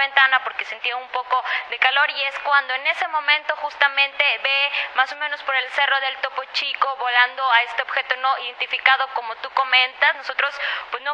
ventana 0.00 0.40
porque 0.42 0.64
sentía 0.64 0.96
un 0.96 1.08
poco 1.12 1.36
de 1.68 1.78
calor 1.78 2.08
y 2.10 2.20
es 2.24 2.34
cuando 2.40 2.72
en 2.74 2.86
ese 2.88 3.06
momento 3.08 3.52
justamente 3.60 4.24
ve 4.42 4.58
más 4.96 5.12
o 5.12 5.16
menos 5.20 5.42
por 5.44 5.54
el 5.54 5.68
cerro 5.76 6.00
del 6.00 6.16
Topo 6.24 6.40
Chico 6.56 6.88
volando 6.96 7.42
a 7.52 7.62
este 7.68 7.82
objeto 7.84 8.16
no 8.24 8.32
identificado 8.48 9.04
como 9.12 9.36
tú 9.44 9.48
comentas. 9.52 10.16
Nosotros 10.16 10.50
pues 10.90 11.04
no, 11.04 11.12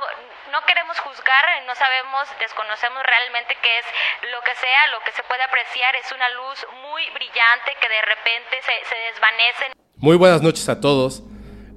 no 0.55 0.63
queremos 0.67 0.99
juzgar, 1.03 1.45
no 1.67 1.75
sabemos, 1.75 2.31
desconocemos 2.39 3.03
realmente 3.03 3.59
qué 3.59 3.73
es 3.83 3.87
lo 4.31 4.39
que 4.47 4.55
sea, 4.55 4.87
lo 4.95 5.03
que 5.03 5.11
se 5.13 5.23
puede 5.27 5.43
apreciar 5.43 5.97
es 5.97 6.07
una 6.15 6.29
luz 6.31 6.63
muy 6.87 7.03
brillante 7.11 7.75
que 7.83 7.89
de 7.91 8.03
repente 8.07 8.55
se, 8.63 8.75
se 8.87 8.97
desvanece. 9.11 9.65
Muy 9.99 10.17
buenas 10.17 10.43
noches 10.43 10.69
a 10.69 10.81
todos, 10.81 11.23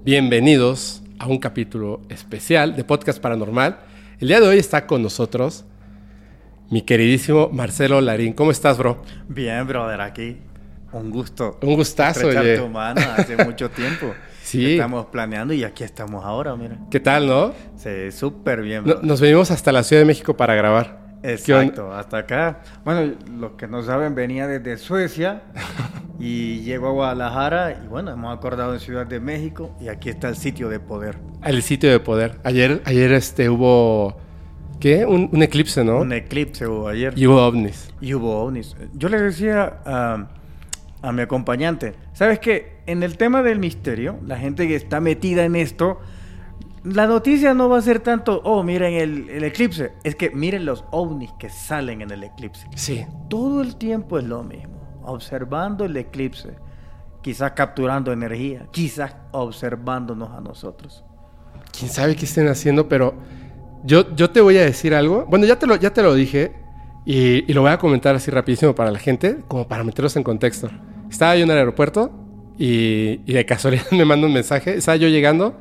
bienvenidos 0.05 1.01
a 1.19 1.25
un 1.25 1.39
capítulo 1.39 2.01
especial 2.09 2.75
de 2.75 2.83
Podcast 2.83 3.21
Paranormal. 3.21 3.81
El 4.21 4.27
día 4.27 4.39
de 4.39 4.47
hoy 4.47 4.59
está 4.59 4.85
con 4.85 5.01
nosotros 5.01 5.65
mi 6.69 6.81
queridísimo 6.83 7.49
Marcelo 7.51 8.01
Larín. 8.01 8.33
¿Cómo 8.33 8.51
estás, 8.51 8.77
bro? 8.77 9.01
Bien, 9.27 9.65
brother, 9.67 10.01
aquí. 10.01 10.37
Un 10.91 11.09
gusto. 11.11 11.57
Un 11.61 11.75
gustazo, 11.75 12.27
oye. 12.27 12.57
tu 12.57 12.67
mano 12.67 13.01
hace 13.17 13.43
mucho 13.43 13.69
tiempo. 13.69 14.13
Sí. 14.41 14.71
Estamos 14.71 15.05
planeando 15.05 15.53
y 15.53 15.63
aquí 15.63 15.83
estamos 15.83 16.25
ahora, 16.25 16.55
mira. 16.55 16.75
¿Qué 16.89 16.99
tal, 16.99 17.27
no? 17.27 17.53
Sí, 17.75 18.11
súper 18.11 18.63
bien, 18.63 18.83
No-. 18.83 18.95
Nos 19.03 19.21
venimos 19.21 19.51
hasta 19.51 19.71
la 19.71 19.83
Ciudad 19.83 20.01
de 20.01 20.07
México 20.07 20.35
para 20.35 20.55
grabar. 20.55 21.19
¿Qué 21.21 21.27
on- 21.53 21.65
Exacto, 21.65 21.93
hasta 21.93 22.17
acá. 22.17 22.61
Bueno, 22.83 23.13
los 23.39 23.51
que 23.51 23.67
no 23.67 23.83
saben, 23.83 24.15
venía 24.15 24.47
desde 24.47 24.77
Suecia 24.77 25.43
y 26.19 26.61
llego 26.61 26.87
a 26.87 26.91
Guadalajara 26.93 27.79
y 27.83 27.87
bueno, 27.89 28.09
hemos 28.09 28.35
acordado 28.35 28.73
en 28.73 28.79
Ciudad 28.79 29.05
de 29.05 29.19
México 29.19 29.75
y 29.79 29.89
aquí 29.89 30.09
está 30.09 30.29
el 30.29 30.35
sitio 30.35 30.67
de 30.67 30.79
poder. 30.79 31.19
El 31.43 31.61
sitio 31.61 31.91
de 31.91 31.99
poder. 31.99 32.39
Ayer, 32.43 32.81
ayer 32.85 33.11
este, 33.11 33.49
hubo... 33.51 34.17
¿Qué? 34.79 35.05
Un, 35.05 35.29
un 35.31 35.43
eclipse, 35.43 35.83
¿no? 35.83 35.99
Un 35.99 36.13
eclipse 36.13 36.65
hubo 36.67 36.87
ayer 36.87 37.13
Y 37.17 37.27
hubo 37.27 37.41
ovnis. 37.45 37.93
y 37.99 38.13
hubo 38.13 38.39
ovnis. 38.43 38.75
Yo 38.93 39.09
le 39.09 39.19
decía 39.21 39.81
a, 39.85 40.27
a 41.01 41.11
mi 41.11 41.21
acompañante, 41.21 41.95
¿sabes 42.13 42.39
qué? 42.39 42.77
En 42.85 43.03
el 43.03 43.17
tema 43.17 43.43
del 43.43 43.59
misterio, 43.59 44.17
la 44.25 44.37
gente 44.37 44.67
que 44.67 44.75
está 44.75 44.99
metida 45.01 45.43
en 45.45 45.55
esto, 45.55 45.99
la 46.85 47.07
noticia 47.07 47.53
no 47.53 47.67
va 47.67 47.77
a 47.77 47.81
ser 47.81 47.99
tanto, 47.99 48.41
oh, 48.45 48.63
miren 48.63 48.93
el, 48.93 49.29
el 49.29 49.43
eclipse, 49.43 49.91
es 50.03 50.15
que 50.15 50.29
miren 50.29 50.65
los 50.65 50.85
ovnis 50.91 51.31
que 51.37 51.49
salen 51.49 52.01
en 52.01 52.11
el 52.11 52.23
eclipse. 52.23 52.65
Sí. 52.75 53.05
Todo 53.29 53.61
el 53.61 53.75
tiempo 53.75 54.17
es 54.17 54.23
lo 54.23 54.43
mismo, 54.43 54.79
observando 55.03 55.83
el 55.83 55.97
eclipse, 55.97 56.53
quizás 57.21 57.51
capturando 57.51 58.13
energía, 58.13 58.67
quizás 58.71 59.13
observándonos 59.31 60.29
a 60.31 60.39
nosotros. 60.39 61.03
quién 61.77 61.91
sabe 61.91 62.15
qué 62.15 62.23
estén 62.25 62.47
haciendo, 62.47 62.87
pero 62.87 63.13
yo, 63.83 64.15
yo 64.15 64.29
te 64.29 64.41
voy 64.41 64.57
a 64.57 64.65
decir 64.65 64.93
algo. 64.93 65.25
Bueno, 65.29 65.45
ya 65.45 65.57
te 65.57 65.67
lo, 65.67 65.75
ya 65.75 65.91
te 65.91 66.01
lo 66.01 66.13
dije 66.13 66.53
y, 67.05 67.51
lo 67.53 67.61
voy 67.61 67.71
a 67.71 67.77
comentar 67.77 68.15
así 68.15 68.31
rapidísimo 68.31 68.75
para 68.75 68.91
la 68.91 68.99
gente, 68.99 69.37
como 69.47 69.67
para 69.67 69.83
meterlos 69.83 70.15
en 70.15 70.23
contexto. 70.23 70.69
Estaba 71.09 71.35
yo 71.35 71.43
en 71.43 71.51
el 71.51 71.57
aeropuerto 71.57 72.11
y, 72.57 73.21
y 73.25 73.33
de 73.33 73.45
casualidad 73.45 73.85
me 73.91 74.05
manda 74.05 74.27
un 74.27 74.33
mensaje. 74.33 74.75
Estaba 74.75 74.95
yo 74.95 75.07
llegando 75.07 75.55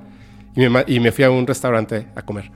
y 0.54 0.68
me, 0.68 0.84
y 0.86 1.00
me 1.00 1.12
fui 1.12 1.24
a 1.24 1.30
un 1.30 1.46
restaurante 1.46 2.06
a 2.14 2.22
comer. 2.22 2.50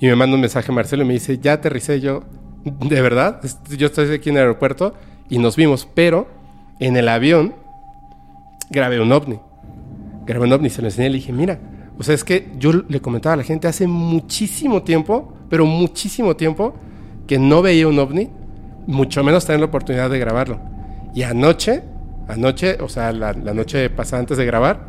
Y 0.00 0.06
me 0.06 0.16
manda 0.16 0.34
un 0.34 0.40
mensaje 0.40 0.72
Marcelo 0.72 1.02
y 1.02 1.06
me 1.06 1.14
dice, 1.14 1.38
ya 1.38 1.54
aterricé 1.54 2.00
yo. 2.00 2.24
¿De 2.64 3.00
verdad? 3.00 3.40
Yo 3.76 3.86
estoy 3.86 4.12
aquí 4.12 4.30
en 4.30 4.36
el 4.36 4.42
aeropuerto 4.42 4.94
y 5.28 5.38
nos 5.38 5.56
vimos, 5.56 5.88
pero 5.94 6.28
en 6.78 6.96
el 6.96 7.08
avión 7.08 7.54
grabé 8.70 9.00
un 9.00 9.12
ovni 9.12 9.38
grabé 10.30 10.46
un 10.46 10.52
ovni, 10.52 10.70
se 10.70 10.80
lo 10.80 10.88
enseñé 10.88 11.08
y 11.08 11.10
le 11.10 11.16
dije, 11.16 11.32
mira, 11.32 11.58
o 12.00 12.02
sea, 12.02 12.14
es 12.14 12.24
que 12.24 12.48
yo 12.58 12.72
le 12.72 13.00
comentaba 13.00 13.34
a 13.34 13.36
la 13.36 13.42
gente 13.44 13.68
hace 13.68 13.86
muchísimo 13.86 14.82
tiempo, 14.82 15.34
pero 15.50 15.66
muchísimo 15.66 16.34
tiempo, 16.34 16.74
que 17.26 17.38
no 17.38 17.60
veía 17.62 17.86
un 17.86 17.98
ovni, 17.98 18.30
mucho 18.86 19.22
menos 19.22 19.44
tener 19.44 19.60
la 19.60 19.66
oportunidad 19.66 20.08
de 20.10 20.18
grabarlo. 20.18 20.58
Y 21.14 21.22
anoche, 21.22 21.82
anoche, 22.26 22.78
o 22.80 22.88
sea, 22.88 23.12
la, 23.12 23.32
la 23.34 23.52
noche 23.54 23.90
pasada 23.90 24.20
antes 24.20 24.38
de 24.38 24.46
grabar, 24.46 24.88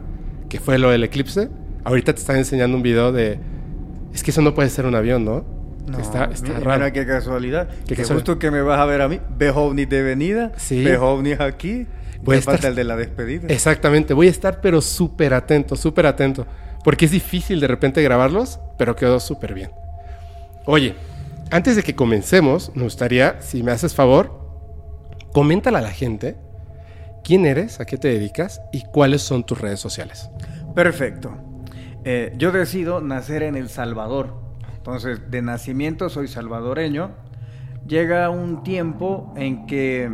que 0.49 0.59
fue 0.59 0.77
lo 0.79 0.89
del 0.89 1.03
eclipse, 1.03 1.49
ahorita 1.83 2.13
te 2.13 2.19
están 2.21 2.37
enseñando 2.37 2.77
un 2.77 2.83
video 2.83 3.11
de, 3.11 3.39
es 4.13 4.23
que 4.23 4.31
eso 4.31 4.41
no 4.41 4.53
puede 4.55 4.69
ser 4.69 4.85
un 4.85 4.95
avión, 4.95 5.25
¿no? 5.25 5.43
está 5.99 6.25
está 6.25 6.47
mira, 6.47 6.59
raro. 6.61 6.79
mira 6.79 6.93
qué 6.93 7.05
casualidad. 7.05 7.67
Qué 7.67 7.75
que 7.95 7.95
casualidad. 8.03 8.15
justo 8.25 8.39
que 8.39 8.51
me 8.51 8.61
vas 8.61 8.79
a 8.79 8.85
ver 8.85 9.01
a 9.01 9.09
mí. 9.09 9.19
¿Ves 9.37 9.51
ovnis 9.53 9.89
de 9.89 10.01
venida? 10.03 10.51
Sí. 10.55 10.83
¿Ves 10.85 10.99
ovnis 10.99 11.39
aquí? 11.41 11.85
Voy 12.23 12.35
a 12.35 12.39
estar- 12.39 12.53
falta 12.53 12.67
el 12.69 12.75
de 12.75 12.83
la 12.83 12.95
despedida. 12.95 13.47
Exactamente, 13.49 14.13
voy 14.13 14.27
a 14.27 14.29
estar 14.29 14.61
pero 14.61 14.79
súper 14.79 15.33
atento, 15.33 15.75
súper 15.75 16.05
atento, 16.05 16.45
porque 16.83 17.05
es 17.05 17.11
difícil 17.11 17.59
de 17.59 17.67
repente 17.67 18.01
grabarlos, 18.01 18.59
pero 18.77 18.95
quedó 18.95 19.19
súper 19.19 19.53
bien. 19.53 19.71
Oye, 20.65 20.95
antes 21.51 21.75
de 21.75 21.83
que 21.83 21.95
comencemos, 21.95 22.71
me 22.75 22.83
gustaría, 22.83 23.41
si 23.41 23.63
me 23.63 23.71
haces 23.71 23.93
favor, 23.93 24.39
coméntale 25.33 25.77
a 25.77 25.81
la 25.81 25.91
gente 25.91 26.37
quién 27.23 27.45
eres, 27.45 27.79
a 27.79 27.85
qué 27.85 27.97
te 27.97 28.07
dedicas 28.07 28.61
y 28.71 28.83
cuáles 28.83 29.21
son 29.21 29.43
tus 29.43 29.59
redes 29.59 29.79
sociales. 29.79 30.29
Perfecto. 30.73 31.37
Eh, 32.03 32.33
yo 32.37 32.51
decido 32.51 33.01
nacer 33.01 33.43
en 33.43 33.55
El 33.55 33.69
Salvador. 33.69 34.35
Entonces, 34.75 35.29
de 35.29 35.41
nacimiento 35.41 36.09
soy 36.09 36.27
salvadoreño. 36.27 37.11
Llega 37.87 38.29
un 38.29 38.63
tiempo 38.63 39.33
en 39.35 39.65
que 39.67 40.09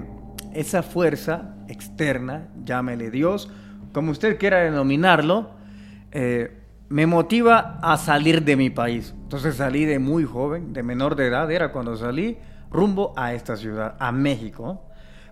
esa 0.54 0.84
fuerza 0.84 1.56
externa, 1.68 2.50
llámele 2.66 3.12
Dios, 3.12 3.50
como 3.94 4.12
usted 4.12 4.38
quiera 4.38 4.60
denominarlo, 4.60 5.57
eh, 6.20 6.52
me 6.90 7.06
motiva 7.06 7.78
a 7.80 7.96
salir 7.96 8.44
de 8.44 8.56
mi 8.56 8.72
país. 8.72 9.14
Entonces 9.22 9.58
salí 9.58 9.86
de 9.86 10.00
muy 10.00 10.24
joven, 10.24 10.74
de 10.74 10.82
menor 10.82 11.16
de 11.16 11.28
edad, 11.28 11.52
era 11.52 11.72
cuando 11.72 11.96
salí 11.96 12.40
rumbo 12.72 13.14
a 13.16 13.36
esta 13.36 13.56
ciudad, 13.56 13.96
a 14.00 14.12
México. 14.12 14.82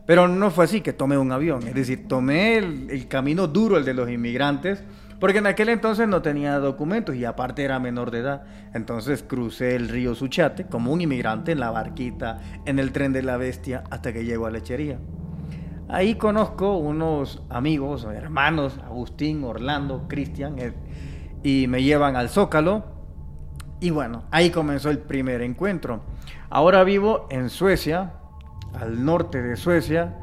Pero 0.05 0.27
no 0.27 0.51
fue 0.51 0.65
así 0.65 0.81
que 0.81 0.93
tomé 0.93 1.17
un 1.17 1.31
avión, 1.31 1.67
es 1.67 1.73
decir, 1.73 2.07
tomé 2.07 2.57
el, 2.57 2.91
el 2.91 3.07
camino 3.07 3.47
duro, 3.47 3.77
el 3.77 3.85
de 3.85 3.95
los 3.95 4.11
inmigrantes, 4.11 4.83
porque 5.19 5.39
en 5.39 5.47
aquel 5.47 5.69
entonces 5.69 6.07
no 6.07 6.21
tenía 6.21 6.59
documentos 6.59 7.15
y 7.15 7.25
aparte 7.25 7.63
era 7.63 7.79
menor 7.79 8.11
de 8.11 8.19
edad. 8.19 8.43
Entonces 8.75 9.23
crucé 9.23 9.75
el 9.75 9.89
río 9.89 10.13
Suchate 10.13 10.65
como 10.67 10.91
un 10.91 11.01
inmigrante 11.01 11.53
en 11.53 11.61
la 11.61 11.71
barquita, 11.71 12.41
en 12.67 12.77
el 12.77 12.91
tren 12.91 13.11
de 13.11 13.23
la 13.23 13.37
bestia, 13.37 13.83
hasta 13.89 14.13
que 14.13 14.23
llego 14.23 14.45
a 14.45 14.51
Lechería. 14.51 14.99
Ahí 15.87 16.15
conozco 16.15 16.77
unos 16.77 17.43
amigos, 17.49 18.05
hermanos, 18.05 18.79
Agustín, 18.85 19.43
Orlando, 19.43 20.05
Cristian, 20.07 20.57
eh, 20.57 20.73
y 21.43 21.67
me 21.67 21.83
llevan 21.83 22.15
al 22.15 22.29
Zócalo. 22.29 22.83
Y 23.79 23.91
bueno, 23.91 24.23
ahí 24.31 24.49
comenzó 24.49 24.89
el 24.89 24.99
primer 24.99 25.41
encuentro. 25.41 26.01
Ahora 26.49 26.83
vivo 26.83 27.27
en 27.29 27.49
Suecia, 27.49 28.13
al 28.73 29.05
norte 29.05 29.41
de 29.41 29.55
Suecia, 29.55 30.17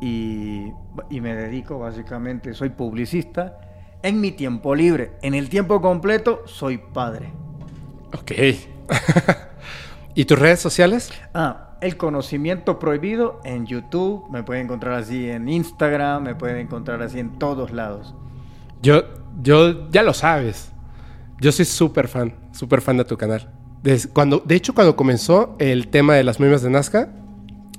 y, 0.00 0.72
y 1.10 1.20
me 1.20 1.34
dedico 1.34 1.78
básicamente, 1.78 2.54
soy 2.54 2.70
publicista. 2.70 3.60
En 4.02 4.20
mi 4.20 4.32
tiempo 4.32 4.74
libre, 4.74 5.12
en 5.22 5.34
el 5.34 5.48
tiempo 5.48 5.80
completo, 5.80 6.42
soy 6.46 6.78
padre. 6.78 7.32
Ok. 8.14 8.32
¿Y 10.14 10.24
tus 10.24 10.38
redes 10.38 10.60
sociales? 10.60 11.10
Ah, 11.34 11.69
el 11.80 11.96
conocimiento 11.96 12.78
prohibido 12.78 13.40
en 13.44 13.66
YouTube, 13.66 14.28
me 14.30 14.42
pueden 14.42 14.64
encontrar 14.64 14.94
así 14.94 15.28
en 15.30 15.48
Instagram, 15.48 16.22
me 16.24 16.34
pueden 16.34 16.58
encontrar 16.58 17.02
así 17.02 17.18
en 17.18 17.38
todos 17.38 17.70
lados. 17.72 18.14
Yo, 18.82 19.02
yo, 19.42 19.88
ya 19.90 20.02
lo 20.02 20.12
sabes. 20.14 20.72
Yo 21.40 21.52
soy 21.52 21.64
súper 21.64 22.08
fan, 22.08 22.34
súper 22.52 22.80
fan 22.82 22.96
de 22.98 23.04
tu 23.04 23.16
canal. 23.16 23.50
Des- 23.82 24.06
cuando, 24.06 24.40
de 24.44 24.54
hecho, 24.56 24.74
cuando 24.74 24.94
comenzó 24.94 25.56
el 25.58 25.88
tema 25.88 26.14
de 26.14 26.24
las 26.24 26.38
memes 26.38 26.62
de 26.62 26.70
Nazca, 26.70 27.08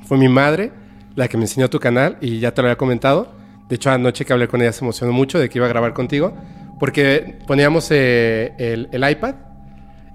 fue 0.05 0.17
mi 0.17 0.27
madre 0.29 0.71
la 1.15 1.27
que 1.27 1.37
me 1.37 1.43
enseñó 1.43 1.69
tu 1.69 1.79
canal 1.79 2.17
y 2.21 2.39
ya 2.39 2.53
te 2.53 2.61
lo 2.61 2.67
había 2.67 2.77
comentado. 2.77 3.33
De 3.69 3.75
hecho, 3.75 3.91
anoche 3.91 4.25
que 4.25 4.33
hablé 4.33 4.47
con 4.47 4.61
ella 4.61 4.71
se 4.73 4.83
emocionó 4.83 5.13
mucho 5.13 5.37
de 5.39 5.47
que 5.49 5.59
iba 5.59 5.65
a 5.65 5.69
grabar 5.69 5.93
contigo, 5.93 6.33
porque 6.79 7.39
poníamos 7.45 7.87
eh, 7.91 8.87
el 8.91 9.09
iPad 9.11 9.35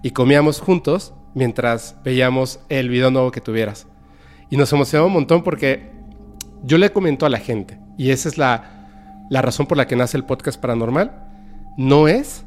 y 0.02 0.10
comíamos 0.10 0.60
juntos 0.60 1.14
mientras 1.36 1.96
veíamos 2.02 2.60
el 2.70 2.88
video 2.88 3.10
nuevo 3.10 3.30
que 3.30 3.42
tuvieras. 3.42 3.86
Y 4.48 4.56
nos 4.56 4.72
emocionó 4.72 5.06
un 5.06 5.12
montón 5.12 5.44
porque 5.44 5.90
yo 6.64 6.78
le 6.78 6.90
comento 6.90 7.26
a 7.26 7.28
la 7.28 7.38
gente, 7.38 7.78
y 7.98 8.10
esa 8.10 8.28
es 8.28 8.38
la, 8.38 9.26
la 9.28 9.42
razón 9.42 9.66
por 9.66 9.76
la 9.76 9.86
que 9.86 9.96
nace 9.96 10.16
el 10.16 10.24
podcast 10.24 10.58
paranormal, 10.58 11.12
no 11.76 12.08
es 12.08 12.44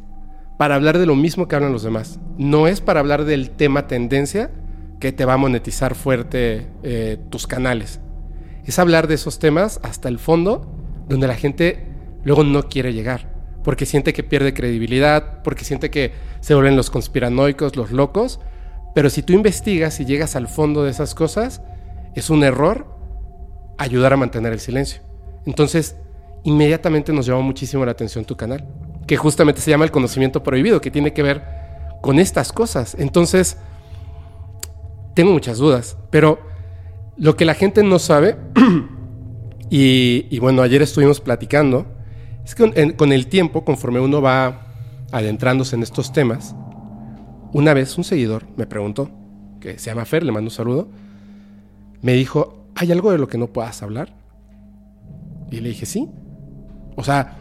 para 0.57 0.73
hablar 0.73 0.97
de 0.97 1.05
lo 1.05 1.15
mismo 1.15 1.47
que 1.47 1.55
hablan 1.55 1.71
los 1.71 1.83
demás, 1.83 2.19
no 2.39 2.67
es 2.67 2.81
para 2.81 2.99
hablar 2.99 3.25
del 3.25 3.51
tema 3.51 3.87
tendencia 3.87 4.49
que 4.99 5.11
te 5.11 5.23
va 5.23 5.35
a 5.35 5.37
monetizar 5.37 5.93
fuerte 5.93 6.67
eh, 6.81 7.19
tus 7.29 7.45
canales, 7.45 7.99
es 8.65 8.79
hablar 8.79 9.07
de 9.07 9.15
esos 9.15 9.37
temas 9.37 9.79
hasta 9.83 10.09
el 10.09 10.17
fondo, 10.17 10.75
donde 11.07 11.27
la 11.27 11.35
gente 11.35 11.85
luego 12.23 12.43
no 12.43 12.63
quiere 12.69 12.91
llegar, 12.91 13.31
porque 13.63 13.85
siente 13.85 14.13
que 14.13 14.23
pierde 14.23 14.55
credibilidad, 14.55 15.43
porque 15.43 15.63
siente 15.63 15.91
que 15.91 16.11
se 16.39 16.55
vuelven 16.55 16.75
los 16.75 16.89
conspiranoicos, 16.89 17.75
los 17.75 17.91
locos, 17.91 18.39
pero 18.93 19.09
si 19.09 19.23
tú 19.23 19.33
investigas 19.33 19.99
y 19.99 20.05
llegas 20.05 20.35
al 20.35 20.47
fondo 20.47 20.83
de 20.83 20.91
esas 20.91 21.15
cosas, 21.15 21.61
es 22.15 22.29
un 22.29 22.43
error 22.43 22.87
ayudar 23.77 24.13
a 24.13 24.17
mantener 24.17 24.53
el 24.53 24.59
silencio. 24.59 25.01
Entonces, 25.45 25.95
inmediatamente 26.43 27.13
nos 27.13 27.25
llamó 27.25 27.41
muchísimo 27.41 27.85
la 27.85 27.91
atención 27.91 28.25
tu 28.25 28.35
canal, 28.35 28.67
que 29.07 29.17
justamente 29.17 29.61
se 29.61 29.71
llama 29.71 29.85
El 29.85 29.91
Conocimiento 29.91 30.43
Prohibido, 30.43 30.81
que 30.81 30.91
tiene 30.91 31.13
que 31.13 31.23
ver 31.23 31.43
con 32.01 32.19
estas 32.19 32.51
cosas. 32.51 32.95
Entonces, 32.97 33.57
tengo 35.13 35.31
muchas 35.31 35.57
dudas, 35.57 35.97
pero 36.09 36.39
lo 37.17 37.35
que 37.35 37.45
la 37.45 37.53
gente 37.53 37.83
no 37.83 37.99
sabe, 37.99 38.37
y, 39.69 40.39
bueno, 40.39 40.61
ayer 40.61 40.81
estuvimos 40.81 41.19
platicando, 41.19 41.85
es 42.43 42.55
que 42.55 42.95
con 42.95 43.11
el 43.11 43.27
tiempo, 43.27 43.63
conforme 43.63 43.99
uno 43.99 44.21
va 44.21 44.67
adentrándose 45.11 45.75
en 45.75 45.83
estos 45.83 46.13
temas, 46.13 46.55
una 47.53 47.73
vez 47.73 47.97
un 47.97 48.03
seguidor 48.03 48.45
me 48.55 48.65
preguntó, 48.65 49.09
que 49.59 49.77
se 49.79 49.89
llama 49.89 50.05
Fer, 50.05 50.23
le 50.23 50.31
mando 50.31 50.47
un 50.47 50.55
saludo, 50.55 50.89
me 52.01 52.13
dijo, 52.13 52.65
¿hay 52.75 52.91
algo 52.91 53.11
de 53.11 53.17
lo 53.17 53.27
que 53.27 53.37
no 53.37 53.47
puedas 53.47 53.81
hablar? 53.83 54.13
Y 55.51 55.59
le 55.59 55.69
dije, 55.69 55.85
sí. 55.85 56.07
O 56.95 57.03
sea, 57.03 57.37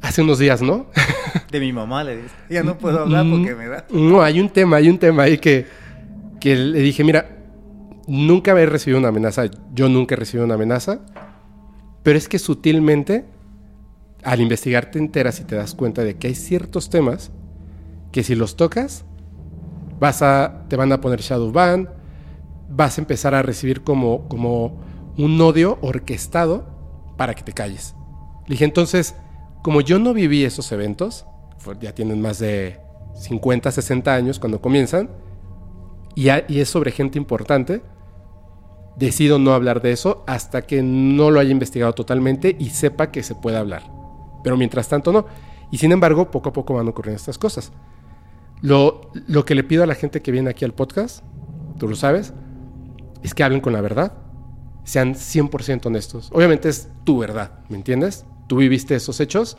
hace 0.00 0.22
unos 0.22 0.38
días, 0.38 0.62
¿no? 0.62 0.86
De 1.50 1.60
mi 1.60 1.72
mamá 1.72 2.04
le 2.04 2.16
dije, 2.16 2.34
ya 2.50 2.62
no 2.62 2.78
puedo 2.78 3.00
hablar 3.00 3.26
porque 3.28 3.54
me 3.54 3.68
da. 3.68 3.86
No, 3.90 4.22
hay 4.22 4.40
un 4.40 4.48
tema, 4.48 4.76
hay 4.76 4.88
un 4.88 4.98
tema 4.98 5.24
ahí 5.24 5.38
que, 5.38 5.66
que 6.40 6.56
le 6.56 6.80
dije, 6.80 7.04
mira, 7.04 7.28
nunca 8.06 8.58
he 8.58 8.66
recibido 8.66 8.98
una 8.98 9.08
amenaza, 9.08 9.44
yo 9.72 9.88
nunca 9.88 10.14
he 10.14 10.18
recibido 10.18 10.44
una 10.44 10.54
amenaza, 10.54 11.00
pero 12.02 12.18
es 12.18 12.28
que 12.28 12.38
sutilmente, 12.38 13.24
al 14.22 14.40
investigar 14.40 14.90
te 14.90 14.98
enteras 14.98 15.40
y 15.40 15.44
te 15.44 15.54
das 15.54 15.74
cuenta 15.74 16.02
de 16.02 16.16
que 16.16 16.28
hay 16.28 16.34
ciertos 16.34 16.90
temas 16.90 17.30
que 18.14 18.22
si 18.22 18.36
los 18.36 18.54
tocas, 18.54 19.04
vas 19.98 20.22
a, 20.22 20.66
te 20.68 20.76
van 20.76 20.92
a 20.92 21.00
poner 21.00 21.20
shadow 21.20 21.50
ban, 21.50 21.90
vas 22.70 22.96
a 22.96 23.00
empezar 23.00 23.34
a 23.34 23.42
recibir 23.42 23.82
como, 23.82 24.28
como 24.28 24.78
un 25.18 25.40
odio 25.40 25.78
orquestado 25.80 26.64
para 27.16 27.34
que 27.34 27.42
te 27.42 27.52
calles. 27.52 27.96
Le 28.46 28.52
dije, 28.52 28.66
entonces, 28.66 29.16
como 29.64 29.80
yo 29.80 29.98
no 29.98 30.14
viví 30.14 30.44
esos 30.44 30.70
eventos, 30.70 31.26
ya 31.80 31.92
tienen 31.92 32.22
más 32.22 32.38
de 32.38 32.78
50, 33.16 33.72
60 33.72 34.14
años 34.14 34.38
cuando 34.38 34.60
comienzan, 34.60 35.10
y, 36.14 36.28
y 36.46 36.60
es 36.60 36.68
sobre 36.68 36.92
gente 36.92 37.18
importante, 37.18 37.82
decido 38.94 39.40
no 39.40 39.54
hablar 39.54 39.82
de 39.82 39.90
eso 39.90 40.22
hasta 40.28 40.62
que 40.62 40.84
no 40.84 41.32
lo 41.32 41.40
haya 41.40 41.50
investigado 41.50 41.94
totalmente 41.94 42.54
y 42.60 42.70
sepa 42.70 43.10
que 43.10 43.24
se 43.24 43.34
puede 43.34 43.56
hablar. 43.56 43.82
Pero 44.44 44.56
mientras 44.56 44.86
tanto 44.86 45.12
no. 45.12 45.26
Y 45.72 45.78
sin 45.78 45.90
embargo, 45.90 46.30
poco 46.30 46.50
a 46.50 46.52
poco 46.52 46.74
van 46.74 46.86
ocurriendo 46.86 47.16
estas 47.16 47.38
cosas. 47.38 47.72
Lo, 48.64 49.12
lo 49.26 49.44
que 49.44 49.54
le 49.54 49.62
pido 49.62 49.82
a 49.82 49.86
la 49.86 49.94
gente 49.94 50.22
que 50.22 50.32
viene 50.32 50.50
aquí 50.50 50.64
al 50.64 50.72
podcast, 50.72 51.22
tú 51.78 51.86
lo 51.88 51.96
sabes, 51.96 52.32
es 53.22 53.34
que 53.34 53.44
hablen 53.44 53.60
con 53.60 53.72
la 53.72 53.80
verdad. 53.80 54.14
Sean 54.84 55.14
100% 55.14 55.86
honestos. 55.86 56.30
Obviamente 56.32 56.68
es 56.68 56.88
tu 57.04 57.18
verdad, 57.18 57.58
¿me 57.68 57.76
entiendes? 57.76 58.26
tú 58.46 58.56
viviste 58.56 58.94
esos 58.94 59.20
hechos 59.20 59.56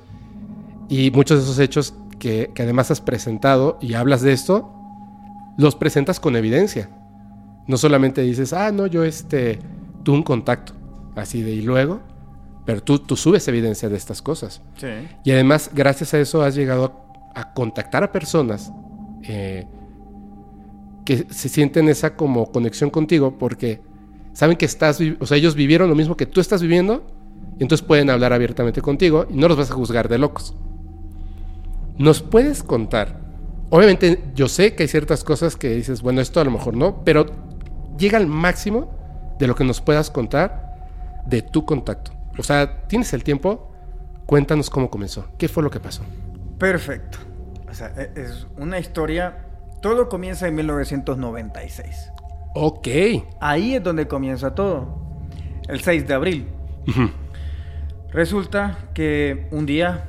y 0.89 1.11
muchos 1.11 1.39
de 1.39 1.43
esos 1.43 1.59
hechos 1.59 1.93
que, 2.19 2.51
además 2.57 2.91
has 2.91 3.01
presentado 3.01 3.77
y 3.81 3.93
hablas 3.95 4.21
de 4.21 4.33
esto, 4.33 4.71
los 5.57 5.75
presentas 5.75 6.19
con 6.19 6.35
evidencia. 6.35 6.89
No 7.67 7.77
solamente 7.77 8.21
dices, 8.21 8.53
ah, 8.53 8.71
no, 8.71 8.87
yo 8.87 9.03
este, 9.03 9.59
tuve 10.03 10.17
un 10.17 10.23
contacto, 10.23 10.73
así 11.15 11.41
de 11.41 11.51
y 11.51 11.61
luego, 11.61 12.01
pero 12.65 12.81
tú, 12.81 12.99
tú 12.99 13.15
subes 13.15 13.47
evidencia 13.47 13.89
de 13.89 13.97
estas 13.97 14.21
cosas. 14.21 14.61
Sí. 14.77 14.87
Y 15.23 15.31
además, 15.31 15.71
gracias 15.73 16.13
a 16.13 16.19
eso, 16.19 16.43
has 16.43 16.55
llegado 16.55 17.03
a, 17.33 17.53
contactar 17.53 18.03
a 18.03 18.11
personas 18.11 18.71
eh, 19.27 19.65
que 21.05 21.27
se 21.29 21.49
sienten 21.49 21.87
esa 21.87 22.15
como 22.15 22.51
conexión 22.51 22.89
contigo 22.89 23.37
porque 23.37 23.81
saben 24.33 24.57
que 24.57 24.65
estás, 24.65 24.99
o 25.19 25.25
sea, 25.25 25.37
ellos 25.37 25.55
vivieron 25.55 25.89
lo 25.89 25.95
mismo 25.95 26.17
que 26.17 26.25
tú 26.25 26.41
estás 26.41 26.61
viviendo 26.61 27.05
y 27.57 27.63
entonces 27.63 27.85
pueden 27.85 28.09
hablar 28.09 28.33
abiertamente 28.33 28.81
contigo 28.81 29.25
y 29.29 29.35
no 29.35 29.47
los 29.47 29.57
vas 29.57 29.71
a 29.71 29.75
juzgar 29.75 30.09
de 30.09 30.17
locos. 30.17 30.55
¿Nos 31.97 32.21
puedes 32.21 32.63
contar? 32.63 33.21
Obviamente 33.69 34.21
yo 34.35 34.47
sé 34.47 34.75
que 34.75 34.83
hay 34.83 34.89
ciertas 34.89 35.23
cosas 35.23 35.55
que 35.55 35.69
dices, 35.69 36.01
bueno, 36.01 36.21
esto 36.21 36.41
a 36.41 36.43
lo 36.43 36.51
mejor 36.51 36.75
no, 36.75 37.03
pero 37.03 37.25
llega 37.97 38.17
al 38.17 38.27
máximo 38.27 38.91
de 39.39 39.47
lo 39.47 39.55
que 39.55 39.63
nos 39.63 39.81
puedas 39.81 40.09
contar 40.11 41.23
de 41.25 41.41
tu 41.41 41.65
contacto. 41.65 42.11
O 42.37 42.43
sea, 42.43 42.87
¿tienes 42.87 43.13
el 43.13 43.23
tiempo? 43.23 43.71
Cuéntanos 44.25 44.69
cómo 44.69 44.89
comenzó. 44.89 45.27
¿Qué 45.37 45.47
fue 45.47 45.63
lo 45.63 45.69
que 45.69 45.79
pasó? 45.79 46.03
Perfecto. 46.57 47.19
O 47.69 47.73
sea, 47.73 47.93
e-, 47.97 48.11
es 48.15 48.47
una 48.57 48.79
historia... 48.79 49.45
Todo 49.81 50.09
comienza 50.09 50.47
en 50.47 50.55
1996. 50.55 52.11
Ok. 52.55 52.87
Ahí 53.39 53.75
es 53.75 53.83
donde 53.83 54.07
comienza 54.07 54.55
todo. 54.55 54.97
El 55.67 55.81
6 55.81 56.07
de 56.07 56.13
abril. 56.13 56.47
Resulta 58.11 58.77
que 58.93 59.47
un 59.51 59.65
día 59.65 60.05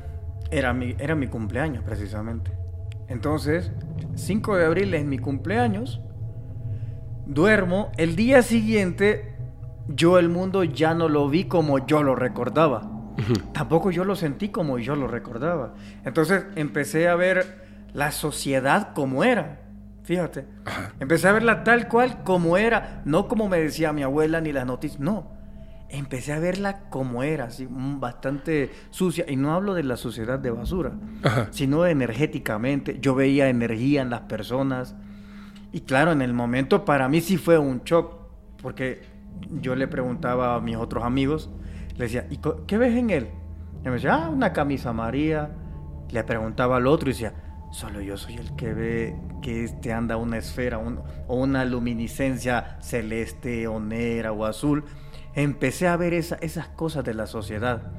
era 0.50 0.72
mi, 0.72 0.94
era 0.98 1.14
mi 1.14 1.26
cumpleaños 1.26 1.82
precisamente. 1.84 2.52
Entonces, 3.08 3.72
5 4.14 4.56
de 4.56 4.64
abril 4.64 4.94
es 4.94 5.04
mi 5.04 5.18
cumpleaños. 5.18 6.00
Duermo. 7.26 7.90
El 7.96 8.16
día 8.16 8.42
siguiente, 8.42 9.34
yo 9.88 10.18
el 10.18 10.28
mundo 10.28 10.64
ya 10.64 10.94
no 10.94 11.08
lo 11.08 11.28
vi 11.28 11.44
como 11.44 11.84
yo 11.86 12.02
lo 12.02 12.14
recordaba. 12.14 12.95
Tampoco 13.52 13.90
yo 13.90 14.04
lo 14.04 14.16
sentí 14.16 14.48
como 14.50 14.78
yo 14.78 14.96
lo 14.96 15.08
recordaba. 15.08 15.74
Entonces 16.04 16.44
empecé 16.54 17.08
a 17.08 17.16
ver 17.16 17.66
la 17.92 18.12
sociedad 18.12 18.92
como 18.94 19.24
era. 19.24 19.60
Fíjate. 20.02 20.46
Empecé 21.00 21.28
a 21.28 21.32
verla 21.32 21.64
tal 21.64 21.88
cual 21.88 22.22
como 22.24 22.56
era. 22.56 23.02
No 23.04 23.28
como 23.28 23.48
me 23.48 23.58
decía 23.58 23.92
mi 23.92 24.02
abuela 24.02 24.40
ni 24.40 24.52
las 24.52 24.66
noticias. 24.66 25.00
No 25.00 25.36
empecé 25.88 26.32
a 26.32 26.38
verla 26.38 26.88
como 26.90 27.22
era, 27.22 27.44
así, 27.44 27.66
bastante 27.70 28.70
sucia. 28.90 29.24
Y 29.28 29.36
no 29.36 29.54
hablo 29.54 29.74
de 29.74 29.82
la 29.82 29.96
suciedad 29.96 30.38
de 30.38 30.50
basura, 30.50 30.92
sino 31.50 31.86
energéticamente. 31.86 32.98
Yo 33.00 33.14
veía 33.14 33.48
energía 33.48 34.02
en 34.02 34.10
las 34.10 34.22
personas. 34.22 34.94
Y 35.72 35.80
claro, 35.82 36.12
en 36.12 36.22
el 36.22 36.32
momento 36.32 36.84
para 36.84 37.08
mí 37.08 37.20
sí 37.20 37.36
fue 37.36 37.58
un 37.58 37.82
shock, 37.84 38.14
porque 38.62 39.02
yo 39.50 39.74
le 39.76 39.88
preguntaba 39.88 40.54
a 40.54 40.60
mis 40.60 40.76
otros 40.76 41.04
amigos, 41.04 41.50
le 41.96 42.04
decía, 42.04 42.26
¿y 42.30 42.38
qué 42.66 42.78
ves 42.78 42.96
en 42.96 43.10
él? 43.10 43.28
Y 43.82 43.88
me 43.88 43.94
decía, 43.94 44.14
ah, 44.14 44.28
una 44.28 44.52
camisa 44.52 44.90
amarilla. 44.90 45.50
Le 46.10 46.22
preguntaba 46.24 46.76
al 46.76 46.86
otro 46.86 47.10
y 47.10 47.12
decía, 47.12 47.34
solo 47.72 48.00
yo 48.00 48.16
soy 48.16 48.36
el 48.36 48.54
que 48.56 48.74
ve 48.74 49.16
que 49.42 49.64
este 49.64 49.92
anda 49.92 50.16
una 50.16 50.38
esfera 50.38 50.78
o 50.78 51.36
una 51.36 51.64
luminiscencia 51.64 52.78
celeste 52.80 53.66
o 53.66 53.80
negra 53.80 54.32
o 54.32 54.44
azul 54.44 54.84
empecé 55.36 55.86
a 55.86 55.96
ver 55.96 56.14
esas 56.14 56.68
cosas 56.68 57.04
de 57.04 57.14
la 57.14 57.26
sociedad. 57.26 57.92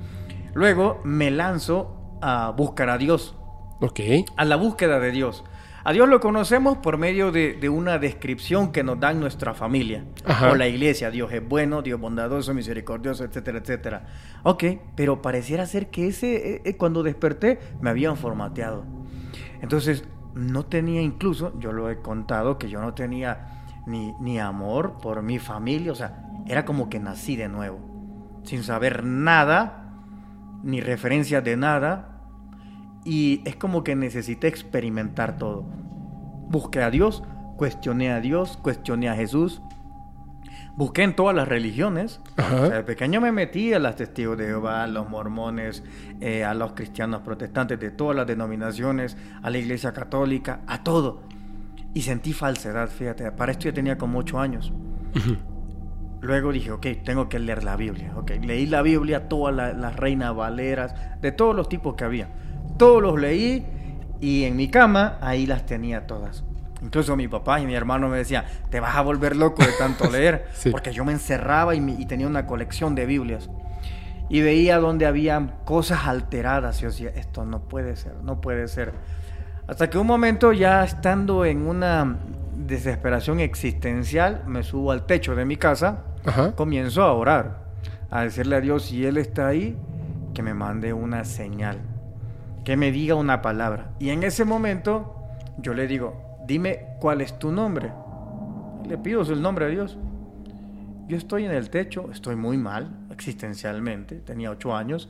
Luego 0.53 0.99
me 1.03 1.31
lanzo 1.31 2.17
a 2.21 2.49
buscar 2.49 2.89
a 2.89 2.97
Dios. 2.97 3.35
Ok. 3.79 3.99
A 4.35 4.43
la 4.43 4.55
búsqueda 4.55 4.99
de 4.99 5.11
Dios. 5.11 5.45
A 5.87 5.93
Dios 5.93 6.09
lo 6.09 6.19
conocemos 6.19 6.79
por 6.79 6.97
medio 6.97 7.31
de, 7.31 7.69
una 7.69 7.97
descripción 7.97 8.73
que 8.73 8.83
nos 8.83 8.99
dan 8.99 9.21
nuestra 9.21 9.53
familia 9.53 10.03
o 10.51 10.53
la 10.53 10.67
iglesia. 10.67 11.11
Dios 11.11 11.31
es 11.31 11.47
bueno, 11.47 11.81
Dios 11.81 11.97
bondadoso, 11.97 12.53
misericordioso, 12.53 13.23
etcétera, 13.23 13.59
etcétera. 13.59 14.05
Ok, 14.43 14.65
pero 14.97 15.21
pareciera 15.21 15.65
ser 15.65 15.89
que 15.89 16.07
ese, 16.07 16.55
eh, 16.55 16.61
eh, 16.65 16.75
cuando 16.75 17.03
desperté, 17.03 17.59
me 17.79 17.89
habían 17.89 18.17
formateado. 18.17 18.83
Entonces, 19.61 20.03
no 20.35 20.65
tenía 20.65 21.01
incluso, 21.01 21.57
yo 21.57 21.71
lo 21.71 21.89
he 21.89 22.01
contado, 22.01 22.57
que 22.57 22.67
yo 22.67 22.81
no 22.81 22.93
tenía 22.93 23.63
ni, 23.85 24.11
ni 24.19 24.39
amor 24.39 24.97
por 25.01 25.21
mi 25.21 25.39
familia, 25.39 25.93
o 25.93 25.95
sea, 25.95 26.21
era 26.47 26.65
como 26.65 26.89
que 26.89 26.99
nací 26.99 27.37
de 27.37 27.47
nuevo, 27.47 27.79
sin 28.43 28.63
saber 28.63 29.05
nada, 29.05 30.01
ni 30.63 30.81
referencia 30.81 31.39
de 31.39 31.55
nada, 31.55 32.16
y 33.07 33.41
es 33.45 33.55
como 33.55 33.85
que 33.85 33.95
necesité 33.95 34.49
experimentar 34.49 35.37
todo. 35.37 35.63
Busqué 36.49 36.83
a 36.83 36.91
Dios, 36.91 37.23
cuestioné 37.55 38.11
a 38.11 38.19
Dios, 38.19 38.57
cuestioné 38.61 39.07
a 39.07 39.15
Jesús, 39.15 39.61
busqué 40.75 41.03
en 41.03 41.15
todas 41.15 41.33
las 41.33 41.47
religiones. 41.47 42.19
de 42.35 42.83
pequeño 42.83 43.21
me 43.21 43.31
metí 43.31 43.73
a 43.73 43.79
las 43.79 43.95
testigos 43.95 44.37
de 44.37 44.47
Jehová, 44.47 44.83
a 44.83 44.87
los 44.87 45.09
mormones, 45.09 45.85
eh, 46.19 46.43
a 46.43 46.53
los 46.53 46.73
cristianos 46.73 47.21
protestantes 47.21 47.79
de 47.79 47.91
todas 47.91 48.13
las 48.13 48.27
denominaciones, 48.27 49.15
a 49.41 49.49
la 49.49 49.57
iglesia 49.57 49.93
católica, 49.93 50.59
a 50.67 50.83
todo. 50.83 51.21
Y 51.93 52.01
sentí 52.01 52.33
falsedad, 52.33 52.89
fíjate. 52.89 53.31
Para 53.31 53.53
esto 53.53 53.69
ya 53.69 53.73
tenía 53.73 53.97
como 53.97 54.19
ocho 54.19 54.37
años. 54.37 54.73
Luego 56.19 56.51
dije, 56.51 56.71
ok, 56.71 56.87
tengo 57.05 57.29
que 57.29 57.39
leer 57.39 57.63
la 57.63 57.77
Biblia. 57.77 58.11
Ok, 58.17 58.31
leí 58.41 58.65
la 58.65 58.81
Biblia, 58.81 59.29
todas 59.29 59.55
las 59.55 59.95
reinas 59.95 60.35
valeras, 60.35 60.93
de 61.21 61.31
todos 61.31 61.55
los 61.55 61.69
tipos 61.69 61.95
que 61.95 62.03
había. 62.03 62.29
Todos 62.77 63.01
los 63.01 63.19
leí 63.19 63.65
y 64.19 64.43
en 64.43 64.55
mi 64.55 64.69
cama 64.69 65.17
ahí 65.21 65.45
las 65.45 65.65
tenía 65.65 66.07
todas. 66.07 66.43
Incluso 66.81 67.15
mi 67.15 67.27
papá 67.27 67.59
y 67.59 67.65
mi 67.65 67.73
hermano 67.73 68.07
me 68.07 68.17
decían, 68.17 68.45
te 68.69 68.79
vas 68.79 68.95
a 68.95 69.01
volver 69.01 69.35
loco 69.35 69.63
de 69.63 69.71
tanto 69.79 70.09
leer. 70.11 70.47
Porque 70.71 70.93
yo 70.93 71.05
me 71.05 71.11
encerraba 71.11 71.75
y, 71.75 72.05
tenía 72.05 72.27
una 72.27 72.45
colección 72.45 72.95
de 72.95 73.05
Biblias. 73.05 73.49
Y 74.29 74.41
veía 74.41 74.77
donde 74.77 75.05
había 75.05 75.55
cosas 75.65 76.05
alteradas. 76.05 76.79
Y 76.79 76.81
yo 76.83 76.89
decía, 76.89 77.09
esto 77.15 77.45
no 77.45 77.61
puede 77.61 77.95
ser, 77.95 78.15
no 78.23 78.41
puede 78.41 78.67
ser. 78.67 78.93
Hasta 79.67 79.89
que 79.89 79.97
un 79.97 80.07
momento 80.07 80.53
ya 80.53 80.83
estando 80.83 81.45
en 81.45 81.67
una 81.67 82.17
desesperación 82.55 83.39
existencial, 83.39 84.43
me 84.45 84.63
subo 84.63 84.91
al 84.91 85.05
techo 85.05 85.35
de 85.35 85.45
mi 85.45 85.57
casa, 85.57 86.03
comienzo 86.55 87.03
a 87.03 87.13
orar, 87.13 87.67
a 88.09 88.23
decirle 88.23 88.57
a 88.57 88.61
Dios, 88.61 88.85
si 88.85 89.05
Él 89.05 89.17
está 89.17 89.47
ahí, 89.47 89.77
que 90.33 90.41
me 90.41 90.53
mande 90.53 90.93
una 90.93 91.25
señal, 91.25 91.79
que 92.67 92.75
me 92.75 92.91
diga 92.91 93.15
una 93.15 93.41
palabra. 93.41 93.93
Y 93.97 94.09
en 94.09 94.23
ese 94.23 94.43
momento 94.43 95.23
yo 95.57 95.73
le 95.73 95.87
digo, 95.87 96.41
dime 96.45 96.97
cuál 96.99 97.21
es 97.21 97.39
tu 97.39 97.49
nombre. 97.49 97.93
Le 98.85 98.97
pido 98.97 99.21
el 99.21 99.41
nombre 99.41 99.67
a 99.67 99.69
Dios. 99.69 99.97
Yo 101.07 101.15
estoy 101.15 101.45
en 101.45 101.51
el 101.51 101.69
techo, 101.69 102.11
estoy 102.11 102.35
muy 102.35 102.57
mal 102.57 103.07
existencialmente, 103.09 104.17
tenía 104.17 104.51
ocho 104.51 104.75
años, 104.75 105.07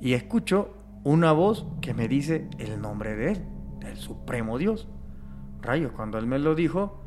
y 0.00 0.14
escucho 0.14 0.78
una 1.04 1.30
voz 1.30 1.64
que 1.80 1.94
me 1.94 2.08
dice 2.08 2.48
el 2.58 2.80
nombre 2.80 3.14
de 3.14 3.34
Él, 3.34 3.44
del 3.78 3.96
Supremo 3.98 4.58
Dios. 4.58 4.88
Rayos, 5.62 5.92
cuando 5.92 6.18
Él 6.18 6.26
me 6.26 6.40
lo 6.40 6.56
dijo, 6.56 7.04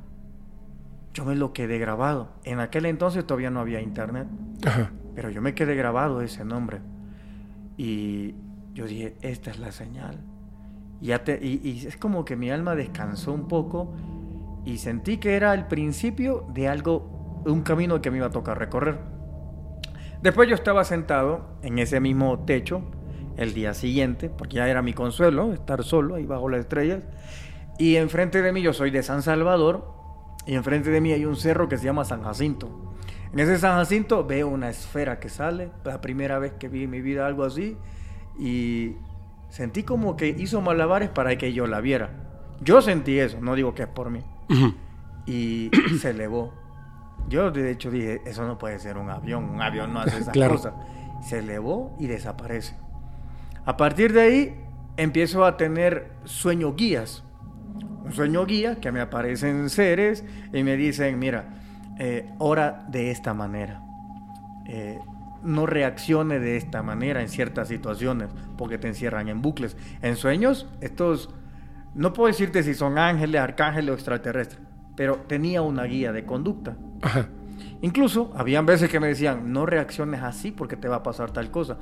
yo 1.13 1.25
me 1.25 1.36
lo 1.36 1.51
quedé 1.51 1.77
grabado. 1.77 2.29
En 2.46 2.62
aquel 2.62 2.86
entonces 2.86 3.27
todavía 3.27 3.51
no 3.51 3.60
había 3.60 3.82
internet, 3.82 4.29
pero 5.13 5.29
yo 5.29 5.41
me 5.41 5.53
quedé 5.53 5.75
grabado 5.75 6.22
ese 6.22 6.46
nombre. 6.46 6.79
Y 7.75 8.36
yo 8.79 8.88
dije, 8.88 9.17
esta 9.21 9.51
es 9.51 9.59
la 9.59 9.74
señal. 9.74 10.15
Y, 11.01 11.12
y, 11.12 11.83
es 11.86 11.98
como 11.98 12.24
que 12.24 12.38
mi 12.38 12.50
alma 12.50 12.75
descansó 12.75 13.33
un 13.33 13.50
poco 13.50 13.93
y 14.63 14.77
sentí 14.77 15.17
que 15.17 15.36
era 15.36 15.53
el 15.53 15.67
principio 15.67 16.45
de 16.53 16.69
algo, 16.69 17.41
un 17.45 17.62
camino 17.62 18.01
que 18.01 18.09
me 18.09 18.19
iba 18.19 18.27
a 18.27 18.31
tocar 18.31 18.57
recorrer. 18.57 18.98
Después 20.21 20.48
yo 20.48 20.55
estaba 20.55 20.86
sentado 20.86 21.57
en 21.62 21.77
ese 21.77 22.00
mismo 22.00 22.45
techo 22.45 22.81
el 23.36 23.53
día 23.53 23.74
siguiente, 23.74 24.29
porque 24.29 24.55
ya 24.55 24.69
era 24.69 24.81
mi 24.81 24.93
consuelo 24.93 25.51
estar 25.51 25.83
solo 25.83 26.15
ahí 26.15 26.25
bajo 26.25 26.48
las 26.48 26.62
estrellas. 26.62 27.03
Y 27.77 27.98
enfrente 27.98 28.41
de 28.41 28.53
mí, 28.53 28.62
yo 28.62 28.71
soy 28.71 28.91
de 28.91 29.03
San 29.03 29.24
Salvador, 29.24 29.93
y 30.45 30.55
enfrente 30.55 30.89
de 30.89 31.01
mí 31.01 31.12
hay 31.12 31.25
un 31.25 31.36
cerro 31.36 31.67
que 31.67 31.77
se 31.77 31.83
llama 31.83 32.05
San 32.05 32.24
Jacinto. 32.24 32.95
En 33.33 33.39
ese 33.39 33.59
San 33.59 33.75
Jacinto 33.75 34.25
veo 34.25 34.48
una 34.48 34.69
esfera 34.69 35.19
que 35.19 35.27
sale, 35.27 35.69
la 35.83 36.00
primera 36.00 36.39
vez 36.39 36.53
que 36.53 36.69
vi 36.69 36.86
en 36.86 36.91
mi 36.91 37.01
vida 37.01 37.27
algo 37.27 37.43
así, 37.43 37.77
y 38.39 38.96
sentí 39.50 39.84
como 39.84 40.15
que 40.15 40.29
hizo 40.29 40.62
malabares 40.62 41.10
para 41.10 41.38
que 41.38 41.53
yo 41.53 41.67
la 41.67 41.81
viera. 41.81 42.10
Yo 42.62 42.81
sentí 42.81 43.19
eso, 43.19 43.39
no 43.41 43.55
digo 43.55 43.75
que 43.75 43.84
es 43.84 43.88
por 43.88 44.10
mí. 44.10 44.24
Y 45.25 45.69
se 46.00 46.12
elevó. 46.12 46.53
Yo 47.27 47.51
de 47.51 47.72
hecho 47.72 47.91
dije, 47.91 48.22
eso 48.25 48.48
no 48.48 48.58
puede 48.58 48.79
ser 48.79 48.98
un 48.98 49.10
avión, 49.10 49.43
un 49.43 49.62
avión 49.62 49.93
no 49.93 50.00
hace 50.00 50.17
esas 50.22 50.36
cosas. 50.36 50.74
Se 51.22 51.39
elevó 51.39 51.96
y 52.00 52.08
desaparece. 52.08 52.75
A 53.65 53.77
partir 53.77 54.13
de 54.13 54.22
ahí 54.22 54.65
empiezo 54.98 55.46
a 55.46 55.58
tener 55.58 56.12
sueño 56.24 56.74
guías. 56.75 57.24
Un 58.03 58.13
sueño 58.13 58.46
guía 58.46 58.79
que 58.79 58.91
me 58.91 59.01
aparecen 59.01 59.69
seres 59.69 60.24
y 60.53 60.63
me 60.63 60.75
dicen, 60.77 61.19
mira, 61.19 61.50
eh, 62.00 62.29
ora 62.39 62.86
de 62.88 63.12
esta 63.12 63.34
manera. 63.34 63.84
Eh, 64.65 65.00
no 65.43 65.65
reaccione 65.65 66.39
de 66.39 66.58
esta 66.58 66.84
manera 66.84 67.22
en 67.22 67.29
ciertas 67.29 67.67
situaciones 67.67 68.29
porque 68.58 68.77
te 68.77 68.88
encierran 68.88 69.29
en 69.29 69.41
bucles. 69.41 69.77
En 70.01 70.15
sueños, 70.15 70.67
estos, 70.81 71.29
no 71.96 72.13
puedo 72.13 72.27
decirte 72.27 72.63
si 72.63 72.74
son 72.74 72.98
ángeles, 72.98 73.41
arcángeles 73.41 73.91
o 73.91 73.93
extraterrestres, 73.93 74.62
pero 74.96 75.17
tenía 75.27 75.62
una 75.62 75.84
guía 75.84 76.12
de 76.12 76.25
conducta. 76.25 76.77
Incluso 77.81 78.31
habían 78.36 78.65
veces 78.65 78.89
que 78.89 79.00
me 79.00 79.08
decían, 79.08 79.53
no 79.53 79.65
reacciones 79.65 80.22
así 80.22 80.51
porque 80.51 80.75
te 80.75 80.88
va 80.88 80.98
a 80.98 81.03
pasar 81.03 81.31
tal 81.31 81.50
cosa. 81.51 81.77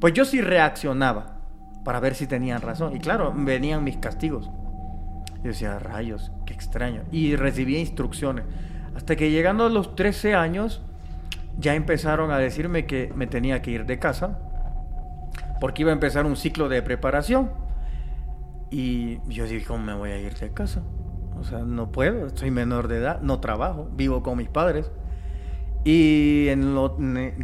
Pues 0.00 0.14
yo 0.14 0.24
sí 0.24 0.40
reaccionaba 0.40 1.38
para 1.84 2.00
ver 2.00 2.14
si 2.14 2.26
tenían 2.26 2.62
razón. 2.62 2.96
Y 2.96 3.00
claro, 3.00 3.32
venían 3.36 3.84
mis 3.84 3.98
castigos. 3.98 4.50
Yo 5.42 5.48
decía, 5.48 5.78
rayos, 5.78 6.32
qué 6.46 6.54
extraño. 6.54 7.02
Y 7.10 7.36
recibía 7.36 7.78
instrucciones. 7.78 8.44
Hasta 8.94 9.16
que 9.16 9.30
llegando 9.30 9.66
a 9.66 9.70
los 9.70 9.94
13 9.96 10.34
años, 10.34 10.82
ya 11.58 11.74
empezaron 11.74 12.30
a 12.30 12.38
decirme 12.38 12.86
que 12.86 13.12
me 13.14 13.26
tenía 13.26 13.62
que 13.62 13.70
ir 13.70 13.86
de 13.86 13.98
casa, 13.98 14.38
porque 15.60 15.82
iba 15.82 15.90
a 15.90 15.94
empezar 15.94 16.26
un 16.26 16.36
ciclo 16.36 16.68
de 16.68 16.82
preparación. 16.82 17.50
Y 18.70 19.20
yo 19.28 19.44
dije, 19.44 19.64
¿cómo 19.66 19.84
me 19.84 19.94
voy 19.94 20.10
a 20.10 20.18
ir 20.18 20.34
de 20.34 20.50
casa? 20.50 20.82
O 21.38 21.44
sea, 21.44 21.60
no 21.60 21.92
puedo, 21.92 22.30
soy 22.36 22.50
menor 22.50 22.88
de 22.88 22.98
edad, 22.98 23.20
no 23.20 23.40
trabajo, 23.40 23.88
vivo 23.94 24.22
con 24.22 24.38
mis 24.38 24.48
padres. 24.48 24.90
Y 25.84 26.48
en, 26.48 26.74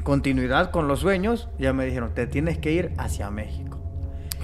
continuidad 0.04 0.70
con 0.70 0.88
los 0.88 1.00
sueños, 1.00 1.48
ya 1.58 1.72
me 1.72 1.84
dijeron, 1.84 2.14
te 2.14 2.26
tienes 2.26 2.58
que 2.58 2.72
ir 2.72 2.92
hacia 2.96 3.30
México. 3.30 3.78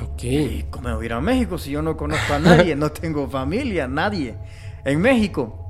Ok. 0.02 0.25
¿Y 0.25 0.64
cómo 0.71 0.88
me 0.88 0.94
voy 0.94 1.04
a 1.04 1.06
ir 1.06 1.12
a 1.12 1.21
México 1.21 1.56
si 1.59 1.71
yo 1.71 1.83
no 1.83 1.97
conozco 1.97 2.35
a 2.35 2.38
nadie, 2.40 2.75
no 2.76 2.90
tengo 2.90 3.28
familia, 3.28 3.87
nadie? 3.87 4.37
En 4.85 5.00
México, 5.00 5.63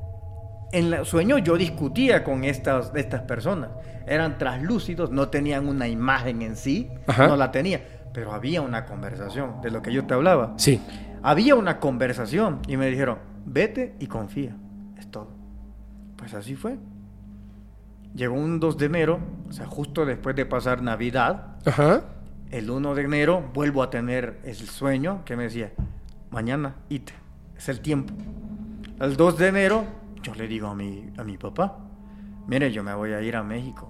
en 0.75 0.93
el 0.93 1.07
sueño 1.07 1.39
yo 1.39 1.57
discutía 1.57 2.25
con 2.25 2.45
estas, 2.45 2.93
estas 2.95 3.23
personas. 3.23 3.71
Eran 4.07 4.39
traslúcidos, 4.39 5.11
no 5.11 5.29
tenían 5.29 5.69
una 5.69 5.89
imagen 5.89 6.43
en 6.43 6.57
sí, 6.57 6.91
no 7.17 7.37
la 7.37 7.51
tenía, 7.51 7.81
pero 8.13 8.33
había 8.33 8.61
una 8.61 8.85
conversación 8.85 9.61
de 9.63 9.71
lo 9.71 9.83
que 9.83 9.93
yo 9.93 10.05
te 10.05 10.15
hablaba. 10.15 10.55
Sí. 10.57 10.81
Había 11.23 11.55
una 11.55 11.79
conversación 11.81 12.61
y 12.67 12.77
me 12.77 12.89
dijeron, 12.91 13.19
vete 13.47 13.95
y 14.01 14.09
confía, 14.09 14.57
es 14.99 15.11
todo. 15.11 15.31
Pues 16.17 16.35
así 16.35 16.55
fue. 16.55 16.77
Llegó 18.15 18.35
un 18.35 18.61
2 18.61 18.77
de 18.77 18.87
enero, 18.87 19.21
o 19.49 19.53
sea, 19.53 19.67
justo 19.67 20.05
después 20.05 20.37
de 20.37 20.45
pasar 20.45 20.83
Navidad. 20.83 21.57
El 22.51 22.71
1 22.71 22.95
de 22.95 23.03
enero 23.03 23.51
vuelvo 23.55 23.83
a 23.83 23.91
tener 23.91 24.41
el 24.45 24.55
sueño 24.55 25.23
que 25.25 25.37
me 25.37 25.45
decía, 25.45 25.73
mañana, 26.31 26.77
ite, 26.89 27.13
es 27.57 27.69
el 27.69 27.81
tiempo. 27.81 28.13
El 29.01 29.17
2 29.17 29.39
de 29.39 29.49
enero 29.49 29.85
yo 30.25 30.35
le 30.35 30.49
digo 30.49 30.69
a 30.69 30.75
mi, 30.75 31.13
a 31.19 31.23
mi 31.23 31.37
papá, 31.37 31.79
mire, 32.47 32.73
yo 32.73 32.83
me 32.83 32.95
voy 32.95 33.13
a 33.13 33.21
ir 33.21 33.37
a 33.37 33.43
México. 33.43 33.89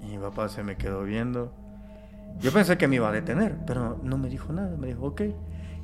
Y 0.00 0.12
mi 0.12 0.18
papá 0.18 0.48
se 0.48 0.62
me 0.62 0.76
quedó 0.76 1.02
viendo. 1.02 1.52
Yo 2.38 2.52
pensé 2.52 2.78
que 2.78 2.86
me 2.86 2.96
iba 2.96 3.08
a 3.08 3.12
detener, 3.12 3.56
pero 3.66 3.98
no 4.02 4.16
me 4.16 4.28
dijo 4.28 4.52
nada. 4.52 4.76
Me 4.76 4.88
dijo, 4.88 5.06
ok. 5.06 5.22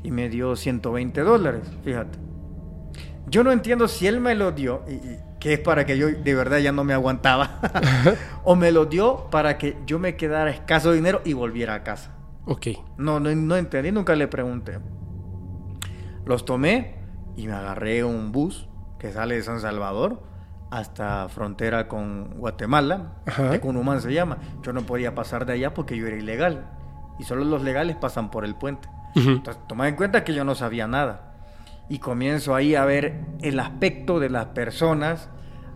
Y 0.05 0.11
me 0.12 0.29
dio 0.29 0.55
120 0.55 1.21
dólares, 1.23 1.62
fíjate. 1.85 2.19
Yo 3.27 3.43
no 3.43 3.51
entiendo 3.51 3.89
si 3.89 4.07
él 4.07 4.21
me 4.21 4.35
lo 4.35 4.53
dio, 4.53 4.83
y, 4.89 5.01
que 5.41 5.55
es 5.55 5.59
para 5.59 5.85
que 5.85 5.99
yo 5.99 6.09
de 6.09 6.35
verdad 6.35 6.59
ya 6.59 6.71
no 6.71 6.85
me 6.85 6.93
aguantaba, 6.93 7.61
o 8.45 8.55
me 8.55 8.71
lo 8.71 8.87
dio 8.87 9.29
para 9.31 9.59
que 9.59 9.77
yo 9.87 9.99
me 9.99 10.17
quedara 10.17 10.51
escaso 10.51 10.93
dinero 10.93 11.23
y 11.25 11.33
volviera 11.33 11.75
a 11.75 11.83
casa. 11.83 12.15
Ok. 12.45 12.69
No, 12.99 13.19
no, 13.19 13.35
no 13.35 13.57
entendí, 13.57 13.91
nunca 13.91 14.15
le 14.15 14.29
pregunté. 14.29 14.79
Los 16.25 16.45
tomé 16.45 16.97
y 17.37 17.47
me 17.47 17.55
agarré 17.55 18.05
un 18.05 18.31
bus 18.31 18.69
que 19.02 19.12
sale 19.12 19.35
de 19.35 19.42
San 19.42 19.61
Salvador 19.61 20.23
hasta 20.71 21.28
frontera 21.28 21.88
con 21.88 22.38
Guatemala, 22.38 23.14
que 23.50 23.61
Cunumán 23.61 24.00
se 24.00 24.14
llama. 24.14 24.38
Yo 24.62 24.73
no 24.73 24.82
podía 24.82 25.14
pasar 25.14 25.44
de 25.44 25.54
allá 25.54 25.75
porque 25.75 25.97
yo 25.97 26.06
era 26.06 26.16
ilegal 26.16 26.64
y 27.18 27.25
solo 27.25 27.44
los 27.44 27.62
legales 27.62 27.97
pasan 27.97 28.30
por 28.30 28.44
el 28.44 28.54
puente. 28.54 28.88
Entonces, 29.14 29.62
toma 29.66 29.88
en 29.88 29.97
cuenta 29.97 30.25
que 30.25 30.32
yo 30.32 30.44
no 30.44 30.54
sabía 30.54 30.87
nada 30.87 31.35
y 31.88 31.99
comienzo 31.99 32.54
ahí 32.54 32.75
a 32.76 32.85
ver 32.85 33.21
el 33.42 33.59
aspecto 33.61 34.21
de 34.21 34.30
las 34.30 34.47
personas. 34.47 35.28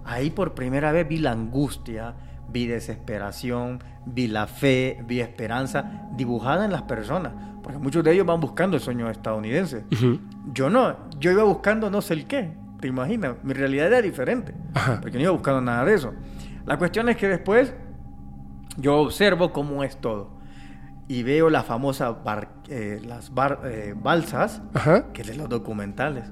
Ahí 0.04 0.30
por 0.30 0.54
primera 0.54 0.92
vez 0.92 1.06
vi 1.06 1.18
la 1.18 1.32
angustia, 1.32 2.14
vi 2.48 2.66
desesperación, 2.66 3.82
vi 4.06 4.28
la 4.28 4.46
fe, 4.46 5.02
vi 5.04 5.20
esperanza 5.20 6.08
dibujada 6.12 6.64
en 6.64 6.70
las 6.70 6.82
personas, 6.82 7.32
porque 7.62 7.78
muchos 7.78 8.04
de 8.04 8.12
ellos 8.12 8.24
van 8.24 8.40
buscando 8.40 8.76
el 8.76 8.82
sueño 8.82 9.10
estadounidense. 9.10 9.84
Yo 10.52 10.70
no, 10.70 11.10
yo 11.18 11.32
iba 11.32 11.42
buscando 11.42 11.90
no 11.90 12.00
sé 12.00 12.14
el 12.14 12.26
qué, 12.26 12.56
te 12.86 12.90
imaginas, 12.90 13.34
mi 13.42 13.52
realidad 13.52 13.88
era 13.88 14.00
diferente, 14.00 14.54
porque 15.02 15.18
no 15.18 15.24
iba 15.24 15.32
buscando 15.32 15.60
nada 15.60 15.84
de 15.84 15.94
eso. 15.94 16.14
La 16.64 16.78
cuestión 16.78 17.08
es 17.08 17.16
que 17.16 17.26
después 17.26 17.74
yo 18.76 18.98
observo 18.98 19.52
cómo 19.52 19.82
es 19.82 19.96
todo 19.96 20.38
y 21.08 21.24
veo 21.24 21.50
la 21.50 21.64
famosa 21.64 22.18
eh, 22.68 23.00
las 23.04 23.32
eh, 23.64 23.94
balsas, 23.96 24.62
que 25.12 25.22
es 25.22 25.26
de 25.26 25.34
los 25.34 25.48
documentales. 25.48 26.24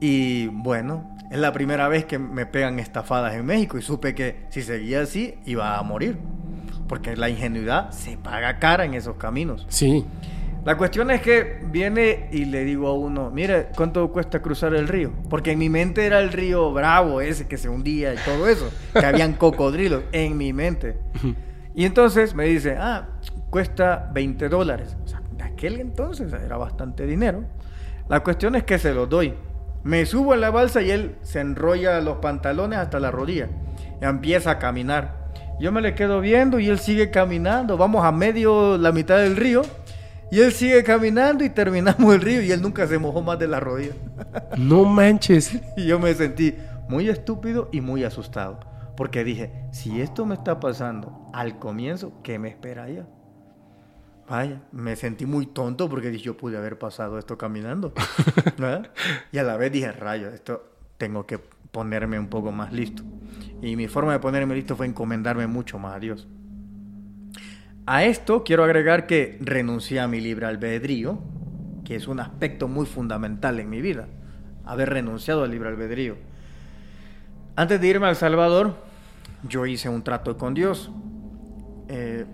Y 0.00 0.46
bueno, 0.46 1.14
es 1.30 1.38
la 1.38 1.52
primera 1.52 1.86
vez 1.88 2.06
que 2.06 2.18
me 2.18 2.46
pegan 2.46 2.78
estafadas 2.78 3.34
en 3.34 3.44
México 3.44 3.76
y 3.76 3.82
supe 3.82 4.14
que 4.14 4.46
si 4.48 4.62
seguía 4.62 5.02
así 5.02 5.34
iba 5.44 5.78
a 5.78 5.82
morir. 5.82 6.18
Porque 6.88 7.14
la 7.14 7.28
ingenuidad 7.28 7.90
se 7.90 8.16
paga 8.16 8.58
cara 8.58 8.86
en 8.86 8.94
esos 8.94 9.16
caminos. 9.16 9.66
Sí. 9.68 10.06
La 10.64 10.76
cuestión 10.76 11.10
es 11.10 11.22
que 11.22 11.60
viene 11.70 12.28
y 12.30 12.44
le 12.44 12.64
digo 12.64 12.88
a 12.88 12.94
uno, 12.94 13.30
mire, 13.30 13.68
¿cuánto 13.74 14.10
cuesta 14.12 14.42
cruzar 14.42 14.74
el 14.74 14.88
río? 14.88 15.12
Porque 15.30 15.52
en 15.52 15.58
mi 15.58 15.70
mente 15.70 16.04
era 16.04 16.20
el 16.20 16.30
río 16.30 16.72
Bravo, 16.72 17.20
ese 17.20 17.46
que 17.46 17.56
se 17.56 17.68
hundía 17.68 18.12
y 18.12 18.16
todo 18.18 18.48
eso, 18.48 18.70
que 18.92 19.06
habían 19.06 19.32
cocodrilos 19.38 20.02
en 20.12 20.36
mi 20.36 20.52
mente. 20.52 20.98
Y 21.74 21.84
entonces 21.84 22.34
me 22.34 22.44
dice, 22.44 22.76
ah, 22.78 23.08
cuesta 23.50 24.10
20 24.12 24.48
dólares. 24.48 24.96
O 25.04 25.08
sea, 25.08 25.22
de 25.36 25.44
aquel 25.44 25.80
entonces 25.80 26.32
era 26.32 26.56
bastante 26.56 27.06
dinero. 27.06 27.44
La 28.08 28.20
cuestión 28.20 28.54
es 28.56 28.64
que 28.64 28.78
se 28.78 28.92
los 28.92 29.08
doy. 29.08 29.34
Me 29.84 30.04
subo 30.06 30.34
en 30.34 30.40
la 30.40 30.50
balsa 30.50 30.82
y 30.82 30.90
él 30.90 31.16
se 31.22 31.40
enrolla 31.40 32.00
los 32.00 32.18
pantalones 32.18 32.78
hasta 32.78 32.98
la 33.00 33.10
rodilla. 33.10 33.48
Y 34.02 34.04
empieza 34.04 34.52
a 34.52 34.58
caminar. 34.58 35.28
Yo 35.60 35.72
me 35.72 35.80
le 35.80 35.94
quedo 35.94 36.20
viendo 36.20 36.58
y 36.58 36.68
él 36.68 36.78
sigue 36.78 37.10
caminando. 37.10 37.76
Vamos 37.76 38.04
a 38.04 38.12
medio, 38.12 38.76
la 38.76 38.92
mitad 38.92 39.18
del 39.18 39.36
río. 39.36 39.62
Y 40.30 40.40
él 40.40 40.52
sigue 40.52 40.82
caminando 40.82 41.44
y 41.44 41.50
terminamos 41.50 42.14
el 42.14 42.20
río 42.20 42.42
y 42.42 42.52
él 42.52 42.60
nunca 42.60 42.86
se 42.86 42.98
mojó 42.98 43.22
más 43.22 43.38
de 43.38 43.48
la 43.48 43.60
rodilla. 43.60 43.94
No 44.56 44.84
manches. 44.84 45.58
Y 45.76 45.86
yo 45.86 45.98
me 45.98 46.12
sentí 46.14 46.54
muy 46.88 47.08
estúpido 47.08 47.68
y 47.72 47.80
muy 47.80 48.04
asustado. 48.04 48.60
Porque 48.96 49.24
dije, 49.24 49.52
si 49.72 50.00
esto 50.00 50.26
me 50.26 50.34
está 50.34 50.60
pasando 50.60 51.30
al 51.32 51.58
comienzo, 51.58 52.12
¿qué 52.22 52.38
me 52.38 52.48
espera 52.48 52.84
allá? 52.84 53.06
Vaya, 54.28 54.60
me 54.72 54.96
sentí 54.96 55.24
muy 55.24 55.46
tonto 55.46 55.88
porque 55.88 56.10
dije, 56.10 56.24
yo 56.24 56.36
pude 56.36 56.58
haber 56.58 56.78
pasado 56.78 57.18
esto 57.18 57.38
caminando. 57.38 57.94
¿verdad? 58.58 58.90
Y 59.32 59.38
a 59.38 59.42
la 59.44 59.56
vez 59.56 59.72
dije, 59.72 59.92
rayo, 59.92 60.28
esto 60.28 60.62
tengo 60.98 61.26
que 61.26 61.38
ponerme 61.38 62.18
un 62.18 62.28
poco 62.28 62.52
más 62.52 62.72
listo. 62.72 63.02
Y 63.62 63.76
mi 63.76 63.88
forma 63.88 64.12
de 64.12 64.18
ponerme 64.18 64.54
listo 64.54 64.76
fue 64.76 64.86
encomendarme 64.86 65.46
mucho 65.46 65.78
más 65.78 65.96
a 65.96 66.00
Dios. 66.00 66.28
A 67.90 68.04
esto 68.04 68.44
quiero 68.44 68.64
agregar 68.64 69.06
que 69.06 69.38
renuncié 69.40 69.98
a 70.00 70.08
mi 70.08 70.20
libre 70.20 70.44
albedrío, 70.44 71.20
que 71.86 71.96
es 71.96 72.06
un 72.06 72.20
aspecto 72.20 72.68
muy 72.68 72.84
fundamental 72.84 73.58
en 73.60 73.70
mi 73.70 73.80
vida, 73.80 74.08
haber 74.66 74.90
renunciado 74.90 75.42
al 75.42 75.52
libre 75.52 75.70
albedrío. 75.70 76.16
Antes 77.56 77.80
de 77.80 77.88
irme 77.88 78.06
al 78.06 78.16
Salvador, 78.16 78.74
yo 79.42 79.64
hice 79.64 79.88
un 79.88 80.02
trato 80.02 80.36
con 80.36 80.52
Dios. 80.52 80.90
Eh, 81.88 82.26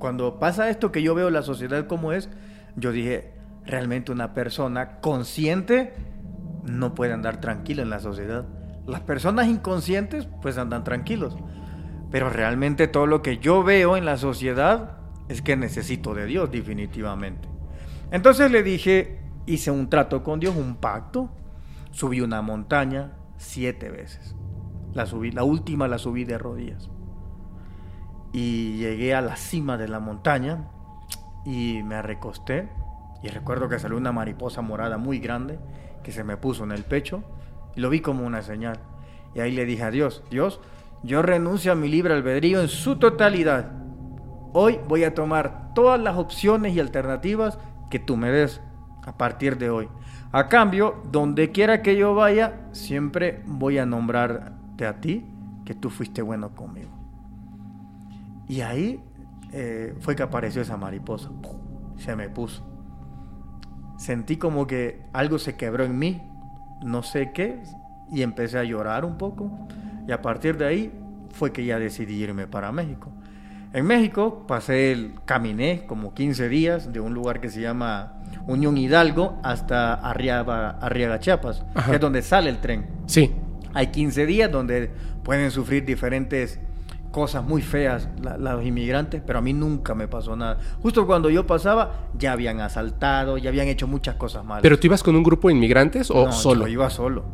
cuando 0.00 0.40
pasa 0.40 0.68
esto 0.68 0.90
que 0.90 1.04
yo 1.04 1.14
veo 1.14 1.30
la 1.30 1.42
sociedad 1.42 1.86
como 1.86 2.10
es, 2.10 2.28
yo 2.74 2.90
dije, 2.90 3.30
realmente 3.64 4.10
una 4.10 4.34
persona 4.34 4.98
consciente 4.98 5.92
no 6.64 6.96
puede 6.96 7.12
andar 7.12 7.40
tranquila 7.40 7.82
en 7.82 7.90
la 7.90 8.00
sociedad. 8.00 8.44
Las 8.88 9.02
personas 9.02 9.46
inconscientes 9.46 10.26
pues 10.42 10.58
andan 10.58 10.82
tranquilos. 10.82 11.36
Pero 12.14 12.30
realmente 12.30 12.86
todo 12.86 13.08
lo 13.08 13.22
que 13.22 13.38
yo 13.38 13.64
veo 13.64 13.96
en 13.96 14.04
la 14.04 14.16
sociedad 14.18 14.98
es 15.28 15.42
que 15.42 15.56
necesito 15.56 16.14
de 16.14 16.26
Dios 16.26 16.48
definitivamente. 16.48 17.48
Entonces 18.12 18.52
le 18.52 18.62
dije, 18.62 19.18
hice 19.46 19.72
un 19.72 19.90
trato 19.90 20.22
con 20.22 20.38
Dios, 20.38 20.54
un 20.54 20.76
pacto, 20.76 21.28
subí 21.90 22.20
una 22.20 22.40
montaña 22.40 23.14
siete 23.36 23.90
veces. 23.90 24.36
La 24.92 25.06
subí, 25.06 25.32
la 25.32 25.42
última 25.42 25.88
la 25.88 25.98
subí 25.98 26.24
de 26.24 26.38
rodillas. 26.38 26.88
Y 28.32 28.76
llegué 28.76 29.12
a 29.12 29.20
la 29.20 29.34
cima 29.34 29.76
de 29.76 29.88
la 29.88 29.98
montaña 29.98 30.68
y 31.44 31.82
me 31.82 32.00
recosté 32.00 32.68
y 33.24 33.28
recuerdo 33.28 33.68
que 33.68 33.80
salió 33.80 33.96
una 33.96 34.12
mariposa 34.12 34.62
morada 34.62 34.98
muy 34.98 35.18
grande 35.18 35.58
que 36.04 36.12
se 36.12 36.22
me 36.22 36.36
puso 36.36 36.62
en 36.62 36.70
el 36.70 36.84
pecho 36.84 37.24
y 37.74 37.80
lo 37.80 37.90
vi 37.90 37.98
como 37.98 38.24
una 38.24 38.42
señal. 38.42 38.78
Y 39.34 39.40
ahí 39.40 39.50
le 39.50 39.64
dije 39.64 39.82
a 39.82 39.90
Dios, 39.90 40.22
Dios, 40.30 40.60
yo 41.04 41.22
renuncio 41.22 41.72
a 41.72 41.74
mi 41.74 41.88
libre 41.88 42.14
albedrío 42.14 42.60
en 42.60 42.68
su 42.68 42.96
totalidad. 42.96 43.70
Hoy 44.52 44.80
voy 44.88 45.04
a 45.04 45.14
tomar 45.14 45.72
todas 45.74 46.00
las 46.00 46.16
opciones 46.16 46.74
y 46.74 46.80
alternativas 46.80 47.58
que 47.90 47.98
tú 47.98 48.16
me 48.16 48.30
des 48.30 48.60
a 49.04 49.16
partir 49.16 49.58
de 49.58 49.70
hoy. 49.70 49.88
A 50.32 50.48
cambio, 50.48 51.02
donde 51.12 51.52
quiera 51.52 51.82
que 51.82 51.96
yo 51.96 52.14
vaya, 52.14 52.68
siempre 52.72 53.42
voy 53.46 53.78
a 53.78 53.86
nombrarte 53.86 54.86
a 54.86 55.00
ti 55.00 55.24
que 55.64 55.74
tú 55.74 55.90
fuiste 55.90 56.22
bueno 56.22 56.54
conmigo. 56.54 56.90
Y 58.48 58.62
ahí 58.62 59.02
eh, 59.52 59.94
fue 60.00 60.16
que 60.16 60.22
apareció 60.22 60.62
esa 60.62 60.76
mariposa. 60.76 61.30
Se 61.96 62.16
me 62.16 62.28
puso 62.28 62.74
sentí 63.96 64.36
como 64.36 64.66
que 64.66 65.02
algo 65.12 65.38
se 65.38 65.56
quebró 65.56 65.84
en 65.84 65.98
mí, 65.98 66.22
no 66.82 67.02
sé 67.02 67.32
qué, 67.32 67.62
y 68.10 68.22
empecé 68.22 68.58
a 68.58 68.64
llorar 68.64 69.04
un 69.04 69.16
poco. 69.16 69.50
Y 70.06 70.12
a 70.12 70.22
partir 70.22 70.56
de 70.56 70.66
ahí 70.66 70.92
fue 71.30 71.52
que 71.52 71.64
ya 71.64 71.78
decidí 71.78 72.22
irme 72.22 72.46
para 72.46 72.72
México. 72.72 73.10
En 73.72 73.86
México 73.86 74.44
pasé, 74.46 74.92
el, 74.92 75.14
caminé 75.24 75.84
como 75.86 76.14
15 76.14 76.48
días 76.48 76.92
de 76.92 77.00
un 77.00 77.12
lugar 77.12 77.40
que 77.40 77.50
se 77.50 77.60
llama 77.60 78.20
Unión 78.46 78.76
Hidalgo 78.76 79.40
hasta 79.42 79.94
Arriaga, 79.94 80.70
Arriaga 80.80 81.18
Chiapas, 81.18 81.64
que 81.86 81.96
es 81.96 82.00
donde 82.00 82.22
sale 82.22 82.50
el 82.50 82.58
tren. 82.58 82.86
Sí. 83.06 83.32
Hay 83.72 83.88
15 83.88 84.26
días 84.26 84.52
donde 84.52 84.90
pueden 85.24 85.50
sufrir 85.50 85.84
diferentes 85.84 86.60
cosas 87.10 87.44
muy 87.44 87.62
feas 87.62 88.08
los 88.38 88.64
inmigrantes, 88.64 89.22
pero 89.24 89.38
a 89.38 89.42
mí 89.42 89.52
nunca 89.52 89.94
me 89.94 90.08
pasó 90.08 90.36
nada. 90.36 90.58
Justo 90.82 91.06
cuando 91.06 91.30
yo 91.30 91.46
pasaba, 91.46 92.08
ya 92.18 92.32
habían 92.32 92.60
asaltado, 92.60 93.38
ya 93.38 93.50
habían 93.50 93.68
hecho 93.68 93.86
muchas 93.86 94.16
cosas 94.16 94.44
malas. 94.44 94.62
¿Pero 94.62 94.78
tú 94.78 94.86
ibas 94.86 95.02
con 95.02 95.16
un 95.16 95.22
grupo 95.22 95.48
de 95.48 95.54
inmigrantes 95.54 96.10
o 96.10 96.26
no, 96.26 96.32
solo? 96.32 96.66
Yo 96.66 96.72
iba 96.72 96.90
solo. 96.90 97.24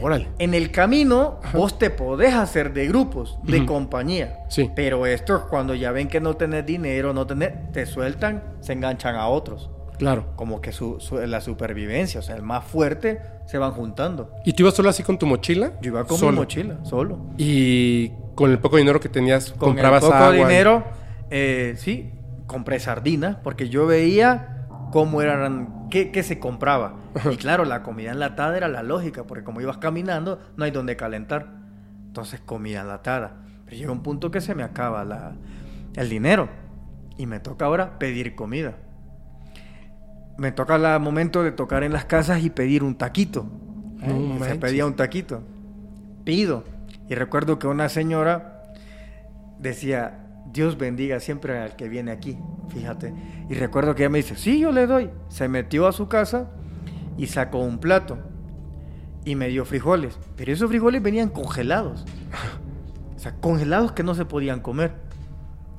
Órale. 0.00 0.28
En 0.38 0.54
el 0.54 0.70
camino, 0.70 1.40
vos 1.52 1.78
te 1.78 1.90
podés 1.90 2.34
hacer 2.34 2.72
de 2.72 2.86
grupos, 2.88 3.38
de 3.42 3.64
compañía. 3.64 4.38
Sí. 4.48 4.70
Pero 4.74 5.06
estos, 5.06 5.42
cuando 5.44 5.74
ya 5.74 5.92
ven 5.92 6.08
que 6.08 6.20
no 6.20 6.34
tenés 6.36 6.66
dinero, 6.66 7.12
no 7.12 7.26
tenés, 7.26 7.72
te 7.72 7.86
sueltan, 7.86 8.42
se 8.60 8.72
enganchan 8.72 9.14
a 9.16 9.28
otros. 9.28 9.70
Claro. 9.98 10.26
Como 10.36 10.60
que 10.60 10.72
su, 10.72 10.98
su- 10.98 11.18
la 11.18 11.40
supervivencia, 11.40 12.18
o 12.18 12.22
sea, 12.22 12.34
el 12.34 12.42
más 12.42 12.64
fuerte, 12.64 13.20
se 13.46 13.58
van 13.58 13.70
juntando. 13.72 14.30
¿Y 14.44 14.52
tú 14.52 14.64
ibas 14.64 14.74
solo 14.74 14.88
así 14.90 15.02
con 15.04 15.18
tu 15.18 15.26
mochila? 15.26 15.72
Yo 15.80 15.92
iba 15.92 16.04
con 16.04 16.18
Solo. 16.18 16.32
mi 16.32 16.38
mochila, 16.38 16.78
solo. 16.84 17.18
Y 17.38 18.08
con 18.34 18.50
el 18.50 18.58
poco 18.58 18.76
dinero 18.78 18.98
que 18.98 19.08
tenías, 19.08 19.52
Con 19.52 19.70
comprabas 19.70 20.02
el 20.02 20.10
poco 20.10 20.22
agua. 20.22 20.32
dinero, 20.48 20.84
eh, 21.30 21.74
sí, 21.76 22.10
compré 22.48 22.80
sardinas 22.80 23.36
porque 23.44 23.68
yo 23.68 23.86
veía 23.86 24.66
cómo 24.90 25.22
eran, 25.22 25.83
qué, 25.94 26.10
qué 26.10 26.24
se 26.24 26.40
compraba. 26.40 26.96
Y 27.30 27.36
claro, 27.36 27.64
la 27.64 27.84
comida 27.84 28.10
enlatada 28.10 28.56
era 28.56 28.66
la 28.66 28.82
lógica, 28.82 29.22
porque 29.22 29.44
como 29.44 29.60
ibas 29.60 29.78
caminando, 29.78 30.40
no 30.56 30.64
hay 30.64 30.72
donde 30.72 30.96
calentar. 30.96 31.46
Entonces, 32.08 32.40
comida 32.40 32.80
enlatada. 32.80 33.36
Pero 33.64 33.76
llega 33.76 33.92
un 33.92 34.02
punto 34.02 34.32
que 34.32 34.40
se 34.40 34.56
me 34.56 34.64
acaba 34.64 35.04
la, 35.04 35.36
el 35.94 36.08
dinero 36.08 36.48
y 37.16 37.26
me 37.26 37.38
toca 37.38 37.66
ahora 37.66 37.96
pedir 38.00 38.34
comida. 38.34 38.74
Me 40.36 40.50
toca 40.50 40.74
el 40.74 41.00
momento 41.00 41.44
de 41.44 41.52
tocar 41.52 41.84
en 41.84 41.92
las 41.92 42.06
casas 42.06 42.42
y 42.42 42.50
pedir 42.50 42.82
un 42.82 42.96
taquito. 42.96 43.46
No 44.04 44.44
se 44.44 44.56
pedía 44.56 44.86
un 44.86 44.96
taquito. 44.96 45.44
Pido. 46.24 46.64
Y 47.08 47.14
recuerdo 47.14 47.60
que 47.60 47.68
una 47.68 47.88
señora 47.88 48.64
decía, 49.60 50.23
Dios 50.54 50.78
bendiga 50.78 51.18
siempre 51.18 51.58
al 51.58 51.74
que 51.74 51.88
viene 51.88 52.12
aquí, 52.12 52.38
fíjate. 52.68 53.12
Y 53.50 53.54
recuerdo 53.54 53.96
que 53.96 54.04
ella 54.04 54.10
me 54.10 54.18
dice, 54.18 54.36
sí, 54.36 54.60
yo 54.60 54.70
le 54.70 54.86
doy. 54.86 55.10
Se 55.28 55.48
metió 55.48 55.88
a 55.88 55.92
su 55.92 56.06
casa 56.06 56.48
y 57.18 57.26
sacó 57.26 57.58
un 57.58 57.78
plato 57.78 58.18
y 59.24 59.34
me 59.34 59.48
dio 59.48 59.64
frijoles. 59.64 60.16
Pero 60.36 60.52
esos 60.52 60.68
frijoles 60.68 61.02
venían 61.02 61.28
congelados. 61.28 62.04
O 63.16 63.18
sea, 63.18 63.34
congelados 63.40 63.92
que 63.92 64.04
no 64.04 64.14
se 64.14 64.26
podían 64.26 64.60
comer. 64.60 64.94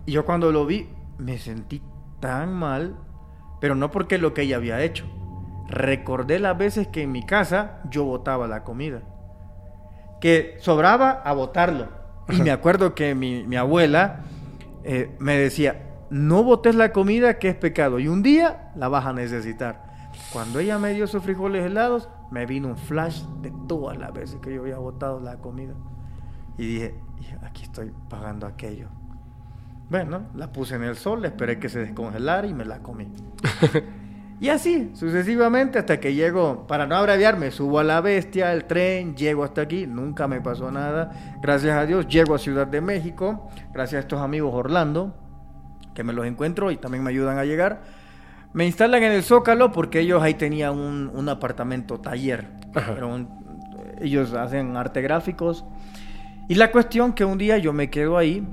Y 0.06 0.12
yo 0.12 0.26
cuando 0.26 0.52
lo 0.52 0.66
vi 0.66 0.90
me 1.18 1.38
sentí 1.38 1.82
tan 2.20 2.54
mal, 2.54 2.98
pero 3.62 3.76
no 3.76 3.92
porque 3.92 4.18
lo 4.18 4.34
que 4.34 4.42
ella 4.42 4.58
había 4.58 4.82
hecho. 4.82 5.06
Recordé 5.70 6.38
las 6.40 6.58
veces 6.58 6.88
que 6.90 7.04
en 7.04 7.14
mi 7.14 7.26
casa 7.26 7.80
yo 7.90 8.04
botaba 8.04 8.46
la 8.46 8.66
comida. 8.66 9.04
Que 10.20 10.58
sobraba 10.60 11.12
a 11.12 11.32
botarlo. 11.32 11.88
Y 12.28 12.42
me 12.42 12.52
acuerdo 12.52 12.94
que 12.94 13.16
mi, 13.16 13.44
mi 13.44 13.56
abuela 13.56 14.26
eh, 14.88 15.16
me 15.20 15.36
decía, 15.36 16.06
no 16.12 16.44
botes 16.44 16.76
la 16.76 16.92
comida 16.92 17.40
que 17.40 17.50
es 17.50 17.56
pecado 17.56 17.98
y 18.00 18.08
un 18.08 18.22
día 18.22 18.72
la 18.76 18.88
vas 18.88 19.06
a 19.06 19.14
necesitar. 19.14 19.84
Cuando 20.32 20.60
ella 20.60 20.78
me 20.78 20.94
dio 20.94 21.06
esos 21.06 21.24
frijoles 21.24 21.66
helados, 21.66 22.08
me 22.30 22.46
vino 22.46 22.68
un 22.70 22.78
flash 22.78 23.24
de 23.42 23.52
todas 23.68 23.98
las 23.98 24.14
veces 24.14 24.40
que 24.42 24.54
yo 24.54 24.62
había 24.62 24.78
botado 24.78 25.20
la 25.20 25.38
comida. 25.38 25.74
Y 26.58 26.68
dije, 26.68 26.96
"Y 27.20 27.46
aquí 27.46 27.64
estoy 27.64 27.92
pagando 28.10 28.46
aquello. 28.46 28.90
Bueno, 29.90 30.28
la 30.36 30.52
puse 30.52 30.76
en 30.76 30.84
el 30.84 30.96
sol, 30.96 31.26
esperé 31.26 31.60
que 31.60 31.68
se 31.68 31.80
descongelara 31.80 32.46
y 32.48 32.54
me 32.54 32.66
la 32.66 32.80
comí. 32.80 33.12
y 34.40 34.50
así, 34.50 34.92
sucesivamente, 34.94 35.80
hasta 35.80 36.00
que 36.00 36.14
llego, 36.14 36.68
para 36.68 36.86
no 36.86 36.96
abreviarme, 36.96 37.52
subo 37.52 37.80
a 37.80 37.84
la 37.84 38.02
bestia, 38.02 38.52
el 38.54 38.66
tren, 38.66 39.16
llego 39.16 39.44
hasta 39.44 39.62
aquí, 39.62 39.88
nunca 39.88 40.28
me 40.28 40.42
pasó 40.42 40.72
nada. 40.72 41.38
Gracias 41.42 41.76
a 41.78 41.86
Dios, 41.86 42.08
llego 42.08 42.36
a 42.36 42.40
Ciudad 42.40 42.68
de 42.68 42.82
México, 42.82 43.50
gracias 43.74 43.98
a 43.98 44.02
estos 44.02 44.22
amigos 44.22 44.54
Orlando, 44.54 45.16
que 45.94 46.04
me 46.04 46.12
los 46.14 46.26
encuentro 46.26 46.70
y 46.72 46.78
también 46.78 47.04
me 47.04 47.12
ayudan 47.12 47.38
a 47.38 47.46
llegar. 47.46 47.82
Me 48.54 48.66
instalan 48.66 49.04
en 49.04 49.12
el 49.14 49.24
Zócalo 49.24 49.72
porque 49.72 50.00
ellos 50.02 50.22
ahí 50.22 50.34
tenían 50.34 50.78
un, 50.78 51.12
un 51.14 51.30
apartamento 51.30 52.00
taller. 52.00 52.48
Un- 53.02 53.46
ellos 54.02 54.34
hacen 54.34 54.76
arte 54.76 55.02
gráficos. 55.02 55.66
Y 56.50 56.56
la 56.56 56.72
cuestión 56.72 57.14
que 57.14 57.24
un 57.26 57.38
día 57.38 57.58
yo 57.58 57.74
me 57.74 57.90
quedo 57.90 58.18
ahí 58.18 58.46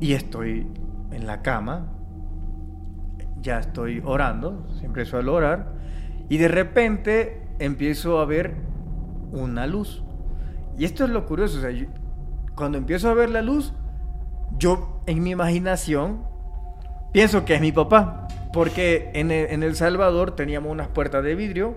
y 0.00 0.12
estoy 0.12 0.66
en 1.12 1.26
la 1.26 1.42
cama, 1.42 1.86
ya 3.44 3.58
estoy 3.58 4.02
orando, 4.04 4.66
siempre 4.78 5.04
suelo 5.04 5.34
orar, 5.34 5.74
y 6.28 6.38
de 6.38 6.48
repente 6.48 7.46
empiezo 7.58 8.18
a 8.18 8.24
ver 8.24 8.54
una 9.30 9.66
luz. 9.66 10.02
Y 10.76 10.86
esto 10.86 11.04
es 11.04 11.10
lo 11.10 11.26
curioso, 11.26 11.58
o 11.58 11.60
sea, 11.60 11.70
cuando 12.56 12.78
empiezo 12.78 13.10
a 13.10 13.14
ver 13.14 13.30
la 13.30 13.42
luz, 13.42 13.74
yo 14.58 15.02
en 15.06 15.22
mi 15.22 15.30
imaginación 15.30 16.24
pienso 17.12 17.44
que 17.44 17.54
es 17.54 17.60
mi 17.60 17.70
papá, 17.70 18.26
porque 18.52 19.10
en 19.14 19.30
el, 19.30 19.50
en 19.50 19.62
El 19.62 19.76
Salvador 19.76 20.34
teníamos 20.34 20.72
unas 20.72 20.88
puertas 20.88 21.22
de 21.22 21.34
vidrio, 21.34 21.76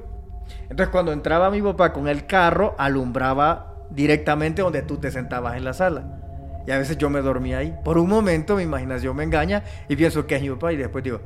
entonces 0.63 0.87
cuando 0.87 1.11
entraba 1.11 1.51
mi 1.51 1.61
papá 1.61 1.91
con 1.91 2.07
el 2.07 2.25
carro, 2.25 2.75
alumbraba 2.77 3.75
directamente 3.89 4.61
donde 4.61 4.83
tú 4.83 4.97
te 4.97 5.11
sentabas 5.11 5.57
en 5.57 5.65
la 5.65 5.73
sala. 5.73 6.21
Y 6.65 6.71
a 6.71 6.77
veces 6.77 6.97
yo 6.97 7.09
me 7.09 7.21
dormía 7.21 7.59
ahí. 7.59 7.73
Por 7.83 7.97
un 7.97 8.09
momento 8.09 8.55
mi 8.55 8.63
imaginación 8.63 9.15
me 9.15 9.23
engaña 9.23 9.63
y 9.87 9.95
pienso 9.95 10.27
que 10.27 10.35
es 10.35 10.41
mi 10.41 10.49
papá 10.49 10.73
y 10.73 10.77
después 10.77 11.03
digo, 11.03 11.21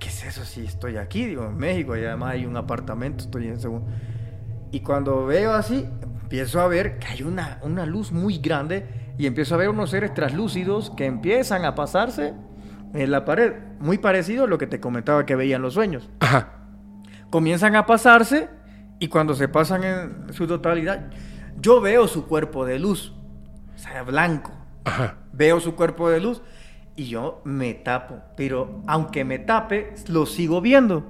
¿qué 0.00 0.08
es 0.08 0.24
eso 0.24 0.44
si 0.44 0.64
estoy 0.64 0.96
aquí? 0.96 1.26
Digo, 1.26 1.44
en 1.44 1.56
México 1.56 1.96
y 1.96 2.04
además 2.04 2.32
hay 2.32 2.46
un 2.46 2.56
apartamento, 2.56 3.24
estoy 3.24 3.46
en 3.46 3.60
segundo. 3.60 3.86
Y 4.72 4.80
cuando 4.80 5.26
veo 5.26 5.52
así, 5.52 5.86
empiezo 6.22 6.60
a 6.60 6.66
ver 6.66 6.98
que 6.98 7.06
hay 7.06 7.22
una, 7.22 7.60
una 7.62 7.86
luz 7.86 8.10
muy 8.10 8.38
grande 8.38 9.12
y 9.18 9.26
empiezo 9.26 9.54
a 9.54 9.58
ver 9.58 9.68
unos 9.68 9.90
seres 9.90 10.14
traslúcidos 10.14 10.90
que 10.90 11.04
empiezan 11.06 11.64
a 11.64 11.74
pasarse 11.74 12.34
en 12.94 13.10
la 13.10 13.24
pared. 13.24 13.52
Muy 13.78 13.98
parecido 13.98 14.44
a 14.44 14.46
lo 14.48 14.58
que 14.58 14.66
te 14.66 14.80
comentaba 14.80 15.26
que 15.26 15.36
veían 15.36 15.62
los 15.62 15.74
sueños. 15.74 16.08
Ajá. 16.20 16.54
Comienzan 17.28 17.76
a 17.76 17.86
pasarse 17.86 18.48
y 18.98 19.08
cuando 19.08 19.34
se 19.34 19.48
pasan 19.48 19.84
en 19.84 20.32
su 20.32 20.46
totalidad, 20.46 21.10
yo 21.60 21.80
veo 21.80 22.08
su 22.08 22.26
cuerpo 22.26 22.64
de 22.64 22.78
luz. 22.78 23.12
O 23.74 23.78
sea, 23.78 24.02
blanco. 24.02 24.52
Ajá. 24.84 25.18
Veo 25.32 25.60
su 25.60 25.74
cuerpo 25.74 26.08
de 26.08 26.20
luz 26.20 26.42
y 27.00 27.06
yo 27.06 27.40
me 27.44 27.72
tapo. 27.72 28.16
Pero 28.36 28.82
aunque 28.86 29.24
me 29.24 29.38
tape, 29.38 29.94
lo 30.08 30.26
sigo 30.26 30.60
viendo. 30.60 31.02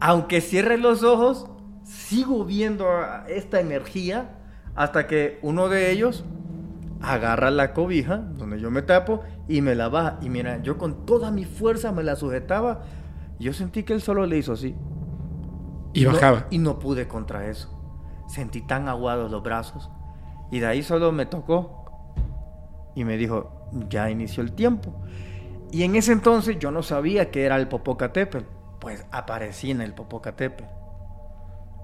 Aunque 0.00 0.40
cierre 0.40 0.78
los 0.78 1.04
ojos, 1.04 1.46
sigo 1.84 2.44
viendo 2.44 2.88
esta 3.28 3.60
energía 3.60 4.30
hasta 4.74 5.06
que 5.06 5.38
uno 5.42 5.68
de 5.68 5.92
ellos 5.92 6.24
agarra 7.00 7.52
la 7.52 7.72
cobija 7.72 8.16
donde 8.16 8.58
yo 8.58 8.70
me 8.72 8.82
tapo 8.82 9.20
y 9.46 9.60
me 9.62 9.76
la 9.76 9.88
baja. 9.88 10.18
Y 10.22 10.28
mira, 10.28 10.60
yo 10.60 10.76
con 10.76 11.06
toda 11.06 11.30
mi 11.30 11.44
fuerza 11.44 11.92
me 11.92 12.02
la 12.02 12.16
sujetaba. 12.16 12.82
Yo 13.38 13.52
sentí 13.52 13.84
que 13.84 13.92
él 13.92 14.00
solo 14.02 14.26
le 14.26 14.38
hizo 14.38 14.54
así. 14.54 14.74
Y 15.92 16.02
no- 16.04 16.12
bajaba. 16.14 16.46
y 16.50 16.58
no 16.58 16.80
pude 16.80 17.06
contra 17.06 17.46
eso. 17.46 17.72
Sentí 18.26 18.60
tan 18.60 18.88
aguados 18.88 19.30
los 19.30 19.44
brazos. 19.44 19.88
Y 20.50 20.58
de 20.58 20.66
ahí 20.66 20.82
solo 20.82 21.12
me 21.12 21.26
tocó. 21.26 21.84
Y 22.96 23.04
me 23.04 23.16
dijo, 23.16 23.55
ya 23.88 24.10
inició 24.10 24.42
el 24.42 24.52
tiempo. 24.52 24.94
Y 25.72 25.82
en 25.82 25.96
ese 25.96 26.12
entonces 26.12 26.58
yo 26.58 26.70
no 26.70 26.82
sabía 26.82 27.30
que 27.30 27.44
era 27.44 27.56
el 27.56 27.68
Popocatépetl. 27.68 28.44
Pues 28.80 29.04
aparecí 29.10 29.70
en 29.70 29.80
el 29.80 29.94
Popocatépetl. 29.94 30.64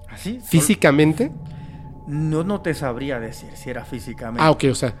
Así. 0.09 0.39
Físicamente. 0.43 1.31
No, 2.07 2.43
no 2.43 2.61
te 2.61 2.73
sabría 2.73 3.19
decir 3.19 3.49
si 3.55 3.69
era 3.69 3.85
físicamente. 3.85 4.43
Ah, 4.43 4.51
ok, 4.51 4.65
o 4.71 4.75
sea. 4.75 4.93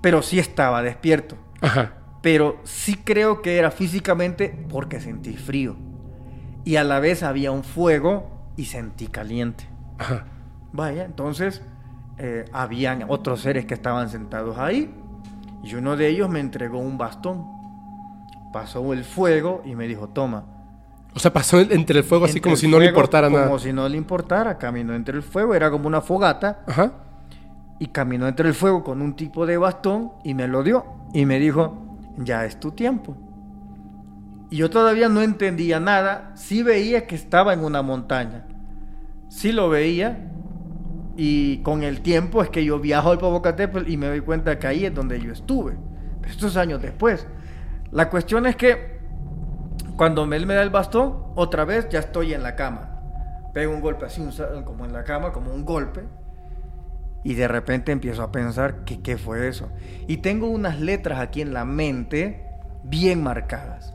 Pero 0.00 0.22
sí 0.22 0.38
estaba 0.38 0.82
despierto. 0.82 1.36
Ajá. 1.60 1.94
Pero 2.20 2.60
sí 2.64 2.96
creo 2.96 3.42
que 3.42 3.58
era 3.58 3.70
físicamente 3.70 4.66
porque 4.68 5.00
sentí 5.00 5.36
frío. 5.36 5.76
Y 6.64 6.76
a 6.76 6.84
la 6.84 6.98
vez 7.00 7.22
había 7.22 7.50
un 7.50 7.64
fuego 7.64 8.52
y 8.56 8.66
sentí 8.66 9.08
caliente. 9.08 9.68
Ajá. 9.98 10.26
Vaya, 10.72 11.04
entonces 11.04 11.62
eh, 12.18 12.46
habían 12.52 13.04
otros 13.08 13.40
seres 13.40 13.66
que 13.66 13.74
estaban 13.74 14.08
sentados 14.08 14.58
ahí 14.58 14.92
y 15.64 15.74
uno 15.74 15.96
de 15.96 16.08
ellos 16.08 16.28
me 16.28 16.40
entregó 16.40 16.78
un 16.78 16.98
bastón. 16.98 17.46
Pasó 18.52 18.92
el 18.92 19.04
fuego 19.04 19.62
y 19.64 19.74
me 19.74 19.86
dijo, 19.88 20.08
toma. 20.08 20.44
O 21.14 21.18
sea, 21.18 21.32
pasó 21.32 21.60
en- 21.60 21.72
entre 21.72 21.98
el 21.98 22.04
fuego 22.04 22.24
así 22.24 22.32
Entre 22.38 22.42
como 22.42 22.54
el 22.54 22.58
si 22.60 22.68
no 22.68 22.78
le 22.78 22.86
importara 22.86 23.28
Como 23.28 23.38
nada. 23.44 23.58
si 23.58 23.72
no 23.72 23.88
le 23.88 23.96
importara, 23.96 24.58
caminó 24.58 24.94
entre 24.94 25.16
el 25.16 25.22
fuego, 25.22 25.54
era 25.54 25.70
como 25.70 25.86
una 25.86 26.00
fogata 26.00 26.60
Ajá. 26.66 26.92
y 27.78 27.86
caminó 27.86 28.26
entre 28.26 28.48
el 28.48 28.54
fuego 28.54 28.82
con 28.84 29.00
un 29.00 29.14
tipo 29.14 29.46
de 29.46 29.56
bastón 29.56 30.12
y 30.24 30.34
me 30.34 30.48
lo 30.48 30.62
dio 30.62 30.84
y 31.12 31.24
me 31.24 31.38
dijo, 31.38 31.96
ya 32.18 32.44
es 32.44 32.58
tu 32.58 32.72
tiempo. 32.72 33.16
Y 34.50 34.56
yo 34.56 34.70
todavía 34.70 35.08
no 35.08 35.22
entendía 35.22 35.80
nada, 35.80 36.32
sí 36.34 36.62
veía 36.62 37.06
que 37.06 37.14
estaba 37.14 37.52
en 37.54 37.64
una 37.64 37.82
montaña, 37.82 38.44
sí 39.28 39.52
lo 39.52 39.68
veía 39.68 40.30
y 41.16 41.58
con 41.58 41.82
el 41.82 42.00
tiempo 42.00 42.42
es 42.42 42.50
que 42.50 42.64
yo 42.64 42.80
viajo 42.80 43.10
al 43.10 43.18
Popocatépetl 43.18 43.88
y 43.90 43.96
me 43.96 44.06
doy 44.06 44.20
cuenta 44.20 44.58
que 44.58 44.66
ahí 44.66 44.84
es 44.84 44.94
donde 44.94 45.20
yo 45.20 45.32
estuve, 45.32 45.76
estos 46.26 46.56
años 46.56 46.82
después. 46.82 47.26
La 47.92 48.10
cuestión 48.10 48.46
es 48.46 48.56
que 48.56 48.98
cuando 49.96 50.24
él 50.24 50.46
me 50.46 50.54
da 50.54 50.62
el 50.62 50.70
bastón, 50.70 51.24
otra 51.36 51.64
vez 51.64 51.88
ya 51.88 52.00
estoy 52.00 52.34
en 52.34 52.42
la 52.42 52.56
cama. 52.56 52.90
Pego 53.52 53.72
un 53.72 53.80
golpe 53.80 54.06
así, 54.06 54.26
como 54.64 54.84
en 54.84 54.92
la 54.92 55.04
cama, 55.04 55.32
como 55.32 55.54
un 55.54 55.64
golpe. 55.64 56.02
Y 57.22 57.34
de 57.34 57.46
repente 57.46 57.92
empiezo 57.92 58.22
a 58.22 58.32
pensar 58.32 58.84
que 58.84 59.00
qué 59.00 59.16
fue 59.16 59.46
eso. 59.46 59.70
Y 60.08 60.16
tengo 60.16 60.48
unas 60.48 60.80
letras 60.80 61.20
aquí 61.20 61.40
en 61.40 61.54
la 61.54 61.64
mente 61.64 62.44
bien 62.82 63.22
marcadas. 63.22 63.94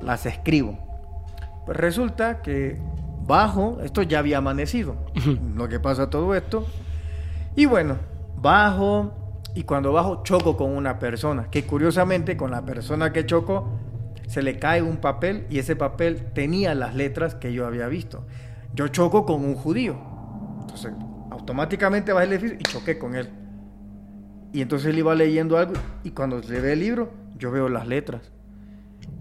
Las 0.00 0.24
escribo. 0.24 0.78
Pues 1.66 1.76
resulta 1.76 2.40
que 2.40 2.80
bajo, 3.28 3.78
esto 3.84 4.02
ya 4.02 4.18
había 4.18 4.38
amanecido. 4.38 4.96
Lo 5.54 5.68
que 5.68 5.78
pasa 5.78 6.10
todo 6.10 6.34
esto. 6.34 6.66
Y 7.54 7.66
bueno, 7.66 7.96
bajo 8.36 9.12
y 9.54 9.62
cuando 9.62 9.92
bajo 9.92 10.22
choco 10.24 10.56
con 10.56 10.72
una 10.72 10.98
persona, 10.98 11.48
que 11.50 11.64
curiosamente 11.64 12.36
con 12.36 12.50
la 12.50 12.64
persona 12.64 13.12
que 13.12 13.26
choco 13.26 13.68
se 14.26 14.42
le 14.42 14.58
cae 14.58 14.82
un 14.82 14.98
papel 14.98 15.46
y 15.50 15.58
ese 15.58 15.76
papel 15.76 16.32
tenía 16.32 16.74
las 16.74 16.94
letras 16.94 17.34
que 17.34 17.52
yo 17.52 17.66
había 17.66 17.86
visto. 17.86 18.26
Yo 18.74 18.88
choco 18.88 19.24
con 19.24 19.44
un 19.44 19.54
judío. 19.54 19.96
Entonces, 20.60 20.92
automáticamente 21.30 22.12
bajé 22.12 22.26
el 22.26 22.32
edificio 22.32 22.56
y 22.60 22.62
choqué 22.62 22.98
con 22.98 23.14
él. 23.14 23.28
Y 24.52 24.62
entonces 24.62 24.88
él 24.88 24.98
iba 24.98 25.14
leyendo 25.14 25.58
algo 25.58 25.74
y 26.02 26.10
cuando 26.10 26.40
le 26.40 26.60
ve 26.60 26.72
el 26.72 26.80
libro, 26.80 27.12
yo 27.36 27.50
veo 27.50 27.68
las 27.68 27.86
letras. 27.86 28.32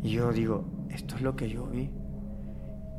Y 0.03 0.11
yo 0.11 0.31
digo, 0.31 0.65
esto 0.89 1.15
es 1.15 1.21
lo 1.21 1.35
que 1.35 1.49
yo 1.49 1.65
vi. 1.67 1.89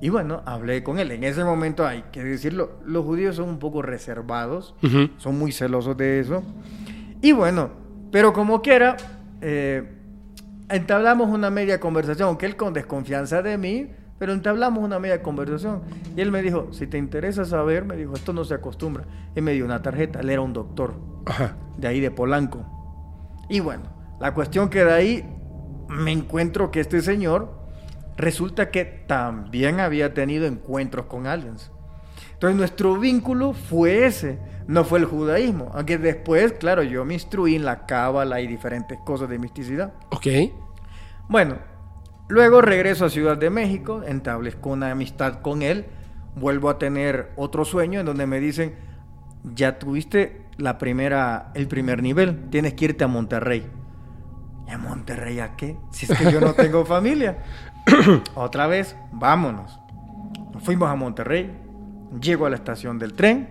Y 0.00 0.10
bueno, 0.10 0.42
hablé 0.46 0.82
con 0.84 0.98
él. 0.98 1.10
En 1.10 1.24
ese 1.24 1.42
momento 1.44 1.86
hay 1.86 2.04
que 2.12 2.22
decirlo, 2.22 2.78
los 2.84 3.04
judíos 3.04 3.36
son 3.36 3.48
un 3.48 3.58
poco 3.58 3.82
reservados, 3.82 4.74
Ujú. 4.82 5.10
son 5.16 5.38
muy 5.38 5.50
celosos 5.52 5.96
de 5.96 6.20
eso. 6.20 6.42
Y 7.20 7.32
bueno, 7.32 7.70
pero 8.12 8.32
como 8.32 8.62
quiera, 8.62 8.96
eh, 9.40 9.92
entablamos 10.68 11.28
una 11.28 11.50
media 11.50 11.80
conversación, 11.80 12.28
aunque 12.28 12.46
él 12.46 12.54
con 12.56 12.72
desconfianza 12.74 13.42
de 13.42 13.58
mí, 13.58 13.90
pero 14.18 14.32
entablamos 14.32 14.84
una 14.84 14.98
media 14.98 15.22
conversación. 15.22 15.82
Y 16.16 16.20
él 16.20 16.30
me 16.30 16.42
dijo, 16.42 16.68
si 16.72 16.86
te 16.86 16.96
interesa 16.98 17.44
saber, 17.44 17.84
me 17.84 17.96
dijo, 17.96 18.14
esto 18.14 18.32
no 18.32 18.44
se 18.44 18.54
acostumbra. 18.54 19.04
Y 19.34 19.40
me 19.40 19.52
dio 19.52 19.64
una 19.64 19.82
tarjeta, 19.82 20.20
él 20.20 20.30
era 20.30 20.40
un 20.42 20.52
doctor 20.52 20.94
Ajá. 21.26 21.56
de 21.76 21.88
ahí 21.88 22.00
de 22.00 22.10
Polanco. 22.10 22.64
Y 23.48 23.60
bueno, 23.60 23.82
la 24.20 24.34
cuestión 24.34 24.68
que 24.68 24.84
de 24.84 24.92
ahí 24.92 25.34
me 25.88 26.12
encuentro 26.12 26.70
que 26.70 26.80
este 26.80 27.00
señor 27.00 27.57
resulta 28.18 28.70
que 28.70 28.84
también 28.84 29.80
había 29.80 30.12
tenido 30.12 30.46
encuentros 30.46 31.06
con 31.06 31.26
aliens. 31.26 31.70
Entonces 32.34 32.56
nuestro 32.56 32.98
vínculo 32.98 33.52
fue 33.52 34.06
ese, 34.06 34.38
no 34.66 34.84
fue 34.84 34.98
el 34.98 35.06
judaísmo. 35.06 35.70
Aunque 35.74 35.98
después, 35.98 36.52
claro, 36.52 36.82
yo 36.82 37.04
me 37.04 37.14
instruí 37.14 37.56
en 37.56 37.64
la 37.64 37.86
cábala 37.86 38.40
y 38.40 38.46
diferentes 38.46 38.98
cosas 39.04 39.28
de 39.28 39.38
misticidad. 39.38 39.94
Ok. 40.10 40.26
Bueno, 41.28 41.58
luego 42.28 42.60
regreso 42.60 43.04
a 43.04 43.10
Ciudad 43.10 43.36
de 43.38 43.50
México, 43.50 44.02
establezco 44.02 44.70
una 44.70 44.90
amistad 44.90 45.40
con 45.40 45.62
él, 45.62 45.86
vuelvo 46.34 46.70
a 46.70 46.78
tener 46.78 47.32
otro 47.36 47.64
sueño 47.64 48.00
en 48.00 48.06
donde 48.06 48.26
me 48.26 48.40
dicen, 48.40 48.74
ya 49.54 49.78
tuviste 49.78 50.42
la 50.56 50.78
primera, 50.78 51.52
el 51.54 51.68
primer 51.68 52.02
nivel, 52.02 52.50
tienes 52.50 52.74
que 52.74 52.86
irte 52.86 53.04
a 53.04 53.08
Monterrey. 53.08 53.68
¿Y 54.66 54.70
a 54.70 54.78
Monterrey 54.78 55.40
a 55.40 55.56
qué? 55.56 55.76
Si 55.90 56.10
es 56.10 56.18
que 56.18 56.30
yo 56.30 56.40
no 56.40 56.52
tengo 56.52 56.84
familia. 56.86 57.38
Otra 58.34 58.66
vez, 58.66 58.96
vámonos. 59.12 59.78
Nos 60.52 60.62
fuimos 60.62 60.88
a 60.88 60.94
Monterrey, 60.94 61.50
llego 62.20 62.46
a 62.46 62.50
la 62.50 62.56
estación 62.56 62.98
del 62.98 63.12
tren, 63.12 63.48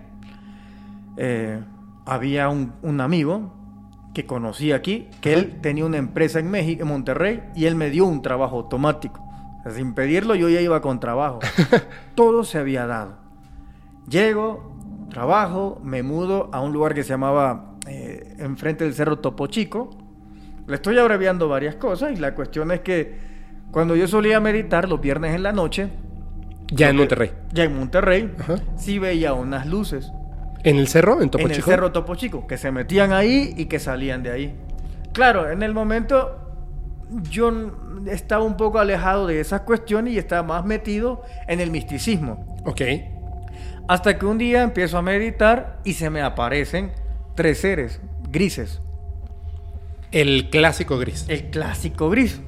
eh, 1.16 1.60
había 2.06 2.48
un, 2.48 2.72
un 2.82 3.00
amigo 3.00 3.52
que 4.14 4.26
conocí 4.26 4.72
aquí, 4.72 5.08
que 5.20 5.34
él 5.34 5.60
tenía 5.60 5.84
una 5.84 5.98
empresa 5.98 6.38
en 6.38 6.50
México, 6.50 6.82
en 6.82 6.88
Monterrey, 6.88 7.42
y 7.54 7.66
él 7.66 7.74
me 7.74 7.90
dio 7.90 8.06
un 8.06 8.22
trabajo 8.22 8.56
automático. 8.56 9.22
O 9.58 9.62
sea, 9.62 9.72
sin 9.72 9.94
pedirlo, 9.94 10.34
yo 10.34 10.48
ya 10.48 10.60
iba 10.60 10.80
con 10.80 11.00
trabajo. 11.00 11.40
Todo 12.14 12.44
se 12.44 12.58
había 12.58 12.86
dado. 12.86 13.18
Llego, 14.08 14.76
trabajo, 15.10 15.80
me 15.82 16.02
mudo 16.02 16.48
a 16.52 16.60
un 16.60 16.72
lugar 16.72 16.94
que 16.94 17.02
se 17.02 17.10
llamaba 17.10 17.76
eh, 17.86 18.36
enfrente 18.38 18.84
del 18.84 18.94
Cerro 18.94 19.18
Topo 19.18 19.46
Chico. 19.46 19.90
Le 20.66 20.76
estoy 20.76 20.98
abreviando 20.98 21.48
varias 21.48 21.76
cosas 21.76 22.12
y 22.12 22.16
la 22.16 22.34
cuestión 22.34 22.70
es 22.70 22.80
que 22.80 23.27
cuando 23.70 23.96
yo 23.96 24.08
solía 24.08 24.40
meditar 24.40 24.88
los 24.88 25.00
viernes 25.00 25.34
en 25.34 25.42
la 25.42 25.52
noche, 25.52 25.88
Ya 26.70 26.88
en 26.90 26.96
Monterrey. 26.96 27.32
ya 27.52 27.64
en 27.64 27.76
Monterrey, 27.78 28.34
Ajá. 28.38 28.56
sí 28.76 28.98
veía 28.98 29.32
unas 29.34 29.66
luces 29.66 30.12
¿En 30.64 30.76
el 30.76 30.88
cerro? 30.88 31.22
¿En 31.22 31.30
Topo 31.30 31.44
en 31.44 31.50
el 31.52 31.56
Chico? 31.56 31.70
Cerro 31.70 31.92
Topo 31.92 32.14
Chico, 32.16 32.46
que 32.46 32.56
se 32.58 32.72
metían 32.72 33.12
ahí 33.12 33.54
y 33.56 33.66
que 33.66 33.78
salían 33.78 34.24
de 34.24 34.32
ahí. 34.32 34.56
Claro, 35.12 35.48
en 35.50 35.62
el 35.62 35.72
momento 35.72 36.52
yo 37.30 37.52
estaba 38.10 38.42
un 38.44 38.56
poco 38.56 38.80
alejado 38.80 39.28
de 39.28 39.38
esas 39.40 39.60
cuestiones 39.60 40.14
y 40.14 40.18
estaba 40.18 40.42
más 40.42 40.64
metido 40.64 41.22
en 41.46 41.60
el 41.60 41.70
misticismo. 41.70 42.44
Ok. 42.64 42.82
Hasta 43.86 44.18
que 44.18 44.26
un 44.26 44.36
día 44.36 44.62
empiezo 44.64 44.98
a 44.98 45.02
meditar 45.02 45.78
y 45.84 45.92
se 45.92 46.10
me 46.10 46.22
aparecen 46.22 46.90
tres 47.36 47.60
seres 47.60 48.00
grises. 48.28 48.80
El 50.10 50.50
clásico 50.50 50.98
gris. 50.98 51.24
El 51.28 51.50
clásico 51.50 52.10
gris. 52.10 52.40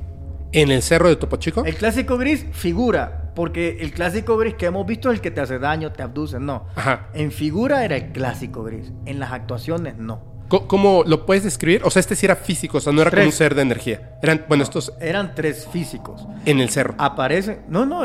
¿En 0.53 0.71
el 0.71 0.83
cerro 0.83 1.09
de 1.09 1.17
Topo 1.17 1.37
Chico? 1.37 1.65
El 1.65 1.77
clásico 1.77 2.19
gris 2.19 2.45
figura, 2.53 3.33
porque 3.37 3.79
el 3.81 3.93
clásico 3.93 4.37
gris 4.37 4.55
que 4.55 4.67
hemos 4.67 4.85
visto 4.87 5.11
es 5.11 5.17
el 5.17 5.21
que 5.21 5.31
te 5.31 5.41
hace 5.41 5.59
daño, 5.59 5.93
te 5.93 6.03
abduce, 6.03 6.41
no. 6.41 6.67
Ajá. 6.75 7.09
En 7.15 7.31
figura 7.31 7.85
era 7.85 7.97
el 7.97 8.13
clásico 8.13 8.65
gris, 8.65 8.93
en 9.07 9.21
las 9.21 9.31
actuaciones 9.33 9.97
no. 9.99 10.29
Co- 10.49 10.67
¿Cómo 10.67 11.05
lo 11.07 11.25
puedes 11.27 11.45
describir? 11.45 11.83
O 11.85 11.91
sea, 11.91 12.01
este 12.01 12.17
sí 12.17 12.27
era 12.27 12.35
físico, 12.35 12.79
o 12.79 12.81
sea, 12.81 12.93
no 12.93 13.01
era 13.01 13.11
como 13.11 13.23
Tres. 13.23 13.35
un 13.35 13.39
ser 13.39 13.55
de 13.55 13.63
energía. 13.63 14.19
Eran, 14.23 14.45
bueno, 14.49 14.65
estos 14.65 14.93
Eran 15.01 15.35
tres 15.37 15.69
físicos. 15.73 16.27
en 16.45 16.59
el 16.59 16.71
cerro. 16.71 16.95
Aparecen, 16.99 17.61
no, 17.69 17.87
no, 17.87 18.03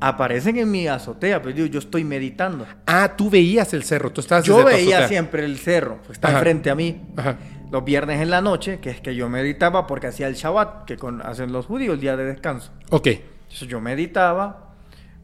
aparecen 0.00 0.56
en 0.58 0.68
mi 0.70 0.88
azotea, 0.88 1.40
pero 1.40 1.54
yo, 1.54 1.66
yo 1.66 1.78
estoy 1.78 2.02
meditando. 2.02 2.66
Ah, 2.86 3.14
tú 3.16 3.30
veías 3.30 3.72
el 3.74 3.84
cerro, 3.84 4.10
tú 4.10 4.20
estabas 4.20 4.44
Yo 4.44 4.56
desde 4.58 4.70
tu 4.70 4.76
veía 4.76 4.96
azotea. 4.98 5.08
siempre 5.08 5.44
el 5.44 5.56
cerro, 5.58 5.98
pues, 6.04 6.16
está 6.16 6.28
Ajá. 6.28 6.40
frente 6.40 6.70
a 6.70 6.74
mí. 6.74 7.00
Ajá. 7.16 7.36
Los 7.70 7.84
viernes 7.84 8.20
en 8.20 8.30
la 8.30 8.40
noche, 8.40 8.80
que 8.80 8.90
es 8.90 9.00
que 9.00 9.14
yo 9.14 9.28
meditaba 9.28 9.86
porque 9.86 10.06
hacía 10.08 10.26
el 10.28 10.34
Shabbat, 10.34 10.84
que 10.84 10.96
con- 10.96 11.20
hacen 11.22 11.52
los 11.52 11.66
judíos, 11.66 11.94
el 11.94 12.00
día 12.00 12.16
de 12.16 12.24
descanso. 12.24 12.72
Ok. 12.90 13.06
Entonces 13.08 13.68
yo 13.68 13.80
meditaba, 13.80 14.74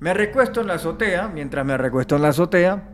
me 0.01 0.13
recuesto 0.15 0.61
en 0.61 0.67
la 0.69 0.75
azotea, 0.75 1.29
mientras 1.29 1.65
me 1.65 1.77
recuesto 1.77 2.17
en 2.17 2.23
la 2.23 2.29
azotea, 2.29 2.89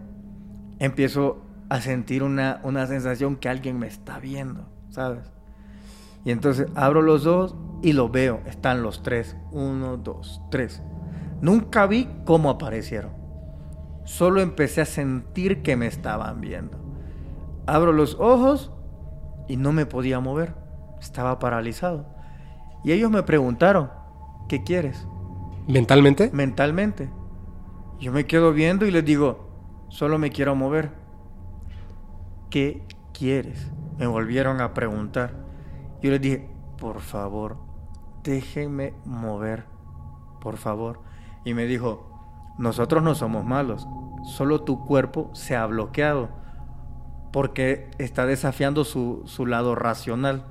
empiezo 0.79 1.45
a 1.69 1.81
sentir 1.81 2.23
una, 2.23 2.61
una 2.65 2.87
sensación 2.87 3.37
que 3.37 3.49
alguien 3.49 3.79
me 3.79 3.87
está 3.87 4.19
viendo, 4.19 4.69
¿sabes? 4.89 5.31
Y 6.25 6.33
entonces 6.33 6.67
abro 6.75 7.01
los 7.03 7.27
ojos 7.27 7.55
y 7.83 7.93
los 7.93 8.11
veo, 8.11 8.41
están 8.47 8.83
los 8.83 9.03
tres, 9.03 9.37
uno, 9.53 9.97
dos, 9.97 10.43
tres. 10.51 10.83
Nunca 11.41 11.87
vi 11.87 12.09
cómo 12.25 12.51
aparecieron, 12.51 13.13
solo 14.05 14.41
empecé 14.41 14.81
a 14.83 14.87
sentir 14.87 15.63
que 15.63 15.77
me 15.77 15.87
estaban 15.87 16.41
viendo. 16.41 16.79
Abro 17.67 17.93
los 17.93 18.17
ojos 18.19 18.73
y 19.51 19.57
no 19.57 19.73
me 19.73 19.85
podía 19.85 20.21
mover, 20.21 20.55
estaba 21.01 21.41
paralizado. 21.41 22.07
Y 22.85 22.93
ellos 22.93 23.11
me 23.11 23.25
preguntaron, 23.25 23.91
¿qué 24.49 24.63
quieres? 24.63 25.09
¿Mentalmente? 25.67 26.31
mentalmente. 26.33 27.11
Yo 27.99 28.13
me 28.13 28.27
quedo 28.27 28.53
viendo 28.53 28.87
y 28.87 28.93
les 28.93 29.05
digo, 29.05 29.49
solo 29.89 30.19
me 30.19 30.31
quiero 30.31 30.55
mover. 30.55 30.93
¿Qué 32.49 32.85
quieres? 33.13 33.73
Me 33.99 34.07
volvieron 34.07 34.61
a 34.61 34.73
preguntar. 34.73 35.35
Yo 36.01 36.13
les 36.13 36.21
dije, 36.21 36.49
por 36.79 37.01
favor, 37.01 37.57
déjenme 38.23 38.95
mover, 39.05 39.65
por 40.41 40.59
favor. 40.59 41.01
Y 41.45 41.55
me 41.55 41.67
dijo, 41.67 42.09
nosotros 42.57 43.03
no 43.03 43.17
somos 43.17 43.45
malos, 43.45 43.89
solo 44.23 44.63
tu 44.63 44.85
cuerpo 44.85 45.29
se 45.35 45.57
ha 45.57 45.67
bloqueado 45.67 46.39
porque 47.33 47.90
está 47.99 48.27
desafiando 48.27 48.85
su, 48.85 49.23
su 49.27 49.47
lado 49.47 49.75
racional. 49.75 50.45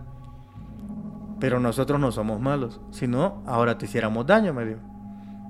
Pero 1.39 1.60
nosotros 1.60 2.00
no 2.00 2.12
somos 2.12 2.39
malos, 2.42 2.82
si 2.92 3.08
no, 3.08 3.42
ahora 3.46 3.78
te 3.78 3.86
hiciéramos 3.86 4.26
daño, 4.26 4.54
me 4.54 4.65
dijo. 4.65 4.80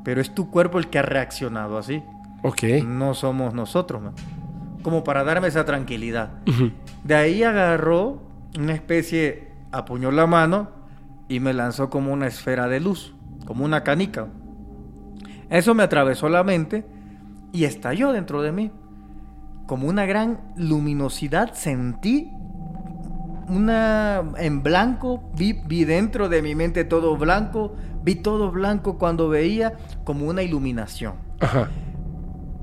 Pero 0.03 0.21
es 0.21 0.33
tu 0.33 0.49
cuerpo 0.49 0.77
el 0.79 0.87
que 0.87 0.99
ha 0.99 1.03
reaccionado 1.03 1.77
así. 1.77 2.03
Ok. 2.43 2.63
No 2.85 3.13
somos 3.13 3.53
nosotros, 3.53 4.01
man. 4.01 4.13
Como 4.83 5.03
para 5.03 5.23
darme 5.23 5.47
esa 5.47 5.65
tranquilidad. 5.65 6.31
De 7.03 7.15
ahí 7.15 7.43
agarró 7.43 8.21
una 8.57 8.73
especie, 8.73 9.51
apuñó 9.71 10.11
la 10.11 10.25
mano 10.25 10.69
y 11.27 11.39
me 11.39 11.53
lanzó 11.53 11.89
como 11.89 12.13
una 12.13 12.27
esfera 12.27 12.67
de 12.67 12.79
luz, 12.79 13.13
como 13.45 13.65
una 13.65 13.83
canica. 13.83 14.27
Eso 15.49 15.73
me 15.73 15.83
atravesó 15.83 16.29
la 16.29 16.43
mente 16.43 16.85
y 17.51 17.65
estalló 17.65 18.11
dentro 18.11 18.41
de 18.41 18.51
mí. 18.51 18.71
Como 19.69 19.87
una 19.87 20.07
gran 20.07 20.39
luminosidad 20.55 21.53
sentí 21.53 22.33
una 23.47 24.23
en 24.39 24.63
blanco, 24.63 25.29
vi, 25.37 25.53
vi 25.53 25.85
dentro 25.85 26.27
de 26.27 26.41
mi 26.41 26.55
mente 26.55 26.85
todo 26.85 27.15
blanco, 27.17 27.75
vi 28.01 28.15
todo 28.15 28.49
blanco 28.49 28.97
cuando 28.97 29.29
veía 29.29 29.73
como 30.05 30.25
una 30.25 30.41
iluminación. 30.41 31.17
Ajá. 31.39 31.69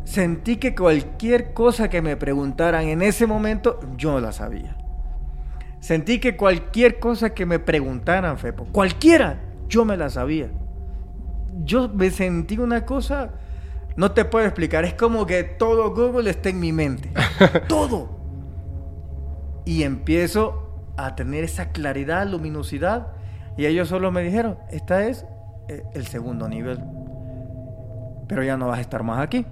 Sentí 0.02 0.56
que 0.56 0.74
cualquier 0.74 1.54
cosa 1.54 1.88
que 1.88 2.02
me 2.02 2.16
preguntaran 2.16 2.88
en 2.88 3.02
ese 3.02 3.28
momento, 3.28 3.78
yo 3.96 4.18
la 4.18 4.32
sabía. 4.32 4.76
Sentí 5.78 6.18
que 6.18 6.36
cualquier 6.36 6.98
cosa 6.98 7.34
que 7.34 7.46
me 7.46 7.60
preguntaran, 7.60 8.36
Fepo, 8.36 8.64
cualquiera, 8.72 9.38
yo 9.68 9.84
me 9.84 9.96
la 9.96 10.10
sabía. 10.10 10.50
Yo 11.62 11.88
me 11.88 12.10
sentí 12.10 12.58
una 12.58 12.84
cosa, 12.84 13.30
no 13.96 14.12
te 14.12 14.24
puedo 14.24 14.44
explicar, 14.44 14.84
es 14.84 14.94
como 14.94 15.26
que 15.26 15.42
todo 15.42 15.94
Google 15.94 16.28
está 16.30 16.50
en 16.50 16.60
mi 16.60 16.72
mente. 16.72 17.12
todo. 17.68 18.10
Y 19.64 19.82
empiezo 19.82 20.92
a 20.96 21.16
tener 21.16 21.44
esa 21.44 21.70
claridad, 21.70 22.26
luminosidad, 22.26 23.08
y 23.56 23.66
ellos 23.66 23.88
solo 23.88 24.12
me 24.12 24.22
dijeron, 24.22 24.58
esta 24.70 25.06
es 25.06 25.24
eh, 25.68 25.82
el 25.94 26.06
segundo 26.06 26.48
nivel. 26.48 26.78
Pero 28.28 28.42
ya 28.42 28.56
no 28.56 28.68
vas 28.68 28.78
a 28.78 28.82
estar 28.82 29.02
más 29.02 29.20
aquí. 29.20 29.46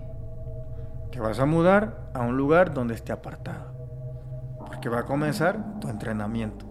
Te 1.10 1.20
vas 1.20 1.38
a 1.38 1.46
mudar 1.46 2.10
a 2.12 2.20
un 2.20 2.36
lugar 2.36 2.74
donde 2.74 2.94
esté 2.94 3.12
apartado. 3.12 3.72
Porque 4.58 4.88
va 4.88 5.00
a 5.00 5.04
comenzar 5.04 5.80
tu 5.80 5.88
entrenamiento. 5.88 6.66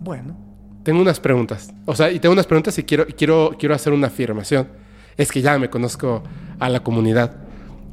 Bueno, 0.00 0.36
Tengo 0.82 1.00
unas 1.00 1.18
preguntas. 1.18 1.72
O 1.86 1.96
sea, 1.96 2.10
y 2.10 2.20
tengo 2.20 2.34
unas 2.34 2.46
preguntas 2.46 2.78
y 2.78 2.82
quiero, 2.82 3.06
quiero, 3.06 3.56
quiero 3.58 3.74
hacer 3.74 3.94
una 3.94 4.08
afirmación. 4.08 4.68
Es 5.16 5.30
que 5.30 5.42
ya 5.42 5.58
me 5.58 5.70
conozco 5.70 6.22
a 6.58 6.68
la 6.68 6.80
comunidad. 6.80 7.36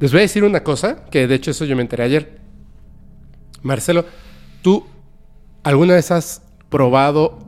Les 0.00 0.10
voy 0.10 0.18
a 0.18 0.22
decir 0.22 0.44
una 0.44 0.62
cosa, 0.64 1.04
que 1.10 1.26
de 1.26 1.34
hecho 1.34 1.50
eso 1.50 1.64
yo 1.64 1.76
me 1.76 1.82
enteré 1.82 2.04
ayer. 2.04 2.40
Marcelo, 3.62 4.04
¿tú 4.62 4.84
alguna 5.62 5.94
vez 5.94 6.10
has 6.10 6.42
probado 6.68 7.38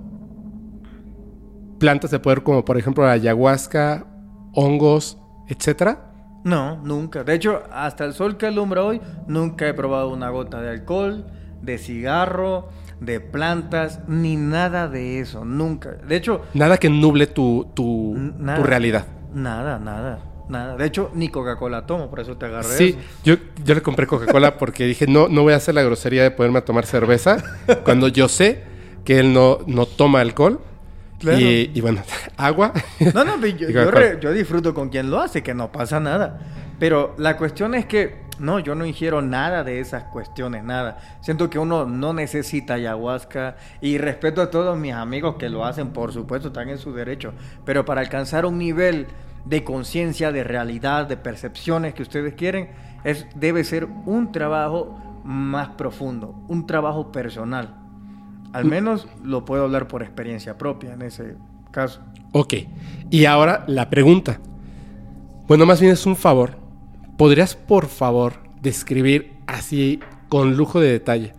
plantas 1.79 2.11
de 2.11 2.19
poder 2.21 2.43
como 2.43 2.65
por 2.65 2.79
ejemplo 2.79 3.05
la 3.05 3.13
ayahuasca, 3.13 4.07
hongos, 4.53 5.19
etcétera? 5.49 6.11
no, 6.45 6.77
nunca. 6.77 7.25
De 7.25 7.35
hecho, 7.35 7.63
hasta 7.73 8.05
el 8.05 8.13
sol 8.13 8.37
que 8.37 8.47
alumbra 8.47 8.85
hoy, 8.85 9.01
nunca 9.27 9.67
he 9.67 9.75
probado 9.75 10.11
una 10.11 10.29
gota 10.29 10.61
de 10.61 10.71
alcohol, 10.71 11.25
de 11.63 11.79
cigarro, 11.79 12.69
de 13.01 13.19
plantas, 13.19 14.01
ni 14.07 14.37
nada 14.37 14.87
de 14.89 15.21
eso. 15.21 15.45
Nunca. 15.45 15.93
De 15.93 16.17
hecho, 16.17 16.43
Nada 16.53 16.77
que 16.77 16.91
nuble 16.91 17.27
tu, 17.27 17.71
tu, 17.75 18.15
tu 18.37 18.63
realidad. 18.63 19.07
Nada, 19.35 19.79
nada, 19.79 20.21
nada. 20.49 20.77
De 20.77 20.87
hecho, 20.87 21.11
ni 21.15 21.29
Coca-Cola 21.29 21.87
tomo, 21.87 22.09
por 22.09 22.21
eso 22.21 22.37
te 22.37 22.47
agarré. 22.47 22.69
Sí, 22.69 22.89
eso. 22.99 22.99
yo, 23.25 23.35
yo 23.65 23.75
le 23.75 23.83
compré 23.83 24.07
Coca-Cola 24.07 24.57
porque 24.59 24.85
dije, 24.85 25.07
no, 25.07 25.29
no 25.29 25.43
voy 25.43 25.53
a 25.53 25.57
hacer 25.57 25.75
la 25.75 25.83
grosería 25.83 26.23
de 26.23 26.31
poderme 26.31 26.63
tomar 26.63 26.87
cerveza 26.87 27.37
cuando 27.85 28.09
yo 28.09 28.29
sé 28.29 28.63
que 29.05 29.19
él 29.19 29.33
no, 29.33 29.59
no 29.67 29.87
toma 29.87 30.21
alcohol. 30.21 30.61
Claro. 31.19 31.39
Y, 31.41 31.71
y 31.75 31.81
bueno, 31.81 32.03
agua. 32.37 32.73
No, 33.15 33.25
no, 33.25 33.45
yo, 33.47 33.91
re- 33.91 34.19
yo 34.21 34.33
disfruto 34.33 34.73
con 34.75 34.89
quien 34.89 35.11
lo 35.11 35.21
hace, 35.21 35.43
que 35.43 35.55
no 35.55 35.71
pasa 35.73 36.01
nada. 36.01 36.41
Pero 36.79 37.15
la 37.19 37.37
cuestión 37.37 37.75
es 37.75 37.87
que, 37.87 38.24
no, 38.39 38.59
yo 38.59 38.75
no 38.75 38.87
ingiero 38.87 39.23
nada 39.23 39.65
de 39.65 39.81
esas 39.81 40.05
cuestiones, 40.05 40.65
nada. 40.65 40.99
Siento 41.21 41.51
que 41.51 41.59
uno 41.59 41.87
no 41.87 42.13
necesita 42.13 42.75
ayahuasca 42.75 43.57
y 43.81 43.99
respeto 43.99 44.43
a 44.43 44.51
todos 44.51 44.79
mis 44.79 44.93
amigos 44.93 45.37
que 45.37 45.49
lo 45.49 45.65
hacen, 45.65 45.91
por 45.91 46.13
supuesto, 46.13 46.49
están 46.49 46.69
en 46.69 46.79
su 46.79 46.93
derecho. 46.93 47.33
Pero 47.65 47.85
para 47.85 48.01
alcanzar 48.01 48.47
un 48.47 48.59
nivel 48.59 49.07
de 49.45 49.65
conciencia, 49.65 50.33
de 50.33 50.45
realidad, 50.45 51.07
de 51.07 51.17
percepciones 51.17 51.95
que 51.95 52.03
ustedes 52.03 52.35
quieren, 52.35 52.71
es, 53.05 53.27
debe 53.35 53.65
ser 53.65 53.87
un 54.07 54.33
trabajo 54.33 54.99
más 55.25 55.69
profundo, 55.71 56.35
un 56.49 56.67
trabajo 56.67 57.13
personal. 57.13 57.77
Al 58.53 58.65
menos 58.65 59.09
lo 59.23 59.45
puedo 59.45 59.65
hablar 59.65 59.89
por 59.89 60.03
experiencia 60.03 60.57
propia 60.57 60.95
en 60.95 61.03
ese 61.03 61.37
caso. 61.71 62.01
ok. 62.33 62.55
Y 63.11 63.25
ahora 63.27 63.65
la 63.67 63.91
pregunta. 63.91 64.39
Bueno, 65.47 65.67
más 65.67 65.81
bien 65.81 65.93
es 65.93 66.07
un 66.07 66.17
favor. 66.17 66.64
¿Podrías, 67.17 67.55
por 67.55 67.87
favor, 67.87 68.35
describir 68.61 69.33
así, 69.47 70.01
con 70.29 70.57
lujo 70.57 70.81
de 70.81 70.91
detalle, 70.93 71.33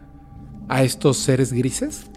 a 0.69 0.83
estos 0.83 1.17
seres 1.17 1.51
grises? 1.51 2.09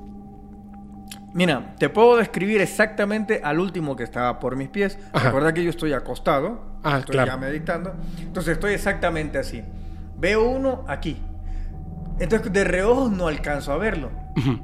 Mira, 1.34 1.74
te 1.78 1.88
puedo 1.88 2.16
describir 2.16 2.60
exactamente 2.60 3.40
al 3.44 3.60
último 3.60 3.96
que 3.96 4.02
estaba 4.04 4.38
por 4.40 4.56
mis 4.56 4.68
pies. 4.68 4.98
Ajá. 5.12 5.26
Recuerda 5.26 5.52
que 5.54 5.62
yo 5.62 5.70
estoy 5.70 5.92
acostado, 5.92 6.62
Ah, 6.82 6.98
estoy 7.00 7.14
claro. 7.14 7.32
ya 7.32 7.36
meditando. 7.36 7.94
Entonces 8.20 8.54
estoy 8.54 8.72
exactamente 8.72 9.38
así. 9.38 9.62
Veo 10.18 10.48
uno 10.48 10.84
aquí. 10.88 11.16
Entonces 12.18 12.52
de 12.52 12.64
reojos 12.64 13.10
no 13.10 13.28
alcanzo 13.28 13.72
a 13.72 13.76
verlo. 13.78 14.10
Ujú, 14.36 14.58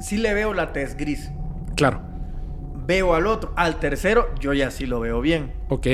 Sí 0.00 0.16
le 0.16 0.32
veo 0.34 0.54
la 0.54 0.72
tez 0.72 0.96
gris. 0.96 1.30
Claro. 1.76 2.00
Veo 2.86 3.14
al 3.14 3.26
otro, 3.26 3.52
al 3.56 3.78
tercero, 3.78 4.28
yo 4.40 4.52
ya 4.54 4.70
sí 4.70 4.86
lo 4.86 5.00
veo 5.00 5.20
bien. 5.20 5.52
Ok. 5.68 5.86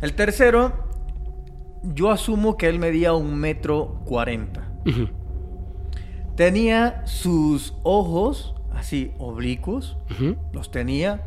El 0.00 0.14
tercero, 0.14 0.83
yo 1.92 2.10
asumo 2.10 2.56
que 2.56 2.68
él 2.68 2.78
medía 2.78 3.12
un 3.12 3.36
metro 3.36 4.00
cuarenta. 4.04 4.68
Tenía 6.36 7.02
sus 7.06 7.74
ojos 7.82 8.54
así 8.72 9.12
oblicuos, 9.18 9.96
los 10.52 10.70
tenía, 10.70 11.26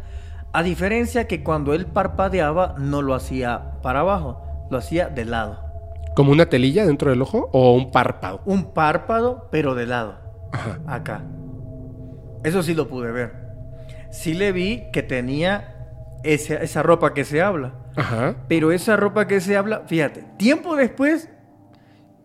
a 0.53 0.63
diferencia 0.63 1.27
que 1.27 1.43
cuando 1.43 1.73
él 1.73 1.85
parpadeaba 1.85 2.75
no 2.77 3.01
lo 3.01 3.13
hacía 3.13 3.79
para 3.81 4.01
abajo, 4.01 4.41
lo 4.69 4.77
hacía 4.77 5.07
de 5.09 5.25
lado. 5.25 5.59
¿Como 6.15 6.31
una 6.31 6.47
telilla 6.47 6.85
dentro 6.85 7.09
del 7.11 7.21
ojo 7.21 7.49
o 7.53 7.73
un 7.73 7.91
párpado? 7.91 8.41
Un 8.45 8.73
párpado, 8.73 9.47
pero 9.51 9.75
de 9.75 9.85
lado, 9.85 10.15
Ajá. 10.51 10.79
acá. 10.87 11.23
Eso 12.43 12.63
sí 12.63 12.73
lo 12.73 12.87
pude 12.87 13.11
ver. 13.11 13.47
Sí 14.09 14.33
le 14.33 14.51
vi 14.51 14.85
que 14.91 15.03
tenía 15.03 15.75
esa 16.23 16.81
ropa 16.83 17.13
que 17.13 17.23
se 17.23 17.41
habla. 17.41 17.73
Ajá. 17.97 18.35
Pero 18.47 18.71
esa 18.71 18.95
ropa 18.95 19.27
que 19.27 19.41
se 19.41 19.57
habla, 19.57 19.83
fíjate, 19.87 20.23
tiempo 20.37 20.75
después, 20.75 21.29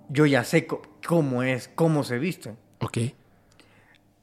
yo 0.08 0.26
ya 0.26 0.44
sé 0.44 0.66
cómo 1.06 1.42
es, 1.42 1.68
cómo 1.74 2.04
se 2.04 2.18
visten. 2.18 2.56
Ok. 2.80 2.98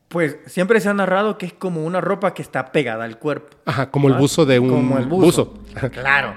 Pues 0.08 0.38
siempre 0.48 0.80
se 0.80 0.90
ha 0.90 0.94
narrado 0.94 1.38
que 1.38 1.46
es 1.46 1.54
como 1.54 1.86
una 1.86 2.02
ropa 2.02 2.34
que 2.34 2.42
está 2.42 2.72
pegada 2.72 3.04
al 3.04 3.20
cuerpo. 3.20 3.58
Ajá, 3.66 3.92
como 3.92 4.08
el 4.08 4.16
¿Ah? 4.16 4.18
buzo 4.18 4.46
de 4.46 4.60
un 4.60 4.70
Como 4.70 4.98
el 4.98 5.06
buzo. 5.08 5.46
buzo. 5.54 5.90
Claro. 5.92 6.36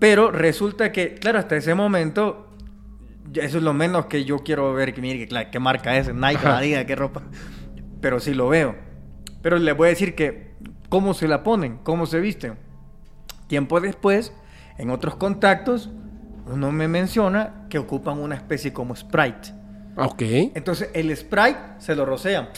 Pero 0.00 0.30
resulta 0.32 0.90
que, 0.92 1.14
claro, 1.14 1.38
hasta 1.38 1.56
ese 1.56 1.74
momento 1.74 2.50
Eso 3.34 3.58
es 3.58 3.64
lo 3.64 3.72
menos 3.72 4.06
que 4.06 4.24
yo 4.24 4.38
quiero 4.40 4.74
ver, 4.74 4.92
que 4.94 5.00
mire 5.00 5.26
qué, 5.26 5.48
qué 5.50 5.58
marca 5.58 5.96
es, 5.96 6.12
Nike. 6.14 6.46
Adidas, 6.46 6.84
qué 6.84 6.94
ropa. 6.94 7.22
Pero 8.00 8.20
sí 8.20 8.34
lo 8.34 8.48
veo. 8.48 8.76
Pero 9.42 9.58
les 9.58 9.76
voy 9.76 9.86
a 9.86 9.90
decir 9.90 10.14
que 10.14 10.54
cómo 10.88 11.14
se 11.14 11.26
la 11.26 11.42
ponen, 11.42 11.78
cómo 11.78 12.06
se 12.06 12.20
visten. 12.20 12.58
Tiempo 13.46 13.80
después, 13.80 14.32
en 14.78 14.90
otros 14.90 15.16
contactos, 15.16 15.90
uno 16.46 16.72
me 16.72 16.88
menciona 16.88 17.66
que 17.68 17.78
ocupan 17.78 18.18
una 18.18 18.34
especie 18.34 18.72
como 18.72 18.94
Sprite. 18.96 19.52
Ok. 19.96 20.22
Entonces 20.54 20.90
el 20.94 21.14
Sprite 21.16 21.58
se 21.78 21.94
lo 21.94 22.04
rocean 22.04 22.48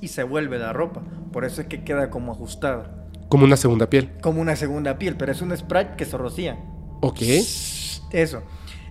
y 0.00 0.08
se 0.08 0.22
vuelve 0.22 0.58
la 0.58 0.72
ropa. 0.72 1.02
Por 1.32 1.44
eso 1.44 1.60
es 1.60 1.66
que 1.66 1.84
queda 1.84 2.10
como 2.10 2.32
ajustada. 2.32 3.06
Como 3.28 3.44
una 3.44 3.56
segunda 3.56 3.90
piel. 3.90 4.12
Como 4.20 4.40
una 4.40 4.56
segunda 4.56 4.98
piel, 4.98 5.16
pero 5.16 5.32
es 5.32 5.42
un 5.42 5.56
Sprite 5.56 5.96
que 5.96 6.04
se 6.04 6.16
rocía. 6.16 6.58
Ok. 7.00 7.20
Eso. 8.10 8.42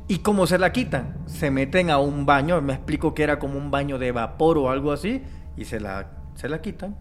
¿Y 0.08 0.20
cómo 0.20 0.48
se 0.48 0.58
la 0.58 0.72
quitan? 0.72 1.18
Se 1.26 1.52
meten 1.52 1.90
a 1.90 2.00
un 2.00 2.26
baño, 2.26 2.62
me 2.62 2.74
explico 2.74 3.14
que 3.14 3.24
era 3.24 3.40
como 3.40 3.58
un 3.58 3.72
baño 3.72 3.98
de 3.98 4.12
vapor 4.12 4.58
o 4.58 4.70
algo 4.70 4.92
así, 4.92 5.24
y 5.58 5.66
se 5.66 5.80
la, 5.80 6.12
se 6.36 6.48
la 6.48 6.62
quitan. 6.62 6.96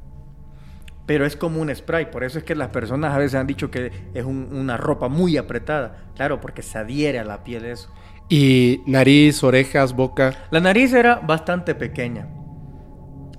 Pero 1.07 1.25
es 1.25 1.37
como 1.37 1.61
un 1.61 1.73
spray, 1.75 2.11
por 2.11 2.25
eso 2.25 2.39
es 2.39 2.45
que 2.45 2.55
las 2.57 2.69
personas 2.71 3.15
a 3.15 3.19
veces 3.19 3.37
han 3.37 3.47
dicho 3.47 3.71
que 3.71 3.93
es 4.13 4.25
un- 4.25 4.49
una 4.53 4.77
ropa 4.77 5.09
muy 5.09 5.37
apretada. 5.37 5.97
Claro, 6.17 6.41
porque 6.41 6.63
se 6.63 6.79
adhiere 6.79 7.19
a 7.21 7.25
la 7.25 7.45
piel 7.45 7.65
eso. 7.65 7.91
Y 8.29 8.83
nariz, 8.87 9.45
orejas, 9.45 9.93
boca. 9.95 10.33
La 10.51 10.59
nariz 10.59 10.93
era 10.93 11.17
bastante 11.17 11.77
pequeña. 11.77 12.27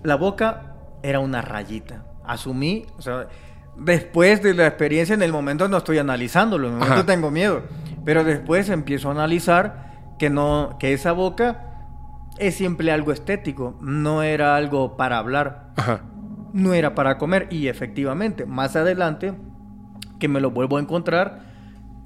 La 0.04 0.16
boca 0.16 0.76
era 1.04 1.20
una 1.20 1.42
rayita. 1.42 2.06
Asumí, 2.26 2.86
o 2.98 3.02
sea, 3.02 3.28
después 3.78 4.42
de 4.42 4.54
la 4.54 4.68
experiencia, 4.68 5.14
en 5.14 5.22
el 5.22 5.32
momento 5.34 5.68
no 5.68 5.78
estoy 5.78 5.98
analizándolo, 5.98 6.68
en 6.68 6.74
el 6.74 6.80
momento 6.80 7.00
Ajá. 7.02 7.06
tengo 7.06 7.32
miedo. 7.32 7.64
Pero 8.06 8.24
después 8.24 8.70
empiezo 8.70 9.10
a 9.10 9.12
analizar 9.12 10.16
que 10.18 10.30
no, 10.30 10.78
que 10.80 10.94
esa 10.94 11.12
boca 11.12 11.64
es 12.40 12.56
siempre 12.56 12.92
algo 12.92 13.12
estético, 13.12 13.78
no 13.82 14.24
era 14.24 14.56
algo 14.56 14.96
para 14.96 15.18
hablar, 15.18 15.72
Ajá. 15.76 16.02
No 16.54 16.74
era 16.74 16.96
para 16.96 17.18
comer. 17.18 17.48
Y 17.52 17.68
efectivamente, 17.68 18.46
más 18.46 18.76
adelante, 18.76 19.34
que 20.20 20.28
me 20.28 20.40
lo 20.42 20.52
vuelvo 20.52 20.78
a 20.78 20.80
encontrar, 20.82 21.42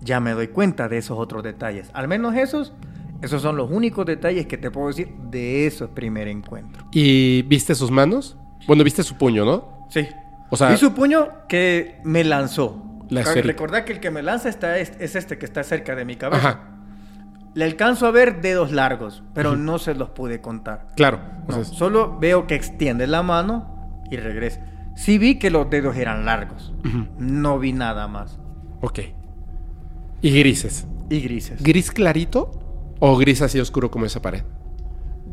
ya 0.01 0.19
me 0.19 0.31
doy 0.31 0.47
cuenta 0.47 0.87
de 0.89 0.97
esos 0.97 1.17
otros 1.17 1.43
detalles. 1.43 1.89
Al 1.93 2.07
menos 2.07 2.35
esos, 2.35 2.73
esos 3.21 3.41
son 3.41 3.55
los 3.55 3.69
únicos 3.71 4.05
detalles 4.05 4.47
que 4.47 4.57
te 4.57 4.71
puedo 4.71 4.87
decir 4.87 5.09
de 5.29 5.67
esos 5.67 5.89
primer 5.91 6.27
encuentro. 6.27 6.85
¿Y 6.91 7.43
viste 7.43 7.75
sus 7.75 7.91
manos? 7.91 8.37
Bueno, 8.67 8.83
viste 8.83 9.03
su 9.03 9.15
puño, 9.15 9.45
¿no? 9.45 9.87
Sí. 9.89 10.07
O 10.49 10.57
sea- 10.57 10.69
Vi 10.69 10.77
su 10.77 10.93
puño 10.93 11.29
que 11.47 11.99
me 12.03 12.23
lanzó. 12.23 12.83
La. 13.09 13.23
Recordá 13.23 13.83
que 13.83 13.93
el 13.93 13.99
que 13.99 14.09
me 14.09 14.21
lanza 14.23 14.47
está, 14.47 14.77
es, 14.77 14.93
es 14.99 15.15
este 15.15 15.37
que 15.37 15.45
está 15.45 15.63
cerca 15.63 15.95
de 15.95 16.05
mi 16.05 16.15
cabeza. 16.15 16.47
Ajá. 16.49 16.59
Le 17.53 17.65
alcanzo 17.65 18.07
a 18.07 18.11
ver 18.11 18.39
dedos 18.39 18.71
largos, 18.71 19.23
pero 19.33 19.57
no 19.57 19.77
se 19.77 19.93
los 19.93 20.09
pude 20.11 20.39
contar. 20.39 20.87
Claro. 20.95 21.19
No, 21.49 21.65
solo 21.65 22.17
veo 22.17 22.47
que 22.47 22.55
extiende 22.55 23.07
la 23.07 23.21
mano 23.23 23.80
y 24.11 24.17
regresa. 24.17 24.63
Sí 24.95 25.17
vi 25.17 25.39
que 25.39 25.49
los 25.49 25.69
dedos 25.69 25.95
eran 25.97 26.25
largos. 26.25 26.73
No 27.17 27.57
vi 27.57 27.73
nada 27.73 28.07
más. 28.07 28.37
ok. 28.81 28.99
Y 30.21 30.37
grises. 30.37 30.85
Y 31.09 31.19
grises. 31.21 31.63
¿Gris 31.63 31.89
clarito 31.91 32.51
o 32.99 33.17
gris 33.17 33.41
así 33.41 33.59
oscuro 33.59 33.89
como 33.89 34.05
esa 34.05 34.21
pared? 34.21 34.43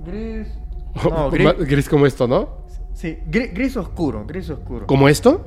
Gris. 0.06 0.48
No, 1.04 1.30
gris. 1.30 1.54
gris 1.58 1.88
como 1.88 2.06
esto, 2.06 2.26
¿no? 2.26 2.48
Sí, 2.94 3.18
gri- 3.30 3.52
gris 3.52 3.76
oscuro, 3.76 4.24
gris 4.26 4.48
oscuro. 4.50 4.86
¿Como 4.86 5.08
esto? 5.08 5.46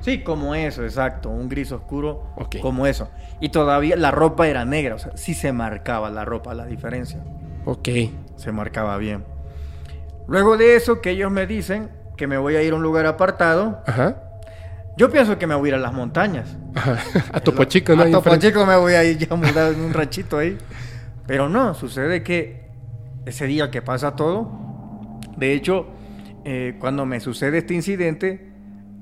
Sí, 0.00 0.22
como 0.22 0.54
eso, 0.54 0.84
exacto. 0.84 1.28
Un 1.30 1.48
gris 1.48 1.72
oscuro 1.72 2.30
Ok. 2.36 2.56
como 2.62 2.86
eso. 2.86 3.10
Y 3.40 3.48
todavía 3.50 3.96
la 3.96 4.10
ropa 4.12 4.46
era 4.48 4.64
negra, 4.64 4.94
o 4.94 4.98
sea, 4.98 5.16
sí 5.16 5.34
se 5.34 5.52
marcaba 5.52 6.08
la 6.10 6.24
ropa, 6.24 6.54
la 6.54 6.64
diferencia. 6.66 7.22
Ok. 7.66 7.88
Se 8.36 8.52
marcaba 8.52 8.96
bien. 8.98 9.24
Luego 10.28 10.56
de 10.56 10.76
eso, 10.76 11.00
que 11.02 11.10
ellos 11.10 11.30
me 11.30 11.46
dicen 11.46 11.90
que 12.16 12.26
me 12.26 12.38
voy 12.38 12.56
a 12.56 12.62
ir 12.62 12.72
a 12.72 12.76
un 12.76 12.82
lugar 12.82 13.06
apartado, 13.06 13.82
Ajá. 13.86 14.16
yo 14.96 15.10
pienso 15.10 15.38
que 15.38 15.46
me 15.46 15.54
voy 15.54 15.68
a 15.68 15.70
ir 15.70 15.74
a 15.74 15.78
las 15.78 15.92
montañas. 15.92 16.56
Ajá. 16.74 16.98
A 17.32 17.40
Topo 17.40 17.64
Chico, 17.64 17.94
¿no? 17.94 18.02
A 18.02 18.10
Topo. 18.10 18.36
Chico 18.36 18.64
me 18.66 18.76
voy 18.76 18.94
a 18.94 19.04
ir 19.04 19.18
ya 19.18 19.34
mudado 19.34 19.72
en 19.72 19.80
un 19.80 19.92
ranchito 19.92 20.38
ahí. 20.38 20.58
Pero 21.26 21.48
no, 21.48 21.74
sucede 21.74 22.22
que 22.22 22.68
ese 23.24 23.46
día 23.46 23.70
que 23.70 23.80
pasa 23.80 24.14
todo, 24.14 24.50
de 25.36 25.54
hecho, 25.54 25.86
eh, 26.44 26.76
cuando 26.78 27.06
me 27.06 27.20
sucede 27.20 27.58
este 27.58 27.74
incidente, 27.74 28.54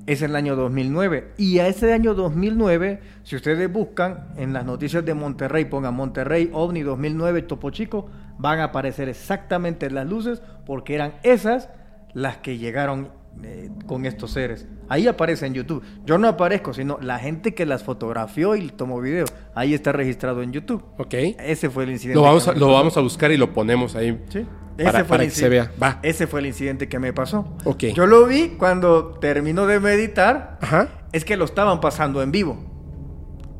es 0.05 0.21
el 0.21 0.35
año 0.35 0.55
2009. 0.55 1.33
Y 1.37 1.59
a 1.59 1.67
ese 1.67 1.93
año 1.93 2.13
2009, 2.13 2.99
si 3.23 3.35
ustedes 3.35 3.71
buscan 3.71 4.27
en 4.37 4.53
las 4.53 4.65
noticias 4.65 5.05
de 5.05 5.13
Monterrey, 5.13 5.65
pongan 5.65 5.95
Monterrey 5.95 6.49
OVNI 6.53 6.81
2009 6.81 7.41
Topo 7.43 7.69
Chico, 7.69 8.09
van 8.37 8.59
a 8.59 8.65
aparecer 8.65 9.09
exactamente 9.09 9.89
las 9.89 10.07
luces 10.07 10.41
porque 10.65 10.95
eran 10.95 11.13
esas 11.23 11.69
las 12.13 12.37
que 12.37 12.57
llegaron 12.57 13.09
eh, 13.43 13.69
con 13.87 14.05
estos 14.05 14.31
seres. 14.31 14.67
Ahí 14.89 15.07
aparece 15.07 15.45
en 15.47 15.53
YouTube. 15.55 15.83
Yo 16.05 16.17
no 16.17 16.27
aparezco, 16.27 16.73
sino 16.73 16.99
la 17.01 17.17
gente 17.19 17.53
que 17.55 17.65
las 17.65 17.83
fotografió 17.83 18.55
y 18.55 18.69
tomó 18.69 19.01
video. 19.01 19.25
Ahí 19.55 19.73
está 19.73 19.91
registrado 19.91 20.43
en 20.43 20.51
YouTube. 20.51 20.83
Ok. 20.99 21.13
Ese 21.39 21.69
fue 21.69 21.85
el 21.85 21.91
incidente. 21.91 22.15
Lo 22.19 22.23
vamos, 22.23 22.43
que 22.45 22.51
a, 22.51 22.53
lo 22.53 22.71
vamos 22.71 22.95
a 22.97 23.01
buscar 23.01 23.31
y 23.31 23.37
lo 23.37 23.51
ponemos 23.53 23.95
ahí. 23.95 24.23
Sí. 24.29 24.45
Para- 24.83 25.03
para 25.05 25.23
el 25.23 25.29
que 25.29 25.35
se 25.35 25.49
vea. 25.49 25.71
Va. 25.81 25.99
Ese 26.03 26.25
fue 26.27 26.39
el 26.41 26.47
incidente 26.47 26.87
que 26.89 26.99
me 26.99 27.13
pasó. 27.13 27.55
Ok. 27.63 27.85
Yo 27.95 28.05
lo 28.07 28.25
vi 28.25 28.49
cuando 28.57 29.17
terminó 29.19 29.65
de 29.67 29.79
meditar. 29.79 30.57
Ajá. 30.61 30.89
Es 31.11 31.25
que 31.25 31.37
lo 31.37 31.45
estaban 31.45 31.79
pasando 31.79 32.21
en 32.23 32.31
vivo. 32.31 32.57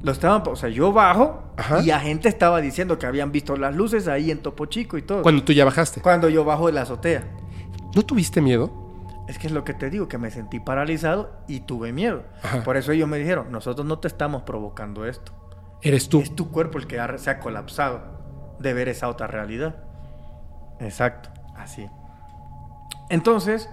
Lo 0.04 0.12
estaban, 0.12 0.44
o 0.48 0.56
sea, 0.56 0.70
yo 0.70 0.92
bajo 0.92 1.54
Ajá. 1.56 1.82
y 1.82 1.86
la 1.86 2.00
gente 2.00 2.28
estaba 2.28 2.60
diciendo 2.62 2.98
que 3.00 3.06
habían 3.06 3.32
visto 3.32 3.56
las 3.56 3.74
luces 3.76 4.08
ahí 4.08 4.32
en 4.32 4.40
Topo 4.40 4.66
Chico 4.66 4.98
y 4.98 5.02
todo. 5.02 5.22
Cuando 5.22 5.44
tú 5.44 5.54
ya 5.54 5.64
bajaste. 5.66 6.02
Cuando 6.02 6.30
yo 6.30 6.44
bajo 6.44 6.68
de 6.68 6.74
la 6.74 6.82
azotea. 6.82 7.24
¿No 7.96 8.04
tuviste 8.04 8.42
miedo? 8.42 8.72
Es 9.28 9.38
que 9.40 9.48
es 9.48 9.54
lo 9.54 9.64
que 9.64 9.74
te 9.74 9.90
digo, 9.90 10.08
que 10.08 10.18
me 10.18 10.32
sentí 10.32 10.60
paralizado 10.60 11.32
y 11.48 11.62
tuve 11.62 11.94
miedo. 11.94 12.24
Ajá. 12.44 12.64
Por 12.64 12.76
eso 12.78 12.92
ellos 12.92 13.08
me 13.08 13.18
dijeron, 13.18 13.52
nosotros 13.52 13.86
no 13.88 14.00
te 14.00 14.08
estamos 14.08 14.44
provocando 14.44 15.06
esto. 15.06 15.32
Eres 15.82 16.10
tú. 16.10 16.20
Es 16.22 16.36
tu 16.36 16.50
cuerpo 16.52 16.78
el 16.78 16.88
que 16.88 17.00
ha- 17.00 17.18
se 17.18 17.30
ha 17.30 17.40
colapsado 17.40 18.02
de 18.60 18.74
ver 18.74 18.90
esa 18.90 19.08
otra 19.08 19.28
realidad. 19.28 19.76
Exacto, 20.80 21.30
así. 21.56 21.90
Entonces, 23.10 23.70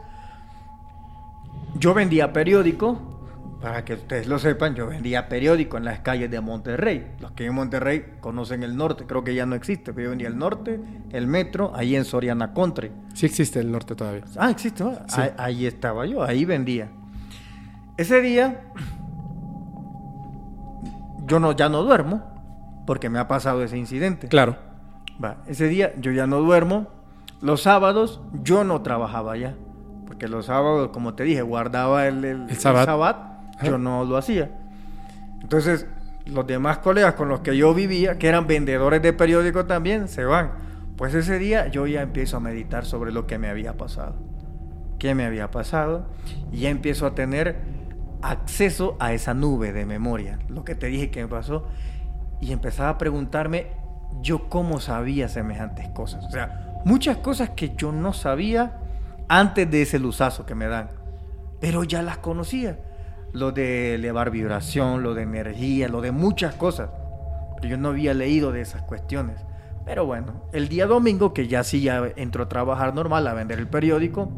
yo 1.74 1.94
vendía 1.94 2.32
periódico, 2.32 3.19
para 3.60 3.84
que 3.84 3.94
ustedes 3.94 4.26
lo 4.26 4.38
sepan, 4.38 4.74
yo 4.74 4.86
vendía 4.86 5.28
periódico 5.28 5.76
en 5.76 5.84
las 5.84 6.00
calles 6.00 6.30
de 6.30 6.40
Monterrey. 6.40 7.12
Los 7.20 7.32
que 7.32 7.46
en 7.46 7.54
Monterrey 7.54 8.14
conocen 8.20 8.62
el 8.62 8.76
norte, 8.76 9.04
creo 9.06 9.22
que 9.22 9.34
ya 9.34 9.44
no 9.44 9.54
existe, 9.54 9.92
pero 9.92 10.04
yo 10.04 10.10
vendía 10.10 10.28
el 10.28 10.38
norte, 10.38 10.80
el 11.10 11.26
metro, 11.26 11.72
ahí 11.74 11.94
en 11.94 12.04
Soriana 12.04 12.54
Country. 12.54 12.90
Sí 13.14 13.26
existe 13.26 13.60
el 13.60 13.70
norte 13.70 13.94
todavía. 13.94 14.22
Ah, 14.36 14.50
existe. 14.50 14.82
¿no? 14.82 14.94
Sí. 15.06 15.20
Ahí, 15.20 15.30
ahí 15.36 15.66
estaba 15.66 16.06
yo, 16.06 16.22
ahí 16.22 16.44
vendía. 16.44 16.88
Ese 17.98 18.22
día 18.22 18.62
yo 21.26 21.38
no, 21.38 21.52
ya 21.52 21.68
no 21.68 21.82
duermo 21.82 22.22
porque 22.86 23.10
me 23.10 23.18
ha 23.18 23.28
pasado 23.28 23.62
ese 23.62 23.76
incidente. 23.76 24.28
Claro. 24.28 24.56
Va, 25.22 25.36
ese 25.46 25.68
día 25.68 25.92
yo 26.00 26.12
ya 26.12 26.26
no 26.26 26.40
duermo. 26.40 26.88
Los 27.42 27.62
sábados 27.62 28.20
yo 28.42 28.64
no 28.64 28.80
trabajaba 28.82 29.36
ya. 29.36 29.54
Porque 30.06 30.28
los 30.28 30.46
sábados, 30.46 30.90
como 30.92 31.14
te 31.14 31.24
dije, 31.24 31.42
guardaba 31.42 32.08
el, 32.08 32.24
el, 32.24 32.50
Ajá. 33.60 33.78
no 33.78 34.04
lo 34.04 34.16
hacía. 34.16 34.50
Entonces, 35.40 35.86
los 36.26 36.46
demás 36.46 36.78
colegas 36.78 37.14
con 37.14 37.28
los 37.28 37.40
que 37.40 37.56
yo 37.56 37.74
vivía, 37.74 38.18
que 38.18 38.28
eran 38.28 38.46
vendedores 38.46 39.02
de 39.02 39.12
periódico 39.12 39.66
también, 39.66 40.08
se 40.08 40.24
van. 40.24 40.52
Pues 40.96 41.14
ese 41.14 41.38
día 41.38 41.68
yo 41.68 41.86
ya 41.86 42.02
empiezo 42.02 42.36
a 42.36 42.40
meditar 42.40 42.84
sobre 42.84 43.12
lo 43.12 43.26
que 43.26 43.38
me 43.38 43.48
había 43.48 43.76
pasado. 43.76 44.16
¿Qué 44.98 45.14
me 45.14 45.24
había 45.24 45.50
pasado? 45.50 46.06
Y 46.52 46.60
ya 46.60 46.68
empiezo 46.68 47.06
a 47.06 47.14
tener 47.14 47.56
acceso 48.22 48.96
a 49.00 49.14
esa 49.14 49.32
nube 49.32 49.72
de 49.72 49.86
memoria. 49.86 50.38
Lo 50.48 50.64
que 50.64 50.74
te 50.74 50.88
dije 50.88 51.10
que 51.10 51.22
me 51.22 51.28
pasó. 51.28 51.66
Y 52.40 52.52
empezaba 52.52 52.90
a 52.90 52.98
preguntarme 52.98 53.68
yo 54.20 54.48
cómo 54.48 54.78
sabía 54.80 55.28
semejantes 55.28 55.88
cosas. 55.88 56.24
O 56.26 56.30
sea, 56.30 56.80
muchas 56.84 57.16
cosas 57.18 57.50
que 57.50 57.74
yo 57.76 57.92
no 57.92 58.12
sabía 58.12 58.78
antes 59.28 59.70
de 59.70 59.82
ese 59.82 59.98
luzazo 59.98 60.44
que 60.44 60.54
me 60.54 60.66
dan. 60.66 60.90
Pero 61.60 61.84
ya 61.84 62.02
las 62.02 62.18
conocía. 62.18 62.78
Lo 63.32 63.52
de 63.52 63.94
elevar 63.94 64.30
vibración, 64.30 65.02
lo 65.02 65.14
de 65.14 65.22
energía, 65.22 65.88
lo 65.88 66.00
de 66.00 66.12
muchas 66.12 66.54
cosas. 66.54 66.90
Pero 67.56 67.68
yo 67.68 67.76
no 67.76 67.90
había 67.90 68.14
leído 68.14 68.52
de 68.52 68.60
esas 68.60 68.82
cuestiones. 68.82 69.44
Pero 69.84 70.06
bueno, 70.06 70.44
el 70.52 70.68
día 70.68 70.86
domingo, 70.86 71.32
que 71.32 71.48
ya 71.48 71.64
sí 71.64 71.80
ya 71.80 72.12
entro 72.16 72.44
a 72.44 72.48
trabajar 72.48 72.94
normal, 72.94 73.26
a 73.26 73.34
vender 73.34 73.58
el 73.58 73.66
periódico, 73.66 74.30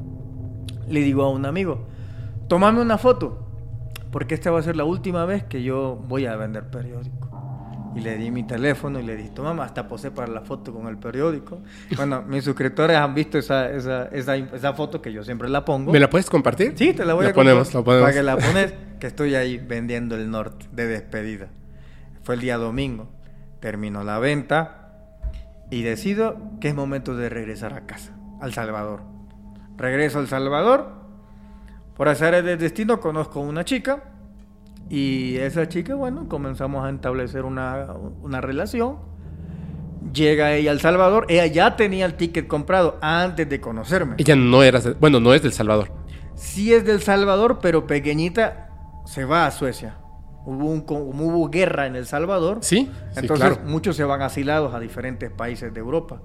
le 0.89 1.01
digo 1.01 1.25
a 1.25 1.31
un 1.31 1.47
amigo, 1.47 1.87
tomame 2.49 2.81
una 2.81 2.99
foto, 2.99 3.47
porque 4.11 4.35
esta 4.35 4.51
va 4.51 4.61
a 4.61 4.63
ser 4.63 4.77
la 4.77 4.85
última 4.85 5.25
vez 5.25 5.45
que 5.45 5.63
yo 5.63 5.97
voy 6.09 6.27
a 6.27 6.37
vender 6.37 6.71
periódico. 6.71 7.32
Y 7.95 8.01
le 8.01 8.17
di 8.17 8.31
mi 8.31 8.45
teléfono 8.45 8.99
y 9.01 9.03
le 9.03 9.17
dije, 9.17 9.31
toma, 9.31 9.65
hasta 9.65 9.87
posé 9.87 10.11
para 10.11 10.33
la 10.33 10.41
foto 10.41 10.73
con 10.73 10.87
el 10.87 10.97
periódico. 10.97 11.61
Bueno, 11.97 12.23
mis 12.27 12.45
suscriptores 12.45 12.97
han 12.97 13.15
visto 13.15 13.39
esa, 13.39 13.71
esa, 13.71 14.07
esa, 14.07 14.37
esa 14.37 14.73
foto 14.73 15.03
que 15.03 15.13
yo 15.13 15.23
siempre 15.23 15.49
la 15.49 15.65
pongo. 15.65 15.93
¿Me 15.93 16.01
la 16.01 16.09
puedes 16.09 16.31
compartir? 16.31 16.73
Sí, 16.77 16.95
te 16.95 17.05
la 17.05 17.15
voy 17.15 17.25
La 17.25 17.31
a 17.31 17.35
ponemos, 17.35 17.71
comprar 17.71 17.81
la 17.81 17.85
ponemos. 17.85 18.05
Para 18.05 18.15
que 18.15 18.23
la 18.23 18.37
pones, 18.37 18.75
que 18.99 19.07
estoy 19.07 19.35
ahí 19.35 19.59
vendiendo 19.59 20.17
el 20.17 20.31
norte 20.31 20.67
de 20.73 20.87
despedida. 20.87 21.49
Fue 22.23 22.37
el 22.37 22.41
día 22.41 22.57
domingo. 22.57 23.11
Terminó 23.61 24.05
la 24.05 24.19
venta 24.19 24.83
y 25.71 25.83
decido 25.83 26.37
que 26.61 26.69
es 26.69 26.75
momento 26.75 27.15
de 27.15 27.29
regresar 27.29 27.75
a 27.75 27.87
casa, 27.87 28.13
al 28.41 28.55
Salvador. 28.55 29.01
Regreso 29.77 30.19
al 30.19 30.29
Salvador, 30.29 30.93
por 31.97 32.09
hacer 32.09 32.43
del 32.43 32.59
destino 32.59 33.01
conozco 33.01 33.41
a 33.41 33.43
una 33.43 33.65
chica 33.65 34.12
y 34.93 35.39
esa 35.39 35.71
chica, 35.71 35.95
bueno, 35.95 36.29
comenzamos 36.29 36.85
a 36.85 36.91
establecer 36.91 37.47
una, 37.47 37.95
una 38.21 38.43
relación. 38.43 38.99
Llega 40.13 40.53
ella 40.53 40.71
al 40.71 40.81
Salvador, 40.81 41.25
ella 41.31 41.47
ya 41.47 41.77
tenía 41.77 42.05
el 42.05 42.13
ticket 42.13 42.47
comprado 42.47 42.99
antes 43.01 43.49
de 43.49 43.59
conocerme. 43.59 44.17
Ella 44.19 44.37
no 44.37 44.63
era, 44.63 44.83
bueno, 45.01 45.19
no 45.19 45.33
es 45.33 45.43
del 45.43 45.55
Salvador. 45.55 45.91
Sí 46.35 46.75
es 46.75 46.85
del 46.85 47.01
Salvador, 47.01 47.59
pero 47.63 47.87
pequeñita 47.87 48.69
se 49.07 49.25
va 49.25 49.47
a 49.47 49.51
Suecia. 49.51 49.97
Hubo, 50.45 50.67
un, 50.67 50.85
hubo 50.87 51.49
guerra 51.49 51.87
en 51.87 51.97
El 51.97 52.05
Salvador. 52.05 52.59
Sí, 52.61 52.91
sí, 53.13 53.21
Entonces 53.21 53.47
claro. 53.49 53.63
muchos 53.65 53.97
se 53.97 54.05
van 54.05 54.21
asilados 54.21 54.75
a 54.75 54.79
diferentes 54.79 55.31
países 55.31 55.73
de 55.73 55.81
Europa. 55.81 56.21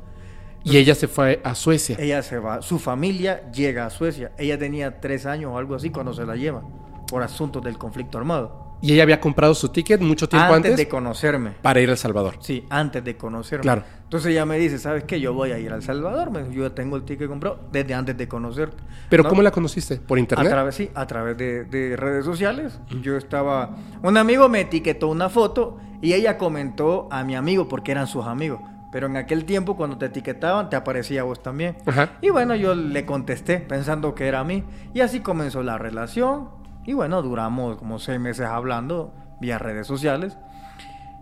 Y 0.65 0.75
ella 0.75 0.93
se 0.93 1.07
fue 1.07 1.39
a 1.45 1.55
Suecia. 1.55 1.95
Ella 1.97 2.21
se 2.21 2.37
va, 2.37 2.61
su 2.61 2.79
familia 2.79 3.49
llega 3.49 3.85
a 3.85 3.89
Suecia. 3.89 4.33
Ella 4.37 4.57
tenía 4.59 4.99
tres 4.99 5.25
años 5.25 5.53
o 5.53 5.57
algo 5.57 5.73
así 5.73 5.89
cuando 5.89 6.13
se 6.13 6.25
la 6.25 6.35
lleva 6.35 6.63
por 7.07 7.23
asuntos 7.23 7.63
del 7.63 7.77
conflicto 7.77 8.17
armado. 8.17 8.67
Y 8.79 8.93
ella 8.93 9.01
había 9.01 9.19
comprado 9.19 9.55
su 9.55 9.69
ticket 9.69 10.01
mucho 10.01 10.29
tiempo 10.29 10.53
Antes, 10.53 10.73
antes, 10.73 10.77
de 10.77 10.87
conocerme. 10.87 11.49
para 11.63 11.79
ir 11.81 11.89
a 11.89 11.93
El 11.93 11.97
Salvador. 11.97 12.35
Sí, 12.41 12.63
antes 12.69 13.03
de 13.03 13.17
conocerme. 13.17 13.63
Claro. 13.63 13.81
Entonces 14.03 14.31
ella 14.31 14.45
me 14.45 14.59
dice, 14.59 14.77
¿sabes 14.77 15.03
qué? 15.05 15.19
Yo 15.19 15.33
voy 15.33 15.51
a 15.51 15.57
ir 15.57 15.73
al 15.73 15.81
Salvador. 15.81 16.29
Me 16.29 16.43
dijo, 16.43 16.51
yo 16.51 16.71
tengo 16.73 16.95
el 16.95 17.01
ticket 17.03 17.27
comprado 17.27 17.59
desde 17.71 17.95
antes 17.95 18.15
de 18.15 18.27
conocerte. 18.27 18.77
Pero 19.09 19.23
¿No? 19.23 19.29
¿cómo 19.29 19.41
la 19.41 19.49
conociste? 19.49 19.95
¿Por 19.97 20.19
A 20.19 20.21
internet? 20.21 20.51
través, 20.51 20.75
sí, 20.75 20.91
a 20.93 21.07
través 21.07 21.35
de, 21.37 21.65
de 21.65 21.95
redes 21.97 22.23
sociales. 22.23 22.79
Yo 23.01 23.17
estaba... 23.17 23.75
Un 24.03 24.15
amigo 24.15 24.47
me 24.47 24.61
etiquetó 24.61 25.07
una 25.07 25.29
foto 25.29 25.79
y 25.99 26.13
ella 26.13 26.37
comentó 26.37 27.07
a 27.09 27.23
mi 27.23 27.35
amigo 27.35 27.67
porque 27.67 27.91
eran 27.93 28.05
sus 28.05 28.27
amigos. 28.27 28.59
Pero 28.91 29.07
en 29.07 29.17
aquel 29.17 29.43
tiempo 29.43 29.75
cuando 29.75 29.97
te 29.97 30.05
etiquetaban 30.05 30.69
te 30.69 30.75
aparecía 30.75 31.21
a 31.21 31.23
vos 31.23 31.41
también. 31.41 31.77
Ajá. 31.87 32.11
Y 32.21 32.29
bueno, 32.29 32.55
yo 32.55 32.75
le 32.75 33.05
contesté 33.07 33.57
pensando 33.57 34.13
que 34.13 34.27
era 34.27 34.39
a 34.41 34.43
mí. 34.43 34.63
Y 34.93 35.01
así 35.01 35.19
comenzó 35.19 35.63
la 35.63 35.77
relación. 35.79 36.49
Y 36.87 36.93
bueno, 36.93 37.21
duramos 37.21 37.75
como 37.75 37.99
seis 37.99 38.17
meses 38.17 38.45
hablando 38.45 39.13
vía 39.41 39.59
redes 39.59 39.85
sociales. 39.85 40.37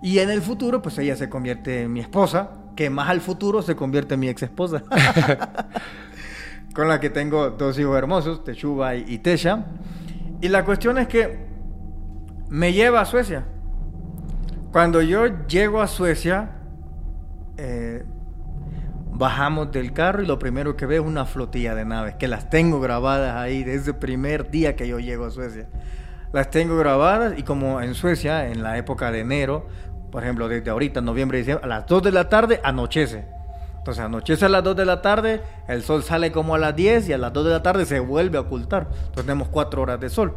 Y 0.01 0.19
en 0.19 0.29
el 0.29 0.43
futuro, 0.43 0.83
pues 0.83 0.95
ella 0.99 1.15
se 1.15 1.27
convierte 1.27 1.81
en 1.81 1.91
mi 1.91 2.01
esposa, 2.01 2.51
que 2.75 2.91
más 2.91 3.09
al 3.09 3.19
futuro 3.19 3.63
se 3.63 3.75
convierte 3.75 4.13
en 4.13 4.19
mi 4.19 4.29
ex 4.29 4.43
esposa. 4.43 4.83
Con 6.75 6.87
la 6.87 6.99
que 6.99 7.09
tengo 7.09 7.49
dos 7.49 7.79
hijos 7.79 7.97
hermosos, 7.97 8.43
Techuba 8.43 8.95
y, 8.95 9.17
Tesha. 9.17 9.65
Y 10.39 10.49
la 10.49 10.63
cuestión 10.65 10.99
es 10.99 11.07
que 11.07 11.47
me 12.47 12.71
lleva 12.71 13.01
a 13.01 13.05
Suecia. 13.05 13.45
Cuando 14.71 15.01
yo 15.01 15.47
llego 15.47 15.81
a 15.81 15.87
Suecia, 15.87 16.57
eh, 17.57 18.05
bajamos 19.17 19.71
del 19.71 19.93
carro 19.93 20.21
y 20.21 20.25
lo 20.25 20.37
primero 20.37 20.75
que 20.75 20.85
veo 20.85 21.03
es 21.03 21.07
una 21.07 21.25
flotilla 21.25 21.73
de 21.73 21.85
naves, 21.85 22.15
que 22.15 22.27
las 22.27 22.49
tengo 22.49 22.79
grabadas 22.79 23.35
ahí 23.35 23.63
desde 23.63 23.91
el 23.91 23.97
primer 23.97 24.51
día 24.51 24.75
que 24.75 24.87
yo 24.87 24.99
llego 24.99 25.25
a 25.25 25.31
Suecia. 25.31 25.67
Las 26.33 26.49
tengo 26.49 26.77
grabadas 26.77 27.37
y 27.37 27.43
como 27.43 27.81
en 27.81 27.93
Suecia, 27.93 28.49
en 28.49 28.61
la 28.61 28.77
época 28.77 29.11
de 29.11 29.21
enero, 29.21 29.67
por 30.11 30.23
ejemplo, 30.23 30.47
desde 30.47 30.69
ahorita, 30.69 31.01
noviembre, 31.01 31.37
diciembre, 31.37 31.65
a 31.65 31.67
las 31.67 31.87
2 31.87 32.03
de 32.03 32.11
la 32.11 32.29
tarde 32.29 32.59
anochece. 32.63 33.25
Entonces 33.77 34.03
anochece 34.03 34.45
a 34.45 34.49
las 34.49 34.63
2 34.63 34.75
de 34.75 34.85
la 34.85 35.01
tarde, 35.01 35.41
el 35.67 35.83
sol 35.83 36.03
sale 36.03 36.31
como 36.31 36.55
a 36.55 36.57
las 36.57 36.75
10 36.75 37.09
y 37.09 37.13
a 37.13 37.17
las 37.17 37.31
2 37.31 37.45
de 37.45 37.51
la 37.51 37.63
tarde 37.63 37.85
se 37.85 37.99
vuelve 37.99 38.37
a 38.37 38.41
ocultar. 38.41 38.87
Entonces 38.89 39.25
tenemos 39.25 39.47
4 39.49 39.81
horas 39.81 39.99
de 39.99 40.09
sol. 40.09 40.33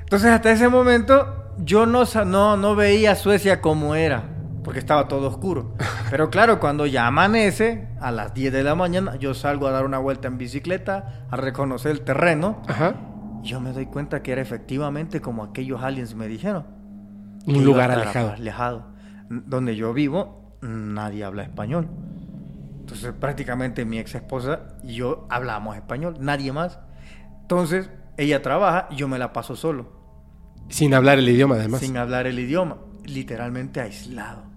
Entonces 0.00 0.30
hasta 0.30 0.50
ese 0.50 0.68
momento 0.68 1.52
yo 1.58 1.86
no, 1.86 2.04
no, 2.26 2.56
no 2.56 2.74
veía 2.74 3.14
Suecia 3.14 3.60
como 3.60 3.94
era, 3.94 4.24
porque 4.68 4.80
estaba 4.80 5.08
todo 5.08 5.28
oscuro. 5.28 5.72
Pero 6.10 6.28
claro, 6.28 6.60
cuando 6.60 6.84
ya 6.84 7.06
amanece, 7.06 7.88
a 8.02 8.12
las 8.12 8.34
10 8.34 8.52
de 8.52 8.62
la 8.62 8.74
mañana, 8.74 9.16
yo 9.16 9.32
salgo 9.32 9.66
a 9.66 9.70
dar 9.70 9.86
una 9.86 9.96
vuelta 9.96 10.28
en 10.28 10.36
bicicleta, 10.36 11.24
a 11.30 11.36
reconocer 11.38 11.90
el 11.92 12.02
terreno, 12.02 12.60
Ajá. 12.68 12.94
y 13.42 13.48
yo 13.48 13.62
me 13.62 13.72
doy 13.72 13.86
cuenta 13.86 14.22
que 14.22 14.30
era 14.32 14.42
efectivamente 14.42 15.22
como 15.22 15.42
aquellos 15.42 15.82
aliens 15.82 16.14
me 16.14 16.28
dijeron. 16.28 16.66
Un 17.46 17.64
lugar 17.64 17.90
alejado. 17.90 18.32
alejado. 18.32 18.86
Donde 19.30 19.74
yo 19.74 19.94
vivo, 19.94 20.58
nadie 20.60 21.24
habla 21.24 21.44
español. 21.44 21.88
Entonces 22.80 23.14
prácticamente 23.18 23.86
mi 23.86 23.98
ex 23.98 24.16
esposa 24.16 24.76
y 24.82 24.96
yo 24.96 25.26
hablamos 25.30 25.76
español, 25.76 26.16
nadie 26.20 26.52
más. 26.52 26.78
Entonces 27.40 27.88
ella 28.18 28.42
trabaja 28.42 28.86
y 28.90 28.96
yo 28.96 29.08
me 29.08 29.18
la 29.18 29.32
paso 29.32 29.56
solo 29.56 29.86
Sin 30.68 30.92
hablar 30.92 31.18
el 31.18 31.26
idioma, 31.30 31.54
además. 31.54 31.80
sin 31.80 31.96
hablar 31.96 32.26
el 32.26 32.38
idioma, 32.38 32.76
literalmente 33.06 33.80
aislado. 33.80 34.47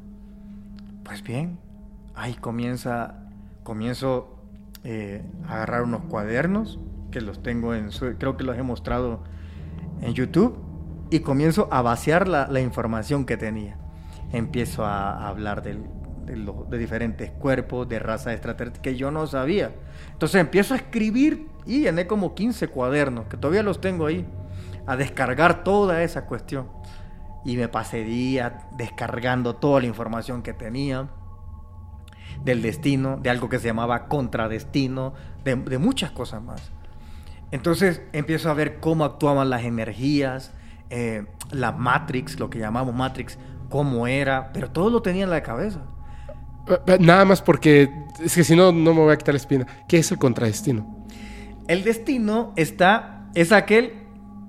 Pues 1.11 1.23
bien, 1.23 1.59
ahí 2.15 2.35
comienza, 2.35 3.15
comienzo 3.63 4.37
eh, 4.85 5.21
a 5.45 5.55
agarrar 5.55 5.81
unos 5.83 6.03
cuadernos 6.05 6.79
que 7.11 7.19
los 7.19 7.43
tengo 7.43 7.75
en, 7.75 7.89
creo 8.17 8.37
que 8.37 8.45
los 8.45 8.57
he 8.57 8.63
mostrado 8.63 9.21
en 10.01 10.13
YouTube 10.13 10.57
y 11.09 11.19
comienzo 11.19 11.67
a 11.69 11.81
vaciar 11.81 12.29
la, 12.29 12.47
la 12.47 12.61
información 12.61 13.25
que 13.25 13.35
tenía. 13.35 13.75
Empiezo 14.31 14.85
a, 14.85 15.11
a 15.11 15.27
hablar 15.27 15.63
del- 15.63 15.83
de, 16.25 16.49
de 16.69 16.77
diferentes 16.77 17.29
cuerpos, 17.31 17.89
de 17.89 17.99
raza 17.99 18.31
extraterrestre 18.31 18.81
que 18.81 18.95
yo 18.95 19.11
no 19.11 19.27
sabía. 19.27 19.73
Entonces 20.13 20.39
empiezo 20.39 20.75
a 20.75 20.77
escribir 20.77 21.49
y 21.65 21.81
llené 21.81 22.07
como 22.07 22.35
15 22.35 22.69
cuadernos, 22.69 23.25
que 23.25 23.35
todavía 23.35 23.63
los 23.63 23.81
tengo 23.81 24.05
ahí, 24.05 24.25
a 24.87 24.95
descargar 24.95 25.65
toda 25.65 26.03
esa 26.03 26.25
cuestión. 26.25 26.67
Y 27.43 27.57
me 27.57 27.67
pasé 27.67 28.03
días 28.03 28.53
descargando 28.77 29.55
toda 29.55 29.81
la 29.81 29.87
información 29.87 30.41
que 30.41 30.53
tenía 30.53 31.09
del 32.43 32.61
destino, 32.61 33.17
de 33.17 33.29
algo 33.29 33.49
que 33.49 33.59
se 33.59 33.67
llamaba 33.67 34.07
contradestino, 34.07 35.13
de, 35.43 35.55
de 35.55 35.77
muchas 35.77 36.11
cosas 36.11 36.41
más. 36.41 36.71
Entonces 37.51 38.01
empiezo 38.13 38.49
a 38.49 38.53
ver 38.53 38.79
cómo 38.79 39.03
actuaban 39.03 39.49
las 39.49 39.63
energías, 39.63 40.53
eh, 40.89 41.25
la 41.51 41.71
Matrix, 41.71 42.39
lo 42.39 42.49
que 42.49 42.59
llamamos 42.59 42.95
Matrix, 42.95 43.37
cómo 43.69 44.07
era, 44.07 44.51
pero 44.53 44.71
todo 44.71 44.89
lo 44.89 45.01
tenía 45.01 45.23
en 45.25 45.29
la 45.29 45.43
cabeza. 45.43 45.81
Eh, 46.67 46.77
eh, 46.87 46.97
Nada 46.99 47.25
más 47.25 47.41
porque 47.41 47.89
es 48.23 48.35
que 48.35 48.43
si 48.43 48.55
no, 48.55 48.71
no 48.71 48.93
me 48.93 49.01
voy 49.01 49.13
a 49.13 49.17
quitar 49.17 49.33
la 49.33 49.39
espina. 49.39 49.67
¿Qué 49.87 49.97
es 49.97 50.11
el 50.11 50.17
contradestino? 50.17 51.05
El 51.67 51.83
destino 51.83 52.53
está, 52.55 53.29
es 53.35 53.51
aquel 53.51 53.93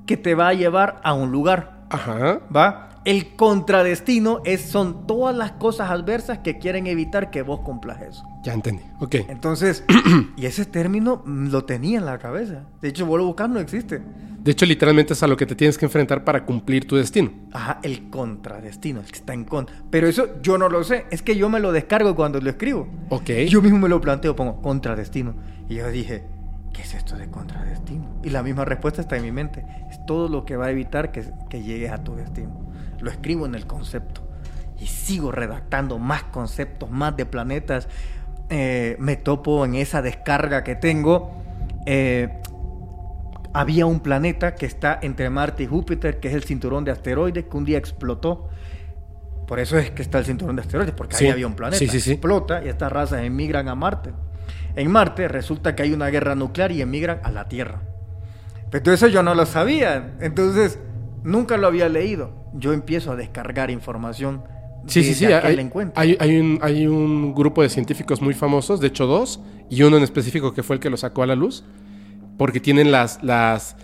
que 0.07 0.17
te 0.17 0.35
va 0.35 0.49
a 0.49 0.55
llevar 0.55 1.01
a 1.05 1.13
un 1.13 1.31
lugar, 1.31 1.82
Ajá. 1.93 2.41
¿va? 2.55 2.89
El 3.05 3.35
contradestino 3.35 4.43
es, 4.45 4.63
son 4.63 5.07
todas 5.09 5.37
las 5.37 5.53
cosas 5.53 5.91
adversas 5.91 6.39
que 6.39 6.59
quieren 6.59 6.87
evitar 6.87 7.31
que 7.31 7.43
vos 7.43 7.61
cumplas 7.61 8.01
eso. 8.01 8.23
Ya 8.45 8.55
entendí. 8.55 8.85
Ok. 9.01 9.17
Entonces, 9.29 9.85
y 10.37 10.47
ese 10.47 10.65
término 10.67 11.23
lo 11.27 11.65
tenía 11.65 11.99
en 11.99 12.05
la 12.05 12.19
cabeza. 12.19 12.65
De 12.81 12.89
hecho, 12.89 13.05
vuelvo 13.07 13.27
a 13.27 13.29
buscar, 13.29 13.51
no 13.51 13.59
existe. 13.59 14.01
De 14.39 14.51
hecho, 14.53 14.67
literalmente 14.67 15.15
es 15.15 15.23
a 15.23 15.27
lo 15.27 15.37
que 15.37 15.47
te 15.47 15.55
tienes 15.55 15.79
que 15.79 15.87
enfrentar 15.87 16.25
para 16.25 16.45
cumplir 16.45 16.87
tu 16.87 16.97
destino. 16.97 17.33
Ajá, 17.53 17.81
el 17.83 18.09
contradestino, 18.09 19.01
el 19.01 19.07
que 19.07 19.19
está 19.19 19.35
en 19.35 19.45
contra. 19.45 19.77
Pero 19.91 20.07
eso 20.09 20.41
yo 20.41 20.59
no 20.59 20.69
lo 20.69 20.85
sé, 20.85 21.07
es 21.11 21.23
que 21.23 21.37
yo 21.37 21.49
me 21.49 21.61
lo 21.61 21.73
descargo 21.73 22.15
cuando 22.15 22.41
lo 22.41 22.51
escribo. 22.51 22.89
Ok. 23.09 23.31
Yo 23.49 23.63
mismo 23.63 23.79
me 23.79 23.89
lo 23.89 24.01
planteo, 24.01 24.35
pongo 24.37 24.61
contradestino. 24.61 25.35
Y 25.69 25.77
yo 25.77 25.89
dije, 25.91 26.25
¿qué 26.73 26.83
es 26.83 26.95
esto 26.95 27.17
de 27.17 27.29
contradestino? 27.29 28.05
Y 28.23 28.31
la 28.31 28.43
misma 28.43 28.65
respuesta 28.65 29.01
está 29.01 29.17
en 29.17 29.23
mi 29.23 29.33
mente. 29.33 29.65
Todo 30.13 30.29
lo 30.29 30.45
que 30.45 30.57
va 30.57 30.67
a 30.67 30.71
evitar 30.71 31.11
que, 31.11 31.25
que 31.49 31.63
llegues 31.63 31.91
a 31.91 32.05
tu 32.05 32.15
destino. 32.15 32.71
Lo 33.01 33.11
escribo 33.11 33.47
en 33.47 33.55
el 33.55 33.67
concepto. 33.67 34.21
Y 34.79 34.87
sigo 34.87 35.33
redactando 35.33 35.99
más 35.99 36.25
conceptos, 36.25 36.91
más 36.91 37.17
de 37.17 37.25
planetas. 37.25 37.89
Eh, 38.51 38.97
me 38.99 39.17
topo 39.17 39.65
en 39.65 39.75
esa 39.75 40.03
descarga 40.03 40.65
que 40.65 40.75
tengo. 40.75 41.33
Eh, 41.87 42.29
había 43.55 43.87
un 43.87 44.01
planeta 44.01 44.55
que 44.55 44.67
está 44.67 44.99
entre 45.01 45.31
Marte 45.31 45.63
y 45.63 45.67
Júpiter, 45.67 46.21
que 46.21 46.29
es 46.29 46.35
el 46.35 46.43
cinturón 46.45 46.85
de 46.85 46.91
asteroides, 46.91 47.47
que 47.47 47.57
un 47.57 47.65
día 47.65 47.79
explotó. 47.79 48.51
Por 49.47 49.61
eso 49.61 49.79
es 49.79 49.93
que 49.93 50.03
está 50.03 50.19
el 50.19 50.27
cinturón 50.27 50.57
de 50.57 50.63
asteroides, 50.63 50.95
porque 50.95 51.17
Sí. 51.17 51.25
ahí 51.25 51.31
había 51.31 51.47
un 51.47 51.55
planeta. 51.55 51.79
Sí, 51.79 51.89
sí. 52.01 52.11
Explota 52.13 52.63
y 52.63 52.69
estas 52.69 52.93
razas 52.93 53.23
emigran 53.23 53.67
a 53.69 53.75
Marte. 53.75 54.13
En 54.77 54.91
Marte 54.91 55.27
resulta 55.29 55.75
que 55.75 55.85
hay 55.85 55.95
una 55.95 56.09
guerra 56.09 56.35
nuclear 56.35 56.71
y 56.71 56.83
emigran 56.83 57.21
a 57.23 57.31
la 57.31 57.49
Tierra. 57.49 57.81
Pero 58.73 58.83
todo 58.83 58.95
eso 58.95 59.07
yo 59.07 59.23
no 59.23 59.35
lo 59.37 59.47
sabía. 59.47 60.15
Entonces, 60.21 60.81
nunca 61.23 61.57
lo 61.57 61.69
había 61.69 61.89
leído. 61.89 62.33
Yo 62.55 62.73
empiezo 62.73 63.13
a 63.13 63.17
descargar 63.17 63.71
información. 63.71 64.43
Sí, 64.89 65.01
de- 65.01 65.07
sí, 65.07 65.15
sí. 65.15 65.27
de 65.27 65.35
aquel 65.37 65.59
Hay, 65.61 65.65
encuentro. 65.65 66.01
hay, 66.01 66.17
hay 66.19 66.37
un, 66.39 66.59
hay 66.61 66.87
un 66.89 67.33
grupo 67.35 67.63
de 67.63 67.69
científicos 67.69 68.21
muy 68.21 68.35
famosos, 68.35 68.81
de 68.81 68.89
hecho 68.89 69.07
dos, 69.07 69.41
y 69.71 69.85
uno 69.85 69.97
en 69.99 70.03
específico 70.03 70.53
que 70.55 70.65
fue 70.65 70.75
el 70.75 70.81
que 70.81 70.91
lo 70.91 70.97
sacó 70.97 71.23
a 71.23 71.27
la 71.29 71.37
luz, 71.37 71.63
porque 72.37 72.59
tienen 72.59 72.91
las... 72.91 73.23
las 73.23 73.77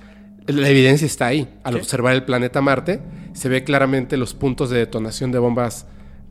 la 0.47 0.67
evidencia 0.71 1.07
está 1.07 1.27
ahí. 1.27 1.47
Al 1.63 1.75
Sí. 1.75 1.81
observar 1.81 2.15
el 2.15 2.25
planeta 2.25 2.63
Marte, 2.63 3.03
se 3.35 3.51
ve 3.51 3.65
claramente 3.65 4.17
los 4.17 4.33
puntos 4.33 4.71
de 4.71 4.79
detonación 4.79 5.31
de 5.31 5.39
bombas, 5.39 5.87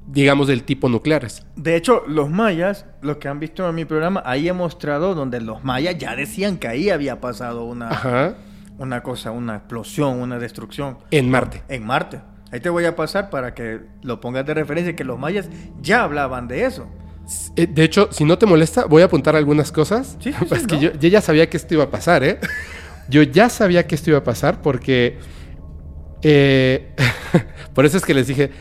digamos, 0.08 0.48
del 0.48 0.64
tipo 0.64 0.90
nucleares. 0.90 1.46
De 1.56 1.76
hecho, 1.76 2.02
los 2.08 2.28
mayas, 2.28 2.88
los 3.02 3.18
que 3.18 3.28
han 3.28 3.40
visto 3.40 3.70
en 3.70 3.76
mi 3.76 3.86
programa, 3.86 4.24
ahí 4.26 4.48
he 4.50 4.54
mostrado 4.54 5.14
donde 5.14 5.40
los 5.40 5.64
mayas 5.64 6.00
ya 6.00 6.16
decían 6.16 6.58
que 6.58 6.68
ahí 6.68 6.90
había 6.90 7.22
pasado 7.22 7.64
una, 7.66 7.90
Ajá. 7.90 8.36
Una 8.78 9.02
cosa, 9.04 9.32
una 9.32 9.56
explosión, 9.58 10.20
una 10.22 10.38
destrucción. 10.40 10.98
En 11.12 11.30
Marte. 11.30 11.64
En 11.68 11.86
Marte. 11.86 12.22
Ahí 12.52 12.60
te 12.60 12.70
voy 12.70 12.86
a 12.86 12.96
pasar 12.96 13.30
para 13.30 13.54
que 13.54 13.82
lo 14.04 14.22
pongas 14.22 14.46
de 14.46 14.54
referencia, 14.54 14.96
que 14.96 15.04
los 15.04 15.20
mayas 15.20 15.50
ya 15.82 16.04
hablaban 16.04 16.48
de 16.48 16.66
eso. 16.66 16.88
Eh, 17.58 17.68
de 17.68 17.84
hecho, 17.84 18.08
si 18.12 18.24
no 18.24 18.38
te 18.38 18.46
molesta, 18.46 18.86
voy 18.86 19.02
a 19.02 19.06
apuntar 19.06 19.36
algunas 19.36 19.72
cosas. 19.72 20.16
Sí, 20.22 20.32
sí, 20.32 20.46
sí, 20.50 20.56
es 20.56 20.66
que 20.68 20.76
¿no? 20.76 20.82
yo, 20.82 20.94
yo 20.94 21.10
ya 21.10 21.20
sabía 21.22 21.50
que 21.50 21.58
esto 21.58 21.74
iba 21.74 21.84
a 21.84 21.90
pasar, 21.92 22.24
¿eh? 22.24 22.40
Yo 23.10 23.24
ya 23.24 23.48
sabía 23.48 23.88
que 23.88 23.96
esto 23.96 24.10
iba 24.10 24.20
a 24.20 24.24
pasar 24.26 24.62
porque... 24.62 25.18
eh, 26.22 26.94
por 27.74 27.86
eso 27.86 27.96
es 27.98 28.04
que 28.06 28.14
les 28.14 28.28
dije, 28.28 28.52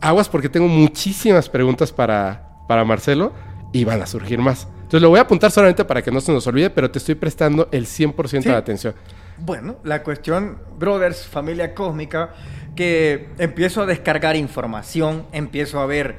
aguas 0.00 0.28
porque 0.30 0.48
tengo 0.48 0.66
muchísimas 0.68 1.48
preguntas 1.50 1.92
para, 1.92 2.48
para 2.68 2.84
Marcelo 2.84 3.32
y 3.72 3.84
van 3.84 4.00
a 4.00 4.06
surgir 4.06 4.38
más. 4.38 4.66
Entonces 4.76 5.02
lo 5.02 5.10
voy 5.10 5.18
a 5.18 5.22
apuntar 5.22 5.50
solamente 5.50 5.84
para 5.84 6.00
que 6.00 6.10
no 6.10 6.20
se 6.20 6.32
nos 6.32 6.46
olvide, 6.46 6.70
pero 6.70 6.90
te 6.90 6.98
estoy 6.98 7.16
prestando 7.16 7.68
el 7.72 7.86
100% 7.86 8.42
Sí. 8.42 8.48
de 8.48 8.54
atención. 8.54 8.94
Bueno, 9.38 9.76
la 9.84 10.02
cuestión, 10.02 10.58
brothers, 10.78 11.26
familia 11.26 11.74
cósmica, 11.74 12.30
que 12.74 13.28
empiezo 13.38 13.82
a 13.82 13.86
descargar 13.86 14.36
información, 14.36 15.26
empiezo 15.32 15.80
a 15.80 15.86
ver 15.86 16.16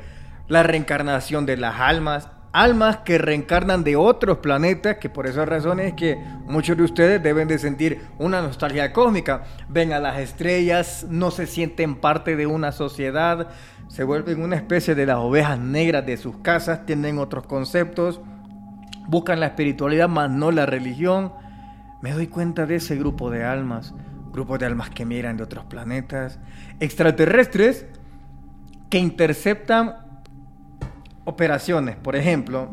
la 0.48 0.64
reencarnación 0.64 1.46
de 1.46 1.58
las 1.58 1.80
almas, 1.80 2.30
almas 2.52 2.98
que 2.98 3.18
reencarnan 3.18 3.84
de 3.84 3.96
otros 3.96 4.38
planetas, 4.38 4.98
que 4.98 5.10
por 5.10 5.28
esas 5.28 5.48
razones 5.48 5.88
es 5.88 5.94
que 5.94 6.16
muchos 6.46 6.78
de 6.78 6.84
ustedes 6.84 7.22
deben 7.22 7.48
de 7.48 7.60
sentir 7.60 8.02
una 8.18 8.42
nostalgia 8.42 8.94
cósmica, 8.94 9.44
ven 9.68 9.94
a 9.94 10.00
las 10.00 10.20
estrellas, 10.20 11.06
no 11.10 11.32
se 11.32 11.48
sienten 11.48 11.96
parte 11.96 12.36
de 12.36 12.48
una 12.48 12.72
sociedad, 12.72 13.50
se 13.90 14.04
vuelven 14.04 14.42
una 14.42 14.56
especie 14.56 14.96
de 14.96 15.06
las 15.06 15.18
ovejas 15.18 15.60
negras 15.60 16.06
de 16.06 16.18
sus 16.18 16.38
casas, 16.38 16.86
tienen 16.86 17.20
otros 17.20 17.46
conceptos, 17.46 18.22
buscan 19.08 19.40
la 19.40 19.48
espiritualidad, 19.48 20.08
más 20.08 20.30
no 20.30 20.52
la 20.52 20.66
religión. 20.66 21.34
Me 22.02 22.12
doy 22.12 22.28
cuenta 22.28 22.66
de 22.66 22.76
ese 22.76 22.96
grupo 22.96 23.30
de 23.32 23.44
almas, 23.44 23.94
grupos 24.32 24.60
de 24.60 24.66
almas 24.66 24.90
que 24.90 25.06
miran 25.06 25.38
de 25.38 25.44
otros 25.44 25.66
planetas, 25.66 26.40
extraterrestres 26.80 27.86
que 28.90 29.00
interceptan 29.00 29.96
operaciones. 31.26 31.96
Por 31.96 32.16
ejemplo, 32.16 32.70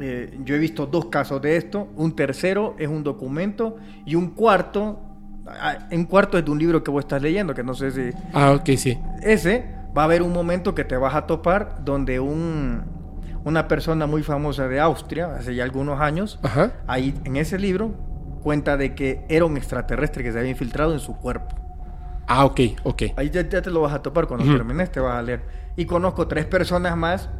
eh, 0.00 0.38
yo 0.44 0.54
he 0.54 0.58
visto 0.58 0.86
dos 0.86 1.06
casos 1.06 1.40
de 1.42 1.56
esto. 1.56 1.88
Un 1.96 2.16
tercero 2.16 2.74
es 2.78 2.88
un 2.88 3.04
documento 3.04 3.76
y 4.04 4.14
un 4.14 4.30
cuarto, 4.30 5.00
ah, 5.46 5.78
un 5.92 6.04
cuarto 6.04 6.38
es 6.38 6.44
de 6.44 6.50
un 6.50 6.58
libro 6.58 6.82
que 6.82 6.90
vos 6.90 7.04
estás 7.04 7.22
leyendo, 7.22 7.54
que 7.54 7.62
no 7.62 7.74
sé 7.74 7.90
si 7.90 8.10
Ah, 8.32 8.52
ok, 8.52 8.70
sí. 8.76 8.98
ese 9.22 9.66
va 9.96 10.02
a 10.02 10.04
haber 10.06 10.22
un 10.22 10.32
momento 10.32 10.74
que 10.74 10.84
te 10.84 10.96
vas 10.96 11.14
a 11.14 11.26
topar 11.26 11.84
donde 11.84 12.18
un, 12.18 12.82
una 13.44 13.68
persona 13.68 14.06
muy 14.06 14.22
famosa 14.24 14.66
de 14.66 14.80
Austria, 14.80 15.36
hace 15.36 15.54
ya 15.54 15.62
algunos 15.64 16.00
años, 16.00 16.40
Ajá. 16.42 16.72
ahí 16.88 17.14
en 17.24 17.36
ese 17.36 17.58
libro 17.58 17.94
cuenta 18.44 18.76
de 18.76 18.94
que 18.94 19.24
era 19.28 19.46
un 19.46 19.56
extraterrestre 19.56 20.22
que 20.22 20.30
se 20.30 20.38
había 20.38 20.50
infiltrado 20.50 20.92
en 20.92 21.00
su 21.00 21.16
cuerpo. 21.16 21.56
Ah, 22.26 22.44
ok, 22.44 22.60
ok. 22.84 23.02
Ahí 23.16 23.30
ya, 23.30 23.48
ya 23.48 23.62
te 23.62 23.70
lo 23.70 23.80
vas 23.80 23.94
a 23.94 24.02
topar 24.02 24.26
cuando 24.26 24.44
termines, 24.44 24.92
te 24.92 25.00
vas 25.00 25.16
a 25.16 25.22
leer. 25.22 25.42
Y 25.76 25.86
conozco 25.86 26.28
tres 26.28 26.44
personas 26.44 26.96
más, 26.96 27.30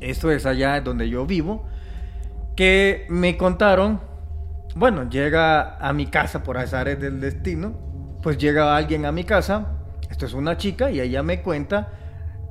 esto 0.00 0.30
es 0.30 0.46
allá 0.46 0.80
donde 0.80 1.08
yo 1.08 1.26
vivo, 1.26 1.64
que 2.54 3.06
me 3.08 3.36
contaron, 3.36 4.00
bueno, 4.76 5.08
llega 5.08 5.76
a 5.78 5.92
mi 5.92 6.06
casa 6.06 6.42
por 6.42 6.58
azares 6.58 7.00
del 7.00 7.20
destino, 7.20 7.72
pues 8.22 8.38
llega 8.38 8.76
alguien 8.76 9.06
a 9.06 9.12
mi 9.12 9.24
casa, 9.24 9.78
esto 10.10 10.26
es 10.26 10.34
una 10.34 10.56
chica 10.56 10.90
y 10.90 11.00
ella 11.00 11.22
me 11.22 11.42
cuenta, 11.42 11.88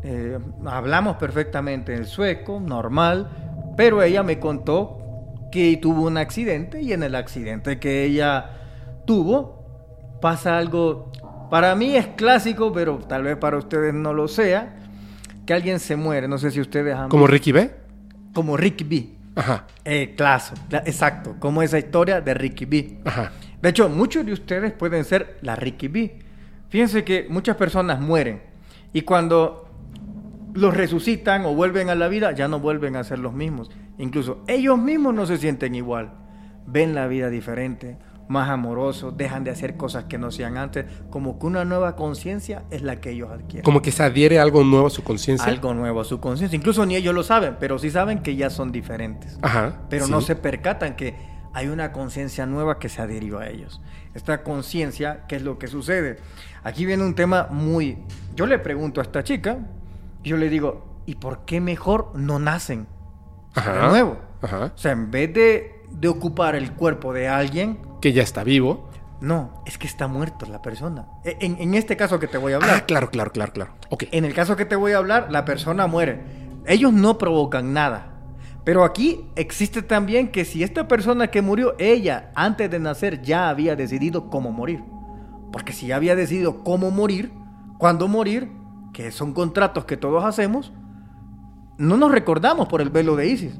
eh, 0.04 0.40
hablamos 0.66 1.18
perfectamente 1.18 1.96
en 1.96 2.06
sueco, 2.06 2.60
normal, 2.60 3.74
pero 3.78 4.02
ella 4.02 4.24
me 4.24 4.40
contó 4.40 5.03
que 5.54 5.78
tuvo 5.78 6.08
un 6.08 6.18
accidente 6.18 6.82
y 6.82 6.94
en 6.94 7.04
el 7.04 7.14
accidente 7.14 7.78
que 7.78 8.04
ella 8.06 8.50
tuvo 9.06 9.64
pasa 10.20 10.58
algo, 10.58 11.12
para 11.52 11.76
mí 11.76 11.96
es 11.96 12.08
clásico, 12.08 12.74
pero 12.74 12.98
tal 12.98 13.22
vez 13.22 13.38
para 13.38 13.58
ustedes 13.60 13.94
no 13.94 14.14
lo 14.14 14.28
sea, 14.28 14.76
que 15.46 15.54
alguien 15.54 15.80
se 15.80 15.96
muere, 15.96 16.28
no 16.28 16.40
sé 16.40 16.50
si 16.50 16.60
ustedes 16.60 16.96
han 16.96 17.08
¿Como 17.10 17.28
Ricky 17.28 17.52
B? 17.52 17.70
como 18.34 18.58
Ricky 18.58 18.84
B. 18.84 19.10
Ajá, 19.36 19.68
Eh, 19.86 20.16
claro, 20.18 20.44
exacto, 20.86 21.36
como 21.38 21.62
esa 21.62 21.78
historia 21.78 22.20
de 22.20 22.34
Ricky 22.34 22.66
B. 22.66 22.98
ajá. 23.06 23.32
De 23.62 23.70
hecho, 23.70 23.90
muchos 23.90 24.26
de 24.26 24.34
ustedes 24.34 24.74
pueden 24.74 25.06
ser 25.06 25.38
la 25.44 25.56
Ricky 25.56 25.88
B. 25.88 26.20
Fíjense 26.70 27.04
que 27.04 27.28
muchas 27.30 27.56
personas 27.58 28.00
mueren 28.00 28.42
y 28.92 29.04
cuando 29.04 29.63
los 30.54 30.76
resucitan 30.76 31.46
o 31.46 31.56
vuelven 31.56 31.90
a 31.90 31.96
la 31.96 32.08
vida, 32.08 32.32
ya 32.32 32.48
no 32.48 32.60
vuelven 32.60 32.96
a 32.96 33.04
ser 33.04 33.20
los 33.20 33.34
mismos. 33.34 33.72
Incluso 33.98 34.44
ellos 34.48 34.78
mismos 34.78 35.14
no 35.14 35.26
se 35.26 35.38
sienten 35.38 35.76
igual. 35.76 36.14
Ven 36.66 36.96
la 36.96 37.08
vida 37.08 37.30
diferente, 37.30 37.98
más 38.28 38.50
amorosos, 38.50 39.18
dejan 39.18 39.44
de 39.44 39.52
hacer 39.52 39.76
cosas 39.76 40.06
que 40.06 40.18
no 40.18 40.28
hacían 40.28 40.58
antes, 40.58 40.86
como 41.10 41.40
que 41.40 41.46
una 41.46 41.66
nueva 41.66 41.96
conciencia 41.96 42.64
es 42.72 42.82
la 42.82 43.02
que 43.02 43.12
ellos 43.12 43.30
adquieren. 43.32 43.64
Como 43.64 43.82
que 43.82 43.92
se 43.92 44.04
adhiere 44.04 44.40
algo 44.40 44.64
nuevo 44.64 44.88
a 44.88 44.90
su 44.90 45.04
conciencia. 45.04 45.48
Algo 45.48 45.74
nuevo 45.74 46.02
a 46.02 46.06
su 46.06 46.20
conciencia. 46.20 46.56
Incluso 46.56 46.86
ni 46.86 46.96
ellos 46.96 47.14
lo 47.14 47.24
saben, 47.24 47.58
pero 47.60 47.80
sí 47.80 47.90
saben 47.90 48.20
que 48.20 48.36
ya 48.36 48.50
son 48.50 48.72
diferentes 48.72 49.38
Ajá. 49.42 49.82
pero 49.90 50.06
sí. 50.06 50.12
no 50.12 50.22
se 50.22 50.36
percatan 50.36 50.96
que 50.96 51.16
hay 51.54 51.68
una 51.68 51.92
conciencia 51.92 52.46
nueva 52.46 52.80
que 52.80 52.90
se 52.90 53.02
adhirió 53.02 53.40
a 53.40 53.48
ellos. 53.48 53.82
Esta 54.16 54.44
conciencia, 54.44 55.26
¿qué 55.28 55.36
es 55.36 55.44
lo 55.44 55.60
que 55.60 55.68
sucede? 55.68 56.18
Aquí 56.64 56.86
viene 56.86 57.04
un 57.04 57.14
tema 57.14 57.48
muy... 57.52 58.00
Yo 58.36 58.48
le 58.48 58.58
pregunto 58.58 59.02
a 59.02 59.04
esta 59.04 59.24
chica, 59.24 59.60
yo 60.24 60.38
le 60.38 60.50
digo, 60.50 61.02
¿y 61.06 61.16
por 61.16 61.46
qué 61.46 61.60
mejor 61.62 62.12
no 62.16 62.40
nacen? 62.40 62.88
Ajá. 63.56 63.74
De 63.74 63.88
nuevo. 63.90 64.18
Ajá. 64.42 64.72
O 64.76 64.78
sea, 64.78 64.92
en 64.92 65.12
vez 65.12 65.34
de, 65.34 65.82
de 65.92 66.08
ocupar 66.08 66.56
el 66.56 66.74
cuerpo 66.74 67.14
de 67.14 67.28
alguien, 67.28 67.80
Que 68.02 68.14
ya 68.14 68.24
está 68.24 68.44
vivo. 68.44 68.90
no, 69.22 69.62
es 69.66 69.78
que 69.78 69.88
está 69.88 70.08
muerto 70.08 70.46
la 70.48 70.62
persona. 70.62 71.08
E- 71.24 71.38
En, 71.40 71.58
en 71.60 71.76
este 71.76 71.96
caso 71.96 72.20
que 72.20 72.28
te 72.28 72.38
voy 72.38 72.54
a 72.54 72.58
hablar. 72.58 72.72
Ah, 72.76 72.86
claro, 72.86 73.10
claro, 73.10 73.32
claro, 73.32 73.54
claro. 73.54 73.72
Ok. 73.90 74.06
En 74.12 74.26
el 74.26 74.34
caso 74.34 74.56
que 74.56 74.66
te 74.66 74.76
voy 74.76 74.92
a 74.94 74.98
hablar, 74.98 75.28
la 75.32 75.46
persona 75.46 75.88
muere. 75.88 76.22
Ellos 76.66 76.92
no 76.94 77.18
provocan 77.18 77.74
nada. 77.74 78.10
Pero 78.66 78.86
aquí 78.86 79.30
existe 79.36 79.82
también 79.82 80.32
que 80.32 80.46
si 80.46 80.64
esta 80.64 80.88
persona 80.88 81.28
que 81.28 81.42
murió, 81.42 81.76
ella 81.80 82.32
antes 82.34 82.72
de 82.72 82.80
nacer 82.80 83.22
ya 83.22 83.50
había 83.50 83.76
decidido 83.76 84.30
cómo 84.30 84.52
morir. 84.52 84.82
Porque 85.52 85.74
si 85.74 85.88
ya 85.88 85.98
había 85.98 86.16
decidido 86.16 86.64
cómo 86.64 86.90
morir, 86.90 87.32
cuándo 87.78 88.08
morir, 88.08 88.50
que 88.94 89.12
son 89.12 89.34
contratos 89.34 89.86
que 89.86 89.98
todos 89.98 90.24
hacemos, 90.24 90.72
no 91.78 91.98
nos 91.98 92.12
recordamos 92.12 92.68
por 92.68 92.80
el 92.80 92.90
velo 92.90 93.16
de 93.16 93.28
Isis. 93.28 93.60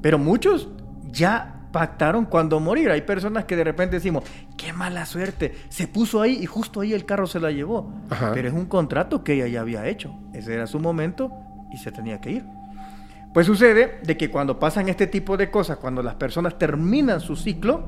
Pero 0.00 0.18
muchos 0.18 0.68
ya 1.10 1.66
pactaron 1.72 2.24
cuándo 2.24 2.58
morir. 2.60 2.90
Hay 2.90 3.02
personas 3.02 3.44
que 3.44 3.56
de 3.56 3.64
repente 3.64 3.96
decimos, 3.96 4.24
qué 4.56 4.72
mala 4.72 5.04
suerte, 5.06 5.54
se 5.68 5.88
puso 5.88 6.22
ahí 6.22 6.38
y 6.40 6.46
justo 6.46 6.80
ahí 6.80 6.92
el 6.92 7.04
carro 7.04 7.26
se 7.26 7.40
la 7.40 7.50
llevó. 7.50 7.92
Ajá. 8.08 8.30
Pero 8.32 8.48
es 8.48 8.54
un 8.54 8.66
contrato 8.66 9.24
que 9.24 9.34
ella 9.34 9.48
ya 9.48 9.60
había 9.60 9.86
hecho. 9.86 10.14
Ese 10.32 10.54
era 10.54 10.66
su 10.66 10.78
momento 10.78 11.32
y 11.72 11.78
se 11.78 11.92
tenía 11.92 12.20
que 12.20 12.30
ir. 12.30 12.44
Pues 13.34 13.46
sucede 13.46 14.00
de 14.02 14.16
que 14.16 14.30
cuando 14.30 14.58
pasan 14.58 14.88
este 14.88 15.06
tipo 15.06 15.36
de 15.36 15.50
cosas, 15.50 15.78
cuando 15.78 16.02
las 16.02 16.14
personas 16.14 16.58
terminan 16.58 17.20
su 17.20 17.36
ciclo, 17.36 17.84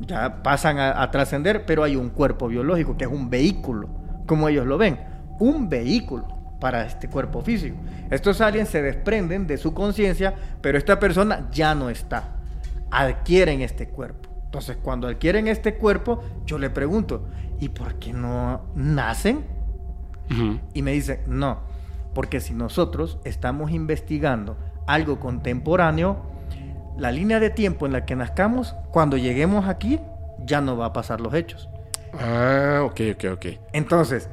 ya 0.00 0.42
pasan 0.42 0.78
a, 0.78 1.02
a 1.02 1.10
trascender, 1.10 1.66
pero 1.66 1.82
hay 1.82 1.96
un 1.96 2.10
cuerpo 2.10 2.48
biológico 2.48 2.96
que 2.96 3.04
es 3.04 3.10
un 3.10 3.28
vehículo, 3.28 3.88
como 4.26 4.48
ellos 4.48 4.66
lo 4.66 4.78
ven, 4.78 4.98
un 5.38 5.68
vehículo 5.68 6.26
para 6.60 6.84
este 6.86 7.08
cuerpo 7.08 7.42
físico. 7.42 7.76
Estos 8.10 8.40
aliens 8.40 8.68
se 8.68 8.82
desprenden 8.82 9.46
de 9.46 9.58
su 9.58 9.74
conciencia, 9.74 10.34
pero 10.60 10.78
esta 10.78 10.98
persona 10.98 11.48
ya 11.52 11.74
no 11.74 11.90
está. 11.90 12.36
Adquieren 12.90 13.60
este 13.60 13.88
cuerpo. 13.88 14.30
Entonces, 14.44 14.76
cuando 14.80 15.08
adquieren 15.08 15.48
este 15.48 15.74
cuerpo, 15.74 16.22
yo 16.46 16.58
le 16.58 16.70
pregunto, 16.70 17.26
¿y 17.58 17.70
por 17.70 17.96
qué 17.96 18.12
no 18.12 18.62
nacen? 18.74 19.44
Ujú. 20.30 20.60
Y 20.72 20.82
me 20.82 20.92
dice, 20.92 21.20
no, 21.26 21.58
porque 22.14 22.40
si 22.40 22.54
nosotros 22.54 23.18
estamos 23.24 23.72
investigando 23.72 24.56
algo 24.86 25.18
contemporáneo, 25.18 26.18
la 26.96 27.10
línea 27.10 27.40
de 27.40 27.50
tiempo 27.50 27.86
en 27.86 27.92
la 27.92 28.04
que 28.04 28.14
nazcamos, 28.14 28.74
cuando 28.90 29.16
lleguemos 29.16 29.66
aquí, 29.66 30.00
ya 30.44 30.60
no 30.60 30.76
va 30.76 30.86
a 30.86 30.92
pasar 30.92 31.20
los 31.20 31.34
hechos. 31.34 31.68
Ah, 32.18 32.82
ok, 32.84 33.00
ok, 33.14 33.24
ok. 33.32 33.46
Entonces, 33.72 34.28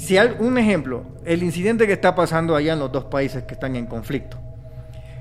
si 0.00 0.16
hay 0.16 0.34
un 0.38 0.56
ejemplo, 0.56 1.04
el 1.26 1.42
incidente 1.42 1.86
que 1.86 1.92
está 1.92 2.14
pasando 2.14 2.56
allá 2.56 2.72
en 2.72 2.78
los 2.78 2.90
dos 2.90 3.04
países 3.04 3.42
que 3.42 3.52
están 3.52 3.76
en 3.76 3.84
conflicto. 3.84 4.38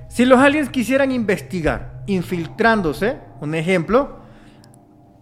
Si 0.07 0.23
los 0.25 0.39
aliens 0.39 0.69
quisieran 0.69 1.11
investigar 1.11 2.01
infiltrándose, 2.07 3.17
un 3.41 3.55
ejemplo, 3.55 4.19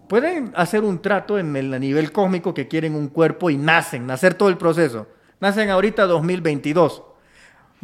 pueden 0.08 0.52
hacer 0.54 0.84
un 0.84 1.02
trato 1.02 1.40
en 1.40 1.54
el 1.56 1.74
a 1.74 1.78
nivel 1.80 2.12
cósmico 2.12 2.54
que 2.54 2.68
quieren 2.68 2.94
un 2.94 3.08
cuerpo 3.08 3.50
y 3.50 3.56
nacen, 3.56 4.06
nacer 4.06 4.34
todo 4.34 4.48
el 4.48 4.56
proceso. 4.56 5.08
Nacen 5.40 5.70
ahorita 5.70 6.06
2022. 6.06 7.02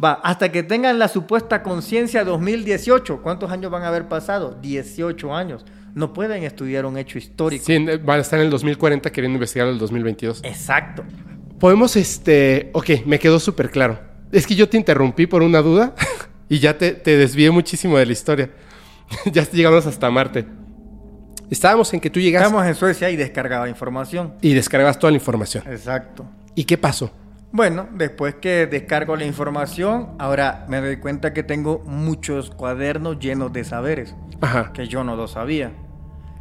Va, 0.03 0.13
hasta 0.13 0.51
que 0.51 0.63
tengan 0.63 0.97
la 0.97 1.09
supuesta 1.09 1.61
conciencia 1.61 2.23
2018. 2.23 3.21
¿Cuántos 3.21 3.51
años 3.51 3.69
van 3.69 3.83
a 3.83 3.89
haber 3.89 4.07
pasado? 4.07 4.57
18 4.61 5.35
años. 5.35 5.65
No 5.93 6.13
pueden 6.13 6.43
estudiar 6.43 6.85
un 6.85 6.97
hecho 6.97 7.17
histórico. 7.17 7.65
Sí, 7.65 7.77
van 8.01 8.19
a 8.19 8.21
estar 8.21 8.39
en 8.39 8.45
el 8.45 8.51
2040 8.51 9.11
queriendo 9.11 9.35
investigar 9.35 9.67
el 9.67 9.77
2022. 9.77 10.41
Exacto. 10.43 11.03
Podemos, 11.59 11.95
este... 11.95 12.69
Ok, 12.73 12.89
me 13.05 13.19
quedó 13.19 13.39
súper 13.39 13.69
claro. 13.71 13.99
Es 14.31 14.45
que 14.45 14.55
yo 14.55 14.67
te 14.69 14.77
interrumpí 14.77 15.27
por 15.27 15.41
una 15.43 15.61
duda 15.61 15.95
y 16.49 16.59
ya 16.59 16.77
te, 16.77 16.91
te 16.91 17.15
desvié 17.17 17.51
muchísimo 17.51 17.97
de 17.97 18.05
la 18.05 18.11
historia. 18.13 18.49
ya 19.31 19.49
llegamos 19.49 19.85
hasta 19.85 20.09
Marte. 20.11 20.45
Estábamos 21.49 21.93
en 21.93 21.99
que 21.99 22.09
tú 22.09 22.19
llegaste 22.19 22.47
Estamos 22.47 22.65
en 22.67 22.75
Suecia 22.75 23.09
y 23.11 23.15
descargaba 23.15 23.69
información. 23.69 24.33
y 24.41 24.53
descargas 24.53 24.97
toda 24.97 25.11
la 25.11 25.17
información. 25.17 25.63
Exacto. 25.67 26.25
¿Y 26.55 26.63
qué 26.65 26.77
pasó? 26.77 27.11
Bueno, 27.51 27.87
después 27.93 28.35
que 28.35 28.65
descargo 28.67 29.15
la 29.15 29.25
información, 29.25 30.15
ahora 30.19 30.65
me 30.67 30.81
doy 30.81 30.97
cuenta 30.97 31.33
que 31.33 31.43
tengo 31.43 31.79
muchos 31.85 32.49
cuadernos 32.49 33.19
llenos 33.19 33.53
de 33.53 33.63
saberes 33.63 34.13
Ajá. 34.41 34.73
que 34.73 34.87
yo 34.87 35.03
no 35.03 35.15
los 35.15 35.31
sabía. 35.31 35.71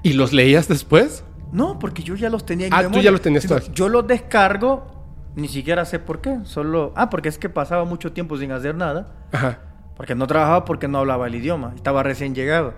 ¿Y 0.03 0.15
los 0.15 0.33
leías 0.33 0.67
después? 0.69 1.23
No, 1.53 1.79
porque 1.79 2.03
yo 2.03 2.17
ya 2.17 2.31
los 2.31 2.45
tenía 2.45 2.67
en 2.67 2.73
Ah, 2.73 2.79
mi 2.79 2.83
tú 2.85 2.89
memoria. 2.91 3.05
ya 3.05 3.11
los 3.13 3.21
tenías 3.21 3.47
todos. 3.47 3.71
Yo 3.73 3.89
los 3.89 4.07
descargo, 4.09 5.04
ni 5.37 5.49
siquiera 5.49 5.85
sé 5.85 5.99
por 5.99 6.21
qué. 6.21 6.39
Solo. 6.45 6.93
Ah, 6.97 7.11
porque 7.11 7.29
es 7.29 7.39
que 7.39 7.49
pasaba 7.49 7.85
mucho 7.85 8.13
tiempo 8.13 8.37
sin 8.37 8.53
hacer 8.53 8.75
nada. 8.75 9.13
Ajá. 9.33 9.59
Porque 9.97 10.15
no 10.15 10.27
trabajaba 10.27 10.65
porque 10.65 10.89
no 10.89 10.99
hablaba 10.99 11.27
el 11.27 11.35
idioma. 11.35 11.73
Estaba 11.77 12.03
recién 12.03 12.35
llegado. 12.35 12.75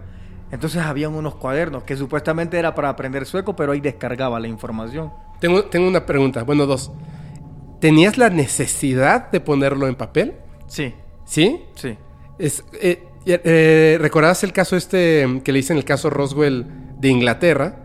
Entonces 0.50 0.82
habían 0.82 1.14
unos 1.14 1.34
cuadernos 1.34 1.82
que 1.82 1.96
supuestamente 1.96 2.58
era 2.58 2.74
para 2.74 2.88
aprender 2.88 3.26
sueco, 3.26 3.56
pero 3.56 3.72
ahí 3.72 3.80
descargaba 3.80 4.38
la 4.38 4.48
información. 4.48 5.12
Tengo, 5.40 5.64
tengo 5.64 5.88
una 5.88 6.06
pregunta, 6.06 6.44
bueno, 6.44 6.66
dos. 6.66 6.92
¿Tenías 7.80 8.16
la 8.16 8.30
necesidad 8.30 9.30
de 9.30 9.40
ponerlo 9.40 9.88
en 9.88 9.96
papel? 9.96 10.34
Sí, 10.66 10.94
¿Sí? 11.24 11.62
sí. 11.74 11.98
Es, 12.38 12.64
eh, 12.80 13.06
eh, 13.26 13.98
¿Recordabas 14.00 14.44
el 14.44 14.52
caso 14.52 14.76
este 14.76 15.40
que 15.44 15.52
le 15.52 15.58
dicen 15.58 15.76
el 15.76 15.84
caso 15.84 16.10
Roswell 16.10 16.64
de 16.98 17.08
Inglaterra? 17.08 17.76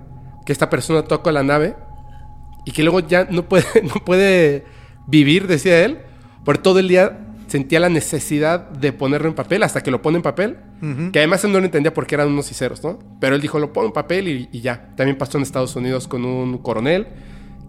Que 0.46 0.54
esta 0.54 0.70
persona 0.70 1.04
toca 1.04 1.32
la 1.32 1.44
nave 1.44 1.76
y 2.66 2.72
que 2.72 2.84
luego 2.84 3.00
ya 3.00 3.28
no 3.30 3.48
puede, 3.48 3.66
no 3.84 4.04
puede 4.06 4.66
vivir, 5.08 5.48
decía 5.48 5.84
él, 5.84 6.00
por 6.44 6.58
todo 6.58 6.80
el 6.80 6.88
día 6.88 7.20
sentía 7.52 7.82
la 7.82 7.90
necesidad 7.90 8.70
de 8.70 8.94
ponerlo 8.94 9.28
en 9.28 9.36
papel 9.36 9.62
hasta 9.64 9.84
que 9.84 9.92
lo 9.92 10.02
pone 10.02 10.18
en 10.18 10.24
papel. 10.24 10.58
Que 11.12 11.20
además 11.20 11.44
él 11.44 11.52
no 11.52 11.60
lo 11.60 11.66
entendía 11.66 11.94
porque 11.94 12.16
eran 12.16 12.30
unos 12.30 12.50
y 12.50 12.56
ceros, 12.56 12.84
¿no? 12.84 12.98
Pero 13.20 13.36
él 13.36 13.42
dijo, 13.42 13.60
lo 13.60 13.72
pongo 13.72 13.88
en 13.88 13.94
papel 13.94 14.28
y, 14.28 14.50
y 14.52 14.62
ya. 14.62 14.96
También 14.96 15.16
pasó 15.16 15.38
en 15.38 15.44
Estados 15.44 15.76
Unidos 15.76 16.08
con 16.08 16.26
un 16.26 16.58
coronel 16.58 17.06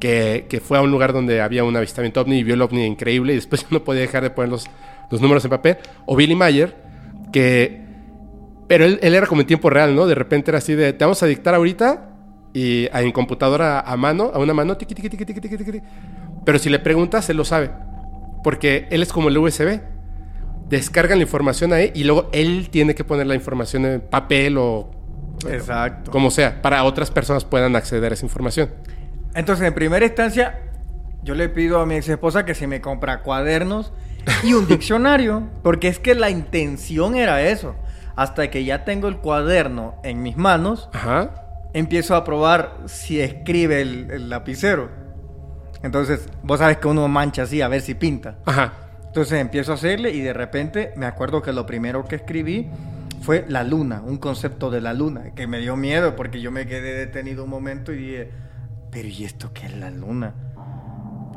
que, 0.01 0.47
que 0.49 0.61
fue 0.61 0.79
a 0.79 0.81
un 0.83 0.91
lugar 0.91 1.13
donde 1.13 1.43
había 1.43 1.63
un 1.63 1.77
avistamiento 1.77 2.23
ovni 2.23 2.39
y 2.39 2.43
vio 2.43 2.55
el 2.55 2.63
ovni 2.63 2.87
increíble 2.87 3.35
y 3.35 3.37
después 3.37 3.67
no 3.71 3.85
podía 3.85 4.01
dejar 4.01 4.23
de 4.23 4.31
poner 4.31 4.51
los, 4.51 4.67
los 5.11 5.21
números 5.21 5.45
en 5.45 5.51
papel. 5.51 5.77
O 6.07 6.17
Billy 6.17 6.35
Mayer, 6.35 6.75
que... 7.33 7.83
Pero 8.67 8.87
él, 8.87 8.99
él 9.03 9.15
era 9.15 9.27
como 9.27 9.43
en 9.43 9.47
tiempo 9.47 9.69
real, 9.69 9.95
¿no? 9.95 10.07
De 10.07 10.15
repente 10.15 10.51
era 10.53 10.59
así 10.59 10.75
de, 10.75 10.95
te 10.95 11.05
vamos 11.05 11.23
a 11.23 11.27
dictar 11.27 11.55
ahorita 11.55 12.12
y 12.55 12.89
a- 12.93 13.03
en 13.03 13.13
computadora 13.13 13.81
a 13.81 13.97
mano, 13.97 14.31
a 14.35 14.39
una 14.39 14.53
mano, 14.55 14.77
tiqui, 14.77 14.95
tiqui, 14.95 15.09
tiqui, 15.09 15.25
tiqui, 15.25 15.41
tiqui, 15.49 15.65
tiqui. 15.65 15.83
Pero 16.45 16.59
si 16.59 16.69
le 16.71 16.79
preguntas, 16.79 17.29
él 17.31 17.37
lo 17.37 17.45
sabe. 17.45 17.71
Porque 18.45 18.89
él 18.91 19.03
es 19.03 19.13
como 19.13 19.29
el 19.29 19.39
USB 19.39 19.81
descargan 20.69 21.19
la 21.19 21.23
información 21.25 21.73
ahí 21.73 21.93
y 21.95 22.05
luego 22.05 22.29
él 22.33 22.69
tiene 22.71 22.95
que 22.95 23.05
poner 23.05 23.27
la 23.27 23.35
información 23.35 23.85
en 23.85 24.01
papel 24.01 24.57
o 24.59 24.91
Exacto. 25.49 26.11
como 26.11 26.31
sea, 26.31 26.63
para 26.63 26.83
otras 26.85 27.11
personas 27.11 27.45
puedan 27.45 27.77
acceder 27.77 28.11
a 28.13 28.15
esa 28.15 28.25
información. 28.25 28.71
Entonces, 29.35 29.67
en 29.67 29.75
primera 29.75 30.05
instancia, 30.05 30.61
yo 31.23 31.35
le 31.35 31.49
pido 31.49 31.81
a 31.81 31.87
mi 31.87 31.95
ex 31.97 32.09
esposa 32.09 32.45
que 32.45 32.55
se 32.55 32.67
me 32.67 32.81
compra 32.81 33.23
cuadernos 33.23 33.93
y 34.43 34.55
un 34.55 34.67
diccionario, 34.67 35.49
porque 35.63 35.89
es 35.89 35.99
que 35.99 36.15
la 36.15 36.31
intención 36.31 37.17
era 37.17 37.43
eso. 37.43 37.75
Hasta 38.17 38.51
que 38.51 38.65
ya 38.65 38.85
tengo 38.85 39.09
el 39.09 39.19
cuaderno 39.19 39.95
en 40.05 40.23
mis 40.23 40.37
manos, 40.37 40.89
Ajá. 40.93 41.31
Empiezo 41.73 42.15
a 42.15 42.25
probar 42.25 42.79
si 42.87 43.21
escribe 43.21 43.81
el, 43.81 44.11
el 44.11 44.29
lapicero. 44.29 44.91
Entonces, 45.83 46.29
vos 46.43 46.59
sabes 46.59 46.79
que 46.79 46.89
uno 46.89 47.07
mancha 47.09 47.43
así 47.43 47.61
a 47.61 47.69
ver 47.69 47.81
si 47.81 47.95
pinta. 47.95 48.39
Ajá. 48.47 48.73
Entonces 49.13 49.41
empiezo 49.41 49.73
a 49.73 49.75
hacerle 49.75 50.11
y 50.13 50.23
de 50.23 50.33
repente 50.33 50.95
me 50.97 51.05
acuerdo 51.05 51.43
que 51.43 51.53
lo 51.53 51.67
primero 51.67 52.05
que 52.07 52.17
escribí 52.17 52.71
fue 53.21 53.45
la 53.47 53.63
luna, 53.63 54.01
un 54.01 54.17
concepto 54.17 54.71
de 54.71 54.81
la 54.81 54.95
luna, 54.95 55.35
que 55.35 55.47
me 55.47 55.59
dio 55.59 55.77
miedo 55.77 56.17
porque 56.17 56.41
yo 56.41 56.51
me 56.51 56.67
quedé 56.67 56.95
detenido 56.95 57.45
un 57.45 57.51
momento 57.51 57.93
y 57.93 57.97
dije, 57.97 58.31
pero 58.91 59.09
¿y 59.09 59.25
esto 59.25 59.53
qué 59.53 59.67
es 59.67 59.77
la 59.77 59.91
luna? 59.91 60.33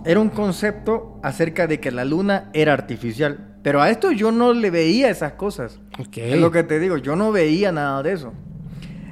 Era 0.05 0.21
un 0.21 0.29
concepto 0.29 1.19
acerca 1.21 1.67
de 1.67 1.81
que 1.81 1.91
la 1.91 2.05
luna 2.05 2.49
era 2.53 2.71
artificial, 2.71 3.57
pero 3.61 3.81
a 3.81 3.89
esto 3.89 4.11
yo 4.13 4.31
no 4.31 4.53
le 4.53 4.71
veía 4.71 5.09
esas 5.09 5.33
cosas. 5.33 5.81
Ok. 5.99 6.17
Es 6.17 6.39
lo 6.39 6.51
que 6.51 6.63
te 6.63 6.79
digo, 6.79 6.95
yo 6.95 7.17
no 7.17 7.33
veía 7.33 7.73
nada 7.73 8.01
de 8.03 8.13
eso. 8.13 8.31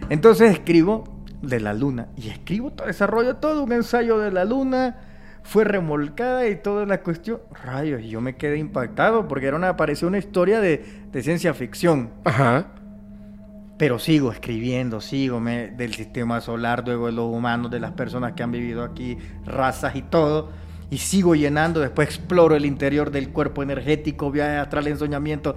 Entonces 0.09 0.51
escribo 0.51 1.03
de 1.43 1.59
la 1.59 1.73
luna 1.73 2.07
y 2.17 2.29
escribo, 2.29 2.71
todo, 2.71 2.87
desarrollo 2.87 3.35
todo 3.35 3.63
un 3.63 3.71
ensayo 3.73 4.17
de 4.17 4.31
la 4.31 4.45
luna, 4.45 4.97
fue 5.43 5.65
remolcada 5.65 6.47
y 6.47 6.55
toda 6.55 6.85
la 6.85 7.01
cuestión. 7.01 7.41
Rayos, 7.63 8.01
y 8.01 8.09
yo 8.09 8.21
me 8.21 8.35
quedé 8.37 8.57
impactado 8.57 9.27
porque 9.27 9.47
era 9.47 9.57
una, 9.57 9.75
parecía 9.77 10.07
una 10.07 10.17
historia 10.17 10.59
de, 10.61 10.85
de 11.11 11.21
ciencia 11.21 11.53
ficción. 11.53 12.09
Ajá. 12.23 12.67
Pero 13.77 13.99
sigo 13.99 14.31
escribiendo, 14.31 15.01
sigo 15.01 15.39
me- 15.39 15.69
del 15.69 15.93
sistema 15.93 16.39
solar, 16.41 16.83
luego 16.85 17.07
de 17.07 17.11
los 17.11 17.25
humanos, 17.25 17.69
de 17.71 17.79
las 17.79 17.91
personas 17.91 18.33
que 18.33 18.43
han 18.43 18.51
vivido 18.51 18.83
aquí, 18.83 19.17
razas 19.45 19.95
y 19.95 20.01
todo. 20.03 20.51
Y 20.89 20.99
sigo 20.99 21.35
llenando, 21.35 21.79
después 21.79 22.07
exploro 22.07 22.55
el 22.55 22.65
interior 22.65 23.11
del 23.11 23.29
cuerpo 23.29 23.63
energético, 23.63 24.31
viaje 24.31 24.57
astral, 24.57 24.87
ensoñamiento, 24.87 25.55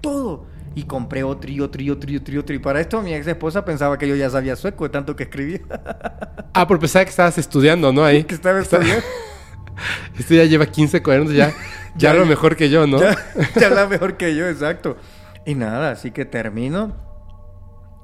todo. 0.00 0.46
Y 0.74 0.84
compré 0.84 1.22
otro 1.24 1.50
y 1.50 1.60
otro 1.60 1.82
y 1.82 1.90
otro 1.90 2.10
y 2.10 2.16
otro 2.16 2.34
y 2.34 2.38
otro. 2.38 2.54
Y 2.54 2.58
para 2.58 2.80
esto 2.80 3.02
mi 3.02 3.12
ex 3.14 3.26
esposa 3.26 3.64
pensaba 3.64 3.98
que 3.98 4.06
yo 4.06 4.14
ya 4.14 4.30
sabía 4.30 4.54
sueco 4.56 4.84
de 4.84 4.90
tanto 4.90 5.16
que 5.16 5.24
escribía. 5.24 5.60
Ah, 6.54 6.66
por 6.66 6.80
pensaba 6.80 7.04
que 7.04 7.10
estabas 7.10 7.38
estudiando, 7.38 7.92
¿no? 7.92 8.04
Ahí. 8.04 8.24
que 8.24 8.34
estaba 8.34 8.58
estudiando. 8.60 9.04
Este 10.18 10.34
ya 10.36 10.44
lleva 10.44 10.66
15 10.66 11.02
cuadernos, 11.04 11.32
ya, 11.32 11.50
ya, 11.96 12.12
Ya- 12.12 12.14
lo 12.14 12.26
mejor 12.26 12.56
que 12.56 12.68
yo, 12.68 12.84
¿no? 12.88 12.98
Ya, 12.98 13.16
ya 13.54 13.70
la 13.70 13.86
mejor 13.86 14.16
que 14.16 14.34
yo, 14.34 14.48
exacto. 14.48 14.96
Y 15.46 15.54
nada, 15.54 15.92
así 15.92 16.10
que 16.10 16.24
termino. 16.24 16.96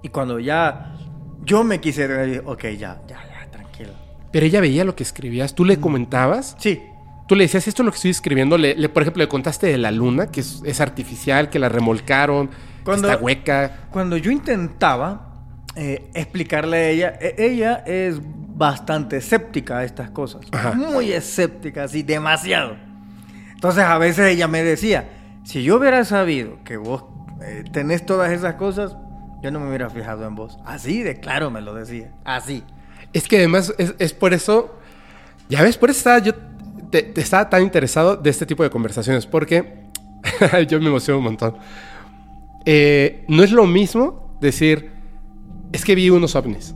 Y 0.02 0.10
cuando 0.10 0.38
ya 0.38 0.94
yo 1.42 1.64
me 1.64 1.80
quise, 1.80 2.40
ok, 2.44 2.62
ya, 2.78 3.02
ya, 3.08 3.18
ya, 3.28 3.50
tranquilo. 3.50 3.90
Pero 4.30 4.46
ella 4.46 4.60
veía 4.60 4.84
lo 4.84 4.94
que 4.94 5.02
escribías. 5.02 5.54
¿Tú 5.56 5.64
le 5.64 5.80
comentabas? 5.80 6.54
Sí, 6.60 6.80
Tú 7.26 7.34
le 7.36 7.44
decías, 7.44 7.66
esto 7.68 7.82
es 7.82 7.84
lo 7.86 7.90
que 7.92 7.96
estoy 7.96 8.10
escribiendo. 8.10 8.58
Le, 8.58 8.74
le- 8.74 8.88
por 8.88 9.02
ejemplo, 9.02 9.22
le 9.22 9.28
contaste 9.28 9.66
de 9.66 9.78
la 9.78 9.90
luna, 9.90 10.26
que 10.30 10.40
es, 10.40 10.60
es 10.64 10.80
artificial, 10.80 11.48
que 11.50 11.58
la 11.58 11.68
remolcaron, 11.68 12.48
que 12.48 12.54
Cuando- 12.84 13.08
está 13.10 13.22
hueca. 13.22 13.86
Cuando 13.90 14.16
yo 14.16 14.30
intentaba 14.30 15.30
eh, 15.76 16.10
explicarle 16.14 16.76
a 16.76 16.88
ella, 16.90 17.18
e- 17.20 17.34
ella 17.38 17.82
es 17.86 18.20
bastante 18.22 19.16
escéptica 19.16 19.78
a 19.78 19.84
estas 19.84 20.10
cosas. 20.10 20.42
Ajá. 20.52 20.72
Muy 20.72 21.12
escéptica, 21.12 21.84
así, 21.84 22.02
demasiado. 22.02 22.76
Entonces 23.54 23.82
a 23.84 23.96
veces 23.98 24.26
ella 24.30 24.46
me 24.46 24.62
decía, 24.62 25.08
si 25.44 25.62
yo 25.62 25.76
hubiera 25.76 26.04
sabido 26.04 26.58
que 26.64 26.76
vos 26.76 27.04
eh, 27.42 27.64
tenés 27.72 28.04
todas 28.06 28.30
esas 28.32 28.54
cosas, 28.56 28.96
yo 29.42 29.50
no 29.50 29.60
me 29.60 29.68
hubiera 29.68 29.88
fijado 29.90 30.26
en 30.26 30.34
vos. 30.34 30.58
Así 30.66 31.02
de 31.02 31.18
claro 31.20 31.50
me 31.50 31.60
lo 31.62 31.74
decía. 31.74 32.12
Así. 32.24 32.62
Es 33.12 33.26
que 33.28 33.38
además 33.38 33.74
es, 33.78 33.94
es 33.98 34.12
por 34.12 34.34
eso, 34.34 34.78
ya 35.48 35.62
ves, 35.62 35.76
por 35.78 35.90
eso 35.90 35.98
estaba 35.98 36.18
yo 36.18 36.32
te, 36.94 37.02
te 37.02 37.20
estaba 37.20 37.50
tan 37.50 37.60
interesado 37.64 38.14
de 38.16 38.30
este 38.30 38.46
tipo 38.46 38.62
de 38.62 38.70
conversaciones, 38.70 39.26
porque 39.26 39.88
yo 40.68 40.78
me 40.78 40.86
emociono 40.86 41.18
un 41.18 41.24
montón. 41.24 41.56
Eh, 42.64 43.24
no 43.26 43.42
es 43.42 43.50
lo 43.50 43.66
mismo 43.66 44.36
decir, 44.40 44.92
es 45.72 45.84
que 45.84 45.96
vi 45.96 46.08
unos 46.10 46.36
ovnis. 46.36 46.72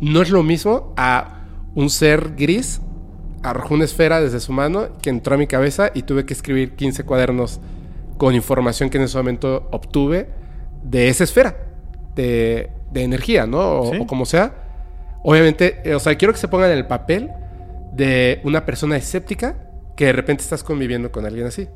No 0.00 0.22
es 0.22 0.30
lo 0.30 0.42
mismo 0.42 0.94
a 0.96 1.42
un 1.74 1.90
ser 1.90 2.34
gris 2.34 2.80
arrojó 3.42 3.74
una 3.74 3.84
esfera 3.84 4.22
desde 4.22 4.40
su 4.40 4.52
mano 4.52 4.88
que 5.02 5.10
entró 5.10 5.34
a 5.34 5.38
mi 5.38 5.46
cabeza 5.46 5.90
y 5.94 6.02
tuve 6.04 6.24
que 6.24 6.32
escribir 6.32 6.76
15 6.76 7.04
cuadernos 7.04 7.60
con 8.16 8.34
información 8.34 8.88
que 8.88 8.96
en 8.96 9.04
ese 9.04 9.18
momento 9.18 9.68
obtuve 9.70 10.30
de 10.82 11.08
esa 11.08 11.24
esfera 11.24 11.56
de, 12.14 12.70
de 12.90 13.02
energía, 13.02 13.46
¿no? 13.46 13.80
O, 13.80 13.92
Sí. 13.92 13.98
o 14.00 14.06
como 14.06 14.24
sea. 14.24 14.54
Obviamente, 15.22 15.82
eh, 15.84 15.94
o 15.94 16.00
sea, 16.00 16.14
quiero 16.16 16.32
que 16.32 16.40
se 16.40 16.48
pongan 16.48 16.70
en 16.70 16.78
el 16.78 16.86
papel 16.86 17.30
de 17.92 18.40
una 18.44 18.64
persona 18.64 18.96
escéptica 18.96 19.70
que 19.96 20.06
de 20.06 20.12
repente 20.12 20.42
estás 20.42 20.64
conviviendo 20.64 21.12
con 21.12 21.26
alguien 21.26 21.46
así. 21.46 21.68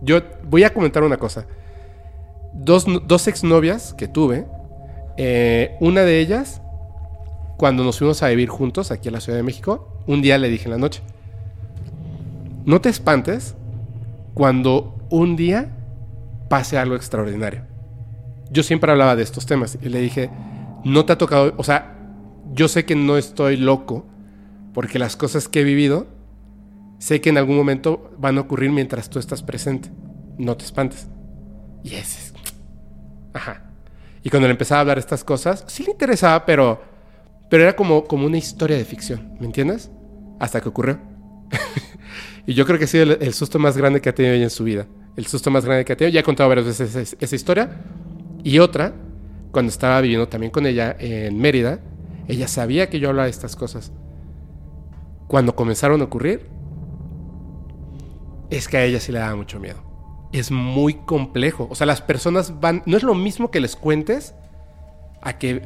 Yo 0.00 0.20
voy 0.44 0.64
a 0.64 0.72
comentar 0.72 1.02
una 1.02 1.16
cosa. 1.16 1.46
Dos, 2.52 2.86
dos 3.06 3.28
exnovias 3.28 3.94
que 3.94 4.08
tuve, 4.08 4.46
eh, 5.16 5.76
una 5.80 6.02
de 6.02 6.20
ellas, 6.20 6.62
cuando 7.56 7.84
nos 7.84 7.98
fuimos 7.98 8.22
a 8.22 8.28
vivir 8.28 8.48
juntos 8.48 8.90
aquí 8.90 9.08
a 9.08 9.12
la 9.12 9.20
Ciudad 9.20 9.36
de 9.36 9.42
México, 9.42 10.02
un 10.06 10.22
día 10.22 10.38
le 10.38 10.48
dije 10.48 10.64
en 10.64 10.70
la 10.70 10.78
noche, 10.78 11.02
no 12.64 12.80
te 12.80 12.88
espantes 12.88 13.54
cuando 14.34 14.96
un 15.10 15.36
día 15.36 15.74
pase 16.48 16.78
algo 16.78 16.94
extraordinario. 16.94 17.62
Yo 18.50 18.62
siempre 18.62 18.90
hablaba 18.90 19.16
de 19.16 19.22
estos 19.22 19.46
temas 19.46 19.78
y 19.82 19.88
le 19.88 20.00
dije, 20.00 20.30
no 20.84 21.04
te 21.04 21.12
ha 21.12 21.18
tocado, 21.18 21.52
o 21.56 21.64
sea, 21.64 21.98
yo 22.52 22.68
sé 22.68 22.84
que 22.84 22.94
no 22.94 23.18
estoy 23.18 23.56
loco 23.56 24.06
porque 24.78 25.00
las 25.00 25.16
cosas 25.16 25.48
que 25.48 25.62
he 25.62 25.64
vivido, 25.64 26.06
sé 27.00 27.20
que 27.20 27.30
en 27.30 27.36
algún 27.36 27.56
momento 27.56 28.12
van 28.16 28.38
a 28.38 28.42
ocurrir 28.42 28.70
mientras 28.70 29.10
tú 29.10 29.18
estás 29.18 29.42
presente. 29.42 29.90
No 30.38 30.56
te 30.56 30.64
espantes. 30.64 31.08
Y 31.82 31.96
ese 31.96 32.20
es... 32.20 32.34
Ajá. 33.32 33.72
Y 34.22 34.30
cuando 34.30 34.46
le 34.46 34.52
empezaba 34.52 34.78
a 34.78 34.80
hablar 34.82 34.98
estas 35.00 35.24
cosas, 35.24 35.64
sí 35.66 35.82
le 35.82 35.90
interesaba, 35.90 36.46
pero, 36.46 36.80
pero 37.50 37.64
era 37.64 37.74
como, 37.74 38.04
como 38.04 38.24
una 38.24 38.38
historia 38.38 38.76
de 38.76 38.84
ficción, 38.84 39.36
¿me 39.40 39.46
entiendes? 39.46 39.90
Hasta 40.38 40.60
que 40.60 40.68
ocurrió. 40.68 41.00
y 42.46 42.54
yo 42.54 42.64
creo 42.64 42.78
que 42.78 42.84
ha 42.84 42.86
sido 42.86 43.02
el, 43.02 43.34
susto 43.34 43.58
más 43.58 43.76
grande 43.76 44.00
que 44.00 44.10
ha 44.10 44.14
tenido 44.14 44.36
ella 44.36 44.44
en 44.44 44.50
su 44.50 44.62
vida. 44.62 44.86
El 45.16 45.26
susto 45.26 45.50
más 45.50 45.64
grande 45.64 45.84
que 45.84 45.92
ha 45.92 45.96
tenido. 45.96 46.14
Ya 46.14 46.20
he 46.20 46.22
contado 46.22 46.50
varias 46.50 46.68
veces 46.68 46.94
esa, 46.94 47.16
esa 47.18 47.34
historia. 47.34 47.80
Y 48.44 48.60
otra, 48.60 48.94
cuando 49.50 49.70
estaba 49.70 50.00
viviendo 50.00 50.28
también 50.28 50.52
con 50.52 50.66
ella 50.66 50.94
en 51.00 51.36
Mérida, 51.36 51.80
ella 52.28 52.46
sabía 52.46 52.88
que 52.88 53.00
yo 53.00 53.08
hablaba 53.08 53.24
de 53.24 53.32
estas 53.32 53.56
cosas. 53.56 53.90
Cuando 55.28 55.54
comenzaron 55.54 56.00
a 56.00 56.04
ocurrir, 56.04 56.48
es 58.50 58.66
que 58.66 58.78
a 58.78 58.84
ella 58.84 58.98
sí 58.98 59.12
le 59.12 59.20
daba 59.20 59.36
mucho 59.36 59.60
miedo. 59.60 59.82
Es 60.32 60.50
muy 60.50 60.94
complejo. 60.94 61.68
O 61.70 61.74
sea, 61.74 61.86
las 61.86 62.02
personas 62.02 62.60
van. 62.60 62.82
No 62.86 62.96
es 62.96 63.02
lo 63.02 63.14
mismo 63.14 63.50
que 63.50 63.60
les 63.60 63.76
cuentes 63.76 64.34
a 65.22 65.38
que 65.38 65.62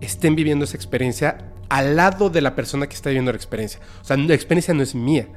estén 0.00 0.34
viviendo 0.34 0.64
esa 0.64 0.76
experiencia 0.76 1.52
al 1.68 1.96
lado 1.96 2.28
de 2.28 2.40
la 2.42 2.54
persona 2.54 2.86
que 2.86 2.94
está 2.94 3.10
viviendo 3.10 3.32
la 3.32 3.36
experiencia. 3.36 3.80
O 4.00 4.04
sea, 4.04 4.16
la 4.16 4.34
experiencia 4.34 4.74
no 4.74 4.82
es 4.82 4.94
mía, 4.94 5.28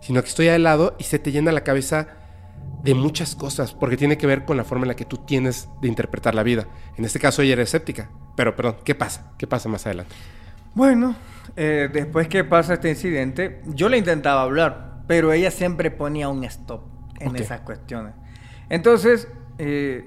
sino 0.00 0.22
que 0.22 0.28
estoy 0.28 0.48
al 0.48 0.62
lado 0.62 0.96
y 0.98 1.04
se 1.04 1.18
te 1.18 1.32
llena 1.32 1.52
la 1.52 1.64
cabeza 1.64 2.08
de 2.82 2.94
muchas 2.94 3.34
cosas, 3.34 3.72
porque 3.72 3.96
tiene 3.96 4.18
que 4.18 4.26
ver 4.26 4.44
con 4.44 4.56
la 4.56 4.64
forma 4.64 4.84
en 4.84 4.88
la 4.88 4.96
que 4.96 5.04
tú 5.04 5.18
tienes 5.18 5.68
de 5.80 5.88
interpretar 5.88 6.34
la 6.34 6.42
vida. 6.42 6.68
En 6.96 7.04
este 7.04 7.18
caso 7.18 7.42
ella 7.42 7.54
era 7.54 7.62
escéptica, 7.62 8.10
pero 8.36 8.54
perdón, 8.54 8.76
¿qué 8.84 8.94
pasa? 8.94 9.32
¿Qué 9.38 9.46
pasa 9.46 9.68
más 9.68 9.86
adelante? 9.86 10.14
Bueno, 10.74 11.16
eh, 11.56 11.88
después 11.92 12.28
que 12.28 12.44
pasa 12.44 12.74
este 12.74 12.90
incidente, 12.90 13.60
yo 13.66 13.88
le 13.88 13.98
intentaba 13.98 14.42
hablar, 14.42 15.02
pero 15.06 15.32
ella 15.32 15.50
siempre 15.50 15.90
ponía 15.90 16.28
un 16.28 16.44
stop 16.44 16.82
en 17.20 17.28
Ok. 17.28 17.40
esas 17.40 17.60
cuestiones. 17.60 18.14
Entonces, 18.68 19.28
eh, 19.58 20.06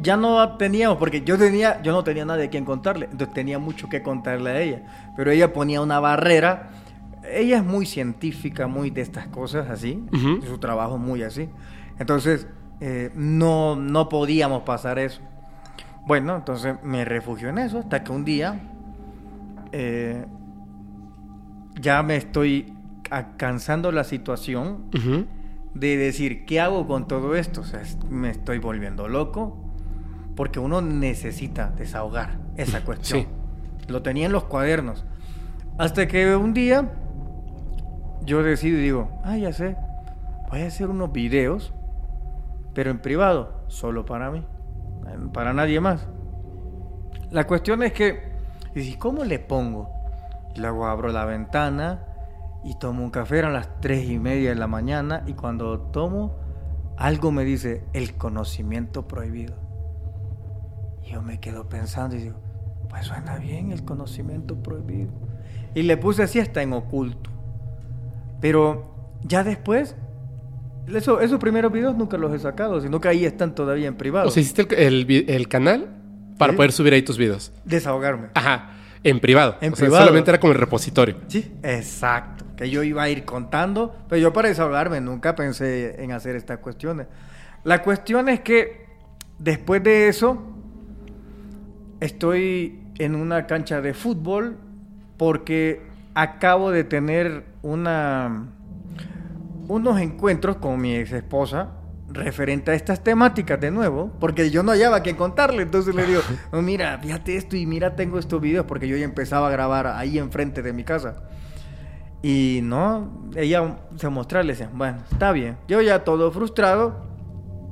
ya 0.00 0.16
no 0.16 0.56
teníamos, 0.56 0.98
porque 0.98 1.22
yo 1.22 1.36
tenía, 1.38 1.82
yo 1.82 1.92
no 1.92 2.04
tenía 2.04 2.24
nada 2.24 2.38
de 2.38 2.48
quien 2.48 2.64
contarle, 2.64 3.08
entonces 3.10 3.34
tenía 3.34 3.58
mucho 3.58 3.88
que 3.88 4.02
contarle 4.02 4.50
a 4.50 4.60
ella, 4.60 4.82
pero 5.16 5.30
ella 5.30 5.52
ponía 5.52 5.80
una 5.80 5.98
barrera. 6.00 6.70
Ella 7.30 7.58
es 7.58 7.64
muy 7.64 7.84
científica, 7.84 8.66
muy 8.68 8.90
de 8.90 9.02
estas 9.02 9.26
cosas 9.26 9.68
así, 9.68 10.02
Ujú. 10.12 10.40
su 10.46 10.58
trabajo 10.58 10.94
es 10.94 11.00
muy 11.00 11.22
así. 11.22 11.48
Entonces, 11.98 12.46
eh, 12.80 13.10
no, 13.14 13.74
no 13.74 14.08
podíamos 14.08 14.62
pasar 14.62 14.98
eso. 15.00 15.20
Bueno, 16.06 16.36
entonces 16.36 16.76
me 16.84 17.04
refugio 17.04 17.48
en 17.48 17.58
eso 17.58 17.80
hasta 17.80 18.02
que 18.04 18.12
un 18.12 18.24
día 18.24 18.60
eh, 19.72 20.24
ya 21.80 22.02
me 22.02 22.16
estoy 22.16 22.72
cansando 23.36 23.92
la 23.92 24.04
situación 24.04 24.90
de 25.74 25.96
decir, 25.96 26.44
¿qué 26.44 26.60
hago 26.60 26.86
con 26.86 27.08
todo 27.08 27.34
esto? 27.36 27.62
O 27.62 27.64
sea, 27.64 27.82
me 28.08 28.30
estoy 28.30 28.58
volviendo 28.58 29.08
loco 29.08 29.56
porque 30.36 30.60
uno 30.60 30.80
necesita 30.80 31.70
desahogar 31.70 32.38
esa 32.56 32.84
cuestión. 32.84 33.22
Sí. 33.22 33.26
Lo 33.88 34.02
tenía 34.02 34.26
en 34.26 34.32
los 34.32 34.44
cuadernos. 34.44 35.04
Hasta 35.78 36.06
que 36.06 36.36
un 36.36 36.52
día 36.52 36.92
yo 38.24 38.42
decido 38.42 38.78
y 38.78 38.82
digo, 38.82 39.20
ah, 39.24 39.36
ya 39.36 39.52
sé, 39.52 39.76
voy 40.50 40.60
a 40.60 40.66
hacer 40.66 40.88
unos 40.88 41.12
videos, 41.12 41.72
pero 42.74 42.90
en 42.90 42.98
privado, 42.98 43.62
solo 43.68 44.04
para 44.04 44.30
mí, 44.30 44.44
para 45.32 45.52
nadie 45.52 45.80
más. 45.80 46.06
La 47.30 47.46
cuestión 47.46 47.82
es 47.82 47.92
que, 47.92 48.32
¿cómo 48.98 49.24
le 49.24 49.38
pongo? 49.38 49.97
Y 50.58 50.60
luego 50.60 50.86
abro 50.86 51.08
la 51.12 51.24
ventana 51.24 52.04
y 52.64 52.76
tomo 52.78 53.04
un 53.04 53.10
café, 53.10 53.38
eran 53.38 53.52
las 53.52 53.80
tres 53.80 54.10
y 54.10 54.18
media 54.18 54.50
de 54.50 54.56
la 54.56 54.66
mañana, 54.66 55.22
y 55.28 55.34
cuando 55.34 55.78
tomo, 55.78 56.36
algo 56.96 57.30
me 57.30 57.44
dice, 57.44 57.84
el 57.92 58.14
conocimiento 58.16 59.06
prohibido. 59.06 59.54
Y 61.04 61.12
yo 61.12 61.22
me 61.22 61.38
quedo 61.38 61.68
pensando 61.68 62.16
y 62.16 62.18
digo, 62.22 62.40
pues 62.90 63.06
suena 63.06 63.36
bien 63.36 63.70
el 63.70 63.84
conocimiento 63.84 64.56
prohibido. 64.56 65.10
Y 65.76 65.82
le 65.82 65.96
puse 65.96 66.24
así 66.24 66.40
hasta 66.40 66.60
en 66.60 66.72
oculto. 66.72 67.30
Pero 68.40 68.90
ya 69.22 69.44
después, 69.44 69.94
eso, 70.92 71.20
esos 71.20 71.38
primeros 71.38 71.70
videos 71.70 71.96
nunca 71.96 72.16
los 72.16 72.32
he 72.34 72.38
sacado, 72.40 72.80
sino 72.80 73.00
que 73.00 73.06
ahí 73.08 73.24
están 73.24 73.54
todavía 73.54 73.86
en 73.86 73.94
privado. 73.96 74.26
O 74.26 74.30
sea, 74.32 74.40
hiciste 74.42 74.62
el, 74.86 75.08
el 75.08 75.30
el 75.30 75.48
canal 75.48 75.86
para 76.36 76.52
Sí. 76.52 76.56
poder 76.56 76.72
subir 76.72 76.92
ahí 76.94 77.02
tus 77.02 77.16
videos. 77.18 77.52
Desahogarme. 77.64 78.28
Ajá, 78.34 78.70
en 79.04 79.20
privado. 79.20 79.56
En 79.60 79.72
o 79.72 79.76
sea, 79.76 79.86
privado. 79.86 80.04
solamente 80.04 80.30
era 80.30 80.40
como 80.40 80.52
el 80.52 80.58
repositorio. 80.58 81.16
Sí, 81.28 81.52
exacto. 81.62 82.44
Que 82.56 82.70
yo 82.70 82.82
iba 82.82 83.02
a 83.02 83.08
ir 83.08 83.24
contando, 83.24 83.94
pero 84.08 84.20
yo 84.20 84.32
para 84.32 84.48
desahogarme 84.48 85.00
nunca 85.00 85.34
pensé 85.34 86.02
en 86.02 86.12
hacer 86.12 86.36
estas 86.36 86.58
cuestiones. 86.58 87.06
La 87.64 87.82
cuestión 87.82 88.28
es 88.28 88.40
que 88.40 88.86
después 89.38 89.82
de 89.82 90.08
eso 90.08 90.42
estoy 92.00 92.80
en 92.98 93.14
una 93.14 93.46
cancha 93.46 93.80
de 93.80 93.94
fútbol 93.94 94.56
porque 95.16 95.82
acabo 96.14 96.70
de 96.70 96.84
tener 96.84 97.44
una 97.62 98.48
unos 99.68 100.00
encuentros 100.00 100.56
con 100.56 100.80
mi 100.80 100.96
ex 100.96 101.12
esposa 101.12 101.77
referente 102.08 102.70
a 102.70 102.74
estas 102.74 103.04
temáticas 103.04 103.60
de 103.60 103.70
nuevo, 103.70 104.10
porque 104.18 104.50
yo 104.50 104.62
no 104.62 104.72
hallaba 104.72 105.02
que 105.02 105.16
contarle, 105.16 105.62
entonces 105.62 105.94
le 105.94 106.06
digo, 106.06 106.20
"No, 106.52 106.62
mira, 106.62 106.98
fíjate 106.98 107.36
esto 107.36 107.56
y 107.56 107.66
mira, 107.66 107.96
tengo 107.96 108.18
estos 108.18 108.40
videos, 108.40 108.66
porque 108.66 108.88
yo 108.88 108.96
ya 108.96 109.04
empezaba 109.04 109.48
a 109.48 109.50
grabar 109.50 109.86
ahí 109.86 110.18
enfrente 110.18 110.62
de 110.62 110.72
mi 110.72 110.84
casa. 110.84 111.22
Y 112.22 112.60
no, 112.64 113.30
ella 113.36 113.76
se 113.96 114.08
mostraba, 114.08 114.42
le 114.42 114.52
decía, 114.54 114.70
bueno, 114.72 114.98
está 115.10 115.30
bien, 115.32 115.56
yo 115.68 115.80
ya 115.82 116.02
todo 116.02 116.32
frustrado, 116.32 117.06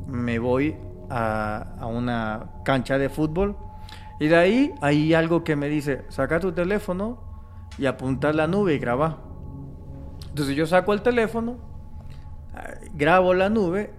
me 0.07 0.39
voy 0.39 0.77
a, 1.11 1.75
a 1.81 1.87
una 1.87 2.51
cancha 2.65 2.97
de 2.99 3.09
fútbol 3.09 3.57
y 4.21 4.29
de 4.29 4.37
ahí 4.37 4.75
hay 4.81 5.15
algo 5.15 5.45
que 5.45 5.57
me 5.57 5.69
dice, 5.69 6.05
saca 6.09 6.41
tu 6.41 6.53
teléfono 6.53 7.19
y 7.77 7.87
apunta 7.87 8.29
a 8.29 8.33
la 8.33 8.47
nube 8.47 8.75
y 8.75 8.79
graba. 8.79 9.19
Entonces 10.29 10.55
yo 10.55 10.67
saco 10.67 10.93
el 10.93 11.03
teléfono, 11.03 11.57
ah, 12.55 12.71
grabo 12.95 13.35
la 13.35 13.49
nube 13.49 13.93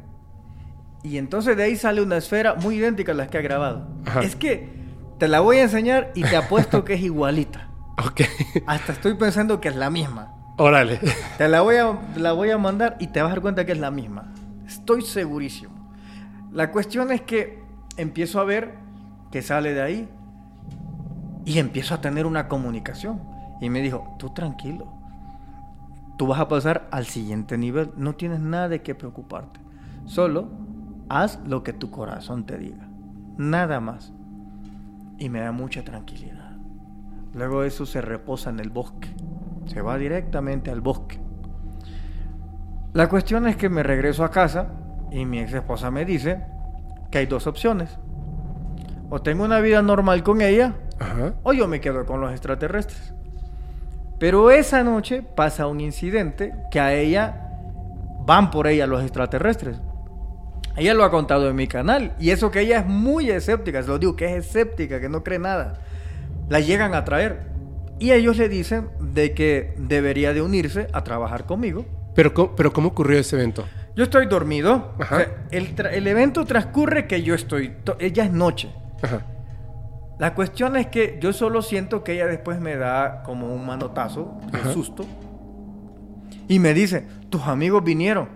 y 1.04 1.18
entonces 1.18 1.56
de 1.56 1.64
ahí 1.64 1.76
sale 1.76 2.02
una 2.02 2.18
esfera 2.18 2.56
muy 2.56 2.76
idéntica 2.76 3.12
a 3.12 3.16
las 3.16 3.28
que 3.30 3.38
ha 3.38 3.42
grabado. 3.42 3.88
Ajá. 4.06 4.22
Es 4.22 4.36
que 4.36 4.70
te 5.18 5.28
la 5.28 5.40
voy 5.40 5.58
a 5.58 5.64
enseñar 5.64 6.12
y 6.16 6.24
te 6.24 6.36
apuesto 6.36 6.84
que 6.84 6.94
es 6.96 7.02
igualita. 7.02 7.64
Ok. 8.00 8.22
Hasta 8.68 8.92
estoy 8.92 9.16
pensando 9.16 9.60
que 9.60 9.70
es 9.70 9.76
la 9.76 9.90
misma. 9.90 10.32
Órale. 10.58 11.00
Te 11.40 11.48
la 11.48 11.62
voy 11.62 11.78
a, 11.78 11.98
la 12.16 12.32
voy 12.32 12.52
a 12.52 12.60
mandar 12.60 12.96
y 13.00 13.08
te 13.08 13.24
vas 13.24 13.32
a 13.32 13.34
dar 13.34 13.42
cuenta 13.42 13.66
que 13.66 13.72
es 13.72 13.80
la 13.80 13.90
misma. 13.90 14.36
Estoy 14.68 15.02
segurísimo. 15.02 15.74
La 16.52 16.72
cuestión 16.72 17.12
es 17.12 17.22
que 17.22 17.64
empiezo 17.98 18.40
a 18.40 18.44
ver 18.44 18.76
que 19.32 19.42
sale 19.42 19.74
de 19.74 19.82
ahí 19.82 20.10
y 21.44 21.58
empiezo 21.58 21.96
a 21.96 22.02
tener 22.02 22.28
una 22.28 22.48
comunicación. 22.48 23.20
Y 23.62 23.72
me 23.72 23.82
dijo, 23.82 24.16
tú 24.20 24.32
tranquilo, 24.32 24.94
tú 26.18 26.28
vas 26.28 26.40
a 26.40 26.48
pasar 26.48 26.88
al 26.92 27.08
siguiente 27.08 27.58
nivel, 27.58 27.92
no 27.98 28.14
tienes 28.14 28.40
nada 28.40 28.70
de 28.70 28.84
qué 28.84 28.94
preocuparte. 28.94 29.60
Solo 30.06 30.50
haz 31.10 31.40
lo 31.46 31.64
que 31.64 31.74
tu 31.74 31.92
corazón 31.92 32.46
te 32.46 32.58
diga, 32.58 32.88
nada 33.38 33.80
más. 33.80 34.14
Y 35.18 35.30
me 35.30 35.40
da 35.40 35.52
mucha 35.52 35.84
tranquilidad. 35.84 36.52
Luego 37.34 37.64
eso 37.64 37.86
se 37.86 38.02
reposa 38.02 38.50
en 38.50 38.60
el 38.60 38.70
bosque, 38.70 39.10
se 39.66 39.82
va 39.82 39.98
directamente 39.98 40.72
al 40.72 40.82
bosque. 40.82 41.20
La 42.94 43.10
cuestión 43.10 43.48
es 43.48 43.56
que 43.56 43.70
me 43.70 43.84
regreso 43.84 44.24
a 44.24 44.32
casa 44.32 44.68
y 45.12 45.26
mi 45.26 45.40
ex 45.40 45.54
esposa 45.54 45.92
me 45.92 46.06
dice 46.06 46.44
que 47.12 47.20
hay 47.20 47.26
dos 47.26 47.48
opciones. 47.48 47.98
O 49.10 49.22
tengo 49.22 49.44
una 49.44 49.60
vida 49.60 49.82
normal 49.82 50.24
con 50.24 50.42
ella 50.42 50.76
Ajá. 51.00 51.34
o 51.44 51.54
yo 51.54 51.68
me 51.68 51.80
quedo 51.80 52.06
con 52.06 52.22
los 52.22 52.32
extraterrestres. 52.32 53.14
Pero 54.20 54.50
esa 54.50 54.84
noche 54.84 55.22
pasa 55.22 55.68
un 55.68 55.80
incidente 55.80 56.56
que 56.72 56.80
a 56.80 56.94
ella 56.94 57.52
van 58.26 58.50
por 58.50 58.68
ella 58.68 58.88
los 58.88 59.04
extraterrestres. 59.04 59.80
Ella 60.78 60.94
lo 60.94 61.04
ha 61.04 61.12
contado 61.12 61.50
en 61.50 61.56
mi 61.56 61.68
canal 61.68 62.14
y 62.20 62.30
eso 62.30 62.52
que 62.52 62.62
ella 62.62 62.80
es 62.80 62.86
muy 62.86 63.30
escéptica, 63.32 63.82
se 63.82 63.88
lo 63.90 63.98
digo 64.00 64.16
que 64.16 64.26
es 64.26 64.46
escéptica, 64.46 65.00
que 65.02 65.10
no 65.10 65.24
cree 65.24 65.40
nada. 65.40 65.82
La 66.50 66.60
llegan 66.60 66.94
a 66.94 67.04
traer 67.04 67.48
y 68.00 68.12
ellos 68.12 68.38
le 68.38 68.48
dicen 68.48 68.90
de 69.00 69.34
que 69.34 69.74
debería 69.78 70.34
de 70.34 70.42
unirse 70.42 70.88
a 70.94 71.04
trabajar 71.04 71.46
conmigo. 71.46 71.86
Pero, 72.14 72.34
¿cómo- 72.34 72.56
pero 72.56 72.72
¿cómo 72.74 72.90
ocurrió 72.90 73.20
ese 73.20 73.36
evento? 73.36 73.66
Yo 73.96 74.04
estoy 74.04 74.28
dormido. 74.28 74.94
Ajá. 75.00 75.16
o 75.16 75.20
sea, 75.20 75.36
el, 75.52 75.74
el 75.92 76.08
evento 76.08 76.46
transcurre 76.46 77.08
que 77.08 77.24
yo 77.24 77.34
estoy. 77.34 77.70
to- 77.84 77.96
Ella 78.00 78.24
es 78.26 78.32
noche. 78.32 78.70
Ajá. 79.02 79.22
La 80.20 80.34
cuestión 80.36 80.76
es 80.78 80.88
que 80.88 81.18
yo 81.22 81.34
solo 81.34 81.62
siento 81.64 82.04
que 82.04 82.14
ella 82.14 82.26
después 82.28 82.60
me 82.60 82.76
da 82.76 83.22
como 83.24 83.54
un 83.54 83.66
manotazo 83.66 84.40
Ajá. 84.54 84.74
susto. 84.74 85.06
Y 86.48 86.60
me 86.60 86.74
dice, 86.74 87.06
tus 87.30 87.44
amigos 87.48 87.84
vinieron. 87.84 88.30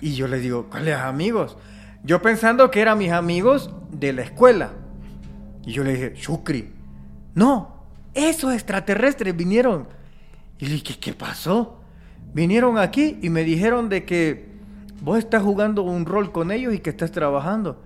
Y 0.00 0.14
yo 0.14 0.28
le 0.28 0.38
digo, 0.38 0.66
¿cuáles 0.70 0.96
amigos? 0.96 1.56
Yo 2.02 2.22
pensando 2.22 2.70
que 2.70 2.80
eran 2.80 2.98
mis 2.98 3.12
amigos 3.12 3.70
de 3.90 4.12
la 4.12 4.22
escuela. 4.22 4.70
Y 5.64 5.72
yo 5.72 5.84
le 5.84 5.92
dije, 5.92 6.14
Shukri, 6.16 6.72
no, 7.34 7.84
esos 8.14 8.54
extraterrestres 8.54 9.36
vinieron. 9.36 9.88
Y 10.58 10.66
le 10.66 10.72
dije, 10.72 10.98
¿qué 10.98 11.12
pasó? 11.12 11.80
Vinieron 12.32 12.78
aquí 12.78 13.18
y 13.22 13.30
me 13.30 13.44
dijeron 13.44 13.88
de 13.88 14.04
que 14.04 14.48
vos 15.02 15.18
estás 15.18 15.42
jugando 15.42 15.82
un 15.82 16.06
rol 16.06 16.32
con 16.32 16.50
ellos 16.50 16.74
y 16.74 16.78
que 16.78 16.90
estás 16.90 17.12
trabajando. 17.12 17.82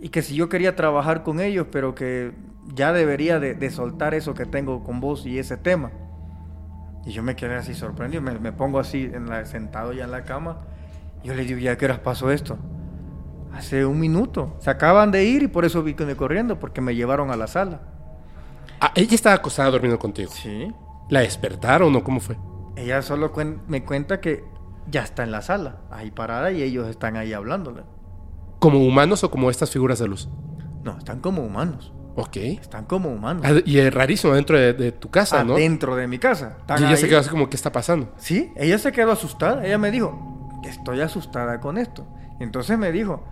Y 0.00 0.10
que 0.10 0.22
si 0.22 0.34
yo 0.34 0.48
quería 0.48 0.76
trabajar 0.76 1.22
con 1.22 1.40
ellos, 1.40 1.66
pero 1.70 1.94
que 1.94 2.32
ya 2.74 2.92
debería 2.92 3.40
de, 3.40 3.54
de 3.54 3.70
soltar 3.70 4.14
eso 4.14 4.34
que 4.34 4.46
tengo 4.46 4.84
con 4.84 5.00
vos 5.00 5.26
y 5.26 5.38
ese 5.38 5.56
tema. 5.56 5.90
Y 7.04 7.12
yo 7.12 7.22
me 7.22 7.36
quedé 7.36 7.56
así 7.56 7.74
sorprendido, 7.74 8.22
me, 8.22 8.38
me 8.38 8.52
pongo 8.52 8.78
así 8.78 9.10
en 9.12 9.28
la, 9.28 9.44
sentado 9.46 9.92
ya 9.92 10.04
en 10.04 10.10
la 10.10 10.24
cama. 10.24 10.58
Yo 11.24 11.34
le 11.34 11.44
digo, 11.44 11.58
¿ya 11.58 11.76
qué 11.76 11.84
horas 11.86 11.98
pasó 12.00 12.30
esto? 12.30 12.58
Hace 13.52 13.84
un 13.84 13.98
minuto. 13.98 14.56
Se 14.60 14.70
acaban 14.70 15.10
de 15.10 15.24
ir 15.24 15.42
y 15.42 15.48
por 15.48 15.64
eso 15.64 15.82
vi 15.82 15.94
que 15.94 16.04
me 16.04 16.16
corriendo, 16.16 16.58
porque 16.58 16.80
me 16.80 16.94
llevaron 16.94 17.30
a 17.30 17.36
la 17.36 17.46
sala. 17.46 17.80
Ah, 18.80 18.92
ella 18.94 19.14
estaba 19.14 19.34
acostada 19.36 19.70
durmiendo 19.70 19.98
contigo. 19.98 20.30
Sí. 20.32 20.72
¿La 21.10 21.20
despertaron 21.20 21.94
o 21.96 22.04
cómo 22.04 22.20
fue? 22.20 22.36
Ella 22.76 23.02
solo 23.02 23.32
cuen- 23.32 23.58
me 23.66 23.84
cuenta 23.84 24.20
que 24.20 24.44
ya 24.90 25.02
está 25.02 25.24
en 25.24 25.32
la 25.32 25.42
sala, 25.42 25.80
ahí 25.90 26.10
parada 26.10 26.52
y 26.52 26.62
ellos 26.62 26.86
están 26.88 27.16
ahí 27.16 27.32
hablándole. 27.32 27.82
¿Como 28.60 28.78
humanos 28.86 29.24
o 29.24 29.30
como 29.30 29.50
estas 29.50 29.70
figuras 29.70 29.98
de 29.98 30.06
luz? 30.08 30.28
No, 30.84 30.96
están 30.98 31.20
como 31.20 31.42
humanos. 31.42 31.92
Ok. 32.14 32.36
Están 32.36 32.84
como 32.84 33.10
humanos. 33.10 33.42
Ah, 33.46 33.60
Y 33.64 33.78
es 33.78 33.92
rarísimo 33.92 34.34
dentro 34.34 34.56
de, 34.58 34.72
de 34.72 34.92
tu 34.92 35.10
casa, 35.10 35.42
¿no? 35.44 35.54
Dentro 35.54 35.96
de 35.96 36.06
mi 36.06 36.18
casa. 36.18 36.58
Y 36.78 36.82
ella 36.84 36.96
se 36.96 37.04
ahí. 37.04 37.10
quedó 37.10 37.20
así 37.20 37.30
como, 37.30 37.48
¿qué 37.50 37.56
está 37.56 37.72
pasando? 37.72 38.12
Sí, 38.16 38.52
ella 38.56 38.78
se 38.78 38.92
quedó 38.92 39.12
asustada. 39.12 39.64
Ella 39.66 39.78
me 39.78 39.90
dijo, 39.90 40.37
estoy 40.64 41.00
asustada 41.00 41.60
con 41.60 41.78
esto. 41.78 42.06
Entonces 42.40 42.78
me 42.78 42.92
dijo, 42.92 43.24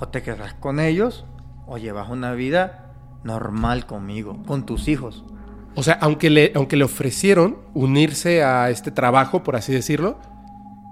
o 0.00 0.08
te 0.08 0.22
quedas 0.22 0.54
con 0.54 0.80
ellos 0.80 1.24
o 1.66 1.78
llevas 1.78 2.10
una 2.10 2.32
vida 2.32 2.92
normal 3.24 3.86
conmigo, 3.86 4.42
con 4.46 4.66
tus 4.66 4.88
hijos. 4.88 5.24
O 5.74 5.82
sea, 5.82 5.94
aunque 6.00 6.52
aunque 6.54 6.76
le 6.76 6.84
ofrecieron 6.84 7.58
unirse 7.72 8.42
a 8.44 8.68
este 8.70 8.90
trabajo, 8.90 9.42
por 9.42 9.56
así 9.56 9.72
decirlo, 9.72 10.18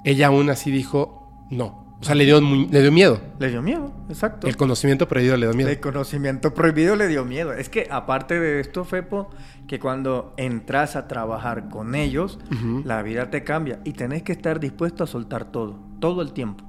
ella 0.04 0.28
aún 0.28 0.48
así 0.48 0.70
dijo 0.70 1.28
no. 1.50 1.89
O 2.00 2.04
sea, 2.04 2.14
le 2.14 2.24
dio, 2.24 2.40
le 2.40 2.80
dio 2.80 2.90
miedo. 2.90 3.20
Le 3.38 3.50
dio 3.50 3.60
miedo, 3.60 3.92
exacto. 4.08 4.46
El 4.46 4.56
conocimiento 4.56 5.06
prohibido 5.06 5.36
le 5.36 5.46
dio 5.46 5.54
miedo. 5.54 5.68
El 5.68 5.80
conocimiento 5.80 6.54
prohibido 6.54 6.96
le 6.96 7.08
dio 7.08 7.26
miedo. 7.26 7.52
Es 7.52 7.68
que 7.68 7.88
aparte 7.90 8.40
de 8.40 8.60
esto, 8.60 8.84
Fepo, 8.84 9.28
que 9.68 9.78
cuando 9.78 10.32
entras 10.38 10.96
a 10.96 11.08
trabajar 11.08 11.68
con 11.68 11.94
ellos, 11.94 12.38
la 12.84 13.02
vida 13.02 13.28
te 13.30 13.44
cambia 13.44 13.80
y 13.84 13.92
tenés 13.92 14.22
que 14.22 14.32
estar 14.32 14.60
dispuesto 14.60 15.04
a 15.04 15.06
soltar 15.06 15.52
todo, 15.52 15.78
todo 16.00 16.22
el 16.22 16.32
tiempo, 16.32 16.64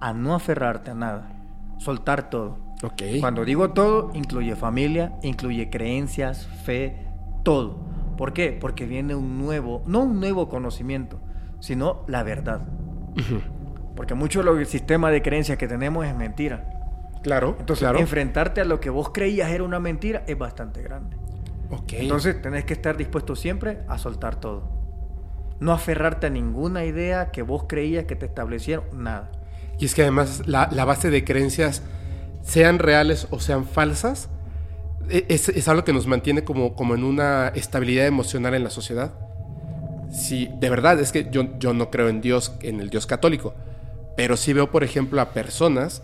a 0.00 0.12
no 0.12 0.34
aferrarte 0.34 0.90
a 0.90 0.94
nada, 0.94 1.36
soltar 1.78 2.28
todo. 2.28 2.58
Ok. 2.82 3.02
Cuando 3.20 3.44
digo 3.44 3.70
todo, 3.70 4.10
incluye 4.14 4.56
familia, 4.56 5.12
incluye 5.22 5.70
creencias, 5.70 6.48
fe, 6.64 7.06
todo. 7.44 7.78
¿Por 8.16 8.32
qué? 8.32 8.56
Porque 8.60 8.86
viene 8.86 9.14
un 9.14 9.38
nuevo, 9.38 9.84
no 9.86 10.00
un 10.00 10.18
nuevo 10.18 10.48
conocimiento, 10.48 11.20
sino 11.60 12.04
la 12.08 12.24
verdad. 12.24 12.66
Porque 13.96 14.14
mucho 14.14 14.42
lo- 14.42 14.58
el 14.58 14.66
sistema 14.66 15.10
de 15.10 15.22
creencias 15.22 15.58
que 15.58 15.68
tenemos 15.68 16.06
es 16.06 16.14
mentira. 16.14 16.64
Claro, 17.22 17.56
Entonces, 17.58 17.82
claro. 17.84 17.98
enfrentarte 17.98 18.60
a 18.60 18.64
lo 18.64 18.80
que 18.80 18.90
vos 18.90 19.10
creías 19.10 19.50
era 19.50 19.64
una 19.64 19.80
mentira 19.80 20.24
es 20.26 20.36
bastante 20.36 20.82
grande. 20.82 21.16
Ok. 21.70 21.94
Entonces, 21.94 22.40
tenés 22.42 22.64
que 22.64 22.74
estar 22.74 22.96
dispuesto 22.96 23.34
siempre 23.36 23.78
a 23.88 23.98
soltar 23.98 24.36
todo. 24.40 24.68
No 25.60 25.72
aferrarte 25.72 26.26
a 26.26 26.30
ninguna 26.30 26.84
idea 26.84 27.30
que 27.30 27.42
vos 27.42 27.64
creías 27.66 28.04
que 28.04 28.16
te 28.16 28.26
establecieron, 28.26 28.84
nada. 28.92 29.30
Y 29.78 29.86
es 29.86 29.94
que 29.94 30.02
además 30.02 30.42
la, 30.46 30.68
la 30.70 30.84
base 30.84 31.10
de 31.10 31.24
creencias, 31.24 31.82
sean 32.42 32.78
reales 32.78 33.26
o 33.30 33.40
sean 33.40 33.64
falsas, 33.64 34.28
e- 35.08 35.24
es, 35.28 35.48
es 35.48 35.68
algo 35.68 35.84
que 35.84 35.92
nos 35.92 36.06
mantiene 36.06 36.44
como, 36.44 36.74
como 36.74 36.94
en 36.94 37.04
una 37.04 37.48
estabilidad 37.48 38.06
emocional 38.06 38.54
en 38.54 38.64
la 38.64 38.70
sociedad. 38.70 39.12
Sí, 40.10 40.50
de 40.60 40.70
verdad, 40.70 41.00
es 41.00 41.10
que 41.12 41.28
yo, 41.30 41.58
yo 41.58 41.72
no 41.74 41.90
creo 41.90 42.08
en 42.08 42.20
Dios, 42.20 42.52
en 42.62 42.80
el 42.80 42.90
Dios 42.90 43.06
católico, 43.06 43.54
pero 44.16 44.36
sí 44.36 44.52
veo, 44.52 44.70
por 44.70 44.84
ejemplo, 44.84 45.20
a 45.20 45.32
personas 45.32 46.02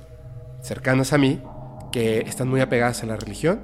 cercanas 0.63 1.13
a 1.13 1.19
mí 1.19 1.41
que 1.93 2.21
están 2.21 2.49
muy 2.49 2.61
apegadas 2.61 3.03
a 3.03 3.07
la 3.07 3.17
religión. 3.17 3.61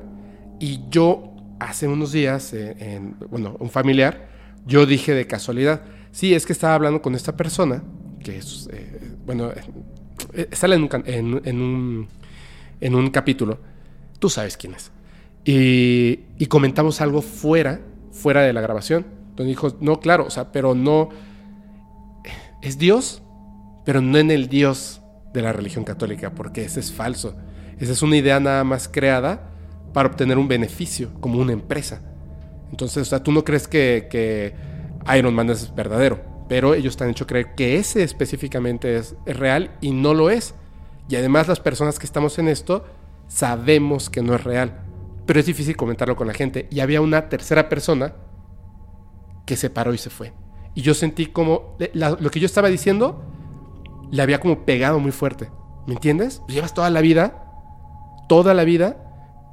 Y 0.58 0.80
yo, 0.90 1.34
hace 1.58 1.88
unos 1.88 2.12
días, 2.12 2.52
eh, 2.52 2.76
en, 2.78 3.16
bueno, 3.30 3.56
un 3.58 3.70
familiar, 3.70 4.28
yo 4.64 4.86
dije 4.86 5.14
de 5.14 5.26
casualidad, 5.26 5.82
sí, 6.12 6.34
es 6.34 6.46
que 6.46 6.52
estaba 6.52 6.74
hablando 6.74 7.02
con 7.02 7.14
esta 7.14 7.36
persona, 7.36 7.82
que 8.22 8.38
es, 8.38 8.68
eh, 8.72 9.16
bueno, 9.24 9.50
eh, 10.32 10.48
sale 10.52 10.76
en 10.76 10.82
un, 10.82 11.42
en, 11.44 11.60
un, 11.60 12.08
en 12.80 12.94
un 12.94 13.10
capítulo, 13.10 13.58
tú 14.18 14.28
sabes 14.28 14.56
quién 14.56 14.74
es. 14.74 14.90
Y, 15.44 16.20
y 16.38 16.46
comentamos 16.46 17.00
algo 17.00 17.22
fuera, 17.22 17.80
fuera 18.10 18.42
de 18.42 18.52
la 18.52 18.60
grabación, 18.60 19.06
donde 19.36 19.50
dijo, 19.50 19.76
no, 19.80 20.00
claro, 20.00 20.26
o 20.26 20.30
sea, 20.30 20.50
pero 20.50 20.74
no, 20.74 21.10
es 22.62 22.78
Dios, 22.78 23.22
pero 23.86 24.02
no 24.02 24.18
en 24.18 24.30
el 24.30 24.48
Dios 24.48 25.00
de 25.32 25.40
la 25.40 25.52
religión 25.54 25.84
católica, 25.84 26.34
porque 26.34 26.62
ese 26.64 26.80
es 26.80 26.92
falso. 26.92 27.34
Esa 27.78 27.92
es 27.92 28.02
una 28.02 28.16
idea 28.16 28.38
nada 28.40 28.64
más 28.64 28.88
creada 28.88 29.48
para 29.94 30.08
obtener 30.10 30.36
un 30.36 30.48
beneficio, 30.48 31.10
como 31.20 31.38
una 31.38 31.52
empresa. 31.52 32.02
Entonces, 32.70 33.02
o 33.02 33.04
sea, 33.04 33.22
tú 33.22 33.32
no 33.32 33.44
crees 33.44 33.66
que, 33.68 34.08
que 34.10 34.54
Iron 35.16 35.32
Man 35.34 35.48
es 35.50 35.74
verdadero, 35.74 36.20
pero 36.48 36.74
ellos 36.74 36.96
te 36.96 37.04
han 37.04 37.10
hecho 37.10 37.26
creer 37.26 37.54
que 37.54 37.76
ese 37.76 38.02
específicamente 38.02 38.96
es, 38.96 39.14
es 39.24 39.36
real 39.36 39.70
y 39.80 39.92
no 39.92 40.12
lo 40.14 40.28
es. 40.30 40.54
Y 41.08 41.16
además 41.16 41.48
las 41.48 41.60
personas 41.60 41.98
que 41.98 42.06
estamos 42.06 42.38
en 42.38 42.48
esto 42.48 42.84
sabemos 43.28 44.10
que 44.10 44.22
no 44.22 44.34
es 44.34 44.42
real, 44.44 44.80
pero 45.26 45.38
es 45.38 45.46
difícil 45.46 45.76
comentarlo 45.76 46.16
con 46.16 46.26
la 46.26 46.34
gente. 46.34 46.66
Y 46.70 46.80
había 46.80 47.00
una 47.00 47.28
tercera 47.28 47.68
persona 47.68 48.14
que 49.46 49.56
se 49.56 49.70
paró 49.70 49.94
y 49.94 49.98
se 49.98 50.10
fue. 50.10 50.32
Y 50.74 50.82
yo 50.82 50.94
sentí 50.94 51.26
como 51.26 51.76
le- 51.78 51.90
la- 51.94 52.16
lo 52.18 52.30
que 52.30 52.40
yo 52.40 52.46
estaba 52.46 52.68
diciendo 52.68 53.22
le 54.10 54.22
había 54.22 54.40
como 54.40 54.64
pegado 54.64 54.98
muy 54.98 55.12
fuerte. 55.12 55.50
¿Me 55.86 55.94
entiendes? 55.94 56.42
Llevas 56.48 56.74
toda 56.74 56.90
la 56.90 57.00
vida, 57.00 57.44
toda 58.28 58.54
la 58.54 58.64
vida 58.64 58.96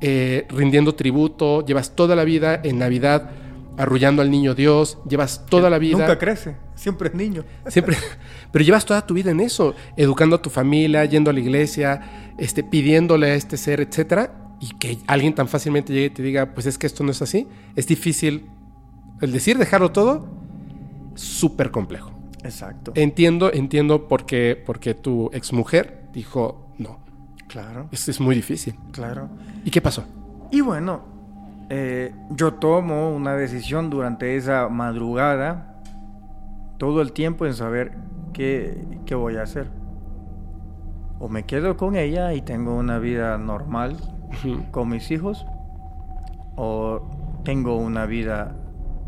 eh, 0.02 0.48
rindiendo 0.50 0.96
tributo, 0.96 1.66
llevas 1.66 1.96
toda 1.96 2.16
la 2.16 2.24
vida 2.24 2.60
en 2.64 2.80
Navidad 2.80 3.32
arrullando 3.78 4.22
al 4.22 4.30
niño 4.30 4.54
Dios, 4.54 5.00
llevas 5.08 5.46
toda 5.48 5.70
la 5.70 5.80
vida... 5.80 5.98
Nunca 5.98 6.20
crece, 6.20 6.56
siempre 6.76 7.10
es 7.10 7.16
niño. 7.16 7.44
Siempre, 7.68 7.98
pero 8.52 8.64
llevas 8.64 8.86
toda 8.86 9.06
tu 9.06 9.14
vida 9.14 9.32
en 9.32 9.40
eso, 9.40 9.74
educando 9.98 10.36
a 10.36 10.42
tu 10.42 10.50
familia, 10.50 11.06
yendo 11.06 11.32
a 11.32 11.34
la 11.34 11.40
iglesia, 11.40 12.34
este, 12.38 12.64
pidiéndole 12.64 13.32
a 13.32 13.36
este 13.36 13.58
ser, 13.58 13.82
etcétera, 13.82 14.56
y 14.60 14.76
que 14.78 15.00
alguien 15.08 15.34
tan 15.34 15.48
fácilmente 15.48 15.92
llegue 15.92 16.06
y 16.06 16.10
te 16.12 16.24
diga, 16.24 16.54
pues 16.54 16.66
es 16.68 16.78
que 16.78 16.86
esto 16.86 17.04
no 17.04 17.12
es 17.12 17.22
así, 17.22 17.48
es 17.76 17.88
difícil. 17.88 18.46
El 19.22 19.32
decir 19.32 19.58
dejarlo 19.58 19.92
todo, 19.92 20.28
súper 21.16 21.72
complejo. 21.72 22.13
Exacto. 22.44 22.92
Entiendo, 22.96 23.52
entiendo 23.54 24.08
por 24.08 24.26
qué, 24.26 24.62
por 24.66 24.80
qué 24.80 24.94
tu 24.94 25.30
exmujer 25.34 26.10
dijo, 26.14 26.68
no, 26.78 27.00
Claro, 27.48 27.88
esto 27.92 28.10
es 28.12 28.20
muy 28.20 28.36
difícil. 28.36 28.76
claro. 28.92 29.30
¿Y 29.64 29.72
qué 29.72 29.82
pasó? 29.82 30.06
Y 30.52 30.62
bueno, 30.62 31.02
eh, 31.70 32.14
yo 32.32 32.56
tomo 32.56 33.16
una 33.16 33.36
decisión 33.36 33.90
durante 33.90 34.36
esa 34.36 34.70
madrugada, 34.70 35.82
todo 36.78 37.02
el 37.02 37.14
tiempo 37.14 37.46
en 37.46 37.54
saber 37.54 37.94
qué, 38.34 38.86
qué 39.06 39.16
voy 39.16 39.38
a 39.38 39.44
hacer. 39.44 39.68
O 41.20 41.30
me 41.30 41.44
quedo 41.44 41.78
con 41.78 41.96
ella 41.96 42.34
y 42.34 42.42
tengo 42.42 42.76
una 42.76 43.00
vida 43.00 43.38
normal 43.38 43.98
con 44.72 44.90
mis 44.90 45.12
hijos, 45.12 45.46
o 46.56 47.42
tengo 47.46 47.78
una 47.78 48.06
vida 48.06 48.56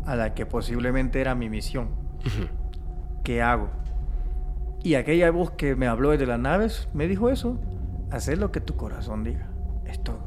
a 0.06 0.14
la 0.16 0.34
que 0.34 0.46
posiblemente 0.46 1.20
era 1.20 1.34
mi 1.34 1.48
misión. 1.50 1.88
¿Qué 3.26 3.42
hago? 3.42 3.70
Y 4.84 4.94
aquella 4.94 5.32
voz 5.32 5.50
que 5.50 5.74
me 5.74 5.88
habló 5.88 6.12
desde 6.12 6.26
las 6.26 6.38
naves 6.38 6.88
me 6.94 7.08
dijo 7.08 7.28
eso, 7.28 7.58
hacer 8.12 8.38
lo 8.38 8.52
que 8.52 8.60
tu 8.60 8.76
corazón 8.76 9.24
diga, 9.24 9.48
es 9.84 10.00
todo. 10.00 10.20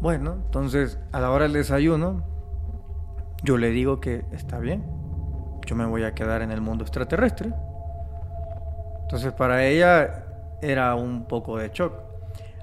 Bueno, 0.00 0.32
entonces 0.44 0.98
a 1.12 1.20
la 1.20 1.30
hora 1.30 1.44
del 1.44 1.52
desayuno, 1.52 2.24
yo 3.44 3.58
le 3.58 3.70
digo 3.70 4.00
que 4.00 4.24
está 4.32 4.58
bien, 4.58 4.82
yo 5.64 5.76
me 5.76 5.86
voy 5.86 6.02
a 6.02 6.14
quedar 6.14 6.42
en 6.42 6.50
el 6.50 6.60
mundo 6.60 6.82
extraterrestre. 6.82 7.52
Entonces 9.02 9.32
para 9.32 9.64
ella 9.64 10.24
era 10.62 10.96
un 10.96 11.26
poco 11.26 11.58
de 11.58 11.70
shock. 11.72 11.92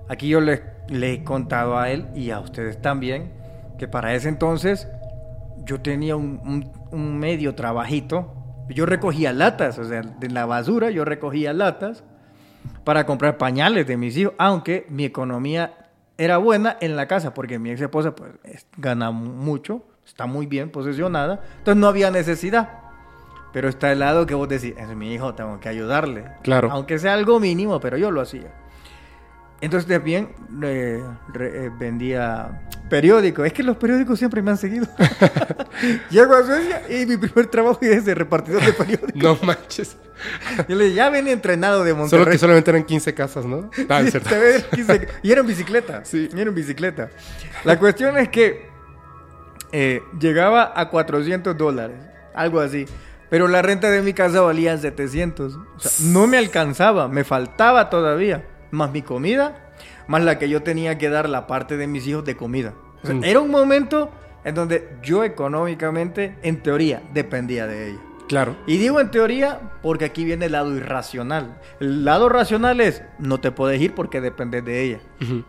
Aquí 0.10 0.28
yo 0.28 0.42
le, 0.42 0.62
he 0.90 1.24
contado 1.24 1.78
a 1.78 1.90
él 1.90 2.10
y 2.16 2.32
a 2.32 2.42
ustedes 2.42 2.82
también 2.82 3.32
que 3.78 3.88
para 3.88 4.14
ese 4.14 4.28
entonces 4.28 4.90
yo 5.64 5.80
tenía 5.80 6.18
un 6.18 7.18
medio 7.18 7.56
trabajito. 7.56 8.39
Yo 8.70 8.86
recogía 8.86 9.34
latas, 9.34 9.78
o 9.80 9.84
sea, 9.84 10.02
de 10.02 10.30
la 10.30 10.46
basura 10.46 10.90
yo 10.92 11.04
recogía 11.06 11.54
latas 11.54 12.04
para 12.84 13.06
comprar 13.06 13.38
pañales 13.38 13.88
de 13.88 13.98
mis 13.98 14.16
hijos, 14.18 14.34
aunque 14.38 14.86
mi 14.90 15.06
economía 15.06 15.74
era 16.18 16.38
buena 16.38 16.78
en 16.82 16.96
la 16.96 17.08
casa, 17.08 17.34
porque 17.34 17.60
mi 17.60 17.72
ex 17.72 17.82
esposa 17.82 18.14
pues 18.16 18.32
es- 18.44 18.68
gana 18.78 19.12
mucho, 19.12 19.84
está 20.06 20.26
muy 20.26 20.46
bien 20.48 20.70
posesionada, 20.70 21.42
entonces 21.60 21.80
no 21.80 21.88
había 21.88 22.12
necesidad. 22.12 22.70
Pero 23.52 23.68
está 23.68 23.92
el 23.92 24.00
lado 24.00 24.28
que 24.28 24.36
vos 24.36 24.48
decís, 24.48 24.76
es 24.78 24.88
mi 24.96 25.12
hijo, 25.14 25.34
tengo 25.34 25.60
que 25.60 25.70
ayudarle. 25.70 26.26
Claro. 26.44 26.70
Aunque 26.72 27.00
sea 27.00 27.16
algo 27.16 27.40
mínimo, 27.40 27.80
pero 27.80 27.98
yo 27.98 28.12
lo 28.12 28.22
hacía. 28.22 28.52
Entonces 29.62 29.90
también 29.90 30.30
eh, 30.64 31.04
re- 31.34 31.66
eh, 31.66 31.72
vendía 31.78 32.68
periódicos. 32.90 33.46
Es 33.46 33.54
que 33.54 33.64
los 33.64 33.78
periódicos 33.78 34.18
siempre 34.20 34.42
me 34.42 34.52
han 34.52 34.58
seguido. 34.58 34.88
Llego 36.10 36.36
a 36.36 36.44
Suecia 36.46 36.82
y 36.90 37.06
mi 37.06 37.18
primer 37.18 37.48
trabajo 37.48 37.80
es 37.82 38.06
de 38.06 38.16
repartidor 38.16 38.64
de 38.66 38.74
periódicos. 38.74 39.16
No 39.16 39.38
manches. 39.42 39.96
Yo 40.68 40.76
le 40.76 40.86
dije, 40.86 40.96
ya 40.98 41.10
ven 41.10 41.28
entrenado 41.28 41.84
de 41.84 41.94
Monterrey. 41.94 42.24
Solo 42.24 42.32
que 42.32 42.38
solamente 42.38 42.72
eran 42.72 42.84
15 42.84 43.14
casas, 43.14 43.46
¿no? 43.46 43.70
Ah, 43.90 44.02
Sí, 44.04 44.12
cierto. 44.12 44.30
ves, 44.32 44.66
y 45.24 45.32
era 45.32 45.42
en 45.42 45.48
bicicleta. 45.48 46.04
Sí. 46.04 46.30
Y 46.34 46.40
era 46.40 46.50
en 46.50 46.56
bicicleta. 46.56 47.10
La 47.64 47.80
cuestión 47.80 48.18
es 48.18 48.30
que 48.30 48.68
eh, 49.72 50.02
llegaba 50.20 50.74
a 50.76 50.90
400 50.90 51.58
dólares, 51.58 51.98
algo 52.34 52.60
así. 52.60 52.86
Pero 53.30 53.48
la 53.48 53.62
renta 53.62 53.90
de 53.92 54.02
mi 54.02 54.14
casa 54.14 54.42
valía 54.42 54.76
700. 54.78 55.54
O 55.56 55.80
sea, 55.80 55.92
no 56.10 56.26
me 56.28 56.38
alcanzaba, 56.38 57.08
me 57.08 57.24
faltaba 57.24 57.90
todavía. 57.90 58.46
Más 58.72 58.92
mi 58.92 59.02
comida, 59.04 59.69
más 60.10 60.22
la 60.24 60.38
que 60.38 60.50
yo 60.50 60.62
tenía 60.64 60.98
que 60.98 61.08
dar 61.10 61.30
la 61.30 61.48
parte 61.48 61.78
de 61.78 61.88
mis 61.88 62.06
hijos 62.08 62.26
de 62.26 62.36
comida. 62.36 62.74
O 63.04 63.08
sea, 63.08 63.16
Mm. 63.16 63.24
Era 63.24 63.40
un 63.40 63.50
momento 63.50 64.10
en 64.44 64.56
donde 64.56 64.90
yo 65.02 65.24
económicamente, 65.24 66.38
en 66.44 66.62
teoría, 66.62 67.02
dependía 67.14 67.66
de 67.68 67.92
ella. 67.92 68.00
Claro. 68.28 68.56
Y 68.68 68.78
digo 68.78 69.00
en 69.00 69.10
teoría 69.10 69.60
porque 69.82 70.06
aquí 70.06 70.24
viene 70.26 70.46
el 70.48 70.52
lado 70.52 70.76
irracional. 70.76 71.60
El 71.80 72.06
lado 72.06 72.28
racional 72.30 72.80
es, 72.82 73.02
no 73.18 73.40
te 73.40 73.52
puedes 73.52 73.82
ir 73.82 73.96
porque 73.96 74.22
dependes 74.22 74.64
de 74.66 74.84
ella. 74.84 75.00
Ujú. 75.22 75.44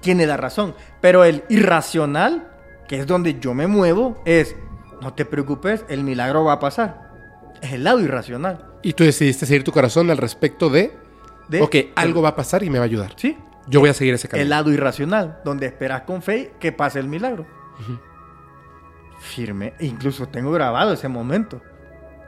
Tiene 0.00 0.26
la 0.26 0.36
razón. 0.36 0.74
Pero 1.00 1.24
el 1.24 1.42
irracional, 1.48 2.48
que 2.88 2.98
es 3.00 3.06
donde 3.06 3.38
yo 3.38 3.52
me 3.54 3.66
muevo, 3.66 4.22
es, 4.24 4.56
no 5.02 5.12
te 5.14 5.24
preocupes, 5.24 5.84
el 5.88 6.04
milagro 6.04 6.44
va 6.44 6.52
a 6.54 6.58
pasar. 6.60 7.10
Es 7.60 7.72
el 7.72 7.84
lado 7.84 8.00
irracional. 8.00 8.64
Y 8.82 8.92
tú 8.94 9.04
decidiste 9.04 9.44
seguir 9.46 9.64
tu 9.64 9.72
corazón 9.72 10.10
al 10.10 10.16
respecto 10.18 10.70
de, 10.70 10.92
De- 11.48 11.60
ok, 11.62 11.76
algo 11.96 12.22
va 12.22 12.30
a 12.30 12.36
pasar 12.36 12.62
y 12.62 12.70
me 12.70 12.78
va 12.78 12.84
a 12.84 12.86
ayudar. 12.86 13.12
Sí. 13.16 13.36
Yo 13.68 13.80
voy 13.80 13.88
a 13.90 13.94
seguir 13.94 14.14
ese 14.14 14.26
El 14.26 14.30
camino. 14.30 14.48
lado 14.50 14.72
irracional, 14.72 15.40
donde 15.44 15.66
esperas 15.66 16.02
con 16.02 16.22
fe 16.22 16.52
que 16.60 16.72
pase 16.72 16.98
el 17.00 17.08
milagro. 17.08 17.46
Firme. 19.18 19.74
E 19.78 19.86
Incluso 19.86 20.28
tengo 20.28 20.52
grabado 20.52 20.92
ese 20.92 21.08
momento. 21.08 21.60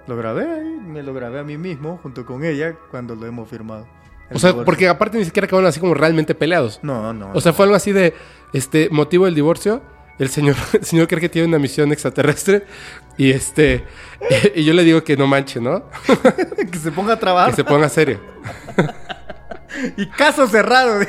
Lo 0.07 0.16
grabé 0.16 0.43
ahí, 0.51 0.64
me 0.86 1.03
lo 1.03 1.12
grabé 1.12 1.39
a 1.39 1.45
mí 1.45 1.59
mismo 1.59 1.99
junto 2.03 2.24
con 2.24 2.45
ella 2.45 2.74
cuando 2.91 3.14
lo 3.14 3.26
hemos 3.26 3.49
firmado. 3.49 3.86
El 4.30 4.36
O 4.36 4.41
sea, 4.41 4.51
divorcio. 4.51 4.64
porque 4.64 4.89
aparte 4.89 5.18
ni 5.18 5.24
siquiera 5.24 5.47
acabaron 5.47 5.68
así 5.68 5.80
como 5.80 5.95
realmente 5.95 6.34
peleados. 6.34 6.80
No, 6.82 7.12
no. 7.12 7.30
O 7.34 7.41
sea, 7.41 7.53
fue 7.53 7.64
algo 7.66 7.76
así 7.76 7.93
de, 7.93 8.14
este, 8.53 8.89
motivo 8.91 9.26
del 9.26 9.34
divorcio. 9.34 9.82
El 10.18 10.30
señor, 10.30 10.57
el 10.72 10.84
señor 10.84 11.07
cree 11.09 11.20
que 11.20 11.28
tiene 11.28 11.47
una 11.47 11.59
misión 11.59 11.93
extraterrestre 11.93 12.64
y 13.18 13.30
este, 13.30 13.84
y 14.55 14.64
yo 14.64 14.72
le 14.72 14.82
digo 14.82 15.05
que 15.05 15.16
no 15.16 15.26
manche, 15.26 15.61
¿no? 15.61 15.84
que 16.72 16.78
se 16.78 16.91
ponga 16.91 17.12
a 17.14 17.18
trabajar. 17.18 17.51
Que 17.51 17.57
se 17.57 17.64
ponga 17.64 17.89
serio. 17.89 18.18
Y 19.97 20.07
caso 20.07 20.47
cerrado. 20.47 21.01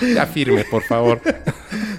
Ya 0.00 0.26
firme, 0.26 0.64
por 0.64 0.84
favor. 0.84 1.20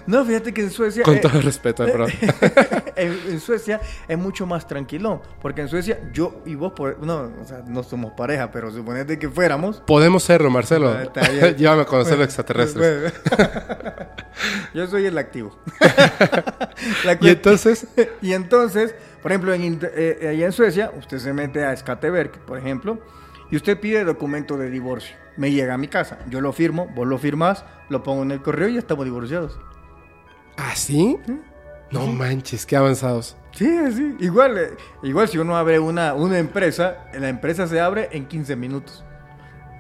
no, 0.08 0.24
fíjate 0.24 0.54
que 0.54 0.62
en 0.62 0.70
Suecia. 0.72 1.04
Con 1.04 1.16
eh, 1.16 1.20
todo 1.20 1.34
el 1.38 1.44
respeto, 1.44 1.86
bro. 1.86 2.06
en, 2.96 3.20
en 3.28 3.40
Suecia 3.42 3.82
es 4.08 4.18
mucho 4.18 4.46
más 4.46 4.66
tranquilón. 4.66 5.20
Porque 5.42 5.60
en 5.60 5.68
Suecia, 5.68 6.00
yo 6.14 6.42
y 6.46 6.56
vos, 6.56 6.72
por, 6.72 7.04
no, 7.04 7.30
o 7.42 7.46
sea, 7.46 7.62
no 7.68 7.84
somos 7.84 8.14
pareja, 8.14 8.52
pero 8.52 8.72
suponete 8.72 9.20
que 9.20 9.28
fuéramos. 9.28 9.82
Podemos 9.86 10.24
serlo, 10.24 10.50
Marcelo. 10.50 10.96
Ah, 10.98 11.04
está 11.04 11.30
bien. 11.30 11.56
Llévame 11.58 11.82
a 11.82 11.86
conocer 11.86 12.18
los 12.18 12.24
extraterrestres. 12.28 13.12
Yo 14.74 14.88
soy 14.88 15.06
el 15.06 15.18
activo. 15.18 15.60
Y 17.20 17.28
entonces, 17.28 17.86
y 18.22 18.32
entonces, 18.32 18.96
por 19.22 19.32
ejemplo, 19.34 19.54
en, 19.54 19.64
inter- 19.64 19.92
eh, 19.96 20.30
allá 20.30 20.46
en 20.46 20.52
Suecia, 20.54 20.92
usted 20.98 21.18
se 21.20 21.34
mete 21.34 21.66
a 21.66 21.76
Skatteverk, 21.76 22.40
por 22.46 22.58
ejemplo, 22.58 23.00
y 23.52 23.56
usted 23.56 23.80
pide 23.80 24.04
documento 24.04 24.58
de 24.58 24.70
divorcio. 24.70 25.16
Me 25.38 25.52
llega 25.52 25.74
a 25.74 25.78
mi 25.78 25.88
casa, 25.88 26.20
yo 26.30 26.42
lo 26.42 26.52
firmo, 26.54 26.88
vos 26.96 27.08
lo 27.08 27.18
firmás, 27.18 27.64
lo 27.90 28.04
pongo 28.04 28.24
en 28.24 28.32
el 28.32 28.42
correo 28.42 28.68
y 28.70 28.74
ya 28.74 28.80
estamos 28.80 29.06
divorciados. 29.06 29.58
¿así? 30.58 31.18
No 31.92 32.06
manches, 32.08 32.66
qué 32.66 32.76
avanzados. 32.76 33.36
Sí, 33.52 33.68
sí. 33.94 34.16
Igual, 34.20 34.58
eh, 34.58 34.70
igual 35.04 35.28
si 35.28 35.38
uno 35.38 35.58
abre 35.58 35.80
una, 35.80 36.14
una 36.14 36.38
empresa, 36.38 37.06
la 37.18 37.30
empresa 37.30 37.68
se 37.68 37.80
abre 37.80 38.10
en 38.12 38.28
15 38.28 38.56
minutos. 38.56 39.04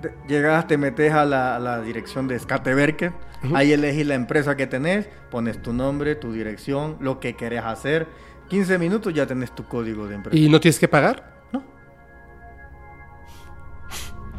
Te- 0.01 0.13
Llegas, 0.27 0.65
te 0.67 0.77
metes 0.77 1.11
a 1.13 1.25
la, 1.25 1.55
a 1.57 1.59
la 1.59 1.81
dirección 1.81 2.27
de 2.27 2.39
Skatteverke, 2.39 3.11
ahí 3.53 3.73
elegís 3.73 4.07
la 4.07 4.15
empresa 4.15 4.55
que 4.57 4.65
tenés, 4.65 5.07
pones 5.29 5.61
tu 5.61 5.73
nombre, 5.73 6.15
tu 6.15 6.31
dirección, 6.31 6.97
lo 6.99 7.19
que 7.19 7.35
querés 7.35 7.63
hacer. 7.63 8.07
15 8.47 8.79
minutos 8.79 9.13
ya 9.13 9.27
tenés 9.27 9.53
tu 9.53 9.65
código 9.65 10.07
de 10.07 10.15
empresa. 10.15 10.37
¿Y 10.37 10.49
no 10.49 10.59
tienes 10.59 10.79
que 10.79 10.87
pagar? 10.87 11.38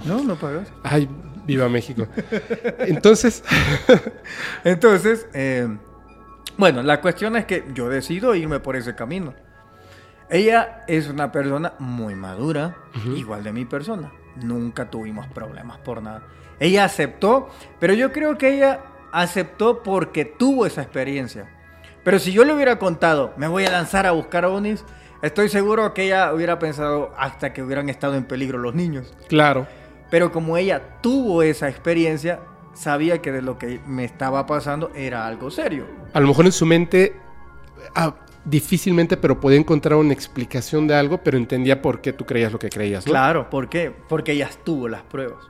No, 0.05 0.22
no 0.22 0.36
pagas. 0.36 0.72
Ay, 0.82 1.09
viva 1.46 1.68
México. 1.68 2.07
Entonces, 2.80 3.42
Entonces, 4.64 5.26
eh, 5.34 5.68
bueno, 6.57 6.82
la 6.82 7.01
cuestión 7.01 7.36
es 7.36 7.44
que 7.44 7.64
yo 7.74 7.88
decido 7.88 8.34
irme 8.34 8.61
por 8.61 8.76
ese 8.76 8.94
camino. 8.94 9.34
Ella 10.28 10.84
es 10.86 11.09
una 11.09 11.32
persona 11.32 11.72
muy 11.78 12.14
madura, 12.14 12.76
igual 13.16 13.42
de 13.42 13.53
mi 13.53 13.64
persona. 13.64 14.12
Nunca 14.36 14.88
tuvimos 14.88 15.26
problemas 15.26 15.78
por 15.78 16.03
nada. 16.03 16.22
Ella 16.61 16.84
aceptó, 16.84 17.48
pero 17.80 17.94
yo 17.94 18.12
creo 18.12 18.38
que 18.38 18.55
ella 18.55 18.80
aceptó 19.12 19.82
porque 19.82 20.24
tuvo 20.24 20.66
esa 20.66 20.82
experiencia. 20.82 21.48
Pero 22.05 22.18
si 22.18 22.32
yo 22.32 22.44
le 22.44 22.55
hubiera 22.55 22.78
contado, 22.78 23.34
me 23.36 23.48
voy 23.48 23.64
a 23.64 23.70
lanzar 23.70 24.07
a 24.07 24.12
buscar 24.12 24.44
ovnis, 24.44 24.84
estoy 25.20 25.48
seguro 25.48 25.92
que 25.94 26.05
ella 26.05 26.32
hubiera 26.32 26.59
pensado 26.59 27.12
hasta 27.18 27.53
que 27.53 27.62
hubieran 27.62 27.88
estado 27.88 28.14
en 28.14 28.24
peligro 28.24 28.59
los 28.59 28.74
niños. 28.74 29.12
claro. 29.28 29.66
Pero 30.11 30.33
como 30.33 30.57
ella 30.57 31.01
tuvo 31.01 31.43
esa 31.43 31.69
experiencia, 31.69 32.41
sabía 32.75 33.23
que 33.23 33.33
de 33.33 33.43
lo 33.43 33.59
que 33.59 33.81
me 33.87 34.05
estaba 34.05 34.47
pasando 34.47 34.91
era 34.95 35.27
algo 35.27 35.51
serio. 35.51 35.87
A 36.13 36.21
lo 36.21 36.27
mejor 36.29 36.47
en 36.47 36.53
su 36.53 36.67
mente, 36.67 37.15
ah, 37.95 38.15
difícilmente, 38.45 39.17
pero 39.17 39.39
podía 39.39 39.59
encontrar 39.59 39.99
una 39.99 40.13
explicación 40.13 40.87
de 40.89 40.95
algo, 40.95 41.19
pero 41.19 41.37
entendía 41.37 41.81
por 41.83 42.01
qué 42.01 42.13
tú 42.13 42.25
creías 42.27 42.51
lo 42.53 42.59
que 42.59 42.69
creías, 42.71 43.07
¿no? 43.07 43.11
Claro, 43.13 43.51
¿por 43.51 43.69
qué? 43.69 43.93
Porque 44.09 44.33
ella 44.33 44.49
tuvo 44.65 44.89
las 44.89 45.03
pruebas. 45.03 45.45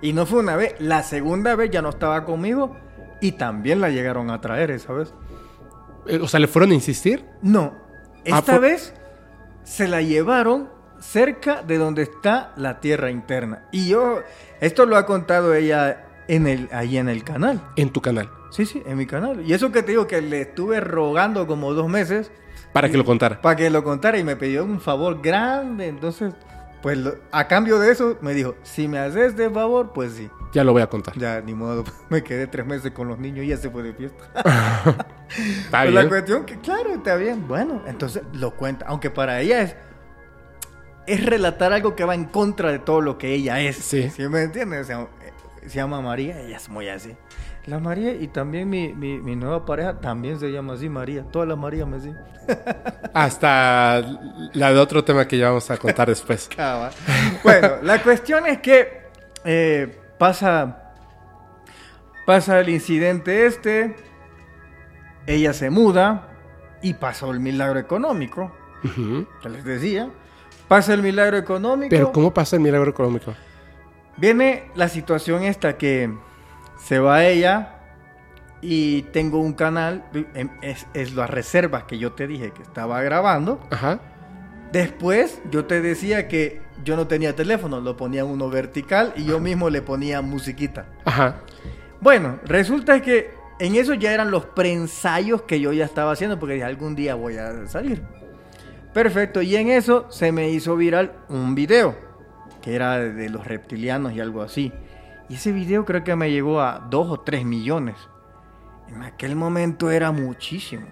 Y 0.00 0.12
no 0.12 0.26
fue 0.26 0.38
una 0.40 0.54
vez, 0.56 0.74
la 0.78 1.02
segunda 1.02 1.54
vez 1.56 1.70
ya 1.70 1.82
no 1.82 1.88
estaba 1.90 2.24
conmigo 2.24 2.76
y 3.20 3.32
también 3.32 3.80
la 3.80 3.90
llegaron 3.90 4.30
a 4.30 4.40
traer 4.40 4.70
esa 4.70 4.92
vez. 4.92 5.12
Eh, 6.06 6.20
O 6.22 6.28
sea, 6.28 6.38
¿le 6.40 6.46
fueron 6.46 6.70
a 6.70 6.74
insistir? 6.74 7.24
No, 7.42 7.74
Ah, 8.28 8.38
esta 8.38 8.58
vez 8.58 8.92
se 9.64 9.86
la 9.88 10.02
llevaron 10.02 10.68
cerca 11.00 11.62
de 11.62 11.78
donde 11.78 12.02
está 12.02 12.52
la 12.56 12.80
tierra 12.80 13.10
interna. 13.10 13.62
Y 13.72 13.88
yo, 13.88 14.20
esto 14.60 14.86
lo 14.86 14.96
ha 14.96 15.06
contado 15.06 15.54
ella 15.54 16.04
en 16.28 16.46
el, 16.46 16.68
ahí 16.72 16.98
en 16.98 17.08
el 17.08 17.22
canal. 17.24 17.60
En 17.76 17.90
tu 17.90 18.00
canal. 18.00 18.30
Sí, 18.50 18.66
sí, 18.66 18.82
en 18.86 18.96
mi 18.96 19.06
canal. 19.06 19.42
Y 19.44 19.52
eso 19.52 19.70
que 19.72 19.82
te 19.82 19.92
digo 19.92 20.06
que 20.06 20.20
le 20.22 20.40
estuve 20.42 20.80
rogando 20.80 21.46
como 21.46 21.72
dos 21.74 21.88
meses 21.88 22.30
Para 22.72 22.88
que 22.88 22.96
lo 22.96 23.04
contara. 23.04 23.40
para 23.40 23.56
que 23.56 23.68
lo 23.70 23.84
contara 23.84 24.18
y 24.18 24.24
me 24.24 24.36
pidió 24.36 24.64
un 24.64 24.80
favor 24.80 25.20
grande. 25.22 25.86
Entonces, 25.88 26.32
pues 26.82 26.96
lo- 26.98 27.14
a 27.32 27.46
cambio 27.48 27.78
de 27.78 27.90
eso 27.92 28.16
me 28.20 28.32
dijo, 28.34 28.54
si 28.62 28.88
me 28.88 28.98
haces 28.98 29.32
este 29.32 29.50
favor, 29.50 29.92
pues 29.92 30.12
sí. 30.12 30.30
Ya 30.52 30.64
lo 30.64 30.72
voy 30.72 30.80
a 30.82 30.86
contar. 30.88 31.14
Ya, 31.18 31.40
ni 31.42 31.54
modo, 31.54 31.84
me 32.08 32.22
quedé 32.22 32.46
tres 32.46 32.64
meses 32.64 32.92
con 32.92 33.08
los 33.08 33.18
niños 33.18 33.44
y 33.44 33.48
ya 33.48 33.56
se 33.56 33.68
fue 33.68 33.82
de 33.82 33.92
fiesta. 33.92 34.24
Está 35.28 35.82
Pues 35.82 35.92
la 35.94 36.00
bien. 36.00 36.08
cuestión 36.08 36.44
que, 36.46 36.58
claro, 36.60 36.94
está 36.94 37.16
bien. 37.16 37.46
Bueno, 37.48 37.82
entonces 37.86 38.22
lo 38.32 38.52
cuenta. 38.52 38.86
Aunque 38.88 39.10
para 39.10 39.40
ella 39.40 39.60
es, 39.62 39.76
es 41.06 41.24
relatar 41.24 41.72
algo 41.72 41.94
que 41.94 42.04
va 42.04 42.14
en 42.14 42.24
contra 42.24 42.70
de 42.70 42.78
todo 42.78 43.00
lo 43.00 43.18
que 43.18 43.32
ella 43.32 43.60
es. 43.60 43.76
Sí. 43.76 44.10
¿Sí 44.10 44.28
me 44.28 44.42
entiendes? 44.42 44.82
O 44.82 44.84
sea, 44.84 45.00
eh, 45.22 45.32
se 45.66 45.76
llama 45.76 46.00
María, 46.00 46.40
ella 46.40 46.56
es 46.56 46.68
muy 46.68 46.88
así. 46.88 47.16
La 47.66 47.80
María 47.80 48.12
y 48.12 48.28
también 48.28 48.68
mi, 48.68 48.92
mi, 48.92 49.18
mi 49.18 49.34
nueva 49.34 49.64
pareja 49.66 49.98
también 50.00 50.38
se 50.38 50.52
llama 50.52 50.74
así, 50.74 50.88
María. 50.88 51.24
Todas 51.24 51.48
las 51.48 51.58
Marías 51.58 51.88
me 51.88 51.96
dicen. 51.96 52.16
Hasta 53.12 54.02
la 54.52 54.72
de 54.72 54.78
otro 54.78 55.02
tema 55.02 55.26
que 55.26 55.38
ya 55.38 55.48
vamos 55.48 55.70
a 55.70 55.76
contar 55.76 56.08
después. 56.08 56.48
Bueno, 57.42 57.76
la 57.82 58.02
cuestión 58.02 58.46
es 58.46 58.60
que 58.60 59.06
eh, 59.44 59.98
pasa, 60.18 60.92
pasa 62.24 62.60
el 62.60 62.68
incidente 62.68 63.46
este, 63.46 63.96
ella 65.26 65.52
se 65.52 65.70
muda 65.70 66.28
y 66.82 66.94
pasó 66.94 67.30
el 67.30 67.40
milagro 67.40 67.78
económico, 67.78 68.52
que 69.42 69.48
les 69.48 69.64
decía. 69.64 70.10
Pasa 70.68 70.94
el 70.94 71.02
milagro 71.02 71.36
económico. 71.36 71.90
Pero 71.90 72.12
¿cómo 72.12 72.32
pasa 72.34 72.56
el 72.56 72.62
milagro 72.62 72.90
económico? 72.90 73.34
Viene 74.16 74.64
la 74.74 74.88
situación 74.88 75.42
esta 75.42 75.76
que 75.76 76.12
se 76.78 76.98
va 76.98 77.24
ella 77.24 77.76
y 78.60 79.02
tengo 79.02 79.38
un 79.38 79.52
canal, 79.52 80.04
em, 80.34 80.48
es, 80.62 80.86
es 80.94 81.14
las 81.14 81.30
reservas 81.30 81.84
que 81.84 81.98
yo 81.98 82.12
te 82.12 82.26
dije 82.26 82.50
que 82.50 82.62
estaba 82.62 83.02
grabando. 83.02 83.60
Ajá. 83.70 84.00
Después 84.72 85.40
yo 85.50 85.66
te 85.66 85.80
decía 85.80 86.28
que 86.28 86.60
yo 86.84 86.96
no 86.96 87.06
tenía 87.06 87.36
teléfono, 87.36 87.80
lo 87.80 87.96
ponía 87.96 88.24
uno 88.24 88.50
vertical 88.50 89.12
y 89.16 89.24
yo 89.24 89.38
mismo 89.38 89.70
le 89.70 89.82
ponía 89.82 90.20
musiquita. 90.22 90.86
Ajá. 91.04 91.36
Bueno, 92.00 92.38
resulta 92.44 93.00
que 93.00 93.30
en 93.58 93.76
eso 93.76 93.94
ya 93.94 94.12
eran 94.12 94.30
los 94.30 94.44
preensayos 94.46 95.42
que 95.42 95.60
yo 95.60 95.72
ya 95.72 95.84
estaba 95.84 96.12
haciendo 96.12 96.38
porque 96.38 96.54
dije, 96.54 96.66
algún 96.66 96.94
día 96.94 97.14
voy 97.14 97.36
a 97.36 97.66
salir. 97.68 98.02
Perfecto, 98.96 99.42
y 99.42 99.54
en 99.56 99.68
eso 99.68 100.06
se 100.08 100.32
me 100.32 100.48
hizo 100.48 100.74
viral 100.74 101.12
un 101.28 101.54
video 101.54 101.94
que 102.62 102.74
era 102.74 102.98
de, 102.98 103.28
los 103.28 103.46
reptilianos 103.46 104.14
y 104.14 104.20
algo 104.20 104.40
así. 104.40 104.72
Y 105.28 105.34
ese 105.34 105.52
video 105.52 105.84
creo 105.84 106.02
que 106.02 106.16
me 106.16 106.30
llegó 106.30 106.62
a 106.62 106.78
2 106.88 107.10
o 107.10 107.20
3 107.20 107.44
millones. 107.44 107.96
En 108.88 109.02
aquel 109.02 109.36
momento 109.36 109.90
era 109.90 110.12
muchísimo. 110.12 110.86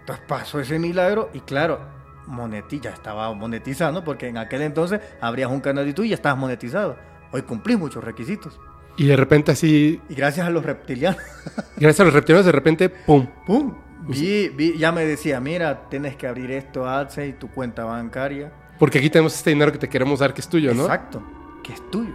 Entonces 0.00 0.22
pasó 0.28 0.60
ese 0.60 0.78
milagro 0.78 1.30
y 1.32 1.40
claro, 1.40 1.80
moneti 2.26 2.78
ya 2.78 2.90
estaba 2.90 3.32
monetizando 3.32 4.04
porque 4.04 4.28
en 4.28 4.36
aquel 4.36 4.60
entonces 4.60 5.00
abrías 5.18 5.50
un 5.50 5.62
canal 5.62 5.86
de 5.86 5.92
YouTube 5.92 6.04
y 6.04 6.08
ya 6.10 6.16
estabas 6.16 6.38
monetizado. 6.38 6.98
Hoy 7.32 7.40
cumplí 7.40 7.74
muchos 7.74 8.04
requisitos. 8.04 8.60
Y 8.98 9.06
de 9.06 9.16
repente 9.16 9.52
así, 9.52 9.98
Y 10.10 10.14
gracias 10.14 10.46
a 10.46 10.50
los 10.50 10.62
reptilianos, 10.62 11.22
gracias 11.78 12.00
a 12.00 12.04
los 12.04 12.12
reptilianos, 12.12 12.44
de 12.44 12.52
repente, 12.52 12.90
¡pum! 12.90 13.26
¡pum! 13.46 13.74
Vi, 14.06 14.48
vi- 14.50 14.76
ya 14.78 14.92
me 14.92 15.04
decía, 15.04 15.40
mira, 15.40 15.88
tienes 15.88 16.16
que 16.16 16.26
abrir 16.26 16.50
esto, 16.50 16.86
AdSense, 16.88 17.28
y 17.28 17.32
tu 17.32 17.48
cuenta 17.50 17.84
bancaria. 17.84 18.52
Porque 18.78 18.98
aquí 18.98 19.08
tenemos 19.10 19.34
este 19.34 19.50
dinero 19.50 19.72
que 19.72 19.78
te 19.78 19.88
queremos 19.88 20.18
dar 20.18 20.34
que 20.34 20.40
es 20.40 20.48
tuyo, 20.48 20.74
¿no? 20.74 20.82
Exacto, 20.82 21.22
que 21.62 21.72
es 21.72 21.90
tuyo. 21.90 22.12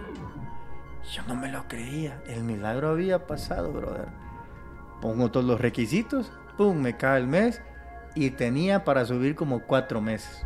Yo 1.12 1.22
no 1.26 1.34
me 1.34 1.50
lo 1.50 1.66
creía. 1.66 2.22
El 2.28 2.44
milagro 2.44 2.90
había 2.90 3.26
pasado, 3.26 3.72
brother. 3.72 4.06
Pongo 5.00 5.30
todos 5.30 5.46
los 5.46 5.60
requisitos, 5.60 6.30
¡pum! 6.56 6.76
Me 6.76 6.96
cae 6.96 7.18
el 7.20 7.26
mes 7.26 7.60
y 8.14 8.30
tenía 8.30 8.84
para 8.84 9.04
subir 9.06 9.34
como 9.34 9.60
cuatro 9.60 10.00
meses. 10.00 10.44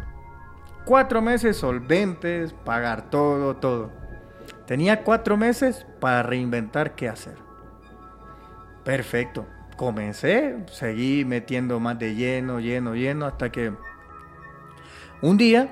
cuatro 0.86 1.20
meses 1.22 1.57
solventes, 1.57 2.53
pagar 2.53 3.11
todo, 3.11 3.57
todo. 3.57 3.90
Tenía 4.66 5.03
cuatro 5.03 5.36
meses 5.36 5.86
para 6.01 6.22
reinventar 6.22 6.95
qué 6.95 7.09
hacer. 7.09 7.36
Perfecto. 8.84 9.47
Comencé, 9.76 10.56
seguí 10.70 11.24
metiendo 11.24 11.80
más 11.80 11.98
de 11.98 12.14
lleno, 12.14 12.60
lleno, 12.60 12.94
lleno, 12.94 13.26
hasta 13.26 13.50
que 13.50 13.72
un 15.20 15.36
día 15.36 15.68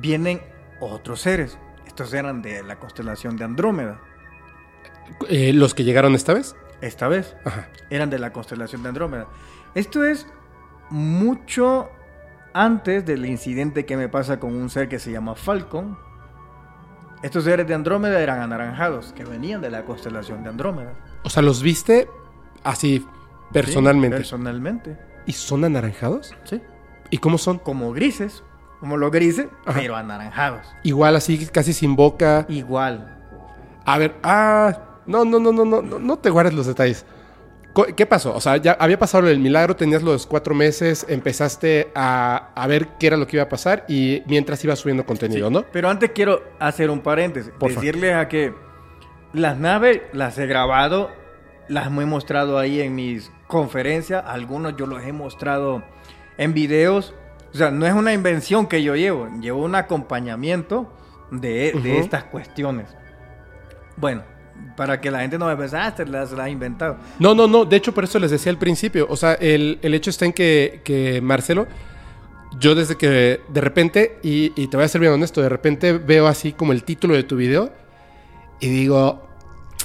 vienen 0.00 0.40
otros 0.80 1.20
seres. 1.20 1.58
Estos 1.86 2.14
eran 2.14 2.40
de 2.40 2.62
la 2.62 2.76
constelación 2.78 3.36
de 3.36 3.44
Andrómeda. 3.44 4.00
Eh, 5.28 5.52
¿Los 5.52 5.74
que 5.74 5.84
llegaron 5.84 6.14
esta 6.14 6.32
vez? 6.32 6.56
Esta 6.80 7.08
vez 7.08 7.36
Ajá. 7.44 7.68
eran 7.90 8.10
de 8.10 8.18
la 8.18 8.32
constelación 8.32 8.82
de 8.82 8.88
Andrómeda. 8.88 9.26
Esto 9.74 10.04
es 10.04 10.26
mucho 10.88 11.90
antes 12.52 13.04
del 13.04 13.26
incidente 13.26 13.84
que 13.84 13.96
me 13.96 14.08
pasa 14.08 14.40
con 14.40 14.54
un 14.54 14.70
ser 14.70 14.88
que 14.88 14.98
se 14.98 15.12
llama 15.12 15.34
Falcon. 15.34 15.98
Estos 17.22 17.44
seres 17.44 17.66
de 17.66 17.74
Andrómeda 17.74 18.20
eran 18.20 18.40
anaranjados, 18.40 19.12
que 19.12 19.24
venían 19.24 19.60
de 19.60 19.70
la 19.70 19.84
constelación 19.84 20.42
de 20.42 20.48
Andrómeda. 20.48 20.94
O 21.22 21.28
sea, 21.28 21.42
¿los 21.42 21.62
viste 21.62 22.08
así 22.64 23.04
personalmente? 23.52 24.16
Sí, 24.18 24.22
personalmente, 24.22 24.96
¿Y 25.26 25.32
son 25.32 25.64
anaranjados? 25.64 26.34
sí. 26.44 26.60
¿Y 27.12 27.18
cómo 27.18 27.38
son? 27.38 27.58
Como 27.58 27.92
grises, 27.92 28.44
como 28.78 28.96
los 28.96 29.10
grises, 29.10 29.48
Ajá. 29.66 29.80
pero 29.80 29.96
anaranjados. 29.96 30.64
Igual 30.84 31.16
así, 31.16 31.44
casi 31.46 31.72
sin 31.72 31.96
boca. 31.96 32.46
Igual. 32.48 33.18
A 33.84 33.98
ver, 33.98 34.14
ah, 34.22 34.78
no, 35.06 35.24
no, 35.24 35.40
no, 35.40 35.52
no, 35.52 35.64
no, 35.64 35.82
no, 35.82 36.18
te 36.18 36.30
guardes 36.30 36.54
los 36.54 36.66
detalles. 36.66 37.04
¿Qué 37.96 38.06
pasó? 38.06 38.34
O 38.34 38.40
sea, 38.40 38.56
ya 38.58 38.72
había 38.78 38.98
pasado 38.98 39.28
el 39.28 39.38
milagro, 39.40 39.74
tenías 39.74 40.02
los 40.02 40.26
cuatro 40.26 40.54
meses, 40.54 41.04
empezaste 41.08 41.90
a, 41.94 42.50
a 42.54 42.66
ver 42.66 42.88
qué 42.98 43.08
era 43.08 43.16
lo 43.16 43.26
que 43.26 43.36
iba 43.36 43.44
a 43.44 43.48
pasar 43.48 43.84
y 43.88 44.22
mientras 44.26 44.62
iba 44.64 44.74
subiendo 44.76 45.04
contenido, 45.04 45.50
¿no? 45.50 45.64
Pero 45.72 45.88
antes 45.88 46.10
quiero 46.12 46.42
hacer 46.60 46.90
un 46.90 47.00
paréntesis. 47.00 47.52
Porfa. 47.58 47.80
decirles 47.80 48.14
a 48.14 48.28
que 48.28 48.54
las 49.32 49.56
naves 49.56 50.02
las 50.12 50.36
he 50.38 50.46
grabado, 50.46 51.10
las 51.70 51.86
he 51.86 51.90
mostrado 51.90 52.58
ahí 52.58 52.80
en 52.80 52.94
mis 52.94 53.30
conferencias. 53.46 54.22
Algunos 54.26 54.76
yo 54.76 54.86
los 54.86 55.02
he 55.02 55.12
mostrado 55.12 55.82
en 56.36 56.52
videos. 56.52 57.14
O 57.54 57.56
sea, 57.56 57.70
no 57.70 57.86
es 57.86 57.94
una 57.94 58.12
invención 58.12 58.66
que 58.66 58.82
yo 58.82 58.94
llevo, 58.96 59.28
llevo 59.40 59.64
un 59.64 59.74
acompañamiento 59.74 60.92
de, 61.30 61.72
de 61.82 61.98
estas 61.98 62.24
cuestiones. 62.24 62.86
Bueno, 63.96 64.22
para 64.76 65.00
que 65.00 65.10
la 65.10 65.20
gente 65.20 65.38
no 65.38 65.46
me 65.46 65.56
piense, 65.56 65.76
ah, 65.76 65.92
se 65.96 66.06
las 66.06 66.32
ha 66.32 66.48
inventado. 66.48 66.98
No, 67.18 67.34
no, 67.34 67.46
no. 67.46 67.64
De 67.64 67.76
hecho, 67.76 67.92
por 67.94 68.04
eso 68.04 68.18
les 68.18 68.30
decía 68.30 68.50
al 68.50 68.58
principio. 68.58 69.06
O 69.08 69.16
sea, 69.16 69.34
el, 69.34 69.78
el 69.82 69.94
hecho 69.94 70.10
está 70.10 70.26
en 70.26 70.32
que, 70.32 70.80
que 70.84 71.20
Marcelo, 71.20 71.66
yo 72.58 72.74
desde 72.74 72.96
que 72.96 73.40
de 73.48 73.60
repente, 73.60 74.18
y, 74.22 74.52
y 74.60 74.66
te 74.68 74.76
voy 74.76 74.84
a 74.84 74.88
ser 74.88 75.00
bien 75.00 75.12
honesto, 75.12 75.40
de 75.40 75.48
repente 75.48 75.92
veo 75.94 76.26
así 76.26 76.52
como 76.52 76.72
el 76.72 76.82
título 76.82 77.14
de 77.14 77.22
tu 77.22 77.36
video 77.36 77.72
y 78.60 78.68
digo, 78.68 79.29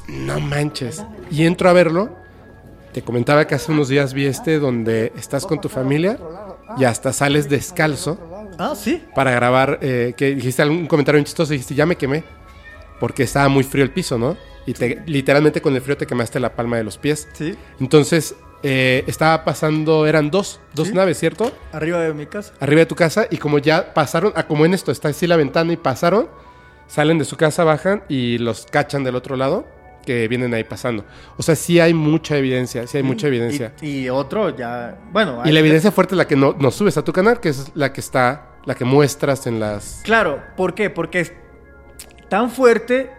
no 0.07 0.39
manches. 0.39 1.03
Y 1.31 1.45
entro 1.45 1.69
a 1.69 1.73
verlo. 1.73 2.15
Te 2.93 3.01
comentaba 3.01 3.45
que 3.45 3.55
hace 3.55 3.71
unos 3.71 3.89
días 3.89 4.13
vi 4.13 4.25
este 4.25 4.57
donde 4.59 5.11
estás 5.17 5.45
con 5.45 5.59
tu 5.59 5.67
familia 5.67 6.17
y 6.77 6.85
hasta 6.85 7.11
sales 7.11 7.49
descalzo 7.49 8.17
Ah, 8.57 8.73
sí. 8.75 9.03
para 9.13 9.31
grabar, 9.31 9.79
eh, 9.81 10.13
que 10.15 10.33
dijiste 10.33 10.61
algún 10.61 10.87
comentario 10.87 11.17
bien 11.17 11.25
chistoso 11.25 11.51
dijiste, 11.51 11.75
ya 11.75 11.85
me 11.85 11.97
quemé, 11.97 12.23
porque 13.01 13.23
estaba 13.23 13.49
muy 13.49 13.63
frío 13.65 13.83
el 13.83 13.91
piso, 13.91 14.17
¿no? 14.17 14.37
Y 14.65 14.73
te- 14.73 15.03
literalmente 15.07 15.61
con 15.61 15.75
el 15.75 15.81
frío 15.81 15.97
te 15.97 16.07
quemaste 16.07 16.39
la 16.39 16.55
palma 16.55 16.77
de 16.77 16.85
los 16.85 16.97
pies. 16.97 17.27
Sí. 17.33 17.55
Entonces, 17.81 18.33
eh, 18.63 19.03
estaba 19.07 19.43
pasando, 19.43 20.07
eran 20.07 20.31
dos, 20.31 20.61
dos 20.73 20.87
Sí. 20.87 20.93
naves, 20.93 21.19
¿cierto? 21.19 21.51
Arriba 21.73 21.99
de 21.99 22.13
mi 22.13 22.25
casa. 22.27 22.53
Arriba 22.61 22.79
de 22.79 22.85
tu 22.85 22.95
casa 22.95 23.27
y 23.29 23.35
como 23.37 23.57
ya 23.59 23.93
pasaron, 23.93 24.31
ah, 24.37 24.47
como 24.47 24.65
en 24.65 24.73
esto, 24.73 24.93
está 24.93 25.09
así 25.09 25.27
la 25.27 25.35
ventana 25.35 25.73
y 25.73 25.77
pasaron, 25.77 26.29
salen 26.87 27.17
de 27.19 27.25
su 27.25 27.35
casa, 27.35 27.65
bajan 27.65 28.03
y 28.07 28.37
los 28.37 28.65
cachan 28.67 29.03
del 29.03 29.15
otro 29.15 29.35
lado 29.35 29.67
que 30.05 30.27
vienen 30.27 30.53
ahí 30.53 30.63
pasando. 30.63 31.03
O 31.37 31.43
sea, 31.43 31.55
sí 31.55 31.79
hay 31.79 31.93
mucha 31.93 32.37
evidencia, 32.37 32.87
sí 32.87 32.97
hay 32.97 33.03
mucha 33.03 33.27
evidencia. 33.27 33.73
Y, 33.81 34.01
y 34.01 34.09
otro 34.09 34.55
ya, 34.55 34.97
bueno. 35.11 35.41
Y, 35.43 35.51
la 35.51 35.59
evidencia 35.59 35.91
fuerte 35.91 36.13
es 36.13 36.17
la 36.17 36.27
que 36.27 36.35
no, 36.35 36.55
no 36.57 36.71
subes 36.71 36.97
a 36.97 37.03
tu 37.03 37.11
canal, 37.11 37.39
que 37.39 37.49
es 37.49 37.71
la 37.75 37.91
que 37.91 38.01
está, 38.01 38.55
la 38.65 38.75
que 38.75 38.85
muestras 38.85 39.47
en 39.47 39.59
las... 39.59 40.01
Claro, 40.03 40.41
¿por 40.55 40.73
qué? 40.73 40.89
Porque 40.89 41.19
es 41.19 41.33
tan 42.29 42.49
fuerte 42.49 43.11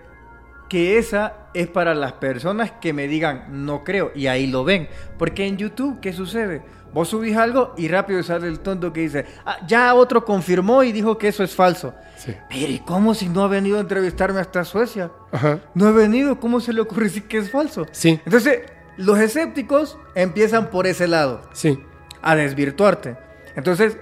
que 0.68 0.98
esa 0.98 1.34
es 1.54 1.68
para 1.68 1.94
las 1.94 2.14
personas 2.14 2.72
que 2.72 2.92
me 2.92 3.08
digan 3.08 3.64
no 3.64 3.84
creo 3.84 4.12
y 4.14 4.26
ahí 4.26 4.46
lo 4.46 4.64
ven. 4.64 4.88
Porque 5.18 5.46
en 5.46 5.56
YouTube, 5.56 6.00
¿qué 6.00 6.12
sucede? 6.12 6.62
Vos 6.92 7.08
subís 7.08 7.36
algo 7.36 7.74
y 7.76 7.88
rápido 7.88 8.22
sale 8.22 8.48
el 8.48 8.60
tonto 8.60 8.92
que 8.92 9.00
dice, 9.00 9.26
"Ah, 9.44 9.58
ya 9.66 9.94
otro 9.94 10.24
confirmó 10.24 10.82
y 10.82 10.92
dijo 10.92 11.18
que 11.18 11.28
eso 11.28 11.44
es 11.44 11.54
falso. 11.54 11.94
Sí. 12.16 12.34
Pero 12.48 12.72
¿y 12.72 12.78
cómo 12.78 13.14
si 13.14 13.28
no 13.28 13.42
ha 13.44 13.48
venido 13.48 13.76
a 13.76 13.80
entrevistarme 13.80 14.40
hasta 14.40 14.64
Suecia? 14.64 15.10
Ajá. 15.32 15.60
No 15.74 15.86
ha 15.86 15.90
venido, 15.92 16.40
¿cómo 16.40 16.60
se 16.60 16.72
le 16.72 16.80
ocurre 16.80 17.04
decir 17.04 17.24
que 17.28 17.38
es 17.38 17.50
falso? 17.50 17.86
Sí, 17.92 18.18
Entonces, 18.24 18.62
los 18.96 19.18
escépticos 19.18 19.98
empiezan 20.14 20.70
por 20.70 20.86
ese 20.86 21.06
lado 21.06 21.42
sí. 21.52 21.78
a 22.22 22.34
desvirtuarte. 22.34 23.16
Entonces, 23.54 23.98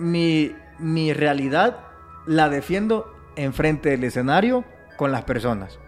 mi, 0.00 0.56
mi 0.78 1.12
realidad 1.12 1.78
la 2.26 2.48
defiendo 2.48 3.14
enfrente 3.36 3.90
del 3.90 4.02
escenario 4.04 4.64
con 4.96 5.12
las 5.12 5.22
personas. 5.22 5.78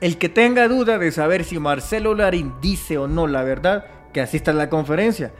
El 0.00 0.18
que 0.18 0.28
tenga 0.28 0.68
duda 0.68 0.98
de 0.98 1.10
saber 1.12 1.44
si 1.44 1.58
Marcelo 1.58 2.14
Larín 2.14 2.54
dice 2.60 2.98
o 2.98 3.08
no 3.08 3.26
la 3.26 3.42
verdad, 3.42 3.86
que 4.12 4.20
asista 4.20 4.52
a 4.52 4.54
la 4.54 4.68
conferencia. 4.70 5.32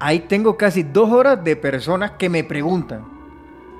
Ahí 0.00 0.20
tengo 0.20 0.56
casi 0.56 0.82
dos 0.82 1.10
horas 1.12 1.44
de 1.44 1.54
personas 1.56 2.12
que 2.12 2.28
me 2.28 2.42
preguntan 2.42 3.04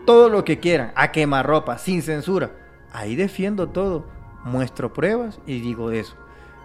todo 0.06 0.28
lo 0.28 0.44
que 0.44 0.58
quieran, 0.60 0.92
a 0.94 1.10
quemarropa, 1.12 1.78
sin 1.78 2.02
censura. 2.02 2.50
Ahí 2.92 3.16
defiendo 3.16 3.68
todo, 3.68 4.04
muestro 4.44 4.92
pruebas 4.92 5.38
y 5.46 5.60
digo 5.60 5.90
eso. 5.90 6.14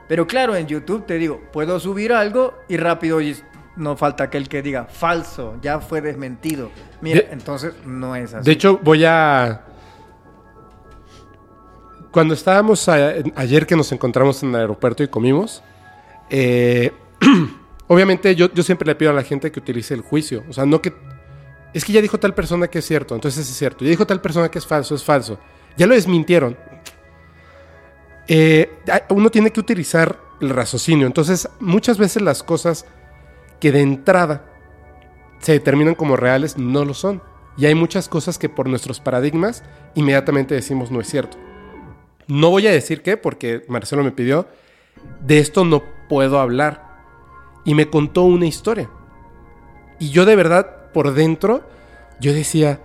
Pero 0.07 0.27
claro, 0.27 0.55
en 0.55 0.67
YouTube 0.67 1.05
te 1.05 1.17
digo, 1.17 1.41
puedo 1.53 1.79
subir 1.79 2.13
algo 2.13 2.53
y 2.67 2.77
rápido 2.77 3.19
no 3.75 3.97
falta 3.97 4.25
aquel 4.25 4.47
que 4.47 4.61
diga 4.61 4.85
falso, 4.85 5.55
ya 5.61 5.79
fue 5.79 5.99
desmentido. 6.01 6.69
Mira, 7.01 7.21
De- 7.21 7.27
entonces 7.33 7.73
no 7.85 8.15
es 8.15 8.33
así. 8.33 8.45
De 8.45 8.51
hecho, 8.51 8.79
voy 8.83 9.03
a... 9.05 9.63
Cuando 12.11 12.33
estábamos 12.33 12.87
a- 12.87 13.13
ayer 13.35 13.65
que 13.67 13.75
nos 13.75 13.91
encontramos 13.91 14.41
en 14.43 14.49
el 14.49 14.55
aeropuerto 14.55 15.03
y 15.03 15.07
comimos, 15.07 15.61
eh, 16.29 16.91
obviamente 17.87 18.35
yo, 18.35 18.51
yo 18.53 18.63
siempre 18.63 18.87
le 18.87 18.95
pido 18.95 19.11
a 19.11 19.13
la 19.13 19.23
gente 19.23 19.51
que 19.51 19.59
utilice 19.59 19.93
el 19.93 20.01
juicio. 20.01 20.43
O 20.49 20.53
sea, 20.53 20.65
no 20.65 20.81
que... 20.81 20.93
Es 21.73 21.83
que 21.83 21.91
ya 21.91 22.01
dijo 22.01 22.17
tal 22.19 22.33
persona 22.33 22.67
que 22.67 22.79
es 22.79 22.85
cierto, 22.85 23.15
entonces 23.15 23.49
es 23.49 23.57
cierto. 23.57 23.83
Ya 23.83 23.89
dijo 23.89 24.07
tal 24.07 24.21
persona 24.21 24.49
que 24.49 24.59
es 24.59 24.65
falso, 24.65 24.95
es 24.95 25.03
falso. 25.03 25.37
Ya 25.77 25.85
lo 25.87 25.93
desmintieron. 25.93 26.57
Eh, 28.27 28.71
uno 29.09 29.29
tiene 29.29 29.51
que 29.51 29.59
utilizar 29.59 30.17
el 30.39 30.49
raciocinio. 30.49 31.05
Entonces, 31.05 31.49
muchas 31.59 31.97
veces 31.97 32.21
las 32.21 32.43
cosas 32.43 32.85
que 33.59 33.71
de 33.71 33.81
entrada 33.81 34.45
se 35.39 35.51
determinan 35.51 35.95
como 35.95 36.15
reales 36.15 36.57
no 36.57 36.85
lo 36.85 36.93
son. 36.93 37.21
Y 37.57 37.65
hay 37.65 37.75
muchas 37.75 38.09
cosas 38.09 38.37
que 38.37 38.49
por 38.49 38.67
nuestros 38.67 38.99
paradigmas 38.99 39.63
inmediatamente 39.93 40.55
decimos 40.55 40.91
no 40.91 40.99
es 40.99 41.07
cierto. 41.07 41.37
No 42.27 42.49
voy 42.49 42.67
a 42.67 42.71
decir 42.71 43.01
qué, 43.01 43.17
porque 43.17 43.63
Marcelo 43.67 44.03
me 44.03 44.11
pidió, 44.11 44.47
de 45.21 45.39
esto 45.39 45.63
no 45.63 45.83
puedo 46.09 46.39
hablar. 46.39 46.84
Y 47.65 47.73
me 47.73 47.89
contó 47.89 48.23
una 48.23 48.45
historia. 48.45 48.89
Y 49.99 50.09
yo 50.09 50.25
de 50.25 50.35
verdad, 50.35 50.91
por 50.93 51.13
dentro, 51.13 51.67
yo 52.19 52.33
decía, 52.33 52.79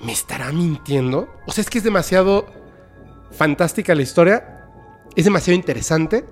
¿me 0.00 0.12
estará 0.12 0.52
mintiendo? 0.52 1.28
O 1.46 1.52
sea, 1.52 1.62
es 1.62 1.70
que 1.70 1.78
es 1.78 1.84
demasiado 1.84 2.46
fantástica 3.30 3.94
la 3.94 4.02
historia, 4.02 4.68
es 5.14 5.24
demasiado 5.24 5.56
interesante. 5.56 6.24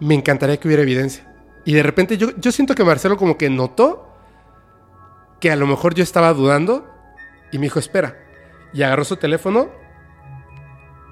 Me 0.00 0.14
encantaría 0.14 0.58
que 0.58 0.68
hubiera 0.68 0.82
evidencia. 0.82 1.32
Y 1.64 1.72
de 1.72 1.82
repente 1.82 2.16
yo, 2.18 2.30
yo 2.36 2.52
siento 2.52 2.74
que 2.74 2.84
Marcelo 2.84 3.16
como 3.16 3.38
que 3.38 3.48
notó 3.48 4.08
que 5.40 5.50
a 5.50 5.56
lo 5.56 5.66
mejor 5.66 5.94
yo 5.94 6.02
estaba 6.02 6.32
dudando 6.32 6.86
y 7.52 7.58
me 7.58 7.64
dijo, 7.64 7.78
espera. 7.78 8.16
Y 8.72 8.82
agarró 8.82 9.04
su 9.04 9.16
teléfono, 9.16 9.68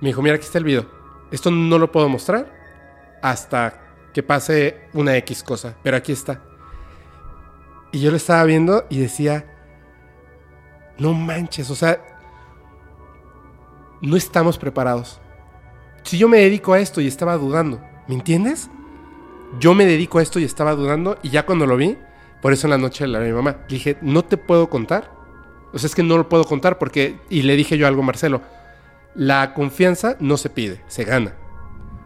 me 0.00 0.08
dijo, 0.08 0.22
mira, 0.22 0.36
aquí 0.36 0.44
está 0.44 0.58
el 0.58 0.64
video. 0.64 0.90
Esto 1.30 1.50
no 1.50 1.78
lo 1.78 1.90
puedo 1.90 2.08
mostrar 2.08 2.52
hasta 3.22 3.83
que 4.14 4.22
pase 4.22 4.76
una 4.94 5.16
X 5.18 5.42
cosa, 5.42 5.76
pero 5.82 5.96
aquí 5.96 6.12
está. 6.12 6.40
Y 7.92 8.00
yo 8.00 8.10
lo 8.10 8.16
estaba 8.16 8.44
viendo 8.44 8.86
y 8.88 9.00
decía, 9.00 9.44
no 10.98 11.12
manches, 11.12 11.68
o 11.68 11.74
sea, 11.74 12.00
no 14.00 14.16
estamos 14.16 14.56
preparados. 14.56 15.20
Si 16.04 16.16
yo 16.16 16.28
me 16.28 16.38
dedico 16.38 16.72
a 16.72 16.80
esto 16.80 17.00
y 17.00 17.08
estaba 17.08 17.36
dudando, 17.36 17.82
¿me 18.06 18.14
entiendes? 18.14 18.70
Yo 19.58 19.74
me 19.74 19.84
dedico 19.84 20.18
a 20.18 20.22
esto 20.22 20.38
y 20.38 20.44
estaba 20.44 20.74
dudando 20.74 21.18
y 21.22 21.30
ya 21.30 21.44
cuando 21.44 21.66
lo 21.66 21.76
vi, 21.76 21.98
por 22.40 22.52
eso 22.52 22.66
en 22.66 22.72
la 22.72 22.78
noche 22.78 23.06
le 23.06 23.18
a 23.18 23.20
mi 23.20 23.32
mamá, 23.32 23.64
dije, 23.68 23.96
no 24.00 24.24
te 24.24 24.36
puedo 24.36 24.70
contar. 24.70 25.10
O 25.72 25.78
sea, 25.78 25.88
es 25.88 25.94
que 25.94 26.04
no 26.04 26.16
lo 26.16 26.28
puedo 26.28 26.44
contar 26.44 26.78
porque, 26.78 27.18
y 27.30 27.42
le 27.42 27.56
dije 27.56 27.76
yo 27.76 27.88
algo 27.88 28.02
Marcelo, 28.02 28.42
la 29.16 29.54
confianza 29.54 30.16
no 30.20 30.36
se 30.36 30.50
pide, 30.50 30.82
se 30.86 31.04
gana. 31.04 31.34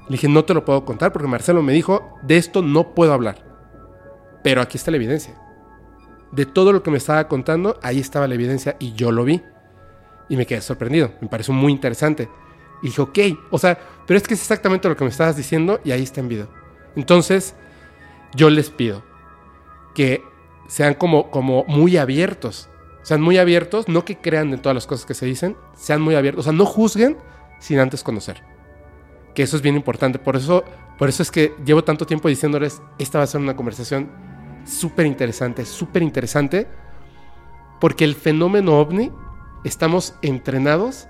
Le 0.08 0.12
dije, 0.12 0.28
no 0.28 0.44
te 0.44 0.54
lo 0.54 0.64
puedo 0.64 0.84
contar 0.84 1.12
porque 1.12 1.28
Marcelo 1.28 1.62
me 1.62 1.72
dijo, 1.72 2.18
de 2.22 2.36
esto 2.38 2.62
no 2.62 2.94
puedo 2.94 3.12
hablar. 3.12 3.44
Pero 4.42 4.62
aquí 4.62 4.78
está 4.78 4.90
la 4.90 4.96
evidencia. 4.96 5.34
de 6.32 6.46
todo 6.46 6.72
lo 6.72 6.82
que 6.82 6.90
me 6.90 6.98
estaba 6.98 7.26
contando, 7.28 7.78
ahí 7.82 7.98
estaba 7.98 8.28
la 8.28 8.34
evidencia 8.34 8.76
y 8.78 8.92
yo 8.92 9.12
lo 9.12 9.24
vi. 9.24 9.42
Y 10.28 10.36
me 10.36 10.46
quedé 10.46 10.60
sorprendido, 10.60 11.12
me 11.20 11.28
pareció 11.28 11.54
muy 11.54 11.72
interesante. 11.72 12.28
Y 12.82 12.86
dije, 12.88 13.00
ok, 13.00 13.18
o 13.50 13.58
sea, 13.58 13.78
pero 14.06 14.18
es 14.18 14.26
que 14.26 14.34
es 14.34 14.40
exactamente 14.40 14.88
lo 14.88 14.96
que 14.96 15.04
me 15.04 15.10
estabas 15.10 15.36
diciendo 15.36 15.80
y 15.84 15.90
ahí 15.90 16.02
está 16.02 16.20
en 16.20 16.28
video. 16.28 16.48
Entonces, 16.96 17.54
yo 18.34 18.50
les 18.50 18.70
pido 18.70 19.02
que 19.94 20.22
sean 20.68 20.94
como, 20.94 21.30
como 21.30 21.64
muy 21.64 21.96
abiertos. 21.96 22.68
Sean 23.02 23.22
muy 23.22 23.38
abiertos, 23.38 23.88
no 23.88 24.04
que 24.04 24.18
crean 24.18 24.52
en 24.52 24.60
todas 24.60 24.74
las 24.74 24.86
cosas 24.86 25.06
que 25.06 25.14
se 25.14 25.24
dicen, 25.24 25.56
sean 25.74 26.02
muy 26.02 26.14
abiertos. 26.14 26.40
O 26.40 26.44
sea, 26.44 26.52
no 26.52 26.66
juzguen 26.66 27.16
sin 27.58 27.78
antes 27.78 28.02
conocer. 28.02 28.42
Que 29.38 29.44
eso 29.44 29.54
es 29.54 29.62
bien 29.62 29.76
importante. 29.76 30.18
Por 30.18 30.34
eso, 30.34 30.64
por 30.98 31.08
eso 31.08 31.22
es 31.22 31.30
que 31.30 31.54
llevo 31.64 31.84
tanto 31.84 32.04
tiempo 32.04 32.26
diciéndoles, 32.26 32.82
esta 32.98 33.18
va 33.18 33.24
a 33.24 33.26
ser 33.28 33.40
una 33.40 33.54
conversación 33.54 34.10
súper 34.64 35.06
interesante, 35.06 35.64
súper 35.64 36.02
interesante, 36.02 36.66
porque 37.80 38.02
el 38.02 38.16
fenómeno 38.16 38.80
ovni 38.80 39.12
estamos 39.62 40.16
entrenados 40.22 41.06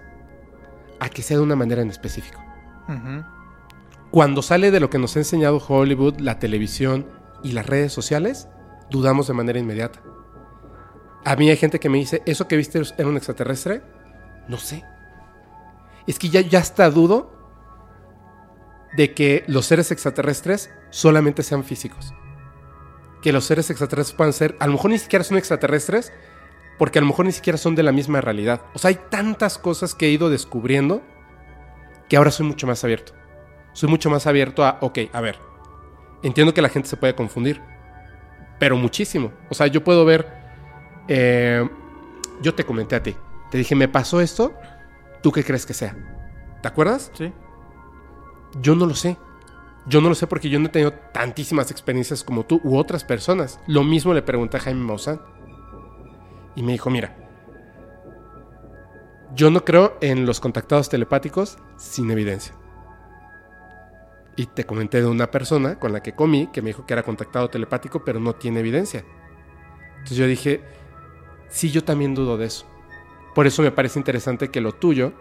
a 1.00 1.08
que 1.08 1.22
sea 1.22 1.38
de 1.38 1.42
una 1.42 1.56
manera 1.56 1.80
en 1.80 1.88
específico. 1.88 2.38
Cuando 4.10 4.42
sale 4.42 4.70
de 4.70 4.80
lo 4.80 4.90
que 4.90 4.98
nos 4.98 5.16
ha 5.16 5.20
enseñado 5.20 5.56
Hollywood, 5.66 6.20
la 6.20 6.38
televisión 6.38 7.06
y 7.42 7.52
las 7.52 7.64
redes 7.64 7.94
sociales, 7.94 8.46
dudamos 8.90 9.26
de 9.26 9.32
manera 9.32 9.58
inmediata. 9.58 10.02
A 11.24 11.34
mí 11.34 11.48
hay 11.48 11.56
gente 11.56 11.80
que 11.80 11.88
me 11.88 11.96
dice, 11.96 12.22
¿eso 12.26 12.46
que 12.46 12.58
viste 12.58 12.82
era 12.98 13.08
un 13.08 13.16
extraterrestre? 13.16 13.80
No 14.48 14.58
sé. 14.58 14.84
Es 16.06 16.18
que 16.18 16.28
ya, 16.28 16.42
ya 16.42 16.58
hasta 16.58 16.90
dudo 16.90 17.37
de 18.96 19.14
que 19.14 19.44
los 19.46 19.66
seres 19.66 19.90
extraterrestres 19.90 20.70
solamente 20.90 21.42
sean 21.42 21.64
físicos. 21.64 22.14
Que 23.22 23.32
los 23.32 23.44
seres 23.44 23.70
extraterrestres 23.70 24.16
puedan 24.16 24.32
ser, 24.32 24.56
a 24.60 24.66
lo 24.66 24.72
mejor 24.72 24.90
ni 24.90 24.98
siquiera 24.98 25.24
son 25.24 25.38
extraterrestres, 25.38 26.12
porque 26.78 26.98
a 26.98 27.02
lo 27.02 27.08
mejor 27.08 27.26
ni 27.26 27.32
siquiera 27.32 27.58
son 27.58 27.74
de 27.74 27.82
la 27.82 27.92
misma 27.92 28.20
realidad. 28.20 28.62
O 28.74 28.78
sea, 28.78 28.88
hay 28.88 28.98
tantas 29.10 29.58
cosas 29.58 29.94
que 29.94 30.06
he 30.06 30.10
ido 30.10 30.30
descubriendo 30.30 31.02
que 32.08 32.16
ahora 32.16 32.30
soy 32.30 32.46
mucho 32.46 32.66
más 32.66 32.82
abierto. 32.84 33.12
Soy 33.72 33.88
mucho 33.88 34.10
más 34.10 34.26
abierto 34.26 34.64
a, 34.64 34.78
ok, 34.80 34.98
a 35.12 35.20
ver, 35.20 35.38
entiendo 36.22 36.54
que 36.54 36.62
la 36.62 36.68
gente 36.68 36.88
se 36.88 36.96
puede 36.96 37.14
confundir, 37.14 37.60
pero 38.58 38.76
muchísimo. 38.76 39.32
O 39.50 39.54
sea, 39.54 39.66
yo 39.66 39.84
puedo 39.84 40.04
ver, 40.04 40.26
eh, 41.08 41.68
yo 42.40 42.54
te 42.54 42.64
comenté 42.64 42.96
a 42.96 43.02
ti, 43.02 43.16
te 43.50 43.58
dije, 43.58 43.74
me 43.74 43.88
pasó 43.88 44.20
esto, 44.20 44.54
¿tú 45.22 45.32
qué 45.32 45.44
crees 45.44 45.66
que 45.66 45.74
sea? 45.74 45.96
¿Te 46.62 46.68
acuerdas? 46.68 47.10
Sí. 47.14 47.32
Yo 48.60 48.74
no 48.74 48.86
lo 48.86 48.94
sé. 48.94 49.16
Yo 49.86 50.00
no 50.00 50.08
lo 50.08 50.14
sé 50.14 50.26
porque 50.26 50.50
yo 50.50 50.58
no 50.58 50.66
he 50.66 50.70
tenido 50.70 50.92
tantísimas 50.92 51.70
experiencias 51.70 52.22
como 52.22 52.44
tú 52.44 52.60
u 52.62 52.76
otras 52.76 53.04
personas. 53.04 53.60
Lo 53.66 53.84
mismo 53.84 54.12
le 54.12 54.22
pregunté 54.22 54.58
a 54.58 54.60
Jaime 54.60 54.84
Maussan. 54.84 55.20
Y 56.56 56.62
me 56.62 56.72
dijo, 56.72 56.90
mira, 56.90 57.16
yo 59.34 59.50
no 59.50 59.64
creo 59.64 59.96
en 60.00 60.26
los 60.26 60.40
contactados 60.40 60.88
telepáticos 60.88 61.58
sin 61.76 62.10
evidencia. 62.10 62.54
Y 64.36 64.46
te 64.46 64.64
comenté 64.64 65.00
de 65.00 65.06
una 65.06 65.30
persona 65.30 65.78
con 65.78 65.92
la 65.92 66.02
que 66.02 66.14
comí 66.14 66.48
que 66.48 66.62
me 66.62 66.68
dijo 66.68 66.86
que 66.86 66.94
era 66.94 67.02
contactado 67.02 67.48
telepático, 67.48 68.04
pero 68.04 68.20
no 68.20 68.34
tiene 68.34 68.60
evidencia. 68.60 69.04
Entonces 69.90 70.16
yo 70.16 70.26
dije, 70.26 70.62
sí, 71.48 71.70
yo 71.70 71.84
también 71.84 72.14
dudo 72.14 72.36
de 72.36 72.46
eso. 72.46 72.66
Por 73.34 73.46
eso 73.46 73.62
me 73.62 73.70
parece 73.70 73.98
interesante 73.98 74.50
que 74.50 74.60
lo 74.60 74.72
tuyo 74.72 75.12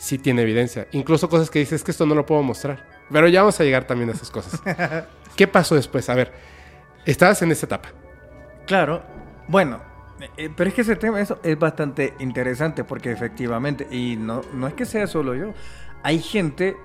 sí 0.00 0.16
tiene 0.16 0.42
evidencia. 0.42 0.88
Incluso 0.92 1.28
cosas 1.28 1.50
que 1.50 1.58
dices 1.58 1.84
que 1.84 1.90
esto 1.90 2.06
no 2.06 2.14
lo 2.14 2.24
puedo 2.24 2.42
mostrar. 2.42 2.86
Pero 3.12 3.28
ya 3.28 3.42
vamos 3.42 3.60
a 3.60 3.64
llegar 3.64 3.84
también 3.86 4.08
a 4.08 4.12
esas 4.12 4.30
cosas. 4.30 4.60
¿Qué 5.36 5.46
pasó 5.46 5.74
después? 5.74 6.08
A 6.08 6.14
ver, 6.14 6.32
estabas 7.04 7.42
en 7.42 7.52
esa 7.52 7.66
etapa. 7.66 7.90
Claro. 8.66 9.02
Bueno, 9.46 9.82
eh, 10.38 10.48
pero 10.56 10.68
es 10.68 10.74
que 10.74 10.80
ese 10.80 10.96
tema 10.96 11.20
eso 11.20 11.38
es 11.42 11.58
bastante 11.58 12.14
interesante 12.18 12.82
porque 12.82 13.12
efectivamente, 13.12 13.86
y 13.90 14.16
no, 14.16 14.40
no 14.54 14.68
es 14.68 14.74
que 14.74 14.86
sea 14.86 15.06
solo 15.06 15.34
yo, 15.34 15.52
hay 16.02 16.20
gente 16.20 16.76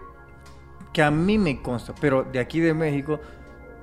que 0.91 1.01
a 1.01 1.09
mí 1.09 1.37
me 1.37 1.61
consta, 1.61 1.95
pero 2.01 2.23
de 2.23 2.39
aquí 2.39 2.59
de 2.59 2.73
México 2.73 3.21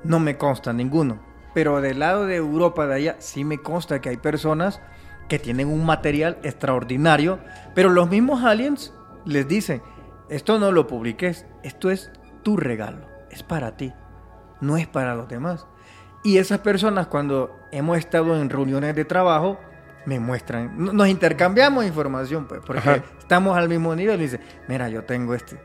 no 0.04 0.20
me 0.20 0.36
consta 0.36 0.74
ninguno. 0.74 1.18
Pero 1.54 1.80
del 1.80 2.00
lado 2.00 2.26
de 2.26 2.36
Europa, 2.36 2.86
de 2.86 2.94
allá, 2.94 3.16
sí 3.18 3.44
me 3.44 3.58
consta 3.58 4.00
que 4.02 4.10
hay 4.10 4.18
personas 4.18 4.80
que 5.28 5.38
tienen 5.38 5.68
un 5.68 5.86
material 5.86 6.38
extraordinario, 6.42 7.38
pero 7.74 7.88
los 7.88 8.10
mismos 8.10 8.44
aliens 8.44 8.92
les 9.24 9.46
dicen, 9.46 9.82
esto 10.28 10.58
no 10.58 10.72
lo 10.72 10.86
publiques, 10.86 11.46
esto 11.62 11.90
es 11.90 12.10
tu 12.42 12.56
regalo, 12.56 13.06
es 13.30 13.42
para 13.42 13.76
ti, 13.76 13.92
no 14.60 14.76
es 14.76 14.86
para 14.86 15.14
los 15.14 15.28
demás. 15.28 15.66
Y 16.24 16.38
esas 16.38 16.60
personas 16.60 17.08
cuando 17.08 17.56
hemos 17.72 17.98
estado 17.98 18.40
en 18.40 18.48
reuniones 18.48 18.94
de 18.94 19.04
trabajo, 19.04 19.58
me 20.04 20.18
muestran, 20.18 20.72
nos 20.76 21.08
intercambiamos 21.08 21.84
información, 21.84 22.46
pues, 22.46 22.60
porque 22.64 23.02
estamos 23.18 23.56
al 23.56 23.68
mismo 23.68 23.94
nivel 23.94 24.20
y 24.20 24.24
dice, 24.24 24.40
mira, 24.68 24.88
yo 24.88 25.04
tengo 25.04 25.34
este. 25.34 25.58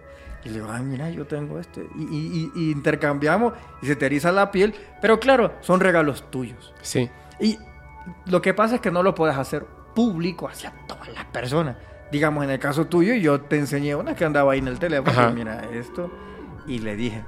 Y 0.43 0.49
le 0.49 0.55
digo, 0.55 0.67
ay, 0.71 0.83
mira, 0.83 1.09
yo 1.09 1.25
tengo 1.25 1.59
este. 1.59 1.87
Y, 1.97 2.51
y, 2.55 2.71
intercambiamos 2.71 3.53
y 3.81 3.87
se 3.87 3.95
te 3.95 4.05
eriza 4.05 4.31
la 4.31 4.51
piel. 4.51 4.73
Pero 5.01 5.19
claro, 5.19 5.53
son 5.61 5.79
regalos 5.79 6.29
tuyos. 6.29 6.73
Sí. 6.81 7.09
Y 7.39 7.57
lo 8.25 8.41
que 8.41 8.53
pasa 8.53 8.75
es 8.75 8.81
que 8.81 8.91
no 8.91 9.03
lo 9.03 9.13
puedes 9.13 9.35
hacer 9.35 9.65
público 9.93 10.47
hacia 10.47 10.71
todas 10.87 11.09
las 11.09 11.25
personas. 11.25 11.75
Digamos, 12.11 12.43
en 12.43 12.51
el 12.51 12.59
caso 12.59 12.87
tuyo, 12.87 13.13
yo 13.15 13.41
te 13.41 13.57
enseñé 13.57 13.95
una 13.95 14.15
que 14.15 14.25
andaba 14.25 14.53
ahí 14.53 14.59
en 14.59 14.67
el 14.67 14.79
teléfono. 14.79 15.31
Mira 15.31 15.63
esto. 15.73 16.11
Y 16.65 16.79
le 16.79 16.95
dije, 16.95 17.23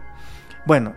bueno, 0.65 0.93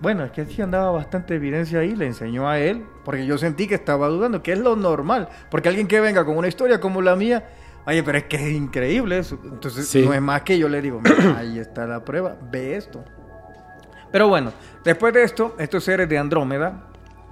bueno, 0.00 0.24
es 0.24 0.30
que 0.30 0.44
sí 0.46 0.62
andaba 0.62 0.90
bastante 0.90 1.34
evidencia 1.34 1.80
ahí, 1.80 1.96
le 1.96 2.06
enseñó 2.06 2.48
a 2.48 2.58
él, 2.58 2.84
porque 3.04 3.26
yo 3.26 3.38
sentí 3.38 3.66
que 3.66 3.74
estaba 3.74 4.08
dudando, 4.08 4.42
que 4.42 4.52
es 4.52 4.58
lo 4.58 4.76
normal. 4.76 5.28
Porque 5.50 5.68
alguien 5.68 5.88
que 5.88 6.00
venga 6.00 6.24
con 6.24 6.36
una 6.36 6.48
historia 6.48 6.80
como 6.80 7.02
la 7.02 7.16
mía, 7.16 7.44
oye, 7.86 8.02
pero 8.02 8.18
es 8.18 8.24
que 8.24 8.36
es 8.36 8.52
increíble 8.52 9.18
eso. 9.18 9.38
Entonces, 9.44 9.94
no 10.04 10.14
es 10.14 10.22
más 10.22 10.42
que 10.42 10.58
yo 10.58 10.68
le 10.68 10.80
digo, 10.80 11.00
mira, 11.00 11.36
ahí 11.38 11.58
está 11.58 11.86
la 11.86 12.04
prueba, 12.04 12.36
ve 12.50 12.76
esto. 12.76 13.04
Pero 14.12 14.28
bueno, 14.28 14.52
después 14.84 15.12
de 15.12 15.24
esto, 15.24 15.56
estos 15.58 15.84
seres 15.84 16.08
de 16.08 16.18
Andrómeda, 16.18 16.84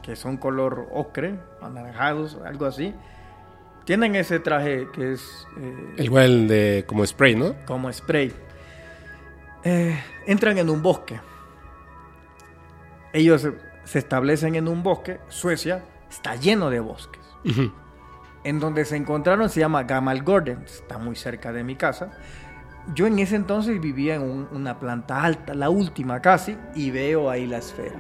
que 0.03 0.17
son 0.17 0.37
color 0.37 0.89
ocre, 0.93 1.39
anaranjados, 1.61 2.39
algo 2.45 2.67
así, 2.67 2.95
tienen 3.91 4.15
ese 4.15 4.39
traje 4.39 4.87
que 4.93 5.15
es... 5.15 5.49
Eh, 5.59 6.05
Igual 6.05 6.47
de 6.47 6.85
como 6.87 7.05
spray, 7.05 7.35
¿no? 7.35 7.57
Como 7.67 7.93
spray. 7.93 8.33
Eh, 9.65 9.99
entran 10.27 10.59
en 10.59 10.71
un 10.71 10.81
bosque 10.81 11.19
ellos 13.13 13.49
se 13.83 13.99
establecen 13.99 14.55
en 14.55 14.69
un 14.69 14.85
bosque, 14.85 15.19
Suecia 15.29 15.83
está 16.09 16.37
lleno 16.37 16.71
de 16.71 16.79
bosques. 16.79 17.21
En 18.45 18.61
donde 18.61 18.85
se 18.85 18.95
encontraron 18.95 19.49
se 19.49 19.59
llama 19.59 19.83
Gamal 19.83 20.23
Garden, 20.23 20.63
está 20.65 20.99
muy 20.99 21.17
cerca 21.17 21.53
de 21.53 21.65
mi 21.65 21.75
casa. 21.75 22.11
Yo 22.95 23.09
en 23.09 23.19
ese 23.19 23.37
entonces 23.37 23.81
vivía 23.81 24.15
en 24.15 24.49
una 24.53 24.79
planta 24.79 25.23
alta, 25.23 25.55
la 25.55 25.71
última 25.71 26.21
casi, 26.21 26.57
y 26.77 26.93
veo 26.93 27.29
ahí 27.29 27.47
la 27.47 27.59
esfera 27.59 27.99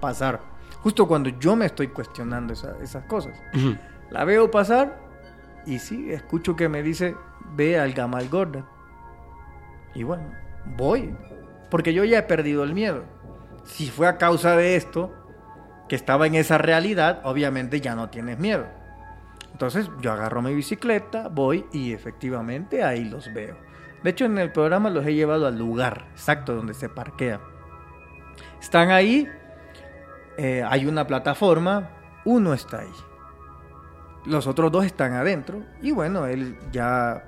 pasar. 0.00 0.40
Justo 0.82 1.06
cuando 1.06 1.30
yo 1.30 1.54
me 1.54 1.66
estoy 1.66 1.88
cuestionando 1.88 2.54
esas 2.54 3.04
cosas. 3.06 3.36
La 4.12 4.24
veo 4.24 4.50
pasar 4.50 5.00
y 5.66 5.78
sí, 5.78 6.12
escucho 6.12 6.54
que 6.54 6.68
me 6.68 6.82
dice, 6.82 7.16
ve 7.54 7.78
al 7.78 7.92
Gamal 7.92 8.28
Garden. 8.28 8.64
Y 9.94 10.04
bueno, 10.04 10.32
voy, 10.76 11.14
porque 11.70 11.92
yo 11.92 12.04
ya 12.04 12.18
he 12.18 12.22
perdido 12.22 12.62
el 12.62 12.74
miedo 12.74 13.04
si 13.64 13.90
fue 13.90 14.08
a 14.08 14.18
causa 14.18 14.56
de 14.56 14.76
esto, 14.76 15.12
que 15.88 15.96
estaba 15.96 16.26
en 16.26 16.34
esa 16.34 16.58
realidad, 16.58 17.20
obviamente 17.24 17.80
ya 17.80 17.94
no 17.94 18.08
tienes 18.10 18.38
miedo. 18.38 18.66
Entonces 19.52 19.88
yo 20.00 20.12
agarro 20.12 20.42
mi 20.42 20.54
bicicleta, 20.54 21.28
voy 21.28 21.66
y 21.72 21.92
efectivamente 21.92 22.82
ahí 22.82 23.04
los 23.04 23.32
veo. 23.32 23.56
De 24.02 24.10
hecho 24.10 24.24
en 24.24 24.38
el 24.38 24.50
programa 24.50 24.90
los 24.90 25.06
he 25.06 25.14
llevado 25.14 25.46
al 25.46 25.58
lugar 25.58 26.06
exacto 26.12 26.54
donde 26.54 26.74
se 26.74 26.88
parquea. 26.88 27.40
Están 28.60 28.90
ahí, 28.90 29.28
eh, 30.38 30.64
hay 30.66 30.86
una 30.86 31.06
plataforma, 31.06 31.90
uno 32.24 32.54
está 32.54 32.80
ahí. 32.80 32.92
Los 34.24 34.46
otros 34.46 34.70
dos 34.70 34.84
están 34.84 35.12
adentro 35.14 35.62
y 35.80 35.90
bueno, 35.90 36.26
él 36.26 36.56
ya 36.70 37.24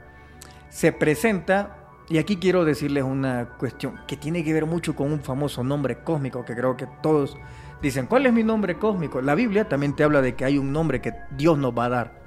se 0.69 0.93
presenta 0.93 1.77
y 2.09 2.19
aquí 2.19 2.37
quiero 2.37 2.65
decirles 2.65 3.03
una 3.03 3.49
cuestión 3.59 4.01
que 4.07 4.17
tiene 4.17 4.45
que 4.45 4.53
ver 4.53 4.67
mucho 4.67 4.95
con 4.95 5.11
un 5.11 5.21
famoso 5.21 5.65
nombre 5.65 5.99
cósmico 6.05 6.45
que 6.45 6.55
creo 6.55 6.77
que 6.77 6.87
todos 7.03 7.37
dicen, 7.81 8.07
¿cuál 8.07 8.27
es 8.27 8.33
mi 8.33 8.45
nombre 8.45 8.79
cósmico? 8.79 9.23
La 9.23 9.35
Biblia 9.35 9.69
también 9.69 9.97
te 9.97 10.05
habla 10.05 10.21
de 10.21 10.35
que 10.35 10.45
hay 10.45 10.59
un 10.59 10.73
nombre 10.73 11.01
que 11.01 11.15
Dios 11.31 11.57
nos 11.59 11.77
va 11.77 11.87
a 11.87 11.89
dar, 11.89 12.23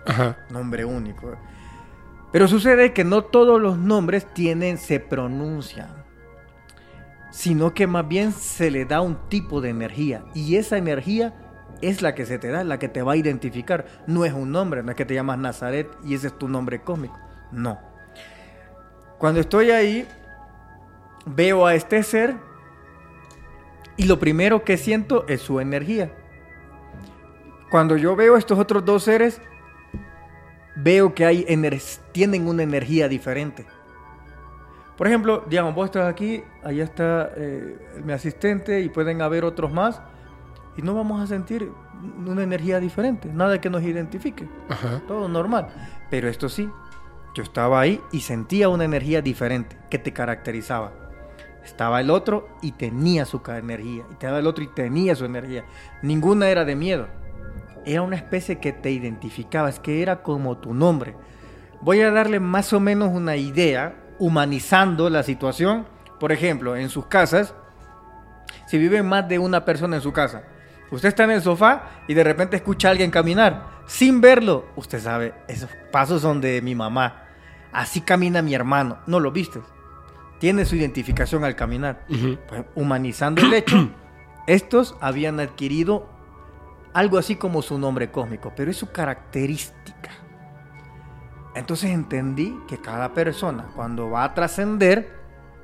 nombre 0.50 0.84
único. 0.84 1.36
Pero 2.32 2.48
sucede 2.48 2.92
que 2.92 3.04
no 3.04 3.24
todos 3.24 3.62
los 3.62 3.78
nombres 3.78 4.26
tienen, 4.34 4.78
se 4.78 5.00
pronuncian, 5.00 5.90
sino 7.32 7.74
que 7.74 7.88
más 7.88 8.08
bien 8.08 8.32
se 8.34 8.72
le 8.72 8.86
da 8.86 9.02
un 9.02 9.30
tipo 9.30 9.62
de 9.62 9.70
energía 9.70 10.26
y 10.34 10.56
esa 10.56 10.78
energía 10.78 11.34
es 11.82 12.02
la 12.02 12.16
que 12.16 12.26
se 12.26 12.40
te 12.40 12.50
da, 12.50 12.64
la 12.64 12.80
que 12.80 12.90
te 12.90 13.02
va 13.02 13.14
a 13.14 13.18
identificar. 13.18 13.86
No 14.08 14.26
es 14.26 14.34
un 14.34 14.52
nombre, 14.52 14.84
no 14.84 14.92
es 14.92 14.98
que 14.98 15.06
te 15.06 15.14
llamas 15.14 15.38
Nazaret 15.38 15.90
y 16.04 16.16
ese 16.16 16.28
es 16.28 16.38
tu 16.38 16.48
nombre 16.48 16.82
cósmico. 16.82 17.18
No 17.52 17.88
cuando 19.18 19.40
estoy 19.40 19.72
ahí, 19.72 20.08
veo 21.26 21.66
a 21.66 21.76
este 21.76 22.04
ser 22.04 22.36
y 23.96 24.06
lo 24.06 24.20
primero 24.20 24.64
que 24.64 24.78
siento 24.78 25.26
es 25.28 25.42
su 25.42 25.60
energía. 25.60 26.12
cuando 27.70 27.98
yo 27.98 28.16
veo 28.16 28.38
estos 28.38 28.58
otros 28.60 28.86
dos 28.86 29.04
seres, 29.04 29.42
veo 30.76 31.14
que 31.14 31.26
hay 31.26 31.46
tienen 32.12 32.48
una 32.48 32.64
energía 32.64 33.10
diferente. 33.10 33.66
Por 34.96 35.08
ejemplo, 35.08 35.44
digamos, 35.50 35.76
vos 35.76 35.86
estás 35.86 36.08
aquí, 36.08 36.44
allá 36.64 36.84
está 36.84 37.32
eh, 37.36 37.78
mi 38.04 38.14
asistente 38.14 38.82
y 38.82 38.90
pueden 38.90 39.22
haber 39.22 39.44
otros 39.44 39.72
más 39.72 40.02
y 40.78 40.82
no 40.84 40.94
vamos 40.94 41.22
a 41.22 41.28
sentir 41.28 41.72
una 42.26 42.44
energía 42.44 42.80
diferente, 42.80 43.30
nada 43.34 43.60
que 43.60 43.70
nos 43.70 43.82
identifique, 43.84 44.48
todo 45.08 45.28
normal. 45.28 45.68
Pero 46.10 46.30
esto 46.30 46.48
sí, 46.48 46.70
yo 47.34 47.44
estaba 47.44 47.82
ahí 47.82 48.00
y 48.12 48.22
sentía 48.22 48.70
una 48.70 48.86
energía 48.86 49.22
diferente 49.22 49.78
que 49.90 49.98
te 49.98 50.14
caracterizaba. 50.14 50.94
Estaba 51.64 52.00
el 52.00 52.10
otro 52.12 52.48
y 52.62 52.72
tenía 52.72 53.26
su 53.26 53.42
energía, 53.48 54.06
y 54.10 54.14
estaba 54.14 54.40
el 54.40 54.48
otro 54.48 54.64
y 54.64 54.68
tenía 54.68 55.16
su 55.16 55.26
energía. 55.26 55.66
Ninguna 56.02 56.48
era 56.48 56.64
de 56.64 56.76
miedo. 56.76 57.08
Era 57.86 58.04
una 58.04 58.16
especie 58.16 58.60
que 58.60 58.72
te 58.72 58.92
identificaba, 58.92 59.70
es 59.70 59.80
que 59.80 60.02
era 60.02 60.22
como 60.22 60.58
tu 60.60 60.74
nombre. 60.74 61.16
Voy 61.82 62.02
a 62.02 62.12
darle 62.12 62.40
más 62.40 62.72
o 62.74 62.80
menos 62.80 63.10
una 63.14 63.36
idea, 63.36 63.96
humanizando 64.20 65.10
la 65.10 65.24
situación. 65.24 65.86
Por 66.20 66.32
ejemplo, 66.32 66.76
en 66.76 66.90
sus 66.90 67.06
casas, 67.08 67.54
si 68.68 68.78
viven 68.78 69.06
más 69.06 69.28
de 69.28 69.40
una 69.40 69.66
persona 69.66 69.98
en 69.98 70.02
su 70.02 70.14
casa, 70.14 70.44
usted 70.92 71.10
está 71.10 71.24
en 71.24 71.32
el 71.32 71.42
sofá 71.42 72.04
y 72.08 72.14
de 72.14 72.24
repente 72.24 72.56
escucha 72.56 72.88
a 72.88 72.92
alguien 72.92 73.12
caminar, 73.12 73.78
sin 73.88 74.22
verlo, 74.22 74.66
usted 74.76 75.00
sabe, 75.00 75.34
esos 75.48 75.70
pasos 75.92 76.22
son 76.22 76.42
de 76.42 76.62
mi 76.62 76.76
mamá. 76.76 77.24
Así 77.72 78.02
camina 78.02 78.42
mi 78.42 78.54
hermano. 78.54 78.98
No 79.08 79.20
lo 79.20 79.32
viste. 79.32 79.62
Tiene 80.40 80.66
su 80.66 80.76
identificación 80.76 81.44
al 81.44 81.56
caminar. 81.56 82.06
Pues, 82.48 82.66
humanizando 82.76 83.42
el 83.42 83.54
hecho, 83.54 83.90
estos 84.48 84.96
habían 85.02 85.40
adquirido 85.40 86.10
algo 86.94 87.18
así 87.18 87.36
como 87.36 87.62
su 87.62 87.78
nombre 87.78 88.12
cósmico, 88.12 88.54
pero 88.56 88.72
es 88.72 88.78
su 88.78 88.92
característica. 88.92 90.12
Entonces 91.56 91.92
entendí 91.92 92.58
que 92.68 92.80
cada 92.80 93.14
persona, 93.14 93.68
cuando 93.76 94.10
va 94.10 94.24
a 94.24 94.34
trascender, 94.34 95.18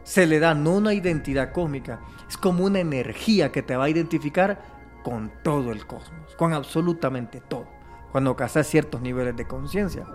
se 0.04 0.26
le 0.26 0.40
da 0.40 0.54
no 0.54 0.72
una 0.72 0.94
identidad 0.94 1.52
cósmica, 1.52 2.00
es 2.28 2.38
como 2.38 2.66
una 2.66 2.80
energía 2.80 3.52
que 3.52 3.62
te 3.62 3.76
va 3.76 3.86
a 3.86 3.90
identificar 3.90 4.62
con 5.04 5.32
todo 5.44 5.72
el 5.72 5.86
cosmos, 5.86 6.36
con 6.36 6.54
absolutamente 6.54 7.42
todo, 7.42 7.68
cuando 8.12 8.32
alcanzas 8.32 8.68
ciertos 8.68 9.02
niveles 9.02 9.36
de 9.36 9.46
conciencia. 9.46 10.06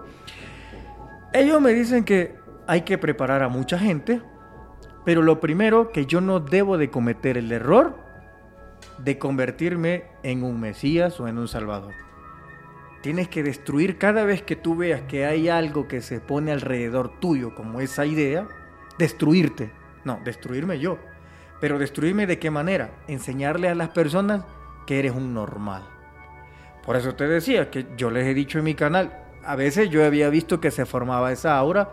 Ellos 1.33 1.61
me 1.61 1.73
dicen 1.73 2.05
que 2.05 2.37
hay 2.67 2.83
que 2.83 2.99
preparar 2.99 3.43
a 3.43 3.49
mucha 3.49 3.79
gente, 3.79 4.23
pero 5.05 5.23
lo 5.23 5.41
primero 5.41 5.93
que 5.93 6.07
yo 6.07 6.21
no 6.21 6.41
debo 6.41 6.79
de 6.79 6.91
cometer 6.91 7.39
el 7.39 7.53
error 7.53 7.97
de 8.99 9.19
convertirme 9.19 10.05
en 10.23 10.43
un 10.43 10.61
Mesías 10.61 11.21
o 11.21 11.29
en 11.29 11.39
un 11.39 11.49
Salvador. 11.49 11.95
Tienes 13.01 13.29
que 13.29 13.43
destruir 13.43 13.97
cada 13.97 14.25
vez 14.25 14.43
que 14.43 14.57
tú 14.57 14.75
veas 14.75 15.03
que 15.03 15.25
hay 15.25 15.49
algo 15.49 15.87
que 15.87 16.01
se 16.01 16.21
pone 16.21 16.51
alrededor 16.51 17.21
tuyo, 17.21 17.55
como 17.55 17.81
esa 17.81 18.07
idea, 18.07 18.49
destruirte. 18.99 19.71
No, 20.05 20.21
destruirme 20.25 20.81
yo. 20.81 20.99
Pero 21.61 21.79
destruirme 21.79 22.27
de 22.27 22.39
qué 22.39 22.51
manera? 22.51 22.91
Enseñarle 23.07 23.69
a 23.69 23.75
las 23.75 23.91
personas 23.91 24.45
que 24.89 24.99
eres 24.99 25.13
un 25.13 25.35
normal. 25.35 25.83
Por 26.83 26.97
eso 26.97 27.15
te 27.15 27.29
decía 27.29 27.71
que 27.71 27.89
yo 27.99 28.11
les 28.11 28.27
he 28.27 28.33
dicho 28.33 28.57
en 28.57 28.65
mi 28.65 28.75
canal, 28.75 29.13
a 29.45 29.55
veces 29.55 29.91
yo 29.91 30.03
había 30.03 30.31
visto 30.31 30.63
que 30.63 30.71
se 30.71 30.87
formaba 30.87 31.31
esa 31.31 31.59
aura 31.59 31.91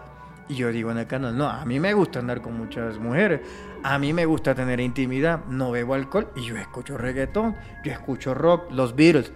y 0.47 0.55
yo 0.55 0.71
digo 0.71 0.91
en 0.91 0.99
el 0.99 1.05
canal, 1.05 1.37
no, 1.37 1.49
a 1.49 1.65
mí 1.65 1.77
me 1.81 1.93
gusta 1.93 2.19
andar 2.19 2.41
con 2.41 2.57
muchas 2.57 2.97
mujeres, 2.97 3.41
a 3.83 3.99
mí 3.99 4.13
me 4.13 4.23
gusta 4.23 4.55
tener 4.55 4.79
intimidad, 4.79 5.43
no 5.49 5.71
bebo 5.71 5.93
alcohol 5.93 6.29
y 6.37 6.45
yo 6.45 6.55
escucho 6.55 6.97
reggaetón, 6.97 7.57
yo 7.83 7.91
escucho 7.91 8.33
rock, 8.33 8.71
los 8.71 8.95
Beatles. 8.95 9.33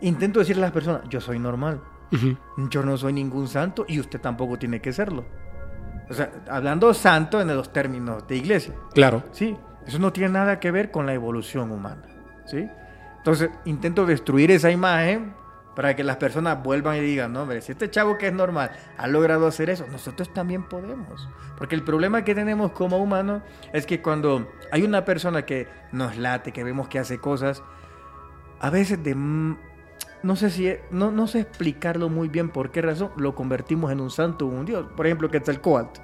Intento 0.00 0.40
decirle 0.40 0.64
a 0.64 0.66
las 0.66 0.72
personas, 0.72 1.02
yo 1.08 1.20
soy 1.20 1.38
normal, 1.38 1.80
yo 2.70 2.82
no 2.82 2.96
soy 2.96 3.12
ningún 3.12 3.46
santo 3.46 3.84
y 3.86 4.00
usted 4.00 4.20
tampoco 4.20 4.58
tiene 4.58 4.80
que 4.80 4.92
serlo. 4.92 5.24
O 6.10 6.12
sea, 6.12 6.32
hablando 6.50 6.92
santo 6.92 7.40
en 7.40 7.54
los 7.54 7.72
términos 7.72 8.26
de 8.26 8.36
iglesia. 8.36 8.74
Claro. 8.94 9.22
Sí, 9.30 9.56
eso 9.86 10.00
no 10.00 10.12
tiene 10.12 10.32
nada 10.32 10.58
que 10.58 10.72
ver 10.72 10.90
con 10.90 11.06
la 11.06 11.14
evolución 11.14 11.70
humana. 11.70 12.02
¿sí? 12.46 12.68
Entonces, 13.26 13.50
intento 13.64 14.06
destruir 14.06 14.52
esa 14.52 14.70
imagen 14.70 15.34
para 15.74 15.96
que 15.96 16.04
las 16.04 16.14
personas 16.14 16.62
vuelvan 16.62 16.94
y 16.94 17.00
digan, 17.00 17.32
no, 17.32 17.42
hombre, 17.42 17.60
si 17.60 17.72
este 17.72 17.90
chavo 17.90 18.18
que 18.18 18.28
es 18.28 18.32
normal 18.32 18.70
ha 18.96 19.08
logrado 19.08 19.48
hacer 19.48 19.68
eso, 19.68 19.84
nosotros 19.90 20.32
también 20.32 20.62
podemos. 20.62 21.28
Porque 21.58 21.74
el 21.74 21.82
problema 21.82 22.22
que 22.22 22.36
tenemos 22.36 22.70
como 22.70 22.98
humanos 22.98 23.42
es 23.72 23.84
que 23.84 24.00
cuando 24.00 24.48
hay 24.70 24.84
una 24.84 25.04
persona 25.04 25.44
que 25.44 25.66
nos 25.90 26.16
late, 26.16 26.52
que 26.52 26.62
vemos 26.62 26.86
que 26.86 27.00
hace 27.00 27.18
cosas, 27.18 27.64
a 28.60 28.70
veces 28.70 29.02
de... 29.02 29.16
No 29.16 30.36
sé 30.36 30.48
si, 30.50 30.72
no, 30.92 31.10
no 31.10 31.26
sé 31.26 31.40
explicarlo 31.40 32.08
muy 32.08 32.28
bien 32.28 32.50
por 32.50 32.70
qué 32.70 32.80
razón 32.80 33.10
lo 33.16 33.34
convertimos 33.34 33.90
en 33.90 34.00
un 34.00 34.10
santo 34.12 34.46
o 34.46 34.50
un 34.50 34.66
dios. 34.66 34.86
Por 34.96 35.04
ejemplo, 35.04 35.32
Quetzalcoatl. 35.32 36.00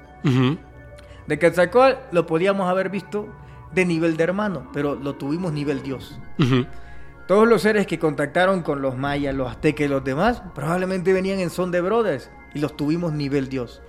De 1.28 1.38
Quetzalcoatl 1.38 2.00
lo 2.10 2.26
podíamos 2.26 2.68
haber 2.68 2.88
visto 2.88 3.28
de 3.72 3.86
nivel 3.86 4.16
de 4.16 4.24
hermano, 4.24 4.66
pero 4.72 4.96
lo 4.96 5.14
tuvimos 5.14 5.52
nivel 5.52 5.84
dios. 5.84 6.18
Todos 7.32 7.48
los 7.48 7.62
seres 7.62 7.86
que 7.86 7.98
contactaron 7.98 8.60
con 8.60 8.82
los 8.82 8.98
mayas, 8.98 9.34
los 9.34 9.50
aztecas 9.50 9.86
y 9.86 9.88
los 9.88 10.04
demás, 10.04 10.42
probablemente 10.54 11.14
venían 11.14 11.38
en 11.38 11.48
son 11.48 11.70
de 11.70 11.80
brothers 11.80 12.30
y 12.52 12.58
los 12.58 12.76
tuvimos 12.76 13.14
nivel 13.14 13.48
Dios. 13.48 13.80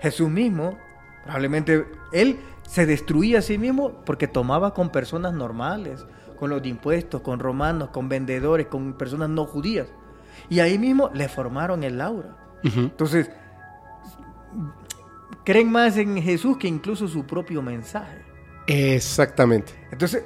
Jesús 0.00 0.28
mismo, 0.28 0.76
probablemente 1.22 1.86
él 2.10 2.40
se 2.66 2.86
destruía 2.86 3.38
a 3.38 3.42
sí 3.42 3.56
mismo 3.56 4.02
porque 4.04 4.26
tomaba 4.26 4.74
con 4.74 4.90
personas 4.90 5.32
normales, 5.32 6.04
con 6.40 6.50
los 6.50 6.60
de 6.60 6.70
impuestos, 6.70 7.20
con 7.20 7.38
romanos, 7.38 7.90
con 7.90 8.08
vendedores, 8.08 8.66
con 8.66 8.94
personas 8.94 9.28
no 9.28 9.44
judías. 9.44 9.86
Y 10.48 10.58
ahí 10.58 10.76
mismo 10.76 11.08
le 11.14 11.28
formaron 11.28 11.84
el 11.84 12.00
aura. 12.00 12.36
Entonces, 12.64 13.30
creen 15.44 15.70
más 15.70 15.96
en 15.98 16.20
Jesús 16.20 16.56
que 16.58 16.66
incluso 16.66 17.06
su 17.06 17.24
propio 17.24 17.62
mensaje. 17.62 18.24
Exactamente. 18.66 19.72
Entonces, 19.92 20.24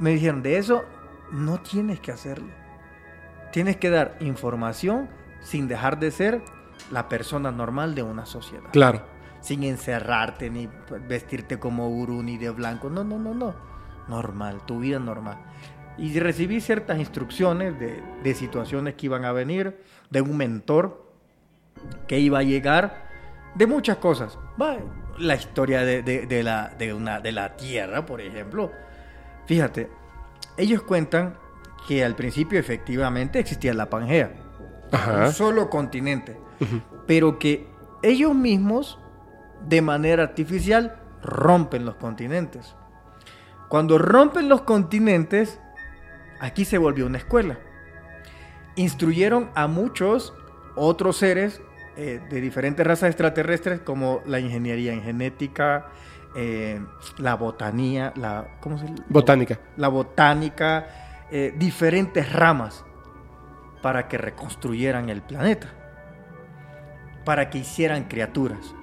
me 0.00 0.10
dijeron, 0.10 0.42
de 0.42 0.56
eso 0.56 0.82
no 1.32 1.60
tienes 1.60 1.98
que 2.00 2.12
hacerlo. 2.12 2.48
Tienes 3.50 3.76
que 3.76 3.90
dar 3.90 4.16
información 4.20 5.08
sin 5.40 5.66
dejar 5.66 5.98
de 5.98 6.10
ser 6.10 6.42
la 6.90 7.08
persona 7.08 7.50
normal 7.50 7.94
de 7.94 8.02
una 8.02 8.26
sociedad. 8.26 8.70
Claro. 8.72 9.02
Sin 9.40 9.64
encerrarte 9.64 10.50
ni 10.50 10.68
vestirte 11.08 11.58
como 11.58 11.88
gurú 11.88 12.22
ni 12.22 12.38
de 12.38 12.50
blanco. 12.50 12.88
No, 12.88 13.02
no, 13.02 13.18
no, 13.18 13.34
no. 13.34 13.54
Normal, 14.08 14.64
tu 14.66 14.78
vida 14.78 14.98
normal. 14.98 15.38
Y 15.98 16.18
recibí 16.18 16.60
ciertas 16.60 16.98
instrucciones 16.98 17.74
de, 17.78 18.34
situaciones 18.34 18.94
que 18.94 19.06
iban 19.06 19.24
a 19.24 19.32
venir, 19.32 19.82
de 20.10 20.20
un 20.20 20.36
mentor 20.36 21.12
que 22.06 22.18
iba 22.18 22.38
a 22.38 22.42
llegar, 22.42 23.06
de 23.54 23.66
muchas 23.66 23.98
cosas. 23.98 24.38
La 25.18 25.34
historia 25.34 25.82
de, 25.82 26.42
la, 26.42 26.74
de, 26.78 26.94
una, 26.94 27.20
de 27.20 27.32
la 27.32 27.56
Tierra, 27.56 28.06
por 28.06 28.20
ejemplo. 28.20 28.70
Fíjate, 29.46 29.90
ellos 30.56 30.82
cuentan 30.82 31.36
que 31.86 32.04
al 32.04 32.14
principio 32.14 32.58
efectivamente 32.58 33.38
existía 33.38 33.74
la 33.74 33.90
Pangea, 33.90 34.32
un 34.92 35.32
solo 35.32 35.70
continente, 35.70 36.38
pero 37.06 37.38
que 37.38 37.66
ellos 38.02 38.34
mismos, 38.34 38.98
de 39.66 39.82
manera 39.82 40.22
artificial, 40.22 41.00
rompen 41.22 41.84
los 41.84 41.96
continentes. 41.96 42.74
Cuando 43.68 43.98
rompen 43.98 44.48
los 44.48 44.62
continentes, 44.62 45.58
aquí 46.40 46.64
se 46.64 46.78
volvió 46.78 47.06
una 47.06 47.18
escuela. 47.18 47.58
Instruyeron 48.76 49.50
a 49.54 49.66
muchos 49.66 50.34
otros 50.74 51.16
seres 51.16 51.62
eh, 51.96 52.20
de 52.30 52.40
diferentes 52.40 52.86
razas 52.86 53.10
extraterrestres, 53.10 53.80
como 53.80 54.22
la 54.26 54.40
ingeniería 54.40 54.92
en 54.92 55.02
genética, 55.02 55.88
eh, 56.34 56.80
la 57.18 57.34
botanía, 57.34 58.12
la, 58.16 58.46
¿cómo 58.60 58.78
se 58.78 58.86
Botánica. 59.08 59.58
La 59.76 59.88
botánica, 59.88 60.86
eh, 61.30 61.54
diferentes 61.56 62.32
ramas 62.32 62.84
para 63.82 64.08
que 64.08 64.18
reconstruyeran 64.18 65.08
el 65.10 65.22
planeta, 65.22 65.68
para 67.24 67.50
que 67.50 67.58
hicieran 67.58 68.04
criaturas. 68.04 68.74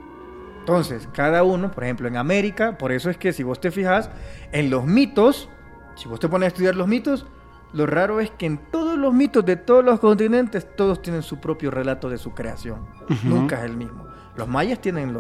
Entonces, 0.60 1.08
cada 1.14 1.44
uno, 1.44 1.72
por 1.72 1.84
ejemplo, 1.84 2.08
en 2.08 2.18
América, 2.18 2.78
por 2.78 2.92
eso 2.92 3.10
es 3.10 3.18
que 3.18 3.34
si 3.34 3.44
vos 3.44 3.60
te 3.60 3.72
fijas, 3.72 4.10
en 4.52 4.70
los 4.70 4.86
mitos, 4.86 5.50
si 5.96 6.08
vos 6.08 6.20
te 6.20 6.28
pones 6.28 6.46
a 6.46 6.48
estudiar 6.50 6.76
los 6.76 6.88
mitos, 6.88 7.26
lo 7.74 7.86
raro 7.86 8.20
es 8.20 8.32
que 8.32 8.46
en 8.46 8.58
todos 8.58 8.98
los 8.98 9.14
mitos 9.14 9.46
de 9.46 9.56
todos 9.56 9.84
los 9.84 10.00
continentes, 10.00 10.68
todos 10.76 11.02
tienen 11.02 11.24
su 11.24 11.40
propio 11.40 11.72
relato 11.72 12.10
de 12.10 12.18
su 12.18 12.32
creación. 12.32 12.88
Nunca 13.24 13.60
es 13.60 13.66
el 13.66 13.78
mismo. 13.78 14.09
Los 14.40 14.48
mayas 14.48 14.80
tienen 14.80 15.14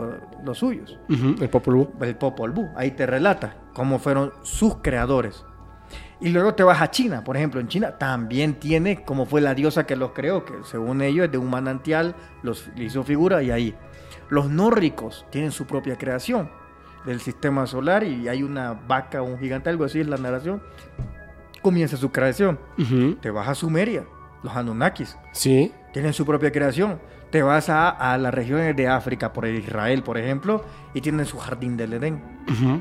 los 0.44 0.58
suyos. 0.58 0.98
El 1.10 1.50
Popol 1.50 1.76
Vuh. 1.76 1.90
El 2.02 2.16
Popol 2.16 2.52
Vuh. 2.52 2.70
Ahí 2.76 2.92
te 2.92 3.06
relata 3.06 3.58
cómo 3.74 4.00
fueron 4.00 4.32
sus 4.42 4.78
creadores. 4.78 5.46
Y 6.22 6.30
luego 6.30 6.54
te 6.54 6.64
vas 6.64 6.82
a 6.82 6.92
China, 6.92 7.24
por 7.24 7.38
ejemplo, 7.38 7.62
en 7.62 7.68
China 7.68 7.98
también 7.98 8.56
tiene 8.56 9.04
cómo 9.04 9.26
fue 9.26 9.40
la 9.42 9.56
diosa 9.56 9.86
que 9.86 9.96
los 9.96 10.12
creó, 10.12 10.44
que 10.44 10.54
según 10.64 11.02
ellos 11.02 11.26
es 11.26 11.32
de 11.32 11.38
un 11.38 11.50
manantial, 11.50 12.16
los 12.44 12.70
hizo 12.76 13.04
figura 13.04 13.42
y 13.42 13.52
ahí. 13.52 13.76
Los 14.30 14.50
nórdicos 14.50 15.26
tienen 15.32 15.52
su 15.52 15.66
propia 15.66 15.98
creación 15.98 16.50
del 17.06 17.22
sistema 17.22 17.66
solar 17.68 18.04
y 18.04 18.28
hay 18.28 18.44
una 18.44 18.74
vaca, 18.74 19.22
un 19.22 19.40
gigante, 19.40 19.70
algo 19.70 19.86
así 19.86 20.02
es 20.02 20.08
la 20.08 20.18
narración. 20.18 20.62
Comienza 21.62 21.98
su 21.98 22.12
creación. 22.12 22.60
Te 23.22 23.32
vas 23.32 23.48
a 23.48 23.56
Sumeria. 23.56 24.06
los 24.44 24.56
Anunnakis. 24.56 25.18
Sí. 25.34 25.74
Tienen 25.94 26.14
su 26.14 26.26
propia 26.26 26.52
creación. 26.52 27.00
Te 27.32 27.44
vas 27.44 27.70
a, 27.70 27.90
a 27.90 28.18
las 28.18 28.34
regiones 28.34 28.76
de 28.76 28.88
África, 28.88 29.32
por 29.34 29.48
Israel, 29.48 30.04
por 30.04 30.18
ejemplo, 30.18 30.64
y 30.94 31.02
tienen 31.02 31.26
su 31.26 31.38
jardín 31.38 31.78
del 31.78 31.94
Edén. 31.94 32.22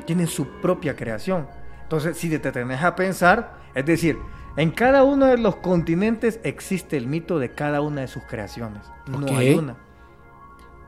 Tienen 0.06 0.26
su 0.26 0.46
propia 0.60 0.96
creación. 0.96 1.46
Entonces, 1.82 2.16
si 2.16 2.30
te 2.38 2.52
tenés 2.52 2.82
a 2.82 2.94
pensar, 2.96 3.56
es 3.74 3.84
decir, 3.84 4.18
en 4.56 4.70
cada 4.70 5.04
uno 5.04 5.26
de 5.26 5.38
los 5.38 5.56
continentes 5.56 6.40
existe 6.42 6.96
el 6.96 7.06
mito 7.06 7.38
de 7.38 7.52
cada 7.52 7.80
una 7.80 8.00
de 8.00 8.08
sus 8.08 8.24
creaciones. 8.24 8.82
No 9.06 9.36
hay 9.36 9.54
una. 9.54 9.76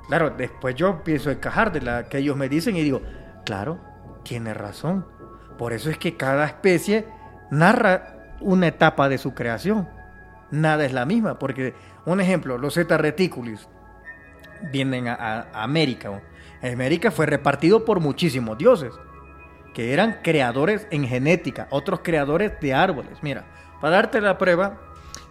Claro, 0.09 0.31
después 0.31 0.75
yo 0.75 0.89
empiezo 0.89 1.31
a 1.31 1.35
encajar 1.35 1.71
de 1.71 1.81
la 1.81 2.09
que 2.09 2.19
ellos 2.19 2.37
me 2.37 2.49
dicen 2.49 2.77
y 2.77 2.83
digo, 2.83 3.01
claro, 3.45 3.79
tiene 4.25 4.55
razón. 4.55 5.07
Por 5.57 5.73
eso 5.73 5.89
es 5.89 5.99
que 5.99 6.17
cada 6.17 6.47
especie 6.47 7.07
narra 7.51 8.35
una 8.41 8.67
etapa 8.67 9.09
de 9.09 9.19
su 9.19 9.35
creación. 9.35 9.89
Nada 10.51 10.85
es 10.85 10.93
la 10.93 11.07
misma, 11.07 11.39
porque, 11.39 11.75
un 12.07 12.21
ejemplo, 12.21 12.59
los 12.59 12.75
Zeta 12.75 12.97
reticulis 12.99 13.69
vienen 14.73 15.09
a, 15.09 15.15
a- 15.15 15.47
a 15.53 15.63
América. 15.65 16.23
América 16.63 17.11
fue 17.11 17.27
repartido 17.27 17.85
por 17.85 18.01
muchísimos 18.01 18.59
dioses, 18.59 18.93
que 19.75 19.93
eran 19.93 20.19
creadores 20.23 20.87
en 20.91 21.07
genética, 21.07 21.69
otros 21.71 22.01
creadores 22.03 22.53
de 22.61 22.75
árboles. 22.75 23.19
Mira, 23.23 23.45
para 23.81 23.97
darte 23.97 24.21
la 24.21 24.37
prueba, 24.37 24.79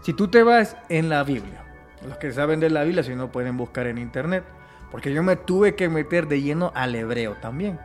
si 0.02 0.14
tú 0.14 0.28
te 0.30 0.44
vas 0.44 0.76
en 0.90 1.10
la 1.10 1.24
Biblia, 1.24 1.64
los 2.08 2.18
que 2.18 2.32
saben 2.32 2.60
de 2.60 2.70
la 2.70 2.84
Biblia, 2.84 3.04
si 3.04 3.14
no 3.16 3.32
pueden 3.32 3.58
buscar 3.58 3.86
en 3.88 3.98
internet, 3.98 4.44
porque 4.92 5.14
yo 5.14 5.22
me 5.22 5.36
tuve 5.36 5.76
que 5.76 5.90
meter 5.90 6.28
de 6.28 6.42
lleno 6.42 6.72
al 6.74 6.96
hebreo 6.96 7.34
también. 7.42 7.80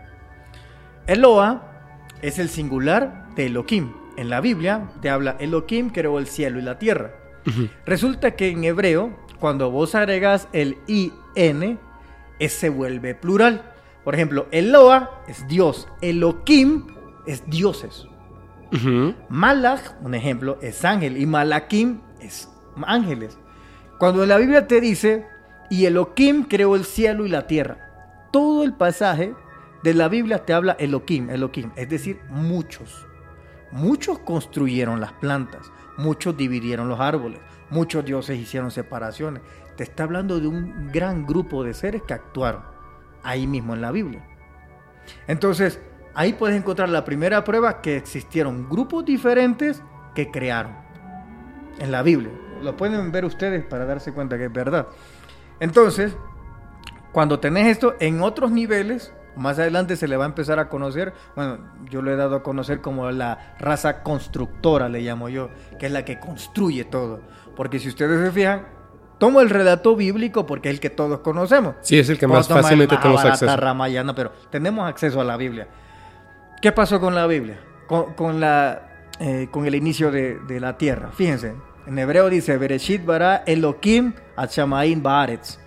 Eloa 1.07 1.63
es 2.23 2.39
el 2.39 2.49
singular 2.49 3.27
de 3.35 3.47
Elohim. 3.47 3.93
En 4.17 4.31
la 4.31 4.41
Biblia 4.41 4.89
te 5.03 5.11
habla 5.11 5.37
Elohim 5.41 5.91
creó 5.91 6.19
el 6.19 6.27
cielo 6.29 6.59
y 6.59 6.63
la 6.63 6.79
tierra. 6.79 7.11
Resulta 7.85 8.33
que 8.33 8.49
en 8.49 8.65
hebreo, 8.65 9.17
cuando 9.39 9.71
vos 9.71 9.95
agregas 9.95 10.49
el 10.53 10.79
IN, 10.87 11.79
se 12.49 12.69
vuelve 12.69 13.15
plural. 13.15 13.73
Por 14.05 14.15
ejemplo, 14.15 14.47
Eloa 14.51 15.23
es 15.27 15.47
Dios, 15.49 15.89
Elohim 16.01 16.87
es 17.27 17.49
dioses. 17.49 18.07
Malach, 19.29 19.95
un 20.03 20.15
ejemplo, 20.15 20.59
es 20.61 20.85
ángel 20.85 21.17
y 21.17 21.27
Malakim 21.27 22.01
es 22.21 22.49
ángeles. 22.87 23.39
Cuando 23.99 24.27
la 24.27 24.37
Biblia 24.37 24.67
te 24.67 24.81
dice, 24.81 25.27
y 25.71 25.87
Elohim 25.87 26.45
creó 26.45 26.77
el 26.77 26.85
cielo 26.85 27.25
y 27.25 27.29
la 27.29 27.47
tierra, 27.47 27.79
todo 28.33 28.65
el 28.65 28.75
pasaje 28.75 29.35
de 29.83 29.95
la 29.95 30.09
Biblia 30.09 30.45
te 30.45 30.53
habla 30.53 30.77
Elohim, 30.79 31.31
Elohim, 31.31 31.71
es 31.77 31.89
decir, 31.89 32.21
muchos. 32.29 33.07
Muchos 33.71 34.19
construyeron 34.21 35.01
las 35.01 35.13
plantas, 35.13 35.71
muchos 35.97 36.37
dividieron 36.37 36.89
los 36.89 37.01
árboles, 37.01 37.41
muchos 37.71 38.05
dioses 38.05 38.39
hicieron 38.39 38.71
separaciones. 38.71 39.43
Te 39.77 39.83
está 39.85 40.05
hablando 40.05 40.41
de 40.41 40.47
un 40.47 40.91
gran 40.93 41.27
grupo 41.27 41.65
de 41.65 41.75
seres 41.75 42.03
que 42.03 42.15
actuaron 42.15 42.63
ahí 43.23 43.47
mismo 43.47 43.75
en 43.75 43.81
la 43.81 43.91
Biblia. 43.91 44.25
Entonces, 45.27 45.81
ahí 46.15 46.33
puedes 46.35 46.57
encontrar 46.57 46.89
la 46.89 47.05
primera 47.05 47.45
prueba 47.45 47.81
que 47.81 47.97
existieron 47.97 48.69
grupos 48.69 49.05
diferentes 49.05 49.83
que 50.15 50.31
crearon 50.31 50.73
en 51.79 51.91
la 51.91 52.03
Biblia. 52.03 52.33
Lo 52.63 52.77
pueden 52.77 53.11
ver 53.11 53.25
ustedes 53.25 53.65
para 53.65 53.85
darse 53.85 54.13
cuenta 54.13 54.39
que 54.39 54.45
es 54.47 54.53
verdad. 54.53 54.87
Entonces, 55.61 56.17
cuando 57.13 57.41
tenés 57.41 57.67
esto 57.69 57.95
en 58.01 58.23
otros 58.23 58.51
niveles, 58.51 59.13
más 59.37 59.59
adelante 59.59 59.97
se 59.97 60.09
le 60.09 60.17
va 60.17 60.25
a 60.25 60.29
empezar 60.29 60.59
a 60.59 60.69
conocer, 60.69 61.13
bueno, 61.37 61.59
yo 61.91 62.03
lo 62.03 62.13
he 62.13 62.17
dado 62.17 62.37
a 62.37 62.43
conocer 62.43 62.81
como 62.81 63.11
la 63.11 63.55
raza 63.59 64.03
constructora, 64.03 64.89
le 64.89 65.01
llamo 65.01 65.29
yo, 65.29 65.51
que 65.79 65.87
es 65.87 65.93
la 65.93 66.05
que 66.05 66.19
construye 66.19 66.85
todo. 66.85 67.21
Porque 67.57 67.79
si 67.79 67.89
ustedes 67.89 68.21
se 68.21 68.33
fijan, 68.33 68.67
tomo 69.19 69.41
el 69.41 69.51
relato 69.51 69.97
bíblico 69.97 70.47
porque 70.47 70.69
es 70.69 70.75
el 70.75 70.81
que 70.81 70.91
todos 70.91 71.21
conocemos. 71.21 71.77
Sí, 71.83 71.99
es 71.99 72.09
el 72.09 72.19
que 72.19 72.27
más 72.27 72.49
fácilmente 72.49 72.97
tenemos 72.97 73.25
acceso. 73.25 73.57
Ramayana, 73.57 74.15
pero 74.15 74.33
tenemos 74.51 74.89
acceso 74.89 75.21
a 75.21 75.25
la 75.25 75.37
Biblia. 75.37 75.69
¿Qué 76.61 76.73
pasó 76.73 77.01
con 77.01 77.15
la 77.15 77.27
Biblia? 77.27 77.59
Con, 77.87 78.15
con 78.15 78.41
la, 78.41 79.09
eh, 79.21 79.49
con 79.51 79.67
el 79.67 79.75
inicio 79.75 80.11
de, 80.11 80.39
de 80.41 80.61
la 80.61 80.77
tierra. 80.77 81.11
Fíjense, 81.13 81.55
en 81.87 81.99
hebreo 81.99 82.31
dice, 82.31 82.57
Bereshit 82.57 83.05
bara 83.05 83.43
Elohim 83.47 84.15
Hashamaim 84.37 85.03
Baaretz. 85.03 85.59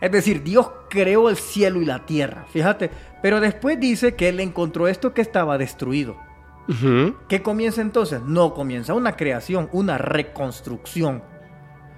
Es 0.00 0.12
decir, 0.12 0.42
Dios 0.42 0.70
creó 0.90 1.28
el 1.28 1.36
cielo 1.36 1.80
y 1.80 1.84
la 1.84 2.04
tierra. 2.06 2.44
Fíjate, 2.50 2.90
pero 3.24 3.40
después 3.40 3.80
dice 3.80 4.16
que 4.16 4.28
Él 4.28 4.38
encontró 4.38 4.86
esto 4.86 5.14
que 5.14 5.22
estaba 5.22 5.56
destruido. 5.56 6.18
Ujú. 6.68 7.14
¿Qué 7.26 7.42
comienza 7.42 7.80
entonces? 7.80 8.20
No, 8.20 8.52
comienza 8.52 8.92
una 8.92 9.16
creación, 9.16 9.70
una 9.72 9.96
reconstrucción. 9.96 11.22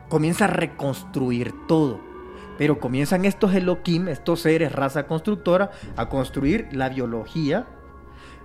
Comienza 0.08 0.44
a 0.44 0.46
reconstruir 0.46 1.52
todo. 1.66 1.98
Pero 2.58 2.78
comienzan 2.78 3.24
estos 3.24 3.52
Elohim, 3.56 4.06
estos 4.06 4.42
seres, 4.42 4.70
raza 4.70 5.08
constructora, 5.08 5.72
a 5.96 6.08
construir 6.08 6.68
la 6.70 6.90
biología, 6.90 7.66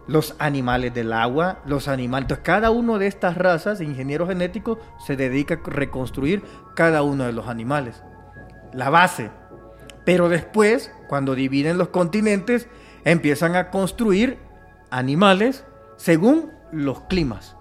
los 0.08 0.36
animales 0.40 0.92
del 0.92 1.14
agua, 1.14 1.60
los 1.68 1.88
animales. 1.88 2.24
Entonces, 2.24 2.44
cada 2.44 2.72
uno 2.72 2.98
de 2.98 3.06
estas 3.06 3.38
razas, 3.38 3.80
ingenieros 3.80 4.28
genéticos, 4.28 4.80
se 5.06 5.16
dedica 5.16 5.54
a 5.64 5.70
reconstruir 5.70 6.42
cada 6.76 7.04
uno 7.04 7.26
de 7.26 7.32
los 7.32 7.48
animales. 7.48 8.02
La 8.74 8.90
base. 8.90 9.30
Pero 10.04 10.30
después, 10.30 10.92
cuando 11.12 11.36
dividen 11.36 11.78
los 11.78 11.90
continentes, 11.90 12.70
empiezan 13.04 13.58
a 13.58 13.70
construir 13.70 14.38
animales 14.92 15.66
según 15.98 16.54
los 16.72 17.02
climas. 17.02 17.58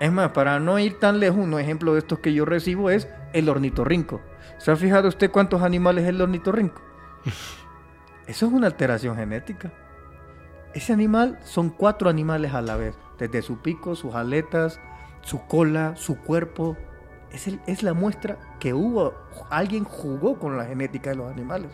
Es 0.00 0.10
más, 0.10 0.32
para 0.32 0.58
no 0.58 0.76
ir 0.80 0.98
tan 0.98 1.20
lejos, 1.20 1.38
un 1.38 1.56
ejemplo 1.60 1.92
de 1.92 2.00
estos 2.00 2.18
que 2.18 2.34
yo 2.34 2.44
recibo 2.44 2.90
es 2.90 3.08
el 3.32 3.48
ornitorrinco. 3.48 4.20
¿Se 4.58 4.72
ha 4.72 4.76
fijado 4.76 5.06
usted 5.06 5.30
cuántos 5.30 5.62
animales 5.62 6.02
es 6.02 6.08
el 6.10 6.20
ornitorrinco? 6.20 6.82
Eso 8.26 8.46
es 8.46 8.52
una 8.52 8.66
alteración 8.66 9.14
genética. 9.14 9.72
Ese 10.74 10.92
animal 10.92 11.38
son 11.44 11.70
cuatro 11.70 12.10
animales 12.10 12.54
a 12.54 12.60
la 12.60 12.74
vez, 12.74 12.98
desde 13.20 13.40
su 13.40 13.58
pico, 13.58 13.94
sus 13.94 14.16
aletas, 14.16 14.80
su 15.20 15.46
cola, 15.46 15.94
su 15.94 16.18
cuerpo. 16.18 16.76
Es, 17.30 17.46
el- 17.46 17.60
es 17.68 17.84
la 17.84 17.94
muestra 17.94 18.36
que 18.58 18.74
hubo, 18.74 19.14
alguien 19.48 19.84
jugó 19.84 20.40
con 20.40 20.56
la 20.56 20.64
genética 20.64 21.10
de 21.10 21.16
los 21.16 21.30
animales. 21.30 21.70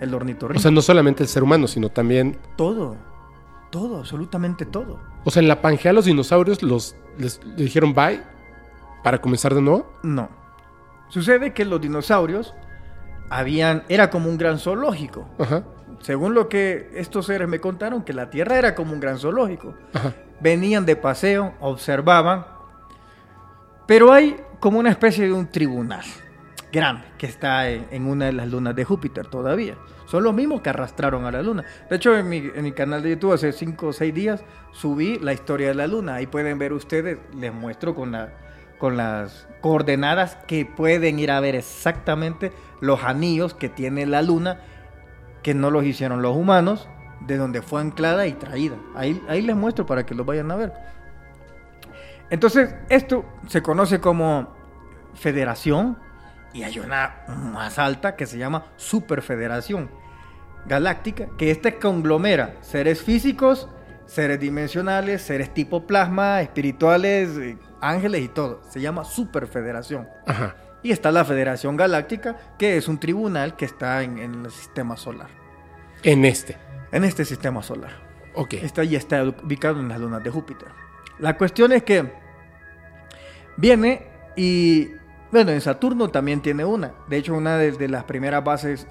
El 0.00 0.14
ornitorrinco. 0.14 0.58
O 0.58 0.62
sea, 0.62 0.70
no 0.70 0.82
solamente 0.82 1.22
el 1.22 1.28
ser 1.28 1.42
humano, 1.42 1.66
sino 1.66 1.88
también. 1.88 2.38
todo, 2.56 2.96
todo, 3.70 3.98
absolutamente 3.98 4.66
todo. 4.66 4.98
O 5.24 5.30
sea, 5.30 5.42
en 5.42 5.48
la 5.48 5.60
Pangea 5.62 5.92
los 5.92 6.04
dinosaurios 6.04 6.62
los 6.62 6.96
les, 7.18 7.40
le 7.44 7.64
dijeron 7.64 7.94
bye 7.94 8.22
para 9.02 9.20
comenzar 9.20 9.54
de 9.54 9.62
nuevo. 9.62 9.90
No. 10.02 10.28
Sucede 11.08 11.52
que 11.52 11.64
los 11.64 11.80
dinosaurios 11.80 12.54
habían, 13.30 13.84
era 13.88 14.10
como 14.10 14.28
un 14.28 14.38
gran 14.38 14.58
zoológico. 14.58 15.28
Ajá. 15.38 15.64
Según 16.00 16.34
lo 16.34 16.48
que 16.48 16.90
estos 16.94 17.26
seres 17.26 17.48
me 17.48 17.60
contaron, 17.60 18.02
que 18.02 18.12
la 18.12 18.28
Tierra 18.28 18.58
era 18.58 18.74
como 18.74 18.92
un 18.92 19.00
gran 19.00 19.18
zoológico. 19.18 19.74
Ajá. 19.94 20.14
Venían 20.40 20.84
de 20.84 20.96
paseo, 20.96 21.54
observaban, 21.60 22.46
pero 23.86 24.12
hay 24.12 24.36
como 24.60 24.78
una 24.78 24.90
especie 24.90 25.26
de 25.26 25.32
un 25.32 25.46
tribunal 25.46 26.04
grande 26.72 27.06
que 27.18 27.26
está 27.26 27.68
en, 27.70 28.06
una 28.06 28.26
de 28.26 28.32
las 28.32 28.48
lunas 28.48 28.74
de 28.74 28.84
Júpiter 28.84 29.26
todavía. 29.26 29.76
Son 30.06 30.22
los 30.22 30.34
mismos 30.34 30.60
que 30.60 30.70
arrastraron 30.70 31.24
a 31.24 31.32
la 31.32 31.42
luna. 31.42 31.64
De 31.88 31.96
hecho, 31.96 32.16
en 32.16 32.28
mi, 32.28 32.38
en 32.54 32.62
mi 32.62 32.72
canal 32.72 33.02
de 33.02 33.10
YouTube 33.10 33.32
hace 33.32 33.52
5 33.52 33.88
o 33.88 33.92
6 33.92 34.14
días 34.14 34.44
subí 34.72 35.18
la 35.18 35.32
historia 35.32 35.68
de 35.68 35.74
la 35.74 35.86
luna. 35.86 36.16
Ahí 36.16 36.26
pueden 36.26 36.58
ver 36.58 36.72
ustedes, 36.72 37.18
les 37.34 37.52
muestro 37.52 37.94
con, 37.94 38.16
con 38.78 38.96
las 38.96 39.48
coordenadas 39.60 40.36
que 40.46 40.64
pueden 40.64 41.18
ir 41.18 41.30
a 41.30 41.40
ver 41.40 41.56
exactamente 41.56 42.52
los 42.80 43.02
anillos 43.02 43.54
que 43.54 43.68
tiene 43.68 44.06
la 44.06 44.22
luna, 44.22 44.60
que 45.42 45.54
no 45.54 45.70
los 45.70 45.84
hicieron 45.84 46.22
los 46.22 46.36
humanos, 46.36 46.88
de 47.20 47.36
donde 47.36 47.62
fue 47.62 47.80
anclada 47.80 48.26
y 48.26 48.32
traída. 48.32 48.76
Ahí, 48.94 49.20
ahí 49.28 49.42
les 49.42 49.56
muestro 49.56 49.86
para 49.86 50.04
que 50.06 50.14
lo 50.14 50.24
vayan 50.24 50.50
a 50.50 50.56
ver. 50.56 50.72
Entonces, 52.30 52.74
esto 52.88 53.24
se 53.46 53.62
conoce 53.62 54.00
como 54.00 54.48
federación 55.14 55.96
y 56.56 56.64
hay 56.64 56.78
una 56.78 57.16
más 57.28 57.78
alta 57.78 58.16
que 58.16 58.24
se 58.24 58.38
llama 58.38 58.64
superfederación 58.76 59.90
galáctica, 60.64 61.28
que 61.36 61.50
esta 61.50 61.78
conglomera 61.78 62.56
seres 62.62 63.02
físicos, 63.02 63.68
seres 64.06 64.40
dimensionales, 64.40 65.20
seres 65.20 65.52
tipo 65.52 65.86
plasma, 65.86 66.40
espirituales, 66.40 67.36
eh, 67.36 67.58
ángeles 67.82 68.22
y 68.22 68.28
todo. 68.28 68.62
Se 68.70 68.80
llama 68.80 69.04
superfederación. 69.04 70.08
Ajá. 70.26 70.56
Y 70.82 70.92
está 70.92 71.12
la 71.12 71.24
Federación 71.24 71.76
Galáctica, 71.76 72.36
que 72.58 72.76
es 72.76 72.88
un 72.88 72.98
tribunal 72.98 73.56
que 73.56 73.66
está 73.66 74.02
en, 74.02 74.18
en 74.18 74.46
el 74.46 74.50
sistema 74.50 74.96
solar. 74.96 75.28
En 76.02 76.24
este. 76.24 76.56
En 76.90 77.04
este 77.04 77.24
sistema 77.24 77.62
solar. 77.62 77.90
Ok. 78.34 78.54
Está 78.54 78.82
y 78.82 78.96
está 78.96 79.22
ubicado 79.24 79.80
en 79.80 79.88
las 79.88 80.00
lunas 80.00 80.22
de 80.22 80.30
Júpiter. 80.30 80.68
La 81.18 81.36
cuestión 81.36 81.72
es 81.72 81.82
que 81.82 82.12
viene 83.56 84.06
y, 84.36 84.90
bueno, 85.36 85.52
en 85.52 85.60
Saturno 85.60 86.08
también 86.08 86.40
tiene 86.40 86.64
una. 86.64 86.92
De 87.08 87.16
hecho, 87.16 87.34
una 87.34 87.56
de, 87.58 87.72
de 87.72 87.88
las 87.88 88.04
primeras 88.04 88.42
bases 88.44 88.86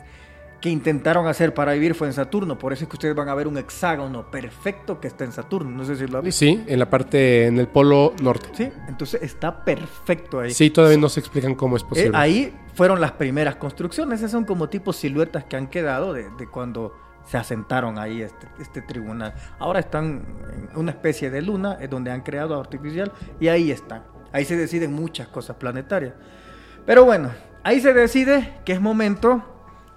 que 0.62 0.70
intentaron 0.70 1.28
hacer 1.28 1.54
para 1.54 1.74
vivir 1.74 1.94
fue 1.94 2.08
en 2.08 2.14
Saturno. 2.14 2.58
Por 2.58 2.74
eso 2.74 2.86
es 2.86 2.90
que 2.90 2.96
ustedes 2.96 3.14
van 3.16 3.30
a 3.30 3.36
ver 3.36 3.48
un 3.48 3.58
hexágono 3.58 4.32
perfecto 4.32 5.00
que 5.00 5.08
está 5.08 5.24
en 5.24 5.32
Saturno. 5.32 5.70
No 5.70 5.86
sé 5.86 5.96
si 5.96 6.08
lo 6.08 6.20
han 6.20 6.24
visto. 6.24 6.40
Sí, 6.40 6.64
en 6.66 6.80
la 6.80 6.90
parte, 6.90 7.46
en 7.48 7.60
el 7.60 7.68
polo 7.68 8.14
norte. 8.24 8.50
Sí, 8.54 8.72
entonces 8.88 9.22
está 9.22 9.64
perfecto 9.64 10.40
ahí. 10.40 10.52
Sí, 10.52 10.70
todavía 10.72 10.98
no 10.98 11.10
se 11.10 11.20
explican 11.20 11.54
cómo 11.56 11.76
es 11.78 11.84
Eh, 11.84 11.86
posible. 11.88 12.18
ahí 12.18 12.56
fueron 12.74 13.00
las 13.00 13.12
primeras 13.12 13.58
construcciones. 13.58 14.20
Esas 14.20 14.32
son 14.32 14.46
como 14.46 14.68
tipo 14.70 14.92
siluetas 14.94 15.44
que 15.44 15.56
han 15.56 15.68
quedado 15.68 16.14
de, 16.14 16.30
de 16.38 16.48
cuando 16.48 16.94
se 17.28 17.38
asentaron 17.38 18.00
ahí 18.00 18.22
este, 18.22 18.48
este 18.60 18.82
tribunal. 18.82 19.34
Ahora 19.60 19.80
están 19.80 20.24
en 20.72 20.78
una 20.80 20.92
especie 20.92 21.30
de 21.30 21.42
luna, 21.42 21.78
es 21.82 21.90
donde 21.90 22.12
han 22.12 22.22
creado 22.22 22.60
artificial, 22.60 23.12
y 23.40 23.48
ahí 23.50 23.72
están. 23.72 24.04
Ahí 24.36 24.44
se 24.46 24.58
deciden 24.58 24.92
muchas 24.94 25.28
cosas 25.30 25.56
planetarias. 25.56 26.14
Pero 26.86 27.06
bueno, 27.06 27.32
ahí 27.64 27.80
se 27.80 27.94
decide 27.94 28.54
que 28.66 28.74
es 28.74 28.82
momento 28.82 29.44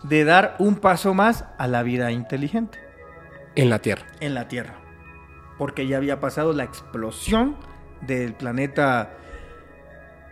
de 0.05 0.25
dar 0.25 0.55
un 0.61 0.77
paso 0.77 1.13
más 1.13 1.45
a 1.59 1.67
la 1.67 1.83
vida 1.83 2.13
inteligente 2.13 2.79
En 3.57 3.69
la 3.69 3.81
Tierra. 3.81 4.07
en 4.21 4.35
la 4.35 4.47
Tierra. 4.47 4.75
Porque 5.59 5.89
ya 5.89 5.97
había 5.97 6.21
pasado 6.21 6.53
la 6.53 6.63
explosión 6.63 7.57
del 8.01 8.33
planeta. 8.35 9.11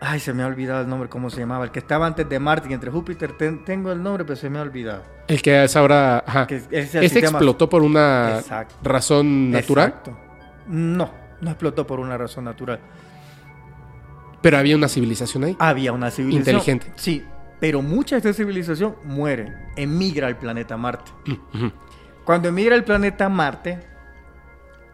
Ay, 0.00 0.20
se 0.20 0.32
me 0.32 0.44
ha 0.44 0.46
olvidado 0.46 0.82
el 0.82 0.88
nombre, 0.88 1.08
¿cómo 1.08 1.30
se 1.30 1.40
llamaba? 1.40 1.64
El 1.64 1.72
que 1.72 1.80
estaba 1.80 2.06
antes 2.06 2.28
de 2.28 2.38
Marte 2.38 2.68
y 2.70 2.74
entre 2.74 2.90
Júpiter. 2.92 3.32
ten- 3.36 3.64
tengo 3.64 3.90
el 3.90 4.00
nombre, 4.00 4.24
pero 4.24 4.36
se 4.36 4.48
me 4.48 4.60
ha 4.60 4.62
olvidado. 4.62 5.02
El 5.26 5.42
que 5.42 5.64
es 5.64 5.74
ahora. 5.74 6.22
Ajá. 6.24 6.46
Que 6.46 6.56
es- 6.56 6.68
este 6.70 7.00
sistema- 7.08 7.38
explotó 7.38 7.68
por 7.68 7.82
una 7.82 8.36
Exacto. 8.38 8.76
razón 8.84 9.50
natural, 9.50 9.88
Exacto. 9.88 10.16
No, 10.68 11.10
no 11.40 11.50
explotó 11.50 11.84
por 11.86 11.98
una 11.98 12.16
razón 12.16 12.44
natural. 12.44 12.78
Pero 14.46 14.58
había 14.58 14.76
una 14.76 14.86
civilización 14.86 15.42
ahí. 15.42 15.56
Había 15.58 15.90
una 15.90 16.08
civilización. 16.08 16.54
Inteligente. 16.54 16.92
Sí, 16.94 17.24
pero 17.58 17.82
mucha 17.82 18.14
de 18.14 18.18
esta 18.18 18.32
civilización 18.32 18.94
muere, 19.02 19.52
emigra 19.74 20.28
al 20.28 20.38
planeta 20.38 20.76
Marte. 20.76 21.10
Ujú. 21.28 21.72
Cuando 22.24 22.50
emigra 22.50 22.76
el 22.76 22.84
planeta 22.84 23.28
Marte, 23.28 23.80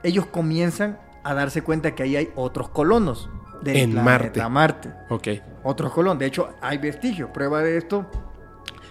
ellos 0.03 0.25
comienzan 0.25 0.99
a 1.23 1.35
darse 1.35 1.61
cuenta 1.61 1.95
que 1.95 2.03
ahí 2.03 2.17
hay 2.17 2.31
otros 2.35 2.71
colonos 2.71 3.29
del 3.61 3.77
En 3.77 3.93
planeta 3.93 4.49
Marte. 4.49 4.91
Ok. 5.11 5.29
Otros 5.65 5.93
colonos. 5.93 6.19
De 6.19 6.25
hecho, 6.25 6.55
hay 6.63 6.79
vestigios. 6.79 7.29
Prueba 7.29 7.61
de 7.61 7.77
esto. 7.77 8.11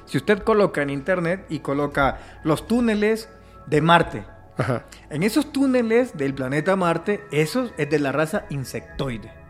Si 0.05 0.17
usted 0.17 0.43
coloca 0.43 0.83
en 0.83 0.91
internet 0.91 1.43
y 1.49 1.61
coloca 1.61 2.19
los 2.43 2.67
túneles 2.67 3.29
de 3.65 3.81
Marte. 3.81 4.25
Ajá. 4.59 4.85
En 5.09 5.23
esos 5.23 5.51
túneles 5.51 6.15
del 6.15 6.35
planeta 6.35 6.75
Marte, 6.75 7.23
esos 7.31 7.73
es 7.79 7.89
de 7.89 7.97
la 7.97 8.11
raza 8.11 8.45
insectoide. 8.51 9.40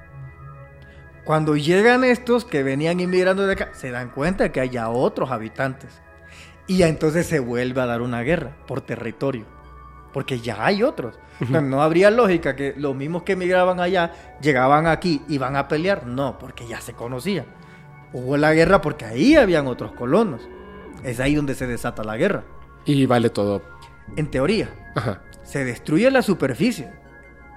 Cuando 1.24 1.56
llegan 1.56 2.04
estos 2.04 2.46
que 2.46 2.64
venían 2.64 3.00
inmigrando 3.00 3.46
de 3.46 3.54
acá, 3.54 3.70
se 3.74 3.92
dan 3.92 4.10
cuenta 4.10 4.52
que 4.52 4.60
hay 4.60 4.70
ya 4.70 4.90
otros 4.90 5.32
habitantes. 5.32 6.02
Y 6.68 6.84
entonces 6.84 7.28
se 7.28 7.40
vuelve 7.40 7.82
a 7.82 7.86
dar 7.86 8.02
una 8.02 8.22
guerra 8.22 8.56
por 8.68 8.82
territorio. 8.82 9.46
Porque 10.14 10.40
ya 10.40 10.66
hay 10.66 10.84
otros. 10.84 11.18
O 11.42 11.46
sea, 11.46 11.62
no 11.62 11.82
habría 11.82 12.12
lógica 12.12 12.56
que 12.56 12.74
los 12.78 12.96
mismos 12.96 13.24
que 13.24 13.34
emigraban 13.34 13.80
allá 13.80 14.12
llegaban 14.42 14.88
aquí 14.88 15.22
y 15.28 15.38
van 15.38 15.56
a 15.56 15.68
pelear. 15.68 16.06
No, 16.06 16.38
porque 16.38 16.68
ya 16.68 16.82
se 16.82 16.94
conocían. 16.94 17.46
Hubo 18.14 18.36
la 18.38 18.54
guerra 18.54 18.82
porque 18.82 19.06
ahí 19.06 19.36
habían 19.36 19.68
otros 19.68 19.94
colonos. 19.94 20.42
Es 21.04 21.20
ahí 21.20 21.36
donde 21.36 21.56
se 21.56 21.66
desata 21.66 22.04
la 22.04 22.18
guerra. 22.18 22.44
Y 22.86 23.06
vale 23.06 23.30
todo. 23.30 23.62
En 24.18 24.30
teoría 24.30 24.70
Ajá. 24.96 25.22
se 25.44 25.64
destruye 25.64 26.12
la 26.12 26.22
superficie. 26.22 26.90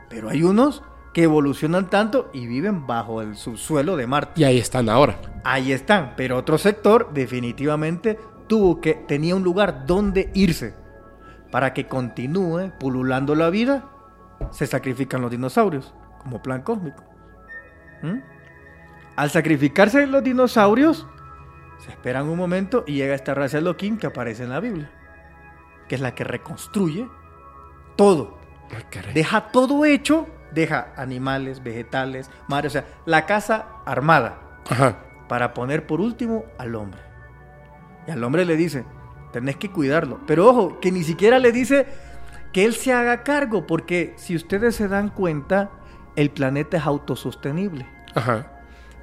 Pero 0.09 0.29
hay 0.29 0.43
unos 0.45 0.83
que 1.15 1.23
evolucionan 1.23 1.89
tanto 1.89 2.29
y 2.35 2.47
viven 2.47 2.87
bajo 2.87 3.23
el 3.23 3.37
subsuelo 3.37 3.97
de 3.97 4.07
Marte. 4.07 4.41
Y 4.41 4.45
ahí 4.45 4.59
están 4.59 4.89
ahora. 4.89 5.17
Ahí 5.45 5.73
están, 5.73 6.15
pero 6.17 6.37
otro 6.37 6.59
sector 6.59 7.11
definitivamente 7.15 8.19
tuvo 8.49 8.81
que 8.81 8.95
tenía 8.95 9.37
un 9.37 9.45
lugar 9.45 9.87
donde 9.87 10.31
irse 10.35 10.75
para 11.51 11.73
que 11.73 11.87
continúe 11.87 12.73
pululando 12.79 13.35
la 13.37 13.49
vida. 13.49 13.89
Se 14.51 14.67
sacrifican 14.67 15.23
los 15.23 15.31
dinosaurios 15.31 15.95
como 16.19 16.43
plan 16.43 16.63
cósmico. 16.63 17.05
¿Mm? 18.03 18.19
Al 19.15 19.31
sacrificarse 19.31 20.07
los 20.09 20.25
dinosaurios, 20.25 21.07
se 21.79 21.91
esperan 21.91 22.29
un 22.29 22.37
momento 22.37 22.83
y 22.89 22.95
llega 22.95 23.15
esta 23.15 23.35
raza 23.35 23.59
Elohim 23.59 23.99
que 23.99 24.09
aparece 24.09 24.43
en 24.43 24.51
la 24.51 24.59
Biblia, 24.59 24.91
que 25.89 25.95
es 25.95 26.01
la 26.01 26.15
que 26.17 26.25
reconstruye 26.25 27.07
todo 27.95 28.45
deja 29.13 29.53
todo 29.53 29.85
hecho, 29.85 30.27
deja 30.55 30.93
animales, 30.97 31.63
vegetales, 31.63 32.31
mares, 32.49 32.73
o 32.73 32.75
sea, 32.75 32.85
la 33.07 33.27
casa 33.27 33.67
armada 33.85 34.61
Ajá. 34.71 34.99
para 35.29 35.53
poner 35.55 35.87
por 35.87 36.01
último 36.01 36.45
al 36.59 36.75
hombre. 36.75 37.01
Y 38.07 38.11
al 38.11 38.23
hombre 38.23 38.45
le 38.45 38.57
dice, 38.57 38.85
tenés 39.33 39.57
que 39.57 39.71
cuidarlo. 39.71 40.21
Pero 40.27 40.49
ojo, 40.49 40.81
que 40.81 40.93
ni 40.93 41.03
siquiera 41.03 41.39
le 41.39 41.53
dice 41.53 41.87
que 42.53 42.65
él 42.65 42.75
se 42.75 42.93
haga 42.93 43.23
cargo, 43.25 43.67
porque 43.67 44.15
si 44.17 44.37
ustedes 44.37 44.77
se 44.77 44.89
dan 44.89 45.09
cuenta, 45.09 45.71
el 46.17 46.31
planeta 46.31 46.77
es 46.77 46.85
autosostenible. 46.85 47.87
Ajá. 48.15 48.47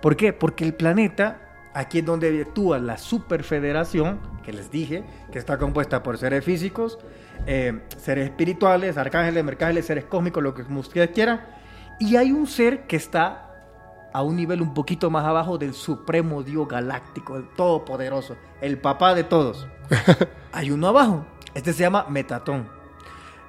¿Por 0.02 0.16
qué? 0.16 0.34
Porque 0.34 0.64
el 0.64 0.74
planeta, 0.74 1.70
aquí 1.74 2.00
es 2.00 2.06
donde 2.06 2.42
actúa 2.42 2.80
la 2.80 2.98
superfederación, 2.98 4.20
que 4.44 4.54
les 4.54 4.72
dije, 4.72 5.04
que 5.32 5.40
está 5.40 5.58
compuesta 5.58 6.02
por 6.02 6.18
seres 6.18 6.46
físicos, 6.46 6.98
eh, 7.46 7.82
seres 7.98 8.26
espirituales, 8.30 8.98
arcángeles, 8.98 9.44
mercángeles, 9.44 9.86
seres 9.86 10.06
cósmicos, 10.06 10.44
lo 10.44 10.54
que 10.54 10.62
ustedes 10.62 11.10
quieran. 11.12 11.42
Y 12.00 12.16
hay 12.16 12.32
un 12.32 12.48
ser 12.48 12.88
que 12.88 12.96
está 12.96 13.48
a 14.14 14.24
un 14.24 14.36
nivel 14.36 14.62
un 14.62 14.74
poquito 14.74 15.10
más 15.10 15.26
abajo 15.26 15.58
del 15.58 15.74
supremo 15.74 16.44
Dios 16.44 16.68
galáctico, 16.68 17.38
el 17.38 17.48
todopoderoso, 17.50 18.36
el 18.62 18.78
papá 18.78 19.16
de 19.16 19.24
todos. 19.24 19.68
hay 20.52 20.72
uno 20.72 20.88
abajo. 20.88 21.26
Este 21.54 21.74
se 21.74 21.82
llama 21.84 22.06
Metatón. 22.10 22.68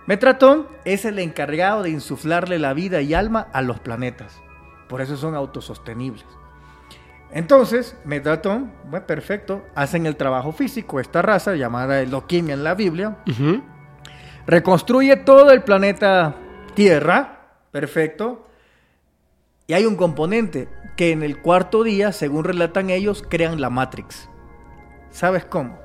Metatón 0.07 0.67
es 0.85 1.05
el 1.05 1.19
encargado 1.19 1.83
de 1.85 1.91
insuflarle 1.91 2.59
la 2.59 2.75
vida 2.75 3.01
y 3.01 3.15
alma 3.15 3.49
a 3.53 3.63
los 3.63 3.79
planetas. 3.81 4.41
Por 4.89 5.01
eso 5.01 5.17
son 5.17 5.35
autosostenibles. 5.35 6.25
Entonces, 7.31 7.97
Metatón, 8.05 8.73
bueno, 8.91 9.07
perfecto, 9.07 9.63
hacen 9.75 10.05
el 10.07 10.17
trabajo 10.17 10.53
físico, 10.53 11.01
esta 11.01 11.23
raza 11.23 11.55
llamada 11.55 12.01
Elohim 12.01 12.51
en 12.51 12.63
la 12.63 12.75
Biblia. 12.75 13.17
Reconstruye 14.47 15.17
todo 15.17 15.51
el 15.51 15.63
planeta 15.63 16.37
Tierra, 16.75 17.51
perfecto, 17.71 18.47
y 19.67 19.75
hay 19.75 19.85
un 19.85 19.97
componente 19.97 20.69
que 20.97 21.13
en 21.13 21.23
el 21.23 21.41
cuarto 21.41 21.83
día, 21.83 22.13
según 22.13 22.45
relatan 22.45 22.91
ellos, 22.91 23.25
crean 23.29 23.61
la 23.61 23.71
Matrix. 23.71 24.29
¿Sabes 25.11 25.45
cómo? 25.45 25.79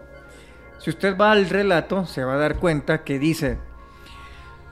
Si 0.80 0.90
usted 0.90 1.18
va 1.18 1.32
al 1.32 1.50
relato, 1.50 2.06
se 2.06 2.24
va 2.24 2.36
a 2.36 2.38
dar 2.38 2.58
cuenta 2.58 3.04
que 3.04 3.20
dice, 3.20 3.58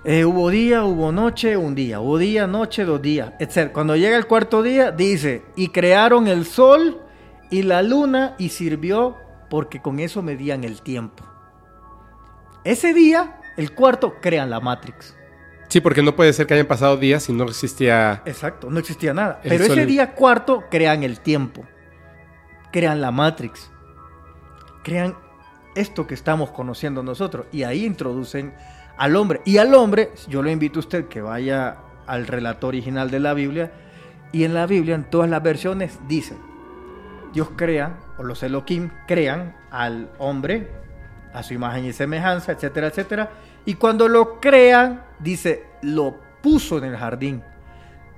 eh, 0.06 0.24
hubo 0.24 0.50
día, 0.50 0.84
hubo 0.84 1.12
noche, 1.12 1.58
un 1.58 1.76
día, 1.76 2.00
hubo 2.00 2.18
día, 2.18 2.48
noche, 2.48 2.86
dos 2.86 3.02
días, 3.02 3.34
etc. 3.40 3.72
Cuando 3.72 3.96
llega 3.96 4.18
el 4.18 4.28
cuarto 4.28 4.62
día, 4.62 4.92
dice, 4.92 5.44
y 5.56 5.70
crearon 5.70 6.28
el 6.28 6.46
sol 6.46 7.02
y 7.50 7.64
la 7.64 7.82
luna 7.82 8.36
y 8.38 8.50
sirvió 8.50 9.18
porque 9.50 9.82
con 9.82 10.00
eso 10.00 10.22
medían 10.22 10.64
el 10.64 10.82
tiempo. 10.82 11.24
Ese 12.64 12.94
día, 12.94 13.40
el 13.58 13.74
cuarto, 13.74 14.16
crean 14.22 14.50
la 14.50 14.60
Matrix. 14.60 15.16
Sí, 15.70 15.82
porque 15.82 16.02
no 16.02 16.16
puede 16.16 16.32
ser 16.34 16.48
que 16.48 16.54
hayan 16.54 16.68
pasado 16.68 16.98
días 16.98 17.28
y 17.30 17.34
no 17.34 17.46
existía. 17.46 18.22
Exacto, 18.26 18.70
no 18.70 18.80
existía 18.80 19.14
nada. 19.14 19.40
Pero 19.44 19.66
sol 19.66 19.78
ese 19.78 19.86
día 19.86 20.14
cuarto 20.14 20.66
crean 20.70 21.04
el 21.04 21.20
tiempo, 21.20 21.66
crean 22.72 23.02
la 23.02 23.12
Matrix, 23.12 23.72
crean 24.84 25.18
esto 25.76 26.08
que 26.08 26.14
estamos 26.14 26.52
conociendo 26.52 27.04
nosotros 27.04 27.48
y 27.52 27.64
ahí 27.64 27.86
introducen 27.86 28.54
al 28.98 29.16
hombre. 29.16 29.42
Y 29.46 29.58
al 29.58 29.74
hombre, 29.74 30.12
yo 30.28 30.42
lo 30.42 30.50
invito 30.50 30.80
a 30.80 30.82
usted 30.82 31.08
que 31.08 31.22
vaya 31.22 31.78
al 32.08 32.28
relato 32.28 32.68
original 32.68 33.10
de 33.10 33.20
la 33.20 33.34
Biblia 33.34 33.72
y 34.32 34.44
en 34.44 34.54
la 34.54 34.66
Biblia, 34.66 34.96
en 34.96 35.10
todas 35.10 35.30
las 35.30 35.42
versiones, 35.42 36.00
dice, 36.08 36.36
Dios 37.34 37.50
crea, 37.56 38.00
o 38.18 38.24
los 38.24 38.44
Elohim 38.44 38.92
crean 39.08 39.56
al 39.72 40.10
hombre 40.20 40.70
a 41.34 41.44
su 41.44 41.54
imagen 41.54 41.86
y 41.86 41.94
semejanza, 41.94 42.54
etcétera, 42.54 42.88
etcétera. 42.88 43.30
Y 43.66 43.76
cuando 43.76 44.08
lo 44.08 44.40
crean, 44.40 45.04
dice, 45.20 45.64
lo 45.82 46.16
puso 46.42 46.78
en 46.78 46.86
el 46.86 46.98
jardín. 46.98 47.44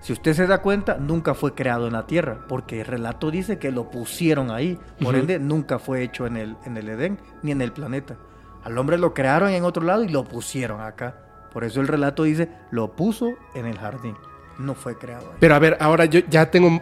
Si 0.02 0.14
usted 0.14 0.34
se 0.34 0.48
da 0.48 0.62
cuenta, 0.62 0.98
nunca 0.98 1.34
fue 1.34 1.56
creado 1.56 1.88
en 1.88 1.94
la 1.94 2.06
tierra, 2.06 2.46
porque 2.48 2.82
el 2.82 2.86
relato 2.86 3.32
dice 3.32 3.58
que 3.58 3.72
lo 3.72 3.90
pusieron 3.90 4.52
ahí. 4.52 4.78
Por 5.02 5.16
ende, 5.16 5.40
nunca 5.40 5.80
fue 5.80 6.04
hecho 6.04 6.28
en 6.28 6.38
el, 6.38 6.56
en 6.66 6.78
el 6.78 6.88
Edén 6.90 7.18
ni 7.42 7.52
en 7.52 7.62
el 7.62 7.72
planeta. 7.72 8.16
Al 8.64 8.78
hombre 8.78 8.98
lo 8.98 9.14
crearon 9.14 9.50
en 9.50 9.64
otro 9.64 9.84
lado 9.84 10.04
y 10.04 10.10
lo 10.10 10.24
pusieron 10.24 10.82
acá. 10.82 11.16
Por 11.52 11.64
eso 11.64 11.82
el 11.82 11.88
relato 11.88 12.24
dice, 12.24 12.50
lo 12.70 12.96
puso 12.96 13.34
en 13.56 13.66
el 13.66 13.78
jardín. 13.78 14.16
No 14.60 14.76
fue 14.76 14.98
creado 14.98 15.32
ahí. 15.32 15.38
Pero 15.40 15.56
a 15.56 15.60
ver, 15.60 15.78
ahora 15.80 16.06
yo 16.06 16.20
ya 16.30 16.50
tengo. 16.52 16.70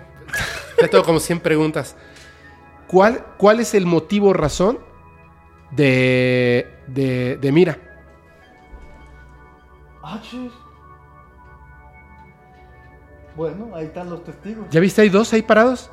Ya 0.81 0.89
tengo 0.89 1.05
como 1.05 1.21
100 1.21 1.39
preguntas. 1.39 1.95
¿Cuál, 2.87 3.25
cuál 3.37 3.61
es 3.61 3.73
el 3.73 3.85
motivo 3.85 4.33
razón 4.33 4.77
de, 5.71 6.67
de, 6.87 7.37
de 7.37 7.51
Mira? 7.53 7.79
Ah, 10.07 10.19
chis. 10.21 10.51
Bueno, 13.35 13.71
ahí 13.75 13.85
están 13.85 14.09
los 14.09 14.23
testigos. 14.23 14.67
¿Ya 14.69 14.79
viste? 14.79 15.01
Hay 15.01 15.09
dos 15.09 15.33
ahí 15.33 15.41
parados. 15.41 15.89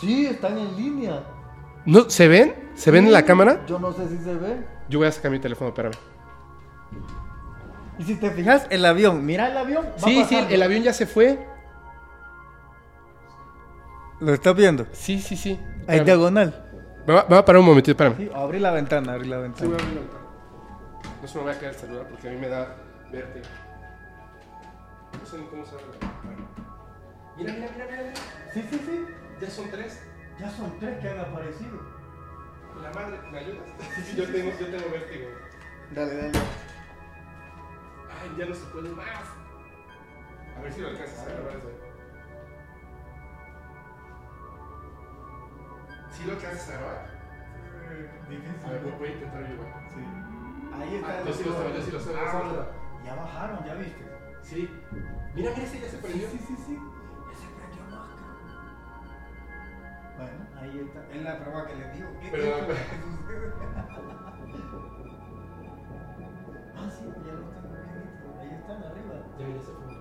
Sí, 0.00 0.26
están 0.26 0.56
en 0.58 0.74
línea. 0.76 1.22
¿No, 1.84 2.08
¿Se 2.08 2.28
ven? 2.28 2.70
¿Se 2.74 2.90
ven 2.90 3.06
en 3.06 3.12
la 3.12 3.24
cámara? 3.24 3.60
Yo 3.66 3.78
no 3.78 3.92
sé 3.92 4.08
si 4.08 4.16
se 4.18 4.34
ve. 4.34 4.66
Yo 4.88 4.98
voy 4.98 5.08
a 5.08 5.12
sacar 5.12 5.30
mi 5.30 5.38
teléfono, 5.38 5.68
espérame. 5.68 5.92
Y 7.98 8.04
si 8.04 8.14
te 8.16 8.30
fijas, 8.30 8.66
el 8.70 8.84
avión, 8.86 9.24
mira 9.24 9.48
el 9.50 9.56
avión. 9.58 9.84
va 9.84 9.98
Sí, 9.98 10.24
sí, 10.28 10.38
el 10.48 10.62
avión 10.62 10.82
ya 10.82 10.92
se 10.92 11.06
fue. 11.06 11.46
¿Lo 14.20 14.32
estás 14.32 14.54
viendo? 14.56 14.86
Sí, 14.92 15.20
sí, 15.20 15.36
sí. 15.36 15.50
Ahí 15.86 15.98
Espérame. 15.98 16.04
diagonal. 16.06 16.68
Me 17.06 17.14
va, 17.14 17.24
me 17.28 17.34
va 17.34 17.38
a 17.40 17.44
parar 17.44 17.60
un 17.60 17.66
momentito, 17.66 17.90
espérame. 17.92 18.16
Sí, 18.16 18.30
abrí 18.34 18.58
la 18.60 18.70
ventana, 18.70 19.12
abrí 19.12 19.28
la 19.28 19.36
Sí, 19.36 19.42
ventana. 19.42 19.68
voy 19.70 19.78
a 19.78 19.82
abrir 19.82 19.94
la 19.94 20.00
ventana. 20.00 20.22
No 21.20 21.28
se 21.28 21.38
me 21.38 21.44
va 21.44 21.50
a 21.50 21.54
caer 21.54 21.72
el 21.72 21.74
celular 21.74 22.06
porque 22.08 22.28
a 22.28 22.32
mí 22.32 22.38
me 22.38 22.48
da 22.48 22.76
vértigo. 23.12 23.44
No 25.20 25.26
sé 25.26 25.38
ni 25.38 25.46
cómo 25.46 25.64
se 25.66 25.76
ventana. 25.76 26.12
Mira, 27.36 27.52
mira, 27.52 27.72
mira, 27.72 27.86
mira. 27.86 28.14
Sí, 28.52 28.62
sí, 28.70 28.78
sí. 28.86 29.06
Ya 29.40 29.50
son 29.50 29.70
tres. 29.70 30.02
Ya 30.40 30.50
son 30.50 30.78
tres 30.78 30.98
que 31.00 31.08
han 31.08 31.20
aparecido. 31.20 31.78
La 32.82 32.90
madre, 32.92 33.20
¿me 33.30 33.38
ayudas? 33.38 33.68
Sí, 33.94 34.02
sí, 34.02 34.16
yo 34.16 34.24
tengo, 34.32 34.50
yo 34.58 34.66
tengo 34.66 34.90
vértigo. 34.90 35.28
Dale, 35.94 36.14
dale. 36.16 36.38
Ay, 38.10 38.34
ya 38.38 38.46
no 38.46 38.54
se 38.54 38.64
puede 38.66 38.88
más. 38.90 39.06
A 40.56 40.60
ver 40.62 40.72
si 40.72 40.80
lo 40.80 40.88
alcanzas 40.88 41.18
a 41.26 41.30
grabar 41.32 41.56
eso. 41.56 41.70
¿Sí 46.10 46.24
lo 46.24 46.32
alcanzas 46.32 46.68
a 46.70 46.72
grabar? 46.78 47.10
A 48.66 48.70
ver, 48.70 48.80
voy- 48.82 48.92
voy 48.98 49.08
a 49.08 49.12
intentar 49.12 49.42
yo. 49.42 49.62
Sí. 49.94 50.02
Ahí 50.80 50.96
está. 50.96 51.08
Ah, 51.08 51.18
el 51.20 51.26
yo 51.26 51.32
sí 51.34 51.44
lo 51.44 51.52
sé, 51.52 51.74
yo 51.74 51.82
sí 51.82 51.90
lo 51.90 52.00
sé, 52.00 52.10
sí. 53.02 53.06
Ya 53.06 53.14
bajaron, 53.14 53.64
ya 53.64 53.74
viste. 53.74 54.04
Sí. 54.42 54.68
Mira, 55.34 55.34
mira, 55.34 55.52
ese 55.62 55.80
ya 55.80 55.88
se 55.88 55.98
prendió. 55.98 56.28
Sí, 56.30 56.38
sí, 56.38 56.56
sí. 56.66 56.74
Ya 56.74 57.36
se 57.38 57.46
prendió 57.56 57.82
más, 57.90 58.08
cabrón. 58.08 58.36
Bueno, 60.16 60.38
ahí 60.60 60.78
está. 60.80 61.00
Es 61.14 61.22
la 61.22 61.38
prueba 61.40 61.66
que 61.66 61.74
les 61.76 61.92
digo. 61.96 62.08
¿Qué 62.20 62.28
Pero- 62.32 62.58
sucede? 62.58 62.74
ah, 66.76 66.90
sí, 66.90 67.04
ya 67.26 67.32
lo 67.32 67.42
están. 67.48 67.64
Ahí 68.40 68.50
están 68.50 68.82
arriba. 68.82 69.14
Ya, 69.38 69.46
ya 69.48 69.62
se 69.62 69.72
fue. 69.72 69.92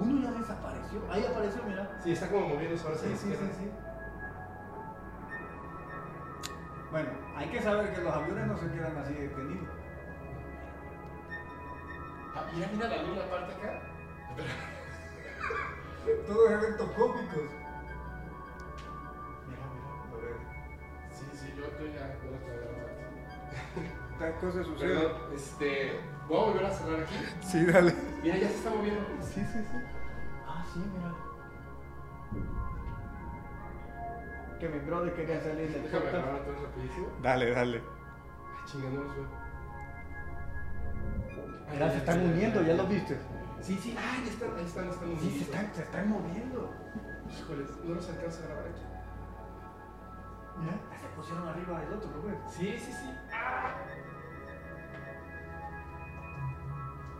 Uno 0.00 0.22
ya 0.22 0.30
desapareció. 0.32 0.98
Ahí 1.10 1.24
apareció, 1.26 1.62
mira. 1.64 1.90
Sí, 2.02 2.12
está 2.12 2.28
como 2.30 2.48
moviéndose 2.48 2.84
ahora. 2.86 2.98
Sí, 2.98 3.08
sí, 3.16 3.28
sí, 3.30 3.36
sí. 3.58 3.70
Bueno, 6.90 7.08
hay 7.36 7.48
que 7.48 7.62
saber 7.62 7.92
que 7.94 8.02
los 8.02 8.14
aviones 8.14 8.46
no 8.46 8.56
se 8.56 8.70
quedan 8.70 8.96
así 8.98 9.14
detenidos. 9.14 9.68
Ah, 12.34 12.44
mira, 12.54 12.68
mira 12.72 12.88
la 12.88 13.02
luna 13.02 13.22
aparte 13.24 13.52
acá. 13.52 13.82
Todos 16.26 16.50
eventos 16.50 16.90
cómicos. 16.92 17.48
Mira, 19.48 19.64
mira, 19.72 19.90
lo 20.10 20.16
ves. 20.20 20.40
Sí, 21.12 21.24
sí, 21.34 21.46
yo, 21.56 21.64
yo 21.78 21.86
ya 21.92 22.06
no 22.22 22.30
lo 22.30 22.38
traigo 22.44 22.64
aparte. 22.72 23.02
Estas 24.12 24.32
cosas 24.40 24.66
Perdón, 24.80 25.12
este. 25.34 26.00
Voy 26.28 26.38
a 26.38 26.44
volver 26.44 26.66
a 26.66 26.70
cerrar 26.70 27.00
aquí. 27.02 27.14
Sí, 27.42 27.64
dale. 27.66 27.94
Mira, 28.22 28.36
ya 28.38 28.48
se 28.48 28.54
está 28.54 28.70
moviendo. 28.70 29.00
Sí, 29.20 29.40
sí, 29.52 29.58
sí. 29.70 29.78
Ah, 30.46 30.64
sí, 30.72 30.80
mira. 30.80 31.12
Que 34.58 34.68
mi 34.68 34.78
brother 34.78 35.12
quería 35.14 35.40
salir 35.42 35.72
del 35.72 35.82
Déjame 35.82 36.06
grabar 36.10 36.44
todo 36.44 36.54
rapidísimo. 36.54 37.08
Dale, 37.20 37.50
dale. 37.50 37.78
Ay, 37.78 38.64
chinga, 38.66 38.90
no 38.90 39.02
los 39.02 39.16
veo. 39.16 39.26
Ay, 39.26 39.41
Mira, 41.72 41.90
se 41.90 41.98
están 41.98 42.20
uniendo, 42.20 42.62
¿ya 42.62 42.74
lo 42.74 42.86
viste? 42.86 43.18
Sí, 43.60 43.78
sí, 43.80 43.96
ah, 43.98 44.16
ya 44.24 44.30
están, 44.30 44.56
ahí 44.56 44.64
están, 44.64 44.88
están 44.88 45.18
Sí, 45.20 45.30
se 45.30 45.44
están, 45.44 45.74
se 45.74 45.82
están 45.82 46.10
moviendo. 46.10 46.70
Híjoles, 47.30 47.70
no 47.84 47.94
los 47.94 48.08
alcanza 48.08 48.42
a 48.42 48.46
grabar 48.46 48.66
aquí. 48.66 48.82
Mira, 50.58 50.72
se 51.00 51.08
pusieron 51.16 51.48
arriba 51.48 51.80
del 51.80 51.92
otro, 51.94 52.10
¿lo 52.10 52.22
ves? 52.24 52.38
Sí, 52.50 52.78
sí, 52.78 52.92
sí. 52.92 53.10
Ah. 53.32 53.74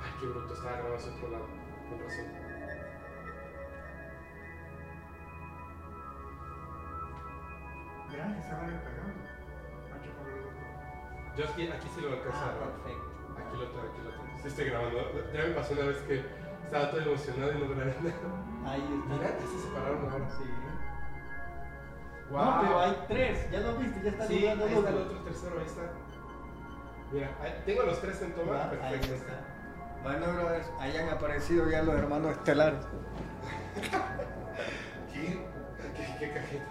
Ay, 0.02 0.10
qué 0.20 0.26
bruto, 0.26 0.52
estaba 0.52 0.72
grabando 0.72 0.96
hacia 0.96 1.12
otro 1.14 1.30
lado. 1.30 1.46
Con 1.88 1.98
razón. 2.00 2.26
Mira, 8.10 8.36
que 8.36 8.42
se 8.42 8.48
que 8.48 10.10
ponerlo. 10.10 10.50
Yo 11.36 11.44
aquí, 11.48 11.68
aquí 11.68 11.88
sí 11.94 12.00
lo 12.02 12.12
alcanzo 12.12 12.38
a 12.38 12.48
grabar. 12.48 12.70
perfecto. 12.72 13.12
Aquí 13.38 13.56
lo 13.56 13.66
tengo, 13.68 13.88
aquí 13.88 14.02
lo 14.02 14.10
tengo. 14.10 14.21
Sí 14.42 14.48
estoy 14.48 14.64
grabando. 14.66 14.98
Ya 15.32 15.44
me 15.44 15.50
pasó 15.54 15.72
una 15.74 15.84
vez 15.86 15.96
que 15.98 16.22
estaba 16.64 16.90
todo 16.90 17.00
emocionado 17.00 17.52
y 17.52 17.58
no 17.58 17.68
grabé 17.74 17.94
nada. 18.02 18.72
Ahí 18.72 18.80
está. 18.80 19.14
Mira, 19.14 19.38
ya 19.38 19.46
se 19.46 19.58
separaron 19.68 20.10
ahora. 20.10 20.28
Sí. 20.30 20.44
Wow. 22.30 22.44
No, 22.44 22.60
pero 22.62 22.80
hay 22.80 22.96
tres. 23.08 23.50
Ya 23.50 23.60
lo 23.60 23.76
viste, 23.76 24.00
ya 24.02 24.10
está 24.10 24.26
Sí, 24.26 24.46
ahí 24.46 24.74
está 24.74 24.88
el 24.90 24.96
otro 24.96 25.18
tercero, 25.22 25.54
ahí 25.58 25.66
está. 25.66 25.82
Mira, 27.12 27.30
ahí- 27.42 27.62
tengo 27.66 27.82
los 27.82 28.00
tres 28.00 28.22
en 28.22 28.32
toma. 28.32 28.56
Ah, 28.56 28.70
Ahí 28.84 28.92
Perfecto. 28.98 29.14
está. 29.16 29.40
Bueno, 30.02 30.32
brothers, 30.32 30.66
ahí 30.80 30.96
han 30.96 31.08
aparecido 31.10 31.70
ya 31.70 31.82
los 31.82 31.94
hermanos 31.94 32.32
estelares. 32.32 32.80
¿Qué? 35.12 35.38
¿Qué, 35.96 36.16
qué 36.18 36.32
cajeta? 36.32 36.64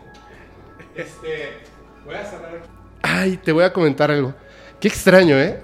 Este, 0.96 1.60
voy 2.04 2.16
a 2.16 2.26
cerrar 2.26 2.56
aquí. 2.56 2.70
Ay, 3.04 3.38
te 3.38 3.52
voy 3.52 3.64
a 3.64 3.72
comentar 3.72 4.10
algo. 4.12 4.34
Qué 4.80 4.88
extraño, 4.88 5.36
¿eh? 5.38 5.62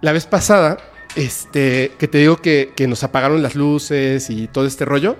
La 0.00 0.12
vez 0.12 0.26
pasada, 0.26 0.76
este, 1.18 1.90
que 1.98 2.06
te 2.06 2.18
digo 2.18 2.36
que, 2.36 2.72
que 2.76 2.86
nos 2.86 3.02
apagaron 3.02 3.42
las 3.42 3.56
luces 3.56 4.30
y 4.30 4.46
todo 4.46 4.66
este 4.66 4.84
rollo, 4.84 5.16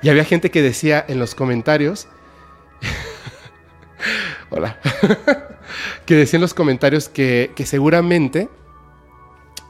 y 0.00 0.08
había 0.08 0.24
gente 0.24 0.50
que 0.50 0.62
decía 0.62 1.04
en 1.06 1.18
los 1.18 1.34
comentarios, 1.34 2.08
hola, 4.50 4.80
que 6.06 6.14
decía 6.14 6.38
en 6.38 6.40
los 6.40 6.54
comentarios 6.54 7.10
que, 7.10 7.52
que 7.54 7.66
seguramente 7.66 8.48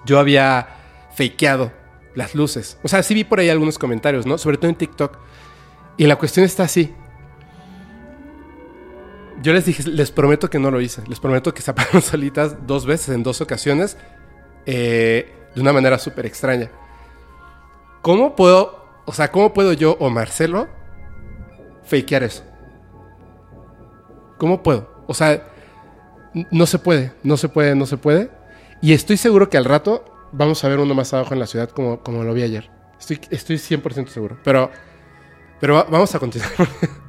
yo 0.07 0.21
había 0.21 0.69
fakeado 1.17 1.73
las 2.15 2.37
luces. 2.37 2.79
O 2.85 2.89
sea, 2.89 3.03
sí 3.03 3.13
vi 3.13 3.25
por 3.25 3.41
ahí 3.41 3.49
algunos 3.49 3.77
comentarios, 3.77 4.27
¿no? 4.27 4.39
Sobre 4.39 4.59
todo 4.59 4.69
en 4.69 4.77
TikTok. 4.77 5.19
Y 5.97 6.07
la 6.07 6.15
cuestión 6.15 6.47
está 6.47 6.63
así. 6.63 6.95
Yo 9.43 9.53
les 9.53 9.65
dije, 9.65 9.83
les 9.91 10.13
prometo 10.13 10.49
que 10.49 10.61
no 10.61 10.71
lo 10.71 10.81
hice. 10.81 11.03
Les 11.09 11.19
prometo 11.19 11.53
que 11.53 11.63
se 11.63 11.71
apagaron 11.73 12.01
solitas 12.01 12.65
dos 12.65 12.87
veces, 12.87 13.09
en 13.09 13.25
dos 13.25 13.41
ocasiones, 13.41 13.97
eh, 14.67 15.33
de 15.55 15.61
una 15.61 15.73
manera 15.73 15.99
súper 15.99 16.27
extraña. 16.27 16.71
¿Cómo 18.03 18.37
puedo, 18.37 18.85
o 19.07 19.13
sea, 19.13 19.31
cómo 19.31 19.53
puedo 19.55 19.73
yo 19.73 19.97
o 20.01 20.11
Marcelo 20.11 20.69
fakear 21.85 22.23
eso? 22.23 22.45
¿Cómo 24.39 24.63
puedo? 24.63 24.91
O 25.07 25.15
sea, 25.15 25.47
no 26.51 26.67
se 26.67 26.79
puede, 26.79 27.13
no 27.23 27.37
se 27.37 27.49
puede, 27.49 27.75
no 27.75 27.87
se 27.87 27.97
puede. 27.97 28.31
Y 28.83 28.93
estoy 28.93 29.17
seguro 29.17 29.49
que 29.49 29.57
al 29.57 29.65
rato 29.65 30.05
vamos 30.33 30.63
a 30.65 30.69
ver 30.69 30.79
uno 30.81 30.95
más 30.95 31.15
abajo 31.15 31.33
en 31.35 31.41
la 31.41 31.47
ciudad 31.47 31.71
como, 31.71 32.01
como 32.01 32.25
lo 32.25 32.35
vi 32.35 32.43
ayer. 32.43 32.71
Estoy, 32.99 33.21
estoy 33.31 33.57
100% 33.57 34.09
seguro. 34.09 34.39
Pero, 34.45 34.71
pero 35.61 35.75
va- 35.75 35.85
vamos 35.85 36.15
a 36.15 36.19
continuar. 36.19 36.51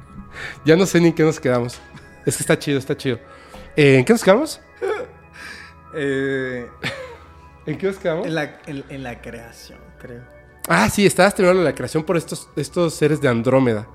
ya 0.64 0.76
no 0.76 0.86
sé 0.86 1.00
ni 1.00 1.08
en 1.08 1.14
qué 1.14 1.22
nos 1.24 1.40
quedamos. 1.40 1.78
Es 2.24 2.36
que 2.36 2.42
está 2.42 2.58
chido, 2.58 2.78
está 2.78 2.96
chido. 2.96 3.18
Eh, 3.76 3.98
¿En 3.98 4.04
qué 4.04 4.12
nos 4.12 4.22
quedamos? 4.22 4.60
Eh, 5.94 6.66
¿En 7.66 7.78
qué 7.78 7.86
nos 7.86 7.96
quedamos? 7.98 8.26
en, 8.26 8.34
la, 8.34 8.58
en, 8.66 8.84
en 8.88 9.02
la 9.02 9.20
creación, 9.20 9.78
creo. 9.98 10.22
Ah, 10.68 10.88
sí, 10.88 11.04
estabas 11.06 11.34
terminando 11.34 11.62
la 11.64 11.74
creación 11.74 12.04
por 12.04 12.16
estos, 12.16 12.48
estos 12.56 12.94
seres 12.94 13.20
de 13.20 13.28
Andrómeda. 13.28 13.86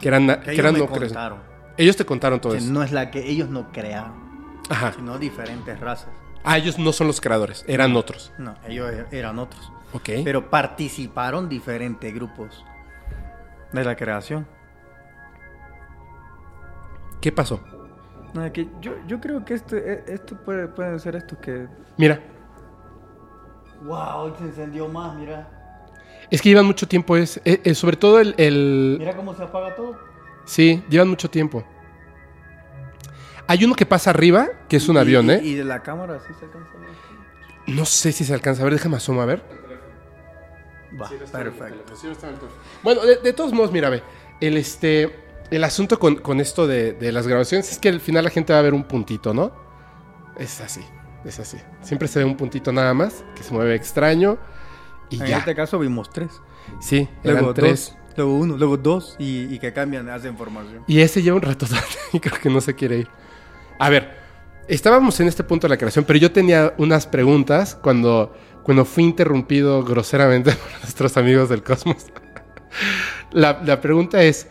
Que 0.00 0.08
eran, 0.08 0.26
Que 0.26 0.40
que 0.40 0.50
ellos 0.52 0.58
eran 0.60 0.72
me 0.74 0.78
no 0.80 0.86
creación. 0.86 1.08
contaron. 1.08 1.38
Ellos 1.76 1.96
te 1.96 2.04
contaron 2.04 2.40
todo 2.40 2.52
Que 2.52 2.58
eso. 2.58 2.72
no 2.72 2.82
es 2.82 2.92
la 2.92 3.10
que 3.10 3.26
ellos 3.28 3.48
no 3.48 3.70
crearon, 3.72 4.60
Ajá. 4.68 4.92
sino 4.92 5.18
diferentes 5.18 5.78
razas. 5.80 6.08
Ah, 6.44 6.56
ellos 6.58 6.78
no 6.78 6.92
son 6.92 7.06
los 7.08 7.20
creadores, 7.20 7.64
eran 7.68 7.94
otros. 7.96 8.32
No, 8.38 8.54
ellos 8.66 8.90
e- 8.92 9.18
eran 9.18 9.38
otros. 9.38 9.72
Ok. 9.92 10.10
Pero 10.24 10.50
participaron 10.50 11.48
diferentes 11.48 12.12
grupos 12.14 12.64
de 13.72 13.84
la 13.84 13.96
creación. 13.96 14.46
¿Qué 17.20 17.32
pasó? 17.32 17.60
No, 18.34 18.50
que 18.52 18.68
yo, 18.80 18.92
yo 19.06 19.20
creo 19.20 19.44
que 19.44 19.54
esto, 19.54 19.76
e- 19.76 20.04
esto 20.06 20.36
puede, 20.36 20.68
pueden 20.68 20.98
ser 21.00 21.16
estos 21.16 21.38
que... 21.38 21.66
Mira, 21.96 22.20
¡Wow! 23.82 24.34
Se 24.38 24.44
encendió 24.44 24.88
más, 24.88 25.14
mira. 25.16 25.48
es 26.30 26.42
que 26.42 26.48
llevan 26.50 26.66
mucho 26.66 26.86
tiempo, 26.88 27.16
es, 27.16 27.40
eh, 27.44 27.60
eh, 27.64 27.74
sobre 27.74 27.96
todo 27.96 28.20
el, 28.20 28.34
el- 28.38 28.96
Mira 28.98 29.16
cómo 29.16 29.34
se 29.34 29.42
apaga 29.42 29.74
todo. 29.74 29.96
Sí, 30.44 30.82
llevan 30.90 31.08
mucho 31.08 31.30
tiempo. 31.30 31.64
Hay 33.46 33.64
uno 33.64 33.74
que 33.74 33.86
pasa 33.86 34.10
arriba, 34.10 34.48
que 34.68 34.76
es 34.76 34.88
un 34.88 34.96
Y- 34.96 34.98
avión, 34.98 35.26
y- 35.30 35.32
¿eh? 35.32 35.40
Y 35.42 35.54
de 35.54 35.64
la 35.64 35.82
cámara 35.82 36.18
sí 36.26 36.32
se 36.38 36.44
alcanza 36.44 36.70
a 36.76 36.80
ver. 36.80 36.88
No 37.74 37.84
sé 37.84 38.12
si 38.12 38.24
se 38.24 38.34
alcanza 38.34 38.62
a 38.62 38.64
ver, 38.64 38.74
déjame 38.74 38.96
asomar 38.96 39.22
a 39.22 39.26
ver. 39.26 39.42
Va, 41.00 41.08
perfecto. 41.08 42.48
Bueno, 42.82 43.02
de, 43.02 43.16
de 43.16 43.32
todos 43.32 43.52
modos, 43.52 43.70
mira, 43.72 43.88
ve, 43.90 44.02
el, 44.40 44.56
este, 44.56 45.14
el 45.50 45.62
asunto 45.64 45.98
con, 45.98 46.16
con 46.16 46.40
esto 46.40 46.66
de, 46.66 46.92
de 46.94 47.12
las 47.12 47.26
grabaciones 47.26 47.70
es 47.70 47.78
que 47.78 47.88
al 47.90 48.00
final 48.00 48.24
la 48.24 48.30
gente 48.30 48.52
va 48.52 48.58
a 48.58 48.62
ver 48.62 48.72
un 48.74 48.84
puntito, 48.84 49.32
¿no? 49.34 49.52
Es 50.38 50.60
así, 50.62 50.82
es 51.28 51.38
así. 51.38 51.58
Siempre 51.82 52.08
se 52.08 52.18
ve 52.20 52.24
un 52.24 52.36
puntito 52.36 52.72
nada 52.72 52.94
más, 52.94 53.24
que 53.36 53.42
se 53.42 53.52
mueve 53.52 53.74
extraño 53.74 54.38
y 55.10 55.20
En 55.20 55.26
ya. 55.26 55.38
este 55.38 55.54
caso 55.54 55.78
vimos 55.78 56.10
tres. 56.10 56.30
Sí, 56.80 57.08
eran 57.22 57.38
Luego 57.38 57.54
tres. 57.54 57.94
dos, 57.96 58.16
luego 58.16 58.34
uno, 58.36 58.56
luego 58.56 58.76
dos 58.76 59.16
y, 59.18 59.52
y 59.54 59.58
que 59.58 59.72
cambian, 59.72 60.08
hacen 60.10 60.36
formación. 60.36 60.84
Y 60.86 61.00
ese 61.00 61.22
lleva 61.22 61.36
un 61.36 61.42
rato 61.42 61.66
y 62.12 62.20
creo 62.20 62.38
que 62.40 62.50
no 62.50 62.60
se 62.60 62.74
quiere 62.74 62.98
ir. 62.98 63.08
A 63.78 63.88
ver, 63.90 64.16
estábamos 64.68 65.18
en 65.20 65.28
este 65.28 65.44
punto 65.44 65.66
de 65.66 65.70
la 65.70 65.76
creación, 65.78 66.04
pero 66.04 66.18
yo 66.18 66.30
tenía 66.32 66.74
unas 66.78 67.06
preguntas 67.06 67.74
cuando, 67.80 68.34
cuando 68.62 68.84
fui 68.84 69.04
interrumpido 69.04 69.82
groseramente 69.84 70.52
por 70.72 70.80
nuestros 70.82 71.16
amigos 71.16 71.48
del 71.48 71.62
cosmos. 71.62 72.06
la, 73.32 73.60
la 73.64 73.80
pregunta 73.80 74.22
es, 74.22 74.48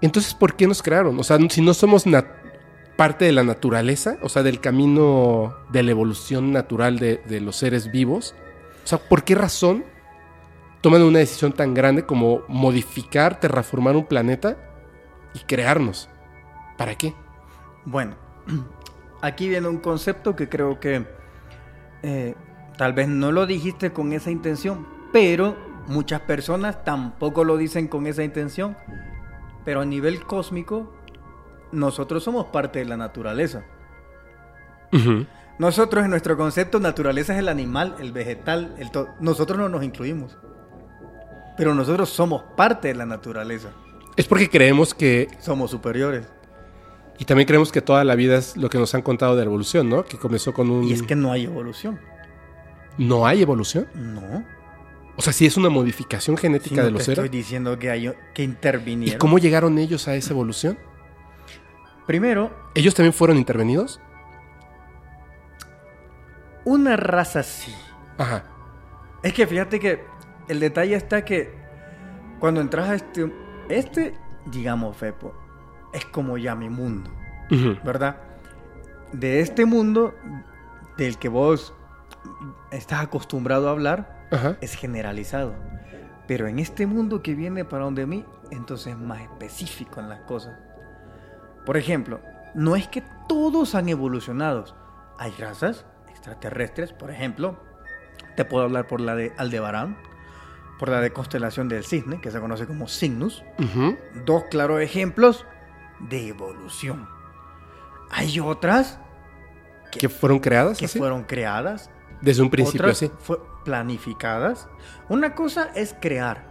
entonces, 0.00 0.32
¿por 0.32 0.54
qué 0.54 0.66
nos 0.66 0.80
crearon? 0.82 1.18
O 1.18 1.24
sea, 1.24 1.38
si 1.50 1.60
no 1.60 1.74
somos 1.74 2.06
nat- 2.06 2.37
parte 2.98 3.26
de 3.26 3.30
la 3.30 3.44
naturaleza, 3.44 4.18
o 4.22 4.28
sea, 4.28 4.42
del 4.42 4.58
camino 4.58 5.54
de 5.70 5.84
la 5.84 5.92
evolución 5.92 6.50
natural 6.50 6.98
de, 6.98 7.40
los 7.40 7.54
seres 7.54 7.92
vivos, 7.92 8.34
o 8.82 8.86
sea, 8.88 8.98
¿por 8.98 9.22
qué 9.22 9.36
razón 9.36 9.84
toman 10.80 11.02
una 11.02 11.20
decisión 11.20 11.52
tan 11.52 11.74
grande 11.74 12.04
como 12.04 12.42
modificar, 12.48 13.38
terraformar 13.38 13.94
un 13.94 14.04
planeta 14.04 14.56
y 15.32 15.38
crearnos? 15.46 16.10
¿Para 16.76 16.96
qué? 16.96 17.14
Bueno, 17.84 18.16
aquí 19.22 19.48
viene 19.48 19.68
un 19.68 19.78
concepto 19.78 20.34
que 20.34 20.48
creo 20.48 20.80
que 20.80 21.06
eh, 22.02 22.34
tal 22.76 22.94
vez 22.94 23.06
no 23.06 23.30
lo 23.30 23.46
dijiste 23.46 23.92
con 23.92 24.12
esa 24.12 24.32
intención, 24.32 24.88
pero 25.12 25.56
muchas 25.86 26.22
personas 26.22 26.82
tampoco 26.82 27.44
lo 27.44 27.58
dicen 27.58 27.86
con 27.86 28.08
esa 28.08 28.24
intención. 28.24 28.76
Pero 29.64 29.82
a 29.82 29.84
nivel 29.84 30.24
cósmico, 30.24 30.97
nosotros 31.72 32.22
somos 32.24 32.46
parte 32.46 32.78
de 32.80 32.84
la 32.86 32.96
naturaleza. 32.96 33.64
Nosotros 35.58 36.04
en 36.04 36.10
nuestro 36.10 36.36
concepto, 36.36 36.78
naturaleza 36.80 37.32
es 37.34 37.40
el 37.40 37.48
animal, 37.48 37.96
el 37.98 38.12
vegetal, 38.12 38.74
el 38.78 38.90
nosotros 39.20 39.58
no 39.58 39.68
nos 39.68 39.82
incluimos. 39.82 40.36
Pero 41.56 41.74
nosotros 41.74 42.08
somos 42.08 42.42
parte 42.56 42.88
de 42.88 42.94
la 42.94 43.04
naturaleza. 43.06 43.70
Es 44.16 44.26
porque 44.26 44.48
creemos 44.48 44.94
que, 44.94 45.28
Somos 45.40 45.70
superiores. 45.70 46.26
y 47.18 47.24
también 47.24 47.46
creemos 47.46 47.72
que 47.72 47.82
toda 47.82 48.04
la 48.04 48.14
vida 48.14 48.36
es 48.36 48.56
lo 48.56 48.70
que 48.70 48.78
nos 48.78 48.94
han 48.94 49.02
contado 49.02 49.34
de 49.34 49.42
la 49.42 49.46
evolución, 49.46 49.88
¿no? 49.88 50.04
Que 50.04 50.16
comenzó 50.18 50.52
con 50.54 50.70
un... 50.70 50.84
Y 50.84 50.92
es 50.92 51.02
que 51.02 51.16
no 51.16 51.32
hay 51.32 51.44
evolución. 51.44 51.98
¿No 52.96 53.26
hay 53.26 53.42
evolución? 53.42 53.88
No. 53.94 54.44
O 55.16 55.22
sea, 55.22 55.32
sí 55.32 55.46
es 55.46 55.56
una 55.56 55.68
modificación 55.68 56.36
genética 56.36 56.76
no 56.76 56.84
de 56.84 56.90
los 56.92 57.00
estoy 57.00 57.16
seres. 57.16 57.30
diciendo 57.32 57.76
que, 57.78 57.90
hay, 57.90 58.12
que 58.34 58.42
¿Y 58.42 58.44
intervinieron. 58.44 59.18
cómo 59.18 59.38
llegaron 59.38 59.78
ellos 59.78 60.06
a 60.06 60.14
esa 60.14 60.32
evolución? 60.32 60.78
Primero, 62.08 62.50
¿Ellos 62.74 62.94
también 62.94 63.12
fueron 63.12 63.36
intervenidos? 63.36 64.00
una 66.64 66.96
raza 66.96 67.42
sí. 67.42 67.74
Ajá. 68.16 68.44
Es 69.22 69.32
que 69.34 69.46
fíjate 69.46 69.78
que 69.78 70.04
el 70.48 70.58
detalle 70.58 70.94
está 70.96 71.22
que 71.24 71.52
cuando 72.40 72.60
entras 72.62 72.88
a 72.88 72.94
este, 72.94 73.30
este, 73.68 74.14
digamos, 74.46 74.96
Fepo, 74.96 75.34
es 75.92 76.04
como 76.06 76.38
ya 76.38 76.54
mi 76.54 76.70
mundo, 76.70 77.10
Ujú. 77.50 77.76
¿verdad? 77.84 78.16
De 79.12 79.40
este 79.40 79.66
mundo 79.66 80.14
del 80.96 81.18
que 81.18 81.28
vos 81.28 81.74
estás 82.70 83.02
acostumbrado 83.02 83.68
a 83.68 83.72
hablar, 83.72 84.26
Ajá. 84.32 84.56
es 84.62 84.74
generalizado. 84.74 85.54
Pero 86.26 86.48
en 86.48 86.58
este 86.58 86.86
mundo 86.86 87.22
que 87.22 87.34
viene 87.34 87.66
para 87.66 87.84
donde 87.84 88.06
mí, 88.06 88.24
entonces 88.50 88.94
es 88.94 88.98
más 88.98 89.20
específico 89.20 90.00
en 90.00 90.08
las 90.08 90.20
cosas. 90.20 90.54
Por 91.64 91.76
ejemplo, 91.76 92.20
no 92.54 92.76
es 92.76 92.88
que 92.88 93.02
todos 93.28 93.74
han 93.74 93.88
evolucionado. 93.88 94.64
Hay 95.18 95.32
razas 95.32 95.84
extraterrestres, 96.08 96.92
por 96.92 97.10
ejemplo. 97.10 97.58
Te 98.36 98.44
puedo 98.44 98.64
hablar 98.64 98.86
por 98.86 99.00
la 99.00 99.14
de 99.14 99.32
Aldebarán, 99.36 99.96
por 100.78 100.88
la 100.88 101.00
de 101.00 101.12
constelación 101.12 101.68
del 101.68 101.84
cisne, 101.84 102.20
que 102.20 102.30
se 102.30 102.40
conoce 102.40 102.66
como 102.66 102.86
Cygnus. 102.88 103.42
Ujú. 103.58 103.96
Dos 104.24 104.44
claros 104.50 104.80
ejemplos 104.80 105.44
de 106.00 106.28
evolución. 106.28 107.08
Hay 108.10 108.40
otras 108.40 108.98
¿Que 109.90 110.08
fueron 110.08 110.38
creadas 110.38 110.78
que 110.78 110.84
así? 110.84 110.98
fueron 110.98 111.24
creadas 111.24 111.90
Desde 112.20 112.42
un 112.42 112.50
principio 112.50 112.82
otras 112.82 112.96
así. 113.02 113.10
fue 113.20 113.38
planificadas. 113.64 114.68
Una 115.08 115.34
cosa 115.34 115.70
es 115.74 115.94
crear. 116.00 116.46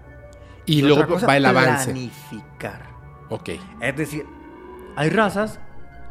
Y 0.65 0.83
otra 0.83 0.95
luego 0.97 1.13
cosa, 1.13 1.27
va 1.27 1.37
el 1.37 1.45
avance. 1.45 1.91
Planificar. 1.91 2.81
Ok. 3.29 3.49
Es 3.81 3.95
decir, 3.95 4.25
hay 4.97 5.09
razas 5.09 5.59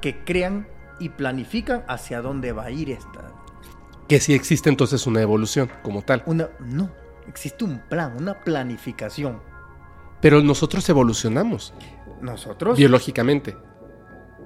que 0.00 0.24
crean 0.24 0.66
y 0.98 1.10
planifican 1.10 1.84
hacia 1.88 2.22
dónde 2.22 2.52
va 2.52 2.64
a 2.64 2.70
ir 2.70 2.90
esta. 2.90 3.32
Que 4.08 4.20
sí 4.20 4.32
existe 4.34 4.68
entonces 4.70 5.06
una 5.06 5.20
evolución 5.20 5.70
como 5.82 6.00
tal. 6.02 6.22
Una, 6.26 6.48
no, 6.60 6.90
existe 7.28 7.64
un 7.64 7.80
plan, 7.80 8.14
una 8.16 8.34
planificación. 8.40 9.40
Pero 10.20 10.40
nosotros 10.40 10.88
evolucionamos 10.88 11.74
Nosotros, 12.22 12.78
biológicamente. 12.78 13.56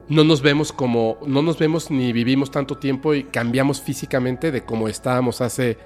No 0.08 0.24
nos 0.24 0.42
vemos 0.42 0.72
como, 0.72 1.18
no 1.24 1.40
nos 1.42 1.56
vemos 1.58 1.90
ni 1.90 2.12
vivimos 2.12 2.50
tanto 2.50 2.78
tiempo 2.78 3.14
y 3.14 3.24
cambiamos 3.24 3.80
físicamente 3.80 4.50
de 4.50 4.64
como 4.64 4.88
estábamos 4.88 5.40
hace 5.40 5.78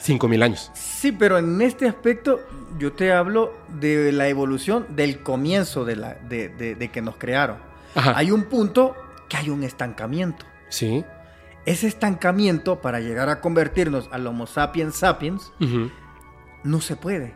5000 0.00 0.42
años. 0.42 0.70
sí, 0.74 1.12
pero 1.12 1.36
en 1.38 1.60
este 1.60 1.86
aspecto 1.86 2.40
yo 2.78 2.92
te 2.92 3.12
hablo 3.12 3.52
de 3.80 4.12
la 4.12 4.28
evolución 4.28 4.86
del 4.96 5.22
comienzo 5.22 5.84
de, 5.84 5.96
la, 5.96 6.14
de, 6.14 6.48
de- 6.48 6.76
de 6.76 6.88
que 6.90 7.02
nos 7.02 7.16
crearon. 7.16 7.58
Ajá. 7.98 8.14
Hay 8.16 8.30
un 8.30 8.44
punto 8.44 8.94
que 9.28 9.36
hay 9.36 9.50
un 9.50 9.62
estancamiento. 9.64 10.46
Sí. 10.68 11.04
Ese 11.66 11.86
estancamiento 11.86 12.80
para 12.80 13.00
llegar 13.00 13.28
a 13.28 13.40
convertirnos 13.40 14.08
al 14.12 14.26
Homo 14.26 14.46
sapiens 14.46 14.94
sapiens 14.96 15.52
no 16.64 16.80
se 16.80 16.96
puede. 16.96 17.34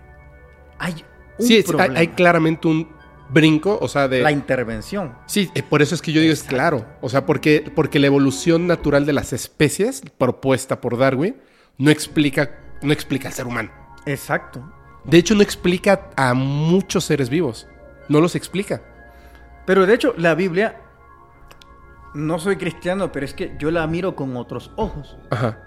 Hay 0.79 1.05
un 1.39 1.47
Sí, 1.47 1.57
es- 1.59 1.67
hay, 1.97 2.09
claramente 2.09 2.69
un 2.69 2.89
brinco, 3.29 3.79
o 3.81 3.89
sea, 3.89 4.09
de... 4.09 4.21
la 4.23 4.31
intervención. 4.33 5.15
Sí, 5.27 5.51
eh, 5.55 5.63
por 5.63 5.83
eso 5.83 5.95
es 5.95 6.03
que 6.03 6.13
yo 6.13 6.21
digo 6.21 6.33
es 6.33 6.43
claro. 6.43 6.87
O 7.01 7.09
sea, 7.09 7.25
porque, 7.27 7.71
porque 7.75 7.99
la 7.99 8.07
evolución 8.07 8.67
natural 8.67 9.07
de 9.07 9.13
las 9.13 9.33
especies 9.33 10.03
propuesta 10.19 10.81
por 10.81 10.99
Darwin 10.99 11.37
no 11.79 11.91
explica, 11.91 12.59
no 12.83 12.93
explica 12.93 13.29
al 13.29 13.35
ser 13.35 13.47
humano. 13.47 13.71
Exacto. 14.07 14.63
De 15.05 15.19
hecho, 15.19 15.35
no 15.35 15.43
explica 15.43 16.11
a 16.17 16.35
muchos 16.35 17.05
seres 17.05 17.29
vivos. 17.29 17.67
No 18.09 18.21
los 18.21 18.35
explica. 18.37 18.83
Pero 19.65 19.87
de 19.87 19.95
hecho, 19.95 20.15
la 20.17 20.35
Biblia, 20.35 20.81
no 22.15 22.39
soy 22.39 22.57
cristiano, 22.57 23.13
pero 23.13 23.25
es 23.25 23.35
que 23.35 23.57
yo 23.59 23.71
la 23.71 23.87
miro 23.87 24.17
con 24.17 24.37
otros 24.37 24.71
ojos. 24.77 25.17
Ajá. 25.31 25.59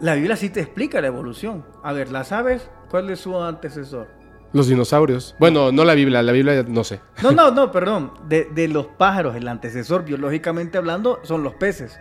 La 0.00 0.14
Biblia 0.14 0.36
sí 0.36 0.50
te 0.50 0.60
explica 0.60 1.00
la 1.00 1.06
evolución. 1.06 1.64
A 1.82 1.92
ver, 1.92 2.10
¿las 2.10 2.32
aves? 2.32 2.68
¿Cuál 2.90 3.10
es 3.10 3.20
su 3.20 3.40
antecesor? 3.40 4.08
Los 4.52 4.66
dinosaurios. 4.68 5.34
Bueno, 5.38 5.72
no 5.72 5.84
la 5.84 5.94
Biblia, 5.94 6.22
la 6.22 6.32
Biblia 6.32 6.64
no 6.66 6.84
sé. 6.84 7.00
No, 7.22 7.32
no, 7.32 7.50
no, 7.52 7.70
perdón. 7.72 8.12
De, 8.28 8.44
de 8.46 8.68
los 8.68 8.86
pájaros, 8.86 9.36
el 9.36 9.48
antecesor, 9.48 10.04
biológicamente 10.04 10.76
hablando, 10.76 11.20
son 11.22 11.42
los 11.42 11.54
peces. 11.54 11.98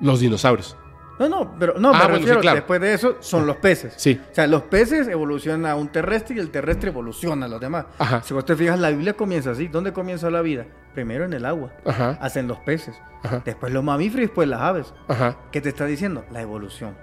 Los 0.00 0.20
dinosaurios. 0.20 0.76
No, 1.18 1.28
no, 1.28 1.54
pero 1.58 1.74
no, 1.78 1.90
Ah, 1.90 1.92
me 1.92 1.98
bueno, 1.98 2.14
sí, 2.16 2.20
refiero, 2.22 2.40
claro. 2.40 2.56
después 2.56 2.80
de 2.80 2.92
eso, 2.94 3.16
son 3.20 3.46
los 3.46 3.56
peces. 3.56 3.94
Sí. 3.96 4.20
O 4.30 4.34
sea, 4.34 4.46
los 4.48 4.62
peces 4.62 5.06
evolucionan 5.08 5.66
a 5.70 5.76
un 5.76 5.88
terrestre 5.88 6.36
y 6.36 6.38
el 6.40 6.50
terrestre 6.50 6.90
evoluciona 6.90 7.46
a 7.46 7.48
los 7.48 7.60
demás. 7.60 7.86
Ajá. 7.98 8.22
Si 8.22 8.34
vos 8.34 8.44
te 8.44 8.56
fijas, 8.56 8.78
la 8.80 8.90
Biblia 8.90 9.14
comienza 9.14 9.52
así. 9.52 9.68
¿Dónde 9.68 9.92
comienza 9.92 10.28
la 10.30 10.40
vida? 10.42 10.66
Primero 10.92 11.24
en 11.24 11.32
el 11.32 11.44
agua. 11.46 11.70
Ajá. 11.86 12.18
Hacen 12.20 12.48
los 12.48 12.58
peces. 12.58 12.94
Ajá. 13.22 13.42
Después 13.44 13.72
los 13.72 13.84
mamíferos 13.84 14.24
y 14.24 14.26
después 14.26 14.48
las 14.48 14.60
aves. 14.60 14.92
Ajá. 15.08 15.36
¿Qué 15.52 15.60
te 15.60 15.68
está 15.68 15.86
diciendo? 15.86 16.24
La 16.32 16.40
evolución. 16.42 16.96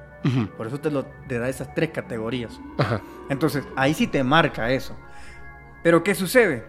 Por 0.55 0.67
eso 0.67 0.79
te, 0.79 0.91
lo, 0.91 1.05
te 1.27 1.39
da 1.39 1.49
esas 1.49 1.73
tres 1.73 1.89
categorías. 1.89 2.59
Ajá. 2.77 3.01
Entonces, 3.29 3.63
ahí 3.75 3.93
sí 3.95 4.05
te 4.07 4.23
marca 4.23 4.69
eso. 4.71 4.95
Pero 5.83 6.03
¿qué 6.03 6.13
sucede? 6.13 6.63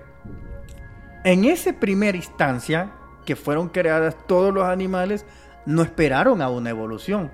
En 1.25 1.45
esa 1.45 1.73
primera 1.75 2.17
instancia 2.17 2.93
que 3.27 3.37
fueron 3.37 3.69
creadas 3.69 4.17
todos 4.27 4.53
los 4.55 4.65
animales, 4.65 5.25
no 5.67 5.83
esperaron 5.83 6.43
a 6.43 6.49
una 6.49 6.71
evolución. 6.71 7.31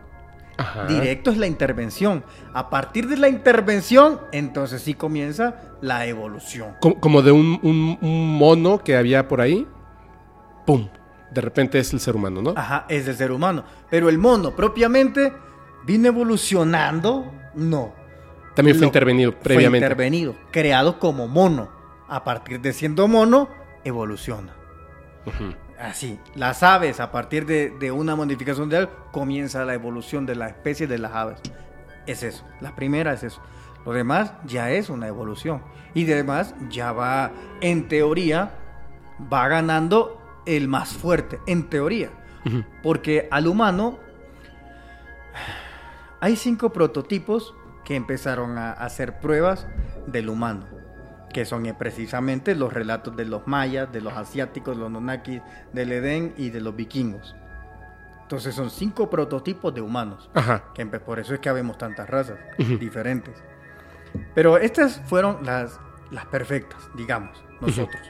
Ajá. 0.57 0.87
Directo 0.87 1.31
es 1.31 1.37
la 1.39 1.47
intervención. 1.47 2.25
A 2.53 2.69
partir 2.69 3.07
de 3.09 3.17
la 3.17 3.29
intervención, 3.29 4.21
entonces 4.33 4.83
sí 4.83 4.95
comienza 4.95 5.55
la 5.81 6.05
evolución. 6.07 6.75
Como, 6.81 6.99
como 7.01 7.23
de 7.23 7.31
un, 7.31 7.61
un- 7.63 7.99
un 8.01 8.37
mono 8.37 8.79
que 8.83 8.97
había 8.97 9.29
por 9.29 9.41
ahí. 9.41 9.67
¡Pum! 10.67 10.89
De 11.31 11.41
repente 11.41 11.79
es 11.79 11.93
el 11.93 12.01
ser 12.01 12.17
humano, 12.17 12.43
¿no? 12.43 12.55
Ajá, 12.57 12.87
es 12.89 13.07
el 13.07 13.15
ser 13.15 13.31
humano. 13.33 13.63
Pero 13.91 14.09
el 14.09 14.19
mono 14.19 14.57
propiamente 14.57 15.33
vino 15.87 16.09
evolucionando, 16.09 17.33
no. 17.55 17.93
También 18.55 18.77
fue 18.77 18.83
Lo- 18.83 18.87
intervenido 18.89 19.33
Fue 19.33 19.41
previamente. 19.43 19.87
intervenido, 19.87 20.35
creado 20.51 20.99
como 20.99 21.29
mono. 21.29 21.69
A 22.09 22.25
partir 22.25 22.61
de 22.61 22.73
siendo 22.73 23.07
mono, 23.07 23.49
evoluciona. 23.85 24.55
Así, 25.79 26.19
las 26.35 26.63
aves, 26.63 26.99
a 27.01 27.13
partir 27.13 27.47
de, 27.47 27.71
de 27.71 27.93
una 27.93 28.17
modificación 28.17 28.69
de 28.69 28.79
algo, 28.79 28.93
comienza 29.13 29.65
la 29.65 29.75
evolución 29.75 30.27
de 30.27 30.35
la 30.35 30.49
especie 30.49 30.87
de 30.87 30.99
las 30.99 31.13
aves. 31.13 31.41
Es 32.07 32.23
eso. 32.23 32.45
La 32.61 32.75
primera 32.75 33.13
es 33.13 33.23
eso. 33.23 33.41
Lo 33.85 33.93
demás 33.93 34.33
ya 34.45 34.71
es 34.71 34.91
una 34.91 35.07
evolución. 35.07 35.63
Y 35.95 36.11
además 36.13 36.55
ya 36.69 36.93
va, 36.93 37.31
en 37.61 37.89
teoría, 37.89 38.51
va 39.33 39.47
ganando 39.49 40.21
el 40.47 40.69
más 40.69 40.91
fuerte. 40.91 41.39
En 41.47 41.69
teoría. 41.69 42.11
Porque 42.83 43.29
al 43.31 43.47
humano 43.47 43.99
hay 46.21 46.37
cinco 46.37 46.73
prototipos 46.73 47.55
que 47.85 47.95
empezaron 47.95 48.59
a 48.59 48.73
hacer 48.73 49.21
pruebas 49.21 49.67
del 50.07 50.29
humano. 50.29 50.78
Que 51.33 51.45
son 51.45 51.67
eh, 51.67 51.75
precisamente 51.75 52.55
los 52.55 52.73
relatos 52.73 53.17
de 53.17 53.25
los 53.25 53.47
mayas, 53.47 53.93
de 53.93 54.01
los 54.01 54.15
asiáticos, 54.15 54.77
los 54.77 54.91
nonakis, 54.91 55.43
del 55.73 55.93
Edén 55.93 56.35
y 56.37 56.51
de 56.51 56.61
los 56.61 56.75
vikingos. 56.75 57.37
Entonces 58.23 58.55
son 58.55 58.71
cinco 58.71 59.09
prototipos 59.09 59.75
de 59.75 59.81
humanos. 59.81 60.29
Ajá. 60.35 60.65
Que 60.75 60.85
por 60.87 61.19
eso 61.19 61.35
es 61.35 61.41
que 61.41 61.49
habemos 61.49 61.79
tantas 61.79 62.09
razas 62.09 62.39
diferentes. 62.59 63.43
Pero 64.35 64.59
estas 64.59 65.01
fueron 65.07 65.39
las, 65.45 65.81
las 66.11 66.27
perfectas, 66.27 66.79
digamos, 66.95 67.43
nosotros. 67.61 68.03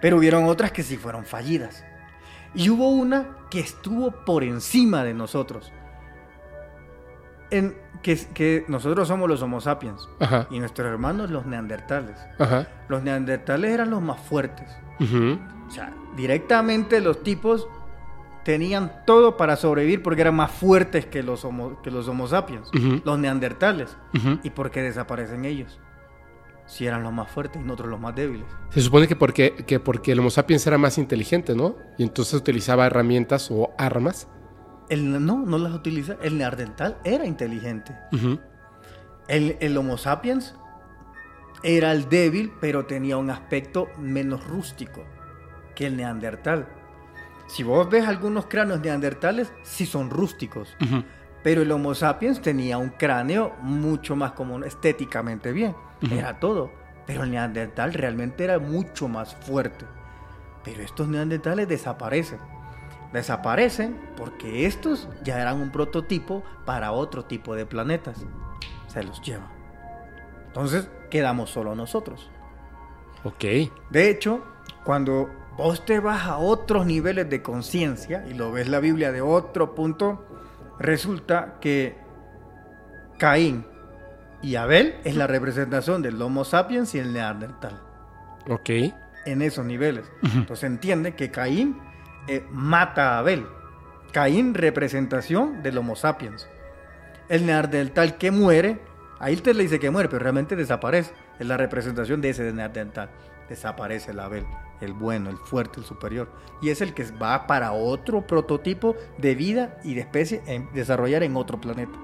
Pero 0.00 0.16
hubieron 0.18 0.46
otras 0.46 0.72
que 0.72 0.82
sí 0.82 0.96
fueron 0.96 1.24
fallidas. 1.24 1.84
Y 2.54 2.68
hubo 2.70 2.88
una 2.88 3.36
que 3.50 3.60
estuvo 3.60 4.10
por 4.24 4.44
encima 4.44 5.04
de 5.04 5.14
nosotros. 5.14 5.72
En, 7.50 7.76
que, 8.04 8.16
que 8.34 8.64
nosotros 8.68 9.08
somos 9.08 9.28
los 9.28 9.42
Homo 9.42 9.60
sapiens 9.60 10.08
Ajá. 10.20 10.46
y 10.50 10.60
nuestros 10.60 10.86
hermanos 10.86 11.30
los 11.30 11.46
neandertales. 11.46 12.16
Ajá. 12.38 12.68
Los 12.88 13.02
neandertales 13.02 13.72
eran 13.72 13.90
los 13.90 14.00
más 14.02 14.20
fuertes. 14.20 14.68
Ujú. 15.00 15.38
O 15.66 15.70
sea, 15.70 15.92
directamente 16.16 17.00
los 17.00 17.22
tipos 17.24 17.66
tenían 18.44 18.92
todo 19.06 19.36
para 19.38 19.56
sobrevivir 19.56 20.02
porque 20.02 20.20
eran 20.20 20.34
más 20.36 20.50
fuertes 20.50 21.06
que 21.06 21.22
los 21.22 21.44
homo, 21.46 21.80
que 21.82 21.90
los 21.90 22.06
homo 22.06 22.28
sapiens, 22.28 22.68
Ujú. 22.68 23.00
los 23.04 23.18
neandertales. 23.18 23.96
Ujú. 24.14 24.38
¿Y 24.42 24.50
por 24.50 24.70
qué 24.70 24.82
desaparecen 24.82 25.46
ellos? 25.46 25.80
Si 26.66 26.86
eran 26.86 27.02
los 27.02 27.12
más 27.12 27.30
fuertes 27.30 27.60
y 27.60 27.64
nosotros 27.64 27.88
los 27.90 28.00
más 28.00 28.14
débiles. 28.14 28.46
Se 28.70 28.80
supone 28.80 29.06
que 29.08 29.16
porque, 29.16 29.54
que 29.66 29.80
porque 29.80 30.12
el 30.12 30.20
Homo 30.20 30.30
sapiens 30.30 30.66
era 30.66 30.78
más 30.78 30.96
inteligente, 30.96 31.54
¿no? 31.54 31.76
Y 31.98 32.02
entonces 32.04 32.34
utilizaba 32.34 32.86
herramientas 32.86 33.50
o 33.50 33.72
armas. 33.76 34.28
El, 34.88 35.24
no, 35.24 35.38
no 35.38 35.58
las 35.58 35.72
utiliza. 35.72 36.16
El 36.22 36.38
neandertal 36.38 36.98
era 37.04 37.26
inteligente. 37.26 37.96
El, 39.28 39.56
el 39.60 39.76
Homo 39.76 39.96
sapiens 39.96 40.54
era 41.62 41.92
el 41.92 42.08
débil, 42.08 42.52
pero 42.60 42.84
tenía 42.84 43.16
un 43.16 43.30
aspecto 43.30 43.88
menos 43.98 44.46
rústico 44.46 45.04
que 45.74 45.86
el 45.86 45.96
neandertal. 45.96 46.68
Si 47.46 47.62
vos 47.62 47.88
ves 47.88 48.06
algunos 48.06 48.46
cráneos 48.46 48.80
neandertales, 48.80 49.52
sí 49.62 49.86
son 49.86 50.10
rústicos. 50.10 50.76
Pero 51.42 51.62
el 51.62 51.70
Homo 51.72 51.94
sapiens 51.94 52.40
tenía 52.40 52.78
un 52.78 52.90
cráneo 52.90 53.54
mucho 53.60 54.16
más 54.16 54.32
común, 54.32 54.64
estéticamente 54.64 55.52
bien. 55.52 55.74
Era 56.10 56.38
todo. 56.40 56.70
Pero 57.06 57.24
el 57.24 57.30
neandertal 57.30 57.92
realmente 57.92 58.44
era 58.44 58.58
mucho 58.58 59.08
más 59.08 59.34
fuerte. 59.34 59.84
Pero 60.64 60.82
estos 60.82 61.08
neandertales 61.08 61.68
desaparecen. 61.68 62.38
Desaparecen 63.14 63.96
porque 64.16 64.66
estos 64.66 65.08
ya 65.22 65.40
eran 65.40 65.60
un 65.60 65.70
prototipo 65.70 66.42
para 66.64 66.90
otro 66.90 67.24
tipo 67.24 67.54
de 67.54 67.64
planetas. 67.64 68.26
Se 68.88 69.04
los 69.04 69.22
llevan. 69.22 69.48
Entonces 70.48 70.88
quedamos 71.10 71.50
solo 71.50 71.76
nosotros. 71.76 72.28
Ok. 73.22 73.44
De 73.90 74.10
hecho, 74.10 74.42
cuando 74.84 75.30
vos 75.56 75.84
te 75.84 76.00
vas 76.00 76.24
a 76.24 76.38
otros 76.38 76.86
niveles 76.86 77.30
de 77.30 77.40
conciencia 77.40 78.26
y 78.28 78.34
lo 78.34 78.50
ves 78.50 78.68
la 78.68 78.80
Biblia 78.80 79.12
de 79.12 79.20
otro 79.20 79.76
punto, 79.76 80.26
resulta 80.80 81.58
que 81.60 81.96
Caín 83.16 83.64
y 84.42 84.56
Abel 84.56 84.96
es 85.04 85.14
la 85.14 85.28
representación 85.28 86.02
del 86.02 86.20
Homo 86.20 86.44
sapiens 86.44 86.96
y 86.96 86.98
el 86.98 87.12
Neandertal. 87.12 87.80
Ok. 88.50 88.70
En 89.24 89.40
esos 89.40 89.64
niveles. 89.64 90.04
Entonces 90.34 90.64
entiende 90.64 91.14
que 91.14 91.30
Caín 91.30 91.78
eh, 92.28 92.44
mata 92.50 93.14
a 93.14 93.18
Abel. 93.18 93.46
Caín 94.12 94.54
representación 94.54 95.62
del 95.62 95.78
Homo 95.78 95.96
sapiens. 95.96 96.48
El 97.28 97.46
Neandertal 97.46 98.16
que 98.16 98.30
muere, 98.30 98.80
ahí 99.18 99.34
usted 99.34 99.56
le 99.56 99.64
dice 99.64 99.80
que 99.80 99.90
muere, 99.90 100.08
pero 100.08 100.22
realmente 100.22 100.56
desaparece. 100.56 101.12
Es 101.38 101.46
la 101.46 101.56
representación 101.56 102.20
de 102.20 102.30
ese 102.30 102.52
Neandertal. 102.52 103.10
Desaparece 103.48 104.12
el 104.12 104.20
Abel, 104.20 104.46
el 104.80 104.92
bueno, 104.92 105.30
el 105.30 105.36
fuerte, 105.36 105.80
el 105.80 105.86
superior. 105.86 106.28
Y 106.62 106.70
es 106.70 106.80
el 106.80 106.94
que 106.94 107.04
va 107.12 107.46
para 107.46 107.72
otro 107.72 108.26
prototipo 108.26 108.94
de 109.18 109.34
vida 109.34 109.78
y 109.84 109.94
de 109.94 110.00
especie 110.00 110.42
en 110.46 110.72
desarrollar 110.72 111.22
en 111.22 111.36
otro 111.36 111.60
planeta. 111.60 111.98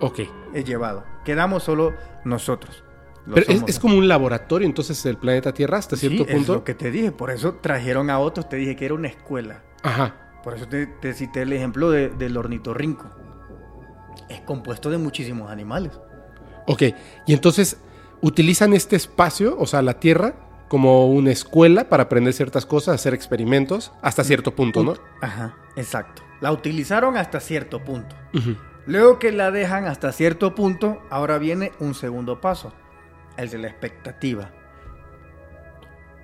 Ok. 0.00 0.20
Es 0.54 0.64
llevado. 0.64 1.04
Quedamos 1.24 1.64
solo 1.64 1.94
nosotros. 2.24 2.85
Pero 3.34 3.46
es, 3.52 3.64
es 3.66 3.78
como 3.78 3.96
un 3.96 4.06
laboratorio 4.08 4.66
entonces 4.66 5.04
el 5.06 5.16
planeta 5.16 5.52
Tierra 5.52 5.78
hasta 5.78 5.96
Sí, 5.96 6.08
cierto 6.08 6.26
es 6.28 6.34
punto. 6.36 6.54
lo 6.54 6.64
que 6.64 6.74
te 6.74 6.90
dije. 6.90 7.10
Por 7.12 7.30
eso 7.30 7.54
trajeron 7.54 8.08
a 8.10 8.18
otros. 8.18 8.48
Te 8.48 8.56
dije 8.56 8.76
que 8.76 8.84
era 8.84 8.94
una 8.94 9.08
escuela. 9.08 9.62
Ajá. 9.82 10.14
Por 10.44 10.54
eso 10.54 10.68
te, 10.68 10.86
te 10.86 11.12
cité 11.12 11.42
el 11.42 11.52
ejemplo 11.52 11.90
de- 11.90 12.08
del 12.10 12.36
ornitorrinco. 12.36 13.10
Es 14.28 14.40
compuesto 14.42 14.90
de 14.90 14.98
muchísimos 14.98 15.50
animales. 15.50 15.92
Ok. 16.66 16.82
Y 17.26 17.32
entonces 17.34 17.78
utilizan 18.20 18.72
este 18.72 18.96
espacio, 18.96 19.56
o 19.58 19.66
sea, 19.66 19.82
la 19.82 20.00
Tierra, 20.00 20.34
como 20.68 21.06
una 21.08 21.30
escuela 21.30 21.88
para 21.88 22.04
aprender 22.04 22.32
ciertas 22.32 22.66
cosas, 22.66 22.94
hacer 22.96 23.14
experimentos, 23.14 23.92
hasta 24.02 24.24
cierto 24.24 24.54
punto, 24.54 24.82
¿no? 24.82 24.94
Ajá, 25.20 25.54
exacto. 25.76 26.22
La 26.40 26.50
utilizaron 26.52 27.16
hasta 27.16 27.38
cierto 27.40 27.84
punto. 27.84 28.16
Luego 28.86 29.18
que 29.18 29.32
la 29.32 29.50
dejan 29.50 29.84
hasta 29.86 30.10
cierto 30.12 30.54
punto, 30.54 31.00
ahora 31.10 31.38
viene 31.38 31.72
un 31.80 31.94
segundo 31.94 32.40
paso, 32.40 32.72
el 33.36 33.50
de 33.50 33.58
la 33.58 33.68
expectativa. 33.68 34.50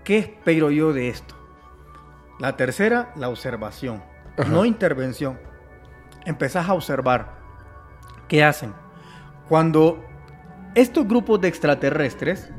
¿Qué 0.05 0.19
espero 0.19 0.71
yo 0.71 0.93
de 0.93 1.09
esto? 1.09 1.35
La 2.39 2.57
tercera, 2.57 3.13
la 3.17 3.29
observación, 3.29 4.03
Ajá. 4.37 4.49
no 4.49 4.65
intervención. 4.65 5.39
Empezás 6.25 6.69
a 6.69 6.75
observar 6.75 7.39
qué 8.29 8.43
hacen. 8.43 8.73
Cuando 9.49 10.05
estos 10.75 11.07
grupos 11.07 11.41
de 11.41 11.49
extraterrestres, 11.49 12.51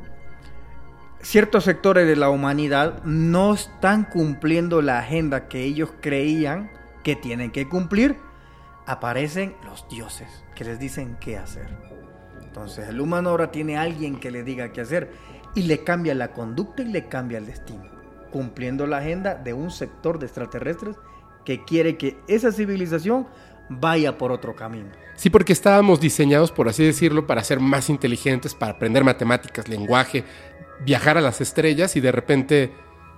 ciertos 1.22 1.64
sectores 1.64 2.08
de 2.08 2.16
la 2.16 2.30
humanidad 2.30 3.04
no 3.04 3.54
están 3.54 4.04
cumpliendo 4.06 4.82
la 4.82 5.00
agenda 5.00 5.48
que 5.48 5.64
ellos 5.64 5.92
creían 6.02 6.72
que 7.04 7.16
tienen 7.16 7.52
que 7.52 7.68
cumplir, 7.68 8.18
aparecen 8.86 9.56
los 9.66 9.88
dioses 9.90 10.46
que 10.56 10.64
les 10.64 10.80
dicen 10.80 11.18
qué 11.20 11.38
hacer. 11.38 11.93
Entonces 12.54 12.88
el 12.88 13.02
humano 13.02 13.32
ahora 13.32 13.50
tiene 13.50 13.78
a 13.78 13.82
alguien 13.82 14.20
que 14.20 14.30
le 14.30 14.44
diga 14.44 14.72
qué 14.72 14.82
hacer 14.82 15.10
y 15.56 15.64
le 15.64 15.84
cambia 15.84 16.14
la 16.14 16.34
conducta 16.34 16.84
y 16.84 16.86
le 16.86 17.08
cambia 17.08 17.40
el 17.40 17.48
destino, 17.48 17.84
cumpliendo 18.32 18.86
la 18.86 18.98
agenda 18.98 19.34
de 19.34 19.54
un 19.54 19.72
sector 19.72 20.20
de 20.20 20.28
extraterrestres 20.28 20.96
que 21.46 21.66
quiere 21.66 21.98
que 21.98 22.20
esa 22.28 22.52
civilización 22.52 23.26
vaya 23.70 24.20
por 24.20 24.32
otro 24.32 24.56
camino. 24.56 24.92
Sí, 25.16 25.32
porque 25.32 25.52
estábamos 25.52 26.00
diseñados, 26.00 26.52
por 26.52 26.70
así 26.70 26.86
decirlo, 26.86 27.26
para 27.26 27.44
ser 27.44 27.60
más 27.60 27.90
inteligentes, 27.90 28.54
para 28.54 28.74
aprender 28.74 29.04
matemáticas, 29.04 29.68
lenguaje, 29.68 30.24
viajar 30.86 31.18
a 31.18 31.22
las 31.22 31.42
estrellas 31.42 31.96
y 31.96 32.02
de 32.02 32.12
repente, 32.12 32.72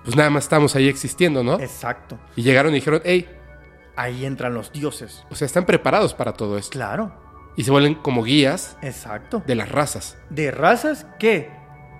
pues 0.06 0.16
nada 0.16 0.30
más 0.30 0.45
estamos 0.45 0.78
ahí 0.78 0.88
existiendo, 0.88 1.44
¿no? 1.44 1.60
Exacto. 1.60 2.18
Y 2.38 2.44
llegaron 2.44 2.72
y 2.72 2.76
dijeron, 2.76 3.02
hey, 3.03 3.28
Ahí 3.98 4.26
entran 4.26 4.53
los 4.53 4.72
dioses. 4.72 5.26
o 5.30 5.36
sea, 5.36 5.45
están 5.45 5.66
preparados 5.66 6.14
para 6.14 6.32
todo 6.32 6.57
esto. 6.57 6.72
Claro. 6.72 7.24
Y 7.56 7.64
se 7.64 7.72
vuelven 7.72 7.95
como 7.95 8.23
guías 8.23 8.77
Exacto. 8.82 9.44
de 9.45 9.56
las 9.56 9.69
razas. 9.69 10.18
de 10.30 10.52
razas 10.52 11.06
que 11.19 11.49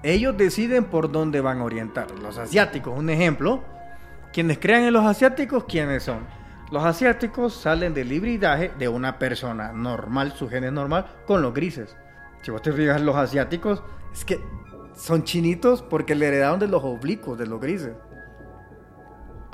ellos 0.04 0.38
deciden 0.38 0.86
por 0.86 1.12
dónde 1.12 1.42
van 1.42 1.60
a 1.60 1.64
orientar. 1.64 2.12
Los 2.22 2.38
asiáticos, 2.38 2.98
un 2.98 3.10
ejemplo. 3.10 3.64
Quienes 4.34 4.60
crean 4.60 4.84
en 4.84 4.94
los 4.94 5.06
asiáticos, 5.06 5.64
¿quiénes 5.64 6.04
son? 6.04 6.28
Los 6.72 6.84
asiáticos 6.84 7.54
salen 7.54 7.94
del 7.94 8.12
hibridaje 8.12 8.72
de 8.78 8.88
una 8.90 9.18
persona 9.18 9.72
normal, 9.72 10.34
su 10.34 10.50
gen 10.50 10.66
es 10.66 10.72
normal, 10.74 11.06
con 11.26 11.42
los 11.42 11.54
grises. 11.54 11.96
Si 12.42 12.52
vos 12.52 12.62
te 12.62 12.74
fijas, 12.74 13.02
los 13.02 13.16
asiáticos 13.16 13.82
es 14.14 14.26
que 14.26 14.40
son 14.96 15.24
chinitos 15.24 15.82
porque 15.82 16.16
le 16.16 16.28
heredaron 16.28 16.60
de 16.60 16.68
los 16.68 16.84
oblicuos, 16.84 17.38
de 17.38 17.48
los 17.48 17.62
grises. 17.62 17.94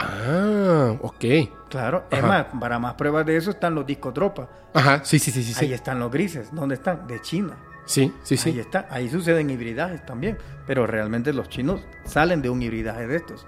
Ah, 0.03 0.95
ok. 1.01 1.25
Claro, 1.69 2.05
es 2.09 2.19
Ajá. 2.19 2.27
más, 2.27 2.45
para 2.59 2.79
más 2.79 2.95
pruebas 2.95 3.25
de 3.25 3.37
eso 3.37 3.51
están 3.51 3.75
los 3.75 3.85
discotropas. 3.85 4.47
Ajá, 4.73 5.01
sí, 5.03 5.19
sí, 5.19 5.31
sí, 5.31 5.43
sí. 5.43 5.53
Ahí 5.59 5.67
Sí, 5.67 5.73
están 5.73 5.99
los 5.99 6.11
grises. 6.11 6.49
¿Dónde 6.53 6.75
están? 6.75 7.07
De 7.07 7.21
China. 7.21 7.55
sí, 7.85 8.13
sí. 8.23 8.33
Ahí 8.35 8.37
sí. 8.53 8.59
está, 8.59 8.87
ahí 8.89 9.09
suceden 9.09 9.49
hibridajes 9.49 10.05
también, 10.05 10.37
pero 10.67 10.85
realmente 10.87 11.33
los 11.33 11.49
chinos 11.49 11.81
salen 12.05 12.41
de 12.41 12.49
un 12.49 12.61
hibridaje 12.61 13.07
de 13.07 13.15
estos. 13.17 13.45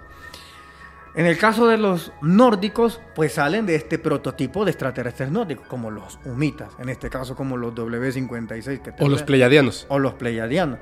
En 1.16 1.28
el 1.28 1.38
caso 1.38 1.68
de 1.68 1.78
los 1.78 2.12
nórdicos, 2.24 3.00
pues 3.14 3.34
salen 3.34 3.68
de 3.68 3.76
este 3.76 4.00
prototipo 4.00 4.66
de 4.66 4.72
extraterrestres 4.72 5.30
nórdicos, 5.32 5.68
como 5.68 5.92
los 5.92 6.18
humitas, 6.26 6.70
en 6.80 6.90
este 6.90 7.10
caso 7.10 7.36
como 7.36 7.56
los 7.56 7.76
W56 7.76 8.82
que 8.82 8.94
O 9.04 9.08
los 9.08 9.22
pleiadianos. 9.22 9.86
o 9.90 10.00
los 10.00 10.14
pleiadianos. 10.16 10.80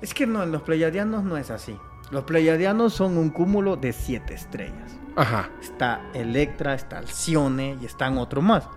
Es 0.00 0.14
que 0.14 0.26
no, 0.26 0.42
en 0.42 0.52
los 0.52 0.62
pleiadianos 0.62 1.22
no 1.24 1.36
es 1.36 1.50
así. 1.50 1.76
Los 2.10 2.24
pleiadianos 2.24 2.94
son 2.94 3.18
un 3.18 3.28
cúmulo 3.30 3.76
de 3.76 3.92
siete 3.92 4.32
estrellas. 4.34 4.96
Ajá. 5.16 5.50
Está 5.60 6.00
Electra, 6.14 6.74
está 6.74 6.98
Alcione 6.98 7.76
y 7.80 7.86
están 7.86 8.18
otros 8.18 8.42
más. 8.42 8.68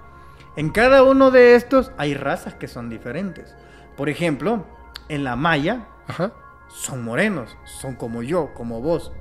En 0.56 0.70
cada 0.70 1.04
uno 1.04 1.32
de 1.32 1.56
estos 1.56 1.92
hay 1.98 2.14
razas 2.14 2.54
que 2.56 2.68
son 2.68 2.90
diferentes. 2.90 3.56
Por 3.96 4.10
ejemplo, 4.10 4.66
en 5.10 5.24
la 5.24 5.36
Maya 5.36 5.88
Ajá. 6.08 6.32
son 6.70 7.04
morenos, 7.04 7.56
son 7.66 7.96
como 7.96 8.24
yo, 8.24 8.54
como 8.54 8.82
vos. 8.82 9.12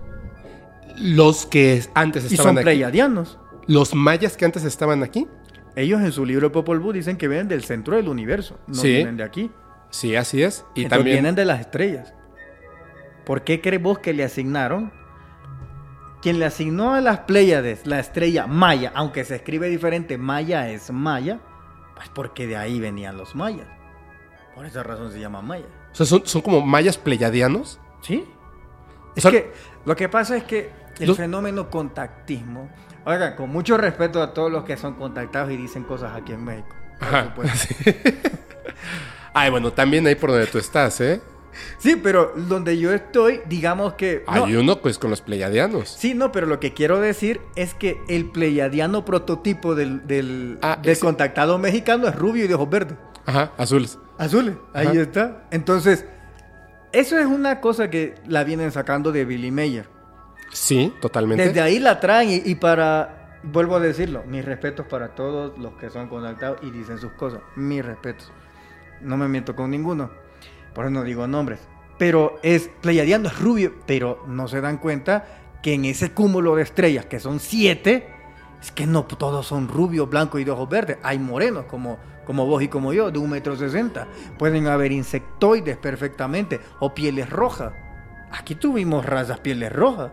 Los 0.99 1.47
que 1.47 1.83
antes 1.95 2.25
Y 2.25 2.35
estaban 2.35 2.51
son 2.55 2.59
aquí. 2.59 2.65
pleiadianos. 2.65 3.39
Los 3.67 3.95
mayas 3.95 4.37
que 4.37 4.45
antes 4.45 4.65
estaban 4.65 5.03
aquí. 5.03 5.27
Ellos 5.75 6.01
en 6.01 6.13
su 6.13 6.25
libro 6.25 6.53
Popol 6.53 6.79
Vuh 6.81 6.93
dicen 6.93 7.17
que 7.19 7.29
vienen 7.29 7.49
del 7.49 7.65
centro 7.65 7.97
del 7.97 8.09
universo, 8.09 8.59
no 8.67 8.75
Sí. 8.75 8.89
vienen 8.89 9.17
de 9.19 9.25
aquí. 9.25 9.51
Sí, 9.91 10.17
así 10.17 10.43
es. 10.43 10.65
Y 10.75 10.83
Entonces 10.85 10.89
también. 10.99 11.15
vienen 11.17 11.35
de 11.35 11.45
las 11.45 11.61
estrellas. 11.61 12.13
¿por 13.25 13.43
qué 13.43 13.61
crees 13.61 13.83
vos 13.83 13.99
que 13.99 14.13
le 14.15 14.23
asignaron? 14.23 14.93
Quien 16.27 16.41
le 16.41 16.45
asignó 16.47 16.93
a 16.93 17.01
las 17.01 17.21
Pléyades 17.21 17.87
la 17.87 18.01
estrella 18.01 18.49
Maya, 18.49 18.91
aunque 18.97 19.25
se 19.25 19.37
escribe 19.37 19.69
diferente, 19.69 20.19
Maya 20.19 20.69
es 20.69 20.91
Maya, 20.91 21.39
pues 21.95 22.09
porque 22.09 22.49
de 22.49 22.57
ahí 22.57 22.81
venían 22.81 23.17
los 23.17 23.37
mayas. 23.37 23.69
Por 24.53 24.67
esa 24.67 24.83
razón 24.83 25.13
se 25.13 25.21
llama 25.21 25.41
Maya. 25.41 25.67
O 25.93 25.95
sea, 25.95 26.05
son, 26.05 26.27
son 26.27 26.43
como 26.43 26.61
mayas 26.63 26.99
pleyadianos. 26.99 27.79
¿Sí? 28.01 28.25
Es 29.15 29.23
sea, 29.23 29.31
que 29.31 29.53
lo 29.85 29.95
que 29.95 30.09
pasa 30.09 30.37
es 30.37 30.43
que 30.43 30.73
el 30.99 31.07
los- 31.07 31.17
fenómeno 31.17 31.71
contactismo, 31.71 32.71
oigan, 33.05 33.37
con 33.37 33.49
mucho 33.51 33.77
respeto 33.77 34.21
a 34.21 34.35
todos 34.35 34.51
los 34.51 34.65
que 34.65 34.77
son 34.77 34.95
contactados 34.95 35.53
y 35.53 35.57
dicen 35.57 35.85
cosas 35.85 36.13
aquí 36.17 36.33
en 36.33 36.43
México. 36.45 36.75
Ajá. 36.99 37.27
supuesto. 37.27 37.75
Ay, 39.33 39.51
bueno, 39.53 39.73
también 39.73 40.05
ahí 40.09 40.17
por 40.17 40.33
donde 40.33 40.49
tú 40.49 40.59
estás, 40.59 41.01
¿eh? 41.01 41.21
Sí, 41.79 41.97
pero 41.97 42.33
donde 42.37 42.79
yo 42.79 42.93
estoy, 42.93 43.41
digamos 43.47 43.95
que... 43.95 44.25
no, 44.27 44.45
Hay 44.45 44.57
uno, 44.57 44.81
pues, 44.81 44.99
con 44.99 45.11
los 45.11 45.21
pleyadianos. 45.21 45.89
Sí, 45.89 46.15
no, 46.15 46.33
pero 46.33 46.47
lo 46.47 46.59
que 46.61 46.73
quiero 46.75 47.01
decir 47.01 47.41
es 47.55 47.75
que 47.75 48.01
el 48.09 48.31
pleiadiano 48.31 49.05
prototipo 49.05 49.75
del, 49.75 50.07
del, 50.07 50.59
Ah, 50.63 50.79
del 50.83 50.93
ese- 50.93 51.01
contactado 51.03 51.59
mexicano 51.59 52.09
es 52.09 52.15
rubio 52.15 52.45
y 52.45 52.49
de 52.49 52.55
ojos 52.55 52.71
verdes. 52.71 52.97
Ajá, 53.27 53.53
azules. 53.57 53.99
Azules, 54.19 54.55
ahí 54.73 54.87
Ajá. 54.89 55.01
está. 55.01 55.45
Entonces, 55.51 56.05
eso 56.93 57.19
es 57.19 57.27
una 57.27 57.61
cosa 57.61 57.91
que 57.91 58.15
la 58.27 58.45
vienen 58.45 58.73
sacando 58.73 59.13
de 59.13 59.25
Billy 59.25 59.51
Mayer. 59.51 59.87
Sí, 60.53 60.93
totalmente. 61.01 61.45
Desde 61.49 61.61
ahí 61.61 61.79
la 61.79 62.01
traen 62.01 62.31
y, 62.31 62.37
y 62.45 62.55
para, 62.55 63.39
vuelvo 63.43 63.77
a 63.77 63.81
decirlo, 63.81 64.23
mis 64.27 64.45
respetos 64.45 64.87
para 64.87 65.15
todos 65.15 65.59
los 65.59 65.75
que 65.75 65.91
son 65.91 66.09
contactados 66.09 66.59
y 66.63 66.71
dicen 66.71 66.99
sus 66.99 67.13
cosas. 67.13 67.41
Mis 67.57 67.85
respetos. 67.85 68.33
No 69.03 69.17
me 69.17 69.29
miento 69.29 69.55
con 69.55 69.71
ninguno. 69.71 70.11
Por 70.77 70.85
eso 70.85 70.93
no 70.93 71.05
digo 71.05 71.27
nombres. 71.27 71.59
Pero 71.97 72.39
es, 72.43 72.69
Pleiadiano 72.83 73.29
es 73.29 73.41
rubio, 73.41 73.77
pero 73.87 74.23
no 74.29 74.47
se 74.47 74.61
dan 74.61 74.77
cuenta 74.77 75.25
que 75.63 75.73
en 75.73 75.87
ese 75.87 76.13
cúmulo 76.13 76.55
de 76.55 76.65
estrellas, 76.65 77.07
que 77.07 77.19
son 77.19 77.41
siete, 77.41 78.07
es 78.61 78.73
que 78.73 78.87
no 78.87 79.05
todos 79.05 79.47
son 79.47 79.69
rubios, 79.69 80.11
blancos 80.11 80.39
y 80.39 80.45
de 80.45 80.51
ojos 80.51 80.69
verdes. 80.69 80.99
Hay 81.03 81.19
morenos, 81.19 81.65
como, 81.65 81.97
como 82.27 82.45
vos 82.45 82.63
y 82.63 82.69
como 82.69 82.93
yo, 82.93 83.11
de 83.11 83.19
un 83.19 83.31
metro 83.31 83.57
sesenta. 83.57 84.07
Pueden 84.39 84.67
haber 84.67 84.93
insectoides 84.93 85.79
perfectamente, 85.79 86.61
o 86.79 86.93
pieles 86.93 87.31
rojas. 87.31 87.73
Aquí 88.31 88.55
tuvimos 88.55 89.07
razas 89.07 89.41
pieles 89.41 89.73
rojas. 89.73 90.13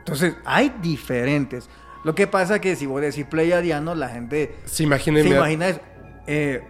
Entonces, 0.00 0.34
hay 0.44 0.74
diferentes. 0.82 1.70
Lo 2.02 2.12
que 2.16 2.26
pasa 2.26 2.60
que 2.60 2.74
si 2.74 2.86
vos 2.86 3.00
decís 3.00 3.24
pleiadiano, 3.24 3.94
la 3.94 4.08
gente 4.08 4.56
Se 4.64 4.82
imaginen, 4.82 5.22
se 5.22 5.28
imagina 5.28 5.68
eso. 5.68 5.80
Eh, 6.26 6.64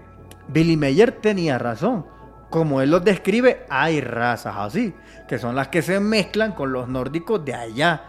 Billy 0.49 0.77
Mayer 0.77 1.13
tenía 1.13 1.59
razón. 1.59 2.15
Como 2.51 2.81
él 2.81 2.91
los 2.91 3.05
describe, 3.05 3.67
hay 3.69 4.01
razas 4.01 4.55
así, 4.57 4.95
que 5.29 5.39
son 5.39 5.57
las 5.57 5.69
que 5.69 5.83
se 5.83 5.99
mezclan 6.01 6.53
con 6.53 6.73
los 6.73 6.89
nórdicos 6.89 7.45
de 7.45 7.55
allá, 7.55 8.05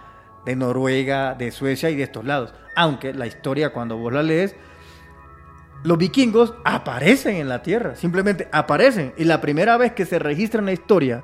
de 0.45 0.55
Noruega, 0.55 1.33
de 1.33 1.51
Suecia 1.51 1.89
y 1.89 1.95
de 1.95 2.03
estos 2.03 2.23
lados. 2.23 2.53
Aunque 2.75 3.13
la 3.13 3.25
historia, 3.27 3.73
cuando 3.73 3.97
vos 3.97 4.13
la 4.13 4.23
lees, 4.23 4.55
los 5.83 5.97
vikingos 5.97 6.53
aparecen 6.63 7.35
en 7.35 7.49
la 7.49 7.61
tierra, 7.61 7.95
simplemente 7.95 8.47
aparecen. 8.51 9.13
Y 9.17 9.23
la 9.23 9.41
primera 9.41 9.77
vez 9.77 9.93
que 9.93 10.05
se 10.05 10.19
registra 10.19 10.59
en 10.59 10.67
la 10.67 10.73
historia, 10.73 11.23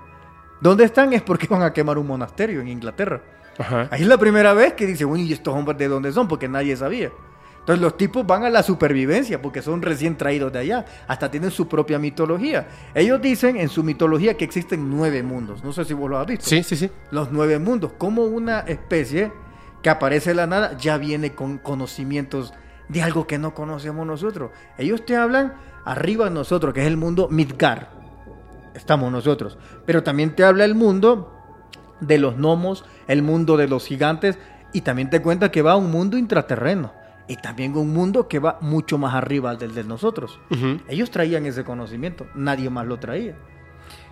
¿dónde 0.59 0.83
están? 0.85 1.13
Es 1.13 1.21
porque 1.21 1.47
van 1.47 1.61
a 1.61 1.73
quemar 1.73 1.97
un 1.97 2.07
monasterio 2.07 2.61
en 2.61 2.67
Inglaterra. 2.67 3.21
Ajá. 3.57 3.87
Ahí 3.91 4.01
es 4.01 4.07
la 4.07 4.17
primera 4.17 4.53
vez 4.53 4.73
que 4.73 4.87
dice, 4.87 5.05
bueno, 5.05 5.23
¿y 5.23 5.33
estos 5.33 5.53
hombres 5.53 5.77
de 5.77 5.87
dónde 5.87 6.11
son? 6.11 6.27
Porque 6.27 6.47
nadie 6.47 6.75
sabía. 6.75 7.11
Entonces 7.63 7.81
los 7.81 7.95
tipos 7.95 8.27
van 8.27 8.43
a 8.43 8.49
la 8.49 8.61
supervivencia 8.61 9.41
porque 9.41 9.61
son 9.61 9.81
recién 9.81 10.17
traídos 10.17 10.51
de 10.51 10.59
allá. 10.59 10.85
Hasta 11.07 11.31
tienen 11.31 11.49
su 11.49 11.69
propia 11.69 11.97
mitología. 11.97 12.67
Ellos 12.93 13.21
dicen 13.21 13.55
en 13.55 13.69
su 13.69 13.83
mitología 13.83 14.35
que 14.35 14.43
existen 14.43 14.89
nueve 14.89 15.23
mundos. 15.23 15.63
No 15.63 15.71
sé 15.71 15.85
si 15.85 15.93
vos 15.93 16.09
lo 16.09 16.19
has 16.19 16.27
visto. 16.27 16.45
Sí, 16.45 16.61
sí, 16.61 16.75
sí. 16.75 16.91
Los 17.09 17.31
nueve 17.31 17.59
mundos. 17.59 17.93
Como 17.97 18.25
una 18.25 18.59
especie 18.61 19.31
que 19.81 19.89
aparece 19.89 20.31
de 20.31 20.35
la 20.35 20.47
nada 20.47 20.77
ya 20.77 20.97
viene 20.97 21.31
con 21.31 21.57
conocimientos 21.57 22.53
de 22.89 23.01
algo 23.01 23.27
que 23.27 23.37
no 23.37 23.53
conocemos 23.53 24.05
nosotros. 24.05 24.51
Ellos 24.77 25.05
te 25.05 25.15
hablan 25.15 25.53
arriba 25.85 26.25
de 26.25 26.31
nosotros, 26.31 26.73
que 26.73 26.81
es 26.81 26.87
el 26.87 26.97
mundo 26.97 27.29
Midgar. 27.29 27.91
Estamos 28.73 29.09
nosotros. 29.09 29.57
Pero 29.85 30.03
también 30.03 30.35
te 30.35 30.43
habla 30.43 30.65
el 30.65 30.75
mundo 30.75 31.31
de 32.01 32.17
los 32.17 32.35
gnomos, 32.35 32.83
el 33.07 33.21
mundo 33.21 33.55
de 33.55 33.69
los 33.69 33.85
gigantes, 33.85 34.37
y 34.73 34.81
también 34.81 35.09
te 35.09 35.21
cuenta 35.21 35.51
que 35.51 35.61
va 35.61 35.73
a 35.73 35.77
un 35.77 35.91
mundo 35.91 36.17
intraterreno, 36.17 36.91
y 37.27 37.37
también 37.37 37.75
un 37.75 37.93
mundo 37.93 38.27
que 38.27 38.39
va 38.39 38.57
mucho 38.61 38.97
más 38.97 39.13
arriba 39.13 39.55
del 39.55 39.73
de 39.73 39.83
nosotros. 39.83 40.39
Ellos 40.87 41.11
traían 41.11 41.45
ese 41.45 41.63
conocimiento, 41.63 42.27
nadie 42.35 42.69
más 42.69 42.85
lo 42.85 42.99
traía. 42.99 43.35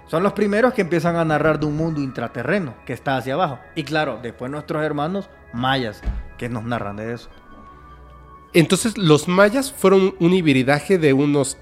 Son 0.07 0.23
los 0.23 0.33
primeros 0.33 0.73
que 0.73 0.81
empiezan 0.81 1.15
a 1.15 1.23
narrar 1.23 1.59
de 1.59 1.65
un 1.65 1.77
mundo 1.77 2.01
intraterreno 2.01 2.73
que 2.85 2.93
está 2.93 3.15
hacia 3.15 3.35
abajo. 3.35 3.59
Y 3.75 3.83
claro, 3.83 4.19
después 4.21 4.51
nuestros 4.51 4.83
hermanos 4.83 5.29
mayas 5.53 6.01
que 6.37 6.49
nos 6.49 6.65
narran 6.65 6.97
de 6.97 7.13
eso. 7.13 7.29
Entonces, 8.53 8.97
los 8.97 9.29
mayas 9.29 9.71
fueron 9.71 10.15
un 10.19 10.33
hibridaje 10.33 10.97
de 10.97 11.13
unos 11.13 11.57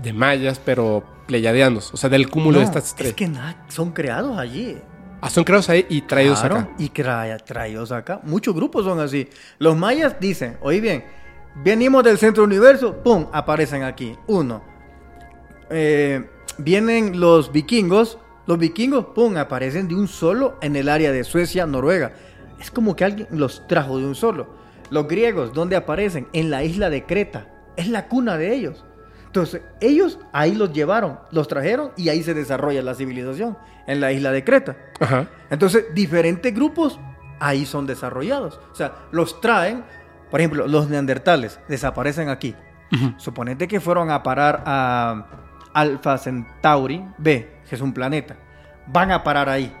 de 0.00 0.12
mayas, 0.12 0.60
pero 0.64 1.02
pleyadianos, 1.26 1.92
o 1.92 1.96
sea, 1.96 2.08
del 2.08 2.30
cúmulo 2.30 2.60
de 2.60 2.66
estas 2.66 2.94
tres. 2.94 3.10
Es 3.10 3.14
que 3.16 3.26
nada, 3.26 3.64
son 3.68 3.90
creados 3.90 4.38
allí. 4.38 4.76
Ah, 5.20 5.30
son 5.30 5.44
creados 5.44 5.68
ahí 5.70 5.86
y 5.88 6.02
traídos 6.02 6.40
Claro, 6.40 6.56
acá. 6.58 6.70
Y 6.78 6.88
crea- 6.90 7.38
traídos 7.38 7.90
acá. 7.92 8.20
Muchos 8.24 8.54
grupos 8.54 8.84
son 8.84 9.00
así. 9.00 9.28
Los 9.58 9.76
mayas 9.76 10.16
dicen, 10.20 10.56
oye 10.60 10.80
bien, 10.80 11.04
venimos 11.64 12.04
del 12.04 12.18
centro 12.18 12.44
universo, 12.44 13.02
¡pum! 13.02 13.26
Aparecen 13.32 13.82
aquí. 13.82 14.16
Uno. 14.26 14.62
Eh, 15.70 16.24
vienen 16.58 17.18
los 17.20 17.50
vikingos, 17.52 18.18
los 18.46 18.58
vikingos, 18.58 19.06
¡pum! 19.14 19.36
Aparecen 19.36 19.88
de 19.88 19.94
un 19.94 20.06
solo 20.08 20.56
en 20.60 20.76
el 20.76 20.88
área 20.88 21.12
de 21.12 21.24
Suecia, 21.24 21.66
Noruega. 21.66 22.12
Es 22.60 22.70
como 22.70 22.94
que 22.96 23.04
alguien 23.04 23.28
los 23.32 23.66
trajo 23.66 23.98
de 23.98 24.06
un 24.06 24.14
solo. 24.14 24.48
Los 24.90 25.08
griegos, 25.08 25.52
¿dónde 25.52 25.76
aparecen? 25.76 26.28
En 26.32 26.50
la 26.50 26.62
isla 26.62 26.88
de 26.90 27.04
Creta. 27.04 27.48
Es 27.76 27.88
la 27.88 28.06
cuna 28.08 28.38
de 28.38 28.54
ellos. 28.54 28.84
Entonces, 29.36 29.62
ellos 29.80 30.18
ahí 30.32 30.54
los 30.54 30.72
llevaron, 30.72 31.18
los 31.30 31.46
trajeron 31.46 31.92
y 31.96 32.08
ahí 32.08 32.22
se 32.22 32.32
desarrolla 32.32 32.80
la 32.82 32.94
civilización, 32.94 33.58
en 33.86 34.00
la 34.00 34.10
isla 34.10 34.32
de 34.32 34.42
Creta. 34.44 34.76
Ajá. 34.98 35.28
Entonces, 35.50 35.86
diferentes 35.94 36.54
grupos 36.54 36.98
ahí 37.38 37.66
son 37.66 37.86
desarrollados. 37.86 38.58
O 38.72 38.74
sea, 38.74 38.94
los 39.12 39.40
traen, 39.40 39.84
por 40.30 40.40
ejemplo, 40.40 40.66
los 40.66 40.88
neandertales 40.88 41.60
desaparecen 41.68 42.30
aquí. 42.30 42.54
Suponete 43.18 43.68
que 43.68 43.80
fueron 43.80 44.10
a 44.10 44.22
parar 44.22 44.62
a 44.64 45.26
Alpha 45.74 46.16
Centauri 46.16 47.04
B, 47.18 47.60
que 47.68 47.74
es 47.74 47.80
un 47.80 47.92
planeta. 47.92 48.36
Van 48.86 49.10
a 49.12 49.22
parar 49.22 49.48
ahí. 49.50 49.76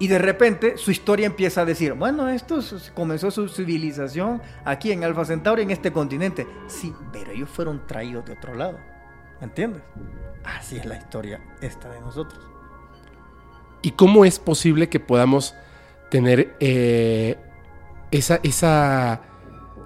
Y 0.00 0.08
de 0.08 0.18
repente 0.18 0.78
su 0.78 0.90
historia 0.90 1.26
empieza 1.26 1.60
a 1.60 1.66
decir, 1.66 1.92
bueno, 1.92 2.26
esto 2.30 2.58
comenzó 2.94 3.30
su 3.30 3.48
civilización 3.48 4.40
aquí 4.64 4.92
en 4.92 5.04
Alpha 5.04 5.26
Centauri, 5.26 5.62
en 5.62 5.70
este 5.70 5.92
continente. 5.92 6.46
Sí, 6.68 6.94
pero 7.12 7.32
ellos 7.32 7.50
fueron 7.50 7.86
traídos 7.86 8.24
de 8.24 8.32
otro 8.32 8.54
lado. 8.54 8.78
¿Me 9.40 9.46
entiendes? 9.46 9.82
Así 10.42 10.78
es 10.78 10.86
la 10.86 10.96
historia 10.96 11.38
esta 11.60 11.90
de 11.90 12.00
nosotros. 12.00 12.42
¿Y 13.82 13.90
cómo 13.90 14.24
es 14.24 14.38
posible 14.38 14.88
que 14.88 15.00
podamos 15.00 15.54
tener 16.10 16.56
eh, 16.60 17.36
esa, 18.10 18.40
esa 18.42 19.20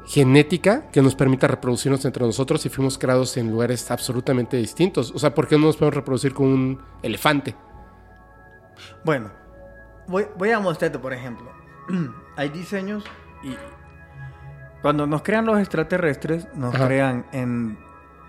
genética 0.06 0.90
que 0.92 1.02
nos 1.02 1.16
permita 1.16 1.48
reproducirnos 1.48 2.04
entre 2.04 2.24
nosotros 2.24 2.60
si 2.60 2.68
fuimos 2.68 2.98
creados 2.98 3.36
en 3.36 3.50
lugares 3.50 3.90
absolutamente 3.90 4.56
distintos? 4.58 5.10
O 5.12 5.18
sea, 5.18 5.34
¿por 5.34 5.48
qué 5.48 5.58
no 5.58 5.66
nos 5.66 5.76
podemos 5.76 5.96
reproducir 5.96 6.32
con 6.34 6.46
un 6.46 6.82
elefante? 7.02 7.56
Bueno, 9.04 9.43
voy, 10.06 10.26
voy 10.36 10.50
a 10.50 10.60
mostrarte, 10.60 10.98
por 10.98 11.12
ejemplo. 11.12 11.50
Hay 12.36 12.48
diseños 12.50 13.04
y 13.42 13.56
cuando 14.82 15.06
nos 15.06 15.22
crean 15.22 15.46
los 15.46 15.58
extraterrestres, 15.58 16.46
nos 16.54 16.74
Ajá. 16.74 16.86
crean 16.86 17.26
en... 17.32 17.78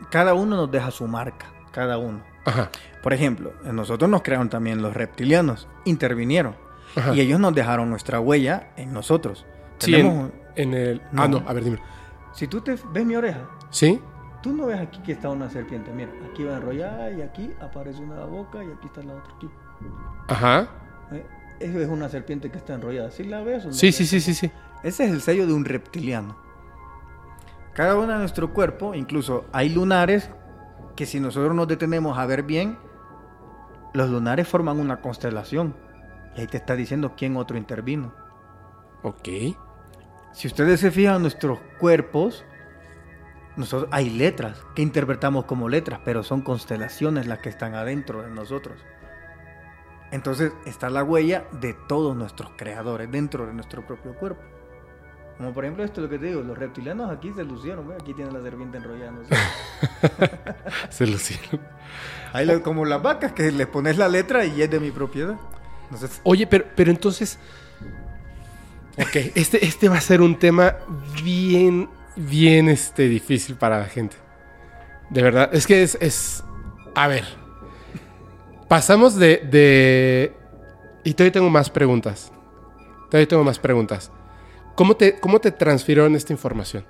Cada 0.09 0.33
uno 0.33 0.55
nos 0.55 0.71
deja 0.71 0.91
su 0.91 1.07
marca, 1.07 1.47
cada 1.71 1.97
uno. 1.97 2.21
Ajá. 2.45 2.69
Por 3.01 3.13
ejemplo, 3.13 3.53
nosotros 3.63 4.09
nos 4.09 4.21
crearon 4.21 4.49
también 4.49 4.81
los 4.81 4.93
reptilianos, 4.93 5.67
intervinieron. 5.85 6.55
Ajá. 6.95 7.13
Y 7.13 7.21
ellos 7.21 7.39
nos 7.39 7.53
dejaron 7.53 7.89
nuestra 7.89 8.19
huella 8.19 8.69
en 8.77 8.93
nosotros. 8.93 9.45
Sí, 9.79 9.91
Tenemos- 9.91 10.31
en, 10.55 10.73
en 10.73 10.73
el... 10.73 11.01
Ah, 11.15 11.27
No. 11.27 11.39
no, 11.41 11.49
a 11.49 11.53
ver, 11.53 11.63
dime. 11.65 11.79
Si 12.33 12.47
tú 12.47 12.61
te 12.61 12.77
ves 12.91 13.05
mi 13.05 13.15
oreja, 13.15 13.41
¿Sí? 13.69 14.01
tú 14.41 14.53
no 14.53 14.67
ves 14.67 14.79
aquí 14.79 14.99
que 15.01 15.13
está 15.13 15.29
una 15.29 15.49
serpiente. 15.49 15.91
Mira, 15.91 16.11
aquí 16.31 16.43
va 16.43 16.55
enrollada 16.57 17.11
y 17.11 17.21
aquí 17.21 17.51
aparece 17.61 18.01
una 18.01 18.23
boca 18.25 18.63
y 18.63 18.67
aquí 18.71 18.87
está 18.87 19.01
la 19.03 19.13
otra 19.15 19.33
aquí. 19.35 19.49
Ajá. 20.27 20.67
¿Eh? 21.11 21.25
Eso 21.59 21.79
es 21.79 21.87
una 21.87 22.09
serpiente 22.09 22.51
que 22.51 22.57
está 22.57 22.73
enrollada. 22.73 23.11
¿Sí 23.11 23.23
la 23.23 23.41
ves 23.41 23.65
o 23.65 23.67
no? 23.67 23.73
Sí, 23.73 23.91
sí, 23.91 24.05
sí, 24.05 24.19
sí, 24.19 24.33
sí. 24.33 24.51
Ese 24.83 25.05
es 25.05 25.11
el 25.11 25.21
sello 25.21 25.47
de 25.47 25.53
un 25.53 25.65
reptiliano. 25.65 26.37
Cada 27.73 27.95
uno 27.95 28.13
de 28.13 28.19
nuestro 28.19 28.53
cuerpo, 28.53 28.93
incluso 28.93 29.45
hay 29.51 29.69
lunares 29.69 30.29
que 30.95 31.05
si 31.05 31.19
nosotros 31.19 31.53
nos 31.55 31.67
detenemos 31.67 32.17
a 32.17 32.25
ver 32.25 32.43
bien, 32.43 32.77
los 33.93 34.09
lunares 34.09 34.47
forman 34.47 34.79
una 34.79 35.01
constelación. 35.01 35.75
Y 36.35 36.41
ahí 36.41 36.47
te 36.47 36.57
está 36.57 36.75
diciendo 36.75 37.13
quién 37.17 37.37
otro 37.37 37.57
intervino. 37.57 38.13
Ok. 39.03 39.29
Si 40.33 40.47
ustedes 40.47 40.81
se 40.81 40.91
fijan, 40.91 41.21
nuestros 41.21 41.59
cuerpos, 41.79 42.43
nosotros, 43.55 43.89
hay 43.93 44.09
letras 44.09 44.61
que 44.75 44.81
interpretamos 44.81 45.45
como 45.45 45.69
letras, 45.69 46.01
pero 46.03 46.23
son 46.23 46.41
constelaciones 46.41 47.25
las 47.27 47.39
que 47.39 47.49
están 47.49 47.75
adentro 47.75 48.21
de 48.21 48.31
nosotros. 48.31 48.77
Entonces 50.11 50.53
está 50.65 50.89
la 50.89 51.03
huella 51.03 51.45
de 51.59 51.73
todos 51.87 52.15
nuestros 52.15 52.51
creadores 52.55 53.11
dentro 53.11 53.45
de 53.45 53.53
nuestro 53.53 53.85
propio 53.85 54.13
cuerpo. 54.15 54.41
Como 55.37 55.53
por 55.53 55.65
ejemplo 55.65 55.83
esto 55.83 55.99
es 55.99 56.03
lo 56.05 56.09
que 56.09 56.17
te 56.17 56.27
digo, 56.27 56.41
los 56.41 56.57
reptilianos 56.57 57.11
aquí 57.11 57.33
se 57.33 57.43
lucieron, 57.43 57.87
¿ve? 57.89 57.95
aquí 57.99 58.13
tienen 58.13 58.33
la 58.33 58.41
serpiente 58.41 58.77
enrollada. 58.77 59.11
Se 60.89 61.05
lucieron. 61.05 61.59
Ahí 62.31 62.45
lo- 62.45 62.61
como 62.63 62.85
las 62.85 63.01
vacas 63.01 63.33
que 63.33 63.51
les 63.51 63.67
pones 63.67 63.97
la 63.97 64.07
letra 64.07 64.45
y 64.45 64.61
es 64.61 64.69
de 64.69 64.79
mi 64.79 64.91
propiedad. 64.91 65.35
Entonces, 65.85 66.21
Oye, 66.23 66.47
pero, 66.47 66.65
pero 66.75 66.89
entonces. 66.89 67.37
Ok, 68.97 69.15
este, 69.35 69.65
este 69.65 69.89
va 69.89 69.97
a 69.97 70.01
ser 70.01 70.21
un 70.21 70.39
tema 70.39 70.75
bien, 71.21 71.89
bien 72.15 72.69
este, 72.69 73.09
difícil 73.09 73.55
para 73.55 73.79
la 73.79 73.85
gente. 73.85 74.15
De 75.09 75.21
verdad, 75.21 75.49
es 75.53 75.67
que 75.67 75.83
es. 75.83 75.97
es 75.99 76.43
a 76.95 77.07
ver. 77.09 77.25
Pasamos 78.67 79.15
de, 79.15 79.37
de. 79.37 80.33
Y 81.03 81.13
todavía 81.13 81.33
tengo 81.33 81.49
más 81.49 81.69
preguntas. 81.69 82.31
Todavía 83.09 83.27
tengo 83.27 83.43
más 83.43 83.59
preguntas. 83.59 84.11
¿Cómo 84.75 84.95
te, 84.95 85.19
cómo 85.19 85.39
te 85.39 85.51
transfirieron 85.51 86.15
esta 86.15 86.33
información? 86.33 86.85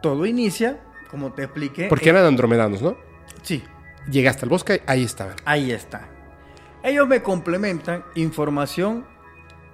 todo 0.00 0.24
inicia, 0.26 0.80
como 1.10 1.32
te 1.32 1.42
expliqué. 1.44 1.86
Porque 1.88 2.08
eran 2.08 2.24
andromedanos, 2.24 2.80
¿no? 2.82 2.96
Sí, 3.42 3.62
Llegaste 4.10 4.46
al 4.46 4.48
bosque, 4.48 4.82
ahí 4.86 5.04
estaban. 5.04 5.36
ahí 5.44 5.72
está. 5.72 6.08
Ellos 6.82 7.06
me 7.06 7.22
complementan 7.22 8.02
información 8.14 9.04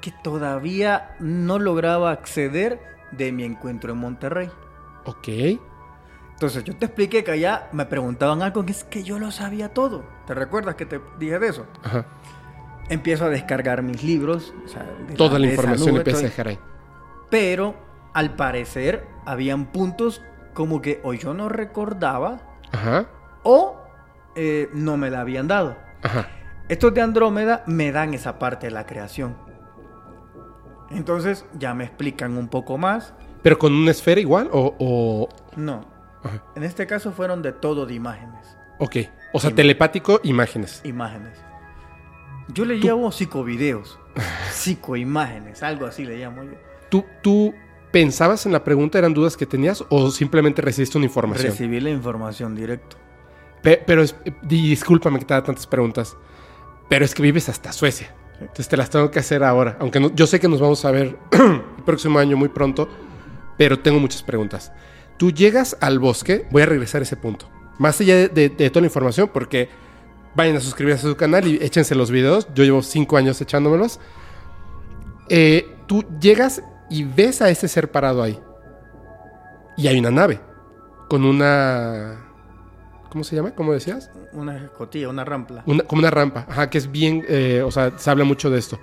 que 0.01 0.13
todavía 0.25 1.15
no 1.21 1.61
lograba 1.61 2.11
acceder 2.11 2.81
de 3.13 3.31
mi 3.31 3.45
encuentro 3.45 3.93
en 3.93 3.99
Monterrey. 3.99 4.51
Ok. 5.05 5.29
Entonces 6.33 6.65
yo 6.65 6.77
te 6.77 6.87
expliqué 6.87 7.23
que 7.23 7.31
allá 7.31 7.69
me 7.73 7.87
preguntaban 7.87 8.43
algo 8.43 8.67
que 8.67 8.73
es 8.73 8.83
que 8.83 9.05
yo 9.05 9.21
lo 9.21 9.31
sabía 9.31 9.69
todo. 9.73 10.05
¿Te 10.27 10.35
recuerdas 10.35 10.75
que 10.75 10.87
te 10.87 11.01
dije 11.19 11.39
de 11.39 11.49
eso? 11.49 11.67
Ajá. 11.85 12.05
Empiezo 12.89 13.25
a 13.25 13.29
descargar 13.29 13.83
mis 13.83 14.03
libros. 14.03 14.55
o 14.65 14.69
sea, 14.69 14.83
de 15.09 15.15
Toda 15.15 15.39
la 15.39 15.47
de 15.47 15.53
información 15.53 15.89
nube, 15.91 15.99
empieza 15.99 16.21
a 16.21 16.23
dejar 16.23 16.49
ahí. 16.49 16.59
Pero 17.31 17.75
al 18.13 18.35
parecer 18.37 19.07
habían 19.25 19.67
puntos 19.67 20.23
como 20.55 20.81
que 20.81 21.01
o 21.05 21.13
yo 21.13 21.35
no 21.35 21.49
recordaba 21.49 22.39
Ajá. 22.73 23.07
o 23.43 23.77
eh, 24.35 24.69
no 24.73 24.97
me 24.97 25.11
la 25.11 25.21
habían 25.21 25.49
dado. 25.49 25.77
Ajá. 26.03 26.29
Estos 26.69 26.95
de 26.95 27.01
Andrómeda 27.03 27.63
me 27.67 27.93
dan 27.93 28.15
esa 28.15 28.39
parte 28.39 28.67
de 28.67 28.73
la 28.73 28.87
creación. 28.87 29.37
Entonces 30.91 31.45
ya 31.59 31.75
me 31.75 31.85
explican 31.85 32.37
un 32.37 32.49
poco 32.49 32.79
más. 32.79 33.15
¿Pero 33.43 33.59
con 33.59 33.73
una 33.73 33.91
esfera 33.91 34.21
igual 34.21 34.49
o...? 34.53 34.75
o... 34.79 35.29
No, 35.57 35.85
Ajá. 36.23 36.43
en 36.55 36.63
este 36.63 36.87
caso 36.87 37.13
fueron 37.13 37.43
de 37.43 37.53
todo 37.53 37.87
de 37.87 37.95
imágenes. 37.95 38.57
Ok. 38.79 38.97
O 39.37 39.41
sea, 39.41 39.55
telepático, 39.55 40.21
imágenes. 40.25 40.81
Imágenes. 40.85 41.39
Yo 42.49 42.65
le 42.65 42.77
llamo 42.77 43.11
psicovideos, 43.13 43.99
psicoimágenes, 44.53 45.63
algo 45.63 45.87
así 45.87 46.05
le 46.05 46.17
llamo 46.19 46.45
yo. 46.45 46.53
¿Tú, 46.89 47.05
¿Tú 47.23 47.55
pensabas 47.91 48.47
en 48.47 48.53
la 48.53 48.63
pregunta, 48.65 48.99
eran 48.99 49.15
dudas 49.15 49.37
que 49.37 49.47
tenías 49.47 49.85
o 49.89 50.11
simplemente 50.11 50.63
recibiste 50.63 50.97
una 50.99 51.07
información? 51.07 51.49
Recibí 51.51 51.81
la 51.81 51.91
información 51.91 52.55
directo. 52.55 52.97
Pe- 53.63 53.83
pero 53.87 54.03
es, 54.03 54.15
discúlpame 54.43 55.19
que 55.19 55.25
te 55.25 55.35
haga 55.35 55.45
tantas 55.47 55.67
preguntas, 55.67 56.17
pero 56.89 57.05
es 57.05 57.15
que 57.15 57.23
vives 57.23 57.49
hasta 57.49 57.73
Suecia. 57.73 58.15
Entonces 58.41 58.69
te 58.69 58.77
las 58.77 58.91
tengo 58.91 59.11
que 59.11 59.19
hacer 59.19 59.43
ahora. 59.43 59.77
Aunque 59.81 59.99
no- 59.99 60.15
yo 60.15 60.27
sé 60.27 60.39
que 60.39 60.49
nos 60.49 60.61
vamos 60.61 60.85
a 60.85 60.91
ver 60.91 61.17
el 61.33 61.85
próximo 61.85 62.19
año 62.19 62.37
muy 62.37 62.49
pronto, 62.49 62.89
pero 63.59 63.79
tengo 63.79 63.99
muchas 63.99 64.23
preguntas. 64.23 64.73
Tú 65.17 65.31
llegas 65.33 65.77
al 65.81 65.99
bosque, 65.99 66.47
voy 66.51 66.63
a 66.63 66.67
regresar 66.67 67.01
a 67.01 67.05
ese 67.05 67.17
punto. 67.17 67.49
Más 67.79 68.01
allá 68.01 68.17
de, 68.17 68.29
de- 68.29 68.49
de 68.49 68.71
toda 68.71 68.81
la 68.83 68.87
información, 68.87 69.31
porque 69.33 69.69
vayan 70.35 70.57
a 70.57 70.61
suscribirse 70.61 71.07
a 71.07 71.11
su 71.11 71.17
canal 71.17 71.47
y 71.47 71.57
échense 71.63 71.95
los 71.95 72.11
videos. 72.11 72.49
Yo 72.55 72.65
llevo 72.65 72.83
cinco 72.83 73.17
años 73.17 73.41
echándomelos. 73.41 74.01
Eh, 75.29 75.67
tú 75.87 76.05
llegas 76.21 76.63
y 76.91 77.05
ves 77.05 77.43
a 77.43 77.51
ese 77.51 77.69
ser 77.69 77.91
parado 77.91 78.23
ahí. 78.23 78.39
Y 79.77 79.89
hay 79.89 79.99
una 79.99 80.11
nave 80.11 80.41
con 81.09 81.25
una... 81.25 82.23
¿Cómo 83.11 83.25
se 83.25 83.37
llama? 83.37 83.53
¿Cómo 83.55 83.73
decías? 83.73 84.11
Una 84.33 84.57
escotilla, 84.57 85.09
una 85.09 85.25
rampla. 85.25 85.63
Una- 85.67 85.85
como 85.85 86.01
una 86.01 86.11
rampa. 86.11 86.47
Ajá, 86.49 86.71
que 86.71 86.79
es 86.79 86.91
bien... 86.91 87.25
eh, 87.29 87.63
o 87.65 87.71
sea, 87.71 87.99
se 87.99 88.11
habla 88.11 88.25
mucho 88.25 88.51
de 88.51 88.59
esto. 88.59 88.79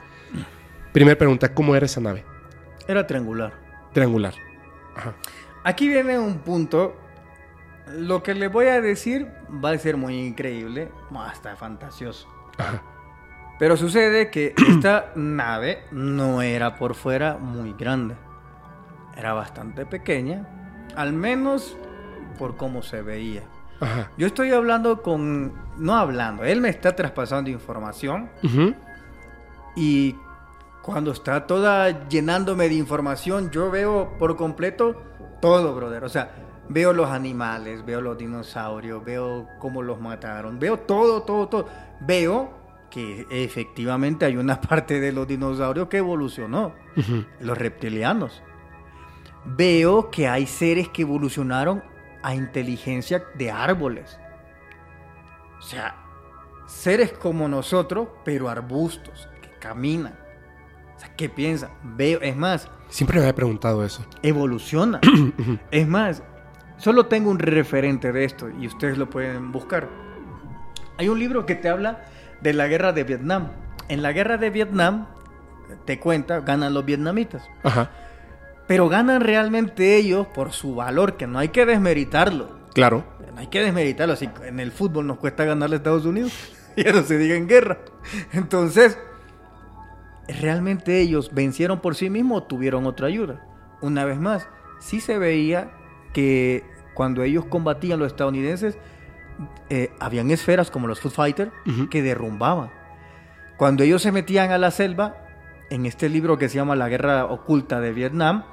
Primera 0.91 1.18
pregunta, 1.18 1.53
¿cómo 1.53 1.76
era 1.76 1.86
esa 1.86 1.99
nave? 2.02 2.24
Era 2.88 3.06
triangular. 3.07 3.53
Triangular. 3.94 4.34
Ajá. 4.95 5.15
Aquí 5.64 5.88
viene 5.88 6.18
un 6.20 6.40
punto. 6.40 6.95
Lo 7.88 8.23
que 8.23 8.34
les 8.34 8.51
voy 8.51 8.68
a 8.68 8.81
decir 8.81 9.27
va 9.64 9.72
a 9.72 9.77
ser 9.77 9.97
muy 9.97 10.19
increíble, 10.19 10.91
hasta 11.15 11.55
fantasioso. 11.55 12.27
Ajá. 12.57 12.81
Pero 13.60 13.77
sucede 13.77 14.30
que 14.30 14.55
esta 14.69 15.11
nave 15.15 15.84
no 15.91 16.41
era 16.41 16.76
por 16.76 16.95
fuera 16.95 17.38
muy 17.38 17.73
grande. 17.73 18.15
Era 19.15 19.34
bastante 19.34 19.85
pequeña, 19.85 20.47
al 20.95 21.14
menos 21.14 21.77
por 22.39 22.57
cómo 22.57 22.81
se 22.81 23.01
veía. 23.01 23.43
Ajá. 23.80 24.11
Yo 24.18 24.27
estoy 24.27 24.51
hablando 24.51 25.01
con... 25.01 25.53
No 25.77 25.95
hablando, 25.95 26.43
él 26.43 26.61
me 26.61 26.69
está 26.69 26.95
traspasando 26.95 27.49
información 27.49 28.30
y 29.76 30.15
cuando 30.84 31.11
está 31.11 31.47
toda 31.47 32.07
llenándome 32.07 32.69
de 32.69 32.76
información, 32.76 33.49
yo 33.49 33.72
veo 33.72 34.15
por 34.19 34.35
completo 34.35 35.01
todo, 35.41 35.73
brother. 35.73 36.03
O 36.03 36.10
sea, 36.10 36.31
veo 36.69 36.94
los 36.94 37.10
animales, 37.10 37.85
veo 37.85 38.02
los 38.02 38.18
dinosaurios, 38.18 39.03
veo 39.03 39.48
cómo 39.60 39.81
los 39.81 39.99
mataron, 39.99 40.60
veo 40.60 40.80
todo, 40.80 41.23
todo, 41.23 41.48
todo. 41.48 41.68
Veo 42.02 42.52
que 42.90 43.26
efectivamente 43.30 44.26
hay 44.26 44.38
una 44.38 44.61
parte 44.69 44.99
de 44.99 45.11
los 45.11 45.27
dinosaurios 45.27 45.88
que 45.88 45.98
evolucionó, 45.98 46.73
los 47.40 47.57
reptilianos. 47.57 48.41
Veo 49.45 50.10
que 50.10 50.27
hay 50.27 50.48
seres 50.48 50.90
que 50.90 51.02
evolucionaron 51.02 51.84
a 52.22 52.35
inteligencia 52.35 53.23
de 53.35 53.52
árboles. 53.52 54.18
O 55.60 55.61
sea, 55.61 55.95
seres 56.65 57.11
como 57.14 57.48
nosotros, 57.48 58.07
pero 58.23 58.48
arbustos, 58.49 59.27
que 59.41 59.49
caminan. 59.60 60.18
O 60.95 60.99
sea, 60.99 61.14
¿qué 61.15 61.27
piensan? 61.30 61.72
Veo, 61.84 62.22
es 62.22 62.35
más, 62.35 62.69
Siempre 62.90 63.18
me 63.18 63.23
había 63.23 63.35
preguntado 63.35 63.84
eso. 63.84 64.06
evoluciona. 64.22 65.02
es 65.72 65.88
más, 65.88 66.22
solo 66.84 67.05
tengo 67.05 67.31
un 67.31 67.39
referente 67.39 68.11
de 68.11 68.26
esto 68.26 68.49
y 68.49 68.68
ustedes 68.68 68.97
lo 68.97 69.10
pueden 69.10 69.53
buscar. 69.53 69.88
Hay 70.97 71.07
un 71.07 71.18
libro 71.18 71.45
que 71.45 71.55
te 71.55 71.69
habla 71.69 72.03
de 72.41 72.51
la 72.51 72.68
guerra 72.68 72.91
de 72.91 73.05
Vietnam. 73.05 73.51
En 73.88 74.01
la 74.01 74.11
guerra 74.11 74.38
de 74.38 74.49
Vietnam, 74.49 75.07
te 75.85 75.97
cuenta, 75.97 76.41
ganan 76.41 76.73
los 76.73 76.84
vietnamitas. 76.84 77.49
Ajá. 77.64 77.89
Pero 78.68 78.89
ganan 78.89 79.22
realmente 79.22 79.95
ellos 79.95 80.27
por 80.27 80.51
su 80.51 80.76
valor, 80.76 81.15
que 81.15 81.26
no 81.26 81.39
hay 81.39 81.49
que 81.49 81.65
desmeritarlo. 81.65 82.49
Claro. 82.73 83.05
No 83.34 83.39
hay 83.39 83.47
que 83.47 83.61
desmeritarlo. 83.64 84.18
Si 84.18 84.30
en 84.45 84.60
el 84.60 84.73
fútbol 84.73 85.07
nos 85.07 85.19
cuesta 85.19 85.45
ganarle 85.45 85.76
a 85.76 85.77
Estados 85.77 86.05
Unidos, 86.05 86.34
ya 86.76 86.91
no 86.91 87.03
se 87.03 87.18
diga 87.18 87.35
en 87.35 87.47
guerra. 87.47 87.80
Entonces, 88.34 88.99
¿realmente 90.27 90.99
ellos 90.99 91.34
vencieron 91.34 91.80
por 91.80 91.95
sí 91.95 92.10
mismos 92.10 92.41
o 92.41 92.43
tuvieron 92.43 92.85
otra 92.88 93.07
ayuda? 93.07 93.41
Una 93.80 94.03
vez 94.03 94.19
más, 94.19 94.49
sí 94.80 94.99
se 94.99 95.18
veía 95.18 95.72
que 96.14 96.73
cuando 96.94 97.24
ellos 97.24 97.45
combatían 97.45 97.99
los 97.99 98.07
estadounidenses, 98.07 98.78
eh, 99.70 99.91
habían 99.99 100.32
esferas 100.32 100.70
como 100.70 100.88
los 100.88 100.99
Foot 100.99 101.14
Fighters 101.14 101.52
que 101.90 102.02
derrumbaban. 102.02 102.72
Cuando 103.57 103.84
ellos 103.84 104.02
se 104.02 104.11
metían 104.11 104.52
a 104.52 104.57
la 104.57 104.72
selva, 104.72 105.15
en 105.70 105.86
este 105.86 106.10
libro 106.10 106.38
que 106.38 106.49
se 106.49 106.56
llama 106.56 106.76
La 106.76 106.90
Guerra 106.90 107.26
Oculta 107.26 107.80
de 107.80 107.94
Vietnam, 107.94 108.44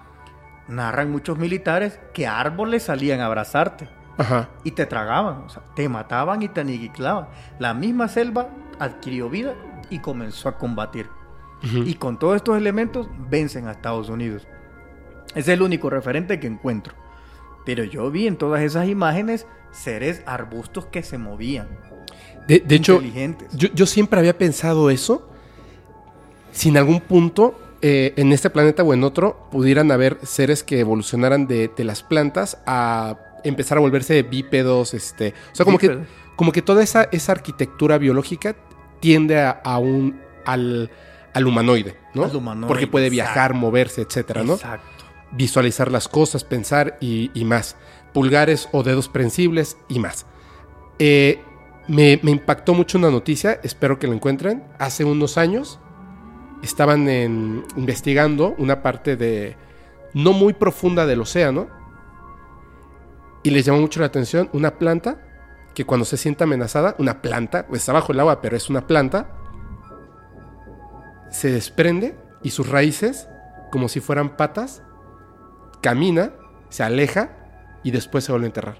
narran 0.68 1.10
muchos 1.10 1.38
militares 1.38 2.00
que 2.14 2.26
árboles 2.26 2.84
salían 2.84 3.20
a 3.20 3.26
abrazarte 3.26 3.88
Ajá. 4.16 4.48
y 4.64 4.70
te 4.70 4.86
tragaban, 4.86 5.42
o 5.44 5.48
sea, 5.48 5.62
te 5.74 5.88
mataban 5.88 6.42
y 6.42 6.48
te 6.48 6.60
aniquilaban. 6.60 7.28
La 7.58 7.74
misma 7.74 8.08
selva 8.08 8.48
adquirió 8.78 9.28
vida 9.28 9.54
y 9.90 9.98
comenzó 9.98 10.48
a 10.48 10.56
combatir. 10.56 11.08
Y 11.62 11.96
con 11.96 12.18
todos 12.18 12.36
estos 12.36 12.56
elementos 12.56 13.06
vencen 13.28 13.68
a 13.68 13.72
Estados 13.72 14.08
Unidos. 14.08 14.48
Es 15.34 15.46
el 15.46 15.60
único 15.60 15.90
referente 15.90 16.40
que 16.40 16.46
encuentro. 16.46 16.94
Pero 17.64 17.84
yo 17.84 18.10
vi 18.10 18.26
en 18.26 18.36
todas 18.36 18.62
esas 18.62 18.88
imágenes 18.88 19.46
seres 19.70 20.22
arbustos 20.26 20.86
que 20.86 21.02
se 21.02 21.18
movían. 21.18 21.68
De, 22.46 22.60
de 22.60 22.74
hecho, 22.74 23.00
yo, 23.52 23.68
yo 23.74 23.86
siempre 23.86 24.18
había 24.18 24.36
pensado 24.36 24.90
eso. 24.90 25.28
Si 26.52 26.70
en 26.70 26.76
algún 26.78 27.00
punto, 27.00 27.58
eh, 27.80 28.12
en 28.16 28.32
este 28.32 28.50
planeta 28.50 28.82
o 28.82 28.92
en 28.92 29.04
otro, 29.04 29.48
pudieran 29.52 29.92
haber 29.92 30.18
seres 30.22 30.64
que 30.64 30.80
evolucionaran 30.80 31.46
de, 31.46 31.68
de 31.68 31.84
las 31.84 32.02
plantas 32.02 32.58
a 32.66 33.16
empezar 33.44 33.78
a 33.78 33.80
volverse 33.80 34.22
bípedos, 34.22 34.94
este. 34.94 35.34
O 35.52 35.54
sea, 35.54 35.64
como 35.64 35.78
que, 35.78 35.98
como 36.36 36.50
que 36.50 36.62
toda 36.62 36.82
esa, 36.82 37.04
esa 37.12 37.32
arquitectura 37.32 37.98
biológica 37.98 38.56
tiende 39.00 39.38
a, 39.38 39.50
a 39.50 39.78
un. 39.78 40.20
al, 40.44 40.90
al 41.32 41.46
humanoide, 41.46 41.96
¿no? 42.14 42.24
Al 42.24 42.34
humanoide, 42.34 42.68
Porque 42.68 42.86
puede 42.86 43.06
exacto. 43.06 43.32
viajar, 43.32 43.54
moverse, 43.54 44.02
etcétera, 44.02 44.42
¿no? 44.42 44.54
Exacto. 44.54 44.99
Visualizar 45.32 45.90
las 45.90 46.08
cosas, 46.08 46.44
pensar 46.44 46.98
y, 47.00 47.30
más. 47.44 47.76
Pulgares 48.12 48.68
o 48.72 48.82
dedos 48.82 49.08
prensibles 49.08 49.76
y 49.88 49.98
más. 49.98 50.26
Eh, 50.98 51.40
me, 51.88 52.20
impactó 52.22 52.74
mucho 52.74 52.98
una 52.98 53.10
noticia, 53.10 53.60
espero 53.62 53.98
que 53.98 54.06
la 54.06 54.14
encuentren. 54.14 54.64
Hace 54.78 55.04
unos 55.04 55.38
años 55.38 55.78
estaban 56.62 57.08
investigando 57.76 58.54
una 58.58 58.82
parte 58.82 59.16
de 59.16 59.56
no 60.12 60.32
muy 60.32 60.52
profunda 60.52 61.06
del 61.06 61.20
océano 61.20 61.68
y 63.42 63.50
les 63.50 63.64
llamó 63.64 63.80
mucho 63.80 64.00
la 64.00 64.06
atención 64.06 64.50
una 64.52 64.78
planta 64.78 65.22
que 65.74 65.86
cuando 65.86 66.04
se 66.04 66.16
siente 66.16 66.44
amenazada, 66.44 66.96
una 66.98 67.22
planta, 67.22 67.66
pues 67.66 67.82
está 67.82 67.92
bajo 67.92 68.12
el 68.12 68.20
agua, 68.20 68.40
pero 68.42 68.56
es 68.56 68.68
una 68.68 68.86
planta, 68.86 69.30
se 71.30 71.50
desprende 71.50 72.16
y 72.42 72.50
sus 72.50 72.68
raíces, 72.68 73.28
como 73.70 73.88
si 73.88 74.00
fueran 74.00 74.36
patas, 74.36 74.82
camina, 75.80 76.30
se 76.68 76.82
aleja 76.82 77.30
y 77.82 77.90
después 77.90 78.24
se 78.24 78.32
vuelve 78.32 78.46
a 78.46 78.48
enterrar 78.48 78.76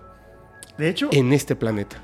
De 0.79 0.89
hecho, 0.89 1.09
en 1.13 1.33
este 1.33 1.57
planeta. 1.57 1.97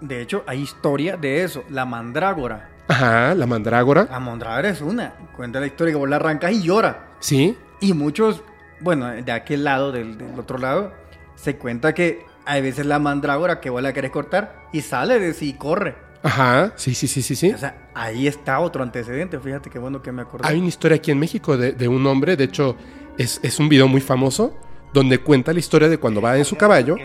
de 0.00 0.20
hecho, 0.22 0.44
hay 0.46 0.60
historia 0.62 1.16
de 1.16 1.44
eso. 1.44 1.64
La 1.70 1.84
mandrágora. 1.84 2.70
Ajá, 2.88 3.34
la 3.34 3.46
mandrágora. 3.46 4.06
La 4.10 4.20
mandrágora 4.20 4.68
es 4.68 4.80
una. 4.82 5.14
Cuenta 5.36 5.60
la 5.60 5.66
historia 5.66 5.92
que 5.92 5.98
vos 5.98 6.08
la 6.08 6.16
arrancas 6.16 6.52
y 6.52 6.62
llora. 6.62 7.08
Sí, 7.20 7.56
Y 7.80 7.92
muchos, 7.94 8.42
bueno, 8.80 9.06
de 9.08 9.32
aquel 9.32 9.64
lado, 9.64 9.90
del, 9.92 10.18
del 10.18 10.38
otro 10.38 10.58
lado, 10.58 10.92
se 11.34 11.56
cuenta 11.56 11.94
que 11.94 12.26
hay 12.44 12.60
veces 12.60 12.84
la 12.84 12.98
mandrágora 12.98 13.60
que 13.60 13.70
vos 13.70 13.82
la 13.82 13.92
querés 13.94 14.10
cortar 14.10 14.66
y 14.72 14.82
sale 14.82 15.18
de 15.18 15.32
sí 15.32 15.50
y 15.50 15.52
corre. 15.54 15.94
ajá, 16.22 16.72
sí, 16.76 16.94
sí, 16.94 17.06
sí, 17.08 17.22
sí, 17.22 17.34
sí. 17.36 17.52
O 17.52 17.58
sea, 17.58 17.88
ahí 17.94 18.26
está 18.26 18.60
otro 18.60 18.82
antecedente. 18.82 19.38
Fíjate 19.40 19.70
qué 19.70 19.78
bueno 19.78 20.02
que 20.02 20.12
me 20.12 20.22
acordé. 20.22 20.46
Hay 20.46 20.58
una 20.58 20.68
historia 20.68 20.96
aquí 20.96 21.10
en 21.10 21.18
México 21.18 21.56
de, 21.56 21.72
de 21.72 21.88
un 21.88 22.06
hombre, 22.06 22.36
de 22.36 22.44
hecho 22.44 22.76
es, 23.18 23.40
es 23.42 23.58
un 23.58 23.68
video 23.68 23.88
muy 23.88 24.00
famoso, 24.00 24.56
donde 24.92 25.18
cuenta 25.18 25.52
la 25.52 25.58
historia 25.58 25.88
de 25.88 25.98
cuando 25.98 26.20
va 26.20 26.36
en 26.38 26.44
su 26.44 26.56
caballo 26.56 26.96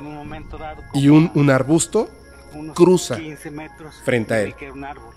y 0.94 1.10
un, 1.10 1.32
un 1.36 1.50
arbusto 1.50 2.10
cruza 2.76 3.18
15 3.18 3.52
metros 3.52 3.96
frente 4.04 4.34
a 4.34 4.42
él. 4.42 4.56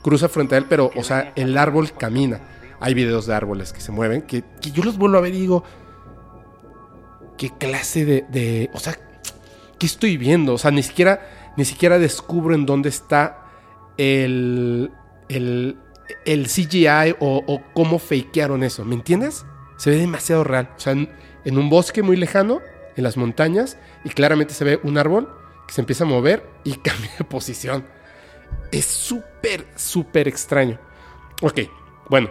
cruza 0.02 0.28
frente 0.28 0.54
a 0.54 0.58
él, 0.58 0.66
pero, 0.68 0.90
o 0.96 1.02
sea, 1.02 1.32
el 1.36 1.56
árbol 1.58 1.92
camina. 1.92 2.40
Hay 2.80 2.94
videos 2.94 3.26
de 3.26 3.34
árboles 3.34 3.72
que 3.72 3.80
se 3.80 3.92
mueven, 3.92 4.22
que, 4.22 4.42
que 4.60 4.70
yo 4.72 4.82
los 4.82 4.98
vuelvo 4.98 5.16
a 5.18 5.20
ver 5.20 5.34
y 5.34 5.40
digo, 5.40 5.62
¿qué 7.38 7.50
clase 7.58 8.04
de, 8.04 8.24
de- 8.30 8.70
o 8.72 8.78
sea, 8.80 8.96
qué 9.78 9.86
estoy 9.86 10.16
viendo? 10.16 10.54
O 10.54 10.58
sea, 10.58 10.70
ni 10.70 10.82
siquiera, 10.82 11.52
ni 11.56 11.64
siquiera 11.64 11.98
descubro 11.98 12.54
en 12.54 12.66
dónde 12.66 12.88
está 12.88 13.46
el, 13.96 14.90
el, 15.28 15.76
el 16.24 16.46
CGI 16.48 17.14
o, 17.20 17.42
o 17.46 17.62
cómo 17.74 17.98
fakearon 17.98 18.62
eso, 18.64 18.84
¿me 18.84 18.94
entiendes? 18.94 19.44
Se 19.76 19.90
ve 19.90 19.96
demasiado 19.96 20.44
real. 20.44 20.70
O 20.76 20.80
sea, 20.80 20.92
en, 20.92 21.10
en 21.44 21.58
un 21.58 21.68
bosque 21.70 22.02
muy 22.02 22.16
lejano, 22.16 22.60
en 22.96 23.04
las 23.04 23.16
montañas, 23.16 23.76
y 24.04 24.10
claramente 24.10 24.54
se 24.54 24.64
ve 24.64 24.80
un 24.82 24.98
árbol 24.98 25.28
que 25.66 25.74
se 25.74 25.80
empieza 25.80 26.04
a 26.04 26.06
mover 26.06 26.48
y 26.64 26.72
cambia 26.76 27.10
de 27.18 27.24
posición. 27.24 27.84
Es 28.70 28.86
súper, 28.86 29.66
súper 29.76 30.28
extraño. 30.28 30.78
Ok, 31.42 31.60
bueno. 32.08 32.30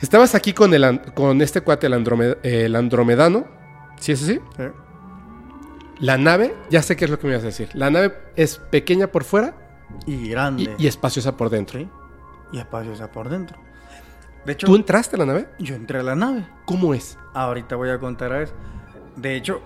Estabas 0.00 0.34
aquí 0.34 0.52
con, 0.52 0.74
el, 0.74 1.00
con 1.14 1.40
este 1.40 1.60
cuate, 1.60 1.86
el, 1.86 2.36
el 2.42 2.76
andromedano. 2.76 3.46
¿Sí 3.98 4.12
es 4.12 4.22
así? 4.22 4.40
Sí. 4.56 4.62
La 6.00 6.18
nave, 6.18 6.54
ya 6.70 6.82
sé 6.82 6.96
qué 6.96 7.04
es 7.04 7.10
lo 7.10 7.18
que 7.18 7.26
me 7.26 7.32
ibas 7.34 7.44
a 7.44 7.46
decir. 7.46 7.68
La 7.72 7.88
nave 7.90 8.12
es 8.36 8.58
pequeña 8.58 9.06
por 9.06 9.24
fuera 9.24 9.54
Y 10.06 10.14
y, 10.14 10.28
grande. 10.28 10.74
y 10.76 10.86
espaciosa 10.88 11.36
por 11.36 11.48
dentro. 11.50 11.78
Sí. 11.78 11.88
Y 12.52 12.58
espaciosa 12.58 13.10
por 13.12 13.28
dentro. 13.28 13.56
De 14.44 14.52
hecho, 14.52 14.66
¿Tú 14.66 14.76
entraste 14.76 15.16
a 15.16 15.18
la 15.20 15.26
nave? 15.26 15.48
yo 15.58 15.74
entré 15.74 16.00
a 16.00 16.02
la 16.02 16.14
nave. 16.14 16.46
¿Cómo 16.66 16.92
es? 16.94 17.18
Ahorita 17.32 17.76
voy 17.76 17.90
a 17.90 17.98
contar 17.98 18.32
a 18.32 18.42
eso. 18.42 18.54
De 19.16 19.36
hecho, 19.36 19.62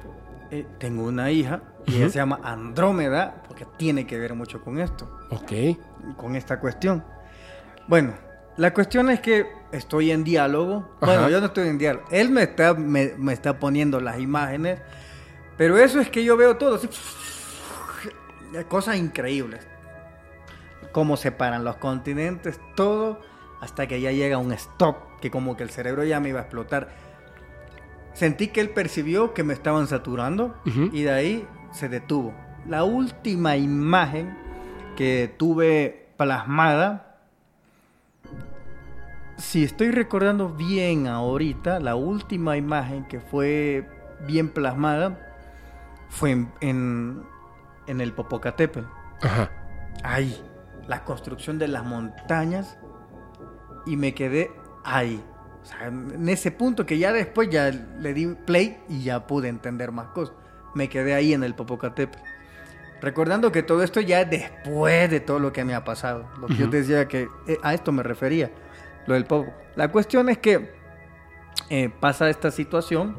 eh, 0.50 0.66
tengo 0.78 1.05
una 1.05 1.30
hija 1.30 1.62
y 1.86 1.96
ella 1.96 2.09
se 2.10 2.18
llama 2.18 2.38
Andrómeda 2.44 3.42
porque 3.48 3.66
tiene 3.76 4.06
que 4.06 4.18
ver 4.18 4.34
mucho 4.34 4.60
con 4.62 4.78
esto, 4.78 5.10
Ok. 5.30 5.52
con 6.16 6.36
esta 6.36 6.60
cuestión. 6.60 7.02
Bueno, 7.88 8.14
la 8.56 8.72
cuestión 8.74 9.10
es 9.10 9.20
que 9.20 9.46
estoy 9.72 10.10
en 10.12 10.22
diálogo. 10.22 10.88
Ajá. 11.00 11.06
Bueno, 11.12 11.28
yo 11.30 11.40
no 11.40 11.46
estoy 11.46 11.68
en 11.68 11.78
diálogo. 11.78 12.06
Él 12.10 12.30
me 12.30 12.42
está, 12.44 12.74
me, 12.74 13.14
me 13.18 13.32
está 13.32 13.59
poniendo 13.59 14.00
las 14.00 14.18
imágenes, 14.20 14.80
pero 15.56 15.76
eso 15.78 15.98
es 16.00 16.09
que 16.10 16.22
yo 16.22 16.36
veo 16.36 16.56
todo. 16.56 16.76
así, 16.76 16.88
cosas 18.68 18.96
increíbles. 18.96 19.66
Cómo 20.92 21.16
separan 21.16 21.64
los 21.64 21.76
continentes, 21.76 22.60
todo, 22.74 23.20
hasta 23.60 23.86
que 23.86 24.01
ya 24.01 24.12
llega 24.12 24.39
un 24.39 24.52
stop, 24.52 24.97
que 25.20 25.30
como 25.30 25.56
que 25.56 25.62
el 25.62 25.70
cerebro 25.70 26.05
ya 26.05 26.20
me 26.20 26.30
iba 26.30 26.40
a 26.40 26.43
explotar. 26.43 26.89
Sentí 28.12 28.48
que 28.48 28.60
él 28.60 28.70
percibió 28.70 29.35
que 29.35 29.44
me 29.44 29.55
estaban 29.55 29.86
saturando 29.86 30.56
y 30.93 31.02
de 31.02 31.10
ahí 31.12 31.48
se 31.72 31.89
detuvo. 31.89 32.35
La 32.66 32.85
última 32.85 33.56
imagen 33.56 34.36
que 34.97 35.32
tuve 35.39 36.09
plasmada, 36.16 37.18
si 39.36 39.62
estoy 39.62 39.93
recordando 39.93 40.48
bien 40.48 41.06
ahorita, 41.06 41.78
la 41.78 41.94
última 41.94 42.56
imagen 42.56 43.05
que 43.05 43.20
fue 43.20 43.89
bien 44.26 44.48
plasmada 44.48 45.16
fue 46.09 46.32
en, 46.32 46.52
en, 46.60 47.22
en 47.86 48.01
el 48.01 48.12
Popocatépetl. 48.12 48.86
Ajá. 49.22 49.51
Ahí, 50.02 50.44
la 50.89 51.05
construcción 51.05 51.59
de 51.59 51.68
las 51.68 51.85
montañas 51.85 52.78
y 53.89 53.97
me 53.97 54.15
quedé 54.15 54.51
ahí. 54.85 55.23
O 55.62 55.66
sea, 55.66 55.86
en 55.86 56.28
ese 56.28 56.51
punto 56.51 56.86
que 56.86 56.98
ya 56.98 57.12
después 57.12 57.51
ya 57.51 57.70
le 57.70 58.15
di 58.15 58.27
play 58.27 58.78
y 58.89 59.02
ya 59.02 59.27
pude 59.27 59.48
entender 59.48 59.93
más 59.93 60.09
cosas. 60.09 60.35
Me 60.74 60.89
quedé 60.89 61.15
ahí 61.15 61.32
en 61.32 61.43
el 61.43 61.55
Popocatépetl. 61.55 62.19
Recordando 63.01 63.52
que 63.52 63.62
todo 63.62 63.82
esto 63.82 64.01
ya 64.01 64.23
es 64.23 64.31
después 64.31 65.10
de 65.10 65.20
todo 65.20 65.39
lo 65.39 65.52
que 65.52 65.65
me 65.65 65.74
ha 65.74 65.85
pasado. 65.85 66.28
Lo 66.40 66.47
que 66.48 66.55
yo 66.55 66.65
Ujú. 66.65 66.70
te 66.70 66.77
decía 66.78 67.06
que 67.09 67.28
eh, 67.47 67.59
a 67.62 67.74
esto 67.74 67.93
me 67.93 68.02
refería, 68.02 68.51
lo 69.06 69.15
del 69.15 69.24
Popo. 69.24 69.52
La 69.77 69.89
cuestión 69.90 70.28
es 70.28 70.39
que 70.39 70.70
eh, 71.70 71.90
pasa 72.01 72.28
esta 72.28 72.51
situación 72.51 73.19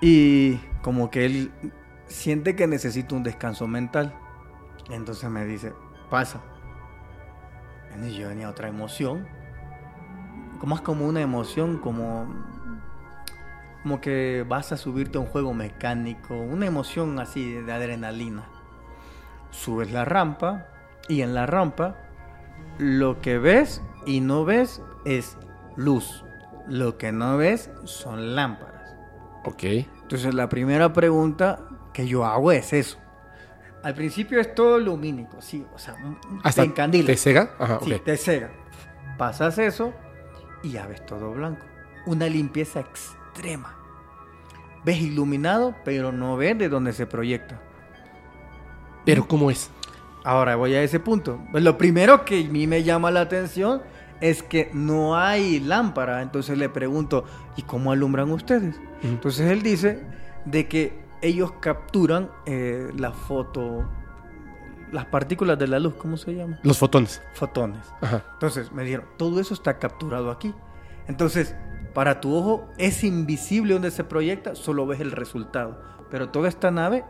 y 0.00 0.56
como 0.82 1.10
que 1.10 1.24
él 1.24 1.50
siente 2.06 2.56
que 2.56 2.66
necesita 2.66 3.14
un 3.14 3.22
descanso 3.22 3.66
mental. 3.66 4.14
Entonces 4.90 5.28
me 5.30 5.44
dice, 5.44 5.72
pasa. 6.10 6.40
Y 8.04 8.14
yo 8.14 8.28
venía 8.28 8.48
otra 8.50 8.68
emoción. 8.68 9.26
Como 10.60 10.74
es 10.74 10.80
como 10.80 11.06
una 11.06 11.20
emoción, 11.20 11.78
como, 11.78 12.26
como 13.82 14.00
que 14.00 14.44
vas 14.48 14.72
a 14.72 14.76
subirte 14.76 15.18
a 15.18 15.20
un 15.20 15.26
juego 15.26 15.54
mecánico, 15.54 16.34
una 16.36 16.66
emoción 16.66 17.18
así 17.20 17.52
de 17.52 17.72
adrenalina. 17.72 18.44
Subes 19.50 19.92
la 19.92 20.04
rampa 20.04 20.66
y 21.08 21.22
en 21.22 21.34
la 21.34 21.46
rampa 21.46 21.96
lo 22.78 23.20
que 23.20 23.38
ves 23.38 23.82
y 24.04 24.20
no 24.20 24.44
ves 24.44 24.82
es 25.04 25.36
luz. 25.76 26.24
Lo 26.68 26.98
que 26.98 27.12
no 27.12 27.36
ves 27.38 27.70
son 27.84 28.34
lámparas. 28.34 28.94
Ok. 29.44 29.62
Entonces 29.64 30.34
la 30.34 30.48
primera 30.48 30.92
pregunta 30.92 31.60
que 31.92 32.06
yo 32.06 32.24
hago 32.24 32.52
es 32.52 32.72
eso. 32.72 32.98
Al 33.82 33.94
principio 33.94 34.40
es 34.40 34.54
todo 34.54 34.78
lumínico, 34.78 35.40
sí, 35.40 35.64
o 35.72 35.78
sea, 35.78 35.94
Hasta 36.42 36.62
te 36.62 36.68
encandila. 36.68 37.06
¿Te 37.06 37.16
cega? 37.16 37.50
Ajá, 37.60 37.78
Sí, 37.82 37.94
ok. 37.94 38.04
te 38.04 38.16
cega. 38.16 38.50
Pasas 39.16 39.56
eso 39.58 39.94
y 40.62 40.70
ya 40.70 40.86
ves 40.86 41.04
todo 41.06 41.32
blanco. 41.32 41.64
Una 42.06 42.26
limpieza 42.26 42.80
extrema. 42.80 43.76
Ves 44.84 45.00
iluminado, 45.00 45.74
pero 45.84 46.12
no 46.12 46.36
ves 46.36 46.56
de 46.58 46.68
dónde 46.68 46.92
se 46.92 47.06
proyecta. 47.06 47.60
Pero 49.04 49.26
¿cómo 49.26 49.50
es? 49.50 49.70
Ahora 50.24 50.56
voy 50.56 50.74
a 50.74 50.82
ese 50.82 51.00
punto. 51.00 51.40
Pues 51.50 51.64
lo 51.64 51.78
primero 51.78 52.24
que 52.24 52.44
a 52.44 52.48
mí 52.48 52.66
me 52.66 52.82
llama 52.82 53.10
la 53.10 53.22
atención 53.22 53.82
es 54.20 54.42
que 54.42 54.70
no 54.72 55.16
hay 55.16 55.60
lámpara. 55.60 56.22
Entonces 56.22 56.58
le 56.58 56.68
pregunto, 56.68 57.24
¿y 57.56 57.62
cómo 57.62 57.92
alumbran 57.92 58.30
ustedes? 58.30 58.76
Entonces 59.02 59.50
él 59.50 59.62
dice 59.62 60.02
de 60.44 60.68
que 60.68 60.92
ellos 61.22 61.52
capturan 61.60 62.30
eh, 62.46 62.90
la 62.96 63.12
foto, 63.12 63.88
las 64.92 65.06
partículas 65.06 65.58
de 65.58 65.68
la 65.68 65.78
luz, 65.78 65.94
¿cómo 65.94 66.16
se 66.16 66.34
llama? 66.34 66.58
Los 66.62 66.78
fotones. 66.78 67.22
Fotones. 67.34 67.80
Ajá. 68.00 68.24
Entonces 68.34 68.72
me 68.72 68.84
dijeron, 68.84 69.06
todo 69.16 69.40
eso 69.40 69.54
está 69.54 69.78
capturado 69.78 70.30
aquí. 70.30 70.54
Entonces, 71.06 71.54
para 71.94 72.20
tu 72.20 72.34
ojo 72.34 72.68
es 72.78 73.04
invisible 73.04 73.74
donde 73.74 73.90
se 73.90 74.04
proyecta, 74.04 74.54
solo 74.54 74.86
ves 74.86 75.00
el 75.00 75.12
resultado. 75.12 75.80
Pero 76.10 76.30
toda 76.30 76.48
esta 76.48 76.70
nave 76.70 77.04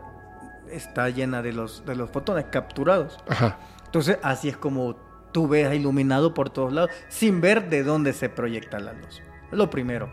está 0.71 1.09
llena 1.09 1.41
de 1.41 1.53
los, 1.53 1.85
de 1.85 1.95
los 1.95 2.09
fotones 2.09 2.45
capturados. 2.51 3.17
Ajá. 3.27 3.59
Entonces, 3.85 4.17
así 4.21 4.49
es 4.49 4.57
como 4.57 4.95
tú 5.31 5.47
ves 5.47 5.73
iluminado 5.73 6.33
por 6.33 6.49
todos 6.49 6.73
lados, 6.73 6.91
sin 7.07 7.41
ver 7.41 7.69
de 7.69 7.83
dónde 7.83 8.13
se 8.13 8.29
proyecta 8.29 8.79
la 8.79 8.93
luz. 8.93 9.21
Lo 9.51 9.69
primero. 9.69 10.11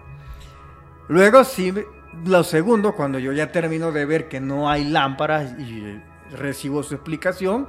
Luego, 1.08 1.44
sí, 1.44 1.72
lo 2.24 2.42
segundo, 2.44 2.94
cuando 2.94 3.18
yo 3.18 3.32
ya 3.32 3.52
termino 3.52 3.92
de 3.92 4.04
ver 4.06 4.28
que 4.28 4.40
no 4.40 4.68
hay 4.68 4.84
lámparas 4.84 5.54
y 5.58 6.00
recibo 6.32 6.82
su 6.82 6.94
explicación, 6.94 7.68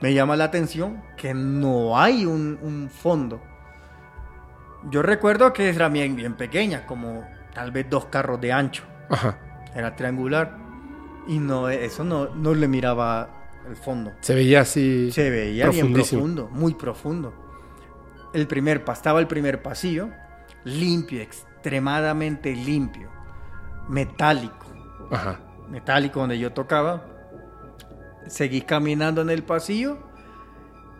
me 0.00 0.14
llama 0.14 0.36
la 0.36 0.44
atención 0.44 1.02
que 1.16 1.34
no 1.34 1.98
hay 1.98 2.24
un, 2.24 2.58
un 2.62 2.88
fondo. 2.90 3.40
Yo 4.90 5.02
recuerdo 5.02 5.52
que 5.52 5.68
era 5.68 5.88
bien, 5.88 6.16
bien 6.16 6.34
pequeña, 6.34 6.86
como 6.86 7.24
tal 7.54 7.70
vez 7.70 7.88
dos 7.90 8.06
carros 8.06 8.40
de 8.40 8.52
ancho 8.52 8.84
Ajá. 9.10 9.38
era 9.74 9.94
triangular 9.94 10.56
y 11.26 11.38
no 11.38 11.68
eso 11.68 12.02
no, 12.04 12.34
no 12.34 12.54
le 12.54 12.66
miraba 12.66 13.28
el 13.68 13.76
fondo. 13.76 14.12
Se 14.20 14.34
veía 14.34 14.62
así. 14.62 15.10
Se 15.12 15.28
veía 15.28 15.68
bien 15.68 15.92
profundo, 15.92 16.48
muy 16.50 16.74
profundo. 16.74 17.34
El 18.32 18.46
primer, 18.46 18.84
estaba 18.90 19.20
el 19.20 19.26
primer 19.26 19.60
pasillo, 19.62 20.08
limpio, 20.64 21.20
extremadamente 21.20 22.54
limpio, 22.54 23.10
metálico, 23.88 24.66
Ajá. 25.10 25.40
metálico 25.68 26.20
donde 26.20 26.38
yo 26.38 26.52
tocaba. 26.52 27.04
Seguí 28.26 28.62
caminando 28.62 29.22
en 29.22 29.30
el 29.30 29.42
pasillo 29.42 29.98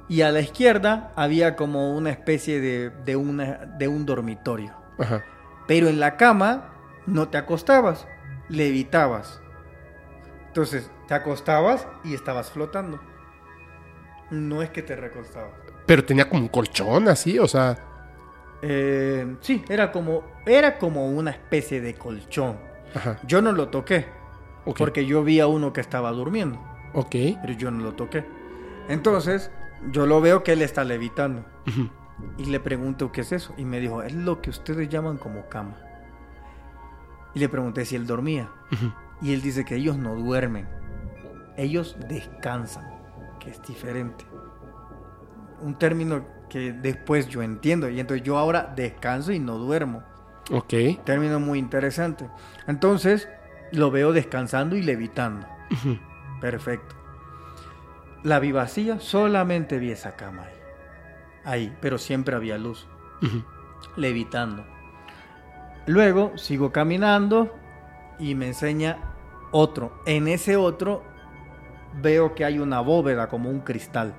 y 0.09 0.23
a 0.23 0.33
la 0.33 0.41
izquierda 0.41 1.13
había 1.15 1.55
como 1.55 1.95
una 1.95 2.11
especie 2.11 2.61
de, 2.61 2.91
de, 2.91 3.17
una, 3.17 3.67
de 3.79 3.89
un 3.89 4.07
dormitorio. 4.07 4.75
Ajá. 4.99 5.25
Pero 5.67 5.89
en 5.89 6.01
la 6.01 6.17
cama 6.17 6.75
no 7.07 7.29
te 7.29 7.39
acostabas, 7.39 8.07
levitabas. 8.49 9.41
Entonces 10.49 10.91
te 11.07 11.15
acostabas 11.15 11.87
y 12.03 12.15
estabas 12.15 12.51
flotando. 12.51 13.01
No 14.31 14.63
es 14.63 14.71
que 14.71 14.83
te 14.83 14.97
recostabas. 14.97 15.53
Pero 15.87 16.05
tenía 16.05 16.29
como 16.29 16.43
un 16.43 16.49
colchón 16.49 17.09
así, 17.09 17.39
o 17.39 17.49
sea. 17.49 17.77
Eh, 18.63 19.37
sí, 19.41 19.65
era 19.69 19.91
como, 19.91 20.25
era 20.47 20.79
como 20.79 21.09
una 21.09 21.31
especie 21.31 21.81
de 21.81 21.95
colchón. 21.95 22.59
Ajá. 22.95 23.19
Yo 23.25 23.41
no 23.43 23.53
lo 23.53 23.69
toqué, 23.69 24.07
porque 24.77 25.07
yo 25.07 25.23
vi 25.23 25.41
a 25.41 25.47
uno 25.47 25.73
que 25.73 25.81
estaba 25.81 26.11
durmiendo, 26.11 26.61
Ok. 26.93 27.17
pero 27.41 27.53
yo 27.53 27.71
no 27.71 27.85
lo 27.85 27.93
toqué. 27.95 28.25
Entonces, 28.89 29.51
yo 29.93 30.07
lo 30.07 30.21
veo 30.21 30.43
que 30.43 30.53
él 30.53 30.63
está 30.63 30.85
levitando. 30.85 31.45
Y 32.37 32.47
le 32.47 32.61
pregunto 32.61 33.13
qué 33.13 33.23
es 33.23 33.33
eso. 33.33 33.55
Y 33.57 33.65
me 33.65 33.81
dijo, 33.81 34.03
es 34.03 34.15
lo 34.15 34.43
que 34.43 34.51
ustedes 34.51 34.89
llaman 34.89 35.17
como 35.17 35.49
cama. 35.49 35.77
Y 37.35 37.39
le 37.39 37.49
pregunté 37.49 37.85
si 37.85 37.97
él 37.97 38.07
dormía. 38.07 38.51
Y 39.23 39.33
él 39.33 39.43
dice 39.43 39.65
que 39.65 39.77
ellos 39.77 39.97
no 39.97 40.15
duermen. 40.17 40.69
Ellos 41.57 41.97
descansan, 42.09 42.85
que 43.39 43.51
es 43.51 43.63
diferente. 43.63 44.25
Un 45.63 45.79
término 45.79 46.25
que 46.49 46.73
después 46.73 47.29
yo 47.29 47.43
entiendo. 47.43 47.89
Y 47.89 48.01
entonces 48.01 48.27
yo 48.27 48.37
ahora 48.39 48.73
descanso 48.75 49.33
y 49.33 49.39
no 49.39 49.57
duermo. 49.59 50.03
Ok. 50.51 50.75
Término 51.05 51.39
muy 51.39 51.59
interesante. 51.59 52.29
Entonces 52.67 53.29
lo 53.73 53.91
veo 53.91 54.13
descansando 54.13 54.75
y 54.77 54.83
levitando. 54.83 55.47
Ujú. 55.71 55.97
Perfecto. 56.41 56.95
La 58.23 58.39
vi 58.39 58.53
vacía, 58.53 59.01
solamente 59.01 59.79
vi 59.79 59.91
esa 59.91 60.17
cama 60.17 60.45
ahí. 60.45 60.55
Ahí, 61.45 61.77
pero 61.81 61.99
siempre 61.99 62.37
había 62.37 62.59
luz. 62.59 62.87
Levitando. 63.97 64.65
Luego 65.87 66.37
sigo 66.37 66.71
caminando 66.73 67.55
y 68.19 68.35
me 68.35 68.49
enseña 68.49 68.99
otro. 69.51 70.03
En 70.07 70.29
ese 70.29 70.57
otro 70.57 71.03
veo 72.01 72.35
que 72.35 72.45
hay 72.45 72.59
una 72.59 72.81
bóveda 72.81 73.29
como 73.29 73.51
un 73.51 73.61
cristal. 73.61 74.15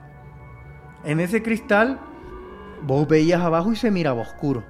En 1.04 1.20
ese 1.20 1.42
cristal 1.42 2.00
vos 2.82 3.08
veías 3.08 3.42
abajo 3.42 3.72
y 3.72 3.76
se 3.76 3.92
miraba 3.92 4.22
oscuro. 4.22 4.64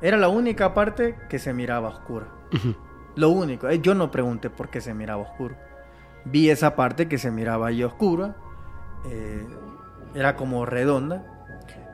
Era 0.00 0.16
la 0.16 0.28
única 0.28 0.74
parte 0.74 1.16
que 1.28 1.38
se 1.38 1.54
miraba 1.54 1.88
oscura. 1.88 2.26
Lo 3.14 3.30
único, 3.30 3.68
eh, 3.68 3.80
yo 3.80 3.94
no 3.94 4.10
pregunté 4.10 4.50
por 4.50 4.68
qué 4.68 4.80
se 4.80 4.94
miraba 4.94 5.22
oscuro. 5.22 5.56
Vi 6.24 6.50
esa 6.50 6.76
parte 6.76 7.08
que 7.08 7.18
se 7.18 7.30
miraba 7.30 7.68
ahí 7.68 7.82
oscura. 7.82 8.36
eh, 9.06 9.46
era 10.14 10.36
como 10.36 10.66
redonda. 10.66 11.24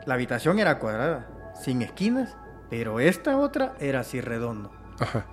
La 0.06 0.14
habitación 0.14 0.58
era 0.58 0.78
cuadrada, 0.78 1.28
sin 1.54 1.82
esquinas, 1.82 2.36
pero 2.70 3.00
esta 3.00 3.36
otra 3.38 3.74
era 3.78 4.00
así 4.00 4.20
redonda. 4.20 4.70
Ajá. 4.98 5.26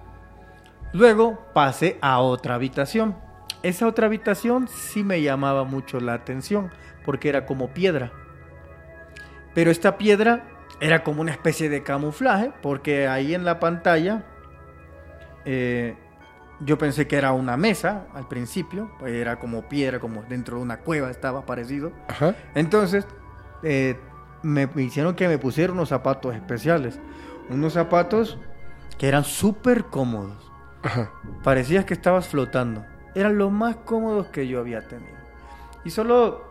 Luego 0.94 1.40
pasé 1.54 1.98
a 2.02 2.20
otra 2.20 2.56
habitación. 2.56 3.16
Esa 3.64 3.88
otra 3.88 4.06
habitación 4.06 4.68
sí 4.68 5.04
me 5.04 5.22
llamaba 5.22 5.64
mucho 5.64 6.00
la 6.00 6.14
atención 6.14 6.72
porque 7.04 7.30
era 7.30 7.46
como 7.46 7.70
piedra. 7.70 8.12
Pero 9.54 9.72
esta 9.72 9.98
piedra 9.98 10.44
era 10.80 11.04
como 11.04 11.22
una 11.22 11.32
especie 11.32 11.70
de 11.70 11.84
camuflaje 11.84 12.52
porque 12.62 13.08
ahí 13.08 13.34
en 13.34 13.46
la 13.46 13.60
pantalla 13.60 14.24
eh, 15.46 15.96
yo 16.60 16.78
pensé 16.78 17.08
que 17.08 17.18
era 17.18 17.32
una 17.34 17.58
mesa 17.58 18.08
al 18.14 18.28
principio, 18.28 18.90
pues 19.00 19.14
era 19.14 19.40
como 19.40 19.68
piedra, 19.68 20.00
como 20.00 20.24
dentro 20.24 20.58
de 20.58 20.64
una 20.64 20.78
cueva 20.78 21.12
estaba 21.12 21.46
parecido. 21.46 21.92
Ajá. 22.08 22.36
Entonces, 22.56 23.06
eh, 23.64 24.00
me, 24.44 24.68
me 24.68 24.84
hicieron 24.84 25.16
que 25.16 25.28
me 25.28 25.38
pusiera 25.38 25.74
unos 25.74 25.90
zapatos 25.90 26.34
especiales. 26.36 27.00
Unos 27.50 27.74
zapatos 27.74 28.38
que 28.98 29.08
eran 29.08 29.24
súper 29.24 29.86
cómodos. 29.86 30.52
Ajá. 30.84 31.12
Parecías 31.44 31.86
que 31.86 31.94
estabas 31.94 32.28
flotando. 32.28 32.86
Eran 33.16 33.38
los 33.38 33.52
más 33.52 33.76
cómodos 33.78 34.28
que 34.28 34.48
yo 34.48 34.60
había 34.60 34.88
tenido. 34.88 35.16
Y 35.84 35.90
solo 35.90 36.44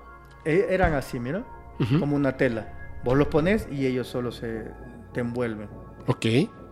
eh, 0.44 0.66
eran 0.70 0.94
así, 0.94 1.18
mira, 1.18 1.44
Ujú. 1.80 1.98
como 2.00 2.16
una 2.16 2.36
tela. 2.36 2.68
Vos 3.04 3.16
los 3.16 3.28
pones 3.28 3.68
y 3.70 3.86
ellos 3.86 4.06
solo 4.06 4.32
se 4.32 4.70
te 5.12 5.20
envuelven. 5.20 5.68
Ok. 6.06 6.26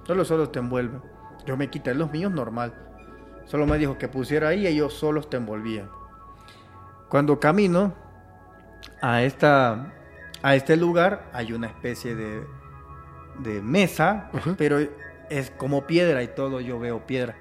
Solo, 0.06 0.24
solo 0.24 0.48
te 0.50 0.58
envuelven. 0.58 1.02
Yo 1.46 1.56
me 1.56 1.68
quité 1.68 1.94
los 1.94 2.10
míos 2.12 2.32
normal. 2.32 2.72
Solo 3.46 3.66
me 3.66 3.78
dijo 3.78 3.98
que 3.98 4.08
pusiera 4.08 4.48
ahí 4.48 4.60
y 4.62 4.66
ellos 4.66 4.94
solos 4.94 5.28
te 5.28 5.36
envolvían. 5.36 5.90
Cuando 7.08 7.38
camino 7.38 7.92
a, 9.00 9.22
esta, 9.22 9.92
a 10.42 10.54
este 10.54 10.76
lugar 10.76 11.28
hay 11.32 11.52
una 11.52 11.66
especie 11.66 12.14
de, 12.14 12.46
de 13.40 13.60
mesa, 13.60 14.30
pero 14.56 14.78
es 15.28 15.50
como 15.50 15.86
piedra 15.86 16.22
y 16.22 16.28
todo 16.28 16.60
yo 16.60 16.78
veo 16.78 17.06
piedra. 17.06 17.36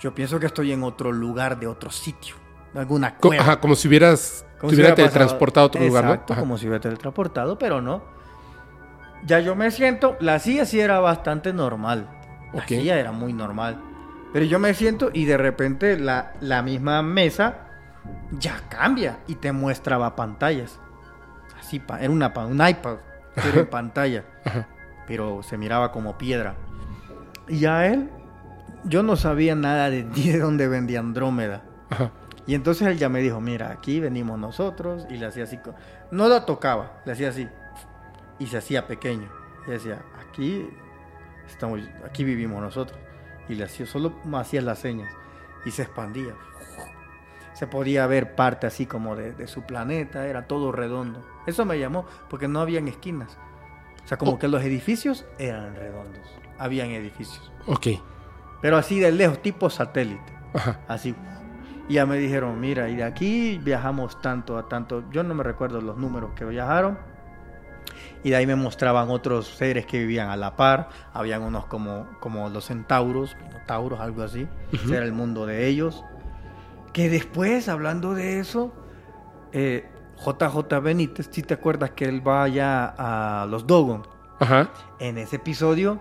Yo 0.00 0.14
pienso 0.14 0.38
que 0.38 0.46
estoy 0.46 0.72
en 0.72 0.82
otro 0.82 1.10
lugar 1.12 1.58
de 1.58 1.66
otro 1.66 1.90
sitio, 1.90 2.34
alguna 2.74 3.16
cueva. 3.16 3.42
Ajá, 3.42 3.60
como 3.60 3.74
si 3.74 3.88
hubieras 3.88 4.44
Como 4.58 4.70
te 4.70 4.76
hubiera 4.76 4.94
teletransportado 4.94 5.64
a 5.64 5.68
otro 5.68 5.80
lugar, 5.82 6.04
¿no? 6.04 6.12
Ajá. 6.12 6.40
como 6.40 6.58
si 6.58 6.66
hubiera 6.66 6.80
teletransportado, 6.80 7.58
pero 7.58 7.80
no. 7.80 8.04
Ya 9.24 9.40
yo 9.40 9.56
me 9.56 9.70
siento, 9.70 10.16
la 10.20 10.38
silla 10.38 10.66
sí 10.66 10.78
era 10.78 11.00
bastante 11.00 11.52
normal. 11.54 12.10
La 12.52 12.60
Ok. 12.60 12.68
silla 12.68 12.98
era 12.98 13.12
muy 13.12 13.32
normal. 13.32 13.80
Pero 14.32 14.44
yo 14.44 14.58
me 14.58 14.74
siento 14.74 15.10
y 15.12 15.24
de 15.24 15.36
repente 15.36 15.98
la, 15.98 16.32
la 16.40 16.62
misma 16.62 17.02
mesa 17.02 17.68
ya 18.32 18.60
cambia 18.68 19.18
y 19.26 19.36
te 19.36 19.52
mostraba 19.52 20.16
pantallas. 20.16 20.78
Así, 21.58 21.82
era 22.00 22.10
una, 22.10 22.28
un 22.28 22.66
iPad, 22.66 22.96
pero 23.34 23.60
en 23.60 23.66
pantalla. 23.70 24.24
Pero 25.06 25.42
se 25.42 25.56
miraba 25.56 25.92
como 25.92 26.18
piedra. 26.18 26.54
Y 27.48 27.64
a 27.66 27.86
él, 27.86 28.10
yo 28.84 29.02
no 29.02 29.16
sabía 29.16 29.54
nada 29.54 29.90
de, 29.90 30.02
de 30.04 30.38
dónde 30.38 30.68
vendía 30.68 31.00
Andrómeda. 31.00 31.62
Ajá. 31.90 32.10
Y 32.46 32.54
entonces 32.54 32.86
él 32.86 32.96
ya 32.96 33.08
me 33.08 33.20
dijo, 33.20 33.40
mira, 33.40 33.70
aquí 33.70 33.98
venimos 33.98 34.38
nosotros. 34.38 35.06
Y 35.10 35.16
le 35.16 35.26
hacía 35.26 35.44
así. 35.44 35.58
No 36.10 36.28
lo 36.28 36.44
tocaba, 36.44 37.00
le 37.04 37.12
hacía 37.12 37.30
así. 37.30 37.48
Y 38.38 38.46
se 38.46 38.58
hacía 38.58 38.86
pequeño. 38.86 39.28
Y 39.66 39.70
decía, 39.72 40.00
aquí 40.28 40.68
estamos, 41.48 41.80
aquí 42.04 42.22
vivimos 42.22 42.62
nosotros. 42.62 42.98
Y 43.48 43.54
le 43.54 43.64
hacía, 43.64 43.86
solo 43.86 44.12
hacía 44.34 44.60
las 44.62 44.78
señas. 44.80 45.12
Y 45.64 45.70
se 45.70 45.82
expandía. 45.82 46.34
Se 47.54 47.66
podía 47.66 48.06
ver 48.06 48.34
parte 48.34 48.66
así 48.66 48.86
como 48.86 49.16
de, 49.16 49.32
de 49.32 49.46
su 49.46 49.62
planeta, 49.62 50.26
era 50.26 50.46
todo 50.46 50.72
redondo. 50.72 51.24
Eso 51.46 51.64
me 51.64 51.78
llamó, 51.78 52.04
porque 52.28 52.48
no 52.48 52.60
habían 52.60 52.86
esquinas. 52.88 53.38
O 54.04 54.08
sea, 54.08 54.18
como 54.18 54.32
Oh. 54.32 54.38
que 54.38 54.46
los 54.48 54.62
edificios 54.62 55.24
eran 55.38 55.74
redondos. 55.74 56.22
Habían 56.58 56.90
edificios. 56.90 57.50
Ok. 57.66 57.86
Pero 58.60 58.76
así 58.76 59.00
de 59.00 59.10
lejos, 59.12 59.40
tipo 59.42 59.70
satélite. 59.70 60.32
Ajá. 60.54 60.80
Así. 60.88 61.14
Y 61.88 61.94
ya 61.94 62.06
me 62.06 62.16
dijeron, 62.18 62.58
mira, 62.60 62.88
y 62.88 62.96
de 62.96 63.04
aquí 63.04 63.58
viajamos 63.62 64.20
tanto 64.20 64.58
a 64.58 64.68
tanto. 64.68 65.04
Yo 65.10 65.22
no 65.22 65.34
me 65.34 65.42
recuerdo 65.42 65.80
los 65.80 65.96
números 65.96 66.32
que 66.34 66.44
viajaron. 66.44 66.98
Y 68.26 68.30
de 68.30 68.36
ahí 68.38 68.46
me 68.48 68.56
mostraban 68.56 69.08
otros 69.10 69.46
seres 69.46 69.86
que 69.86 70.00
vivían 70.00 70.30
a 70.30 70.36
la 70.36 70.56
par. 70.56 70.88
Habían 71.12 71.42
unos 71.42 71.66
como, 71.66 72.08
como 72.18 72.48
los 72.48 72.64
centauros, 72.64 73.36
minotauros, 73.40 74.00
algo 74.00 74.24
así. 74.24 74.48
Ese 74.72 74.96
era 74.96 75.04
el 75.04 75.12
mundo 75.12 75.46
de 75.46 75.68
ellos. 75.68 76.04
Que 76.92 77.08
después, 77.08 77.68
hablando 77.68 78.14
de 78.14 78.40
eso, 78.40 78.72
eh, 79.52 79.88
JJ 80.24 80.80
Benítez, 80.82 81.28
si 81.30 81.44
te 81.44 81.54
acuerdas 81.54 81.90
que 81.92 82.06
él 82.06 82.26
va 82.26 82.42
allá 82.42 82.94
a 82.98 83.46
los 83.46 83.64
Dogon. 83.64 84.02
Ajá. 84.40 84.70
En 84.98 85.18
ese 85.18 85.36
episodio, 85.36 86.00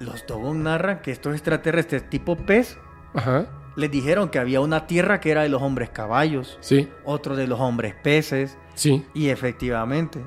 los 0.00 0.26
Dogon 0.26 0.62
narran 0.62 1.02
que 1.02 1.10
estos 1.10 1.34
extraterrestres 1.34 2.08
tipo 2.08 2.36
pez 2.36 2.78
Ajá. 3.12 3.44
les 3.76 3.90
dijeron 3.90 4.30
que 4.30 4.38
había 4.38 4.62
una 4.62 4.86
tierra 4.86 5.20
que 5.20 5.32
era 5.32 5.42
de 5.42 5.50
los 5.50 5.60
hombres 5.60 5.90
caballos, 5.90 6.56
Sí. 6.62 6.88
otro 7.04 7.36
de 7.36 7.46
los 7.46 7.60
hombres 7.60 7.94
peces, 8.02 8.56
Sí. 8.74 9.04
y 9.12 9.28
efectivamente, 9.28 10.24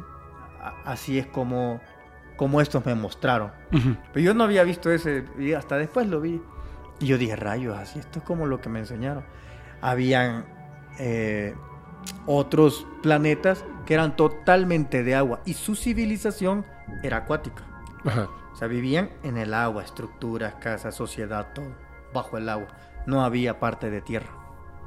así 0.85 1.17
es 1.17 1.27
como, 1.27 1.81
como 2.37 2.61
estos 2.61 2.85
me 2.85 2.95
mostraron. 2.95 3.51
Pero 3.71 4.25
yo 4.25 4.33
no 4.33 4.43
había 4.43 4.63
visto 4.63 4.91
ese, 4.91 5.25
y 5.37 5.53
hasta 5.53 5.77
después 5.77 6.07
lo 6.07 6.21
vi. 6.21 6.41
Y 6.99 7.05
yo 7.05 7.17
dije, 7.17 7.35
rayos, 7.35 7.77
así, 7.77 7.99
esto 7.99 8.19
es 8.19 8.25
como 8.25 8.45
lo 8.45 8.59
que 8.59 8.69
me 8.69 8.79
enseñaron. 8.79 9.23
Habían 9.81 10.45
eh, 10.99 11.55
otros 12.25 12.85
planetas 13.01 13.63
que 13.85 13.93
eran 13.93 14.15
totalmente 14.15 15.03
de 15.03 15.15
agua 15.15 15.41
y 15.45 15.53
su 15.53 15.75
civilización 15.75 16.65
era 17.03 17.17
acuática. 17.17 17.63
Ajá. 18.05 18.29
O 18.51 18.55
sea, 18.55 18.67
vivían 18.67 19.09
en 19.23 19.37
el 19.37 19.53
agua, 19.53 19.83
estructuras, 19.83 20.55
casas, 20.55 20.95
sociedad, 20.95 21.47
todo, 21.55 21.73
bajo 22.13 22.37
el 22.37 22.49
agua. 22.49 22.67
No 23.05 23.23
había 23.23 23.59
parte 23.59 23.89
de 23.89 24.01
tierra. 24.01 24.29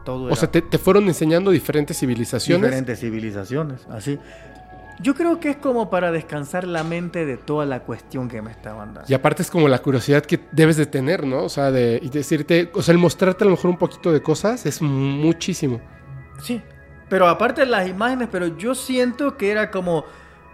Todo 0.05 0.25
O 0.25 0.29
era 0.29 0.37
sea, 0.37 0.51
te, 0.51 0.61
te 0.61 0.79
fueron 0.79 1.05
enseñando 1.05 1.51
diferentes 1.51 1.99
civilizaciones. 1.99 2.63
diferentes 2.63 3.01
civilizaciones, 3.01 3.87
así. 3.89 4.19
Yo 5.01 5.15
creo 5.15 5.41
que 5.41 5.51
es 5.51 5.57
como 5.57 5.91
para 5.91 6.13
descansar 6.13 6.65
la 6.65 6.85
mente 6.85 7.25
de 7.27 7.37
toda 7.37 7.67
la 7.67 7.81
cuestión 7.81 8.29
que 8.29 8.41
me 8.43 8.51
estaban 8.51 8.95
dando. 8.95 9.11
Y 9.11 9.15
aparte 9.15 9.43
es 9.43 9.51
como 9.51 9.69
la 9.69 9.81
curiosidad 9.81 10.25
que 10.25 10.41
debes 10.53 10.77
de 10.77 10.87
tener, 10.87 11.27
¿no? 11.27 11.45
O 11.45 11.49
sea, 11.49 11.71
de 11.71 11.99
y 12.03 12.09
decirte, 12.09 12.71
o 12.75 12.83
sea, 12.83 12.93
el 12.93 12.99
mostrarte 12.99 13.45
a 13.45 13.47
lo 13.47 13.53
mejor 13.53 13.71
un 13.71 13.79
poquito 13.79 14.13
de 14.13 14.23
cosas 14.23 14.65
es 14.67 14.81
muchísimo. 14.83 15.81
Sí, 16.43 16.61
pero 17.09 17.29
aparte 17.29 17.63
de 17.63 17.67
las 17.67 17.89
imágenes, 17.89 18.29
pero 18.31 18.47
yo 18.57 18.75
siento 18.75 19.37
que 19.37 19.51
era 19.51 19.71
como 19.71 20.05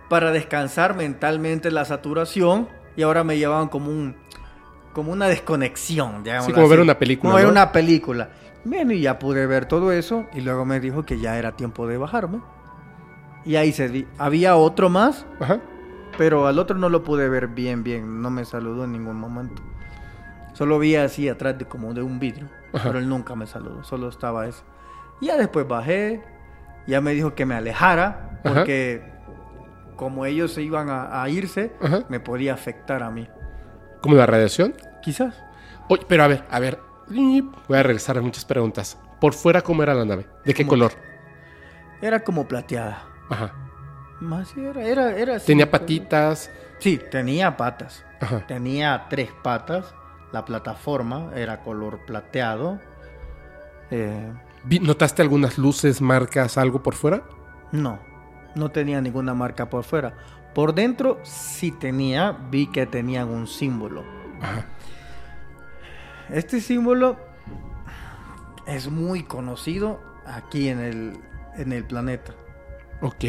para 0.09 0.31
descansar 0.33 0.97
mentalmente 0.97 1.71
la 1.71 1.85
saturación 1.85 2.69
y 2.97 3.03
ahora 3.03 3.25
me 3.25 3.37
llevaban 3.39 3.69
como 3.69 3.91
un 3.91 4.17
como 4.93 5.13
una 5.13 5.29
desconexión, 5.29 6.25
digámoslo 6.25 6.47
Sí, 6.47 6.53
como 6.55 6.67
así. 6.67 6.71
ver 6.71 6.81
una 6.81 6.99
película, 6.99 7.29
Como 7.31 7.37
ver 7.37 7.45
¿no? 7.45 7.53
una 7.53 7.71
película. 7.71 8.31
Bueno, 8.65 8.93
y 8.93 9.01
ya 9.03 9.19
pude 9.19 9.47
ver 9.47 9.67
todo 9.67 9.93
eso 9.93 10.27
y 10.35 10.41
luego 10.41 10.65
me 10.65 10.81
dijo 10.81 11.05
que 11.05 11.21
ya 11.21 11.39
era 11.39 11.53
tiempo 11.53 11.87
de 11.87 11.99
bajarme. 11.99 12.41
Y 13.45 13.57
ahí 13.57 13.73
se. 13.73 14.07
Había 14.19 14.57
otro 14.57 14.89
más, 14.91 15.27
Ajá. 15.41 15.61
pero 16.17 16.47
al 16.47 16.59
otro 16.59 16.77
no 16.77 16.89
lo 16.89 17.03
pude 17.03 17.29
ver 17.29 17.49
bien, 17.49 17.83
bien. 17.83 18.21
No 18.23 18.31
me 18.31 18.45
saludó 18.45 18.85
en 18.85 18.93
ningún 18.93 19.17
momento. 19.17 19.63
Solo 20.53 20.79
vi 20.79 20.97
así 20.97 21.29
atrás 21.29 21.57
de 21.59 21.65
como 21.67 21.95
de 21.95 22.03
un 22.03 22.19
vidrio. 22.19 22.49
Ajá. 22.73 22.89
Pero 22.89 22.99
él 22.99 23.09
nunca 23.09 23.35
me 23.35 23.47
saludó, 23.47 23.85
solo 23.85 24.09
estaba 24.09 24.47
ese. 24.47 24.63
Y 25.21 25.27
ya 25.27 25.37
después 25.37 25.67
bajé, 25.67 26.23
ya 26.87 27.01
me 27.01 27.13
dijo 27.13 27.35
que 27.35 27.47
me 27.47 27.55
alejara, 27.55 28.41
Ajá. 28.45 28.55
porque 28.55 29.03
como 29.97 30.27
ellos 30.27 30.53
se 30.53 30.63
iban 30.63 30.91
a, 30.91 31.23
a 31.23 31.29
irse, 31.29 31.73
me 32.09 32.21
podía 32.21 32.55
afectar 32.55 33.03
a 33.03 33.11
mí. 33.11 33.29
Como 34.01 34.15
la 34.15 34.27
radiación. 34.27 34.75
Quizás. 35.03 35.43
Oye, 35.89 36.03
pero 36.07 36.23
a 36.25 36.29
ver, 36.29 36.45
a 36.51 36.61
ver. 36.61 36.79
Voy 37.09 37.79
a 37.79 37.83
regresar 37.83 38.19
a 38.19 38.21
muchas 38.21 38.45
preguntas. 38.45 38.99
Por 39.21 39.33
fuera, 39.33 39.63
¿cómo 39.63 39.83
era 39.83 39.95
la 39.95 40.05
nave? 40.05 40.27
¿De 40.45 40.53
qué 40.55 40.67
color? 40.67 40.93
Era 42.03 42.21
como 42.21 42.47
plateada. 42.47 43.03
Ajá. 43.29 43.53
Más 44.21 44.57
era, 44.57 44.83
era, 44.83 45.17
era 45.17 45.37
así. 45.37 45.47
Tenía 45.47 45.71
patitas. 45.71 46.51
Sí, 46.79 47.01
tenía 47.11 47.57
patas. 47.57 48.05
Ajá. 48.21 48.47
Tenía 48.47 49.07
tres 49.09 49.31
patas. 49.43 49.95
La 50.33 50.45
plataforma 50.45 51.31
era 51.35 51.63
color 51.63 52.01
plateado. 52.07 52.81
Eh, 53.91 54.33
¿Notaste 54.83 55.23
algunas 55.23 55.57
luces, 55.57 56.01
marcas, 56.01 56.59
algo 56.59 56.83
por 56.83 56.95
fuera? 56.95 57.23
no, 57.73 57.99
no 58.55 58.71
tenía 58.71 59.01
ninguna 59.01 59.35
marca 59.35 59.71
por 59.71 59.85
fuera. 59.85 60.15
Por 60.55 60.75
dentro 60.75 61.19
sí 61.23 61.71
tenía, 61.71 62.33
vi 62.51 62.67
que 62.67 62.87
tenían 62.87 63.29
un 63.29 63.47
símbolo. 63.47 64.05
Ajá. 64.41 64.67
Este 66.31 66.61
símbolo 66.61 67.17
es 68.67 68.91
muy 68.91 69.23
conocido 69.23 70.01
aquí 70.27 70.69
en 70.69 70.81
el, 70.81 71.21
en 71.57 71.73
el 71.73 71.85
planeta. 71.85 72.35
Ok. 73.01 73.25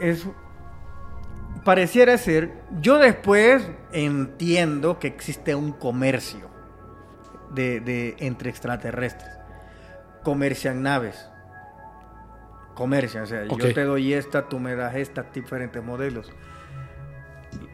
Es, 0.00 0.26
pareciera 1.64 2.16
ser, 2.18 2.52
yo 2.80 2.98
después 2.98 3.68
entiendo 3.92 4.98
que 4.98 5.08
existe 5.08 5.54
un 5.54 5.72
comercio 5.72 6.48
de, 7.50 7.80
de- 7.80 8.16
entre 8.18 8.50
extraterrestres. 8.50 9.30
Comercian 10.22 10.82
naves. 10.82 11.28
Comercian, 12.74 13.22
o 13.24 13.26
sea, 13.26 13.44
yo 13.44 13.56
te 13.74 13.84
doy 13.84 14.12
esta, 14.12 14.48
tú 14.48 14.58
me 14.60 14.74
das 14.74 14.94
esta, 14.96 15.22
diferentes 15.32 15.82
modelos. 15.82 16.30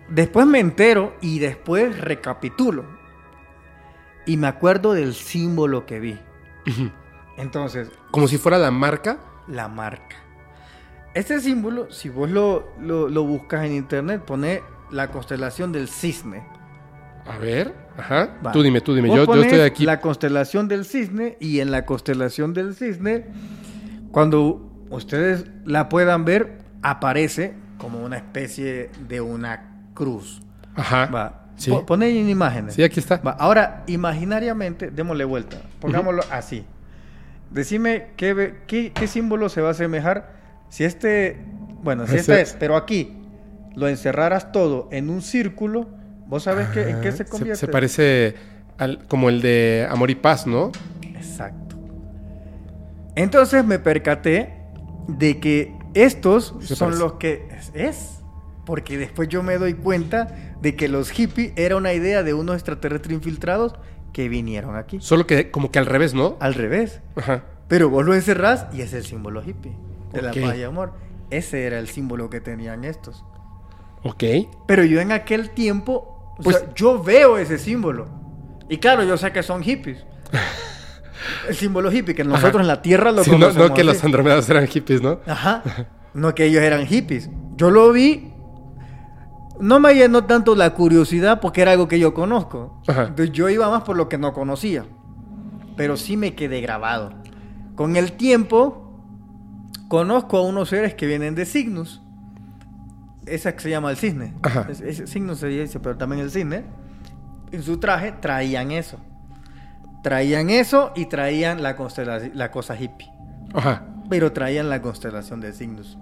Después 0.08 0.46
me 0.46 0.60
entero 0.60 1.14
y 1.20 1.38
después 1.40 1.98
recapitulo. 1.98 2.84
Y 4.26 4.36
me 4.36 4.46
acuerdo 4.46 4.92
del 4.92 5.14
símbolo 5.14 5.86
que 5.86 5.98
vi. 5.98 6.20
Entonces, 7.36 7.90
Como 8.12 8.28
si 8.28 8.38
fuera 8.38 8.58
la 8.58 8.70
marca. 8.70 9.18
la 9.48 9.66
marca. 9.66 10.16
Este 11.14 11.40
símbolo, 11.40 11.90
si 11.92 12.08
vos 12.08 12.30
lo, 12.30 12.68
lo- 12.80 13.08
lo 13.08 13.24
buscas 13.24 13.64
en 13.64 13.72
internet, 13.74 14.22
pone 14.22 14.62
la 14.90 15.08
constelación 15.08 15.72
del 15.72 15.88
cisne. 15.88 16.42
A 17.26 17.38
ver. 17.38 17.74
Ajá. 17.98 18.30
Va. 18.44 18.52
Tú 18.52 18.62
dime, 18.62 18.80
tú 18.80 18.94
dime. 18.94 19.08
Yo, 19.08 19.26
yo 19.26 19.34
estoy 19.42 19.60
aquí. 19.60 19.84
La 19.84 20.00
constelación 20.00 20.68
del 20.68 20.84
cisne 20.86 21.36
y 21.40 21.60
en 21.60 21.70
la 21.70 21.84
constelación 21.84 22.54
del 22.54 22.74
cisne, 22.74 23.26
cuando 24.10 24.70
ustedes 24.90 25.46
la 25.64 25.88
puedan 25.88 26.24
ver, 26.24 26.58
aparece 26.82 27.54
como 27.78 28.02
una 28.02 28.16
especie 28.16 28.90
de 29.08 29.20
una 29.20 29.88
cruz. 29.94 30.40
Ajá. 30.74 31.06
Va. 31.06 31.38
Sí. 31.56 31.70
Po- 31.70 31.84
Pone 31.84 32.08
en 32.18 32.28
imágenes. 32.30 32.74
Sí, 32.74 32.82
aquí 32.82 32.98
está. 33.00 33.18
Va, 33.18 33.32
Ahora, 33.32 33.84
imaginariamente, 33.86 34.90
démosle 34.90 35.24
vuelta. 35.24 35.58
Pongámoslo 35.80 36.22
así. 36.30 36.64
Decime 37.50 38.08
qué, 38.16 38.54
qué, 38.66 38.92
qué 38.94 39.06
símbolo 39.06 39.48
se 39.50 39.60
va 39.60 39.68
a 39.68 39.72
asemejar 39.72 40.41
si 40.72 40.84
este, 40.84 41.36
bueno, 41.82 42.06
si 42.06 42.16
este 42.16 42.40
es, 42.40 42.56
pero 42.58 42.76
aquí 42.76 43.14
lo 43.74 43.88
encerraras 43.88 44.52
todo 44.52 44.88
en 44.90 45.10
un 45.10 45.20
círculo, 45.20 45.86
¿vos 46.26 46.44
sabés 46.44 46.68
qué, 46.68 46.88
en 46.88 47.02
qué 47.02 47.12
se 47.12 47.26
convierte? 47.26 47.60
Se, 47.60 47.68
parece 47.68 48.34
al- 48.78 49.06
como 49.06 49.28
el 49.28 49.42
de 49.42 49.86
Amor 49.90 50.10
y 50.10 50.14
Paz, 50.14 50.46
¿no? 50.46 50.72
Exacto. 51.14 51.76
Entonces 53.14 53.64
me 53.66 53.78
percaté 53.78 54.54
de 55.08 55.38
que 55.40 55.74
estos 55.92 56.54
Se 56.60 56.74
son 56.74 56.88
parece. 56.88 57.02
los 57.04 57.12
que 57.14 57.48
es, 57.50 57.70
es, 57.74 58.22
porque 58.64 58.96
después 58.96 59.28
yo 59.28 59.42
me 59.42 59.58
doy 59.58 59.74
cuenta 59.74 60.54
de 60.62 60.74
que 60.74 60.88
los 60.88 61.10
hippies 61.10 61.52
era 61.56 61.76
una 61.76 61.92
idea 61.92 62.22
de 62.22 62.32
unos 62.32 62.54
extraterrestres 62.54 63.12
infiltrados 63.14 63.74
que 64.14 64.30
vinieron 64.30 64.76
aquí. 64.76 64.98
Solo 65.02 65.26
que 65.26 65.50
como 65.50 65.70
que 65.70 65.78
al 65.78 65.86
revés, 65.86 66.14
¿no? 66.14 66.36
Al 66.40 66.54
revés. 66.54 67.02
Ajá. 67.16 67.44
Pero 67.68 67.90
vos 67.90 68.06
lo 68.06 68.14
encerrás 68.14 68.66
y 68.72 68.80
es 68.80 68.94
el 68.94 69.04
símbolo 69.04 69.42
hippie 69.44 69.72
de 70.12 70.20
Ok. 70.28 70.36
la 70.36 70.46
paz 70.48 70.56
y 70.56 70.62
amor. 70.62 70.92
Ese 71.30 71.64
era 71.66 71.78
el 71.78 71.88
símbolo 71.88 72.28
que 72.30 72.40
tenían 72.40 72.84
estos. 72.84 73.24
Ok. 74.02 74.24
Pero 74.66 74.84
yo 74.84 75.00
en 75.00 75.12
aquel 75.12 75.50
tiempo, 75.50 76.34
o 76.38 76.42
Pues- 76.42 76.58
sea, 76.58 76.74
yo 76.74 77.02
veo 77.02 77.38
ese 77.38 77.58
símbolo. 77.58 78.06
Y 78.68 78.78
claro, 78.78 79.02
yo 79.04 79.16
sé 79.16 79.32
que 79.32 79.42
son 79.42 79.62
hippies. 79.62 80.04
el 81.48 81.54
símbolo 81.54 81.90
hippie, 81.92 82.14
que 82.14 82.24
nosotros 82.24 82.54
Ajá. 82.56 82.60
en 82.62 82.66
la 82.68 82.82
Tierra 82.82 83.12
lo 83.12 83.22
Sí, 83.24 83.30
no, 83.30 83.36
conocemos 83.38 83.68
no 83.70 83.74
que 83.74 83.80
así. 83.82 83.86
los 83.88 84.04
andromedas 84.04 84.48
eran 84.50 84.66
hippies, 84.66 85.02
¿no? 85.02 85.20
Ajá. 85.26 85.62
No 86.14 86.34
que 86.34 86.44
ellos 86.44 86.62
eran 86.62 86.84
hippies. 86.86 87.30
Yo 87.56 87.70
lo 87.70 87.90
vi. 87.90 88.34
No 89.60 89.80
me 89.80 89.94
llenó 89.94 90.24
tanto 90.24 90.54
la 90.54 90.74
curiosidad 90.74 91.40
porque 91.40 91.62
era 91.62 91.72
algo 91.72 91.88
que 91.88 91.98
yo 91.98 92.12
conozco. 92.12 92.82
Ajá. 92.86 93.04
Entonces 93.04 93.32
yo 93.32 93.48
iba 93.48 93.70
más 93.70 93.82
por 93.84 93.96
lo 93.96 94.10
que 94.10 94.18
no 94.18 94.34
conocía. 94.34 94.84
Pero 95.74 95.96
sí 95.96 96.18
me 96.18 96.34
quedé 96.34 96.60
grabado. 96.60 97.14
Con 97.76 97.96
el 97.96 98.12
tiempo, 98.12 98.81
conozco 99.92 100.38
a 100.38 100.40
unos 100.40 100.70
seres 100.70 100.94
que 100.94 101.04
vienen 101.06 101.34
de 101.34 101.44
Cygnus. 101.44 102.00
Esa 103.26 103.54
que 103.54 103.60
se 103.60 103.68
llama 103.68 103.90
el 103.90 103.98
cisne. 103.98 104.32
Ajá. 104.40 104.66
Es- 104.70 105.04
se 105.10 105.46
dice, 105.48 105.80
pero 105.80 105.98
también 105.98 106.22
el 106.22 106.30
cisne. 106.30 106.64
En 107.50 107.62
su 107.62 107.76
traje 107.76 108.12
traían 108.12 108.70
eso. 108.70 108.96
Traían 110.02 110.48
eso 110.48 110.92
y 110.96 111.04
traían 111.10 111.62
la, 111.62 111.76
constelación, 111.76 112.32
la 112.34 112.50
cosa 112.50 112.74
hippie. 112.74 113.12
Ajá. 113.52 113.84
Pero 114.08 114.32
traían 114.32 114.70
la 114.70 114.80
constelación 114.80 115.42
de 115.42 115.52
Cygnus. 115.52 115.98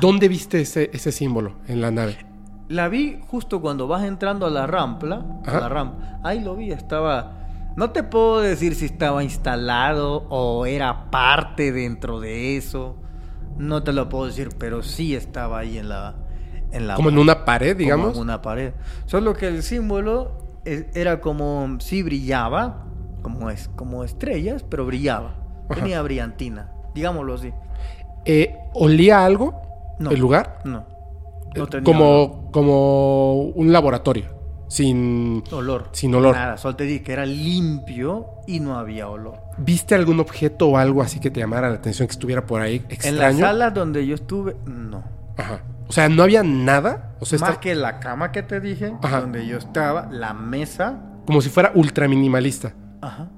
¿Dónde 0.00 0.28
viste 0.28 0.60
ese, 0.60 0.90
ese 0.92 1.10
símbolo 1.10 1.56
en 1.66 1.80
la 1.80 1.90
nave? 1.90 2.18
La 2.68 2.86
vi 2.86 3.18
justo 3.26 3.60
cuando 3.60 3.88
vas 3.88 4.04
entrando 4.04 4.46
a 4.46 4.50
la 4.50 4.68
rampa, 4.68 5.24
a 5.44 5.52
la 5.58 5.68
rampa. 5.68 6.20
Ahí 6.22 6.38
lo 6.38 6.54
vi, 6.54 6.70
estaba. 6.70 7.39
No 7.76 7.90
te 7.90 8.02
puedo 8.02 8.40
decir 8.40 8.74
si 8.74 8.84
estaba 8.86 9.22
instalado 9.24 10.26
o 10.28 10.66
era 10.66 11.10
parte 11.10 11.72
dentro 11.72 12.20
de 12.20 12.56
eso. 12.56 12.96
No 13.56 13.82
te 13.82 13.92
lo 13.92 14.08
puedo 14.08 14.26
decir, 14.26 14.50
pero 14.58 14.82
sí 14.82 15.14
estaba 15.14 15.58
ahí 15.60 15.78
en 15.78 15.88
la, 15.88 16.14
en 16.72 16.86
la 16.86 16.94
Como 16.94 17.08
en 17.10 17.18
una 17.18 17.44
pared, 17.44 17.72
como 17.72 17.78
digamos. 17.78 18.14
en 18.16 18.22
una 18.22 18.42
pared. 18.42 18.72
Solo 19.06 19.34
que 19.34 19.46
el 19.48 19.62
símbolo 19.62 20.60
es- 20.64 20.86
era 20.94 21.20
como 21.20 21.76
sí 21.80 22.02
brillaba, 22.02 22.86
como 23.22 23.50
es, 23.50 23.68
como 23.76 24.02
estrellas, 24.04 24.64
pero 24.68 24.84
brillaba. 24.86 25.34
Ajá. 25.68 25.80
Tenía 25.82 26.02
brillantina, 26.02 26.72
digámoslo 26.94 27.34
así. 27.34 27.52
Eh, 28.24 28.56
¿Olía 28.74 29.24
algo? 29.24 29.60
No. 29.98 30.10
¿El 30.10 30.20
lugar? 30.20 30.60
No. 30.64 30.84
No 31.56 31.66
tenía 31.66 31.90
olor. 31.96 32.30
como, 32.40 32.50
como 32.52 33.42
un 33.42 33.72
laboratorio. 33.72 34.24
Sin. 34.70 35.42
olor. 35.50 35.88
Sin 35.92 36.14
olor. 36.14 36.34
Nada, 36.36 36.56
solo 36.56 36.76
te 36.76 36.84
dije 36.84 37.02
que 37.02 37.12
era 37.12 37.26
limpio 37.26 38.26
y 38.46 38.60
no 38.60 38.78
había 38.78 39.08
olor. 39.08 39.34
¿Viste 39.58 39.94
algún 39.96 40.20
objeto 40.20 40.68
o 40.68 40.76
algo 40.78 41.02
así 41.02 41.18
que 41.18 41.30
te 41.30 41.40
llamara 41.40 41.68
la 41.68 41.74
atención 41.74 42.06
que 42.06 42.12
estuviera 42.12 42.46
por 42.46 42.60
ahí 42.62 42.76
En 42.76 42.88
la 42.88 42.94
extraño? 43.30 43.38
sala 43.40 43.70
donde 43.70 44.06
yo 44.06 44.14
estuve, 44.14 44.56
no. 44.66 45.02
Ajá. 45.36 45.62
O 45.88 45.92
sea, 45.92 46.08
no 46.08 46.22
había 46.22 46.44
nada. 46.44 47.16
O 47.18 47.26
sea, 47.26 47.40
Más 47.40 47.50
está 47.50 47.60
que 47.60 47.74
la 47.74 47.98
cama 47.98 48.30
que 48.30 48.44
te 48.44 48.60
dije, 48.60 48.94
Ajá. 49.02 49.22
donde 49.22 49.44
yo 49.44 49.58
estaba, 49.58 50.08
la 50.12 50.32
mesa, 50.34 51.00
como 51.26 51.40
si 51.40 51.48
fuera 51.50 51.72
ultra 51.74 52.06
minimalista. 52.06 52.72
ajá, 53.02 53.28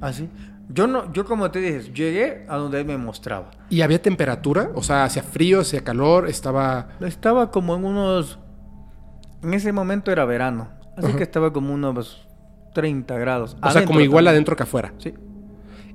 así. 0.00 0.30
Yo 0.68 0.86
no, 0.88 1.12
yo 1.12 1.24
como 1.24 1.50
te 1.52 1.60
dije, 1.60 1.92
llegué 1.92 2.44
a 2.48 2.56
donde 2.56 2.80
él 2.80 2.86
me 2.86 2.96
mostraba. 2.96 3.50
¿Y 3.70 3.82
había 3.82 4.00
temperatura? 4.02 4.70
O 4.74 4.82
sea, 4.82 5.04
hacía 5.04 5.22
frío, 5.22 5.60
hacía 5.60 5.82
calor, 5.84 6.28
estaba. 6.28 6.88
Estaba 7.00 7.50
como 7.52 7.76
en 7.76 7.84
unos, 7.84 8.38
en 9.46 9.54
ese 9.54 9.72
momento 9.72 10.10
era 10.10 10.24
verano, 10.24 10.68
así 10.96 11.08
Ajá. 11.08 11.16
que 11.16 11.22
estaba 11.22 11.52
como 11.52 11.72
unos 11.72 12.26
30 12.74 13.16
grados. 13.18 13.56
O 13.62 13.70
sea, 13.70 13.84
como 13.84 14.00
igual 14.00 14.24
también. 14.24 14.34
adentro 14.34 14.56
que 14.56 14.62
afuera. 14.64 14.92
Sí. 14.98 15.14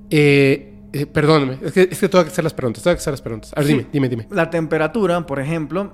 Eh, 0.09 0.73
eh, 0.93 1.05
perdóname, 1.05 1.57
es 1.61 1.71
que, 1.71 1.87
es 1.91 1.99
que 1.99 2.09
tengo 2.09 2.23
que 2.23 2.31
hacer 2.31 2.43
las 2.43 2.53
preguntas, 2.53 2.83
tengo 2.83 2.95
que 2.95 2.99
hacer 2.99 3.13
las 3.13 3.21
preguntas. 3.21 3.53
A 3.55 3.59
ver, 3.61 3.67
Sí. 3.67 3.73
dime, 3.73 3.87
dime, 3.91 4.09
dime. 4.09 4.27
La 4.31 4.49
temperatura, 4.49 5.25
por 5.25 5.39
ejemplo, 5.39 5.91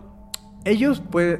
ellos 0.65 1.01
pues 1.11 1.39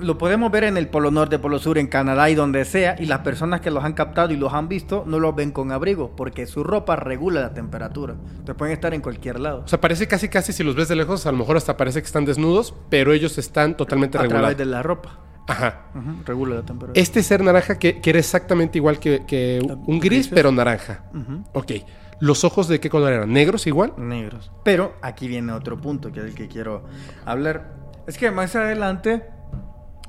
lo 0.00 0.18
podemos 0.18 0.50
ver 0.50 0.64
en 0.64 0.76
el 0.76 0.88
Polo 0.88 1.10
Norte, 1.10 1.38
Polo 1.38 1.58
Sur, 1.58 1.78
en 1.78 1.86
Canadá 1.86 2.28
y 2.30 2.34
donde 2.34 2.64
sea, 2.64 2.96
y 2.98 3.06
las 3.06 3.20
personas 3.20 3.60
que 3.60 3.70
los 3.70 3.84
han 3.84 3.92
captado 3.92 4.32
y 4.32 4.36
los 4.36 4.52
han 4.52 4.68
visto 4.68 5.04
no 5.06 5.18
los 5.18 5.34
ven 5.34 5.50
con 5.52 5.72
abrigo, 5.72 6.14
porque 6.16 6.46
su 6.46 6.64
ropa 6.64 6.96
regula 6.96 7.40
la 7.40 7.54
temperatura. 7.54 8.14
Entonces 8.14 8.54
pueden 8.54 8.72
estar 8.74 8.94
en 8.94 9.00
cualquier 9.00 9.40
lado. 9.40 9.62
O 9.64 9.68
sea, 9.68 9.80
parece 9.80 10.06
casi, 10.08 10.28
casi, 10.28 10.52
si 10.52 10.62
los 10.64 10.74
ves 10.74 10.88
de 10.88 10.96
lejos, 10.96 11.26
a 11.26 11.32
lo 11.32 11.38
mejor 11.38 11.56
hasta 11.56 11.76
parece 11.76 12.00
que 12.00 12.06
están 12.06 12.24
desnudos, 12.24 12.74
pero 12.88 13.12
ellos 13.12 13.36
están 13.38 13.76
totalmente 13.76 14.18
a 14.18 14.22
regulados. 14.22 14.42
través 14.50 14.58
de 14.58 14.64
la 14.66 14.82
ropa. 14.82 15.18
Ajá. 15.46 15.86
Regula 16.26 16.56
la 16.56 16.62
temperatura. 16.62 17.00
Este 17.00 17.22
ser 17.22 17.42
naranja 17.42 17.78
que, 17.78 18.00
que 18.00 18.10
era 18.10 18.18
exactamente 18.18 18.76
igual 18.78 18.98
que, 18.98 19.24
que 19.26 19.60
un 19.86 19.98
gris, 19.98 20.10
Grises. 20.26 20.32
pero 20.34 20.52
naranja. 20.52 21.04
Ujú. 21.14 21.42
Ok. 21.54 21.72
¿Los 22.20 22.44
ojos 22.44 22.68
de 22.68 22.80
qué 22.80 22.90
color 22.90 23.12
eran? 23.12 23.32
¿Negros 23.32 23.66
igual? 23.66 23.92
negros. 23.96 24.50
Pero 24.64 24.94
aquí 25.02 25.26
viene 25.28 25.52
otro 25.52 25.80
punto 25.80 26.12
que 26.12 26.20
es 26.20 26.26
el 26.26 26.34
que 26.34 26.48
quiero 26.48 26.84
hablar. 27.24 27.76
Es 28.06 28.18
que 28.18 28.30
más 28.30 28.56
adelante, 28.56 29.24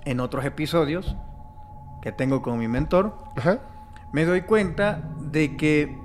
en 0.05 0.19
otros 0.19 0.45
episodios 0.45 1.15
que 2.01 2.11
tengo 2.11 2.41
con 2.41 2.57
mi 2.59 2.67
mentor, 2.67 3.17
Ajá. 3.35 3.59
me 4.13 4.26
doy 4.26 4.41
cuenta 4.41 5.03
de 5.31 5.57
que 5.57 5.97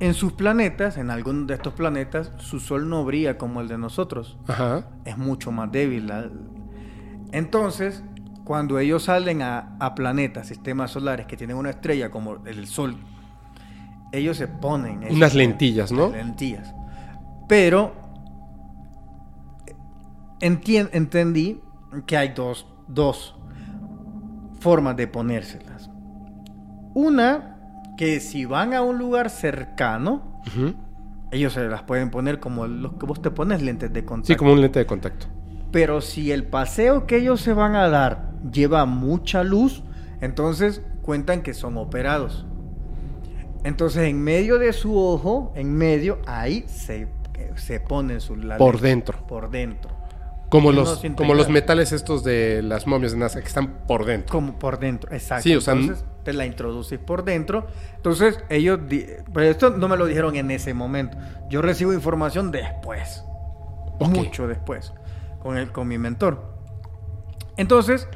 en 0.00 0.12
sus 0.14 0.32
planetas, 0.34 0.98
en 0.98 1.10
algunos 1.10 1.46
de 1.46 1.54
estos 1.54 1.72
planetas, 1.72 2.30
su 2.38 2.60
sol 2.60 2.88
no 2.88 3.04
brilla 3.04 3.38
como 3.38 3.60
el 3.62 3.68
de 3.68 3.78
nosotros. 3.78 4.38
Ajá. 4.46 4.84
Es 5.04 5.16
mucho 5.16 5.52
más 5.52 5.72
débil. 5.72 6.08
la- 6.08 6.28
Entonces, 7.32 8.04
cuando 8.44 8.78
ellos 8.78 9.04
salen 9.04 9.40
a, 9.42 9.76
a 9.80 9.94
planetas, 9.94 10.48
sistemas 10.48 10.90
solares 10.90 11.26
que 11.26 11.36
tienen 11.36 11.56
una 11.56 11.70
estrella 11.70 12.10
como 12.10 12.44
el 12.46 12.66
sol, 12.66 12.96
ellos 14.12 14.36
se 14.36 14.48
ponen 14.48 15.02
Unas 15.10 15.34
lentillas, 15.34 15.90
¿no? 15.92 16.10
lentillas. 16.10 16.74
Pero 17.48 17.92
entien- 20.40 20.90
entendí 20.92 21.60
que 22.04 22.16
hay 22.16 22.30
dos, 22.30 22.66
dos 22.88 23.36
formas 24.60 24.96
de 24.96 25.06
ponérselas. 25.06 25.90
Una, 26.94 27.56
que 27.96 28.20
si 28.20 28.44
van 28.44 28.74
a 28.74 28.82
un 28.82 28.98
lugar 28.98 29.30
cercano, 29.30 30.40
ellos 31.30 31.52
se 31.52 31.66
las 31.68 31.82
pueden 31.82 32.10
poner 32.10 32.40
como 32.40 32.66
los 32.66 32.94
que 32.94 33.06
vos 33.06 33.20
te 33.20 33.30
pones 33.30 33.62
lentes 33.62 33.92
de 33.92 34.04
contacto. 34.04 34.32
Sí, 34.32 34.36
como 34.36 34.52
un 34.52 34.60
lente 34.60 34.78
de 34.78 34.86
contacto. 34.86 35.26
Pero 35.72 36.00
si 36.00 36.32
el 36.32 36.44
paseo 36.44 37.06
que 37.06 37.18
ellos 37.18 37.40
se 37.40 37.52
van 37.52 37.74
a 37.74 37.88
dar 37.88 38.30
lleva 38.50 38.86
mucha 38.86 39.44
luz, 39.44 39.82
entonces 40.20 40.82
cuentan 41.02 41.42
que 41.42 41.54
son 41.54 41.76
operados. 41.76 42.46
Entonces 43.64 44.08
en 44.08 44.22
medio 44.22 44.58
de 44.58 44.72
su 44.72 44.96
ojo, 44.96 45.52
en 45.56 45.74
medio, 45.74 46.18
ahí 46.26 46.64
se, 46.68 47.08
se 47.56 47.80
ponen 47.80 48.20
su 48.20 48.36
la 48.36 48.58
Por 48.58 48.80
dentro. 48.80 49.26
Por 49.26 49.50
dentro. 49.50 49.95
Como 50.48 50.70
los, 50.70 51.02
como 51.16 51.34
los 51.34 51.48
metales 51.48 51.90
estos 51.92 52.22
de 52.22 52.62
las 52.62 52.86
momias 52.86 53.12
de 53.12 53.18
NASA 53.18 53.40
que 53.40 53.48
están 53.48 53.84
por 53.86 54.04
dentro. 54.04 54.32
Como 54.32 54.58
por 54.58 54.78
dentro, 54.78 55.12
exacto. 55.12 55.42
Sí, 55.42 55.54
o 55.56 55.60
sea, 55.60 55.74
Entonces 55.74 56.04
te 56.22 56.32
la 56.32 56.46
introduces 56.46 56.98
por 56.98 57.24
dentro. 57.24 57.66
Entonces 57.96 58.38
ellos, 58.48 58.78
pero 59.32 59.46
esto 59.46 59.70
no 59.70 59.88
me 59.88 59.96
lo 59.96 60.06
dijeron 60.06 60.36
en 60.36 60.50
ese 60.52 60.72
momento. 60.72 61.16
Yo 61.50 61.62
recibo 61.62 61.92
información 61.92 62.52
después. 62.52 63.24
Mucho 63.98 64.46
después 64.46 64.92
con, 65.46 65.56
el, 65.56 65.72
con 65.72 65.88
mi 65.88 65.98
mentor. 65.98 66.42
Entonces, 67.56 68.08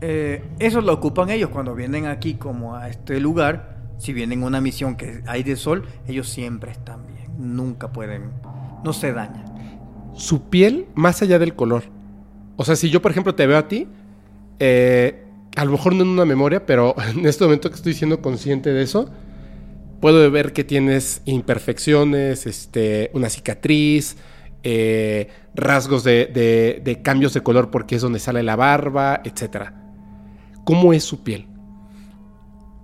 eh, 0.00 0.44
eso 0.58 0.80
lo 0.80 0.92
ocupan 0.92 1.30
ellos 1.30 1.50
cuando 1.50 1.74
vienen 1.74 2.06
aquí 2.06 2.34
como 2.34 2.76
a 2.76 2.88
este 2.88 3.20
lugar. 3.20 3.74
Si 3.96 4.12
vienen 4.12 4.42
a 4.42 4.46
una 4.46 4.60
misión 4.60 4.96
que 4.96 5.22
hay 5.26 5.42
de 5.42 5.56
sol, 5.56 5.86
ellos 6.06 6.28
siempre 6.28 6.72
están 6.72 7.06
bien. 7.06 7.56
Nunca 7.56 7.88
pueden, 7.92 8.32
no 8.84 8.92
se 8.92 9.12
dañan. 9.12 9.53
Su 10.16 10.48
piel, 10.50 10.86
más 10.94 11.22
allá 11.22 11.38
del 11.38 11.54
color. 11.54 11.84
O 12.56 12.64
sea, 12.64 12.76
si 12.76 12.90
yo, 12.90 13.02
por 13.02 13.10
ejemplo, 13.10 13.34
te 13.34 13.46
veo 13.46 13.58
a 13.58 13.68
ti, 13.68 13.88
eh, 14.60 15.24
a 15.56 15.64
lo 15.64 15.72
mejor 15.72 15.94
no 15.94 16.02
en 16.04 16.08
una 16.10 16.24
memoria, 16.24 16.66
pero 16.66 16.94
en 17.16 17.26
este 17.26 17.44
momento 17.44 17.70
que 17.70 17.76
estoy 17.76 17.94
siendo 17.94 18.20
consciente 18.22 18.72
de 18.72 18.82
eso, 18.82 19.10
puedo 20.00 20.30
ver 20.30 20.52
que 20.52 20.64
tienes 20.64 21.22
imperfecciones, 21.24 22.46
este, 22.46 23.10
una 23.14 23.30
cicatriz, 23.30 24.16
eh, 24.62 25.28
rasgos 25.54 26.04
de, 26.04 26.26
de- 26.26 26.80
de 26.84 27.02
cambios 27.02 27.34
de 27.34 27.42
color 27.42 27.70
porque 27.70 27.96
es 27.96 28.02
donde 28.02 28.18
sale 28.18 28.42
la 28.42 28.56
barba, 28.56 29.20
etc. 29.24 29.72
¿Cómo 30.64 30.92
es 30.92 31.04
su 31.04 31.22
piel? 31.24 31.48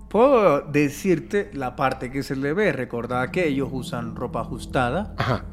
Puedo 0.08 0.60
decirte 0.62 1.50
la 1.54 1.76
parte 1.76 2.10
que 2.10 2.22
se 2.22 2.36
le 2.36 2.52
ve. 2.52 2.72
Recordad 2.72 3.30
que 3.30 3.46
ellos 3.48 3.68
usan 3.72 4.16
ropa 4.16 4.40
ajustada. 4.40 5.14
Ajá. 5.16 5.44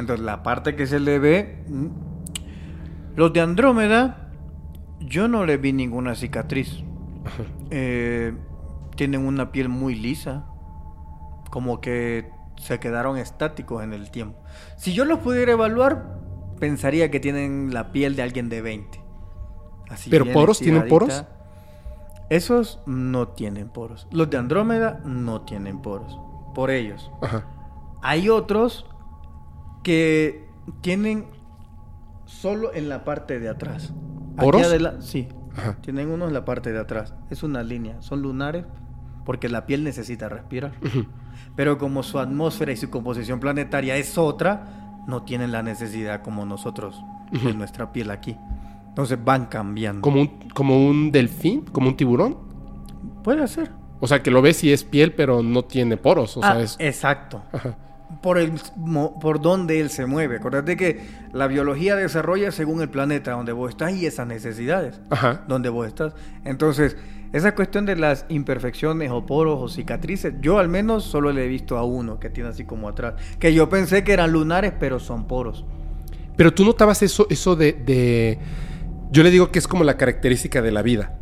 Entonces, 0.00 0.24
la 0.24 0.42
parte 0.42 0.74
que 0.76 0.86
se 0.86 1.00
le 1.00 1.18
ve. 1.18 1.64
mm, 1.68 1.86
Los 3.16 3.32
de 3.32 3.40
Andrómeda, 3.40 4.30
yo 5.00 5.28
no 5.28 5.44
le 5.46 5.56
vi 5.56 5.72
ninguna 5.72 6.14
cicatriz. 6.14 6.82
Eh, 7.70 8.34
tienen 8.96 9.24
una 9.24 9.52
piel 9.52 9.68
muy 9.68 9.94
lisa. 9.94 10.46
Como 11.50 11.80
que 11.80 12.30
se 12.56 12.80
quedaron 12.80 13.16
estáticos 13.16 13.82
en 13.84 13.92
el 13.92 14.10
tiempo. 14.10 14.38
Si 14.76 14.92
yo 14.92 15.04
los 15.04 15.20
pudiera 15.20 15.52
evaluar, 15.52 16.18
pensaría 16.58 17.10
que 17.10 17.20
tienen 17.20 17.72
la 17.72 17.92
piel 17.92 18.16
de 18.16 18.22
alguien 18.22 18.48
de 18.48 18.60
20. 18.60 19.00
Así 19.88 20.10
¿Pero 20.10 20.26
poros? 20.32 20.58
¿Tienen 20.58 20.82
estiradita. 20.82 21.28
Esos 22.28 22.80
no 22.86 23.28
tienen 23.28 23.68
poros. 23.68 24.06
Los 24.12 24.30
de 24.30 24.38
Andrómeda 24.38 25.00
no 25.04 25.42
tienen 25.42 25.80
poros. 25.82 26.18
Por 26.54 26.70
ellos. 26.70 27.10
Ajá. 27.22 27.46
Hay 28.02 28.28
otros 28.28 28.86
que 29.82 30.46
tienen 30.80 31.26
solo 32.26 32.72
en 32.74 32.88
la 32.88 33.04
parte 33.04 33.38
de 33.40 33.48
atrás. 33.48 33.92
Aquí 34.36 34.44
¿Poros? 34.46 34.62
adela- 34.62 35.00
sí. 35.00 35.28
Ajá. 35.56 35.76
Tienen 35.80 36.08
uno 36.10 36.28
en 36.28 36.32
la 36.34 36.44
parte 36.44 36.72
de 36.72 36.78
atrás. 36.78 37.14
Es 37.28 37.42
una 37.42 37.62
línea. 37.62 38.00
Son 38.02 38.22
lunares 38.22 38.64
porque 39.24 39.48
la 39.48 39.66
piel 39.66 39.82
necesita 39.84 40.28
respirar. 40.28 40.72
Pero 41.56 41.76
como 41.78 42.02
su 42.02 42.18
atmósfera 42.18 42.72
y 42.72 42.76
su 42.76 42.88
composición 42.90 43.40
planetaria 43.40 43.96
es 43.96 44.16
otra, 44.16 45.02
no 45.08 45.22
tienen 45.24 45.50
la 45.52 45.62
necesidad 45.62 46.22
como 46.22 46.44
nosotros 46.46 47.02
Ujú. 47.34 47.48
de 47.48 47.54
nuestra 47.54 47.92
piel 47.92 48.10
aquí. 48.10 48.36
Entonces 48.88 49.18
van 49.22 49.46
cambiando. 49.46 50.02
Como 50.02 50.20
un, 50.20 50.28
como 50.54 50.86
un 50.86 51.10
delfín, 51.10 51.62
como 51.62 51.88
un 51.88 51.96
tiburón. 51.96 52.36
Puede 53.24 53.46
ser. 53.48 53.72
O 54.00 54.06
sea, 54.06 54.22
que 54.22 54.30
lo 54.30 54.40
ves 54.40 54.62
y 54.64 54.72
es 54.72 54.84
piel, 54.84 55.12
pero 55.14 55.42
no 55.42 55.62
tiene 55.64 55.96
poros. 55.96 56.36
O 56.36 56.40
sea, 56.40 56.52
Ah, 56.52 56.60
es. 56.60 56.76
Exacto. 56.78 57.42
Ajá. 57.52 57.76
Por 58.22 58.38
el 58.38 58.52
por 59.20 59.40
donde 59.40 59.80
él 59.80 59.90
se 59.90 60.06
mueve. 60.06 60.36
Acuérdate 60.36 60.76
que 60.76 61.00
la 61.32 61.46
biología 61.46 61.96
desarrolla 61.96 62.52
según 62.52 62.82
el 62.82 62.88
planeta 62.88 63.32
donde 63.32 63.52
vos 63.52 63.70
estás 63.70 63.92
y 63.94 64.06
esas 64.06 64.26
necesidades 64.26 65.00
Ajá. 65.10 65.42
donde 65.48 65.68
vos 65.68 65.86
estás. 65.86 66.12
Entonces, 66.44 66.96
esa 67.32 67.54
cuestión 67.54 67.86
de 67.86 67.96
las 67.96 68.26
imperfecciones 68.28 69.10
o 69.10 69.24
poros 69.24 69.58
o 69.60 69.68
cicatrices, 69.68 70.34
yo 70.40 70.58
al 70.58 70.68
menos 70.68 71.04
solo 71.04 71.32
le 71.32 71.44
he 71.44 71.48
visto 71.48 71.78
a 71.78 71.84
uno 71.84 72.18
que 72.18 72.28
tiene 72.30 72.50
así 72.50 72.64
como 72.64 72.88
atrás, 72.88 73.14
que 73.38 73.54
yo 73.54 73.68
pensé 73.68 74.02
que 74.04 74.12
eran 74.12 74.32
lunares, 74.32 74.72
pero 74.78 74.98
son 74.98 75.26
poros. 75.26 75.64
Pero 76.36 76.52
tú 76.52 76.64
notabas 76.64 77.02
eso, 77.02 77.26
eso 77.30 77.54
de, 77.54 77.72
de- 77.72 78.38
Yo 79.12 79.22
le 79.22 79.30
digo 79.30 79.50
que 79.50 79.58
es 79.58 79.68
como 79.68 79.84
la 79.84 79.96
característica 79.96 80.60
de 80.62 80.72
la 80.72 80.82
vida. 80.82 81.16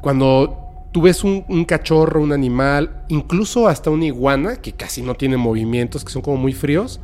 Cuando 0.00 0.61
tú 0.92 1.02
ves 1.02 1.24
un, 1.24 1.44
un 1.48 1.64
cachorro, 1.64 2.20
un 2.22 2.32
animal, 2.32 3.04
incluso 3.08 3.68
hasta 3.68 3.90
una 3.90 4.04
iguana, 4.06 4.56
que 4.56 4.72
casi 4.72 5.02
no 5.02 5.14
tiene 5.14 5.36
movimientos, 5.36 6.04
que 6.04 6.12
son 6.12 6.22
como 6.22 6.36
muy 6.36 6.52
fríos, 6.52 7.00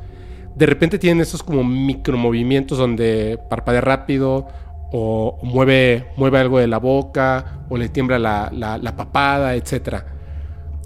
de 0.55 0.66
repente 0.66 0.98
tienen 0.98 1.20
esos 1.20 1.43
como 1.43 1.65
micromovimientos 1.65 2.78
donde 2.78 3.39
parpadea 3.48 3.81
rápido, 3.81 4.47
o 4.90 5.39
mueve, 5.43 6.09
mueve 6.16 6.39
algo 6.39 6.59
de 6.59 6.66
la 6.66 6.78
boca, 6.78 7.60
o 7.69 7.77
le 7.77 7.89
tiembla 7.89 8.19
la, 8.19 8.51
la- 8.52 8.78
la 8.78 8.97
papada, 8.97 9.55
etc. 9.55 10.05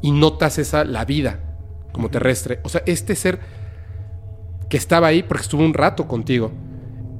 Y 0.03 0.11
notas 0.13 0.59
esa, 0.59 0.85
la 0.85 1.05
vida 1.05 1.39
como 1.93 2.11
terrestre. 2.11 2.61
O 2.65 2.69
sea, 2.69 2.83
este 2.87 3.15
ser 3.15 3.39
que 4.69 4.77
estaba 4.77 5.07
ahí 5.09 5.23
porque 5.23 5.43
estuvo 5.43 5.63
un 5.65 5.75
rato 5.75 6.09
contigo. 6.09 6.51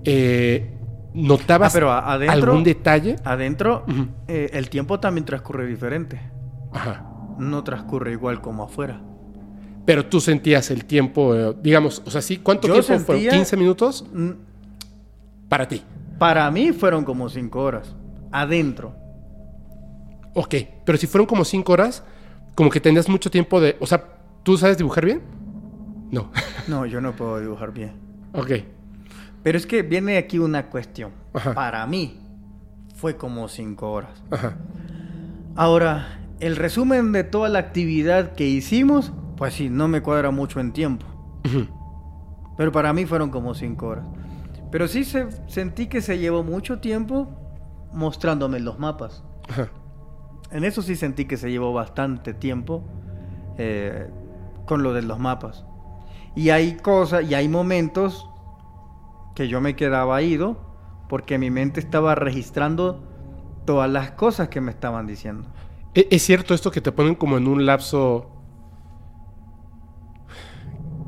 Eh, 0.05 0.71
¿Notabas 1.15 1.73
Ah, 1.73 1.75
pero 1.75 1.91
a- 1.93 2.13
adentro- 2.13 2.51
algún 2.51 2.65
detalle? 2.65 3.17
Adentro, 3.25 3.85
eh, 4.29 4.51
el 4.53 4.71
tiempo 4.71 4.99
también 5.01 5.25
transcurre 5.25 5.67
diferente. 5.67 6.21
Ajá. 6.73 7.07
No 7.39 7.63
transcurre 7.65 8.13
igual 8.13 8.41
como 8.41 8.63
afuera. 8.65 9.01
Pero 9.85 10.07
tú 10.07 10.21
sentías 10.21 10.71
el 10.71 10.85
tiempo, 10.85 11.35
eh, 11.35 11.55
digamos, 11.63 12.03
o 12.07 12.11
sea, 12.11 12.23
sí, 12.23 12.37
¿cuánto 12.39 12.69
Yo 12.69 12.75
tiempo 12.75 13.05
fue? 13.05 13.17
sentía- 13.21 13.33
¿15 13.33 13.57
minutos? 13.57 14.07
Mm, 14.13 14.31
Para 15.49 15.69
ti. 15.69 15.83
Para 16.19 16.51
mí 16.51 16.73
fueron 16.73 17.05
como 17.05 17.29
cinco 17.29 17.63
horas. 17.63 17.95
Adentro. 18.31 18.95
Ok, 20.35 20.55
pero 20.87 20.97
si 20.97 21.07
fueron 21.07 21.27
como 21.27 21.45
5 21.45 21.73
horas, 21.75 22.03
como 22.55 22.71
que 22.71 22.81
tenías 22.81 23.07
mucho 23.09 23.31
tiempo 23.31 23.61
de... 23.61 23.77
O 23.81 23.87
sea, 23.87 24.03
¿tú 24.43 24.57
sabes 24.57 24.79
dibujar 24.79 25.05
bien? 25.05 25.21
No. 26.11 26.31
No, 26.69 26.87
yo 26.87 27.03
no 27.03 27.13
puedo 27.13 27.39
dibujar 27.39 27.73
bien. 27.73 27.93
ok. 28.33 28.51
Pero 29.43 29.59
es 29.59 29.67
que 29.67 29.83
viene 29.83 30.19
aquí 30.19 30.39
una 30.39 30.71
cuestión. 30.71 31.13
Ajá. 31.33 31.55
Para 31.55 31.87
mí 31.87 32.21
fue 32.95 33.17
como 33.17 33.49
cinco 33.49 33.91
horas. 33.93 34.23
Ajá. 34.31 34.57
Ahora, 35.57 36.21
el 36.41 36.57
resumen 36.57 37.13
de 37.13 37.25
toda 37.25 37.49
la 37.49 37.59
actividad 37.59 38.33
que 38.33 38.47
hicimos, 38.47 39.13
pues 39.37 39.55
sí, 39.55 39.69
no 39.69 39.89
me 39.89 40.03
cuadra 40.03 40.31
mucho 40.31 40.61
en 40.61 40.73
tiempo. 40.73 41.07
Pero 42.57 42.73
para 42.73 42.93
mí 42.93 43.07
fueron 43.07 43.31
como 43.31 43.55
cinco 43.55 43.89
horas. 43.89 44.05
Pero 44.71 44.89
sí 44.89 45.05
se, 45.05 45.27
sentí 45.49 45.87
que 45.87 46.01
se 46.01 46.19
llevó 46.19 46.43
mucho 46.43 46.79
tiempo 46.79 47.29
mostrándome 47.93 48.61
los 48.61 48.79
mapas. 48.79 49.25
Ajá. 49.49 49.69
En 50.53 50.65
eso 50.65 50.83
sí 50.83 50.97
sentí 50.97 51.25
que 51.25 51.39
se 51.39 51.51
llevó 51.51 51.73
bastante 51.73 52.35
tiempo 52.35 52.85
eh, 53.57 54.09
con 54.67 54.83
lo 54.83 54.93
de 54.93 55.03
los 55.03 55.19
mapas. 55.19 55.65
Y 56.37 56.51
hay 56.51 56.77
cosas 56.77 57.25
y 57.25 57.35
hay 57.35 57.49
momentos 57.49 58.29
que 59.35 59.49
yo 59.49 59.61
me 59.61 59.77
quedaba 59.77 60.21
ido 60.23 60.59
porque 61.09 61.39
mi 61.39 61.51
mente 61.51 61.81
estaba 61.81 62.15
registrando 62.15 63.03
todas 63.67 63.91
las 63.91 64.13
cosas 64.13 64.49
que 64.49 64.61
me 64.61 64.71
estaban 64.71 65.07
diciendo. 65.07 65.49
¿E- 65.95 66.09
¿Es 66.11 66.23
cierto 66.23 66.55
esto 66.55 66.71
que 66.71 66.81
te 66.81 66.93
ponen 66.93 67.15
como 67.15 67.37
en 67.37 67.47
un 67.47 67.67
lapso? 67.67 68.29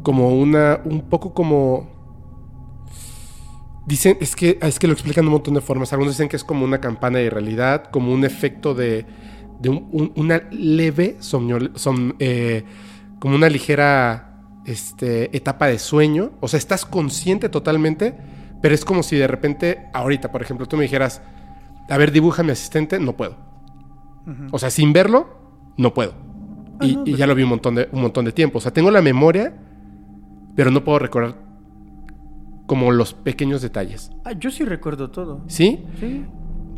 Como 0.03 0.31
una. 0.39 0.81
Un 0.85 1.09
poco 1.09 1.33
como. 1.33 1.89
Dicen, 3.87 4.17
es 4.21 4.35
que, 4.35 4.59
es 4.63 4.79
que 4.79 4.87
lo 4.87 4.93
explican 4.95 5.25
de 5.25 5.29
un 5.29 5.33
montón 5.35 5.55
de 5.55 5.61
formas. 5.61 5.93
Algunos 5.93 6.15
dicen 6.15 6.29
que 6.29 6.37
es 6.37 6.45
como 6.45 6.65
una 6.65 6.81
campana 6.81 7.19
de 7.19 7.29
realidad, 7.31 7.85
como 7.91 8.13
un 8.13 8.25
efecto 8.25 8.75
de, 8.75 9.05
de 9.61 9.69
un- 9.69 9.89
un- 9.93 10.13
una 10.17 10.43
leve 10.51 11.17
somnol- 11.21 11.73
som- 11.75 12.15
eh, 12.19 12.65
como 13.21 13.35
una 13.37 13.49
ligera 13.51 14.34
este, 14.65 15.37
etapa 15.37 15.67
de 15.67 15.79
sueño. 15.79 16.33
O 16.41 16.49
sea, 16.49 16.59
estás 16.59 16.85
consciente 16.85 17.49
totalmente, 17.49 18.15
pero 18.63 18.75
es 18.75 18.85
como 18.85 19.03
si 19.03 19.17
de 19.17 19.27
repente, 19.27 19.87
ahorita, 19.93 20.31
por 20.33 20.43
ejemplo, 20.43 20.67
tú 20.67 20.77
me 20.77 20.83
dijeras, 20.85 21.23
a 21.89 21.99
ver, 21.99 22.13
dibuja 22.13 22.43
a 22.43 22.45
mi 22.45 22.53
asistente, 22.53 22.99
no 22.99 23.17
puedo. 23.17 23.37
O 24.53 24.59
sea, 24.59 24.71
sin 24.71 24.93
verlo, 24.93 25.29
no 25.77 25.93
puedo. 25.93 26.15
Ah, 26.81 26.87
Y, 26.87 26.97
no, 26.97 27.03
y 27.03 27.11
pues 27.11 27.19
ya 27.19 27.27
lo 27.27 27.35
vi 27.35 27.43
un 27.43 27.51
montón, 27.51 27.75
de, 27.75 27.89
un 27.93 28.01
montón 28.01 28.25
de 28.25 28.33
tiempo. 28.33 28.59
O 28.59 28.61
sea, 28.61 28.73
tengo 28.73 28.91
la 28.91 29.03
memoria, 29.03 29.55
pero 30.57 30.71
no 30.71 30.83
puedo 30.83 30.99
recordar 30.99 31.37
como 32.67 32.91
los 32.91 33.13
pequeños 33.13 33.61
detalles. 33.61 34.11
Ah, 34.25 34.33
yo 34.33 34.51
sí 34.51 34.65
recuerdo 34.65 35.11
todo. 35.11 35.43
¿Sí? 35.47 35.85
Sí. 36.01 36.25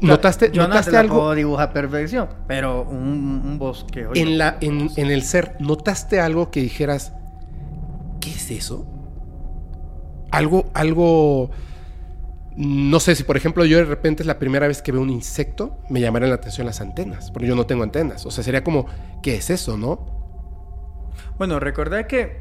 ¿Notaste, 0.00 0.50
yo 0.52 0.62
no 0.62 0.68
notaste 0.68 0.90
te 0.90 0.96
algo 0.98 1.16
puedo 1.16 1.34
dibujar 1.34 1.68
a 1.70 1.72
perfección, 1.72 2.28
pero 2.46 2.82
un, 2.82 3.42
un 3.44 3.58
bosque. 3.58 4.06
oye, 4.06 4.20
en, 4.20 4.36
la, 4.36 4.58
en, 4.60 4.90
en 4.96 5.10
el 5.10 5.22
ser? 5.22 5.56
¿Notaste 5.60 6.20
algo 6.20 6.50
que 6.50 6.60
dijeras, 6.60 7.14
¿qué 8.26 8.32
es 8.32 8.50
eso? 8.50 8.84
Algo, 10.32 10.68
algo... 10.74 11.50
No 12.56 12.98
sé 13.00 13.14
si, 13.14 13.22
por 13.22 13.36
ejemplo, 13.36 13.64
yo 13.64 13.78
de 13.78 13.84
repente 13.84 14.22
es 14.22 14.26
la 14.26 14.38
primera 14.38 14.66
vez 14.66 14.82
que 14.82 14.90
veo 14.90 15.00
un 15.02 15.10
insecto, 15.10 15.78
me 15.90 16.00
llamarían 16.00 16.30
la 16.30 16.36
atención 16.36 16.66
las 16.66 16.80
antenas, 16.80 17.30
porque 17.30 17.46
yo 17.46 17.54
no 17.54 17.66
tengo 17.66 17.82
antenas. 17.84 18.24
O 18.26 18.30
sea, 18.30 18.42
sería 18.42 18.64
como, 18.64 18.86
¿qué 19.22 19.36
es 19.36 19.50
eso, 19.50 19.76
no? 19.76 20.06
Bueno, 21.38 21.60
recordé 21.60 22.06
que 22.06 22.40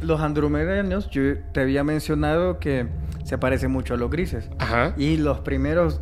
los 0.00 0.20
andromedanios, 0.20 1.10
yo 1.10 1.22
te 1.52 1.60
había 1.60 1.84
mencionado 1.84 2.58
que 2.58 2.86
se 3.24 3.36
parecen 3.38 3.72
mucho 3.72 3.94
a 3.94 3.96
los 3.96 4.08
grises. 4.08 4.48
Ajá. 4.58 4.94
Y 4.96 5.16
los 5.16 5.40
primeros 5.40 6.00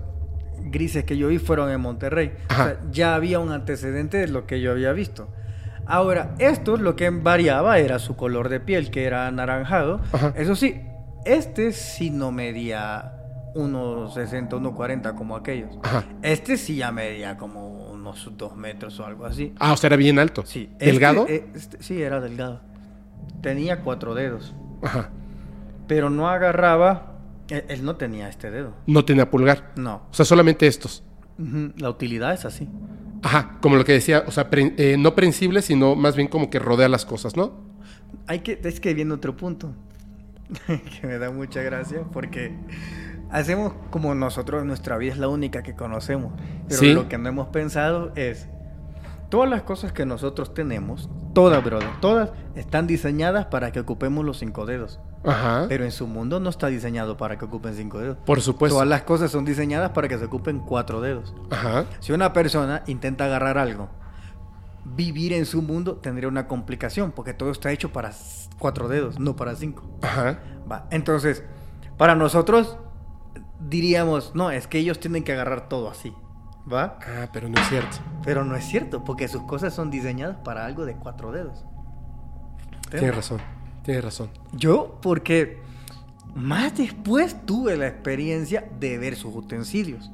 grises 0.61 1.05
que 1.05 1.17
yo 1.17 1.29
vi 1.29 1.39
fueron 1.39 1.71
en 1.71 1.81
Monterrey. 1.81 2.35
O 2.51 2.53
Ajá. 2.53 2.65
sea, 2.65 2.81
ya 2.93 3.15
había 3.15 3.41
un 3.41 3.51
antecedente 3.51 4.19
de 4.19 4.29
lo 4.29 4.47
que 4.47 4.61
yo 4.61 4.71
había 4.71 4.93
visto. 4.93 5.29
Ahora, 5.87 6.35
estos 6.39 6.81
lo 6.81 6.97
que 6.97 7.11
variaba 7.11 7.79
era 7.79 7.99
su 7.99 8.17
color 8.17 8.49
de 8.49 8.61
piel, 8.61 8.91
que 8.91 9.05
era 9.05 9.27
anaranjado. 9.27 10.01
Ajá. 10.13 10.33
Eso 10.37 10.57
sí, 10.57 10.81
este 11.25 11.73
sí 11.73 12.11
no 12.11 12.33
medía 12.33 13.13
unos 13.55 14.15
60, 14.15 14.57
unos 14.57 14.73
40 14.73 15.15
como 15.15 15.37
aquellos. 15.37 15.79
Ajá. 15.83 16.05
Este 16.23 16.57
sí 16.57 16.77
ya 16.77 16.91
medía 16.91 17.37
como 17.37 17.91
unos 17.93 18.31
2 18.37 18.57
metros 18.57 18.99
o 19.01 19.07
algo 19.07 19.27
así. 19.27 19.55
Ah, 19.59 19.73
o 19.73 19.77
sea, 19.77 19.89
era 19.89 19.97
bien 19.97 20.19
alto. 20.19 20.45
Sí. 20.47 20.71
¿Delgado? 20.79 21.23
Este, 21.29 21.37
eh, 21.37 21.51
este- 21.55 21.83
sí, 21.83 22.03
era 22.03 22.21
delgado. 22.21 22.61
Tenía 23.43 23.81
cuatro 23.81 24.15
dedos. 24.15 24.55
Ajá. 24.83 25.11
Pero 25.87 26.11
no 26.11 26.29
agarraba. 26.29 27.11
Él, 27.49 27.65
él 27.69 27.85
no 27.85 27.97
tenía 27.97 28.29
este 28.29 28.51
dedo. 28.51 28.73
No 28.87 29.05
tenía 29.05 29.31
pulgar. 29.31 29.73
No. 29.77 29.97
O 30.11 30.15
sea, 30.15 30.25
solamente 30.25 30.67
estos. 30.67 31.05
La 31.77 31.91
utilidad 31.91 32.33
es 32.33 32.45
así. 32.45 32.69
Ajá, 33.25 33.59
como 33.61 33.77
lo 33.77 33.85
que 33.85 33.93
decía, 33.93 34.23
o 34.27 34.31
sea, 34.31 34.51
pre- 34.51 34.75
eh, 34.77 34.97
no 34.99 35.15
prensible, 35.17 35.63
sino 35.63 35.97
más 35.97 36.15
bien 36.15 36.29
como 36.29 36.51
que 36.51 36.59
rodea 36.61 36.89
las 36.89 37.05
cosas, 37.05 37.37
¿no? 37.37 37.53
Hay 38.29 38.41
que, 38.41 38.61
es 38.63 38.79
que 38.81 38.95
viene 38.95 39.13
otro 39.15 39.37
punto. 39.37 39.75
que 40.67 41.07
me 41.07 41.19
da 41.19 41.31
mucha 41.31 41.63
gracia 41.63 42.03
porque 42.13 42.55
hacemos 43.31 43.73
como 43.91 44.15
nosotros, 44.15 44.65
nuestra 44.65 44.99
vida 44.99 45.13
es 45.15 45.19
la 45.19 45.29
única 45.29 45.63
que 45.63 45.75
conocemos. 45.75 46.33
Pero 46.69 46.81
Sí. 46.81 46.93
lo 46.93 47.09
que 47.09 47.19
no 47.19 47.29
hemos 47.29 47.49
pensado 47.49 48.13
es. 48.15 48.47
Todas 49.29 49.51
las 49.51 49.63
cosas 49.63 49.93
que 49.93 50.07
nosotros 50.07 50.55
tenemos, 50.55 51.09
todas, 51.33 51.63
brother, 51.65 51.89
todas 52.01 52.31
están 52.55 52.87
diseñadas 52.87 53.47
para 53.47 53.73
que 53.73 53.81
ocupemos 53.81 54.25
los 54.25 54.39
cinco 54.39 54.67
dedos. 54.67 55.01
Ajá. 55.25 55.67
Pero 55.69 55.85
en 55.85 55.93
su 55.93 56.07
mundo 56.07 56.39
no 56.41 56.51
está 56.51 56.69
diseñado 56.69 57.17
para 57.17 57.39
que 57.39 57.45
ocupen 57.47 57.75
cinco 57.75 57.99
dedos. 57.99 58.19
Por 58.25 58.41
supuesto. 58.41 58.77
Todas 58.77 58.89
las 58.89 59.03
cosas 59.03 59.31
son 59.31 59.45
diseñadas 59.45 59.91
para 59.91 60.09
que 60.09 60.19
se 60.19 60.27
ocupen 60.27 60.61
cuatro 60.61 61.01
dedos. 61.01 61.35
Ajá. 61.51 61.87
Si 62.01 62.13
una 62.13 62.33
persona 62.33 62.83
intenta 62.87 63.25
agarrar 63.25 63.59
algo, 63.59 63.89
vivir 64.85 65.33
en 65.33 65.47
su 65.47 65.63
mundo 65.63 65.97
tendría 65.97 66.29
una 66.29 66.47
complicación, 66.47 67.13
porque 67.13 67.35
todo 67.35 67.51
está 67.51 67.73
hecho 67.73 67.93
para 67.93 68.13
cuatro 68.59 68.89
dedos, 68.89 69.19
no 69.19 69.35
para 69.35 69.57
cinco. 69.57 69.83
Ajá. 70.03 70.39
Va. 70.71 70.87
Entonces, 70.91 71.43
para 71.97 72.15
nosotros 72.15 72.77
diríamos, 73.61 74.33
no, 74.35 74.51
es 74.51 74.67
que 74.67 74.79
ellos 74.79 75.01
tienen 75.01 75.25
que 75.25 75.33
agarrar 75.33 75.69
todo 75.69 75.89
así. 75.89 76.15
¿Va? 76.73 76.99
Ah, 77.07 77.29
pero 77.33 77.49
no 77.49 77.61
es 77.61 77.69
cierto. 77.69 77.97
Pero 78.25 78.45
no 78.45 78.57
es 78.57 78.65
cierto, 78.65 79.05
porque 79.05 79.29
sus 79.29 79.43
cosas 79.43 79.75
son 79.75 79.91
diseñadas 79.91 80.37
para 80.39 80.65
algo 80.65 80.85
de 80.87 80.95
cuatro 80.97 81.31
dedos. 81.31 81.65
Tienes 82.91 83.15
razón. 83.15 83.41
Tienes 83.83 84.03
razón. 84.05 84.31
Yo, 84.53 84.99
porque 85.03 85.61
más 86.35 86.77
después 86.77 87.37
tuve 87.45 87.77
la 87.77 87.87
experiencia 87.89 88.65
de 88.81 88.97
ver 88.99 89.17
sus 89.17 89.35
utensilios. 89.35 90.11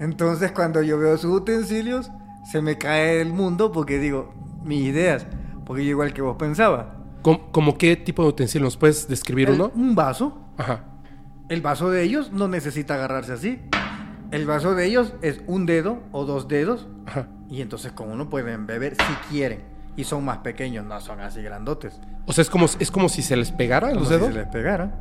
Entonces, 0.00 0.52
cuando 0.52 0.82
yo 0.82 0.98
veo 0.98 1.16
sus 1.16 1.34
utensilios, 1.40 2.10
se 2.50 2.60
me 2.62 2.76
cae 2.78 3.20
el 3.20 3.32
mundo 3.32 3.72
porque 3.72 3.98
digo, 3.98 4.34
mis 4.64 4.82
ideas. 4.82 5.26
Porque 5.64 5.84
yo, 5.84 5.90
igual 5.90 6.12
que 6.12 6.20
vos 6.22 6.36
pensaba. 6.36 6.96
¿Cómo, 7.22 7.50
como 7.52 7.78
qué 7.78 7.96
tipo 7.96 8.22
de 8.22 8.28
utensilio? 8.30 8.64
¿Nos 8.64 8.76
puedes 8.76 9.08
describir 9.08 9.48
El- 9.48 9.54
uno? 9.54 9.72
Un 9.74 9.94
vaso. 9.94 10.38
Ajá. 10.58 10.84
El 11.48 11.60
vaso 11.62 11.90
de 11.90 12.02
ellos 12.02 12.32
no 12.32 12.48
necesita 12.48 12.94
agarrarse 12.94 13.32
así. 13.32 13.60
El 14.30 14.46
vaso 14.46 14.74
de 14.74 14.86
ellos 14.86 15.12
es 15.22 15.40
un 15.46 15.66
dedo 15.66 15.98
o 16.12 16.24
dos 16.24 16.46
dedos. 16.48 16.86
Ajá. 17.06 17.26
Y 17.50 17.62
entonces 17.62 17.92
con 17.92 18.10
uno 18.10 18.30
pueden 18.30 18.66
beber 18.66 18.94
si 18.94 19.12
quieren. 19.34 19.60
Y 19.96 20.04
son 20.04 20.24
más 20.24 20.38
pequeños, 20.38 20.84
no 20.86 21.00
son 21.00 21.20
así 21.20 21.42
grandotes. 21.42 21.98
O 22.26 22.32
sea, 22.32 22.42
es 22.42 22.50
como, 22.50 22.66
es 22.78 22.90
como 22.90 23.08
si 23.08 23.22
se 23.22 23.36
les 23.36 23.50
pegara 23.50 23.88
Como 23.88 24.00
los 24.00 24.08
si 24.08 24.14
dedos. 24.14 24.28
se 24.28 24.34
les 24.34 24.46
pegara. 24.46 24.92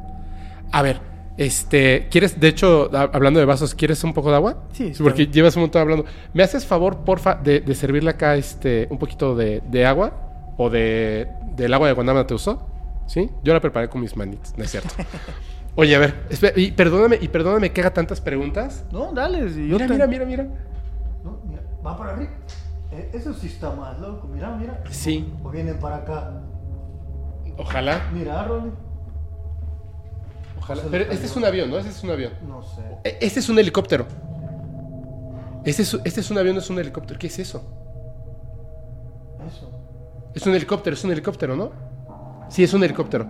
A 0.72 0.82
ver, 0.82 1.00
este, 1.38 2.08
¿quieres, 2.10 2.40
de 2.40 2.48
hecho, 2.48 2.90
a- 2.96 3.04
hablando 3.14 3.40
de 3.40 3.46
vasos, 3.46 3.76
¿quieres 3.76 4.04
un 4.04 4.14
poco 4.14 4.30
de 4.32 4.36
agua? 4.38 4.64
Sí, 4.74 4.88
está 4.88 5.04
Porque 5.04 5.24
bien. 5.24 5.32
llevas 5.34 5.56
un 5.56 5.62
montón 5.64 5.84
hablando. 5.84 6.06
¿Me 6.34 6.42
haces 6.44 6.66
favor, 6.66 6.98
porfa, 7.06 7.36
de, 7.36 7.60
de 7.62 7.76
servirle 7.76 8.10
acá 8.10 8.36
este, 8.36 8.88
un 8.90 8.98
poquito 8.98 9.36
de, 9.36 9.62
de 9.70 9.86
agua? 9.86 10.54
¿O 10.58 10.70
de, 10.70 11.28
del 11.56 11.74
agua 11.74 11.88
de 11.88 11.94
Guanábana 11.94 12.26
te 12.28 12.34
usó? 12.34 12.68
¿Sí? 13.08 13.30
Yo 13.44 13.54
la 13.54 13.60
preparé 13.62 13.90
con 13.90 14.02
mis 14.02 14.18
manitas, 14.18 14.54
no 14.58 14.64
es 14.64 14.72
cierto. 14.72 14.90
Oye, 15.76 15.96
a 15.96 16.00
ver, 16.00 16.26
espera, 16.30 16.60
y 16.60 16.72
perdóname, 16.72 17.18
y 17.22 17.28
perdóname 17.30 17.72
que 17.72 17.82
haga 17.82 17.94
tantas 17.94 18.20
preguntas. 18.20 18.84
No, 18.92 19.14
dale. 19.14 19.50
si 19.50 19.60
Mira, 19.62 19.88
te- 19.88 19.94
mira, 19.94 20.08
mira, 20.08 20.26
mira. 20.26 20.44
No, 21.24 21.40
mira, 21.46 21.62
va 21.86 21.98
para 21.98 22.14
arriba. 22.14 22.32
Eh, 22.92 23.12
eso 23.14 23.34
sí 23.34 23.48
está 23.48 23.72
más 23.72 23.98
loco. 24.00 24.28
Mira, 24.28 24.56
mira. 24.58 24.84
Sí, 24.90 25.32
O 25.44 25.50
vienen 25.50 25.80
para 25.80 25.98
acá. 25.98 26.42
ojalá, 27.58 28.02
Mira, 28.14 28.44
Rolly. 28.46 28.72
ojalá. 30.58 30.82
Pero 30.90 31.12
este 31.12 31.26
es 31.28 31.36
un 31.36 31.46
avión, 31.46 31.70
¿no? 31.70 31.78
Este 31.78 31.90
es 31.92 32.04
un 32.04 32.10
avión. 32.12 32.34
No 32.48 32.62
sé. 32.64 32.82
E- 33.04 33.18
Este 33.22 33.40
es 33.40 33.48
un 33.50 33.58
helicóptero. 33.60 34.06
Este 35.64 35.84
es, 35.84 35.94
este 36.04 36.20
es 36.22 36.32
un 36.32 36.38
avión, 36.40 36.56
no 36.56 36.62
es 36.62 36.70
un 36.70 36.80
helicóptero. 36.80 37.20
¿Qué 37.20 37.28
es 37.28 37.38
eso? 37.40 37.64
Eso. 39.48 39.70
Es 40.34 40.46
un 40.46 40.56
helicóptero, 40.56 40.96
es 40.96 41.04
un 41.04 41.12
helicóptero, 41.12 41.56
¿no? 41.56 41.72
Sí, 42.50 42.64
es 42.64 42.74
un 42.74 42.84
helicóptero. 42.84 43.28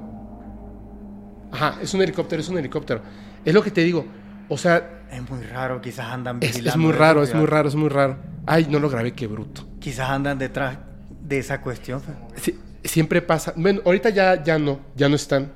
Ajá, 1.52 1.76
es 1.82 1.94
un 1.94 2.02
helicóptero, 2.02 2.42
es 2.42 2.50
un 2.50 2.58
helicóptero. 2.58 3.02
Es 3.44 3.54
lo 3.54 3.64
que 3.64 3.72
te 3.72 3.82
digo. 3.84 4.06
O 4.50 4.58
sea, 4.58 5.04
Es 5.12 5.30
muy 5.30 5.44
raro. 5.44 5.82
Quizás 5.82 6.08
andan 6.08 6.38
es, 6.42 6.50
vigilando. 6.52 6.70
es 6.70 6.78
muy 6.78 6.92
raro, 6.92 7.24
es 7.24 7.34
muy 7.34 7.46
raro, 7.46 7.68
es 7.70 7.76
muy 7.76 7.90
raro. 7.90 8.18
Ay, 8.46 8.68
no 8.70 8.80
lo 8.80 8.90
grabé, 8.90 9.14
qué 9.14 9.28
bruto. 9.28 9.68
Quizás 9.80 10.10
andan 10.10 10.38
detrás 10.38 10.78
de 11.22 11.40
esa 11.40 11.62
cuestión. 11.62 12.02
Sí, 12.36 12.60
siempre 12.84 13.22
pasa. 13.22 13.54
Bueno, 13.56 13.82
ahorita 13.86 14.10
ya, 14.10 14.44
ya 14.44 14.58
no, 14.60 14.80
ya 14.96 15.10
no 15.10 15.16
están. 15.16 15.54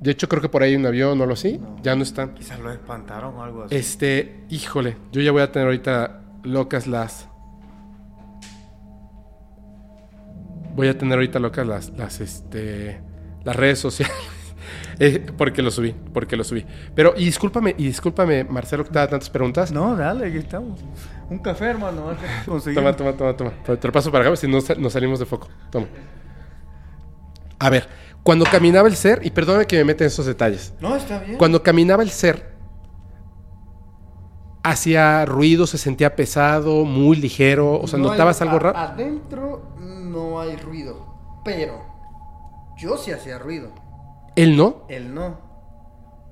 De 0.00 0.12
hecho, 0.12 0.28
creo 0.28 0.40
que 0.40 0.48
por 0.48 0.62
ahí 0.62 0.70
hay 0.70 0.76
un 0.76 0.86
avión 0.86 1.18
o 1.18 1.22
algo 1.24 1.34
así. 1.34 1.60
Ya 1.82 1.96
no 1.96 2.02
están. 2.04 2.34
Quizás 2.34 2.60
lo 2.60 2.70
espantaron 2.72 3.34
o 3.34 3.42
algo 3.42 3.64
así. 3.64 3.74
Este, 3.74 4.44
híjole, 4.48 4.96
yo 5.10 5.20
ya 5.20 5.32
voy 5.32 5.42
a 5.42 5.50
tener 5.50 5.66
ahorita 5.66 6.20
locas 6.44 6.86
las. 6.86 7.28
Voy 10.76 10.86
a 10.86 10.96
tener 10.96 11.14
ahorita 11.14 11.40
locas 11.40 11.66
las, 11.66 11.90
las, 11.90 12.20
este, 12.20 13.00
las 13.42 13.56
redes 13.56 13.80
sociales. 13.80 14.14
Eh, 14.98 15.26
porque 15.36 15.62
lo 15.62 15.70
subí, 15.70 15.94
porque 16.12 16.36
lo 16.36 16.44
subí. 16.44 16.64
Pero, 16.94 17.14
y 17.16 17.24
discúlpame, 17.24 17.74
y 17.78 17.86
discúlpame, 17.86 18.44
Marcelo, 18.44 18.84
que 18.84 18.90
te 18.90 18.98
da 18.98 19.08
tantas 19.08 19.30
preguntas. 19.30 19.72
No, 19.72 19.96
dale, 19.96 20.26
aquí 20.26 20.38
estamos. 20.38 20.80
Un 21.30 21.38
café, 21.38 21.66
hermano. 21.66 22.16
toma, 22.74 22.96
toma, 22.96 23.12
toma, 23.12 23.36
toma. 23.36 23.52
Te 23.64 23.86
lo 23.86 23.92
paso 23.92 24.10
para 24.10 24.26
acá, 24.26 24.36
si 24.36 24.48
no 24.48 24.58
nos 24.78 24.92
salimos 24.92 25.18
de 25.18 25.26
foco. 25.26 25.48
Toma. 25.70 25.86
A 27.58 27.70
ver, 27.70 27.88
cuando 28.22 28.44
caminaba 28.44 28.88
el 28.88 28.96
ser, 28.96 29.20
y 29.24 29.30
perdóname 29.30 29.66
que 29.66 29.76
me 29.78 29.84
meta 29.84 30.04
en 30.04 30.08
esos 30.08 30.26
detalles. 30.26 30.72
No, 30.80 30.94
está 30.96 31.18
bien. 31.20 31.38
Cuando 31.38 31.62
caminaba 31.62 32.02
el 32.02 32.10
ser, 32.10 32.58
hacía 34.62 35.24
ruido, 35.24 35.66
se 35.66 35.78
sentía 35.78 36.14
pesado, 36.14 36.84
muy 36.84 37.16
ligero, 37.16 37.80
o 37.80 37.86
sea, 37.86 37.98
¿notabas 37.98 38.40
algo 38.42 38.58
raro? 38.58 38.78
Adentro 38.78 39.62
no 39.80 40.40
hay 40.40 40.56
ruido, 40.56 41.06
pero 41.44 41.82
yo 42.76 42.96
sí 42.96 43.10
hacía 43.10 43.38
ruido. 43.38 43.70
¿Él 44.38 44.56
no? 44.56 44.84
Él 44.88 45.12
no. 45.12 45.40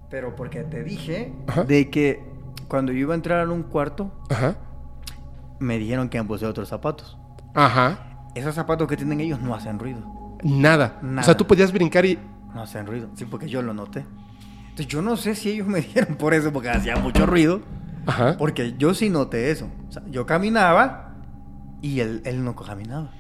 Pero 0.09 0.37
porque 0.37 0.63
te 0.63 0.85
dije 0.85 1.33
de 1.67 1.91
que 1.91 2.25
cuando 2.69 2.93
yo 2.93 2.99
iba 2.99 3.15
a 3.15 3.17
entrar 3.17 3.45
a 3.45 3.51
un 3.51 3.65
cuarto, 3.65 4.13
me 5.59 5.77
dijeron 5.77 6.09
que 6.09 6.23
me 6.23 6.29
puse 6.29 6.47
otros 6.47 6.69
zapatos. 6.69 7.19
Ajá. 7.53 8.29
Esos 8.37 8.55
zapatos 8.55 8.87
que 8.87 8.97
tienen 8.97 9.21
ellos 9.21 9.41
no 9.41 9.57
hacen 9.57 9.81
ruido. 9.81 10.39
Nada. 10.45 11.01
O 11.19 11.23
sea, 11.25 11.37
tú 11.37 11.49
podías 11.49 11.73
brincar 11.73 12.07
y... 12.07 12.17
No 12.55 12.63
hacen 12.63 12.87
ruido. 12.87 13.09
Sí, 13.17 13.25
porque 13.25 13.49
yo 13.49 13.61
lo 13.61 13.75
noté. 13.75 14.07
Entonces 14.69 14.87
yo 14.87 15.03
no 15.03 15.17
sé 15.17 15.35
si 15.35 15.51
ellos 15.51 15.67
me 15.67 15.81
dijeron 15.81 16.15
por 16.15 16.33
eso, 16.33 16.53
porque 16.53 16.71
hacía 16.71 16.95
mucho 16.95 17.27
ruido. 17.27 17.63
Ajá. 18.07 18.37
Porque 18.39 18.77
yo 18.79 18.95
sí 18.95 19.11
noté 19.11 19.51
eso. 19.51 19.69
O 19.89 19.93
sea, 19.93 20.05
yo 20.09 20.27
caminaba 20.27 21.17
y 21.83 21.99
él, 21.99 22.23
él 22.25 22.45
no 22.45 22.55
caminaba. 22.55 23.11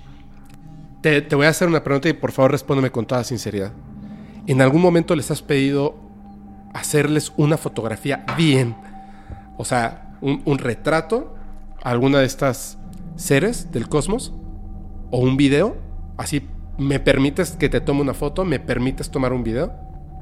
Te, 1.01 1.23
te, 1.23 1.35
voy 1.35 1.47
a 1.47 1.49
hacer 1.49 1.67
una 1.67 1.83
pregunta 1.83 2.09
y 2.09 2.13
por 2.13 2.31
favor 2.31 2.53
respóndeme 2.53 2.93
con 2.93 3.05
toda 3.05 3.25
sinceridad. 3.25 3.73
¿En 4.47 4.63
algún 4.63 4.83
momento 4.83 5.17
les 5.17 5.31
has 5.31 5.43
pedido 5.43 5.97
hacerles 6.75 7.33
una 7.37 7.57
fotografía 7.57 8.25
bien? 8.37 8.77
O 9.57 9.65
sea, 9.65 10.17
un, 10.21 10.43
un 10.45 10.59
retrato 10.59 11.35
a 11.83 11.91
alguna 11.91 12.19
de 12.19 12.27
estas 12.27 12.79
seres 13.17 13.73
del 13.73 13.89
cosmos 13.89 14.33
o 15.11 15.19
un 15.19 15.37
video. 15.37 15.77
Así, 16.17 16.49
¿me 16.79 17.01
permites 17.01 17.53
que 17.53 17.69
te 17.69 17.81
tome 17.81 18.03
una 18.03 18.15
foto? 18.15 18.45
¿Me 18.45 18.61
permites 18.61 19.11
tomar 19.11 19.33
un 19.33 19.43
video? 19.43 19.73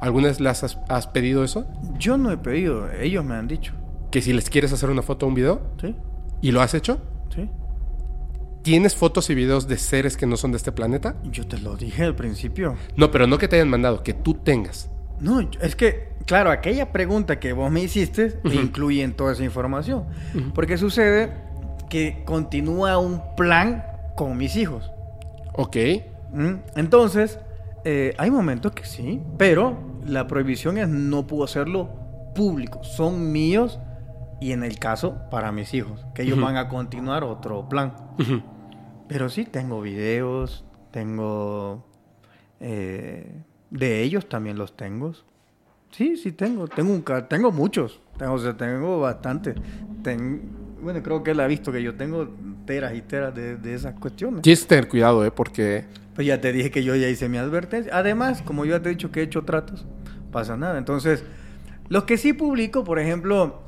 ¿Alguna 0.00 0.28
vez 0.28 0.40
les 0.40 0.62
has, 0.64 0.78
has 0.88 1.06
pedido 1.06 1.44
eso? 1.44 1.66
Yo 1.98 2.16
no 2.16 2.30
he 2.30 2.36
pedido, 2.36 2.90
ellos 2.92 3.24
me 3.24 3.34
han 3.34 3.48
dicho 3.48 3.74
que 4.14 4.22
si 4.22 4.32
les 4.32 4.48
quieres 4.48 4.72
hacer 4.72 4.90
una 4.90 5.02
foto 5.02 5.26
o 5.26 5.28
un 5.28 5.34
video. 5.34 5.60
Sí. 5.80 5.92
¿Y 6.40 6.52
lo 6.52 6.62
has 6.62 6.72
hecho? 6.74 7.00
Sí. 7.34 7.50
¿Tienes 8.64 8.96
fotos 8.96 9.28
y 9.28 9.34
videos 9.34 9.68
de 9.68 9.76
seres 9.76 10.16
que 10.16 10.24
no 10.24 10.38
son 10.38 10.52
de 10.52 10.56
este 10.56 10.72
planeta? 10.72 11.16
Yo 11.24 11.46
te 11.46 11.58
lo 11.58 11.76
dije 11.76 12.02
al 12.02 12.16
principio. 12.16 12.76
No, 12.96 13.10
pero 13.10 13.26
no 13.26 13.36
que 13.36 13.46
te 13.46 13.56
hayan 13.56 13.68
mandado, 13.68 14.02
que 14.02 14.14
tú 14.14 14.32
tengas. 14.32 14.90
No, 15.20 15.46
es 15.60 15.76
que, 15.76 16.14
claro, 16.24 16.50
aquella 16.50 16.90
pregunta 16.90 17.38
que 17.38 17.52
vos 17.52 17.70
me 17.70 17.82
hiciste 17.82 18.40
incluye 18.44 19.02
en 19.02 19.12
toda 19.12 19.34
esa 19.34 19.44
información. 19.44 20.06
Porque 20.54 20.78
sucede 20.78 21.30
que 21.90 22.22
continúa 22.24 22.96
un 22.96 23.20
plan 23.36 23.84
con 24.16 24.38
mis 24.38 24.56
hijos. 24.56 24.90
Ok. 25.52 25.76
Entonces, 26.74 27.38
eh, 27.84 28.14
hay 28.16 28.30
momentos 28.30 28.72
que 28.72 28.86
sí, 28.86 29.20
pero 29.36 29.78
la 30.06 30.26
prohibición 30.26 30.78
es 30.78 30.88
no 30.88 31.26
puedo 31.26 31.44
hacerlo 31.44 31.90
público. 32.34 32.82
Son 32.82 33.30
míos 33.30 33.78
y 34.40 34.52
en 34.52 34.64
el 34.64 34.78
caso 34.78 35.16
para 35.30 35.52
mis 35.52 35.74
hijos, 35.74 36.06
que 36.14 36.22
ellos 36.22 36.40
van 36.40 36.56
a 36.56 36.68
continuar 36.70 37.24
otro 37.24 37.68
plan. 37.68 37.94
Pero 39.08 39.28
sí, 39.28 39.44
tengo 39.44 39.80
videos, 39.80 40.64
tengo... 40.90 41.84
Eh, 42.60 43.42
de 43.70 44.02
ellos 44.02 44.28
también 44.28 44.56
los 44.56 44.76
tengo. 44.76 45.12
Sí, 45.90 46.16
sí 46.16 46.32
tengo. 46.32 46.68
Tengo, 46.68 46.92
un, 46.92 47.04
tengo 47.28 47.52
muchos. 47.52 48.00
Tengo, 48.16 48.34
o 48.34 48.38
sea, 48.38 48.56
tengo 48.56 49.00
bastante. 49.00 49.54
bueno, 50.80 51.02
creo 51.02 51.22
que 51.22 51.32
él 51.32 51.40
ha 51.40 51.46
visto 51.46 51.72
que 51.72 51.82
yo 51.82 51.94
tengo 51.94 52.28
teras 52.64 52.94
y 52.94 53.02
teras 53.02 53.34
de, 53.34 53.56
de 53.56 53.74
esas 53.74 53.94
cuestiones. 53.98 54.42
Tienes 54.42 54.66
tener 54.66 54.88
cuidado, 54.88 55.24
¿eh? 55.24 55.30
Porque... 55.30 55.84
Pues 56.14 56.26
ya 56.26 56.40
te 56.40 56.52
dije 56.52 56.70
que 56.70 56.84
yo 56.84 56.94
ya 56.94 57.08
hice 57.08 57.28
mi 57.28 57.38
advertencia. 57.38 57.96
Además, 57.96 58.42
como 58.42 58.64
yo 58.64 58.76
ya 58.76 58.82
te 58.82 58.88
he 58.88 58.92
dicho 58.92 59.10
que 59.10 59.20
he 59.20 59.22
hecho 59.24 59.42
tratos, 59.42 59.84
pasa 60.30 60.56
nada. 60.56 60.78
Entonces, 60.78 61.24
los 61.88 62.04
que 62.04 62.16
sí 62.16 62.32
publico, 62.32 62.84
por 62.84 63.00
ejemplo, 63.00 63.62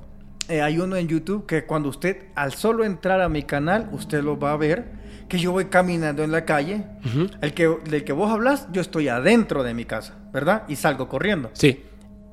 eh, 0.49 0.63
hay 0.63 0.79
uno 0.79 0.97
en 0.97 1.09
YouTube 1.09 1.47
que 1.47 1.65
cuando 1.65 1.89
usted, 1.89 2.27
al 2.37 2.53
solo 2.53 2.85
entrar 2.85 3.21
a 3.21 3.29
mi 3.29 3.43
canal, 3.43 3.89
usted 3.93 4.23
lo 4.23 4.39
va 4.39 4.53
a 4.53 4.57
ver, 4.57 4.85
que 5.29 5.39
yo 5.39 5.53
voy 5.53 5.67
caminando 5.67 6.23
en 6.23 6.33
la 6.33 6.45
calle. 6.45 6.85
el 7.41 7.55
que, 7.55 7.69
del 7.89 8.05
que 8.05 8.13
vos 8.13 8.31
hablas, 8.31 8.69
yo 8.73 8.81
estoy 8.81 9.09
adentro 9.09 9.63
de 9.63 9.75
mi 9.75 9.85
casa, 9.85 10.15
¿verdad? 10.33 10.65
Y 10.69 10.77
salgo 10.77 11.09
corriendo. 11.09 11.51
Sí. 11.53 11.85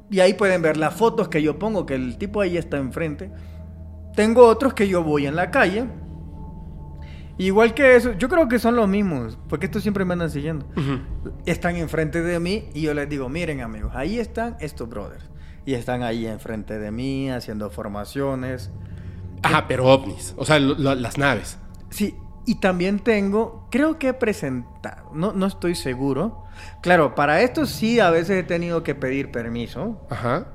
Y 0.10 0.20
ahí 0.20 0.34
pueden 0.34 0.62
ver 0.62 0.78
las 0.78 0.94
fotos 0.94 1.28
que 1.28 1.42
yo 1.42 1.58
pongo, 1.58 1.86
que 1.86 1.96
el 1.96 2.18
tipo 2.18 2.42
ahí 2.42 2.58
está 2.58 2.78
enfrente. 2.78 3.32
Tengo 4.16 4.46
otros 4.46 4.74
que 4.74 4.88
yo 4.88 5.04
voy 5.04 5.26
en 5.26 5.36
la 5.36 5.50
calle. 5.50 5.86
Igual 7.38 7.74
que 7.74 7.96
eso, 7.96 8.14
yo 8.14 8.30
creo 8.30 8.48
que 8.48 8.60
son 8.60 8.76
los 8.76 8.88
mismos, 8.88 9.40
porque 9.50 9.66
estos 9.66 9.82
siempre 9.82 10.06
me 10.06 10.14
andan 10.14 10.30
siguiendo. 10.30 10.68
Están 11.48 11.78
enfrente 11.78 12.22
de 12.22 12.40
mí 12.40 12.70
y 12.76 12.82
yo 12.82 12.94
les 12.94 13.10
digo, 13.10 13.28
miren 13.28 13.62
amigos, 13.62 13.92
ahí 13.96 14.20
están 14.20 14.56
estos 14.60 14.88
brothers 14.88 15.26
y 15.66 15.74
están 15.74 16.04
ahí 16.04 16.28
enfrente 16.28 16.78
de 16.78 16.92
mí 16.92 17.32
haciendo 17.32 17.72
formaciones. 17.72 18.70
Ajá, 19.42 19.68
pero 19.68 19.88
ovnis, 19.88 20.36
o 20.38 20.46
sea, 20.46 20.60
las 20.60 21.18
naves. 21.18 21.58
Sí, 21.90 22.16
y 22.46 22.56
también 22.56 23.00
tengo, 23.00 23.68
creo 23.72 23.98
que 23.98 24.10
he 24.10 24.14
presentado, 24.14 25.12
no, 25.14 25.34
no 25.34 25.46
estoy 25.46 25.76
seguro. 25.76 26.44
Claro, 26.82 27.16
para 27.16 27.42
esto 27.42 27.66
sí 27.66 28.00
a 28.00 28.10
veces 28.10 28.32
he 28.40 28.44
tenido 28.44 28.84
que 28.84 28.96
pedir 28.96 29.32
permiso. 29.32 30.06
Ajá. 30.10 30.48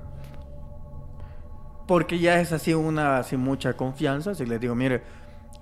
Porque 1.87 2.19
ya 2.19 2.41
es 2.41 2.53
así 2.53 2.75
una, 2.75 3.19
así 3.19 3.37
mucha 3.37 3.73
confianza. 3.75 4.35
Si 4.35 4.45
les 4.45 4.61
digo, 4.61 4.75
mire, 4.75 5.03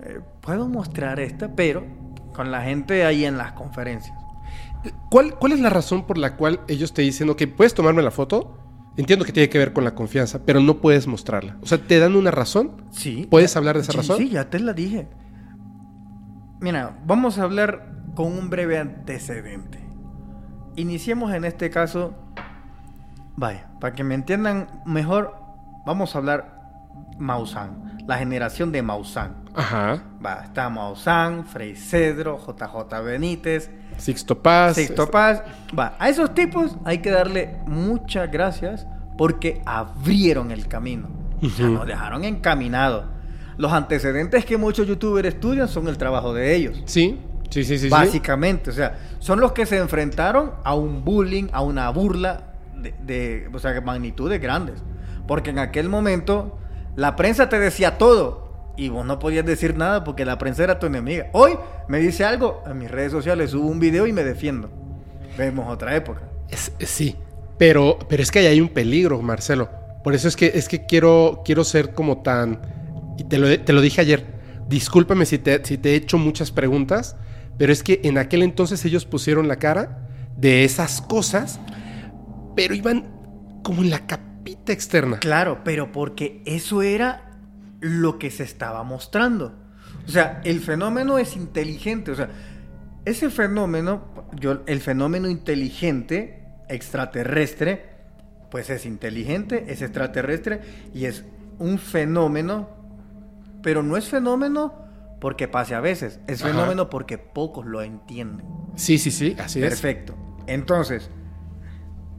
eh, 0.00 0.20
puedo 0.40 0.68
mostrar 0.68 1.20
esta, 1.20 1.54
pero 1.54 1.84
con 2.34 2.50
la 2.50 2.62
gente 2.62 3.04
ahí 3.04 3.24
en 3.24 3.38
las 3.38 3.52
conferencias. 3.52 4.16
¿Cuál, 5.10 5.36
¿Cuál 5.36 5.52
es 5.52 5.60
la 5.60 5.70
razón 5.70 6.06
por 6.06 6.18
la 6.18 6.36
cual 6.36 6.60
ellos 6.68 6.92
te 6.92 7.02
dicen, 7.02 7.30
ok, 7.30 7.44
puedes 7.56 7.74
tomarme 7.74 8.02
la 8.02 8.10
foto? 8.10 8.58
Entiendo 8.96 9.24
que 9.24 9.32
tiene 9.32 9.48
que 9.48 9.58
ver 9.58 9.72
con 9.72 9.84
la 9.84 9.94
confianza, 9.94 10.40
pero 10.44 10.60
no 10.60 10.78
puedes 10.78 11.06
mostrarla. 11.06 11.56
O 11.62 11.66
sea, 11.66 11.78
¿te 11.78 11.98
dan 11.98 12.16
una 12.16 12.30
razón? 12.30 12.72
Sí. 12.90 13.26
¿Puedes 13.30 13.56
hablar 13.56 13.76
de 13.76 13.82
esa 13.82 13.92
razón? 13.92 14.18
Sí, 14.18 14.30
ya 14.30 14.48
te 14.48 14.58
la 14.58 14.72
dije. 14.72 15.06
Mira, 16.60 16.98
vamos 17.04 17.38
a 17.38 17.42
hablar 17.42 17.92
con 18.14 18.26
un 18.26 18.50
breve 18.50 18.78
antecedente. 18.78 19.78
Iniciemos 20.76 21.32
en 21.32 21.44
este 21.44 21.70
caso. 21.70 22.14
Vaya, 23.36 23.68
para 23.80 23.94
que 23.94 24.02
me 24.02 24.14
entiendan 24.14 24.82
mejor, 24.86 25.36
vamos 25.84 26.14
a 26.14 26.18
hablar 26.18 26.56
Maussan, 27.18 27.98
la 28.06 28.18
generación 28.18 28.72
de 28.72 28.82
Maussan. 28.82 29.36
Ajá. 29.54 30.02
Va, 30.24 30.44
está 30.44 30.68
Maussan, 30.70 31.44
Frey 31.44 31.76
Cedro, 31.76 32.38
JJ 32.38 33.02
Benítez, 33.02 33.70
Sixto 33.98 34.42
Paz. 34.42 34.76
Sixto 34.76 35.10
Paz. 35.10 35.42
Va, 35.78 35.94
a 35.98 36.08
esos 36.08 36.34
tipos 36.34 36.76
hay 36.84 36.98
que 36.98 37.10
darle 37.10 37.56
muchas 37.66 38.30
gracias 38.30 38.86
porque 39.16 39.62
abrieron 39.64 40.50
el 40.50 40.68
camino. 40.68 41.08
O 41.42 41.48
sea, 41.48 41.66
nos 41.66 41.86
dejaron 41.86 42.24
encaminados. 42.24 43.06
Los 43.56 43.72
antecedentes 43.72 44.44
que 44.44 44.56
muchos 44.56 44.86
youtubers 44.86 45.28
estudian 45.28 45.68
son 45.68 45.88
el 45.88 45.96
trabajo 45.96 46.34
de 46.34 46.54
ellos. 46.54 46.82
Sí, 46.84 47.18
sí, 47.50 47.64
sí, 47.64 47.78
sí. 47.78 47.88
Básicamente, 47.88 48.70
o 48.70 48.72
sea, 48.72 48.98
son 49.18 49.40
los 49.40 49.52
que 49.52 49.66
se 49.66 49.78
enfrentaron 49.78 50.52
a 50.62 50.74
un 50.74 51.04
bullying, 51.04 51.48
a 51.52 51.62
una 51.62 51.88
burla 51.90 52.54
de, 52.76 52.94
de 53.04 53.50
o 53.52 53.58
sea, 53.58 53.80
magnitudes 53.80 54.40
grandes. 54.40 54.82
Porque 55.26 55.50
en 55.50 55.58
aquel 55.58 55.88
momento 55.88 56.58
la 56.96 57.16
prensa 57.16 57.48
te 57.48 57.58
decía 57.58 57.98
todo 57.98 58.46
y 58.76 58.88
vos 58.88 59.04
no 59.06 59.18
podías 59.18 59.44
decir 59.44 59.76
nada 59.76 60.04
porque 60.04 60.24
la 60.24 60.38
prensa 60.38 60.64
era 60.64 60.78
tu 60.78 60.86
enemiga. 60.86 61.28
Hoy 61.32 61.58
me 61.88 61.98
dice 61.98 62.24
algo, 62.24 62.62
en 62.66 62.78
mis 62.78 62.90
redes 62.90 63.12
sociales 63.12 63.50
subo 63.50 63.68
un 63.68 63.80
video 63.80 64.06
y 64.06 64.12
me 64.12 64.22
defiendo. 64.22 64.70
Vemos 65.36 65.70
otra 65.72 65.96
época. 65.96 66.22
sí, 66.50 67.16
pero, 67.58 67.98
pero 68.08 68.22
es 68.22 68.30
que 68.30 68.40
ahí 68.40 68.46
hay 68.46 68.60
un 68.60 68.68
peligro, 68.68 69.20
Marcelo. 69.22 69.68
Por 70.04 70.14
eso 70.14 70.28
es 70.28 70.36
que, 70.36 70.52
es 70.54 70.68
que 70.68 70.86
quiero, 70.86 71.42
quiero 71.44 71.64
ser 71.64 71.92
como 71.94 72.22
tan... 72.22 72.60
Y 73.18 73.24
te 73.24 73.38
lo, 73.38 73.60
te 73.60 73.72
lo 73.72 73.80
dije 73.80 74.00
ayer. 74.00 74.24
Discúlpame 74.68 75.26
si 75.26 75.38
te, 75.38 75.64
si 75.64 75.78
te 75.78 75.90
he 75.90 75.94
hecho 75.94 76.18
muchas 76.18 76.50
preguntas, 76.50 77.16
pero 77.58 77.72
es 77.72 77.82
que 77.82 78.00
en 78.04 78.18
aquel 78.18 78.42
entonces 78.42 78.84
ellos 78.84 79.04
pusieron 79.04 79.48
la 79.48 79.56
cara 79.56 80.08
de 80.36 80.64
esas 80.64 81.00
cosas, 81.00 81.60
pero 82.54 82.74
iban 82.74 83.08
como 83.62 83.82
en 83.82 83.90
la 83.90 84.06
capita 84.06 84.72
externa. 84.72 85.18
Claro, 85.18 85.62
pero 85.64 85.92
porque 85.92 86.42
eso 86.44 86.82
era 86.82 87.38
lo 87.80 88.18
que 88.18 88.30
se 88.30 88.42
estaba 88.42 88.82
mostrando. 88.82 89.54
O 90.06 90.10
sea, 90.10 90.40
el 90.44 90.60
fenómeno 90.60 91.18
es 91.18 91.36
inteligente. 91.36 92.10
O 92.10 92.14
sea, 92.14 92.30
ese 93.04 93.30
fenómeno, 93.30 94.04
yo, 94.38 94.62
el 94.66 94.80
fenómeno 94.80 95.28
inteligente 95.28 96.44
extraterrestre, 96.68 97.84
pues 98.50 98.70
es 98.70 98.86
inteligente, 98.86 99.66
es 99.68 99.82
extraterrestre 99.82 100.60
y 100.94 101.06
es 101.06 101.24
un 101.58 101.78
fenómeno, 101.78 102.68
pero 103.66 103.82
no 103.82 103.96
es 103.96 104.08
fenómeno 104.08 104.72
porque 105.20 105.48
pase 105.48 105.74
a 105.74 105.80
veces, 105.80 106.20
es 106.28 106.40
fenómeno 106.40 106.88
porque 106.88 107.18
pocos 107.18 107.66
lo 107.66 107.82
entienden. 107.82 108.46
Sí, 108.76 108.96
sí, 108.96 109.10
sí, 109.10 109.34
así 109.40 109.58
Perfecto. 109.60 110.14
Entonces, 110.46 111.10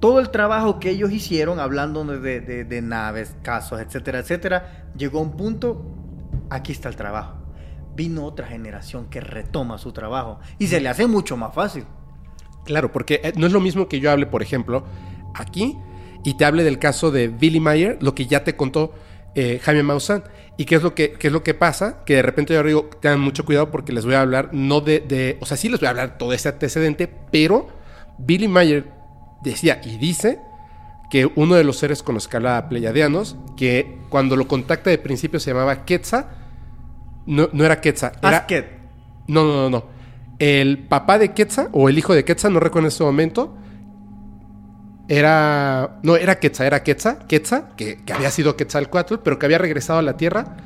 todo 0.02 0.20
el 0.20 0.30
trabajo 0.30 0.82
que 0.82 0.90
ellos 0.90 1.10
hicieron, 1.14 1.62
hablando 1.62 2.04
de, 2.04 2.42
de- 2.42 2.66
de 2.66 2.82
naves, 2.82 3.34
casos, 3.44 3.80
etcétera, 3.80 4.20
etcétera, 4.20 4.90
llegó 4.98 5.20
a 5.20 5.22
un 5.22 5.38
punto, 5.38 5.86
aquí 6.50 6.74
está 6.74 6.90
el 6.90 6.98
trabajo. 6.98 7.38
Vino 7.96 8.26
otra 8.26 8.46
generación 8.48 9.06
que 9.06 9.22
retoma 9.22 9.78
su 9.78 9.94
trabajo 9.94 10.42
y 10.60 10.68
se 10.68 10.82
le 10.82 10.90
hace 10.90 11.08
mucho 11.08 11.38
más 11.38 11.54
fácil. 11.56 11.86
Claro, 12.66 12.92
porque 12.92 13.22
eh, 13.24 13.32
no 13.38 13.48
es 13.48 13.54
lo 13.54 13.62
mismo 13.62 13.88
que 13.88 14.02
yo 14.02 14.12
hable, 14.12 14.26
por 14.26 14.42
ejemplo, 14.42 14.84
aquí 15.34 15.78
y 16.26 16.34
te 16.34 16.44
hable 16.44 16.66
del 16.66 16.78
caso 16.78 17.10
de 17.10 17.30
Billy 17.30 17.62
Mayer, 17.62 18.00
lo 18.02 18.14
que 18.16 18.26
ya 18.26 18.44
te 18.44 18.58
contó 18.58 18.92
eh, 19.38 19.60
Jaime 19.64 19.84
Maussan. 19.84 20.24
¿Y 20.58 20.66
qué 20.66 20.76
es, 20.76 20.82
lo 20.84 20.96
que, 20.96 21.12
qué 21.14 21.28
es 21.28 21.34
lo 21.34 21.44
que 21.44 21.54
pasa? 21.54 22.04
Que 22.04 22.16
de 22.16 22.22
repente 22.24 22.54
yo 22.56 22.64
digo, 22.64 22.90
tengan 23.00 23.20
mucho 23.20 23.46
cuidado 23.46 23.70
porque 23.70 23.94
les 23.94 24.04
voy 24.06 24.16
a 24.16 24.22
hablar, 24.22 24.50
no 24.54 24.82
de, 24.82 25.00
de- 25.00 25.38
O 25.40 25.46
sea, 25.46 25.56
sí 25.56 25.70
les 25.70 25.80
voy 25.80 25.86
a 25.88 25.92
hablar 25.92 26.18
todo 26.18 26.34
ese 26.34 26.50
antecedente, 26.50 27.08
pero 27.32 27.68
Billy 28.18 28.48
Mayer 28.48 28.86
decía 29.44 29.80
y 29.84 29.98
dice 29.98 30.40
que 31.12 31.30
uno 31.36 31.54
de 31.56 31.64
los 31.64 31.78
seres 31.78 32.02
con 32.02 32.16
los 32.16 32.28
que 32.28 32.38
hablaba 32.38 32.68
Pleiadianos, 32.70 33.36
que 33.56 34.00
cuando 34.10 34.36
lo 34.36 34.48
contacta 34.48 34.90
de 34.90 34.98
principio 34.98 35.40
se 35.40 35.52
llamaba 35.52 35.86
Quetzal, 35.86 36.26
no, 37.28 37.50
no 37.54 37.64
era 37.64 37.80
Quetzal, 37.80 38.14
era... 38.24 38.38
Asket. 38.40 38.66
No, 39.28 39.44
no, 39.44 39.54
no, 39.54 39.70
no. 39.70 39.86
El 40.40 40.80
papá 40.88 41.20
de 41.20 41.34
Quetzal, 41.34 41.70
o 41.72 41.88
el 41.88 41.98
hijo 42.00 42.14
de 42.16 42.26
Quetzal, 42.26 42.52
no 42.54 42.60
recuerdo 42.60 42.88
en 42.88 42.92
este 42.92 43.04
momento, 43.04 43.56
era... 45.08 46.00
No, 46.04 46.16
era 46.16 46.40
Quetzal, 46.40 46.68
era 46.68 46.84
Quetzal, 46.84 47.26
Quetzal, 47.28 47.70
que, 47.76 48.00
había 48.14 48.32
sido 48.32 48.56
Quetzalcoatl, 48.56 49.16
pero 49.24 49.40
que 49.40 49.46
había 49.46 49.58
regresado 49.58 50.00
a 50.00 50.04
la 50.04 50.18
tierra, 50.18 50.58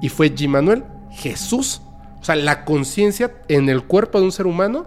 y 0.00 0.08
fue 0.08 0.32
Manuel 0.48 0.84
Jesús. 1.10 1.82
O 2.20 2.24
sea, 2.24 2.36
la 2.36 2.64
conciencia 2.64 3.32
en 3.48 3.68
el 3.68 3.84
cuerpo 3.84 4.18
de 4.18 4.26
un 4.26 4.32
ser 4.32 4.46
humano, 4.46 4.86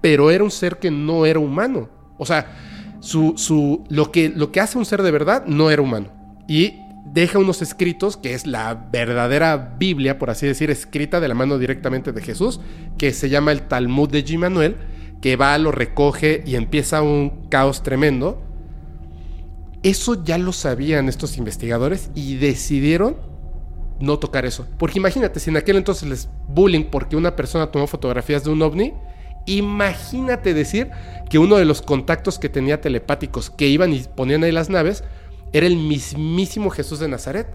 pero 0.00 0.30
era 0.30 0.44
un 0.44 0.50
ser 0.50 0.78
que 0.78 0.90
no 0.90 1.26
era 1.26 1.38
humano. 1.38 1.88
O 2.18 2.26
sea, 2.26 2.46
su, 3.00 3.34
su, 3.36 3.84
lo, 3.88 4.12
que, 4.12 4.28
lo 4.28 4.52
que 4.52 4.60
hace 4.60 4.78
un 4.78 4.84
ser 4.84 5.02
de 5.02 5.10
verdad 5.10 5.44
no 5.46 5.70
era 5.70 5.82
humano. 5.82 6.08
Y 6.48 6.80
deja 7.12 7.38
unos 7.38 7.62
escritos, 7.62 8.16
que 8.16 8.34
es 8.34 8.46
la 8.46 8.74
verdadera 8.74 9.74
Biblia, 9.78 10.18
por 10.18 10.30
así 10.30 10.46
decir, 10.46 10.70
escrita 10.70 11.20
de 11.20 11.28
la 11.28 11.34
mano 11.34 11.58
directamente 11.58 12.12
de 12.12 12.22
Jesús, 12.22 12.60
que 12.98 13.12
se 13.12 13.28
llama 13.28 13.52
el 13.52 13.62
Talmud 13.62 14.08
de 14.10 14.38
Manuel, 14.38 14.76
que 15.20 15.36
va, 15.36 15.56
lo 15.58 15.72
recoge 15.72 16.42
y 16.46 16.56
empieza 16.56 17.02
un 17.02 17.48
caos 17.48 17.82
tremendo. 17.82 18.42
Eso 19.86 20.24
ya 20.24 20.36
lo 20.36 20.52
sabían 20.52 21.08
estos 21.08 21.38
investigadores 21.38 22.10
y 22.16 22.34
decidieron 22.36 23.16
no 24.00 24.18
tocar 24.18 24.44
eso. 24.44 24.66
Porque 24.78 24.98
imagínate, 24.98 25.38
si 25.38 25.50
en 25.50 25.56
aquel 25.56 25.76
entonces 25.76 26.08
les 26.08 26.28
bullying 26.48 26.84
porque 26.90 27.14
una 27.14 27.36
persona 27.36 27.70
tomó 27.70 27.86
fotografías 27.86 28.42
de 28.42 28.50
un 28.50 28.62
ovni, 28.62 28.94
imagínate 29.46 30.54
decir 30.54 30.90
que 31.30 31.38
uno 31.38 31.56
de 31.56 31.64
los 31.64 31.82
contactos 31.82 32.40
que 32.40 32.48
tenía 32.48 32.80
telepáticos 32.80 33.48
que 33.48 33.68
iban 33.68 33.92
y 33.92 34.00
ponían 34.00 34.42
ahí 34.42 34.50
las 34.50 34.70
naves 34.70 35.04
era 35.52 35.68
el 35.68 35.76
mismísimo 35.76 36.70
Jesús 36.70 36.98
de 36.98 37.06
Nazaret. 37.06 37.46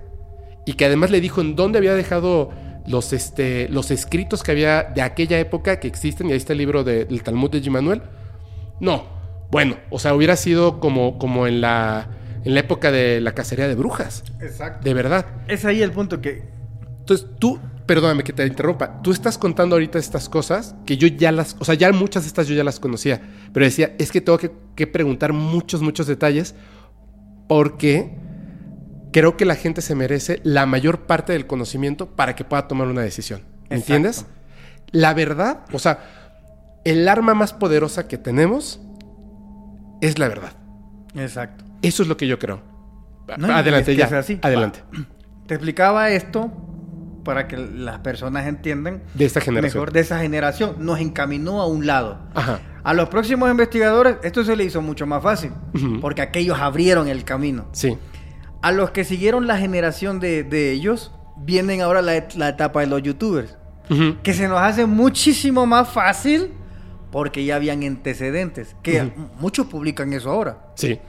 Y 0.66 0.74
que 0.74 0.86
además 0.86 1.12
le 1.12 1.20
dijo 1.20 1.42
en 1.42 1.58
dónde 1.58 1.80
había 1.80 1.96
dejado 1.96 2.50
los, 2.88 3.12
este, 3.12 3.68
los 3.68 3.92
escritos 3.92 4.42
que 4.42 4.52
había 4.52 4.84
de 4.84 5.02
aquella 5.02 5.38
época 5.38 5.82
que 5.82 5.90
existen, 5.90 6.30
y 6.30 6.32
ahí 6.32 6.38
está 6.38 6.54
el 6.54 6.60
libro 6.60 6.86
de- 6.86 7.04
del 7.04 7.24
Talmud 7.24 7.52
de 7.52 7.70
Manuel. 7.70 8.02
No, 8.80 9.04
bueno, 9.52 9.76
o 9.90 10.00
sea, 10.00 10.16
hubiera 10.16 10.38
sido 10.38 10.80
como, 10.80 11.18
como 11.20 11.46
en, 11.46 11.60
la, 11.60 12.08
en 12.44 12.54
la 12.54 12.60
época 12.62 12.92
de 12.92 13.22
la 13.22 13.34
cacería 13.34 13.68
de 13.68 13.76
brujas, 13.76 14.24
Exacto. 14.40 14.84
de 14.84 14.94
verdad. 14.94 15.26
Es 15.48 15.66
ahí 15.66 15.82
el 15.82 15.92
punto 15.92 16.22
que 16.22 16.44
Entonces 17.00 17.28
tú, 17.40 17.60
perdóname 17.86 18.24
que 18.24 18.34
te 18.34 18.46
interrumpa, 18.46 19.02
tú 19.02 19.12
estás 19.12 19.38
contando 19.38 19.76
ahorita 19.76 20.00
estas 20.00 20.30
cosas 20.30 20.76
que 20.86 20.98
yo 20.98 21.08
ya 21.08 21.32
las, 21.32 21.56
o 21.60 21.66
sea, 21.66 21.76
ya 21.76 21.92
muchas 21.92 22.24
de 22.24 22.28
estas 22.28 22.48
yo 22.48 22.56
ya 22.56 22.64
las 22.64 22.80
conocía, 22.80 23.22
pero 23.54 23.66
decía, 23.66 23.96
es 24.00 24.12
que 24.12 24.22
tengo 24.22 24.38
que, 24.38 24.52
que 24.76 24.88
preguntar 24.88 25.34
muchos, 25.34 25.82
muchos 25.82 26.08
detalles 26.08 26.56
porque 27.48 28.16
creo 29.12 29.36
que 29.36 29.46
la 29.46 29.56
gente 29.56 29.82
se 29.82 29.94
merece 29.96 30.40
la 30.44 30.66
mayor 30.66 31.02
parte 31.06 31.34
del 31.34 31.48
conocimiento 31.48 32.16
para 32.16 32.36
que 32.36 32.46
pueda 32.46 32.68
tomar 32.68 32.88
una 32.88 33.02
decisión. 33.02 33.42
¿Me 33.42 33.76
Exacto. 33.76 33.76
entiendes? 33.76 34.26
La 34.92 35.14
verdad, 35.14 35.66
o 35.74 35.80
sea, 35.80 36.00
el 36.86 37.08
arma 37.08 37.34
más 37.34 37.54
poderosa 37.54 38.08
que 38.08 38.18
tenemos 38.18 38.80
es 40.02 40.18
la 40.18 40.28
verdad. 40.28 40.54
Exacto. 41.16 41.66
Eso 41.82 42.04
es 42.04 42.10
lo 42.10 42.18
que 42.18 42.28
yo 42.28 42.38
creo. 42.40 42.62
No, 43.38 43.48
adelante, 43.54 43.92
es 43.92 43.98
que 43.98 44.10
ya. 44.12 44.20
así. 44.20 44.40
Adelante. 44.42 44.84
Te 45.48 45.56
explicaba 45.56 46.10
esto 46.10 46.52
para 47.24 47.48
que 47.48 47.56
las 47.58 48.00
personas 48.00 48.48
entiendan 48.48 49.04
De 49.14 49.26
esta 49.26 49.42
generación. 49.42 49.80
mejor 49.80 49.94
de 49.94 50.00
esa 50.00 50.20
generación. 50.20 50.76
Nos 50.80 51.00
encaminó 51.00 51.62
a 51.62 51.68
un 51.68 51.86
lado. 51.86 52.20
Ajá. 52.34 52.60
A 52.84 52.94
los 52.94 53.10
próximos 53.10 53.50
investigadores 53.52 54.18
esto 54.24 54.44
se 54.44 54.56
le 54.56 54.64
hizo 54.64 54.82
mucho 54.82 55.06
más 55.06 55.22
fácil, 55.22 55.52
porque 56.02 56.22
aquellos 56.24 56.60
abrieron 56.60 57.08
el 57.08 57.24
camino. 57.24 57.66
Sí. 57.74 57.96
A 58.64 58.72
los 58.72 58.90
que 58.92 59.04
siguieron 59.04 59.46
la 59.48 59.58
generación 59.58 60.20
de, 60.20 60.44
de 60.44 60.72
ellos, 60.72 61.12
vienen 61.38 61.82
ahora 61.82 62.02
la, 62.02 62.26
la 62.36 62.50
etapa 62.50 62.80
de 62.82 62.88
los 62.88 63.02
youtubers, 63.04 63.56
Ujú. 63.90 64.18
que 64.24 64.34
se 64.34 64.48
nos 64.48 64.60
hace 64.60 64.86
muchísimo 64.88 65.66
más 65.68 65.90
fácil 65.90 66.52
porque 67.12 67.44
ya 67.46 67.58
habían 67.58 67.84
antecedentes, 67.84 68.76
que 68.82 69.12
muchos 69.40 69.68
publican 69.68 70.12
eso 70.14 70.32
ahora. 70.32 70.58
Sí. 70.76 71.00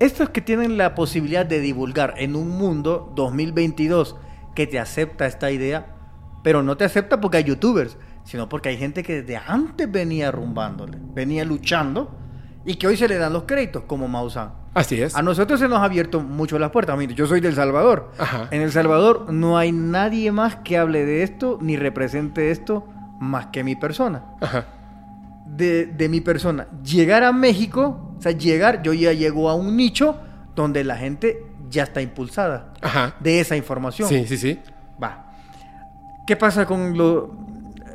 Estos 0.00 0.30
que 0.30 0.40
tienen 0.40 0.76
la 0.76 0.94
posibilidad 0.94 1.46
de 1.46 1.60
divulgar 1.60 2.14
en 2.18 2.34
un 2.34 2.48
mundo 2.48 3.12
2022 3.14 4.16
que 4.54 4.66
te 4.66 4.78
acepta 4.78 5.26
esta 5.26 5.50
idea, 5.50 5.94
pero 6.42 6.62
no 6.62 6.76
te 6.76 6.84
acepta 6.84 7.20
porque 7.20 7.38
hay 7.38 7.44
youtubers, 7.44 7.96
sino 8.24 8.48
porque 8.48 8.70
hay 8.70 8.76
gente 8.76 9.02
que 9.02 9.22
desde 9.22 9.36
antes 9.36 9.90
venía 9.90 10.28
arrumbándole, 10.28 10.98
venía 11.14 11.44
luchando 11.44 12.16
y 12.64 12.74
que 12.76 12.86
hoy 12.86 12.96
se 12.96 13.08
le 13.08 13.16
dan 13.16 13.32
los 13.32 13.44
créditos, 13.44 13.84
como 13.84 14.08
Maussan. 14.08 14.52
Así 14.74 15.00
es. 15.00 15.14
A 15.14 15.22
nosotros 15.22 15.60
se 15.60 15.68
nos 15.68 15.78
ha 15.80 15.84
abierto 15.84 16.20
mucho 16.20 16.58
las 16.58 16.70
puertas. 16.70 16.96
Mire, 16.96 17.14
yo 17.14 17.26
soy 17.26 17.40
del 17.40 17.54
Salvador. 17.54 18.10
Ajá. 18.18 18.48
En 18.50 18.62
El 18.62 18.72
Salvador 18.72 19.32
no 19.32 19.58
hay 19.58 19.70
nadie 19.70 20.32
más 20.32 20.56
que 20.56 20.78
hable 20.78 21.04
de 21.04 21.22
esto 21.22 21.58
ni 21.60 21.76
represente 21.76 22.50
esto 22.50 22.86
más 23.20 23.46
que 23.46 23.62
mi 23.62 23.76
persona 23.76 24.24
Ajá. 24.40 24.66
de, 25.46 25.86
de 25.86 26.08
mi 26.08 26.20
persona. 26.20 26.68
Llegar 26.82 27.22
a 27.22 27.32
México, 27.32 28.11
o 28.22 28.24
sea, 28.24 28.30
llegar, 28.32 28.82
yo 28.84 28.92
ya 28.92 29.12
llego 29.12 29.50
a 29.50 29.56
un 29.56 29.76
nicho 29.76 30.16
donde 30.54 30.84
la 30.84 30.96
gente 30.96 31.44
ya 31.68 31.82
está 31.82 32.00
impulsada 32.02 32.72
Ajá. 32.80 33.16
de 33.18 33.40
esa 33.40 33.56
información. 33.56 34.08
Sí, 34.08 34.24
sí, 34.28 34.36
sí. 34.36 34.60
Va. 35.02 35.32
¿Qué 36.24 36.36
pasa 36.36 36.64
con 36.66 36.96
lo- 36.96 37.34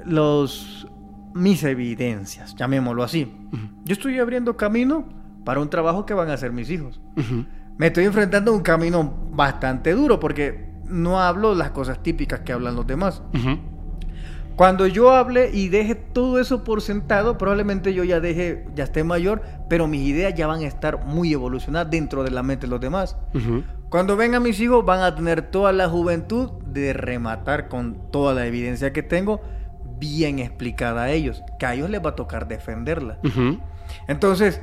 los 0.03 0.85
mis 1.33 1.63
evidencias? 1.63 2.55
Llamémoslo 2.55 3.03
así. 3.03 3.33
Yo 3.85 3.93
estoy 3.93 4.19
abriendo 4.19 4.57
camino 4.57 5.05
para 5.45 5.61
un 5.61 5.69
trabajo 5.69 6.05
que 6.05 6.13
van 6.13 6.29
a 6.29 6.33
hacer 6.33 6.51
mis 6.51 6.69
hijos. 6.69 6.99
Me 7.77 7.87
estoy 7.87 8.03
enfrentando 8.03 8.51
a 8.51 8.55
un 8.55 8.61
camino 8.63 9.13
bastante 9.31 9.93
duro 9.93 10.19
porque 10.19 10.73
no 10.89 11.21
hablo 11.21 11.55
las 11.55 11.71
cosas 11.71 12.03
típicas 12.03 12.41
que 12.41 12.51
hablan 12.51 12.75
los 12.75 12.85
demás. 12.85 13.21
Ujú. 13.33 13.59
Cuando 14.57 14.87
yo 14.87 15.11
hable 15.11 15.51
y 15.53 15.69
deje 15.69 15.93
todo 15.93 16.39
eso 16.39 16.63
por 16.63 16.81
sentado, 16.81 17.37
probablemente 17.37 17.93
yo 17.93 18.03
ya 18.03 18.19
deje, 18.19 18.65
ya 18.73 18.85
esté 18.85 19.03
mayor, 19.03 19.43
pero 19.69 19.87
mis 19.87 20.01
ideas 20.01 20.33
ya 20.33 20.47
van 20.47 20.61
a 20.61 20.67
estar 20.67 21.05
muy 21.05 21.31
evolucionadas 21.31 21.91
dentro 21.91 22.23
de 22.23 22.31
la 22.31 22.41
mente 22.41 22.65
de 22.65 22.71
los 22.71 22.81
demás. 22.81 23.15
Cuando 23.89 24.17
vengan 24.17 24.41
mis 24.41 24.59
hijos 24.59 24.83
van 24.83 25.01
a 25.01 25.13
tener 25.13 25.43
toda 25.43 25.71
la 25.73 25.87
juventud 25.87 26.49
de 26.65 26.93
rematar 26.93 27.67
con 27.67 28.09
toda 28.11 28.33
la 28.33 28.47
evidencia 28.47 28.91
que 28.91 29.03
tengo 29.03 29.41
bien 29.99 30.39
explicada 30.39 31.03
a 31.03 31.11
ellos, 31.11 31.43
que 31.59 31.67
a 31.67 31.75
ellos 31.75 31.91
les 31.91 32.03
va 32.03 32.09
a 32.09 32.15
tocar 32.15 32.47
defenderla. 32.47 33.19
Entonces, 34.07 34.59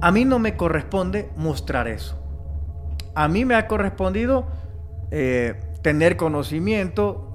a 0.00 0.10
mí 0.10 0.24
no 0.24 0.40
me 0.40 0.56
corresponde 0.56 1.30
mostrar 1.36 1.86
eso. 1.86 2.18
A 3.14 3.28
mí 3.28 3.44
me 3.44 3.54
ha 3.54 3.68
correspondido 3.68 4.48
eh, 5.12 5.60
tener 5.82 6.16
conocimiento, 6.16 7.31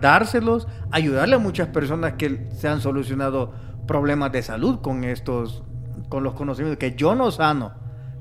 dárselos, 0.00 0.68
ayudarle 0.90 1.36
a 1.36 1.38
muchas 1.38 1.68
personas 1.68 2.14
que 2.14 2.48
se 2.56 2.68
han 2.68 2.80
solucionado 2.80 3.52
problemas 3.86 4.32
de 4.32 4.42
salud 4.42 4.80
con 4.80 5.04
estos, 5.04 5.62
con 6.08 6.22
los 6.22 6.34
conocimientos 6.34 6.78
que 6.78 6.94
yo 6.96 7.14
no 7.14 7.30
sano. 7.30 7.72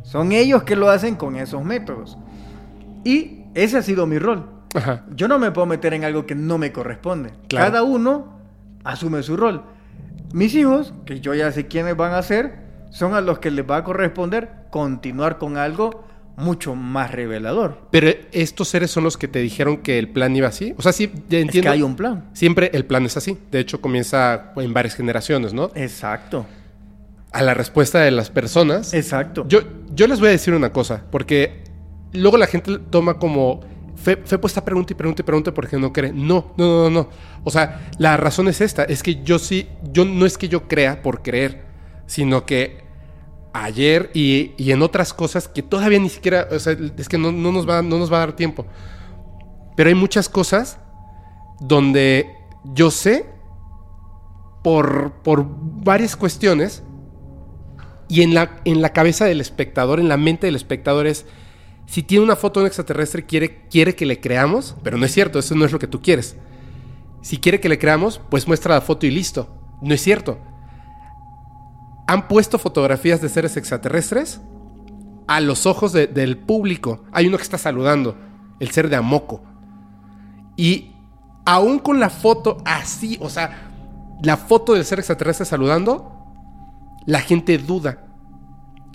Son 0.04 0.32
ellos 0.32 0.64
que 0.64 0.76
lo 0.76 0.90
hacen 0.90 1.16
con 1.16 1.36
esos 1.36 1.64
métodos. 1.64 2.18
Y 3.04 3.46
ese 3.54 3.78
ha 3.78 3.82
sido 3.82 4.08
mi 4.08 4.20
rol. 4.20 4.50
Ajá. 4.76 5.06
Yo 5.16 5.28
no 5.28 5.38
me 5.38 5.52
puedo 5.52 5.68
meter 5.68 5.94
en 5.94 6.04
algo 6.04 6.26
que 6.26 6.36
no 6.36 6.58
me 6.58 6.72
corresponde. 6.72 7.32
Claro. 7.48 7.66
Cada 7.66 7.84
uno 7.84 8.40
asume 8.84 9.22
su 9.22 9.38
rol. 9.38 9.64
Mis 10.34 10.56
hijos, 10.56 10.94
que 11.06 11.20
yo 11.20 11.34
ya 11.34 11.52
sé 11.52 11.68
quiénes 11.68 11.96
van 11.98 12.14
a 12.14 12.22
ser, 12.22 12.62
son 12.90 13.14
a 13.14 13.22
los 13.22 13.40
que 13.40 13.52
les 13.52 13.70
va 13.70 13.78
a 13.78 13.84
corresponder 13.84 14.62
continuar 14.70 15.38
con 15.38 15.58
algo 15.58 16.06
mucho 16.38 16.76
más 16.76 17.12
revelador. 17.12 17.88
Pero 17.92 18.10
estos 18.32 18.68
seres 18.70 18.90
son 18.92 19.04
los 19.04 19.18
que 19.18 19.28
te 19.28 19.40
dijeron 19.40 19.78
que 19.78 20.00
el 20.00 20.10
plan 20.10 20.36
iba 20.36 20.48
así. 20.48 20.74
O 20.78 20.82
sea, 20.82 20.92
sí, 20.92 21.12
ya 21.30 21.38
Es 21.38 21.44
entiendo. 21.44 21.70
que 21.70 21.74
hay 21.74 21.82
un 21.82 21.96
plan. 21.96 22.30
Siempre 22.34 22.72
el 22.74 22.86
plan 22.86 23.06
es 23.06 23.18
así. 23.18 23.38
De 23.52 23.60
hecho, 23.60 23.82
comienza 23.82 24.54
en 24.56 24.74
varias 24.74 24.96
generaciones, 24.96 25.54
¿no? 25.54 25.72
Exacto. 25.76 26.46
A 27.32 27.42
la 27.44 27.54
respuesta 27.54 28.00
de 28.00 28.12
las 28.12 28.30
personas. 28.30 28.94
Exacto. 28.94 29.46
Yo, 29.48 29.62
yo 29.94 30.08
les 30.08 30.20
voy 30.20 30.30
a 30.30 30.32
decir 30.32 30.54
una 30.54 30.72
cosa, 30.74 31.04
porque 31.12 31.64
luego 32.14 32.38
la 32.38 32.48
gente 32.48 32.78
toma 32.90 33.18
como. 33.20 33.62
Fe, 33.96 34.18
fe 34.26 34.40
puesta 34.40 34.66
pregunta 34.66 34.94
y 34.94 34.96
pregunta 34.96 35.22
y 35.22 35.26
pregunta 35.26 35.54
porque 35.54 35.78
no 35.78 35.94
cree. 35.94 36.12
No, 36.12 36.54
no, 36.58 36.84
no, 36.84 36.90
no. 36.90 37.10
O 37.44 37.52
sea, 37.52 37.88
la 38.00 38.18
razón 38.18 38.48
es 38.48 38.60
esta: 38.60 38.84
es 38.84 39.04
que 39.04 39.22
yo 39.24 39.38
sí, 39.38 39.68
yo 39.94 40.06
no 40.06 40.26
es 40.26 40.38
que 40.40 40.50
yo 40.50 40.68
crea 40.68 41.04
por 41.04 41.22
creer, 41.22 41.62
sino 42.08 42.46
que 42.46 42.84
ayer 43.54 44.12
y, 44.14 44.54
y 44.58 44.72
en 44.72 44.82
otras 44.82 45.14
cosas 45.14 45.48
que 45.48 45.62
todavía 45.62 46.00
ni 46.00 46.10
siquiera, 46.10 46.48
es 46.52 47.10
que 47.10 47.18
no, 47.18 47.32
no 47.32 47.52
nos 47.52 47.68
va, 47.68 47.82
no 47.82 47.98
nos 47.98 48.12
va 48.12 48.18
a 48.18 48.20
dar 48.22 48.36
tiempo. 48.36 48.66
Pero 49.76 49.90
hay 49.90 49.96
muchas 49.96 50.30
cosas 50.30 50.80
donde 51.60 52.36
yo 52.64 52.92
sé 52.92 53.26
por, 54.64 55.14
por 55.24 55.46
varias 55.48 56.16
cuestiones 56.16 56.84
y 58.08 58.22
en 58.24 58.34
la, 58.34 58.62
en 58.66 58.82
la 58.82 58.94
cabeza 58.94 59.26
del 59.26 59.42
espectador, 59.42 60.00
en 60.00 60.10
la 60.10 60.18
mente 60.18 60.48
del 60.48 60.56
espectador 60.56 61.08
es, 61.08 61.26
si 61.86 62.04
tiene 62.04 62.24
una 62.24 62.36
foto 62.36 62.60
de 62.60 62.66
un 62.66 62.68
extraterrestre 62.68 63.26
quiere, 63.26 63.68
quiere 63.70 63.96
que 63.96 64.06
le 64.06 64.20
creamos, 64.20 64.76
pero 64.84 64.98
no 64.98 65.06
es 65.06 65.14
cierto, 65.14 65.40
eso 65.40 65.56
no 65.56 65.66
es 65.66 65.72
lo 65.72 65.80
que 65.80 65.88
tú 65.88 66.02
quieres. 66.02 66.36
Si 67.22 67.38
quiere 67.38 67.60
que 67.60 67.70
le 67.70 67.80
creamos, 67.80 68.20
pues 68.30 68.48
muestra 68.48 68.76
la 68.76 68.82
foto 68.82 69.06
y 69.06 69.12
listo. 69.12 69.50
No 69.82 69.94
es 69.94 70.02
cierto. 70.02 70.40
Han 72.08 72.28
puesto 72.28 72.58
fotografías 72.60 73.22
de 73.22 73.30
seres 73.30 73.56
extraterrestres 73.58 74.42
a 75.28 75.40
los 75.40 75.66
ojos 75.66 75.94
de- 75.94 76.08
del 76.08 76.38
público. 76.38 77.04
Hay 77.12 77.28
uno 77.28 77.38
que 77.38 77.44
está 77.44 77.58
saludando, 77.58 78.18
el 78.60 78.70
ser 78.72 78.90
de 78.90 78.96
Amoco. 78.98 79.44
Y 80.58 80.92
aún 81.46 81.80
con 81.80 82.00
la 82.00 82.10
foto 82.10 82.58
así, 82.66 83.18
o 83.22 83.30
sea, 83.30 83.70
la 84.24 84.38
foto 84.38 84.74
del 84.74 84.86
ser 84.86 85.00
extraterrestre 85.00 85.46
saludando, 85.46 86.12
la 87.06 87.22
gente 87.22 87.58
duda. 87.58 88.06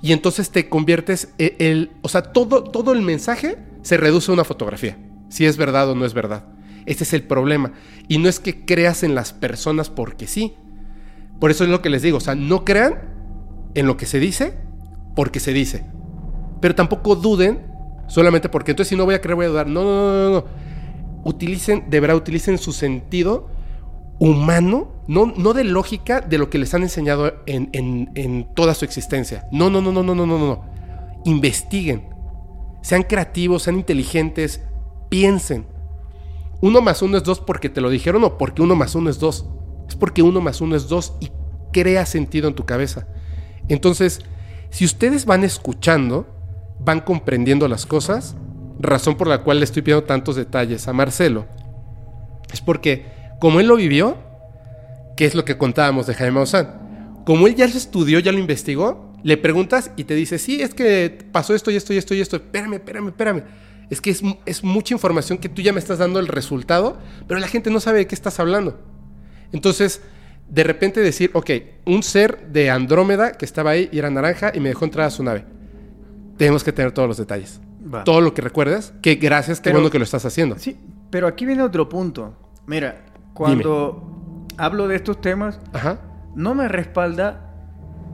Y 0.03 0.13
entonces 0.13 0.51
te 0.51 0.69
conviertes 0.69 1.33
e- 1.39 1.57
el, 1.59 1.93
o 2.03 2.09
sea, 2.09 2.23
todo 2.23 2.63
todo 2.65 2.93
el 2.93 3.03
mensaje 3.03 3.59
se 3.83 3.97
reduce 3.97 4.31
a 4.31 4.35
una 4.35 4.45
fotografía, 4.45 4.99
si 5.31 5.47
es 5.47 5.57
verdad 5.57 5.89
o 5.91 5.95
no 5.95 6.05
es 6.05 6.13
verdad. 6.15 6.45
Ese 6.85 7.03
es 7.05 7.13
el 7.15 7.23
problema 7.25 7.73
y 8.07 8.19
no 8.19 8.29
es 8.29 8.39
que 8.39 8.65
creas 8.65 9.03
en 9.03 9.15
las 9.15 9.33
personas 9.33 9.91
porque 9.91 10.27
sí. 10.29 10.55
Por 11.41 11.51
eso 11.51 11.65
es 11.65 11.71
lo 11.71 11.83
que 11.83 11.91
les 11.91 12.03
digo, 12.03 12.17
o 12.19 12.21
sea, 12.21 12.35
no 12.35 12.65
crean 12.65 13.15
en 13.75 13.87
lo 13.87 13.97
que 13.97 14.07
se 14.07 14.19
dice 14.21 14.59
porque 15.15 15.41
se 15.41 15.53
dice. 15.53 15.85
Pero 16.61 16.75
tampoco 16.75 17.17
duden 17.17 17.67
solamente 18.09 18.49
porque 18.49 18.73
entonces 18.73 18.89
si 18.91 18.97
no 18.97 19.05
voy 19.05 19.15
a 19.15 19.21
creer 19.21 19.37
voy 19.37 19.47
a 19.47 19.49
dudar. 19.51 19.67
No, 19.67 19.83
no, 19.85 19.91
no, 19.91 20.31
no, 20.31 20.31
no. 20.41 20.45
Utilicen, 21.25 21.91
de 21.91 22.01
verdad, 22.01 22.17
utilicen 22.17 22.57
su 22.59 22.73
sentido 22.73 23.49
humano, 24.19 24.93
no, 25.09 25.27
no 25.37 25.53
de 25.53 25.65
lógica 25.65 26.21
de 26.21 26.39
lo 26.39 26.49
que 26.49 26.59
les 26.59 26.73
han 26.73 26.83
enseñado 26.83 27.35
en, 27.47 27.69
en- 27.73 28.11
en 28.15 28.55
toda 28.55 28.75
su 28.75 28.85
existencia. 28.85 29.47
No, 29.53 29.69
no, 29.69 29.81
no, 29.83 29.93
no, 29.93 30.03
no, 30.03 30.15
no, 30.15 30.27
no, 30.27 30.39
no. 30.39 30.65
Investiguen. 31.25 32.09
Sean 32.83 33.03
creativos, 33.03 33.65
sean 33.65 33.77
inteligentes, 33.77 34.63
piensen. 35.11 35.67
Uno 36.63 36.81
más 36.81 37.03
uno 37.03 37.19
es 37.19 37.25
dos 37.25 37.41
porque 37.41 37.69
te 37.69 37.81
lo 37.81 37.91
dijeron 37.91 38.25
o 38.25 38.39
porque 38.39 38.63
uno 38.63 38.75
más 38.77 38.95
uno 38.95 39.11
es 39.11 39.19
dos. 39.19 39.47
Es 39.89 39.97
porque 39.97 40.23
uno 40.23 40.41
más 40.41 40.61
uno 40.61 40.77
es 40.77 40.89
dos 40.89 41.15
y 41.21 41.31
crea 41.73 42.07
sentido 42.07 42.49
en 42.49 42.55
tu 42.55 42.65
cabeza. 42.65 43.07
Entonces, 43.69 44.21
si 44.71 44.85
ustedes 44.85 45.27
van 45.27 45.45
escuchando, 45.45 46.27
van 46.79 47.01
comprendiendo 47.01 47.69
las 47.69 47.87
cosas, 47.87 48.37
razón 48.79 49.17
por 49.17 49.27
la 49.27 49.43
cual 49.43 49.59
le 49.59 49.65
estoy 49.65 49.83
pidiendo 49.83 50.05
tantos 50.05 50.37
detalles 50.37 50.89
a 50.89 50.93
Marcelo, 50.93 51.47
es 52.53 52.61
porque 52.61 53.07
como 53.41 53.61
él 53.61 53.67
lo 53.67 53.77
vivió, 53.77 54.17
que 55.17 55.25
es 55.25 55.35
lo 55.35 55.45
que 55.45 55.59
contábamos 55.59 56.07
de 56.07 56.15
Jaime 56.15 56.33
Maussan, 56.33 57.23
como 57.25 57.47
él 57.47 57.55
ya 57.55 57.67
lo 57.67 57.73
estudió, 57.73 58.19
ya 58.21 58.33
lo 58.33 58.39
investigó, 58.39 59.13
le 59.23 59.37
preguntas 59.37 59.91
y 59.97 60.05
te 60.05 60.15
dice, 60.15 60.39
sí, 60.39 60.63
es 60.63 60.75
que 60.75 61.27
pasó 61.33 61.55
esto 61.55 61.71
y 61.71 61.77
esto 61.77 61.93
y 61.93 61.97
esto 61.97 62.15
y 62.15 62.21
esto, 62.21 62.37
espérame, 62.37 62.75
espérame, 62.75 63.09
espérame. 63.09 63.43
Es 63.91 64.01
que 64.01 64.11
es, 64.11 64.23
es 64.47 64.63
mucha 64.63 64.95
información 64.95 65.39
que 65.39 65.49
tú 65.49 65.63
ya 65.63 65.73
me 65.73 65.79
estás 65.79 65.99
dando 65.99 66.21
el 66.21 66.29
resultado, 66.29 66.99
pero 67.27 67.41
la 67.41 67.49
gente 67.49 67.71
no 67.71 67.81
sabe 67.81 67.99
de 67.99 68.07
qué 68.07 68.15
estás 68.15 68.39
hablando. 68.41 68.79
Entonces, 69.53 70.03
de 70.49 70.63
repente 70.63 71.01
decir, 71.01 71.31
ok, 71.35 71.51
un 71.87 72.03
ser 72.03 72.49
de 72.49 72.71
Andrómeda 72.71 73.33
que 73.33 73.45
estaba 73.45 73.71
ahí 73.71 73.89
y 73.93 73.99
era 73.99 74.11
naranja 74.11 74.53
y 74.55 74.61
me 74.61 74.69
dejó 74.69 74.85
entrar 74.85 75.07
a 75.07 75.11
su 75.11 75.23
nave. 75.23 75.45
Tenemos 76.37 76.63
que 76.63 76.73
tener 76.73 76.93
todos 76.93 77.09
los 77.09 77.17
detalles. 77.17 77.61
Va. 77.93 78.05
Todo 78.05 78.21
lo 78.21 78.35
que 78.35 78.43
recuerdas, 78.43 78.93
que 79.03 79.15
gracias, 79.17 79.61
qué 79.61 79.71
bueno 79.71 79.91
que 79.91 79.99
lo 79.99 80.05
estás 80.05 80.25
haciendo. 80.25 80.59
Sí, 80.59 80.77
pero 81.11 81.27
aquí 81.27 81.47
viene 81.47 81.63
otro 81.63 81.89
punto. 81.89 82.37
Mira, 82.67 83.07
cuando 83.33 84.47
hablo 84.57 84.89
de 84.89 84.97
estos 84.97 85.21
temas, 85.21 85.61
Ajá. 85.73 86.01
no 86.35 86.55
me 86.55 86.69
respalda 86.69 87.43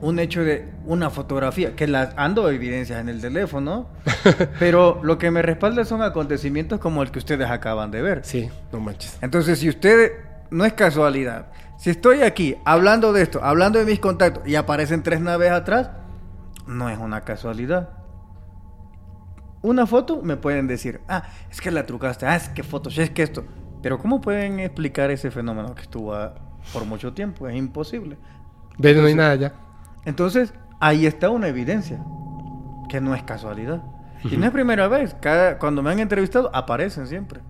un 0.01 0.19
hecho 0.19 0.43
de 0.43 0.69
una 0.85 1.09
fotografía, 1.09 1.75
que 1.75 1.87
las 1.87 2.13
ando 2.17 2.49
evidencias 2.49 2.99
en 2.99 3.07
el 3.07 3.21
teléfono, 3.21 3.87
pero 4.59 4.99
lo 5.01 5.17
que 5.17 5.31
me 5.31 5.41
respalda 5.41 5.85
son 5.85 6.01
acontecimientos 6.01 6.79
como 6.79 7.01
el 7.03 7.11
que 7.11 7.19
ustedes 7.19 7.49
acaban 7.49 7.89
de 7.89 8.01
ver. 8.01 8.21
Sí, 8.23 8.49
no 8.71 8.79
manches. 8.81 9.17
Entonces, 9.21 9.59
si 9.59 9.69
usted 9.69 10.11
no 10.53 10.65
es 10.65 10.73
casualidad, 10.73 11.47
si 11.77 11.89
estoy 11.89 12.21
aquí 12.21 12.55
hablando 12.63 13.11
de 13.11 13.23
esto, 13.23 13.43
hablando 13.43 13.77
de 13.77 13.85
mis 13.85 13.99
contactos 13.99 14.47
y 14.47 14.55
aparecen 14.55 15.03
tres 15.03 15.19
naves 15.19 15.51
atrás, 15.51 15.89
no 16.65 16.89
es 16.89 16.97
una 16.97 17.21
casualidad. 17.21 17.89
Una 19.61 19.85
foto 19.85 20.21
me 20.21 20.37
pueden 20.37 20.67
decir, 20.67 21.01
ah, 21.09 21.23
es 21.51 21.59
que 21.59 21.71
la 21.71 21.85
trucaste, 21.85 22.25
ah, 22.25 22.35
es 22.35 22.47
que 22.47 22.63
fotos, 22.63 22.97
es 22.97 23.09
que 23.09 23.23
esto. 23.23 23.43
Pero 23.81 23.97
¿cómo 23.97 24.21
pueden 24.21 24.61
explicar 24.61 25.11
ese 25.11 25.29
fenómeno 25.29 25.75
que 25.75 25.81
estuvo 25.81 26.15
por 26.71 26.85
mucho 26.85 27.11
tiempo? 27.13 27.49
Es 27.49 27.55
imposible. 27.57 28.17
Ve, 28.77 28.93
no 28.93 29.05
hay 29.05 29.15
nada 29.15 29.35
ya. 29.35 29.53
Entonces, 30.05 30.53
ahí 30.79 31.05
está 31.05 31.29
una 31.29 31.49
evidencia, 31.49 32.01
que 32.87 33.01
no 33.01 33.13
es 33.13 33.23
casualidad. 33.23 33.83
Y 34.23 34.37
no 34.37 34.45
es 34.45 34.51
primera 34.51 34.87
vez, 34.87 35.15
cada, 35.19 35.57
cuando 35.59 35.83
me 35.83 35.91
han 35.91 35.99
entrevistado 35.99 36.49
aparecen 36.53 37.07
siempre. 37.07 37.41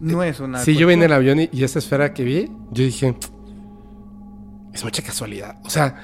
No 0.00 0.22
es 0.22 0.40
una... 0.40 0.58
Sí, 0.58 0.76
yo 0.76 0.86
venía 0.86 1.06
en 1.06 1.10
el 1.10 1.16
avión 1.16 1.40
y, 1.40 1.48
y 1.52 1.64
esa 1.64 1.78
esfera 1.78 2.12
que 2.12 2.24
vi, 2.24 2.50
yo 2.70 2.84
dije, 2.84 3.16
es 4.72 4.84
mucha 4.84 5.02
casualidad. 5.02 5.56
O 5.64 5.70
sea, 5.70 5.96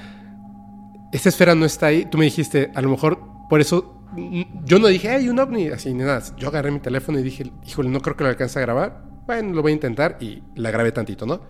esta 1.12 1.28
esfera 1.28 1.54
no 1.54 1.66
está 1.66 1.86
ahí. 1.86 2.06
Tú 2.10 2.18
me 2.18 2.24
dijiste, 2.24 2.70
a 2.74 2.80
lo 2.80 2.90
mejor 2.90 3.20
por 3.48 3.60
eso, 3.60 4.06
yo 4.64 4.78
no 4.78 4.86
dije, 4.86 5.10
hay 5.10 5.28
un 5.28 5.38
ovni, 5.38 5.68
así 5.68 5.92
ni 5.92 6.04
nada. 6.04 6.22
Yo 6.36 6.48
agarré 6.48 6.70
mi 6.70 6.80
teléfono 6.80 7.18
y 7.18 7.22
dije, 7.22 7.50
híjole, 7.66 7.90
no 7.90 8.00
creo 8.00 8.16
que 8.16 8.24
lo 8.24 8.30
alcance 8.30 8.58
a 8.58 8.62
grabar. 8.62 9.04
Bueno, 9.26 9.52
lo 9.54 9.62
voy 9.62 9.72
a 9.72 9.74
intentar 9.74 10.16
y 10.20 10.42
la 10.54 10.70
grabé 10.70 10.92
tantito, 10.92 11.26
¿no? 11.26 11.40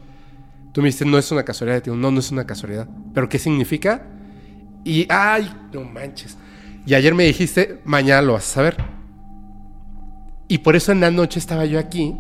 Tú 0.73 0.81
me 0.81 0.87
dijiste, 0.87 1.05
no 1.05 1.19
es 1.19 1.31
una 1.31 1.45
casualidad. 1.45 1.83
Digo, 1.83 1.97
no, 1.97 2.11
no 2.11 2.21
es 2.21 2.31
una 2.31 2.47
casualidad. 2.47 2.89
¿Pero 3.13 3.29
qué 3.29 3.39
significa? 3.39 4.07
Y, 4.85 5.07
ay, 5.11 5.53
no 5.73 5.85
manches. 5.85 6.39
Y 6.87 6.95
ayer 6.95 7.15
me 7.15 7.25
dijiste, 7.25 7.81
mañana 7.85 8.23
lo 8.23 8.33
vas 8.35 8.51
a 8.51 8.55
saber. 8.55 8.77
Y 10.51 10.59
por 10.59 10.75
eso 10.75 10.91
en 10.91 11.01
la 11.01 11.11
noche 11.13 11.39
estaba 11.39 11.65
yo 11.65 11.79
aquí, 11.79 12.17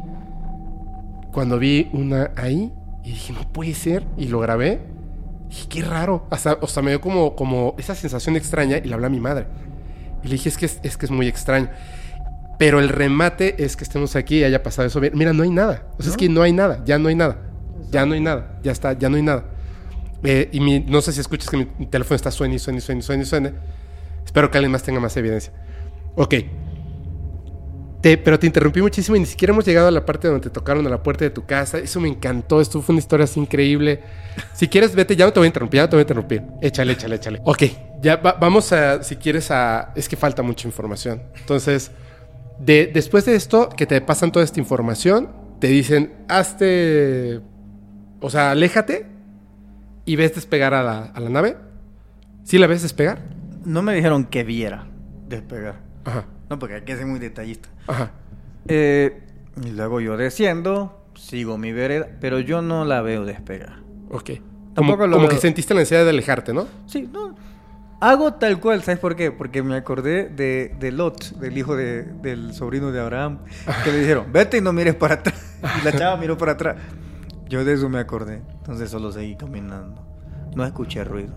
cuando 1.32 1.58
vi 1.58 1.90
una 1.92 2.30
ahí, 2.36 2.72
y 3.02 3.10
dije, 3.10 3.32
no 3.32 3.40
puede 3.52 3.74
ser, 3.74 4.04
y 4.16 4.28
lo 4.28 4.38
grabé. 4.38 4.80
Y 5.46 5.54
dije, 5.54 5.68
qué 5.68 5.82
raro. 5.82 6.26
Hasta, 6.30 6.58
o 6.60 6.66
sea, 6.68 6.80
me 6.82 6.90
dio 6.90 7.00
como, 7.00 7.34
como 7.34 7.74
esa 7.76 7.94
sensación 7.94 8.36
extraña 8.36 8.78
y 8.78 8.82
le 8.86 8.94
hablé 8.94 9.06
a 9.06 9.10
mi 9.10 9.18
madre. 9.20 9.46
Y 10.22 10.28
le 10.28 10.34
dije, 10.34 10.48
es 10.48 10.56
que 10.56 10.66
es, 10.66 10.78
es 10.84 10.96
que 10.96 11.06
es 11.06 11.10
muy 11.10 11.26
extraño. 11.26 11.70
Pero 12.56 12.78
el 12.78 12.88
remate 12.88 13.64
es 13.64 13.74
que 13.76 13.82
estemos 13.82 14.14
aquí 14.14 14.38
y 14.38 14.44
haya 14.44 14.62
pasado 14.62 14.86
eso. 14.86 15.00
Mira, 15.12 15.32
no 15.32 15.42
hay 15.42 15.50
nada. 15.50 15.88
O 15.98 16.02
sea, 16.02 16.10
es 16.12 16.16
que 16.16 16.28
no 16.28 16.42
hay 16.42 16.52
nada, 16.52 16.82
ya 16.84 16.98
no 16.98 17.08
hay 17.08 17.14
nada. 17.16 17.38
Ya 17.90 18.06
no 18.06 18.14
hay 18.14 18.20
nada, 18.20 18.60
ya 18.62 18.70
está, 18.70 18.92
ya 18.92 19.08
no 19.08 19.16
hay 19.16 19.22
nada. 19.22 19.44
Eh, 20.22 20.48
y 20.52 20.60
mi- 20.60 20.80
no 20.80 21.00
sé 21.00 21.10
si 21.12 21.18
escuchas 21.20 21.48
que 21.48 21.56
mi, 21.56 21.66
mi 21.80 21.86
teléfono 21.86 22.14
está 22.14 22.30
suene 22.30 22.54
y 22.54 22.58
suene 22.60 22.78
y 22.78 22.82
suene 22.82 23.00
y 23.00 23.02
suene 23.02 23.22
y 23.24 23.26
suene. 23.26 23.52
Espero 24.24 24.50
que 24.52 24.58
alguien 24.58 24.70
más 24.70 24.82
tenga 24.84 25.00
más 25.00 25.16
evidencia. 25.16 25.52
Ok. 26.14 26.34
Te- 28.00 28.16
pero 28.16 28.38
te 28.38 28.46
interrumpí 28.46 28.80
muchísimo 28.80 29.16
y 29.16 29.20
ni 29.20 29.26
siquiera 29.26 29.52
hemos 29.52 29.64
llegado 29.66 29.88
a 29.88 29.90
la 29.90 30.06
parte 30.06 30.26
donde 30.28 30.42
te 30.44 30.50
tocaron 30.50 30.86
a 30.86 30.90
la 30.90 31.02
puerta 31.02 31.24
de 31.24 31.30
tu 31.30 31.44
casa. 31.44 31.78
Eso 31.78 32.00
me 32.00 32.08
encantó. 32.08 32.60
Esto 32.60 32.80
fue 32.80 32.94
una 32.94 33.00
historia 33.00 33.24
así 33.24 33.38
increíble. 33.40 34.00
Si 34.54 34.68
quieres, 34.68 34.94
vete. 34.94 35.16
Ya 35.16 35.26
no 35.26 35.32
te 35.32 35.40
voy 35.40 35.46
a 35.46 35.48
interrumpir. 35.48 35.78
Ya 35.78 35.82
no 35.82 35.88
te 35.90 35.96
voy 35.96 36.00
a 36.00 36.04
interrumpir. 36.04 36.42
Échale, 36.62 36.92
échale, 36.94 37.16
échale. 37.16 37.40
Ok. 37.44 37.62
Ya 38.00 38.16
va- 38.16 38.32
vamos 38.40 38.72
a, 38.72 39.02
si 39.02 39.16
quieres, 39.16 39.50
a... 39.50 39.92
Es 39.94 40.08
que 40.08 40.16
falta 40.16 40.42
mucha 40.42 40.66
información. 40.66 41.22
Entonces, 41.40 41.90
de, 42.58 42.86
después 42.92 43.26
de 43.26 43.34
esto, 43.34 43.68
que 43.68 43.84
te 43.86 44.00
pasan 44.00 44.32
toda 44.32 44.44
esta 44.46 44.58
información, 44.60 45.28
te 45.60 45.66
dicen, 45.66 46.14
hazte... 46.28 47.40
O 48.20 48.30
sea, 48.30 48.50
aléjate 48.52 49.06
y 50.06 50.16
ves 50.16 50.34
despegar 50.34 50.72
a 50.74 50.82
la, 50.82 51.02
a 51.04 51.20
la 51.20 51.28
nave. 51.30 51.56
¿Sí 52.44 52.56
la 52.58 52.66
ves 52.66 52.80
despegar? 52.82 53.20
No 53.64 53.82
me 53.82 53.94
dijeron 53.94 54.24
que 54.24 54.42
viera 54.44 54.86
despegar. 55.28 55.76
Ajá. 56.04 56.24
No, 56.48 56.58
porque 56.58 56.76
hay 56.76 56.82
que 56.82 56.96
ser 56.96 57.06
muy 57.06 57.18
detallista. 57.20 57.68
Ajá. 57.90 58.10
Eh, 58.68 59.22
y 59.64 59.70
luego 59.70 60.00
yo 60.00 60.16
desciendo, 60.16 61.02
sigo 61.14 61.58
mi 61.58 61.72
vereda, 61.72 62.08
pero 62.20 62.38
yo 62.40 62.62
no 62.62 62.84
la 62.84 63.02
veo 63.02 63.24
despegar. 63.24 63.80
Ok. 64.10 64.30
Como, 64.30 64.74
Tampoco 64.74 65.06
lo 65.06 65.16
como 65.16 65.28
veo. 65.28 65.36
que 65.36 65.40
sentiste 65.42 65.74
la 65.74 65.80
necesidad 65.80 66.04
de 66.04 66.10
alejarte, 66.10 66.52
¿no? 66.54 66.66
Sí, 66.86 67.08
no. 67.12 67.34
Hago 68.00 68.32
tal 68.34 68.58
cual, 68.60 68.82
¿sabes 68.82 68.98
por 68.98 69.14
qué? 69.14 69.30
Porque 69.30 69.62
me 69.62 69.76
acordé 69.76 70.28
de, 70.30 70.74
de 70.78 70.90
Lot, 70.92 71.32
del 71.38 71.58
hijo 71.58 71.76
de- 71.76 72.04
del 72.04 72.54
sobrino 72.54 72.92
de 72.92 73.00
Abraham, 73.00 73.40
que 73.84 73.92
le 73.92 73.98
dijeron, 74.00 74.32
vete 74.32 74.56
y 74.56 74.60
no 74.62 74.72
mires 74.72 74.94
para 74.94 75.16
atrás. 75.16 75.46
Y 75.82 75.84
la 75.84 75.92
chava 75.92 76.16
miró 76.16 76.38
para 76.38 76.52
atrás. 76.52 76.76
Yo 77.50 77.62
de 77.64 77.74
eso 77.74 77.90
me 77.90 77.98
acordé. 77.98 78.42
Entonces 78.58 78.88
solo 78.88 79.12
seguí 79.12 79.36
caminando. 79.36 80.02
No 80.54 80.64
escuché 80.64 81.04
ruido. 81.04 81.34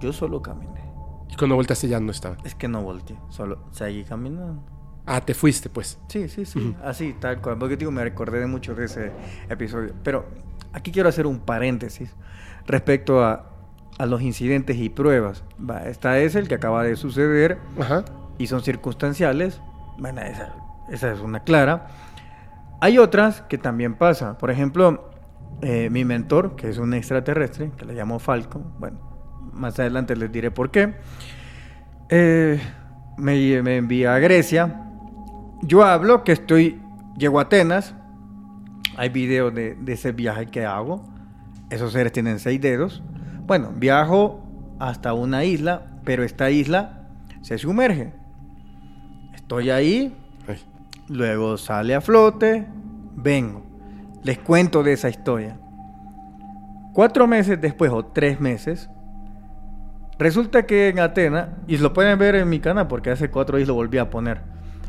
Yo 0.00 0.12
solo 0.12 0.42
caminé. 0.42 0.82
Y 1.30 1.36
cuando 1.36 1.54
volteaste 1.54 1.86
ya 1.86 2.00
no 2.00 2.10
estaba. 2.10 2.36
Es 2.44 2.54
que 2.56 2.66
no 2.66 2.82
volteé, 2.82 3.16
solo 3.28 3.60
seguí 3.70 4.02
caminando. 4.02 4.64
Ah, 5.06 5.20
te 5.20 5.34
fuiste, 5.34 5.68
pues. 5.68 5.98
Sí, 6.08 6.28
sí, 6.28 6.44
sí. 6.46 6.74
Así, 6.82 7.14
tal 7.20 7.40
cual. 7.40 7.58
Porque 7.58 7.76
digo, 7.76 7.90
me 7.90 8.02
recordé 8.02 8.40
de 8.40 8.46
mucho 8.46 8.74
de 8.74 8.86
ese 8.86 9.12
episodio. 9.48 9.92
Pero 10.02 10.26
aquí 10.72 10.90
quiero 10.92 11.08
hacer 11.08 11.26
un 11.26 11.40
paréntesis 11.40 12.14
respecto 12.66 13.22
a 13.22 13.50
a 13.98 14.06
los 14.06 14.22
incidentes 14.22 14.76
y 14.76 14.88
pruebas. 14.88 15.44
Va, 15.58 15.86
esta 15.86 16.18
es 16.18 16.34
el 16.34 16.48
que 16.48 16.54
acaba 16.56 16.82
de 16.82 16.96
suceder 16.96 17.58
Ajá. 17.80 18.04
y 18.38 18.46
son 18.46 18.62
circunstanciales. 18.62 19.60
Bueno, 19.98 20.20
esa, 20.22 20.54
esa 20.90 21.12
es 21.12 21.20
una 21.20 21.44
clara. 21.44 21.86
Hay 22.80 22.98
otras 22.98 23.42
que 23.42 23.58
también 23.58 23.94
pasa. 23.94 24.36
Por 24.38 24.50
ejemplo, 24.50 25.10
eh, 25.62 25.88
mi 25.90 26.04
mentor, 26.04 26.56
que 26.56 26.68
es 26.68 26.78
un 26.78 26.92
extraterrestre, 26.94 27.70
que 27.76 27.84
le 27.84 27.94
llamo 27.94 28.18
Falco, 28.18 28.60
bueno, 28.78 28.98
más 29.52 29.78
adelante 29.78 30.16
les 30.16 30.32
diré 30.32 30.50
por 30.50 30.70
qué, 30.70 30.94
eh, 32.08 32.60
me, 33.16 33.62
me 33.62 33.76
envía 33.76 34.14
a 34.14 34.18
Grecia. 34.18 34.83
Yo 35.66 35.82
hablo 35.82 36.24
que 36.24 36.32
estoy, 36.32 36.80
llego 37.16 37.38
a 37.38 37.42
Atenas, 37.42 37.94
hay 38.96 39.08
videos 39.08 39.54
de, 39.54 39.74
de 39.74 39.92
ese 39.94 40.12
viaje 40.12 40.46
que 40.46 40.66
hago. 40.66 41.04
Esos 41.70 41.92
seres 41.92 42.12
tienen 42.12 42.38
seis 42.38 42.60
dedos. 42.60 43.02
Bueno, 43.46 43.72
viajo 43.74 44.42
hasta 44.78 45.14
una 45.14 45.44
isla, 45.44 45.86
pero 46.04 46.22
esta 46.22 46.50
isla 46.50 47.08
se 47.40 47.56
sumerge. 47.58 48.12
Estoy 49.34 49.70
ahí, 49.70 50.14
Ay. 50.46 50.58
luego 51.08 51.56
sale 51.56 51.94
a 51.94 52.00
flote, 52.00 52.66
vengo. 53.16 53.62
Les 54.22 54.38
cuento 54.38 54.82
de 54.82 54.92
esa 54.92 55.08
historia. 55.08 55.58
Cuatro 56.92 57.26
meses 57.26 57.60
después, 57.60 57.90
o 57.90 58.04
tres 58.04 58.38
meses, 58.38 58.88
resulta 60.18 60.64
que 60.64 60.88
en 60.88 61.00
Atenas, 61.00 61.48
y 61.66 61.78
lo 61.78 61.92
pueden 61.92 62.18
ver 62.18 62.34
en 62.36 62.48
mi 62.48 62.60
canal 62.60 62.86
porque 62.86 63.10
hace 63.10 63.30
cuatro 63.30 63.56
días 63.56 63.68
lo 63.68 63.74
volví 63.74 63.98
a 63.98 64.10
poner, 64.10 64.42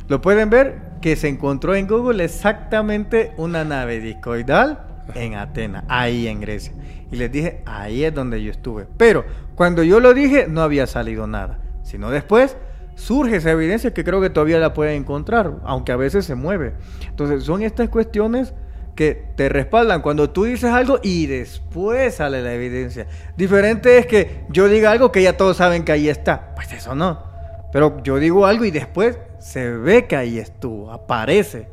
lo 0.07 0.21
pueden 0.21 0.49
ver 0.49 0.81
que 1.01 1.15
se 1.15 1.27
encontró 1.27 1.75
en 1.75 1.87
Google 1.87 2.23
exactamente 2.23 3.33
una 3.37 3.63
nave 3.63 3.99
discoidal 3.99 4.85
en 5.13 5.35
Atenas, 5.35 5.83
ahí 5.87 6.27
en 6.27 6.41
Grecia. 6.41 6.73
Y 7.11 7.15
les 7.15 7.31
dije, 7.31 7.61
ahí 7.65 8.03
es 8.03 8.13
donde 8.13 8.43
yo 8.43 8.51
estuve. 8.51 8.87
Pero 8.97 9.25
cuando 9.55 9.83
yo 9.83 9.99
lo 9.99 10.13
dije, 10.13 10.47
no 10.47 10.61
había 10.61 10.87
salido 10.87 11.27
nada. 11.27 11.59
Sino 11.83 12.09
después 12.09 12.57
surge 12.95 13.37
esa 13.37 13.51
evidencia 13.51 13.93
que 13.93 14.03
creo 14.03 14.21
que 14.21 14.29
todavía 14.29 14.57
la 14.57 14.73
pueden 14.73 14.95
encontrar, 14.95 15.53
aunque 15.63 15.91
a 15.91 15.97
veces 15.97 16.25
se 16.25 16.35
mueve. 16.35 16.73
Entonces 17.07 17.43
son 17.43 17.61
estas 17.61 17.89
cuestiones 17.89 18.53
que 18.95 19.27
te 19.35 19.49
respaldan 19.49 20.01
cuando 20.01 20.29
tú 20.29 20.45
dices 20.45 20.71
algo 20.71 20.99
y 21.03 21.27
después 21.27 22.15
sale 22.15 22.41
la 22.41 22.53
evidencia. 22.53 23.07
Diferente 23.35 23.97
es 23.97 24.05
que 24.07 24.45
yo 24.49 24.69
diga 24.69 24.91
algo 24.91 25.11
que 25.11 25.21
ya 25.21 25.37
todos 25.37 25.57
saben 25.57 25.83
que 25.83 25.91
ahí 25.91 26.09
está. 26.09 26.55
Pues 26.55 26.71
eso 26.71 26.95
no. 26.95 27.23
Pero 27.73 28.01
yo 28.03 28.17
digo 28.17 28.45
algo 28.45 28.63
y 28.63 28.71
después 28.71 29.19
se 29.45 29.69
ve 29.69 30.07
que 30.07 30.15
ahí 30.15 30.39
estuvo, 30.39 30.91
aparece. 30.91 31.67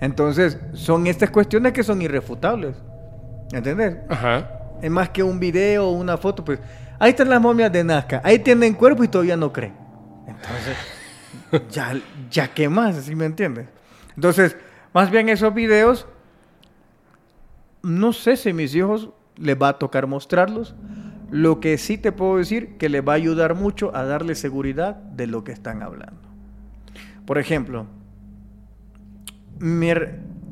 Entonces 0.00 0.58
son 0.72 1.06
estas 1.06 1.28
cuestiones 1.28 1.74
que 1.74 1.84
son 1.84 2.00
irrefutables. 2.00 2.74
¿Entendés? 3.52 3.98
Ajá. 4.08 4.50
Es 4.80 4.90
más 4.90 5.10
que 5.10 5.22
un 5.22 5.38
video 5.38 5.88
o 5.88 5.92
una 5.92 6.16
foto, 6.16 6.42
pues 6.42 6.58
ahí 6.98 7.10
están 7.10 7.28
las 7.28 7.38
momias 7.38 7.70
de 7.70 7.84
Nazca, 7.84 8.22
ahí 8.24 8.38
tienen 8.38 8.72
cuerpo 8.72 9.04
y 9.04 9.08
todavía 9.08 9.36
no 9.36 9.52
creen. 9.52 9.74
Entonces, 10.26 11.68
ya, 11.70 12.00
ya 12.30 12.48
qué 12.54 12.70
más, 12.70 12.96
¿sí 12.96 13.14
me 13.14 13.26
entiendes? 13.26 13.66
Entonces, 14.16 14.56
más 14.94 15.10
bien 15.10 15.28
esos 15.28 15.52
videos, 15.52 16.06
no 17.82 18.14
sé 18.14 18.38
si 18.38 18.50
a 18.50 18.54
mis 18.54 18.74
hijos 18.74 19.10
les 19.36 19.60
va 19.60 19.68
a 19.68 19.78
tocar 19.78 20.06
mostrarlos. 20.06 20.74
Lo 21.30 21.60
que 21.60 21.76
sí 21.76 21.98
te 21.98 22.10
puedo 22.10 22.38
decir 22.38 22.78
que 22.78 22.88
les 22.88 23.06
va 23.06 23.12
a 23.12 23.16
ayudar 23.16 23.54
mucho 23.54 23.94
a 23.94 24.04
darle 24.04 24.34
seguridad 24.34 24.94
de 24.94 25.26
lo 25.26 25.44
que 25.44 25.52
están 25.52 25.82
hablando. 25.82 26.27
Por 27.28 27.36
ejemplo, 27.36 27.84
mi 29.58 29.90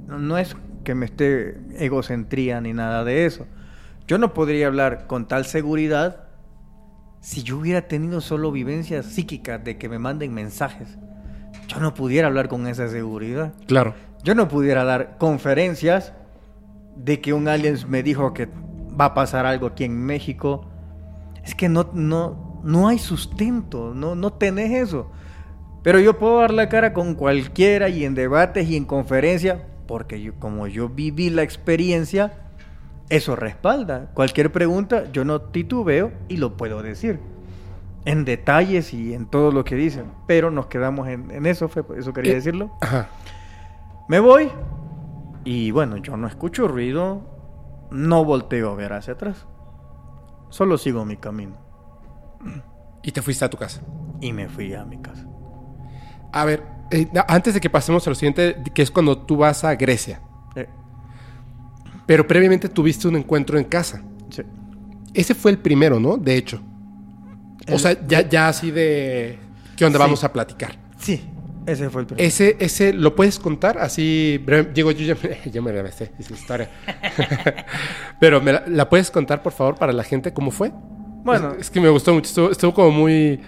no 0.09 0.37
es 0.37 0.55
que 0.85 0.95
me 0.95 1.07
esté 1.07 1.59
egocentría 1.79 2.61
ni 2.61 2.75
nada 2.75 3.03
de 3.03 3.25
eso. 3.25 3.47
Yo 4.07 4.19
no 4.19 4.35
podría 4.35 4.67
hablar 4.67 5.07
con 5.07 5.27
tal 5.27 5.47
seguridad 5.47 6.25
si 7.23 7.43
yo 7.43 7.57
hubiera 7.57 7.89
tenido 7.89 8.21
solo 8.21 8.53
vivencias 8.53 9.07
psíquicas 9.07 9.65
de 9.65 9.79
que 9.79 9.89
me 9.89 9.99
manden 9.99 10.35
mensajes. 10.35 10.99
Yo 11.67 11.81
no 11.81 11.95
pudiera 11.95 12.29
hablar 12.29 12.49
con 12.49 12.67
esa 12.67 12.89
seguridad. 12.89 13.55
Claro. 13.67 13.95
Yo 14.23 14.35
no 14.35 14.47
pudiera 14.47 14.85
dar 14.85 15.17
conferencias 15.17 16.13
de 16.95 17.23
que 17.23 17.33
un 17.33 17.49
alien 17.49 17.79
me 17.89 18.03
dijo 18.03 18.35
que 18.35 18.51
va 19.01 19.07
a 19.07 19.15
pasar 19.15 19.47
algo 19.47 19.69
aquí 19.69 19.85
en 19.85 20.05
México. 20.05 20.69
Es 21.43 21.55
que 21.55 21.71
no, 21.71 21.89
no, 21.95 22.61
no 22.65 22.87
hay 22.89 22.99
sustento, 22.99 23.95
no, 23.95 24.15
no 24.15 24.35
tenés 24.35 24.73
eso. 24.73 25.11
Pero 25.87 26.01
yo 26.01 26.19
puedo 26.19 26.41
dar 26.41 26.53
la 26.53 26.69
cara 26.69 26.93
con 26.93 27.15
cualquiera 27.15 27.89
y 27.89 28.05
en 28.05 28.17
debates 28.17 28.69
y 28.69 28.77
en 28.77 28.87
conferencias, 28.87 29.61
porque 29.87 30.21
yo, 30.21 30.35
como 30.41 30.67
yo 30.67 30.89
viví 30.89 31.31
la 31.31 31.45
experiencia, 31.45 32.33
eso 33.09 33.37
respalda. 33.37 34.11
Cualquier 34.13 34.51
pregunta, 34.51 35.05
yo 35.13 35.25
no 35.25 35.41
titubeo 35.43 36.11
y 36.27 36.39
lo 36.39 36.57
puedo 36.57 36.83
decir. 36.83 37.21
En 38.05 38.25
detalles 38.25 38.93
y 38.93 39.15
en 39.15 39.27
todo 39.27 39.53
lo 39.53 39.63
que 39.63 39.77
dicen. 39.77 40.07
Pero 40.27 40.51
nos 40.51 40.67
quedamos 40.67 41.07
en, 41.07 41.31
en 41.31 41.47
eso, 41.47 41.69
por 41.69 41.97
eso 41.97 42.13
quería 42.13 42.35
decirlo. 42.35 42.73
Ajá. 42.81 43.09
Me 44.09 44.19
voy 44.19 44.51
y 45.45 45.71
bueno, 45.71 45.99
yo 45.99 46.17
no 46.17 46.27
escucho 46.27 46.67
ruido, 46.67 47.21
no 47.93 48.25
volteo 48.25 48.73
a 48.73 48.75
ver 48.75 48.93
hacia 48.93 49.13
atrás. 49.13 49.47
Solo 50.49 50.79
sigo 50.79 51.05
mi 51.05 51.17
camino 51.17 51.59
Y 53.05 53.13
te 53.13 53.23
fuiste 53.23 53.45
a 53.45 53.51
tu 53.51 53.57
casa. 53.57 53.83
y 54.21 54.33
me 54.33 54.49
fui 54.49 54.75
a 54.75 54.85
mi 54.85 54.99
casa. 54.99 55.29
A 56.37 56.45
ver, 56.45 56.63
eh, 56.91 57.09
antes 57.29 57.55
de 57.55 57.61
que 57.61 57.71
pasemos 57.71 58.07
a 58.07 58.11
lo 58.11 58.15
siguiente, 58.15 58.57
que 58.75 58.83
es 58.83 58.91
cuando 58.91 59.17
tú 59.17 59.39
vas 59.39 59.65
a 59.65 59.75
Grecia. 59.75 60.21
Eh, 60.55 60.67
Pero 62.05 62.27
previamente 62.27 62.69
tuviste 62.69 63.09
un 63.09 63.17
encuentro 63.17 63.57
en 63.59 63.65
casa. 63.65 64.03
sí. 64.29 64.43
Ese 65.15 65.35
fue 65.35 65.51
el 65.51 65.57
primero, 65.57 65.99
¿no? 65.99 66.19
De 66.19 66.37
hecho. 66.37 66.61
O 67.73 67.79
sea, 67.79 67.97
ya, 68.07 68.29
ya 68.29 68.49
así 68.49 68.71
de... 68.71 69.39
¿Qué 69.75 69.87
onda? 69.87 69.99
Sí. 69.99 70.03
Vamos 70.03 70.25
a 70.25 70.31
platicar. 70.31 70.77
Sí, 70.99 71.25
ese 71.65 71.89
fue 71.89 72.03
el 72.03 72.07
primero. 72.07 72.29
Ese, 72.29 72.59
ese, 72.61 72.93
¿lo 72.93 73.17
puedes 73.17 73.39
contar? 73.39 73.79
Así, 73.79 74.39
digo, 74.75 74.91
yo 74.91 75.15
ya 75.15 75.17
me, 75.23 75.51
yo 75.51 75.63
me 75.63 75.73
la 75.73 75.89
historia. 75.89 76.69
Pero, 78.21 78.43
¿me 78.43 78.53
la, 78.53 78.65
la 78.67 78.91
puedes 78.91 79.11
contar, 79.11 79.43
por 79.43 79.53
favor, 79.53 79.77
para 79.77 79.95
la 79.95 80.05
gente 80.05 80.35
cómo 80.35 80.51
fue? 80.51 80.71
Bueno. 81.25 81.53
Es, 81.53 81.63
es 81.63 81.71
que 81.71 81.81
me 81.81 81.89
gustó 81.89 82.13
mucho. 82.13 82.29
Estuvo, 82.29 82.51
estuvo 82.51 82.75
como 82.75 82.91
muy... 82.91 83.41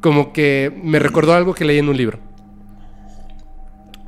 Como 0.00 0.32
que 0.32 0.72
me 0.82 0.98
recordó 0.98 1.34
algo 1.34 1.54
que 1.54 1.64
leí 1.64 1.78
en 1.78 1.88
un 1.88 1.96
libro. 1.96 2.18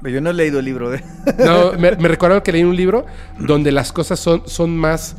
Pero 0.02 0.14
Yo 0.14 0.20
no 0.20 0.30
he 0.30 0.34
leído 0.34 0.60
el 0.60 0.64
libro 0.64 0.90
de... 0.90 1.02
No, 1.44 1.72
me, 1.72 1.92
me 1.96 2.08
recordó 2.08 2.34
algo 2.34 2.42
que 2.44 2.52
leí 2.52 2.60
en 2.62 2.68
un 2.68 2.76
libro 2.76 3.06
donde 3.38 3.72
las 3.72 3.92
cosas 3.92 4.18
son, 4.20 4.42
son 4.46 4.76
más... 4.76 5.16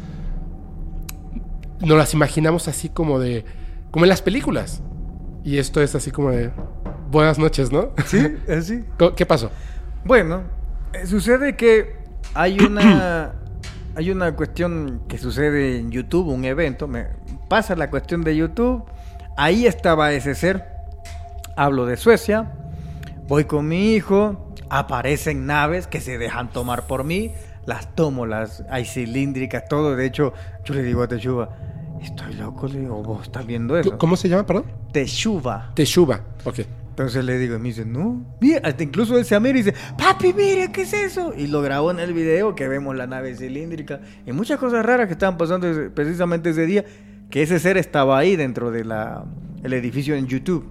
Nos 1.82 1.98
las 1.98 2.14
imaginamos 2.14 2.67
así 2.67 2.90
como 2.90 3.19
de... 3.19 3.45
Como 3.91 4.06
en 4.06 4.09
las 4.09 4.22
películas. 4.22 4.82
Y 5.43 5.58
esto 5.58 5.82
es 5.82 5.93
así 5.95 6.11
como 6.11 6.32
de... 6.32 6.51
Buenas 7.09 7.38
noches, 7.38 7.72
¿no? 7.72 7.91
sí, 8.06 8.19
así. 8.50 8.83
Co- 8.98 9.14
¿Qué 9.16 9.25
pasó? 9.25 9.51
Bueno, 10.06 10.43
eh, 10.93 11.06
sucede 11.06 11.56
que 11.56 11.95
hay 12.33 12.58
una 12.59 13.33
hay 13.93 14.09
una 14.09 14.33
cuestión 14.38 15.01
que 15.09 15.17
sucede 15.17 15.77
en 15.77 15.91
YouTube, 15.91 16.27
un 16.30 16.45
evento, 16.45 16.88
me 16.88 17.08
pasa 17.50 17.75
la 17.75 17.90
cuestión 17.90 18.24
de 18.24 18.38
YouTube, 18.38 18.85
ahí 19.38 19.66
estaba 19.66 20.11
ese 20.14 20.35
ser, 20.35 20.66
hablo 21.56 21.85
de 21.85 21.98
Suecia, 21.98 22.51
voy 23.27 23.45
con 23.45 23.68
mi 23.68 23.93
hijo, 23.93 24.53
aparecen 24.69 25.45
naves 25.45 25.88
que 25.88 26.01
se 26.01 26.18
dejan 26.18 26.50
tomar 26.51 26.88
por 26.88 27.03
mí, 27.03 27.32
las 27.66 27.95
tomo, 27.95 28.26
las 28.26 28.64
hay 28.69 28.85
cilíndricas, 28.85 29.66
todo, 29.68 29.95
de 29.95 30.06
hecho, 30.06 30.34
yo 30.64 30.74
le 30.74 30.84
digo 30.84 31.03
a 31.03 31.08
Teshuva, 31.08 31.50
estoy 32.01 32.34
loco, 32.34 32.68
le 32.68 32.80
digo, 32.80 33.03
vos 33.03 33.24
estás 33.24 33.45
viendo 33.45 33.77
eso. 33.77 33.98
¿Cómo 33.98 34.16
se 34.16 34.30
llama, 34.30 34.45
perdón? 34.45 34.66
Teshuva. 34.92 35.72
Teshuva. 35.76 36.22
Ok. 36.43 36.60
Entonces 36.90 37.24
le 37.24 37.40
digo, 37.40 37.56
y 37.56 37.60
me 37.60 37.69
dice, 37.69 37.85
no, 37.85 38.26
mira, 38.42 38.60
hasta 38.64 38.84
incluso 38.84 39.18
él 39.18 39.24
se 39.24 39.40
mira 39.40 39.58
y 39.58 39.64
dice, 39.64 39.74
papi, 39.98 40.34
mire, 40.34 40.72
¿qué 40.74 40.82
es 40.82 40.93
eso? 40.93 41.34
Y 41.35 41.48
lo 41.48 41.61
grabó 41.61 41.90
en 41.90 42.00
el 42.00 42.14
video 42.14 42.53
que 42.53 42.68
vemos 42.68 42.95
la 42.95 43.08
nave 43.08 43.34
cilíndrica 43.34 44.01
y 44.26 44.34
muchas 44.34 44.60
cosas 44.60 44.85
raras 44.85 45.08
que 45.08 45.14
estaban 45.14 45.38
pasando 45.38 45.68
precisamente 45.93 46.50
ese 46.50 46.66
día, 46.66 46.84
que 47.32 47.42
ese 47.42 47.60
ser 47.60 47.77
estaba 47.77 48.19
ahí 48.19 48.35
dentro 48.35 48.69
de 48.69 48.85
la 48.85 49.26
el 49.64 49.74
edificio 49.74 50.16
en 50.16 50.27
YouTube. 50.27 50.68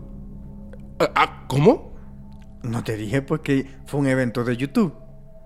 Ah, 1.01 1.11
ah, 1.15 1.45
¿Cómo? 1.49 1.95
No 2.63 2.85
te 2.85 2.97
dije 2.97 3.23
pues 3.23 3.41
que 3.41 3.67
fue 3.87 3.99
un 3.99 4.07
evento 4.07 4.45
de 4.45 4.57
YouTube. 4.57 4.95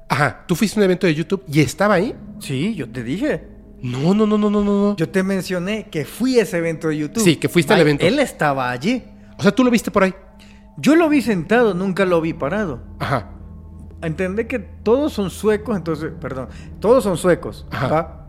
Ajá, 0.09 0.45
tú 0.47 0.55
fuiste 0.57 0.79
a 0.79 0.81
un 0.81 0.85
evento 0.85 1.07
de 1.07 1.15
YouTube 1.15 1.45
y 1.47 1.61
estaba 1.61 1.95
ahí. 1.95 2.15
Sí, 2.41 2.75
yo 2.75 2.91
te 2.91 3.03
dije. 3.03 3.49
No, 3.81 4.15
no, 4.15 4.27
no, 4.27 4.39
no, 4.39 4.51
no, 4.51 4.63
no. 4.63 4.97
Yo 4.97 5.09
te 5.09 5.23
mencioné 5.23 5.89
que 5.91 6.05
fui 6.05 6.39
a 6.39 6.43
ese 6.43 6.59
evento 6.59 6.89
de 6.89 6.97
YouTube. 6.97 7.23
Sí, 7.23 7.37
que 7.37 7.49
fuiste 7.49 7.73
al 7.75 7.81
evento. 7.81 8.05
Él 8.05 8.19
estaba 8.19 8.71
allí. 8.71 9.05
O 9.39 9.43
sea, 9.43 9.53
tú 9.55 9.63
lo 9.63 9.71
viste 9.71 9.91
por 9.91 10.05
ahí. 10.05 10.15
Yo 10.77 10.97
lo 10.97 11.09
vi 11.09 11.23
sentado, 11.23 11.75
nunca 11.75 12.05
lo 12.05 12.21
vi 12.21 12.33
parado. 12.33 12.83
Ajá. 12.99 13.31
Entendé 14.03 14.47
que 14.47 14.59
todos 14.59 15.13
son 15.13 15.31
suecos, 15.31 15.77
entonces, 15.77 16.13
perdón, 16.21 16.49
todos 16.81 17.05
son 17.05 17.17
suecos, 17.17 17.67
Ajá. 17.71 17.89
¿va? 17.89 18.24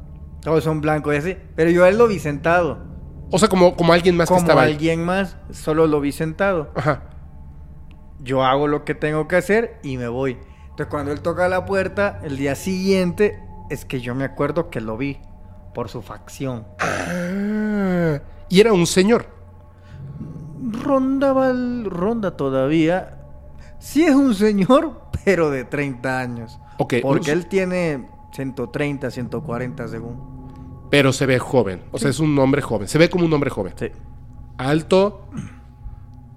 Todos 0.45 0.63
son 0.63 0.79
blancos 0.79 1.13
y 1.13 1.17
así, 1.17 1.37
pero 1.55 1.69
yo 1.71 1.83
a 1.83 1.89
él 1.89 1.97
lo 1.97 2.07
vi 2.07 2.19
sentado. 2.19 2.77
O 3.31 3.37
sea, 3.39 3.49
como, 3.49 3.75
como 3.75 3.91
alguien 3.91 4.15
más 4.15 4.29
Como 4.29 4.39
que 4.39 4.43
estaba 4.43 4.61
ahí. 4.61 4.71
alguien 4.73 5.03
más, 5.03 5.35
solo 5.51 5.87
lo 5.87 5.99
vi 5.99 6.11
sentado. 6.13 6.71
Ajá. 6.75 7.03
Yo 8.21 8.43
hago 8.43 8.67
lo 8.67 8.85
que 8.85 8.95
tengo 8.95 9.27
que 9.27 9.35
hacer 9.35 9.79
y 9.83 9.97
me 9.97 10.07
voy. 10.07 10.37
Entonces, 10.69 10.87
cuando 10.87 11.11
él 11.11 11.21
toca 11.21 11.47
la 11.49 11.65
puerta, 11.65 12.19
el 12.23 12.37
día 12.37 12.55
siguiente, 12.55 13.39
es 13.69 13.83
que 13.85 13.99
yo 14.01 14.13
me 14.15 14.23
acuerdo 14.23 14.69
que 14.69 14.79
lo 14.79 14.95
vi. 14.97 15.19
por 15.73 15.89
su 15.89 16.01
facción. 16.01 16.65
Ah, 16.79 18.19
y 18.47 18.61
era 18.61 18.71
un 18.71 18.87
señor. 18.87 19.25
Rondaba 20.83 21.49
el- 21.49 21.85
ronda 21.89 22.37
todavía. 22.37 23.17
Sí 23.79 24.03
es 24.05 24.15
un 24.15 24.33
señor, 24.35 25.01
pero 25.25 25.49
de 25.49 25.65
30 25.65 26.17
años. 26.19 26.59
Ok, 26.77 26.95
Porque 27.01 27.31
un- 27.33 27.37
él 27.39 27.47
tiene 27.47 28.07
130, 28.31 29.11
140 29.11 29.87
según. 29.89 30.34
Pero 30.89 31.13
se 31.13 31.25
ve 31.25 31.39
joven. 31.39 31.81
O 31.91 31.97
sea, 31.97 32.09
es 32.09 32.19
un 32.19 32.37
hombre 32.39 32.61
joven. 32.61 32.87
Se 32.87 32.97
ve 32.97 33.09
como 33.09 33.25
un 33.25 33.33
hombre 33.33 33.49
joven. 33.49 33.73
Sí. 33.77 33.87
Alto, 34.57 35.27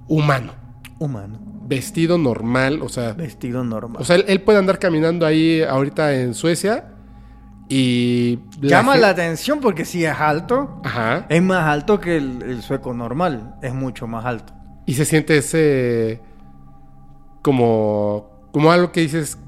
humano. 0.08 0.52
Humano. 0.98 1.38
Vestido 1.66 2.18
normal. 2.18 2.80
O 2.82 2.88
sea, 2.88 3.12
Vestido 3.12 3.62
normal. 3.62 4.00
o 4.00 4.04
sea 4.04 4.16
él, 4.16 4.24
él 4.28 4.40
puede 4.42 4.58
andar 4.58 4.78
caminando 4.78 5.26
ahí 5.26 5.62
ahorita 5.62 6.14
en 6.14 6.34
Suecia 6.34 6.94
y... 7.68 8.38
Llama 8.60 8.96
la 8.96 9.10
atención 9.10 9.60
porque 9.60 9.84
si 9.84 10.04
es 10.04 10.14
alto, 10.18 10.80
Ajá. 10.84 11.26
es 11.28 11.42
más 11.42 11.64
alto 11.64 12.00
que 12.00 12.16
el, 12.16 12.42
el 12.42 12.62
sueco 12.62 12.94
normal. 12.94 13.56
Es 13.62 13.74
mucho 13.74 14.06
más 14.06 14.24
alto. 14.24 14.54
Y 14.86 14.94
se 14.94 15.04
siente 15.04 15.36
ese... 15.36 16.22
Como... 17.42 18.48
Como 18.52 18.72
algo 18.72 18.90
que 18.90 19.00
dices... 19.02 19.38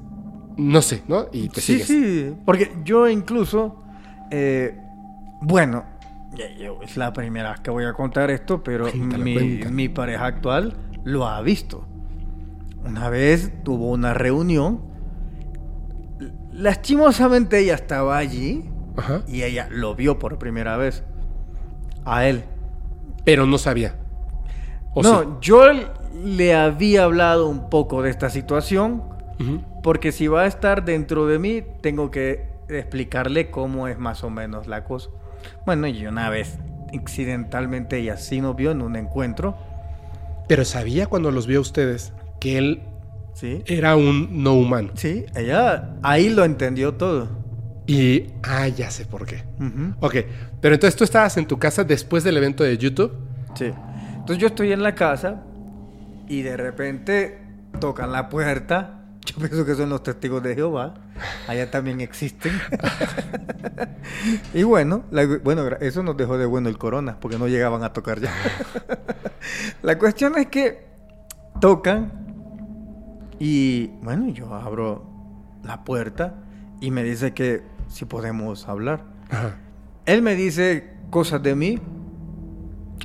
No 0.57 0.81
sé, 0.83 1.01
¿no? 1.07 1.25
Y 1.31 1.49
te 1.49 1.59
sí, 1.61 1.79
sigues. 1.79 1.87
sí. 1.87 2.35
Porque 2.45 2.71
yo 2.83 3.09
incluso, 3.09 3.81
eh, 4.29 4.77
bueno, 5.41 5.85
es 6.81 6.97
la 6.97 7.11
primera 7.13 7.51
vez 7.51 7.59
que 7.59 7.71
voy 7.71 7.83
a 7.85 7.93
contar 7.93 8.31
esto, 8.31 8.63
pero 8.63 8.87
mi, 8.93 9.89
pareja 9.89 10.25
actual 10.25 10.75
lo 11.03 11.27
ha 11.27 11.41
visto. 11.41 11.85
Una 12.85 13.09
vez 13.09 13.51
tuvo 13.63 13.91
una 13.91 14.13
reunión. 14.13 14.81
Lastimosamente 16.51 17.59
ella 17.59 17.75
estaba 17.75 18.17
allí 18.17 18.69
Ajá. 18.97 19.21
y 19.27 19.43
ella 19.43 19.67
lo 19.69 19.95
vio 19.95 20.19
por 20.19 20.37
primera 20.37 20.77
vez. 20.77 21.03
A 22.05 22.25
él. 22.27 22.43
Pero 23.25 23.45
no 23.45 23.57
sabía. 23.57 23.95
¿O 24.93 25.03
no, 25.03 25.21
sí? 25.21 25.27
yo 25.41 25.63
le 26.23 26.55
había 26.55 27.03
hablado 27.03 27.47
un 27.47 27.69
poco 27.69 28.01
de 28.01 28.09
esta 28.09 28.29
situación 28.29 29.03
porque 29.81 30.11
si 30.11 30.27
va 30.27 30.43
a 30.43 30.45
estar 30.45 30.85
dentro 30.85 31.25
de 31.25 31.39
mí, 31.39 31.63
tengo 31.81 32.11
que 32.11 32.47
explicarle 32.69 33.49
cómo 33.49 33.87
es 33.87 33.97
más 33.97 34.23
o 34.23 34.29
menos 34.29 34.67
la 34.67 34.83
cosa. 34.83 35.09
Bueno, 35.65 35.87
y 35.87 36.05
una 36.05 36.29
vez, 36.29 36.57
accidentalmente, 36.97 37.97
ella 37.99 38.17
sí 38.17 38.41
nos 38.41 38.55
vio 38.55 38.71
en 38.71 38.81
un 38.81 38.95
encuentro, 38.95 39.57
Pero 40.47 40.65
sabía 40.65 41.07
cuando 41.07 41.31
los 41.31 41.47
vio 41.47 41.59
a 41.59 41.61
ustedes 41.61 42.11
que 42.39 42.57
él 42.57 42.81
¿sí? 43.33 43.63
era 43.67 43.95
un 43.95 44.43
no 44.43 44.53
humano. 44.55 44.91
Sí, 44.95 45.25
ella 45.35 45.91
ahí 46.03 46.29
lo 46.29 46.43
entendió 46.43 46.95
todo. 46.95 47.29
Y... 47.87 48.27
Ah, 48.43 48.67
ya 48.67 48.91
sé 48.91 49.05
por 49.05 49.25
qué. 49.25 49.43
Ujú. 49.59 49.95
Ok. 50.01 50.15
Pero 50.61 50.75
entonces 50.75 50.95
tú 50.97 51.03
estabas 51.03 51.37
en 51.37 51.45
tu 51.45 51.57
casa 51.57 51.83
después 51.83 52.23
del 52.23 52.37
evento 52.37 52.63
de 52.63 52.77
YouTube. 52.77 53.11
Sí. 53.55 53.71
Entonces 54.15 54.37
yo 54.37 54.47
estoy 54.47 54.71
en 54.71 54.83
la 54.83 54.93
casa 54.95 55.43
y 56.27 56.41
de 56.41 56.57
repente 56.57 57.39
tocan 57.79 58.11
la 58.11 58.29
puerta. 58.29 59.05
Yo 59.25 59.35
pienso 59.39 59.65
que 59.65 59.75
son 59.75 59.89
los 59.89 60.03
testigos 60.03 60.43
de 60.43 60.55
Jehová. 60.55 60.93
Allá 61.47 61.69
también 61.71 62.01
existen. 62.01 62.51
y 64.53 64.63
bueno, 64.63 65.03
la- 65.11 65.25
bueno, 65.43 65.67
eso 65.79 66.03
nos 66.03 66.17
dejó 66.17 66.37
de 66.37 66.45
bueno 66.45 66.69
el 66.69 66.77
corona, 66.77 67.17
porque 67.19 67.37
no 67.37 67.47
llegaban 67.47 67.83
a 67.83 67.93
tocar 67.93 68.19
ya. 68.19 68.31
la 69.81 69.97
cuestión 69.97 70.37
es 70.37 70.47
que 70.47 70.85
tocan 71.59 72.11
y 73.39 73.87
bueno, 74.03 74.29
yo 74.29 74.53
abro 74.53 75.05
la 75.63 75.83
puerta 75.83 76.35
y 76.79 76.91
me 76.91 77.03
dice 77.03 77.33
que 77.33 77.63
si 77.87 78.05
podemos 78.05 78.67
hablar. 78.67 79.03
Ajá. 79.29 79.55
Él 80.05 80.21
me 80.21 80.35
dice 80.35 80.91
cosas 81.09 81.41
de 81.43 81.55
mí 81.55 81.79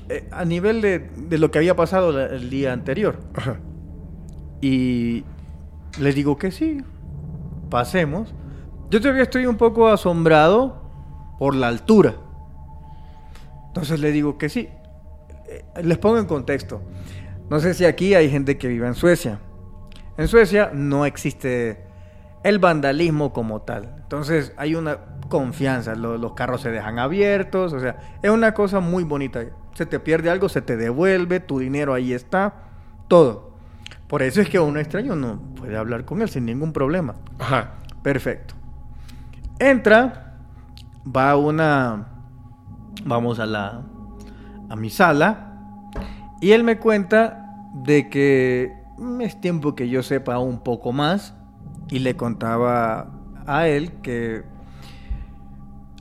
eh, 0.08 0.28
a 0.30 0.44
nivel 0.44 0.80
de, 0.80 0.98
de 0.98 1.38
lo 1.38 1.50
que 1.50 1.58
había 1.58 1.76
pasado 1.76 2.12
la- 2.12 2.26
el 2.26 2.48
día 2.50 2.72
anterior. 2.72 3.18
Ajá. 3.34 3.56
Y 4.60 5.24
le 6.00 6.12
digo 6.12 6.36
que 6.38 6.50
sí, 6.50 6.82
pasemos. 7.70 8.34
Yo 8.90 9.00
todavía 9.00 9.22
estoy 9.24 9.46
un 9.46 9.56
poco 9.56 9.88
asombrado 9.88 10.82
por 11.38 11.54
la 11.54 11.68
altura. 11.68 12.14
Entonces 13.68 14.00
le 14.00 14.12
digo 14.12 14.38
que 14.38 14.48
sí. 14.48 14.68
Eh, 15.48 15.64
Les 15.82 15.98
pongo 15.98 16.18
en 16.18 16.26
contexto. 16.26 16.80
No 17.50 17.60
sé 17.60 17.74
si 17.74 17.84
aquí 17.84 18.14
hay 18.14 18.30
gente 18.30 18.58
que 18.58 18.68
vive 18.68 18.86
en 18.86 18.94
Suecia. 18.94 19.38
En 20.16 20.28
Suecia 20.28 20.70
no 20.72 21.04
existe 21.06 21.84
el 22.42 22.58
vandalismo 22.58 23.32
como 23.32 23.62
tal. 23.62 23.94
Entonces 23.98 24.52
hay 24.56 24.74
una 24.74 24.98
confianza. 25.28 25.94
Lo- 25.94 26.16
los 26.16 26.32
carros 26.32 26.60
se 26.62 26.70
dejan 26.70 26.98
abiertos. 26.98 27.72
O 27.72 27.80
sea, 27.80 28.18
es 28.22 28.30
una 28.30 28.54
cosa 28.54 28.80
muy 28.80 29.04
bonita. 29.04 29.44
Se 29.74 29.84
te 29.86 30.00
pierde 30.00 30.30
algo, 30.30 30.48
se 30.48 30.62
te 30.62 30.76
devuelve, 30.76 31.40
tu 31.40 31.58
dinero 31.58 31.92
ahí 31.92 32.12
está, 32.14 32.54
todo. 33.08 33.45
Por 34.08 34.22
eso 34.22 34.40
es 34.40 34.48
que 34.48 34.58
un 34.58 34.78
extraño 34.78 35.16
no 35.16 35.40
puede 35.56 35.76
hablar 35.76 36.04
con 36.04 36.22
él 36.22 36.28
sin 36.28 36.46
ningún 36.46 36.72
problema. 36.72 37.16
Ajá. 37.38 37.72
Perfecto. 38.02 38.54
Entra, 39.58 40.36
va 41.04 41.32
a 41.32 41.36
una, 41.36 42.06
vamos 43.04 43.40
a 43.40 43.46
la, 43.46 43.82
a 44.68 44.76
mi 44.76 44.90
sala, 44.90 45.90
y 46.40 46.52
él 46.52 46.62
me 46.62 46.78
cuenta 46.78 47.70
de 47.74 48.08
que 48.08 48.72
mm, 48.98 49.22
es 49.22 49.40
tiempo 49.40 49.74
que 49.74 49.88
yo 49.88 50.02
sepa 50.02 50.38
un 50.38 50.60
poco 50.60 50.92
más, 50.92 51.34
y 51.90 51.98
le 51.98 52.16
contaba 52.16 53.10
a 53.46 53.66
él 53.66 53.92
que 54.02 54.44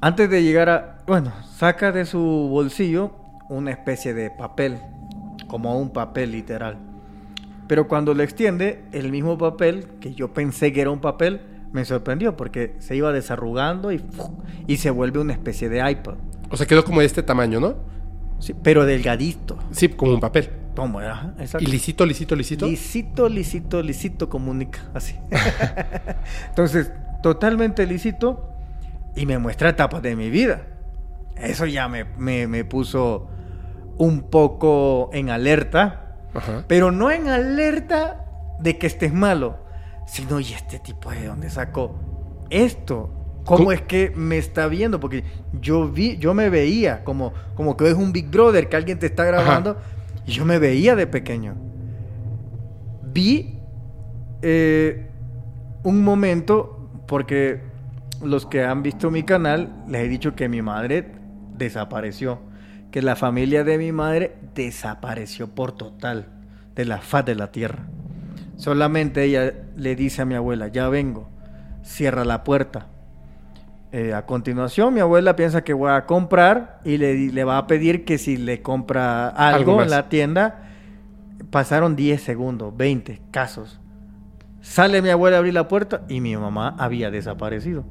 antes 0.01 0.29
de 0.29 0.43
llegar 0.43 0.69
a, 0.69 0.97
bueno, 1.07 1.31
saca 1.55 1.91
de 1.91 2.05
su 2.05 2.19
bolsillo 2.19 3.11
una 3.49 3.71
especie 3.71 4.13
de 4.13 4.29
papel, 4.29 4.79
como 5.47 5.79
un 5.79 5.89
papel 5.89 6.33
literal. 6.33 6.77
Pero 7.67 7.87
cuando 7.87 8.13
lo 8.13 8.23
extiende, 8.23 8.83
el 8.91 9.11
mismo 9.11 9.37
papel, 9.37 9.87
que 9.99 10.13
yo 10.13 10.33
pensé 10.33 10.71
que 10.71 10.81
era 10.81 10.91
un 10.91 11.01
papel, 11.01 11.41
me 11.71 11.83
sorprendió 11.83 12.37
porque 12.37 12.75
se 12.79 12.95
iba 12.95 13.11
desarrugando 13.11 13.91
y, 13.91 14.01
y 14.67 14.77
se 14.77 14.91
vuelve 14.91 15.19
una 15.19 15.33
especie 15.33 15.67
de 15.69 15.89
iPad. 15.89 16.15
O 16.49 16.57
sea, 16.57 16.65
quedó 16.67 16.85
como 16.85 16.99
de 16.99 17.05
este 17.07 17.23
tamaño, 17.23 17.59
¿no? 17.59 17.75
Sí, 18.39 18.53
pero 18.53 18.85
delgadito. 18.85 19.57
Sí, 19.71 19.89
como 19.89 20.13
un 20.13 20.19
papel. 20.19 20.49
Como 20.75 21.01
era, 21.01 21.33
exacto. 21.39 21.67
Y 21.67 21.71
lisito, 21.71 22.05
lisito, 22.05 22.35
lisito. 22.35 22.67
Lisito, 22.67 23.29
lisito, 23.29 23.81
lisito 23.81 24.29
comunica, 24.29 24.81
así. 24.93 25.15
Entonces, 26.49 26.91
totalmente 27.23 27.87
lisito 27.87 28.49
y 29.15 29.25
me 29.25 29.37
muestra 29.37 29.69
etapas 29.69 30.01
de 30.01 30.15
mi 30.15 30.29
vida. 30.29 30.67
Eso 31.37 31.65
ya 31.65 31.87
me, 31.87 32.03
me, 32.17 32.47
me 32.47 32.65
puso 32.65 33.27
un 33.97 34.29
poco 34.29 35.09
en 35.13 35.29
alerta, 35.29 36.04
Ajá. 36.35 36.65
pero 36.67 36.91
no 36.91 37.09
en 37.11 37.27
alerta 37.29 38.25
de 38.59 38.77
que 38.77 38.87
estés 38.87 39.13
malo, 39.13 39.57
sino, 40.05 40.39
¿y 40.39 40.53
este 40.53 40.79
tipo 40.79 41.09
de 41.09 41.25
dónde 41.25 41.49
sacó 41.49 41.95
esto? 42.49 43.09
¿Cómo, 43.45 43.57
¿Cómo? 43.57 43.71
es 43.71 43.81
que 43.81 44.11
me 44.15 44.37
está 44.37 44.67
viendo? 44.67 44.99
Porque 44.99 45.23
yo 45.61 45.89
vi, 45.89 46.17
yo 46.17 46.33
me 46.33 46.49
veía 46.49 47.03
como, 47.03 47.33
como 47.55 47.77
que 47.77 47.87
es 47.87 47.93
un 47.95 48.11
Big 48.11 48.29
Brother, 48.29 48.69
que 48.69 48.75
alguien 48.75 48.99
te 48.99 49.05
está 49.05 49.23
grabando, 49.23 49.77
y 50.25 50.31
yo 50.31 50.45
me 50.45 50.57
veía 50.59 50.95
de 50.95 51.07
pequeño. 51.07 51.55
Vi 53.03 53.59
eh, 54.41 55.09
un 55.83 56.03
momento, 56.03 56.89
porque 57.07 57.61
los 58.23 58.45
que 58.45 58.63
han 58.63 58.81
visto 58.81 59.11
mi 59.11 59.23
canal, 59.23 59.83
les 59.87 60.05
he 60.05 60.07
dicho 60.07 60.35
que 60.35 60.49
mi 60.49 60.61
madre 60.61 61.11
desapareció, 61.55 62.39
que 62.95 63.01
la 63.01 63.17
familia 63.17 63.65
de 63.65 63.77
mi 63.77 63.91
madre 63.91 64.37
desapareció 64.55 65.49
por 65.49 65.73
total 65.73 66.27
de 66.75 66.85
la 66.85 66.99
faz 66.99 67.25
de 67.25 67.35
la 67.35 67.51
tierra. 67.51 67.87
Solamente 68.55 69.25
ella 69.25 69.53
le 69.75 69.97
dice 69.97 70.21
a 70.21 70.25
mi 70.25 70.33
abuela, 70.33 70.69
ya 70.69 70.87
vengo, 70.87 71.27
cierra 71.83 72.23
la 72.23 72.45
puerta. 72.45 72.87
Eh, 73.91 74.13
a 74.13 74.25
continuación, 74.25 74.93
mi 74.93 75.01
abuela 75.01 75.35
piensa 75.35 75.61
que 75.61 75.73
voy 75.73 75.91
a 75.91 76.05
comprar 76.05 76.79
y 76.85 76.95
le, 76.97 77.43
va 77.43 77.57
a 77.57 77.67
pedir 77.67 78.05
que 78.05 78.17
si 78.17 78.37
le 78.37 78.61
compra 78.61 79.27
Algo 79.27 79.71
algo, 79.71 79.83
en 79.83 79.89
la 79.89 80.07
tienda, 80.07 80.69
pasaron 81.49 81.97
10 81.97 82.23
segundos, 82.23 82.77
20 82.77 83.23
casos. 83.29 83.81
Sale 84.61 85.01
mi 85.01 85.09
abuela 85.09 85.35
a 85.35 85.39
abrir 85.39 85.53
la 85.53 85.67
puerta 85.67 86.05
y 86.07 86.21
mi 86.21 86.37
mamá 86.37 86.73
había 86.79 87.11
desaparecido 87.11 87.83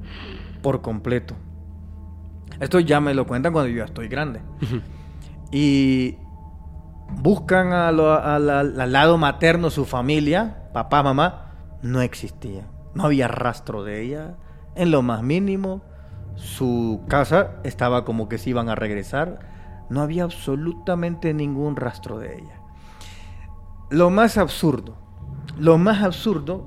por 0.63 0.81
completo. 0.81 1.35
Esto 2.61 2.81
ya 2.81 3.01
me 3.01 3.15
lo 3.15 3.27
cuentan 3.27 3.53
cuando 3.53 3.69
yo 3.71 3.79
ya 3.79 3.85
estoy 3.85 4.09
grande. 4.09 4.41
Y 5.51 6.17
buscan 7.21 7.73
a 7.73 7.93
lo- 7.93 8.13
a 8.13 8.39
la- 8.39 8.61
al 8.61 8.93
lado 8.93 9.19
materno 9.19 9.71
su 9.71 9.85
familia, 9.85 10.69
papá, 10.73 11.03
mamá, 11.03 11.53
no 11.83 12.01
existía. 12.01 12.67
No 12.95 13.05
había 13.05 13.29
rastro 13.29 13.85
de 13.85 14.03
ella 14.03 14.35
en 14.75 14.91
lo 14.91 15.03
más 15.03 15.23
mínimo. 15.23 15.83
Su 16.37 17.03
casa 17.09 17.57
estaba 17.65 18.05
como 18.05 18.29
que 18.29 18.39
se 18.39 18.51
iban 18.51 18.69
a 18.69 18.75
regresar. 18.75 19.41
No 19.91 20.01
había 20.01 20.25
absolutamente 20.25 21.35
ningún 21.35 21.77
rastro 21.77 22.19
de 22.19 22.37
ella. 22.39 22.61
Lo 23.91 24.11
más 24.11 24.39
absurdo, 24.39 24.97
lo 25.59 25.79
más 25.79 26.03
absurdo 26.03 26.67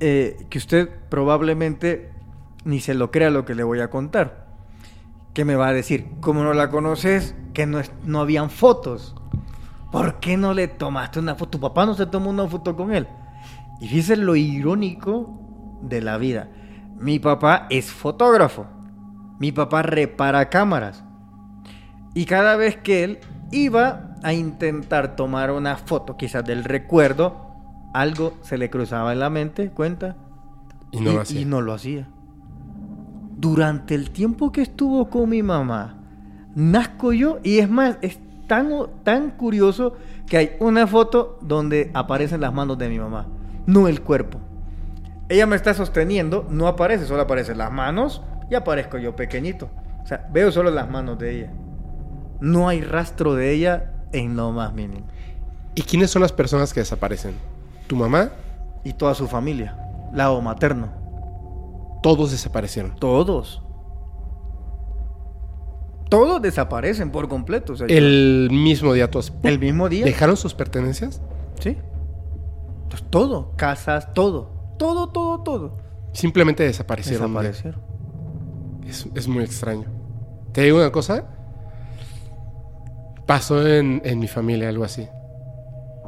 eh, 0.00 0.46
que 0.50 0.58
usted 0.58 0.90
probablemente 1.08 2.10
ni 2.66 2.80
se 2.80 2.92
lo 2.94 3.10
crea 3.10 3.30
lo 3.30 3.44
que 3.46 3.54
le 3.54 3.62
voy 3.62 3.80
a 3.80 3.88
contar. 3.88 4.44
¿Qué 5.32 5.44
me 5.44 5.54
va 5.56 5.68
a 5.68 5.72
decir? 5.72 6.08
Como 6.20 6.42
no 6.42 6.52
la 6.52 6.70
conoces, 6.70 7.34
que 7.54 7.66
no, 7.66 7.78
es- 7.78 7.92
no 8.04 8.20
habían 8.20 8.50
fotos. 8.50 9.14
¿Por 9.92 10.18
qué 10.20 10.36
no 10.36 10.52
le 10.52 10.68
tomaste 10.68 11.18
una 11.20 11.34
foto? 11.36 11.52
Tu 11.52 11.60
papá 11.60 11.86
no 11.86 11.94
se 11.94 12.06
tomó 12.06 12.28
una 12.30 12.46
foto 12.46 12.76
con 12.76 12.92
él. 12.92 13.06
Y 13.80 13.88
fíjese 13.88 14.16
lo 14.16 14.36
irónico 14.36 15.40
de 15.82 16.02
la 16.02 16.18
vida. 16.18 16.48
Mi 16.98 17.18
papá 17.18 17.66
es 17.70 17.90
fotógrafo. 17.90 18.66
Mi 19.38 19.52
papá 19.52 19.82
repara 19.82 20.48
cámaras. 20.48 21.04
Y 22.14 22.24
cada 22.24 22.56
vez 22.56 22.76
que 22.78 23.04
él 23.04 23.18
iba 23.52 24.14
a 24.22 24.32
intentar 24.32 25.14
tomar 25.16 25.50
una 25.50 25.76
foto, 25.76 26.16
quizás 26.16 26.44
del 26.44 26.64
recuerdo, 26.64 27.46
algo 27.92 28.32
se 28.42 28.56
le 28.58 28.70
cruzaba 28.70 29.12
en 29.12 29.20
la 29.20 29.28
mente, 29.30 29.70
cuenta, 29.70 30.16
Y 30.90 31.00
no 31.00 31.12
lo 31.12 31.20
hacía. 31.20 31.40
y 31.40 31.44
no 31.44 31.60
lo 31.60 31.74
hacía. 31.74 32.08
Durante 33.36 33.94
el 33.94 34.10
tiempo 34.10 34.50
que 34.50 34.62
estuvo 34.62 35.10
con 35.10 35.28
mi 35.28 35.42
mamá, 35.42 35.98
nazco 36.54 37.12
yo 37.12 37.38
y 37.42 37.58
es 37.58 37.68
más, 37.68 37.98
es 38.00 38.18
tan, 38.46 38.70
tan 39.04 39.30
curioso 39.30 39.94
que 40.26 40.38
hay 40.38 40.50
una 40.58 40.86
foto 40.86 41.38
donde 41.42 41.90
aparecen 41.92 42.40
las 42.40 42.54
manos 42.54 42.78
de 42.78 42.88
mi 42.88 42.98
mamá, 42.98 43.26
no 43.66 43.88
el 43.88 44.00
cuerpo. 44.00 44.40
Ella 45.28 45.46
me 45.46 45.56
está 45.56 45.74
sosteniendo, 45.74 46.46
no 46.48 46.66
aparece, 46.66 47.04
solo 47.04 47.22
aparecen 47.22 47.58
las 47.58 47.70
manos 47.70 48.22
y 48.50 48.54
aparezco 48.54 48.96
yo 48.96 49.14
pequeñito. 49.16 49.68
O 50.02 50.06
sea, 50.06 50.26
veo 50.32 50.50
solo 50.52 50.70
las 50.70 50.88
manos 50.88 51.18
de 51.18 51.36
ella. 51.36 51.52
No 52.40 52.68
hay 52.68 52.80
rastro 52.80 53.34
de 53.34 53.52
ella 53.52 53.92
en 54.12 54.36
lo 54.36 54.52
más 54.52 54.72
mínimo. 54.72 55.06
¿Y 55.74 55.82
quiénes 55.82 56.10
son 56.10 56.22
las 56.22 56.32
personas 56.32 56.72
que 56.72 56.80
desaparecen? 56.80 57.34
¿Tu 57.86 57.96
mamá? 57.96 58.30
Y 58.84 58.92
toda 58.92 59.14
su 59.14 59.26
familia, 59.26 59.76
lado 60.12 60.40
materno, 60.40 60.88
Todos 62.02 62.30
desaparecieron. 62.30 62.96
todos. 62.96 63.62
Todos 66.08 66.40
desaparecen 66.40 67.10
por 67.10 67.28
completo. 67.28 67.72
o 67.72 67.76
sea, 67.76 67.86
El 67.88 68.48
mismo 68.52 68.92
día 68.92 69.10
todos. 69.10 69.32
el 69.42 69.58
mismo 69.58 69.88
día. 69.88 70.04
¿Dejaron 70.04 70.36
sus 70.36 70.54
pertenencias? 70.54 71.20
Sí. 71.58 71.76
Pues 72.88 73.02
todo, 73.10 73.52
casas, 73.56 74.12
todo. 74.14 74.74
Todo, 74.78 75.08
todo, 75.08 75.42
todo. 75.42 75.76
Simplemente 76.12 76.62
desaparecieron. 76.62 77.32
Desaparecieron. 77.32 77.80
Es, 78.86 79.08
es 79.16 79.26
muy 79.26 79.42
extraño. 79.42 79.86
Te 80.52 80.62
digo 80.62 80.78
una 80.78 80.92
cosa. 80.92 81.24
Pasó 83.26 83.66
en, 83.66 84.00
en 84.04 84.18
mi 84.20 84.28
familia 84.28 84.68
algo 84.68 84.84
así. 84.84 85.08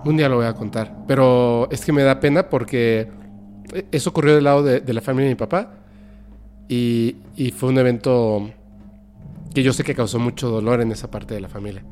Un 0.05 0.17
día 0.17 0.28
lo 0.28 0.36
voy 0.36 0.47
a 0.47 0.55
contar. 0.55 1.05
Pero 1.08 1.68
es 1.73 1.84
que 1.84 1.92
me 1.92 2.05
da 2.05 2.20
pena 2.20 2.49
porque 2.49 3.10
eso 3.91 4.10
ocurrió 4.10 4.36
del 4.36 4.44
lado 4.44 4.62
de, 4.62 4.81
de 4.81 4.92
la 4.92 5.00
familia 5.00 5.28
de 5.28 5.34
mi 5.34 5.39
papá. 5.39 5.73
Y, 6.68 7.16
fue 7.56 7.70
un 7.70 7.78
evento 7.78 8.50
que 9.55 9.62
yo 9.62 9.72
sé 9.72 9.84
que 9.84 9.94
causó 9.94 10.18
mucho 10.18 10.50
dolor 10.50 10.80
en 10.80 10.92
esa 10.92 11.10
parte 11.10 11.34
de 11.34 11.40
la 11.40 11.48
familia. 11.48 11.82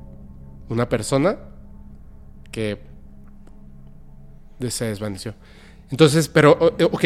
Una 0.69 0.89
persona 0.89 1.37
que 2.51 2.79
se 4.69 4.85
desvaneció. 4.87 5.35
Entonces, 5.91 6.29
pero, 6.29 6.53
o- 6.53 6.85
ok. 6.85 7.05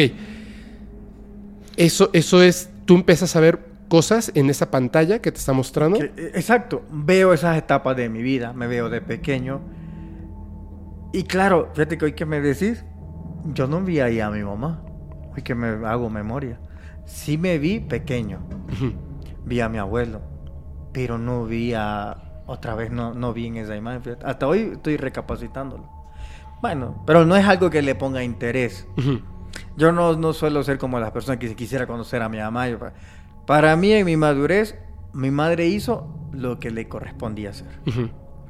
Eso, 1.77 2.09
eso 2.13 2.43
es, 2.43 2.69
tú 2.85 2.95
empiezas 2.95 3.35
a 3.35 3.39
ver 3.39 3.59
cosas 3.87 4.31
en 4.35 4.49
esa 4.49 4.71
pantalla 4.71 5.19
que 5.19 5.31
te 5.31 5.37
está 5.37 5.53
mostrando. 5.53 6.01
Eh, 6.01 6.31
exacto. 6.33 6.83
Veo 6.91 7.33
esas 7.33 7.57
etapas 7.57 7.95
de 7.95 8.09
mi 8.09 8.21
vida. 8.21 8.53
Me 8.53 8.67
veo 8.67 8.89
de 8.89 9.01
pequeño. 9.01 9.61
Y 11.13 11.23
claro, 11.23 11.69
fíjate 11.73 11.97
que 11.97 12.05
hoy 12.05 12.13
que 12.13 12.25
me 12.25 12.41
decís, 12.41 12.83
yo 13.53 13.67
no 13.67 13.81
vi 13.81 13.99
ahí 13.99 14.19
a 14.19 14.29
mi 14.29 14.43
mamá. 14.43 14.83
Hoy 15.35 15.41
que 15.41 15.55
me 15.55 15.85
hago 15.87 16.09
memoria. 16.09 16.59
Sí 17.05 17.37
me 17.37 17.57
vi 17.57 17.79
pequeño. 17.79 18.39
Vi 19.45 19.59
a 19.59 19.69
mi 19.69 19.77
abuelo. 19.77 20.21
Pero 20.93 21.17
no 21.17 21.45
vi 21.45 21.73
a... 21.73 22.43
Otra 22.47 22.75
vez 22.75 22.91
no, 22.91 23.13
no 23.13 23.33
vi 23.33 23.47
en 23.47 23.57
esa 23.57 23.75
imagen. 23.75 24.01
fíjate. 24.03 24.25
Hasta 24.25 24.47
hoy 24.47 24.71
estoy 24.73 24.97
recapacitándolo. 24.97 25.89
Bueno, 26.61 27.01
pero 27.05 27.25
no 27.25 27.35
es 27.35 27.45
algo 27.45 27.69
que 27.69 27.81
le 27.81 27.95
ponga 27.95 28.23
interés. 28.23 28.87
Yo 29.77 29.91
no, 29.91 30.13
no 30.15 30.33
suelo 30.33 30.63
ser 30.63 30.77
como 30.77 30.99
las 30.99 31.11
personas 31.11 31.39
que 31.39 31.47
si 31.47 31.55
quisiera 31.55 31.87
conocer 31.87 32.21
a 32.21 32.29
mi 32.29 32.37
mamá. 32.37 32.67
Para 33.47 33.75
mí, 33.75 33.91
en 33.93 34.05
mi 34.05 34.15
madurez, 34.15 34.77
mi 35.13 35.31
madre 35.31 35.67
hizo 35.67 36.29
lo 36.31 36.59
que 36.59 36.71
le 36.71 36.87
correspondía 36.87 37.49
hacer. 37.49 37.67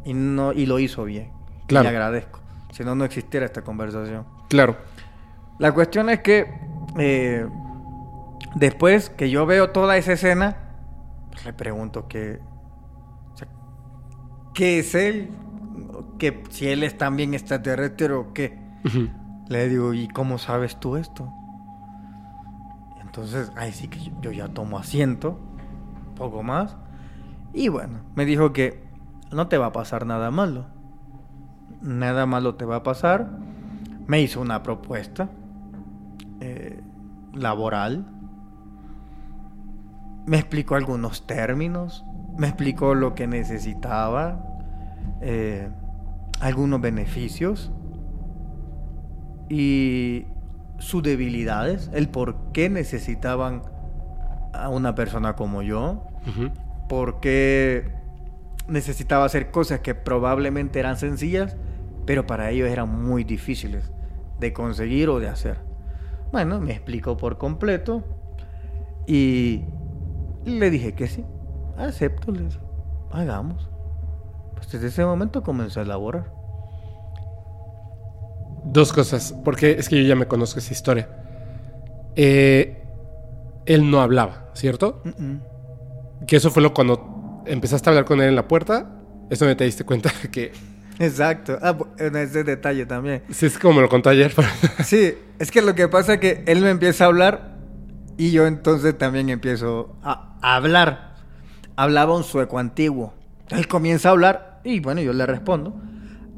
Y, 0.03 0.13
no, 0.13 0.51
y 0.51 0.65
lo 0.65 0.79
hizo 0.79 1.05
bien. 1.05 1.31
Claro. 1.67 1.85
Y 1.85 1.89
agradezco. 1.89 2.39
Si 2.71 2.83
no, 2.83 2.95
no 2.95 3.05
existiera 3.05 3.45
esta 3.45 3.63
conversación. 3.63 4.25
Claro. 4.49 4.75
La 5.59 5.73
cuestión 5.73 6.09
es 6.09 6.19
que 6.19 6.53
eh, 6.97 7.45
después 8.55 9.09
que 9.09 9.29
yo 9.29 9.45
veo 9.45 9.71
toda 9.71 9.97
esa 9.97 10.13
escena, 10.13 10.57
pues 11.31 11.45
le 11.45 11.53
pregunto 11.53 12.07
que, 12.07 12.39
o 13.33 13.37
sea, 13.37 13.47
qué 14.53 14.79
es 14.79 14.95
él, 14.95 15.29
que 16.19 16.43
si 16.49 16.67
él 16.67 16.83
es 16.83 16.97
también 16.97 17.33
extraterrestre 17.33 18.13
o 18.13 18.33
qué. 18.33 18.59
Le 19.47 19.69
digo, 19.69 19.93
¿y 19.93 20.07
cómo 20.07 20.37
sabes 20.37 20.79
tú 20.79 20.95
esto? 20.95 21.31
Entonces, 23.01 23.51
ahí 23.55 23.71
sí 23.73 23.87
que 23.87 23.99
yo, 23.99 24.11
yo 24.21 24.31
ya 24.31 24.47
tomo 24.47 24.77
asiento, 24.77 25.37
poco 26.15 26.43
más. 26.43 26.77
Y 27.53 27.67
bueno, 27.67 27.99
me 28.15 28.25
dijo 28.25 28.53
que 28.53 28.83
no 29.31 29.47
te 29.47 29.57
va 29.57 29.67
a 29.67 29.71
pasar 29.71 30.05
nada 30.05 30.31
malo. 30.31 30.65
Nada 31.81 32.25
malo 32.25 32.55
te 32.55 32.65
va 32.65 32.77
a 32.77 32.83
pasar. 32.83 33.29
Me 34.07 34.21
hizo 34.21 34.39
una 34.41 34.63
propuesta 34.63 35.29
eh, 36.39 36.81
laboral. 37.33 38.05
Me 40.25 40.37
explicó 40.37 40.75
algunos 40.75 41.25
términos. 41.27 42.05
Me 42.37 42.47
explicó 42.47 42.95
lo 42.95 43.13
que 43.15 43.27
necesitaba. 43.27 44.47
eh, 45.21 45.69
algunos 46.39 46.81
beneficios 46.81 47.71
y 49.49 50.25
sus 50.79 51.03
debilidades, 51.03 51.89
el 51.93 52.09
por 52.09 52.51
qué 52.53 52.69
necesitaban 52.69 53.61
a 54.53 54.69
una 54.69 54.95
persona 54.95 55.35
como 55.35 55.61
yo, 55.61 56.07
Ujú. 56.27 56.49
por 56.89 57.19
qué 57.19 57.91
necesitaba 58.67 59.25
hacer 59.25 59.51
cosas 59.51 59.81
que 59.81 59.93
probablemente 59.93 60.79
eran 60.79 60.97
sencillas, 60.97 61.55
pero 62.05 62.25
para 62.25 62.49
ellos 62.49 62.69
eran 62.69 63.03
muy 63.03 63.23
difíciles 63.23 63.91
de 64.39 64.53
conseguir 64.53 65.09
o 65.09 65.19
de 65.19 65.27
hacer. 65.29 65.57
Bueno, 66.31 66.59
me 66.59 66.71
explicó 66.71 67.17
por 67.17 67.37
completo 67.37 68.03
y 69.05 69.65
le 70.45 70.69
dije 70.69 70.93
que 70.93 71.07
sí, 71.07 71.25
acepto, 71.77 72.31
le 72.31 72.41
dije, 72.43 72.59
hagamos. 73.11 73.69
Pues 74.55 74.71
desde 74.71 74.87
ese 74.87 75.05
momento 75.05 75.41
comencé 75.43 75.79
a 75.79 75.83
elaborar. 75.83 76.31
Dos 78.63 78.93
cosas, 78.93 79.33
porque 79.43 79.71
es 79.71 79.89
que 79.89 80.01
yo 80.01 80.07
ya 80.07 80.15
me 80.15 80.27
conozco 80.27 80.59
esa 80.59 80.71
historia. 80.71 81.09
Eh, 82.15 82.83
él 83.65 83.89
no 83.89 84.01
hablaba, 84.01 84.49
¿cierto? 84.53 85.01
Que 86.27 86.35
eso 86.35 86.51
fue 86.51 86.61
lo 86.61 86.73
cuando 86.73 87.43
empezaste 87.47 87.89
a 87.89 87.91
hablar 87.91 88.05
con 88.05 88.21
él 88.21 88.29
en 88.29 88.35
la 88.35 88.47
puerta. 88.47 88.87
Eso 89.31 89.45
me 89.45 89.55
te 89.55 89.63
diste 89.63 89.83
cuenta 89.83 90.11
que... 90.31 90.51
Exacto. 90.99 91.57
Ah, 91.63 91.75
en 91.97 92.15
ese 92.15 92.43
detalle 92.43 92.85
también. 92.85 93.23
Sí, 93.31 93.47
es 93.47 93.57
como 93.57 93.75
me 93.75 93.81
lo 93.81 93.89
contó 93.89 94.09
ayer. 94.09 94.31
pero- 94.35 94.47
Sí, 94.83 95.15
es 95.39 95.49
que 95.49 95.63
lo 95.63 95.73
que 95.73 95.87
pasa 95.87 96.13
es 96.15 96.19
que 96.19 96.43
él 96.45 96.61
me 96.61 96.69
empieza 96.69 97.05
a 97.05 97.07
hablar 97.07 97.50
y 98.21 98.29
yo 98.29 98.45
entonces 98.45 98.95
también 98.95 99.29
empiezo 99.29 99.95
a, 100.03 100.35
hablar. 100.43 101.15
Hablaba 101.75 102.15
un 102.15 102.23
sueco 102.23 102.59
antiguo. 102.59 103.15
Él 103.49 103.67
comienza 103.67 104.09
a 104.09 104.11
hablar 104.11 104.61
y 104.63 104.79
bueno, 104.79 105.01
yo 105.01 105.11
le 105.11 105.25
respondo. 105.25 105.73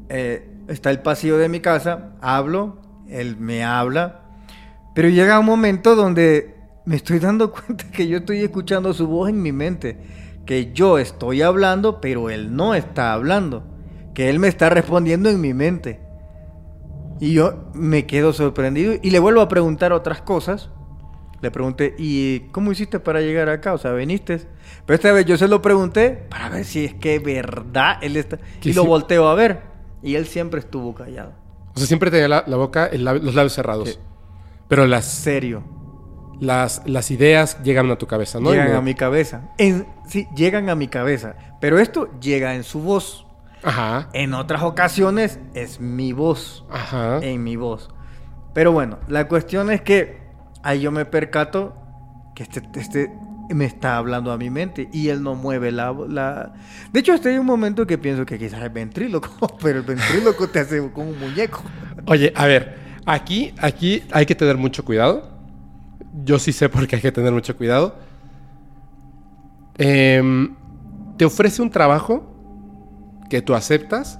Eh, 0.08 0.50
está 0.66 0.90
el 0.90 1.00
pasillo 1.00 1.36
de 1.36 1.50
mi 1.50 1.60
casa, 1.60 2.12
hablo, 2.22 2.78
él 3.06 3.36
me 3.36 3.64
habla, 3.64 4.22
pero 4.94 5.10
llega 5.10 5.38
un 5.38 5.44
momento 5.44 5.94
donde 5.94 6.56
me 6.86 6.96
estoy 6.96 7.18
dando 7.18 7.52
cuenta 7.52 7.84
que 7.90 8.08
yo 8.08 8.16
estoy 8.16 8.40
escuchando 8.40 8.94
su 8.94 9.06
voz 9.06 9.28
en 9.28 9.42
mi 9.42 9.52
mente, 9.52 9.98
que 10.46 10.72
yo 10.72 10.96
estoy 10.96 11.42
hablando, 11.42 12.00
pero 12.00 12.30
él 12.30 12.56
no 12.56 12.74
está 12.74 13.12
hablando, 13.12 13.62
que 14.14 14.30
él 14.30 14.38
me 14.38 14.48
está 14.48 14.70
respondiendo 14.70 15.28
en 15.28 15.38
mi 15.38 15.52
mente. 15.52 16.00
Y 17.20 17.34
yo 17.34 17.70
me 17.74 18.06
quedo 18.06 18.32
sorprendido 18.32 18.94
y 19.02 19.10
le 19.10 19.18
vuelvo 19.18 19.42
a 19.42 19.50
preguntar 19.50 19.92
otras 19.92 20.22
cosas. 20.22 20.70
Le 21.44 21.50
pregunté, 21.50 21.94
¿y 21.98 22.40
cómo 22.52 22.72
hiciste 22.72 23.00
para 23.00 23.20
llegar 23.20 23.50
acá? 23.50 23.74
O 23.74 23.78
sea, 23.78 23.92
viniste. 23.92 24.40
Pero 24.86 24.94
esta 24.94 25.12
vez 25.12 25.26
yo 25.26 25.36
se 25.36 25.46
lo 25.46 25.60
pregunté 25.60 26.24
para 26.30 26.48
ver 26.48 26.64
si 26.64 26.86
es 26.86 26.94
que 26.94 27.18
verdad 27.18 27.98
él 28.00 28.16
está. 28.16 28.38
Y 28.62 28.72
lo 28.72 28.80
sí. 28.82 28.88
volteo 28.88 29.28
a 29.28 29.34
ver. 29.34 29.60
Y 30.02 30.14
él 30.14 30.26
siempre 30.26 30.60
estuvo 30.60 30.94
callado. 30.94 31.34
O 31.74 31.78
sea, 31.78 31.86
siempre 31.86 32.10
tenía 32.10 32.28
la, 32.28 32.44
la 32.46 32.56
boca, 32.56 32.86
el 32.86 33.04
lab- 33.06 33.20
los 33.20 33.34
labios 33.34 33.52
cerrados. 33.52 33.90
Sí. 33.90 33.98
Pero 34.68 34.86
las, 34.86 35.04
Serio. 35.04 35.62
las, 36.40 36.80
las 36.86 37.10
ideas 37.10 37.62
llegan 37.62 37.90
a 37.90 37.96
tu 37.96 38.06
cabeza, 38.06 38.40
¿no? 38.40 38.50
llegan 38.52 38.70
Y- 38.70 38.76
a 38.76 38.80
mi 38.80 38.94
cabeza. 38.94 39.50
En, 39.58 39.86
sí, 40.08 40.26
llegan 40.34 40.70
a 40.70 40.74
mi 40.74 40.88
cabeza. 40.88 41.36
Pero 41.60 41.78
esto 41.78 42.08
llega 42.20 42.54
en 42.54 42.64
su 42.64 42.80
voz. 42.80 43.26
Ajá. 43.62 44.08
En 44.14 44.32
otras 44.32 44.62
ocasiones 44.62 45.38
es 45.52 45.78
mi 45.78 46.14
voz. 46.14 46.64
Ajá. 46.70 47.18
en 47.20 47.44
mi 47.44 47.56
voz. 47.56 47.90
Pero 48.54 48.72
bueno, 48.72 48.98
la 49.08 49.28
cuestión 49.28 49.70
es 49.70 49.82
que 49.82 50.23
ahí 50.64 50.80
yo 50.80 50.90
me 50.90 51.04
percato 51.04 51.76
que 52.34 52.42
este, 52.42 52.62
este 52.74 53.12
me 53.50 53.66
está 53.66 53.98
hablando 53.98 54.32
a 54.32 54.38
mi 54.38 54.50
mente 54.50 54.88
y 54.92 55.08
él 55.10 55.22
no 55.22 55.34
mueve 55.34 55.70
la... 55.70 55.94
la... 56.08 56.54
De 56.90 57.00
hecho, 57.00 57.12
hasta 57.12 57.28
hay 57.28 57.38
un 57.38 57.46
momento 57.46 57.86
que 57.86 57.98
pienso 57.98 58.24
que 58.24 58.38
quizás 58.38 58.62
es 58.62 58.72
ventríloco, 58.72 59.28
pero 59.62 59.80
el 59.80 59.84
ventríloco 59.84 60.48
te 60.48 60.60
hace 60.60 60.90
como 60.90 61.10
un 61.10 61.20
muñeco. 61.20 61.62
Oye, 62.06 62.32
a 62.34 62.46
ver, 62.46 62.76
aquí, 63.04 63.54
aquí 63.58 64.02
hay 64.10 64.26
que 64.26 64.34
tener 64.34 64.56
mucho 64.56 64.84
cuidado. 64.84 65.30
Yo 66.24 66.38
sí 66.38 66.52
sé 66.52 66.68
por 66.68 66.86
qué 66.86 66.96
hay 66.96 67.02
que 67.02 67.12
tener 67.12 67.32
mucho 67.32 67.56
cuidado. 67.56 67.98
Em, 69.76 70.54
te 71.18 71.24
ofrece 71.24 71.60
un 71.60 71.70
trabajo 71.70 72.30
que 73.28 73.42
tú 73.42 73.54
aceptas, 73.54 74.18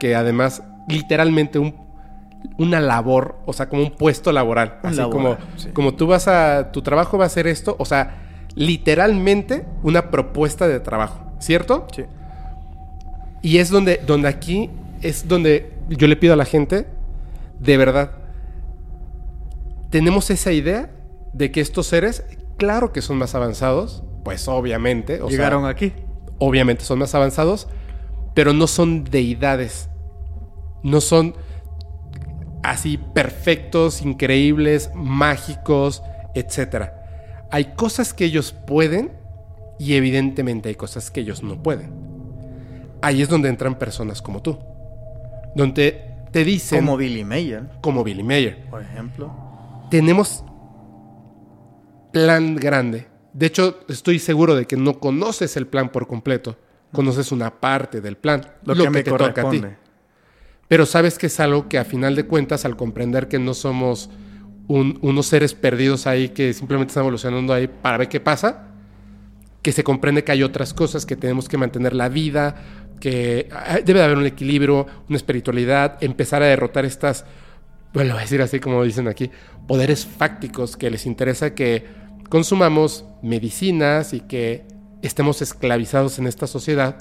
que 0.00 0.14
además 0.14 0.62
literalmente 0.88 1.58
un, 1.58 1.85
una 2.58 2.80
labor, 2.80 3.38
o 3.46 3.52
sea, 3.52 3.68
como 3.68 3.82
un 3.82 3.90
puesto 3.90 4.32
laboral. 4.32 4.78
Un 4.82 4.88
así 4.90 4.96
laboral, 4.98 5.36
como, 5.36 5.36
sí. 5.56 5.70
como 5.70 5.94
tú 5.94 6.06
vas 6.06 6.28
a, 6.28 6.70
tu 6.72 6.82
trabajo 6.82 7.18
va 7.18 7.26
a 7.26 7.28
ser 7.28 7.46
esto, 7.46 7.76
o 7.78 7.84
sea, 7.84 8.22
literalmente 8.54 9.66
una 9.82 10.10
propuesta 10.10 10.66
de 10.66 10.80
trabajo, 10.80 11.32
¿cierto? 11.38 11.86
Sí. 11.94 12.04
Y 13.42 13.58
es 13.58 13.70
donde, 13.70 14.00
donde 14.06 14.28
aquí 14.28 14.70
es 15.02 15.28
donde 15.28 15.72
yo 15.88 16.08
le 16.08 16.16
pido 16.16 16.32
a 16.32 16.36
la 16.36 16.44
gente, 16.44 16.86
de 17.60 17.76
verdad, 17.76 18.12
tenemos 19.90 20.30
esa 20.30 20.52
idea 20.52 20.90
de 21.32 21.50
que 21.52 21.60
estos 21.60 21.86
seres, 21.86 22.24
claro 22.56 22.92
que 22.92 23.02
son 23.02 23.18
más 23.18 23.34
avanzados, 23.34 24.02
pues 24.24 24.48
obviamente, 24.48 25.22
o 25.22 25.28
sea, 25.28 25.36
Llegaron 25.36 25.66
aquí. 25.66 25.92
obviamente 26.38 26.84
son 26.84 26.98
más 26.98 27.14
avanzados, 27.14 27.68
pero 28.34 28.52
no 28.52 28.66
son 28.66 29.04
deidades. 29.04 29.88
No 30.82 31.00
son 31.00 31.34
así 32.70 32.98
perfectos, 32.98 34.02
increíbles, 34.02 34.90
mágicos, 34.94 36.02
etc. 36.34 36.90
Hay 37.50 37.74
cosas 37.76 38.12
que 38.12 38.24
ellos 38.24 38.52
pueden 38.52 39.12
y 39.78 39.94
evidentemente 39.94 40.68
hay 40.68 40.74
cosas 40.74 41.10
que 41.10 41.20
ellos 41.20 41.42
no 41.42 41.62
pueden. 41.62 41.92
Ahí 43.02 43.22
es 43.22 43.28
donde 43.28 43.48
entran 43.48 43.78
personas 43.78 44.20
como 44.20 44.42
tú. 44.42 44.58
Donde 45.54 46.14
te 46.32 46.44
dicen, 46.44 46.80
Como 46.80 46.92
como, 46.92 46.98
Billy 46.98 47.24
Mayer, 47.24 47.68
Billy 48.04 48.22
Mayer, 48.22 48.68
por 48.68 48.82
ejemplo. 48.82 49.32
tenemos 49.90 50.44
plan 52.12 52.56
grande. 52.56 53.06
De 53.32 53.46
hecho, 53.46 53.80
estoy 53.88 54.18
seguro 54.18 54.54
de 54.54 54.66
que 54.66 54.76
no 54.76 54.98
conoces 54.98 55.56
el 55.56 55.66
plan 55.66 55.90
por 55.90 56.06
completo. 56.06 56.56
Conoces 56.92 57.32
una 57.32 57.60
parte 57.60 58.00
del 58.00 58.16
plan, 58.16 58.46
Lo, 58.64 58.74
que, 58.74 58.88
me 58.88 59.04
corresponde. 59.04 59.76
Pero 60.68 60.84
sabes 60.86 61.18
que 61.18 61.26
es 61.26 61.38
algo 61.40 61.68
que 61.68 61.78
a 61.78 61.84
final 61.84 62.16
de 62.16 62.26
cuentas, 62.26 62.64
al 62.64 62.76
comprender 62.76 63.28
que 63.28 63.38
no 63.38 63.54
somos 63.54 64.10
un- 64.68 64.98
unos 65.02 65.26
seres 65.26 65.54
perdidos 65.54 66.06
ahí 66.06 66.30
que 66.30 66.52
simplemente 66.52 66.90
están 66.90 67.02
evolucionando 67.02 67.52
ahí 67.52 67.68
para 67.68 67.98
ver 67.98 68.08
qué 68.08 68.18
pasa, 68.20 68.68
que 69.62 69.70
se 69.72 69.84
comprende 69.84 70.24
que 70.24 70.32
hay 70.32 70.42
otras 70.42 70.74
cosas, 70.74 71.06
que 71.06 71.16
tenemos 71.16 71.48
que 71.48 71.56
mantener 71.58 71.94
la 71.94 72.08
vida, 72.08 72.56
que 73.00 73.48
ah, 73.52 73.78
debe 73.84 74.00
de 74.00 74.04
haber 74.04 74.18
un 74.18 74.26
equilibrio, 74.26 74.86
una 75.08 75.16
espiritualidad, 75.16 75.98
empezar 76.02 76.42
a 76.42 76.46
derrotar 76.46 76.84
estas, 76.84 77.24
bueno, 77.92 78.12
voy 78.14 78.18
a 78.20 78.22
decir 78.22 78.42
así 78.42 78.58
como 78.58 78.82
dicen 78.82 79.06
aquí, 79.06 79.30
poderes 79.68 80.04
fácticos 80.06 80.76
que 80.76 80.90
les 80.90 81.06
interesa 81.06 81.54
que 81.54 81.84
consumamos 82.28 83.04
medicinas 83.22 84.12
y 84.14 84.20
que 84.20 84.64
estemos 85.02 85.42
esclavizados 85.42 86.18
en 86.18 86.26
esta 86.26 86.46
sociedad 86.48 86.98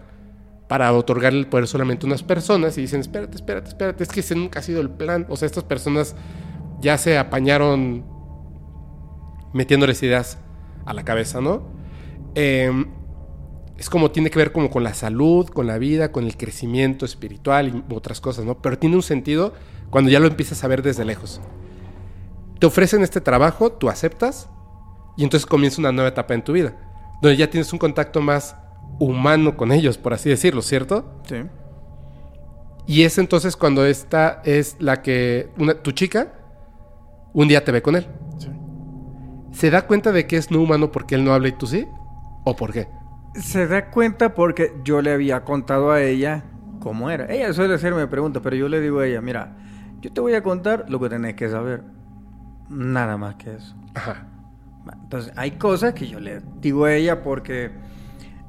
para 0.67 0.91
otorgarle 0.93 1.39
el 1.39 1.47
poder 1.47 1.67
solamente 1.67 2.05
a 2.05 2.07
unas 2.07 2.23
personas 2.23 2.77
y 2.77 2.81
dicen, 2.81 3.01
espérate, 3.01 3.35
espérate, 3.35 3.69
espérate, 3.69 4.03
es 4.03 4.09
que 4.09 4.21
ese 4.21 4.35
nunca 4.35 4.59
ha 4.59 4.63
sido 4.63 4.81
el 4.81 4.89
plan. 4.89 5.25
O 5.29 5.37
sea, 5.37 5.45
estas 5.45 5.63
personas 5.63 6.15
ya 6.81 6.97
se 6.97 7.17
apañaron 7.17 8.05
metiéndoles 9.53 10.01
ideas 10.03 10.39
a 10.85 10.93
la 10.93 11.03
cabeza, 11.03 11.39
¿no? 11.41 11.63
Eh, 12.35 12.71
es 13.77 13.89
como 13.89 14.11
tiene 14.11 14.29
que 14.29 14.39
ver 14.39 14.51
como 14.51 14.69
con 14.69 14.83
la 14.83 14.93
salud, 14.93 15.47
con 15.47 15.67
la 15.67 15.77
vida, 15.77 16.11
con 16.11 16.25
el 16.25 16.37
crecimiento 16.37 17.05
espiritual 17.05 17.67
y 17.67 17.93
otras 17.93 18.21
cosas, 18.21 18.45
¿no? 18.45 18.61
Pero 18.61 18.77
tiene 18.79 18.95
un 18.95 19.03
sentido 19.03 19.53
cuando 19.89 20.09
ya 20.09 20.19
lo 20.19 20.27
empiezas 20.27 20.63
a 20.63 20.67
ver 20.67 20.81
desde 20.81 21.05
lejos. 21.05 21.41
Te 22.59 22.65
ofrecen 22.65 23.03
este 23.03 23.21
trabajo, 23.21 23.71
tú 23.71 23.89
aceptas 23.89 24.49
y 25.17 25.23
entonces 25.23 25.45
comienza 25.45 25.81
una 25.81 25.91
nueva 25.91 26.09
etapa 26.09 26.33
en 26.33 26.43
tu 26.43 26.53
vida, 26.53 26.75
donde 27.21 27.37
ya 27.37 27.49
tienes 27.49 27.71
un 27.73 27.79
contacto 27.79 28.21
más 28.21 28.55
humano 28.99 29.57
con 29.57 29.71
ellos, 29.71 29.97
por 29.97 30.13
así 30.13 30.29
decirlo, 30.29 30.61
¿cierto? 30.61 31.21
Sí. 31.27 31.37
Y 32.87 33.03
es 33.03 33.17
entonces 33.17 33.55
cuando 33.55 33.85
esta 33.85 34.41
es 34.45 34.77
la 34.79 35.01
que 35.01 35.49
una, 35.57 35.73
tu 35.73 35.91
chica 35.91 36.33
un 37.33 37.47
día 37.47 37.63
te 37.63 37.71
ve 37.71 37.81
con 37.81 37.95
él. 37.95 38.07
Sí. 38.37 38.49
¿Se 39.51 39.69
da 39.69 39.87
cuenta 39.87 40.11
de 40.11 40.27
que 40.27 40.37
es 40.37 40.51
no 40.51 40.61
humano 40.61 40.91
porque 40.91 41.15
él 41.15 41.23
no 41.23 41.33
habla 41.33 41.47
y 41.47 41.53
tú 41.53 41.67
sí? 41.67 41.87
¿O 42.43 42.55
por 42.55 42.71
qué? 42.71 42.87
Se 43.33 43.67
da 43.67 43.89
cuenta 43.89 44.33
porque 44.33 44.73
yo 44.83 45.01
le 45.01 45.11
había 45.11 45.43
contado 45.43 45.91
a 45.91 46.01
ella 46.01 46.45
cómo 46.79 47.09
era. 47.09 47.25
Ella 47.25 47.51
suele 47.53 47.73
hacerme 47.73 48.07
preguntas, 48.07 48.41
pero 48.43 48.55
yo 48.55 48.69
le 48.69 48.79
digo 48.79 48.99
a 48.99 49.07
ella, 49.07 49.19
mira, 49.19 49.57
yo 49.99 50.11
te 50.13 50.21
voy 50.21 50.35
a 50.35 50.43
contar 50.43 50.85
lo 50.87 50.99
que 50.99 51.09
tenés 51.09 51.35
que 51.35 51.49
saber. 51.49 51.83
Nada 52.69 53.17
más 53.17 53.35
que 53.35 53.55
eso. 53.55 53.75
Ajá. 53.95 54.27
Entonces, 54.93 55.33
hay 55.35 55.51
cosas 55.51 55.93
que 55.93 56.07
yo 56.07 56.19
le 56.19 56.41
digo 56.61 56.85
a 56.85 56.93
ella 56.93 57.23
porque 57.23 57.71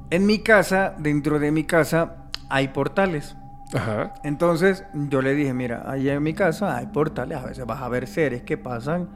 en 0.09 0.25
mi 0.25 0.39
casa, 0.39 0.93
dentro 0.97 1.39
de 1.39 1.51
mi 1.51 1.63
casa, 1.63 2.15
hay 2.49 2.69
portales. 2.69 3.35
Ajá. 3.73 4.13
Entonces, 4.23 4.85
yo 4.93 5.21
le 5.21 5.33
dije, 5.35 5.53
mira, 5.53 5.83
allá 5.89 6.13
en 6.13 6.23
mi 6.23 6.33
casa 6.33 6.77
hay 6.77 6.87
portales, 6.87 7.37
a 7.37 7.45
veces 7.45 7.65
vas 7.65 7.81
a 7.81 7.89
ver 7.89 8.07
seres 8.07 8.41
que 8.43 8.57
pasan 8.57 9.09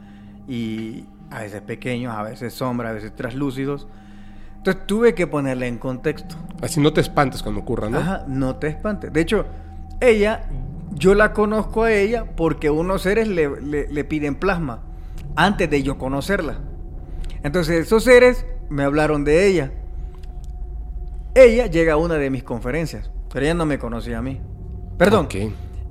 y 0.48 1.06
a 1.30 1.42
veces 1.42 1.62
pequeños, 1.62 2.14
a 2.14 2.24
veces 2.24 2.54
sombras, 2.54 2.92
a 2.92 2.94
veces 2.94 3.16
translúcidos. 3.16 3.88
Entonces, 4.58 4.86
tuve 4.86 5.16
que 5.16 5.26
ponerle 5.28 5.68
en 5.68 5.78
contexto. 5.78 6.36
Así 6.62 6.80
no 6.82 6.92
te 6.94 7.02
espantes 7.02 7.42
cuando 7.42 7.62
ocurra, 7.62 7.90
¿no? 7.90 7.98
Ajá, 8.00 8.26
no 8.28 8.58
te 8.58 8.68
espantes. 8.68 9.12
De 9.14 9.22
hecho, 9.22 9.46
ella, 10.02 10.44
yo 10.94 11.16
la 11.16 11.32
conozco 11.34 11.84
a 11.84 11.92
ella 11.94 12.26
porque 12.36 12.70
unos 12.70 13.04
seres 13.04 13.28
le, 13.30 13.62
le- 13.62 13.88
le 13.88 14.04
piden 14.04 14.36
plasma 14.36 14.82
antes 15.38 15.70
de 15.70 15.82
yo 15.82 15.98
conocerla. 15.98 16.56
Entonces, 17.44 17.86
esos 17.88 18.04
seres 18.04 18.46
me 18.70 18.84
hablaron 18.84 19.24
de 19.24 19.48
ella. 19.48 19.72
Ella 21.34 21.68
llega 21.68 21.94
a 21.94 21.98
una 21.98 22.16
de 22.16 22.30
mis 22.30 22.44
conferencias, 22.44 23.10
pero 23.32 23.46
ella 23.46 23.54
no 23.54 23.66
me 23.66 23.80
conocía 23.80 24.18
a 24.18 24.22
mí. 24.22 24.42
Perdón, 24.98 25.26
Ok. 25.26 25.36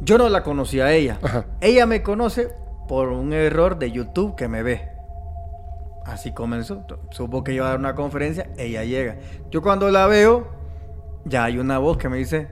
yo 0.03 0.19
no 0.19 0.29
la 0.29 0.43
conocía 0.43 0.87
a 0.87 0.93
ella. 0.93 1.19
Ajá. 1.23 1.47
Ella 1.61 1.87
me 1.87 2.03
conoce 2.03 2.49
por 2.89 3.09
un 3.09 3.33
error 3.33 3.79
de 3.79 3.91
YouTube 3.91 4.37
que 4.37 4.49
me 4.49 4.63
ve. 4.63 4.89
Así 6.05 6.33
comenzó. 6.33 6.85
Supo 7.11 7.45
que 7.45 7.53
iba 7.55 7.67
a 7.67 7.71
dar 7.71 7.79
una 7.79 7.95
conferencia, 7.95 8.51
ella 8.57 8.85
llega. 8.85 9.17
Yo 9.51 9.63
cuando 9.63 9.91
la 9.91 10.07
veo, 10.07 10.49
ya 11.25 11.45
hay 11.45 11.59
una 11.59 11.79
voz 11.79 11.99
que 11.99 12.09
me 12.09 12.17
dice, 12.19 12.49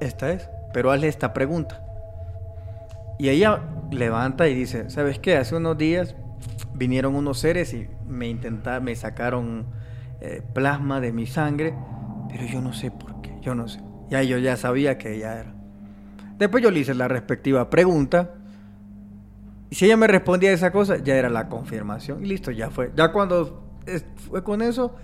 esta 0.00 0.30
es, 0.32 0.50
pero 0.72 0.90
hazle 0.90 1.08
esta 1.08 1.32
pregunta. 1.32 1.82
Y 3.18 3.28
ella 3.30 3.60
levanta 3.90 4.48
y 4.48 4.54
dice, 4.54 4.90
¿sabes 4.90 5.18
qué? 5.18 5.36
Hace 5.36 5.56
unos 5.56 5.76
días 5.78 6.14
vinieron 6.74 7.14
unos 7.16 7.38
seres 7.38 7.72
y 7.74 7.88
me 8.06 8.28
intentaron, 8.28 8.84
me 8.84 8.94
sacaron 8.94 9.66
eh, 10.20 10.42
plasma 10.52 11.00
de 11.00 11.12
mi 11.12 11.26
sangre, 11.26 11.74
pero 12.28 12.44
yo 12.46 12.60
no 12.60 12.72
sé 12.72 12.90
por 12.90 13.20
qué, 13.20 13.36
yo 13.40 13.54
no 13.54 13.68
sé. 13.68 13.80
Ya 14.10 14.22
yo 14.22 14.38
ya 14.38 14.56
sabía 14.56 14.98
que 14.98 15.14
ella 15.14 15.40
era. 15.40 15.54
Después 16.38 16.62
yo 16.62 16.70
le 16.70 16.80
hice 16.80 16.94
la 16.94 17.08
respectiva 17.08 17.68
pregunta. 17.68 18.34
Y 19.70 19.74
si 19.74 19.84
ella 19.86 19.96
me 19.96 20.06
respondía 20.06 20.52
esa 20.52 20.70
cosa, 20.70 20.96
ya 20.98 21.16
era 21.16 21.28
la 21.28 21.48
confirmación. 21.48 22.24
Y 22.24 22.28
listo, 22.28 22.50
ya 22.50 22.70
fue. 22.70 22.92
Ya 22.96 23.12
cuando 23.12 23.64
fue 24.30 24.42
con 24.42 24.62
eso, 24.62 24.94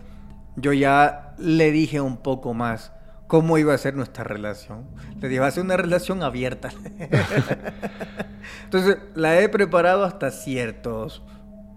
yo 0.56 0.72
ya 0.72 1.34
le 1.38 1.70
dije 1.70 2.00
un 2.00 2.18
poco 2.18 2.54
más 2.54 2.92
cómo 3.26 3.58
iba 3.58 3.74
a 3.74 3.78
ser 3.78 3.94
nuestra 3.94 4.24
relación. 4.24 4.84
Le 5.20 5.28
dije, 5.28 5.40
va 5.40 5.48
a 5.48 5.50
ser 5.50 5.64
una 5.64 5.76
relación 5.76 6.22
abierta. 6.22 6.70
Entonces, 8.64 8.98
la 9.14 9.38
he 9.40 9.48
preparado 9.48 10.04
hasta 10.04 10.30
ciertos 10.30 11.22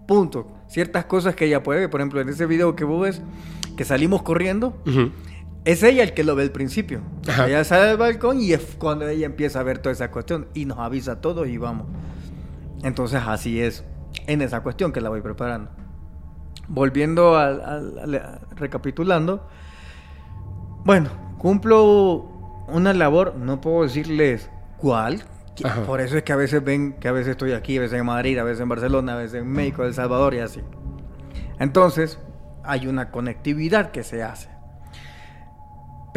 puntos. 0.06 0.46
Ciertas 0.68 1.04
cosas 1.06 1.34
que 1.34 1.46
ella 1.46 1.62
puede. 1.62 1.88
Por 1.88 2.00
ejemplo, 2.00 2.20
en 2.20 2.28
ese 2.28 2.46
video 2.46 2.76
que 2.76 2.84
vos 2.84 3.02
ves, 3.02 3.22
que 3.76 3.84
salimos 3.84 4.22
corriendo, 4.22 4.80
Ujú. 4.86 5.10
Es 5.70 5.82
ella 5.82 6.02
el 6.02 6.14
que 6.14 6.24
lo 6.24 6.34
ve 6.34 6.44
al 6.44 6.50
principio. 6.50 7.02
Ajá. 7.28 7.46
Ella 7.46 7.62
sale 7.62 7.88
del 7.88 7.96
balcón 7.98 8.40
y 8.40 8.52
es 8.52 8.76
cuando 8.78 9.06
ella 9.06 9.26
empieza 9.26 9.60
a 9.60 9.62
ver 9.62 9.78
toda 9.78 9.92
esa 9.92 10.10
cuestión 10.10 10.48
y 10.54 10.64
nos 10.64 10.78
avisa 10.78 11.20
todo 11.20 11.44
y 11.44 11.58
vamos. 11.58 11.86
Entonces 12.82 13.20
así 13.26 13.60
es 13.60 13.84
en 14.26 14.40
esa 14.40 14.60
cuestión 14.62 14.92
que 14.92 15.00
la 15.00 15.10
voy 15.10 15.20
preparando. 15.20 15.70
Volviendo 16.68 17.36
al- 17.36 18.40
recapitulando, 18.56 19.46
bueno, 20.84 21.10
cumplo 21.38 22.30
una 22.68 22.92
labor, 22.94 23.34
no 23.36 23.60
puedo 23.60 23.82
decirles 23.82 24.50
cuál. 24.78 25.22
Ajá. 25.64 25.82
Por 25.82 26.00
eso 26.00 26.16
es 26.16 26.22
que 26.22 26.32
a 26.32 26.36
veces 26.36 26.62
ven 26.64 26.94
que 26.94 27.08
a 27.08 27.12
veces 27.12 27.32
estoy 27.32 27.52
aquí, 27.52 27.76
a 27.78 27.80
veces 27.80 27.98
en 27.98 28.06
Madrid, 28.06 28.38
a 28.38 28.44
veces 28.44 28.60
en 28.60 28.68
Barcelona, 28.68 29.14
a 29.14 29.16
veces 29.16 29.42
en 29.42 29.48
México, 29.48 29.84
El 29.84 29.92
Salvador 29.92 30.34
y 30.34 30.38
así. 30.38 30.60
Entonces, 31.58 32.18
hay 32.64 32.86
una 32.86 33.10
conectividad 33.10 33.90
que 33.90 34.02
se 34.04 34.22
hace. 34.22 34.48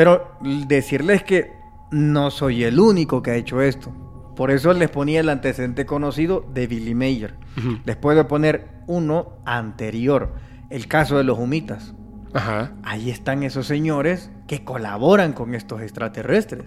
Pero 0.02 0.32
decirles 0.42 1.22
que 1.22 1.52
no 1.92 2.32
soy 2.32 2.64
el 2.64 2.80
único 2.80 3.22
que 3.22 3.30
ha 3.30 3.36
hecho 3.36 3.62
esto. 3.62 3.92
Por 4.36 4.50
eso 4.50 4.74
les 4.74 4.90
ponía 4.90 5.20
el 5.20 5.30
antecedente 5.30 5.86
conocido 5.86 6.44
de 6.56 6.66
Billy 6.66 6.96
Mayer. 6.96 7.36
Ujú. 7.56 7.78
Les 7.86 7.98
puedo 7.98 8.28
poner 8.28 8.68
uno 8.88 9.34
anterior. 9.46 10.34
el 10.72 10.88
caso 10.88 11.20
de 11.20 11.24
los 11.24 11.38
humitas. 11.38 11.94
Ajá. 12.34 12.72
Ahí 12.82 13.12
están 13.12 13.44
esos 13.44 13.68
señores 13.68 14.32
que 14.48 14.64
colaboran 14.64 15.34
con 15.34 15.54
estos 15.54 15.84
extraterrestres. 15.84 16.66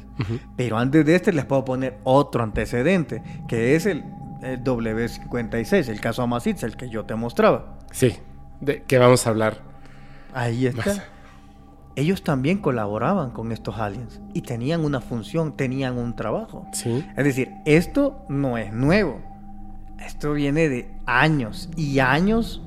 Pero 0.56 0.78
antes 0.78 1.04
de 1.04 1.16
este 1.16 1.32
les 1.32 1.44
puedo 1.44 1.64
poner 1.64 1.98
otro 2.04 2.44
antecedente, 2.44 3.20
que 3.48 3.74
es 3.74 3.84
el, 3.86 4.04
el 4.42 4.62
W56, 4.62 5.88
el 5.88 6.00
caso 6.00 6.22
Amasitza, 6.22 6.66
el 6.66 6.76
que 6.76 6.88
yo 6.88 7.04
te 7.04 7.16
mostraba. 7.16 7.80
Sí. 7.90 8.14
De 8.60 8.84
que 8.84 8.96
vamos 8.98 9.26
a 9.26 9.30
hablar. 9.30 9.60
Ahí 10.32 10.66
está. 10.68 10.86
Más. 10.86 11.13
Ellos 11.96 12.22
también 12.24 12.58
colaboraban 12.58 13.30
con 13.30 13.52
estos 13.52 13.78
aliens 13.78 14.20
y 14.32 14.42
tenían 14.42 14.84
una 14.84 15.00
función, 15.00 15.56
tenían 15.56 15.96
un 15.96 16.16
trabajo. 16.16 16.66
Sí. 16.72 17.04
Es 17.16 17.24
decir, 17.24 17.52
esto 17.64 18.24
no 18.28 18.58
es 18.58 18.72
nuevo. 18.72 19.20
Esto 20.04 20.32
viene 20.32 20.68
de 20.68 20.90
años 21.06 21.68
y 21.76 22.00
años 22.00 22.60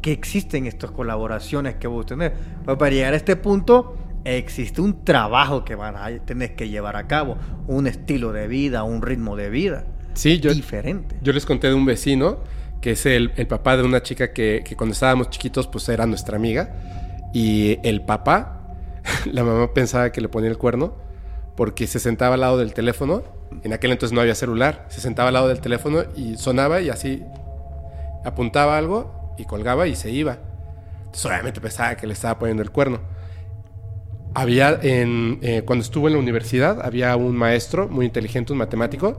que 0.00 0.12
existen 0.12 0.66
estas 0.66 0.90
colaboraciones 0.90 1.74
que 1.76 1.86
vos 1.86 2.06
tenés. 2.06 2.32
Pero 2.64 2.78
para 2.78 2.90
llegar 2.90 3.12
a 3.12 3.16
este 3.16 3.36
punto, 3.36 3.96
existe 4.24 4.80
un 4.80 5.04
trabajo 5.04 5.64
que 5.64 5.74
van 5.74 5.96
a 5.96 6.08
tener 6.24 6.56
que 6.56 6.68
llevar 6.70 6.96
a 6.96 7.06
cabo, 7.06 7.36
un 7.66 7.86
estilo 7.86 8.32
de 8.32 8.48
vida, 8.48 8.82
un 8.84 9.02
ritmo 9.02 9.36
de 9.36 9.50
vida 9.50 9.84
Sí, 10.14 10.40
yo, 10.40 10.52
diferente. 10.52 11.16
yo 11.22 11.32
les 11.32 11.46
conté 11.46 11.68
de 11.68 11.74
un 11.74 11.84
vecino 11.84 12.38
que 12.80 12.92
es 12.92 13.04
el, 13.06 13.32
el 13.36 13.46
papá 13.46 13.76
de 13.76 13.82
una 13.84 14.02
chica 14.02 14.32
que, 14.32 14.62
que 14.64 14.74
cuando 14.76 14.94
estábamos 14.94 15.28
chiquitos 15.30 15.66
pues 15.66 15.88
era 15.90 16.06
nuestra 16.06 16.36
amiga 16.36 16.74
y 17.32 17.78
el 17.82 18.02
papá, 18.02 18.60
la 19.32 19.44
mamá 19.44 19.72
pensaba 19.72 20.12
que 20.12 20.20
le 20.20 20.28
ponía 20.28 20.50
el 20.50 20.58
cuerno 20.58 20.94
porque 21.56 21.86
se 21.86 21.98
sentaba 21.98 22.34
al 22.34 22.40
lado 22.40 22.58
del 22.58 22.72
teléfono, 22.72 23.22
en 23.62 23.72
aquel 23.72 23.90
entonces 23.92 24.14
no 24.14 24.20
había 24.20 24.34
celular, 24.34 24.86
se 24.88 25.00
sentaba 25.00 25.28
al 25.28 25.34
lado 25.34 25.48
del 25.48 25.60
teléfono 25.60 26.04
y 26.16 26.36
sonaba 26.36 26.80
y 26.80 26.88
así 26.88 27.22
apuntaba 28.24 28.78
algo 28.78 29.34
y 29.36 29.44
colgaba 29.44 29.86
y 29.86 29.94
se 29.94 30.10
iba. 30.10 30.38
Entonces 30.98 31.26
obviamente 31.26 31.60
pensaba 31.60 31.96
que 31.96 32.06
le 32.06 32.12
estaba 32.12 32.38
poniendo 32.38 32.62
el 32.62 32.70
cuerno. 32.70 33.00
Había, 34.32 34.78
eh, 34.82 35.62
cuando 35.66 35.82
estuvo 35.82 36.06
en 36.06 36.14
la 36.14 36.20
universidad, 36.20 36.80
había 36.82 37.16
un 37.16 37.36
maestro 37.36 37.88
muy 37.88 38.06
inteligente, 38.06 38.52
un 38.52 38.58
matemático, 38.58 39.18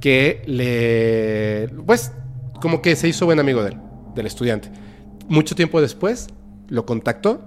que 0.00 0.42
le, 0.46 1.68
pues, 1.86 2.12
como 2.60 2.82
que 2.82 2.96
se 2.96 3.06
hizo 3.06 3.24
buen 3.24 3.38
amigo 3.38 3.62
de 3.62 3.76
del 4.14 4.26
estudiante. 4.26 4.68
Mucho 5.28 5.54
tiempo 5.54 5.80
después 5.80 6.28
lo 6.68 6.86
contactó 6.86 7.46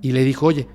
y 0.00 0.12
le 0.12 0.24
dijo, 0.24 0.46
oye, 0.46 0.68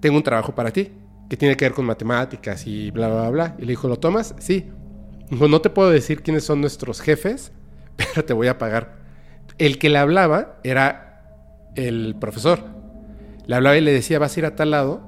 tengo 0.00 0.16
un 0.16 0.22
trabajo 0.22 0.54
para 0.54 0.70
ti, 0.70 0.92
que 1.28 1.36
tiene 1.36 1.56
que 1.56 1.64
ver 1.64 1.72
con 1.72 1.86
matemáticas 1.86 2.66
y 2.66 2.90
bla, 2.90 3.08
bla, 3.08 3.30
bla. 3.30 3.56
Y 3.58 3.62
le 3.62 3.68
dijo, 3.68 3.88
¿lo 3.88 3.96
tomas? 3.96 4.34
Sí. 4.38 4.70
Dijo, 5.30 5.48
no 5.48 5.60
te 5.60 5.70
puedo 5.70 5.90
decir 5.90 6.22
quiénes 6.22 6.44
son 6.44 6.60
nuestros 6.60 7.00
jefes, 7.00 7.52
pero 7.96 8.24
te 8.24 8.32
voy 8.32 8.48
a 8.48 8.58
pagar. 8.58 8.98
El 9.58 9.78
que 9.78 9.88
le 9.88 9.98
hablaba 9.98 10.58
era 10.62 11.70
el 11.74 12.16
profesor. 12.20 12.64
Le 13.46 13.54
hablaba 13.54 13.76
y 13.76 13.80
le 13.80 13.92
decía, 13.92 14.18
vas 14.18 14.36
a 14.36 14.40
ir 14.40 14.46
a 14.46 14.56
tal 14.56 14.70
lado 14.70 15.02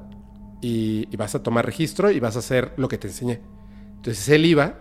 y, 0.60 1.14
vas 1.16 1.34
a 1.34 1.42
tomar 1.42 1.66
registro 1.66 2.10
y 2.10 2.20
vas 2.20 2.36
a 2.36 2.40
hacer 2.40 2.72
lo 2.76 2.88
que 2.88 2.98
te 2.98 3.08
enseñé. 3.08 3.40
Entonces 3.96 4.28
él 4.28 4.46
iba 4.46 4.74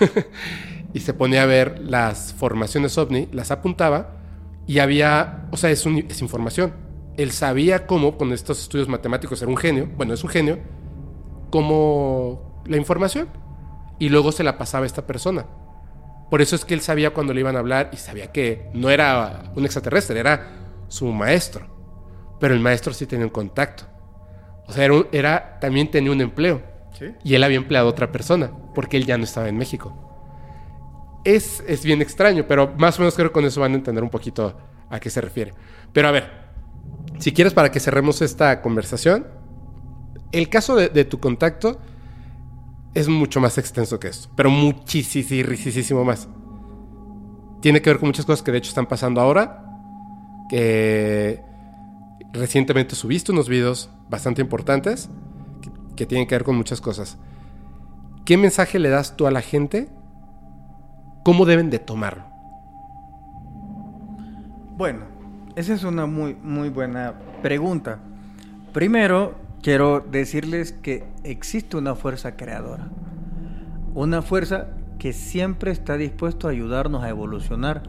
y 0.94 1.00
se 1.00 1.14
ponía 1.14 1.42
a 1.42 1.46
ver 1.46 1.80
las 1.80 2.32
formaciones 2.32 2.96
ovni, 2.98 3.28
las 3.32 3.50
apuntaba 3.50 4.16
y 4.66 4.78
había, 4.78 5.46
o 5.50 5.56
sea, 5.56 5.70
es, 5.70 5.86
es 5.86 6.22
información. 6.22 6.83
Él 7.16 7.30
sabía 7.30 7.86
cómo, 7.86 8.16
con 8.16 8.32
estos 8.32 8.60
estudios 8.60 8.88
matemáticos, 8.88 9.40
era 9.40 9.50
un 9.50 9.56
genio, 9.56 9.88
bueno, 9.96 10.14
es 10.14 10.24
un 10.24 10.30
genio, 10.30 10.58
como 11.50 12.62
la 12.66 12.76
información. 12.76 13.28
Y 13.98 14.08
luego 14.08 14.32
se 14.32 14.42
la 14.42 14.58
pasaba 14.58 14.84
a 14.84 14.86
esta 14.86 15.06
persona. 15.06 15.46
Por 16.30 16.42
eso 16.42 16.56
es 16.56 16.64
que 16.64 16.74
él 16.74 16.80
sabía 16.80 17.10
cuando 17.10 17.32
le 17.32 17.40
iban 17.40 17.54
a 17.54 17.60
hablar 17.60 17.90
y 17.92 17.96
sabía 17.96 18.32
que 18.32 18.68
no 18.74 18.90
era 18.90 19.52
un 19.54 19.64
extraterrestre, 19.64 20.18
era 20.18 20.50
su 20.88 21.06
maestro. 21.12 21.66
Pero 22.40 22.54
el 22.54 22.60
maestro 22.60 22.92
sí 22.92 23.06
tenía 23.06 23.26
un 23.26 23.30
contacto. 23.30 23.84
O 24.66 24.72
sea, 24.72 24.88
era, 25.12 25.58
también 25.60 25.90
tenía 25.90 26.10
un 26.10 26.20
empleo. 26.20 26.62
Y 27.22 27.34
él 27.34 27.44
había 27.44 27.56
empleado 27.56 27.86
a 27.88 27.90
otra 27.90 28.10
persona, 28.10 28.50
porque 28.74 28.96
él 28.96 29.04
ya 29.04 29.18
no 29.18 29.24
estaba 29.24 29.48
en 29.48 29.56
México. 29.56 29.94
Es, 31.24 31.62
es 31.66 31.84
bien 31.84 32.02
extraño, 32.02 32.46
pero 32.48 32.72
más 32.76 32.98
o 32.98 33.02
menos 33.02 33.14
creo 33.14 33.28
que 33.28 33.32
con 33.32 33.44
eso 33.44 33.60
van 33.60 33.72
a 33.72 33.76
entender 33.76 34.02
un 34.02 34.10
poquito 34.10 34.56
a 34.90 35.00
qué 35.00 35.10
se 35.10 35.20
refiere. 35.20 35.54
Pero 35.92 36.08
a 36.08 36.10
ver, 36.10 36.43
si 37.18 37.32
quieres 37.32 37.54
para 37.54 37.70
que 37.70 37.80
cerremos 37.80 38.22
esta 38.22 38.60
conversación, 38.60 39.26
el 40.32 40.48
caso 40.48 40.74
de, 40.74 41.04
tu 41.04 41.20
contacto 41.20 41.78
es 42.92 43.08
mucho 43.08 43.40
más 43.40 43.56
extenso 43.58 44.00
que 44.00 44.08
esto, 44.08 44.28
pero 44.36 44.50
muchísimo 44.50 46.04
más. 46.04 46.28
Tiene 47.60 47.80
que 47.80 47.90
ver 47.90 47.98
con 47.98 48.08
muchas 48.08 48.26
cosas 48.26 48.42
que 48.42 48.52
de 48.52 48.58
hecho 48.58 48.68
están 48.68 48.86
pasando 48.86 49.20
ahora, 49.20 49.64
que 50.48 51.40
recientemente 52.32 52.94
subiste 52.96 53.32
unos 53.32 53.48
videos 53.48 53.90
bastante 54.08 54.42
importantes 54.42 55.08
que, 55.62 55.70
que 55.96 56.06
tienen 56.06 56.26
que 56.26 56.34
ver 56.34 56.44
con 56.44 56.56
muchas 56.56 56.80
cosas. 56.80 57.16
¿Qué 58.24 58.36
mensaje 58.36 58.78
le 58.78 58.88
das 58.88 59.16
tú 59.16 59.26
a 59.26 59.30
la 59.30 59.40
gente? 59.40 59.88
¿Cómo 61.24 61.46
deben 61.46 61.70
de 61.70 61.78
tomarlo? 61.78 62.24
Bueno, 64.76 65.13
esa 65.56 65.72
es 65.72 65.84
una 65.84 66.06
muy, 66.06 66.34
muy 66.34 66.68
buena 66.68 67.14
pregunta. 67.42 68.00
Primero, 68.72 69.34
quiero 69.62 70.00
decirles 70.00 70.72
que 70.72 71.04
existe 71.22 71.76
una 71.76 71.94
fuerza 71.94 72.36
creadora. 72.36 72.88
Una 73.94 74.20
fuerza 74.20 74.68
que 74.98 75.12
siempre 75.12 75.70
está 75.70 75.96
dispuesto 75.96 76.48
a 76.48 76.50
ayudarnos 76.50 77.04
a 77.04 77.08
evolucionar, 77.08 77.84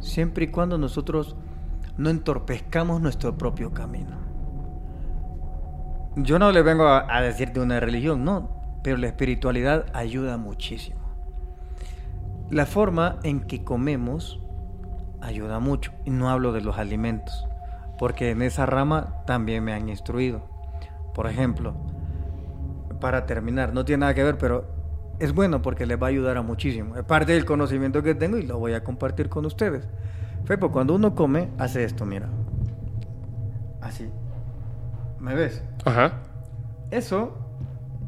siempre 0.00 0.44
y 0.44 0.48
cuando 0.48 0.76
nosotros 0.76 1.34
no 1.96 2.10
entorpezcamos 2.10 3.00
nuestro 3.00 3.38
propio 3.38 3.72
camino. 3.72 4.18
Yo 6.16 6.38
no 6.38 6.52
le 6.52 6.62
vengo 6.62 6.84
a, 6.84 7.06
a 7.08 7.22
decir 7.22 7.52
de 7.52 7.60
una 7.60 7.80
religión, 7.80 8.24
no, 8.24 8.80
pero 8.82 8.98
la 8.98 9.06
espiritualidad 9.06 9.86
ayuda 9.94 10.36
muchísimo. 10.36 11.00
La 12.50 12.66
forma 12.66 13.18
en 13.22 13.40
que 13.40 13.64
comemos 13.64 14.40
ayuda 15.20 15.58
mucho. 15.58 15.92
Y 16.04 16.10
no 16.10 16.30
hablo 16.30 16.52
de 16.52 16.60
los 16.60 16.78
alimentos, 16.78 17.46
porque 17.98 18.30
en 18.30 18.42
esa 18.42 18.66
rama 18.66 19.22
también 19.26 19.64
me 19.64 19.72
han 19.72 19.88
instruido. 19.88 20.42
Por 21.14 21.26
ejemplo, 21.26 21.74
para 23.00 23.26
terminar, 23.26 23.72
no 23.72 23.84
tiene 23.84 24.00
nada 24.00 24.14
que 24.14 24.24
ver, 24.24 24.38
pero 24.38 24.64
es 25.18 25.32
bueno 25.32 25.62
porque 25.62 25.86
les 25.86 26.00
va 26.00 26.06
a 26.06 26.10
ayudar 26.10 26.36
a 26.36 26.42
muchísimo. 26.42 26.96
Es 26.96 27.04
parte 27.04 27.32
del 27.32 27.44
conocimiento 27.44 28.02
que 28.02 28.14
tengo 28.14 28.38
y 28.38 28.42
lo 28.42 28.58
voy 28.58 28.74
a 28.74 28.84
compartir 28.84 29.28
con 29.28 29.46
ustedes. 29.46 29.88
Fepo, 30.44 30.70
cuando 30.70 30.94
uno 30.94 31.14
come, 31.14 31.50
hace 31.58 31.84
esto, 31.84 32.04
mira. 32.04 32.28
Así. 33.80 34.10
¿Me 35.18 35.34
ves? 35.34 35.62
Ajá. 35.84 36.22
Eso 36.90 37.36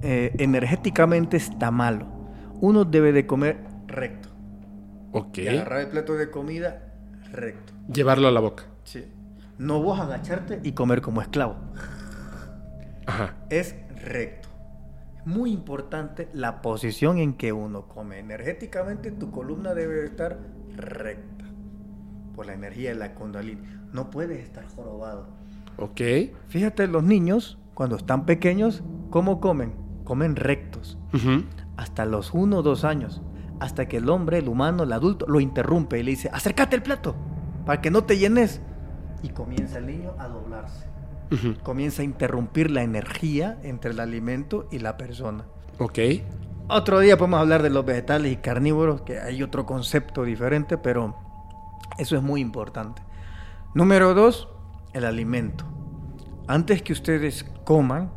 eh, 0.03 0.33
energéticamente 0.39 1.37
está 1.37 1.71
malo. 1.71 2.07
Uno 2.61 2.85
debe 2.85 3.13
de 3.13 3.27
comer 3.27 3.59
recto. 3.87 4.29
Ok. 5.13 5.39
Y 5.39 5.49
agarrar 5.49 5.81
el 5.81 5.89
plato 5.89 6.15
de 6.15 6.31
comida 6.31 6.90
recto. 7.33 7.73
Llevarlo 7.93 8.29
a 8.29 8.31
la 8.31 8.41
boca. 8.41 8.65
Sí. 8.85 9.05
No 9.59 9.83
vos 9.83 10.01
agacharte 10.01 10.61
y 10.63 10.73
comer 10.73 11.03
como 11.03 11.21
esclavo. 11.21 11.57
Ajá. 13.07 13.37
Es 13.51 13.75
recto. 14.03 14.49
Muy 15.25 15.53
importante 15.53 16.29
la 16.33 16.63
posición 16.63 17.19
en 17.19 17.35
que 17.35 17.53
uno 17.53 17.87
come. 17.89 18.19
Energéticamente 18.19 19.11
tu 19.11 19.31
columna 19.31 19.75
debe 19.75 20.05
estar 20.05 20.39
recta. 20.77 21.45
Por 22.35 22.47
la 22.47 22.55
energía 22.55 22.91
de 22.91 22.97
la 22.97 23.15
kundalini. 23.15 23.63
No 23.93 24.11
puedes 24.11 24.43
estar 24.43 24.65
jorobado. 24.75 25.29
Ok. 25.77 26.01
Fíjate, 26.49 26.87
los 26.87 27.03
niños, 27.03 27.59
cuando 27.75 27.97
están 27.97 28.25
pequeños, 28.25 28.83
¿cómo 29.11 29.41
comen? 29.41 29.75
Comen 30.05 30.37
rectos. 30.37 30.97
Hasta 31.77 32.05
los 32.05 32.33
1 32.33 32.59
o 32.59 32.63
2 32.63 32.85
años, 32.85 33.23
hasta 33.61 33.87
que 33.87 33.99
el 33.99 34.09
hombre, 34.09 34.39
el 34.39 34.49
humano, 34.49 34.83
el 34.83 34.93
adulto, 34.93 35.27
lo 35.29 35.39
interrumpe 35.39 36.01
y 36.01 36.03
le 36.03 36.13
dice, 36.13 36.31
acércate 36.33 36.77
el 36.77 36.83
plato, 36.83 37.15
para 37.67 37.81
que 37.81 37.91
no 37.91 38.05
te 38.05 38.19
llenes. 38.19 38.61
Y 39.23 39.29
comienza 39.29 39.79
el 39.79 39.87
niño 39.87 40.15
a 40.19 40.29
doblarse. 40.29 40.87
Comienza 41.63 42.03
a 42.03 42.05
interrumpir 42.05 42.71
la 42.71 42.83
energía 42.83 43.59
entre 43.63 43.93
el 43.93 44.01
alimento 44.01 44.67
y 44.73 44.81
la 44.81 44.97
persona. 44.97 45.45
Ok. 45.79 45.99
Otro 46.69 46.99
día 47.01 47.17
podemos 47.17 47.41
hablar 47.41 47.63
de 47.63 47.71
los 47.71 47.85
vegetales 47.85 48.33
y 48.33 48.37
carnívoros, 48.37 49.03
que 49.03 49.21
hay 49.21 49.43
otro 49.43 49.67
concepto 49.67 50.25
diferente, 50.25 50.79
pero 50.79 51.17
eso 51.99 52.17
es 52.17 52.23
muy 52.23 52.41
importante. 52.41 53.03
Número 53.75 54.15
dos, 54.15 54.49
el 54.93 55.05
alimento. 55.05 55.65
Antes 56.49 56.83
que 56.83 56.93
ustedes 56.93 57.45
coman, 57.65 58.13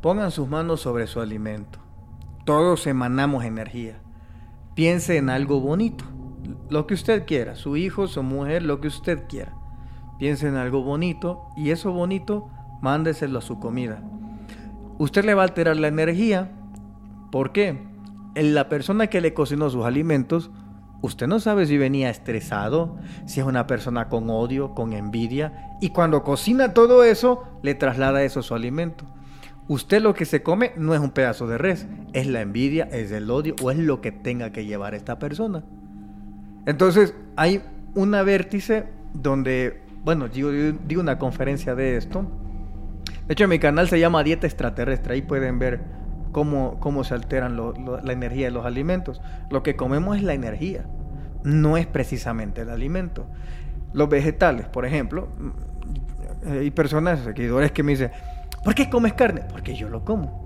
pongan 0.00 0.30
sus 0.30 0.48
manos 0.48 0.80
sobre 0.80 1.06
su 1.06 1.20
alimento. 1.20 1.78
Todos 2.44 2.86
emanamos 2.86 3.44
energía. 3.44 4.01
Piense 4.74 5.16
en 5.16 5.30
algo 5.30 5.60
bonito, 5.60 6.04
lo 6.70 6.86
que 6.86 6.94
usted 6.94 7.26
quiera, 7.26 7.54
su 7.56 7.76
hijo, 7.76 8.06
su 8.06 8.22
mujer, 8.22 8.62
lo 8.62 8.80
que 8.80 8.88
usted 8.88 9.24
quiera. 9.28 9.54
Piense 10.18 10.48
en 10.48 10.56
algo 10.56 10.82
bonito 10.82 11.42
y 11.56 11.70
eso 11.70 11.92
bonito 11.92 12.48
mándeselo 12.80 13.38
a 13.38 13.42
su 13.42 13.58
comida. 13.58 14.02
Usted 14.98 15.24
le 15.24 15.34
va 15.34 15.42
a 15.42 15.46
alterar 15.46 15.76
la 15.76 15.88
energía. 15.88 16.52
¿Por 17.30 17.52
qué? 17.52 17.86
En 18.34 18.54
La 18.54 18.68
persona 18.68 19.08
que 19.08 19.20
le 19.20 19.34
cocinó 19.34 19.68
sus 19.68 19.84
alimentos 19.84 20.50
Usted 21.02 21.26
no 21.26 21.40
sabe 21.40 21.66
si 21.66 21.76
venía 21.78 22.10
estresado, 22.10 22.96
si 23.26 23.40
es 23.40 23.46
una 23.46 23.66
persona 23.66 24.08
con 24.08 24.30
odio, 24.30 24.72
con 24.72 24.92
envidia, 24.92 25.76
y 25.80 25.90
cuando 25.90 26.22
cocina 26.22 26.74
todo 26.74 27.02
eso, 27.02 27.42
le 27.62 27.74
traslada 27.74 28.22
eso 28.22 28.38
a 28.38 28.44
su 28.44 28.54
alimento. 28.54 29.04
Usted 29.72 30.02
lo 30.02 30.12
que 30.12 30.26
se 30.26 30.42
come 30.42 30.72
no 30.76 30.92
es 30.92 31.00
un 31.00 31.12
pedazo 31.12 31.46
de 31.46 31.56
res, 31.56 31.86
es 32.12 32.26
la 32.26 32.42
envidia, 32.42 32.90
es 32.92 33.10
el 33.10 33.30
odio 33.30 33.56
o 33.62 33.70
es 33.70 33.78
lo 33.78 34.02
que 34.02 34.12
tenga 34.12 34.52
que 34.52 34.66
llevar 34.66 34.94
esta 34.94 35.18
persona. 35.18 35.64
Entonces 36.66 37.14
hay 37.36 37.62
una 37.94 38.22
vértice 38.22 38.84
donde, 39.14 39.80
bueno, 40.04 40.28
digo, 40.28 40.50
digo 40.50 41.00
una 41.00 41.18
conferencia 41.18 41.74
de 41.74 41.96
esto. 41.96 42.26
De 43.26 43.32
hecho, 43.32 43.48
mi 43.48 43.58
canal 43.58 43.88
se 43.88 43.98
llama 43.98 44.22
Dieta 44.22 44.46
Extraterrestre, 44.46 45.14
ahí 45.14 45.22
pueden 45.22 45.58
ver 45.58 45.80
cómo, 46.32 46.78
cómo 46.78 47.02
se 47.02 47.14
alteran 47.14 47.56
la 47.56 48.12
energía 48.12 48.48
de 48.48 48.52
los 48.52 48.66
alimentos. 48.66 49.22
Lo 49.48 49.62
que 49.62 49.74
comemos 49.74 50.18
es 50.18 50.22
la 50.22 50.34
energía, 50.34 50.84
no 51.44 51.78
es 51.78 51.86
precisamente 51.86 52.60
el 52.60 52.68
alimento. 52.68 53.24
Los 53.94 54.10
vegetales, 54.10 54.66
por 54.66 54.84
ejemplo, 54.84 55.30
mm, 55.38 56.48
hay 56.58 56.70
personas, 56.72 57.20
seguidores 57.20 57.72
que 57.72 57.82
me 57.82 57.92
dicen, 57.92 58.10
¿por 58.64 58.74
qué 58.74 58.88
comes 58.90 59.12
carne? 59.14 59.42
Porque 59.50 59.74
yo 59.74 59.88
lo 59.88 60.04
como. 60.04 60.42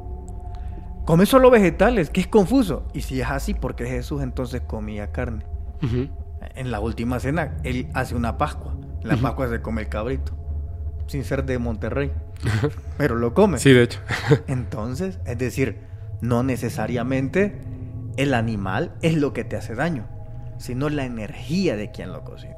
Come 1.04 1.24
solo 1.24 1.50
vegetales, 1.50 2.10
que 2.10 2.20
es 2.20 2.26
confuso. 2.26 2.88
Y 2.92 3.02
si 3.02 3.20
es 3.20 3.30
así, 3.30 3.54
¿por 3.54 3.76
qué 3.76 3.86
Jesús 3.86 4.22
entonces 4.22 4.62
comía 4.62 5.12
carne? 5.12 5.44
En 6.54 6.70
la 6.70 6.80
última 6.80 7.20
cena, 7.20 7.56
él 7.62 7.88
hace 7.94 8.14
una 8.14 8.38
Pascua. 8.38 8.74
En 9.02 9.08
la 9.08 9.16
Pascua 9.16 9.48
se 9.48 9.62
come 9.62 9.82
el 9.82 9.88
cabrito, 9.88 10.32
sin 11.06 11.22
ser 11.22 11.44
de 11.44 11.58
Monterrey. 11.58 12.10
pero 12.98 13.14
lo 13.14 13.34
come. 13.34 13.58
Sí, 13.58 13.72
de 13.72 13.84
hecho. 13.84 14.00
Entonces, 14.48 15.20
es 15.26 15.38
decir, 15.38 15.78
no 16.20 16.42
necesariamente 16.42 17.60
el 18.16 18.34
animal 18.34 18.94
es 19.02 19.14
lo 19.14 19.32
que 19.32 19.44
te 19.44 19.56
hace 19.56 19.74
daño, 19.74 20.06
sino 20.58 20.88
la 20.88 21.04
energía 21.04 21.76
de 21.76 21.90
quien 21.90 22.12
lo 22.12 22.24
cocina. 22.24 22.56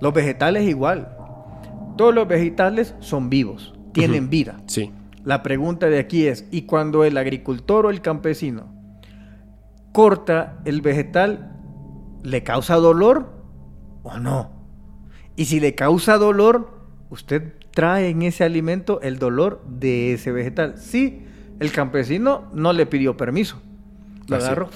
Los 0.00 0.12
vegetales 0.12 0.64
igual. 0.68 1.16
Todos 1.96 2.14
los 2.14 2.28
vegetales 2.28 2.94
son 3.00 3.30
vivos, 3.30 3.74
tienen 4.00 4.30
vida. 4.30 4.60
Sí. 4.66 4.90
La 5.24 5.42
pregunta 5.42 5.86
de 5.86 5.98
aquí 5.98 6.26
es, 6.26 6.46
¿y 6.50 6.62
cuando 6.62 7.04
el 7.04 7.16
agricultor 7.16 7.86
o 7.86 7.90
el 7.90 8.00
campesino 8.00 8.72
corta 9.92 10.58
el 10.64 10.82
vegetal, 10.82 11.52
le 12.22 12.42
causa 12.42 12.76
dolor 12.76 13.32
o 14.02 14.18
no? 14.18 14.52
Y 15.34 15.46
si 15.46 15.60
le 15.60 15.74
causa 15.74 16.16
dolor, 16.18 16.78
usted 17.10 17.54
trae 17.72 18.08
en 18.08 18.22
ese 18.22 18.44
alimento 18.44 19.00
el 19.02 19.18
dolor 19.18 19.62
de 19.68 20.12
ese 20.12 20.32
vegetal. 20.32 20.78
Sí, 20.78 21.26
el 21.60 21.72
campesino 21.72 22.50
no 22.54 22.72
le 22.72 22.86
pidió 22.86 23.16
permiso. 23.16 23.60
Lo 24.28 24.36
agarró. 24.36 24.70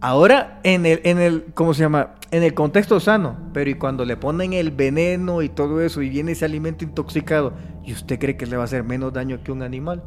Ahora, 0.00 0.60
en 0.62 0.86
el, 0.86 1.00
en 1.02 1.18
el, 1.18 1.46
¿cómo 1.54 1.74
se 1.74 1.82
llama? 1.82 2.14
En 2.30 2.44
el 2.44 2.54
contexto 2.54 3.00
sano, 3.00 3.36
pero 3.52 3.68
y 3.68 3.74
cuando 3.74 4.04
le 4.04 4.16
ponen 4.16 4.52
el 4.52 4.70
veneno 4.70 5.42
y 5.42 5.48
todo 5.48 5.80
eso 5.80 6.02
y 6.02 6.08
viene 6.08 6.32
ese 6.32 6.44
alimento 6.44 6.84
intoxicado, 6.84 7.54
¿y 7.84 7.92
usted 7.92 8.18
cree 8.20 8.36
que 8.36 8.46
le 8.46 8.56
va 8.56 8.62
a 8.62 8.66
hacer 8.66 8.84
menos 8.84 9.12
daño 9.12 9.42
que 9.42 9.50
un 9.50 9.62
animal? 9.62 10.04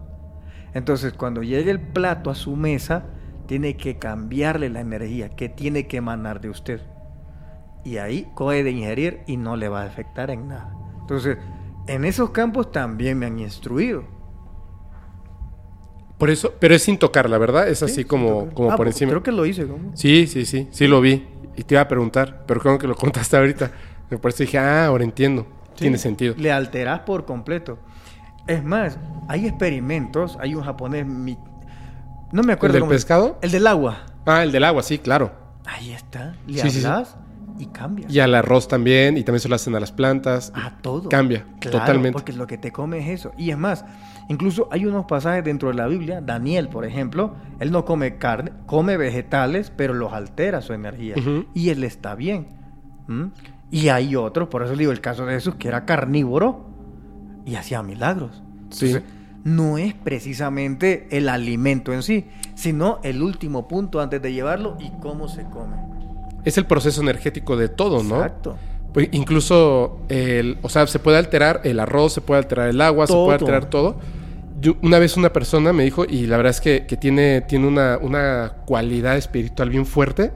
Entonces, 0.73 1.11
cuando 1.11 1.43
llegue 1.43 1.71
el 1.71 1.81
plato 1.81 2.29
a 2.29 2.35
su 2.35 2.55
mesa, 2.55 3.05
tiene 3.47 3.75
que 3.75 3.99
cambiarle 3.99 4.69
la 4.69 4.79
energía 4.79 5.27
que 5.27 5.49
tiene 5.49 5.87
que 5.87 5.97
emanar 5.97 6.39
de 6.39 6.49
usted. 6.49 6.81
Y 7.83 7.97
ahí 7.97 8.31
puede 8.37 8.71
ingerir 8.71 9.23
y 9.27 9.35
no 9.35 9.57
le 9.57 9.67
va 9.67 9.81
a 9.81 9.87
afectar 9.87 10.31
en 10.31 10.47
nada. 10.47 10.73
Entonces, 11.01 11.37
en 11.87 12.05
esos 12.05 12.29
campos 12.29 12.71
también 12.71 13.19
me 13.19 13.25
han 13.25 13.39
instruido. 13.39 14.05
Por 16.21 16.29
eso, 16.29 16.53
pero 16.59 16.75
es 16.75 16.83
sin 16.83 16.97
tocar, 16.99 17.27
la 17.29 17.37
verdad, 17.39 17.67
es 17.67 17.81
así 17.81 18.05
como, 18.05 18.49
como 18.53 18.69
Ah, 18.71 18.77
por 18.77 18.85
pues, 18.85 18.95
encima. 18.95 19.09
Creo 19.09 19.23
que 19.23 19.31
lo 19.31 19.43
hice, 19.45 19.65
¿cómo? 19.65 19.91
Sí, 19.95 20.27
sí, 20.27 20.45
sí, 20.45 20.67
sí 20.71 20.85
lo 20.87 21.01
vi. 21.01 21.27
Y 21.57 21.63
te 21.63 21.73
iba 21.73 21.81
a 21.81 21.87
preguntar, 21.87 22.43
pero 22.45 22.59
creo 22.61 22.77
que 22.77 22.85
lo 22.85 22.95
contaste 22.95 23.35
ahorita. 23.37 23.71
Por 24.21 24.29
eso 24.29 24.43
dije, 24.43 24.59
ah, 24.59 24.85
ahora 24.85 25.03
entiendo. 25.03 25.47
Sí, 25.73 25.81
Tiene 25.85 25.97
sentido. 25.97 26.35
Le 26.37 26.51
alteras 26.51 26.99
por 26.99 27.25
completo. 27.25 27.79
Es 28.45 28.63
más, 28.63 28.99
hay 29.27 29.47
experimentos, 29.47 30.37
hay 30.39 30.53
un 30.53 30.61
japonés, 30.63 31.07
mi- 31.07 31.39
no 32.31 32.43
me 32.43 32.53
¿El 32.53 32.57
acuerdo 32.57 32.73
del 32.75 32.81
cómo 32.81 32.91
se- 32.91 32.97
pescado? 32.97 33.39
El 33.41 33.49
del 33.51 33.65
agua. 33.65 34.05
Ah, 34.27 34.43
el 34.43 34.51
del 34.51 34.63
agua, 34.63 34.83
sí, 34.83 34.99
claro. 34.99 35.31
Ahí 35.65 35.91
está. 35.91 36.35
Le 36.45 36.61
Sí, 36.61 36.69
sí, 36.69 36.79
sí. 36.81 36.85
hablas 36.85 37.15
y 37.57 37.65
cambia. 37.65 38.05
Y 38.09 38.19
al 38.19 38.35
arroz 38.35 38.67
también, 38.67 39.17
y 39.17 39.23
también 39.23 39.39
se 39.41 39.49
lo 39.49 39.55
hacen 39.55 39.73
a 39.75 39.79
las 39.79 39.91
plantas. 39.91 40.51
A 40.55 40.77
todo. 40.81 41.09
Cambia, 41.09 41.45
Claro, 41.59 41.79
totalmente. 41.79 42.13
Porque 42.13 42.33
lo 42.33 42.45
que 42.47 42.57
te 42.59 42.71
come 42.71 42.99
es 42.99 43.19
eso. 43.19 43.31
Y 43.37 43.49
es 43.51 43.57
más, 43.57 43.85
incluso 44.31 44.67
hay 44.71 44.85
unos 44.85 45.05
pasajes 45.05 45.43
dentro 45.43 45.69
de 45.69 45.75
la 45.75 45.87
Biblia, 45.87 46.21
Daniel, 46.21 46.69
por 46.69 46.85
ejemplo, 46.85 47.35
él 47.59 47.71
no 47.71 47.85
come 47.85 48.17
carne, 48.17 48.51
come 48.65 48.97
vegetales, 48.97 49.71
pero 49.75 49.93
los 49.93 50.13
altera 50.13 50.61
su 50.61 50.73
energía. 50.73 51.15
Y 51.53 51.69
él 51.69 51.83
está 51.83 52.15
bien. 52.15 52.47
¿Mm? 53.07 53.25
Y 53.71 53.89
hay 53.89 54.15
otros, 54.15 54.49
por 54.49 54.63
eso 54.63 54.75
digo 54.75 54.91
el 54.91 55.01
caso 55.01 55.25
de 55.25 55.33
Jesús, 55.33 55.55
que 55.55 55.67
era 55.67 55.85
carnívoro 55.85 56.65
y 57.45 57.55
hacía 57.55 57.83
milagros. 57.83 58.41
Sí. 58.69 58.87
Entonces, 58.87 59.09
no 59.43 59.77
es 59.77 59.93
precisamente 59.93 61.07
el 61.11 61.27
alimento 61.29 61.93
en 61.93 62.03
sí, 62.03 62.27
sino 62.55 62.99
el 63.03 63.21
último 63.21 63.67
punto 63.67 63.99
antes 63.99 64.21
de 64.21 64.33
llevarlo 64.33 64.77
y 64.79 64.91
cómo 65.01 65.27
se 65.27 65.43
come. 65.43 65.77
Es 66.43 66.57
el 66.57 66.65
proceso 66.65 67.01
energético 67.01 67.57
de 67.57 67.69
todo, 67.69 68.03
¿no? 68.03 68.17
Exacto. 68.17 68.57
Pues 68.93 69.07
incluso, 69.11 69.99
el, 70.09 70.57
o 70.61 70.69
sea, 70.69 70.85
se 70.87 70.99
puede 70.99 71.17
alterar 71.17 71.61
el 71.63 71.79
arroz, 71.79 72.13
se 72.13 72.21
puede 72.21 72.39
alterar 72.39 72.67
el 72.67 72.81
agua, 72.81 73.07
se 73.07 73.13
puede 73.13 73.33
alterar 73.33 73.65
todo. 73.65 73.97
Una 74.81 74.99
vez 74.99 75.17
una 75.17 75.33
persona 75.33 75.73
me 75.73 75.83
dijo, 75.83 76.05
y 76.05 76.27
la 76.27 76.37
verdad 76.37 76.51
es 76.51 76.61
que, 76.61 76.81
tiene, 76.97 77.41
tiene 77.41 77.67
una, 77.67 77.97
una 78.01 78.57
cualidad 78.65 79.17
espiritual 79.17 79.69
bien 79.69 79.85
fuerte. 79.85 80.31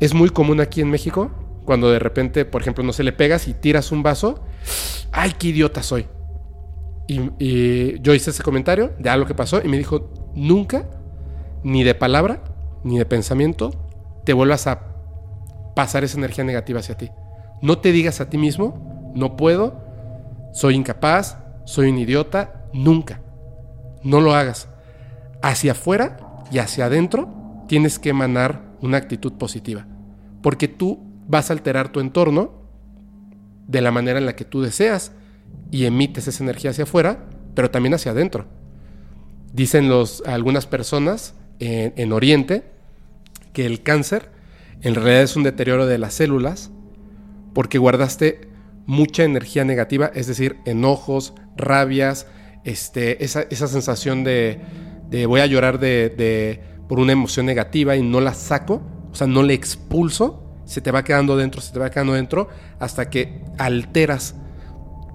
Es 0.00 0.14
muy 0.14 0.30
común 0.30 0.60
aquí 0.60 0.80
en 0.80 0.90
México, 0.90 1.30
cuando 1.64 1.90
de 1.90 1.98
repente, 1.98 2.44
por 2.44 2.62
ejemplo, 2.62 2.84
no 2.84 2.92
se 2.92 3.02
le 3.02 3.12
pegas 3.12 3.48
y 3.48 3.54
tiras 3.54 3.90
un 3.90 4.02
vaso. 4.02 4.40
¡Ay, 5.10 5.32
qué 5.38 5.48
idiota 5.48 5.82
soy! 5.82 6.06
Y, 7.08 8.00
yo 8.00 8.14
hice 8.14 8.30
ese 8.30 8.42
comentario, 8.42 8.92
ya 9.00 9.16
lo 9.16 9.26
que 9.26 9.34
pasó, 9.34 9.60
y 9.64 9.68
me 9.68 9.78
dijo, 9.78 10.12
nunca, 10.34 10.88
ni 11.64 11.82
de 11.82 11.94
palabra, 11.94 12.44
ni 12.84 12.98
de 12.98 13.06
pensamiento, 13.06 13.70
te 14.24 14.34
vuelvas 14.34 14.66
a 14.66 14.94
pasar 15.74 16.04
esa 16.04 16.18
energía 16.18 16.44
negativa 16.44 16.80
hacia 16.80 16.96
ti. 16.96 17.10
No 17.62 17.78
te 17.78 17.92
digas 17.92 18.20
a 18.20 18.28
ti 18.28 18.36
mismo, 18.36 19.12
no 19.14 19.36
puedo, 19.36 19.80
soy 20.52 20.74
incapaz, 20.74 21.38
soy 21.68 21.90
un 21.90 21.98
idiota, 21.98 22.64
nunca. 22.72 23.20
No 24.02 24.22
lo 24.22 24.32
hagas. 24.34 24.70
Hacia 25.42 25.72
afuera 25.72 26.16
y 26.50 26.60
hacia 26.60 26.86
adentro 26.86 27.28
tienes 27.68 27.98
que 27.98 28.08
emanar 28.08 28.62
una 28.80 28.96
actitud 28.96 29.34
positiva. 29.34 29.86
Porque 30.40 30.66
tú 30.66 30.98
vas 31.26 31.50
a 31.50 31.52
alterar 31.52 31.92
tu 31.92 32.00
entorno 32.00 32.62
de 33.66 33.82
la 33.82 33.90
manera 33.90 34.18
en 34.18 34.24
la 34.24 34.34
que 34.34 34.46
tú 34.46 34.62
deseas 34.62 35.12
y 35.70 35.84
emites 35.84 36.26
esa 36.26 36.42
energía 36.42 36.70
hacia 36.70 36.84
afuera, 36.84 37.26
pero 37.54 37.70
también 37.70 37.92
hacia 37.92 38.12
adentro. 38.12 38.46
Dicen 39.52 39.90
los, 39.90 40.22
algunas 40.24 40.64
personas 40.64 41.34
en, 41.58 41.92
en 41.96 42.12
Oriente 42.14 42.64
que 43.52 43.66
el 43.66 43.82
cáncer 43.82 44.30
en 44.80 44.94
realidad 44.94 45.20
es 45.20 45.36
un 45.36 45.42
deterioro 45.42 45.84
de 45.84 45.98
las 45.98 46.14
células 46.14 46.70
porque 47.52 47.76
guardaste 47.76 48.47
mucha 48.88 49.22
energía 49.22 49.64
negativa, 49.64 50.10
es 50.14 50.26
decir, 50.26 50.56
enojos, 50.64 51.34
rabias, 51.56 52.26
este, 52.64 53.22
esa, 53.22 53.42
esa 53.42 53.68
sensación 53.68 54.24
de, 54.24 54.60
de 55.10 55.26
voy 55.26 55.40
a 55.42 55.46
llorar 55.46 55.78
de, 55.78 56.08
de- 56.08 56.60
por 56.88 56.98
una 56.98 57.12
emoción 57.12 57.44
negativa 57.44 57.96
y 57.96 58.02
no 58.02 58.22
la 58.22 58.32
saco, 58.32 58.80
o 59.12 59.14
sea, 59.14 59.26
no 59.26 59.42
le 59.42 59.52
expulso, 59.52 60.42
se 60.64 60.80
te 60.80 60.90
va 60.90 61.04
quedando 61.04 61.36
dentro, 61.36 61.60
se 61.60 61.70
te 61.70 61.78
va 61.78 61.90
quedando 61.90 62.14
dentro, 62.14 62.48
hasta 62.80 63.10
que 63.10 63.44
alteras 63.58 64.34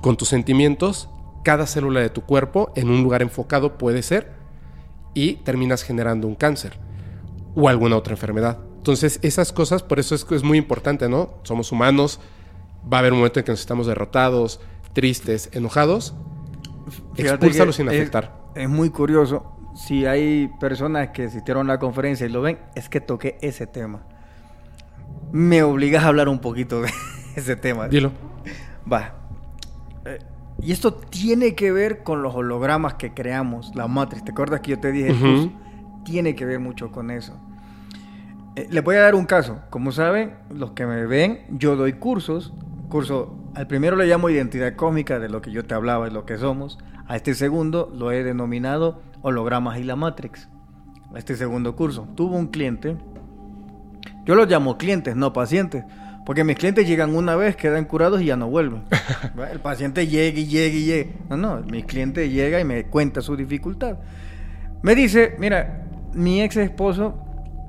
con 0.03 0.17
tus 0.17 0.27
sentimientos 0.29 1.09
cada 1.43 1.65
célula 1.65 1.99
de 1.99 2.09
tu 2.11 2.21
cuerpo 2.21 2.71
en 2.75 2.91
un 2.91 3.01
lugar 3.01 3.23
enfocado 3.23 3.79
puede 3.79 4.03
ser 4.03 4.33
y 5.15 5.37
terminas 5.37 5.81
generando 5.81 6.27
un 6.27 6.35
cáncer 6.35 6.77
o 7.55 7.69
alguna 7.69 7.97
otra 7.97 8.13
enfermedad. 8.13 8.59
Entonces, 8.77 9.19
esas 9.23 9.51
cosas, 9.51 9.81
por 9.81 9.99
eso 9.99 10.13
es, 10.13 10.27
es 10.29 10.43
muy 10.43 10.59
importante, 10.59 11.09
¿no? 11.09 11.39
Somos 11.43 11.71
humanos, 11.71 12.19
va 12.91 12.97
a 12.97 12.99
haber 12.99 13.13
un 13.13 13.19
momento 13.19 13.39
en 13.39 13.45
que 13.45 13.51
nos 13.51 13.59
estamos 13.61 13.87
derrotados, 13.87 14.59
tristes, 14.93 15.49
enojados. 15.53 16.13
Fíjate 17.15 17.33
Expúlsalo 17.47 17.71
sin 17.71 17.87
es- 17.89 17.95
afectar. 17.95 18.43
Es, 18.55 18.69
muy 18.69 18.89
curioso. 18.89 19.49
Si 19.75 20.05
hay 20.05 20.49
personas 20.59 21.09
que 21.09 21.23
asistieron 21.25 21.69
a 21.69 21.73
la 21.73 21.79
conferencia 21.79 22.25
y 22.27 22.29
lo 22.29 22.41
ven, 22.41 22.59
es 22.75 22.89
que 22.89 23.01
toqué 23.01 23.37
ese 23.41 23.65
tema. 23.65 24.03
Me 25.31 25.63
obligas 25.63 26.03
a 26.03 26.07
hablar 26.09 26.29
un 26.29 26.39
poquito 26.39 26.81
de 26.81 26.91
ese 27.35 27.55
tema. 27.55 27.87
Dilo. 27.87 28.11
Va. 28.91 29.15
Eh, 30.05 30.19
y 30.61 30.71
esto 30.71 30.93
tiene 30.93 31.55
que 31.55 31.71
ver 31.71 32.03
con 32.03 32.21
los 32.21 32.35
hologramas 32.35 32.93
que 32.95 33.13
creamos, 33.13 33.71
la 33.75 33.87
Matrix. 33.87 34.23
¿Te 34.25 34.31
acuerdas 34.31 34.59
que 34.61 34.71
yo 34.71 34.79
te 34.79 34.91
dije? 34.91 35.11
Ujú. 35.11 35.21
curso? 35.21 35.51
Tiene 36.05 36.35
que 36.35 36.45
ver 36.45 36.59
mucho 36.59 36.91
con 36.91 37.09
eso. 37.09 37.33
Eh, 38.55 38.67
les 38.69 38.83
voy 38.83 38.97
a 38.97 39.01
dar 39.01 39.15
un 39.15 39.25
caso. 39.25 39.59
Como 39.71 39.91
saben, 39.91 40.35
los 40.51 40.71
que 40.71 40.85
me 40.85 41.05
ven, 41.07 41.39
yo 41.49 41.75
doy 41.75 41.93
cursos. 41.93 42.53
Curso, 42.93 43.35
al 43.55 43.65
primero 43.65 43.95
le 43.95 44.05
llamo 44.05 44.29
identidad 44.29 44.75
cósmica 44.75 45.17
de 45.17 45.27
lo 45.27 45.41
que 45.41 45.49
yo 45.49 45.65
te 45.65 45.73
hablaba 45.73 46.07
y 46.07 46.11
lo 46.11 46.27
que 46.27 46.37
somos. 46.37 46.77
A 47.07 47.15
este 47.15 47.33
segundo 47.33 47.91
lo 47.91 48.11
he 48.11 48.23
denominado 48.23 49.01
hologramas 49.23 49.79
y 49.79 49.83
la 49.83 49.95
Matrix. 49.95 50.47
este 51.15 51.35
segundo 51.35 51.75
curso. 51.75 52.07
Tuvo 52.15 52.37
un 52.37 52.49
cliente, 52.49 52.95
yo 54.25 54.35
los 54.35 54.47
llamo 54.47 54.77
clientes, 54.77 55.15
no 55.15 55.33
pacientes, 55.33 55.83
porque 56.23 56.43
mis 56.43 56.55
clientes 56.55 56.87
llegan 56.87 57.15
una 57.15 57.35
vez, 57.35 57.55
quedan 57.55 57.85
curados 57.85 58.21
y 58.21 58.25
ya 58.25 58.37
no 58.37 58.47
vuelven. 58.47 58.83
El 59.51 59.59
paciente 59.59 60.05
llega 60.05 60.39
y 60.39 60.45
llega 60.45 60.75
y 60.75 60.85
llega. 60.85 61.11
No, 61.31 61.37
no, 61.37 61.61
mi 61.61 61.81
cliente 61.81 62.29
llega 62.29 62.59
y 62.59 62.63
me 62.63 62.83
cuenta 62.83 63.21
su 63.21 63.35
dificultad. 63.35 63.97
Me 64.83 64.93
dice, 64.93 65.35
mira, 65.39 65.87
mi 66.13 66.43
ex 66.43 66.57
esposo 66.57 67.15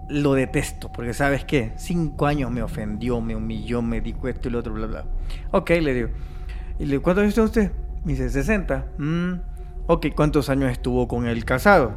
lo 0.08 0.34
detesto, 0.34 0.92
porque 0.92 1.14
sabes 1.14 1.44
qué, 1.44 1.72
cinco 1.76 2.26
años 2.26 2.50
me 2.50 2.62
ofendió, 2.62 3.20
me 3.20 3.34
humilló, 3.34 3.82
me 3.82 4.00
dijo 4.00 4.28
esto 4.28 4.48
y 4.48 4.52
lo 4.52 4.58
otro, 4.58 4.74
bla, 4.74 4.86
bla. 4.86 5.04
Ok, 5.50 5.70
le 5.70 5.94
digo. 5.94 6.08
Y 6.78 6.84
le 6.84 6.90
digo, 6.92 7.02
¿cuántos 7.02 7.22
años 7.22 7.34
tiene 7.34 7.46
usted? 7.46 7.72
Me 8.04 8.12
dice, 8.12 8.28
60. 8.28 8.86
Mm, 8.98 9.32
ok, 9.86 10.06
¿cuántos 10.14 10.50
años 10.50 10.70
estuvo 10.70 11.08
con 11.08 11.26
él 11.26 11.44
casado? 11.44 11.92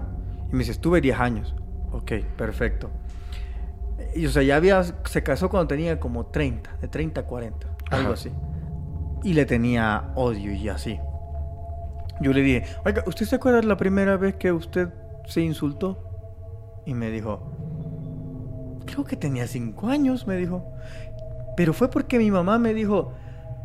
Y 0.49 0.53
me 0.53 0.59
dice, 0.59 0.71
estuve 0.71 1.01
10 1.01 1.19
años. 1.19 1.55
Ok, 1.91 2.13
perfecto. 2.37 2.89
Y 4.15 4.25
o 4.25 4.29
sea, 4.29 4.43
ya 4.43 4.55
había, 4.55 4.83
se 4.83 5.23
casó 5.23 5.49
cuando 5.49 5.67
tenía 5.67 5.99
como 5.99 6.27
30, 6.27 6.77
de 6.81 6.87
30 6.87 7.21
a 7.21 7.23
40, 7.25 7.67
algo 7.91 8.05
Ajá. 8.05 8.13
así. 8.13 8.31
Y 9.23 9.33
le 9.33 9.45
tenía 9.45 10.11
odio 10.15 10.53
y 10.53 10.69
así. 10.69 10.99
Yo 12.21 12.33
le 12.33 12.41
dije, 12.41 12.63
oiga, 12.85 13.03
¿usted 13.05 13.25
se 13.25 13.35
acuerda 13.35 13.61
la 13.61 13.77
primera 13.77 14.17
vez 14.17 14.35
que 14.35 14.51
usted 14.51 14.89
se 15.25 15.41
insultó? 15.41 16.03
Y 16.85 16.93
me 16.93 17.11
dijo, 17.11 17.51
creo 18.87 19.05
que 19.05 19.15
tenía 19.15 19.45
5 19.45 19.87
años, 19.87 20.25
me 20.25 20.35
dijo. 20.35 20.65
Pero 21.55 21.73
fue 21.73 21.89
porque 21.89 22.17
mi 22.17 22.31
mamá 22.31 22.57
me 22.57 22.73
dijo, 22.73 23.13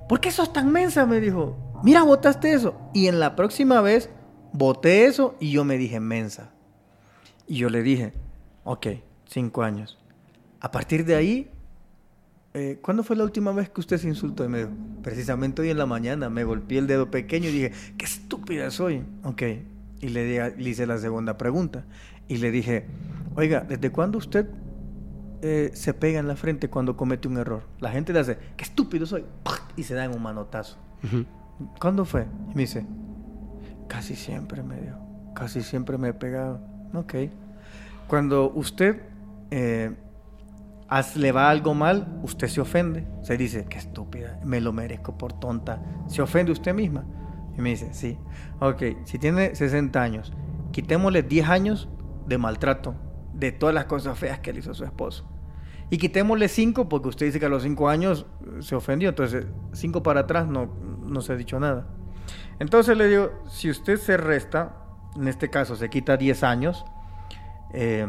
¿por 0.09 0.21
qué 0.21 0.31
sos 0.31 0.53
tan 0.53 0.71
mensa? 0.71 1.07
Me 1.07 1.21
dijo, 1.21 1.57
mira, 1.83 2.03
votaste 2.03 2.53
eso. 2.53 2.75
Y 2.93 3.07
en 3.07 3.19
la 3.21 3.35
próxima 3.37 3.81
vez 3.81 4.11
voté 4.53 5.07
eso 5.07 5.37
y 5.41 5.51
yo 5.51 5.65
me 5.65 5.79
dije 5.79 6.01
mensa. 6.01 6.51
Y 7.47 7.57
yo 7.57 7.71
le 7.71 7.83
dije, 7.83 8.13
ok, 8.65 8.87
5 9.27 9.63
años. 9.63 9.99
A 10.61 10.71
partir 10.71 11.05
de 11.05 11.17
ahí, 11.17 11.51
eh, 12.55 12.79
¿cuándo 12.83 13.03
fue 13.03 13.17
la 13.17 13.25
última 13.25 13.53
vez 13.53 13.71
que 13.71 13.81
usted 13.81 13.99
se 13.99 14.09
insultó? 14.09 14.45
Y 14.45 14.49
me 14.49 14.59
dijo, 14.59 14.71
precisamente 15.03 15.63
hoy 15.63 15.71
en 15.71 15.79
la 15.79 15.87
mañana 15.87 16.29
me 16.31 16.45
golpeé 16.45 16.79
el 16.79 16.87
dedo 16.87 17.11
pequeño 17.11 17.49
y 17.49 17.53
dije, 17.53 17.73
qué 17.97 18.05
estúpida 18.05 18.71
soy. 18.71 19.05
Ok, 19.25 19.43
y 20.01 20.09
le, 20.09 20.57
le 20.57 20.71
hice 20.71 20.87
la 20.87 20.99
segunda 20.99 21.37
pregunta. 21.37 21.85
Y 22.29 22.37
le 22.37 22.51
dije, 22.51 22.87
oiga, 23.35 23.61
¿desde 23.61 23.91
cuándo 23.91 24.19
usted 24.19 24.49
eh, 25.43 25.71
se 25.75 25.93
pega 25.93 26.21
en 26.21 26.29
la 26.29 26.37
frente 26.37 26.71
cuando 26.71 26.97
comete 26.97 27.29
un 27.29 27.37
error? 27.37 27.65
La 27.81 27.91
gente 27.91 28.13
le 28.13 28.21
hace, 28.21 28.39
qué 28.57 28.65
estúpido 28.65 29.07
soy. 29.07 29.25
Y 29.77 29.83
se 29.83 29.95
dan 29.95 30.15
un 30.15 30.23
manotazo. 30.23 30.79
Ujú. 31.05 31.25
¿Cuándo 31.81 32.05
fue? 32.05 32.27
Y 32.51 32.55
me 32.55 32.63
dice, 32.63 32.87
casi 33.89 34.15
siempre 34.15 34.63
me 34.63 34.81
dio, 34.81 34.97
casi 35.35 35.63
siempre 35.63 35.99
me 35.99 36.09
he 36.09 36.15
pegado. 36.15 36.61
Ok. 36.95 37.15
Cuando 38.07 38.53
usted 38.55 39.03
eh, 39.51 39.95
le 41.17 41.33
va 41.33 41.51
algo 41.51 41.75
mal, 41.75 42.21
usted 42.23 42.49
se 42.49 42.61
ofende. 42.61 43.07
Se 43.23 43.37
dice, 43.37 43.67
qué 43.69 43.79
estúpida, 43.79 44.39
me 44.45 44.61
lo 44.61 44.73
merezco 44.73 45.17
por 45.17 45.33
tonta. 45.33 45.83
¿Se 46.07 46.23
ofende 46.23 46.53
usted 46.53 46.75
misma? 46.75 47.05
Y 47.57 47.61
me 47.61 47.71
dice, 47.71 47.93
sí. 47.93 48.19
Ok, 48.61 48.83
si 49.05 49.19
tiene 49.19 49.55
60 49.55 50.01
años, 50.01 50.33
quitémosle 50.73 51.23
10 51.23 51.49
años 51.49 51.89
de 52.27 52.39
maltrato, 52.39 52.95
de 53.35 53.53
todas 53.53 53.75
las 53.75 53.87
cosas 53.87 54.19
feas 54.19 54.41
que 54.41 54.53
le 54.53 54.61
hizo 54.61 54.75
su 54.75 54.85
esposo. 54.85 55.32
Y 55.93 55.99
quitémosle 55.99 56.49
5 56.49 56.89
porque 56.89 57.09
usted 57.11 57.27
dice 57.27 57.39
que 57.39 57.45
a 57.45 57.51
los 57.51 57.65
5 57.65 57.87
años 57.91 58.25
se 58.61 58.75
ofendió. 58.75 59.11
Entonces, 59.11 59.45
5 59.75 60.03
para 60.03 60.21
atrás 60.21 60.47
no, 60.49 60.71
no 61.05 61.21
se 61.21 61.35
ha 61.35 61.37
dicho 61.37 61.61
nada. 61.61 61.87
Entonces 62.59 62.97
le 62.97 63.09
digo, 63.09 63.31
si 63.47 63.69
usted 63.69 63.99
se 63.99 64.17
resta, 64.17 64.75
en 65.17 65.29
este 65.29 65.51
caso 65.51 65.77
se 65.77 65.91
quita 65.91 66.17
10 66.17 66.45
años, 66.45 66.87
eh, 67.75 68.07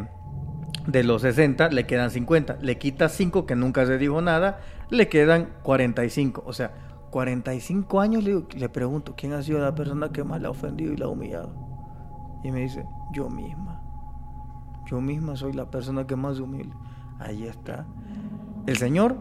de 0.86 1.04
los 1.04 1.20
60 1.20 1.68
le 1.68 1.84
quedan 1.86 2.10
50. 2.10 2.56
Le 2.62 2.78
quita 2.78 3.10
5 3.10 3.44
que 3.44 3.54
nunca 3.54 3.84
se 3.84 3.98
dijo 3.98 4.22
nada, 4.22 4.60
le 4.88 5.10
quedan 5.10 5.50
45. 5.62 6.42
O 6.46 6.54
sea, 6.54 6.72
45 7.10 8.00
años 8.00 8.24
le, 8.24 8.30
digo- 8.30 8.48
le 8.56 8.68
pregunto, 8.70 9.12
¿quién 9.14 9.34
ha 9.34 9.42
sido 9.42 9.58
la 9.58 9.74
persona 9.74 10.10
que 10.10 10.24
más 10.24 10.40
la 10.40 10.48
ha 10.48 10.52
ofendido 10.52 10.94
y 10.94 10.96
la 10.96 11.04
ha 11.04 11.08
humillado? 11.08 11.54
Y 12.42 12.50
me 12.50 12.60
dice, 12.60 12.86
yo 13.12 13.28
misma. 13.28 13.82
Yo 14.86 15.02
misma 15.02 15.36
soy 15.36 15.52
la 15.52 15.70
persona 15.70 16.06
que 16.06 16.16
más 16.16 16.38
humilde. 16.40 16.74
Ahí 17.18 17.44
está. 17.44 17.86
El 18.66 18.76
Señor, 18.76 19.16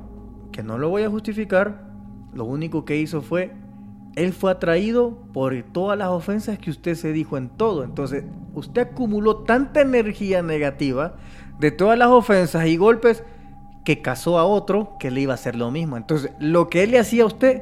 que 0.51 0.63
no 0.63 0.77
lo 0.77 0.89
voy 0.89 1.03
a 1.03 1.09
justificar, 1.09 1.85
lo 2.33 2.45
único 2.45 2.85
que 2.85 2.97
hizo 2.97 3.21
fue, 3.21 3.53
Él 4.15 4.33
fue 4.33 4.51
atraído 4.51 5.17
por 5.33 5.55
todas 5.71 5.97
las 5.97 6.09
ofensas 6.09 6.57
que 6.59 6.69
usted 6.69 6.95
se 6.95 7.11
dijo 7.11 7.37
en 7.37 7.49
todo. 7.49 7.83
Entonces, 7.83 8.23
usted 8.53 8.89
acumuló 8.91 9.37
tanta 9.37 9.81
energía 9.81 10.41
negativa 10.41 11.15
de 11.59 11.71
todas 11.71 11.97
las 11.97 12.09
ofensas 12.09 12.65
y 12.67 12.77
golpes 12.77 13.23
que 13.83 14.01
casó 14.01 14.37
a 14.39 14.45
otro 14.45 14.97
que 14.99 15.11
le 15.11 15.21
iba 15.21 15.33
a 15.33 15.35
hacer 15.35 15.55
lo 15.55 15.71
mismo. 15.71 15.97
Entonces, 15.97 16.31
lo 16.39 16.69
que 16.69 16.83
Él 16.83 16.91
le 16.91 16.99
hacía 16.99 17.23
a 17.23 17.27
usted 17.27 17.61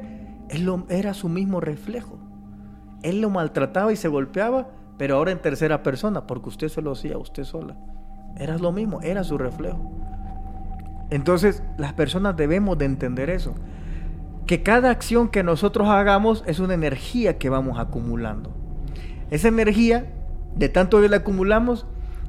era 0.88 1.14
su 1.14 1.28
mismo 1.28 1.60
reflejo. 1.60 2.18
Él 3.02 3.20
lo 3.20 3.30
maltrataba 3.30 3.92
y 3.92 3.96
se 3.96 4.08
golpeaba, 4.08 4.68
pero 4.96 5.16
ahora 5.16 5.32
en 5.32 5.40
tercera 5.40 5.82
persona, 5.82 6.26
porque 6.26 6.50
usted 6.50 6.68
se 6.68 6.82
lo 6.82 6.92
hacía 6.92 7.14
a 7.14 7.18
usted 7.18 7.44
sola. 7.44 7.76
Era 8.36 8.58
lo 8.58 8.70
mismo, 8.72 9.00
era 9.02 9.24
su 9.24 9.36
reflejo. 9.38 9.90
Entonces, 11.12 11.62
las 11.76 11.92
personas 11.92 12.36
debemos 12.36 12.78
de 12.78 12.86
entender 12.86 13.28
eso. 13.28 13.54
Que 14.46 14.62
cada 14.62 14.90
acción 14.90 15.28
que 15.28 15.42
nosotros 15.42 15.88
hagamos 15.88 16.42
es 16.46 16.58
una 16.58 16.74
energía 16.74 17.38
que 17.38 17.50
vamos 17.50 17.78
acumulando. 17.78 18.50
Esa 19.30 19.48
energía, 19.48 20.06
de 20.56 20.68
tanto 20.68 21.00
que 21.00 21.08
la 21.08 21.18
acumulamos, 21.18 21.86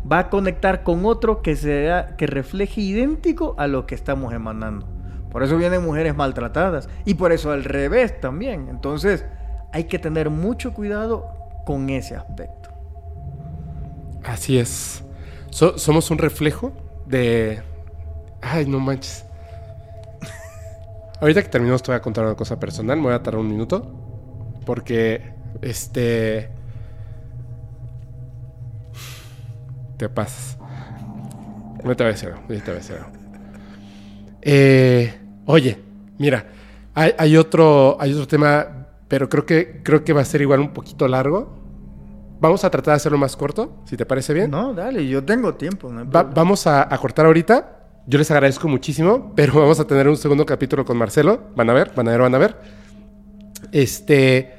va 0.09 0.19
a 0.19 0.29
conectar 0.29 0.83
con 0.83 1.05
otro 1.05 1.41
que, 1.41 1.55
sea, 1.55 2.15
que 2.17 2.27
refleje 2.27 2.81
idéntico 2.81 3.55
a 3.57 3.67
lo 3.67 3.85
que 3.85 3.95
estamos 3.95 4.33
emanando. 4.33 4.85
Por 5.31 5.43
eso 5.43 5.57
vienen 5.57 5.83
mujeres 5.83 6.15
maltratadas 6.15 6.89
y 7.05 7.13
por 7.13 7.31
eso 7.31 7.51
al 7.51 7.63
revés 7.63 8.19
también. 8.19 8.67
Entonces, 8.69 9.25
hay 9.71 9.85
que 9.85 9.97
tener 9.97 10.29
mucho 10.29 10.73
cuidado 10.73 11.29
con 11.65 11.89
ese 11.89 12.15
aspecto. 12.15 12.69
Así 14.25 14.57
es. 14.57 15.03
So- 15.49 15.77
somos 15.77 16.11
un 16.11 16.17
reflejo 16.17 16.73
de. 17.05 17.61
Ay, 18.43 18.65
no 18.65 18.80
manches. 18.80 19.25
Ahorita 21.22 21.41
que 21.41 21.47
terminemos 21.49 21.81
te 21.81 21.91
voy 21.91 21.97
a 21.97 22.01
contar 22.01 22.25
una 22.25 22.35
cosa 22.35 22.59
personal. 22.59 22.97
Me 22.97 23.03
voy 23.03 23.13
a 23.13 23.23
tardar 23.23 23.39
un 23.39 23.47
minuto. 23.47 23.89
Porque. 24.65 25.33
Este. 25.61 26.49
Te 29.97 30.09
pasas. 30.09 30.57
No 31.83 31.95
te 31.95 32.03
voy 32.03 32.09
a 32.11 32.13
decir 32.13 32.30
ahorita 32.30 32.47
te 32.65 32.72
voy 32.72 32.72
a 32.72 32.73
decir 32.75 32.95
algo. 32.95 33.09
Eh, 34.41 35.13
oye, 35.45 35.80
mira. 36.17 36.45
Hay, 36.93 37.13
hay 37.17 37.38
otro. 37.38 37.97
Hay 37.99 38.13
otro 38.13 38.27
tema. 38.27 38.67
Pero 39.07 39.30
creo 39.30 39.45
que, 39.45 39.81
creo 39.83 40.03
que 40.03 40.11
va 40.13 40.22
a 40.22 40.25
ser 40.25 40.41
igual 40.41 40.59
un 40.59 40.73
poquito 40.73 41.07
largo. 41.07 41.61
Vamos 42.39 42.63
a 42.65 42.69
tratar 42.69 42.93
de 42.93 42.95
hacerlo 42.97 43.17
más 43.17 43.38
corto, 43.38 43.83
si 43.85 43.95
te 43.95 44.05
parece 44.05 44.33
bien. 44.33 44.51
No, 44.51 44.73
dale, 44.73 45.07
yo 45.07 45.23
tengo 45.23 45.53
tiempo. 45.53 45.89
no 45.89 46.09
Va- 46.09 46.23
vamos 46.23 46.67
a, 46.67 46.93
a 46.93 46.97
cortar 46.97 47.25
ahorita. 47.25 47.82
Yo 48.06 48.19
les 48.19 48.30
agradezco 48.32 48.67
muchísimo, 48.67 49.32
pero 49.33 49.53
vamos 49.53 49.80
a 49.80 49.88
tener 49.88 50.09
un 50.09 50.17
segundo 50.17 50.45
capítulo 50.45 50.83
con 50.83 50.98
Marcelo. 50.98 51.48
Van 51.56 51.69
a 51.69 51.73
ver, 51.73 51.93
van 51.95 52.07
a 52.09 52.11
ver, 52.11 52.19
van 52.19 52.35
a 52.35 52.38
ver. 52.38 52.57
Este. 53.72 54.51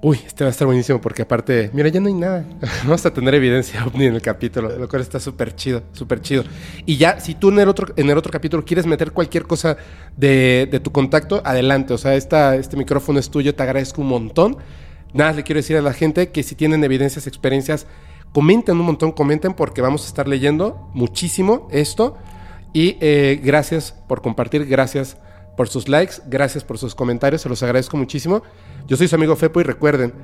Uy, 0.00 0.18
este 0.26 0.44
va 0.44 0.48
a 0.48 0.50
estar 0.50 0.66
buenísimo 0.66 1.00
porque 1.00 1.22
aparte, 1.22 1.70
mira, 1.74 1.90
ya 1.90 2.00
no 2.00 2.08
hay 2.08 2.14
nada. 2.14 2.44
Vamos 2.84 3.04
a 3.04 3.12
tener 3.12 3.34
evidencia 3.34 3.84
ovni 3.86 4.06
en 4.06 4.14
el 4.14 4.22
capítulo, 4.22 4.76
lo 4.76 4.88
cual 4.88 5.02
está 5.02 5.20
súper 5.20 5.54
chido, 5.54 5.82
súper 5.92 6.22
chido. 6.22 6.42
Y 6.86 6.96
ya, 6.96 7.20
si 7.20 7.34
tú 7.34 7.50
en 7.50 7.58
el 7.58 7.68
otro, 7.68 7.92
en 7.96 8.08
el 8.08 8.16
otro 8.16 8.32
capítulo 8.32 8.64
quieres 8.64 8.86
meter 8.86 9.12
cualquier 9.12 9.46
cosa 9.46 9.76
de, 10.16 10.66
de 10.70 10.80
tu 10.80 10.90
contacto, 10.90 11.42
adelante. 11.44 11.92
O 11.92 11.98
sea, 11.98 12.14
esta, 12.14 12.56
este 12.56 12.78
micrófono 12.78 13.18
es 13.18 13.30
tuyo, 13.30 13.54
te 13.54 13.62
agradezco 13.62 14.00
un 14.00 14.08
montón. 14.08 14.56
Nada, 15.12 15.32
le 15.32 15.42
quiero 15.42 15.58
decir 15.58 15.76
a 15.76 15.82
la 15.82 15.92
gente 15.92 16.30
que 16.30 16.42
si 16.42 16.54
tienen 16.54 16.82
evidencias, 16.82 17.26
experiencias, 17.26 17.86
comenten 18.32 18.78
un 18.78 18.86
montón, 18.86 19.12
comenten 19.12 19.54
porque 19.54 19.80
vamos 19.80 20.04
a 20.04 20.08
estar 20.08 20.26
leyendo 20.26 20.88
muchísimo 20.94 21.68
esto. 21.70 22.16
Y 22.72 22.96
eh, 23.00 23.40
gracias 23.42 23.94
por 24.08 24.22
compartir, 24.22 24.66
gracias 24.66 25.18
por 25.56 25.68
sus 25.68 25.88
likes, 25.88 26.16
gracias 26.26 26.64
por 26.64 26.78
sus 26.78 26.94
comentarios, 26.94 27.42
se 27.42 27.48
los 27.48 27.62
agradezco 27.62 27.96
muchísimo. 27.96 28.42
Yo 28.86 28.96
soy 28.96 29.08
su 29.08 29.14
amigo 29.14 29.36
Fepo 29.36 29.60
y 29.60 29.64
recuerden 29.64 30.14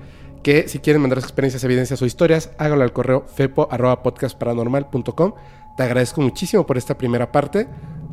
que 0.42 0.68
si 0.68 0.78
quieren 0.78 1.02
mandar 1.02 1.18
experiencias, 1.18 1.62
evidencias 1.64 2.00
o 2.00 2.06
historias, 2.06 2.50
háganlo 2.58 2.84
al 2.84 2.92
correo 2.92 3.26
fepo.podcastparanormal.com. 3.26 5.34
Te 5.76 5.82
agradezco 5.82 6.22
muchísimo 6.22 6.64
por 6.64 6.78
esta 6.78 6.96
primera 6.96 7.30
parte. 7.30 7.68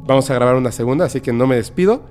Vamos 0.06 0.30
a 0.30 0.33
grabar 0.33 0.56
una 0.56 0.72
segunda, 0.72 1.06
así 1.06 1.22
que 1.22 1.32
no 1.32 1.48
me 1.48 1.56
despido. 1.56 2.03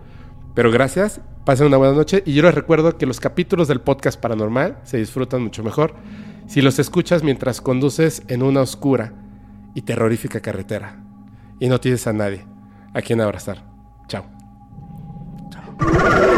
Pero 0.54 0.70
gracias, 0.70 1.20
pasen 1.44 1.66
una 1.66 1.76
buena 1.76 1.94
noche 1.94 2.22
y 2.24 2.32
yo 2.32 2.42
les 2.42 2.54
recuerdo 2.54 2.96
que 2.96 3.06
los 3.06 3.20
capítulos 3.20 3.68
del 3.68 3.80
podcast 3.80 4.20
paranormal 4.20 4.78
se 4.84 4.96
disfrutan 4.96 5.42
mucho 5.42 5.62
mejor 5.62 5.94
si 6.46 6.62
los 6.62 6.78
escuchas 6.78 7.22
mientras 7.22 7.60
conduces 7.60 8.22
en 8.28 8.42
una 8.42 8.60
oscura 8.60 9.12
y 9.74 9.82
terrorífica 9.82 10.40
carretera 10.40 11.02
y 11.58 11.68
no 11.68 11.80
tienes 11.80 12.06
a 12.06 12.12
nadie 12.12 12.44
a 12.92 13.02
quien 13.02 13.20
abrazar. 13.20 13.62
Chao. 14.08 14.24
Chao. 15.50 16.33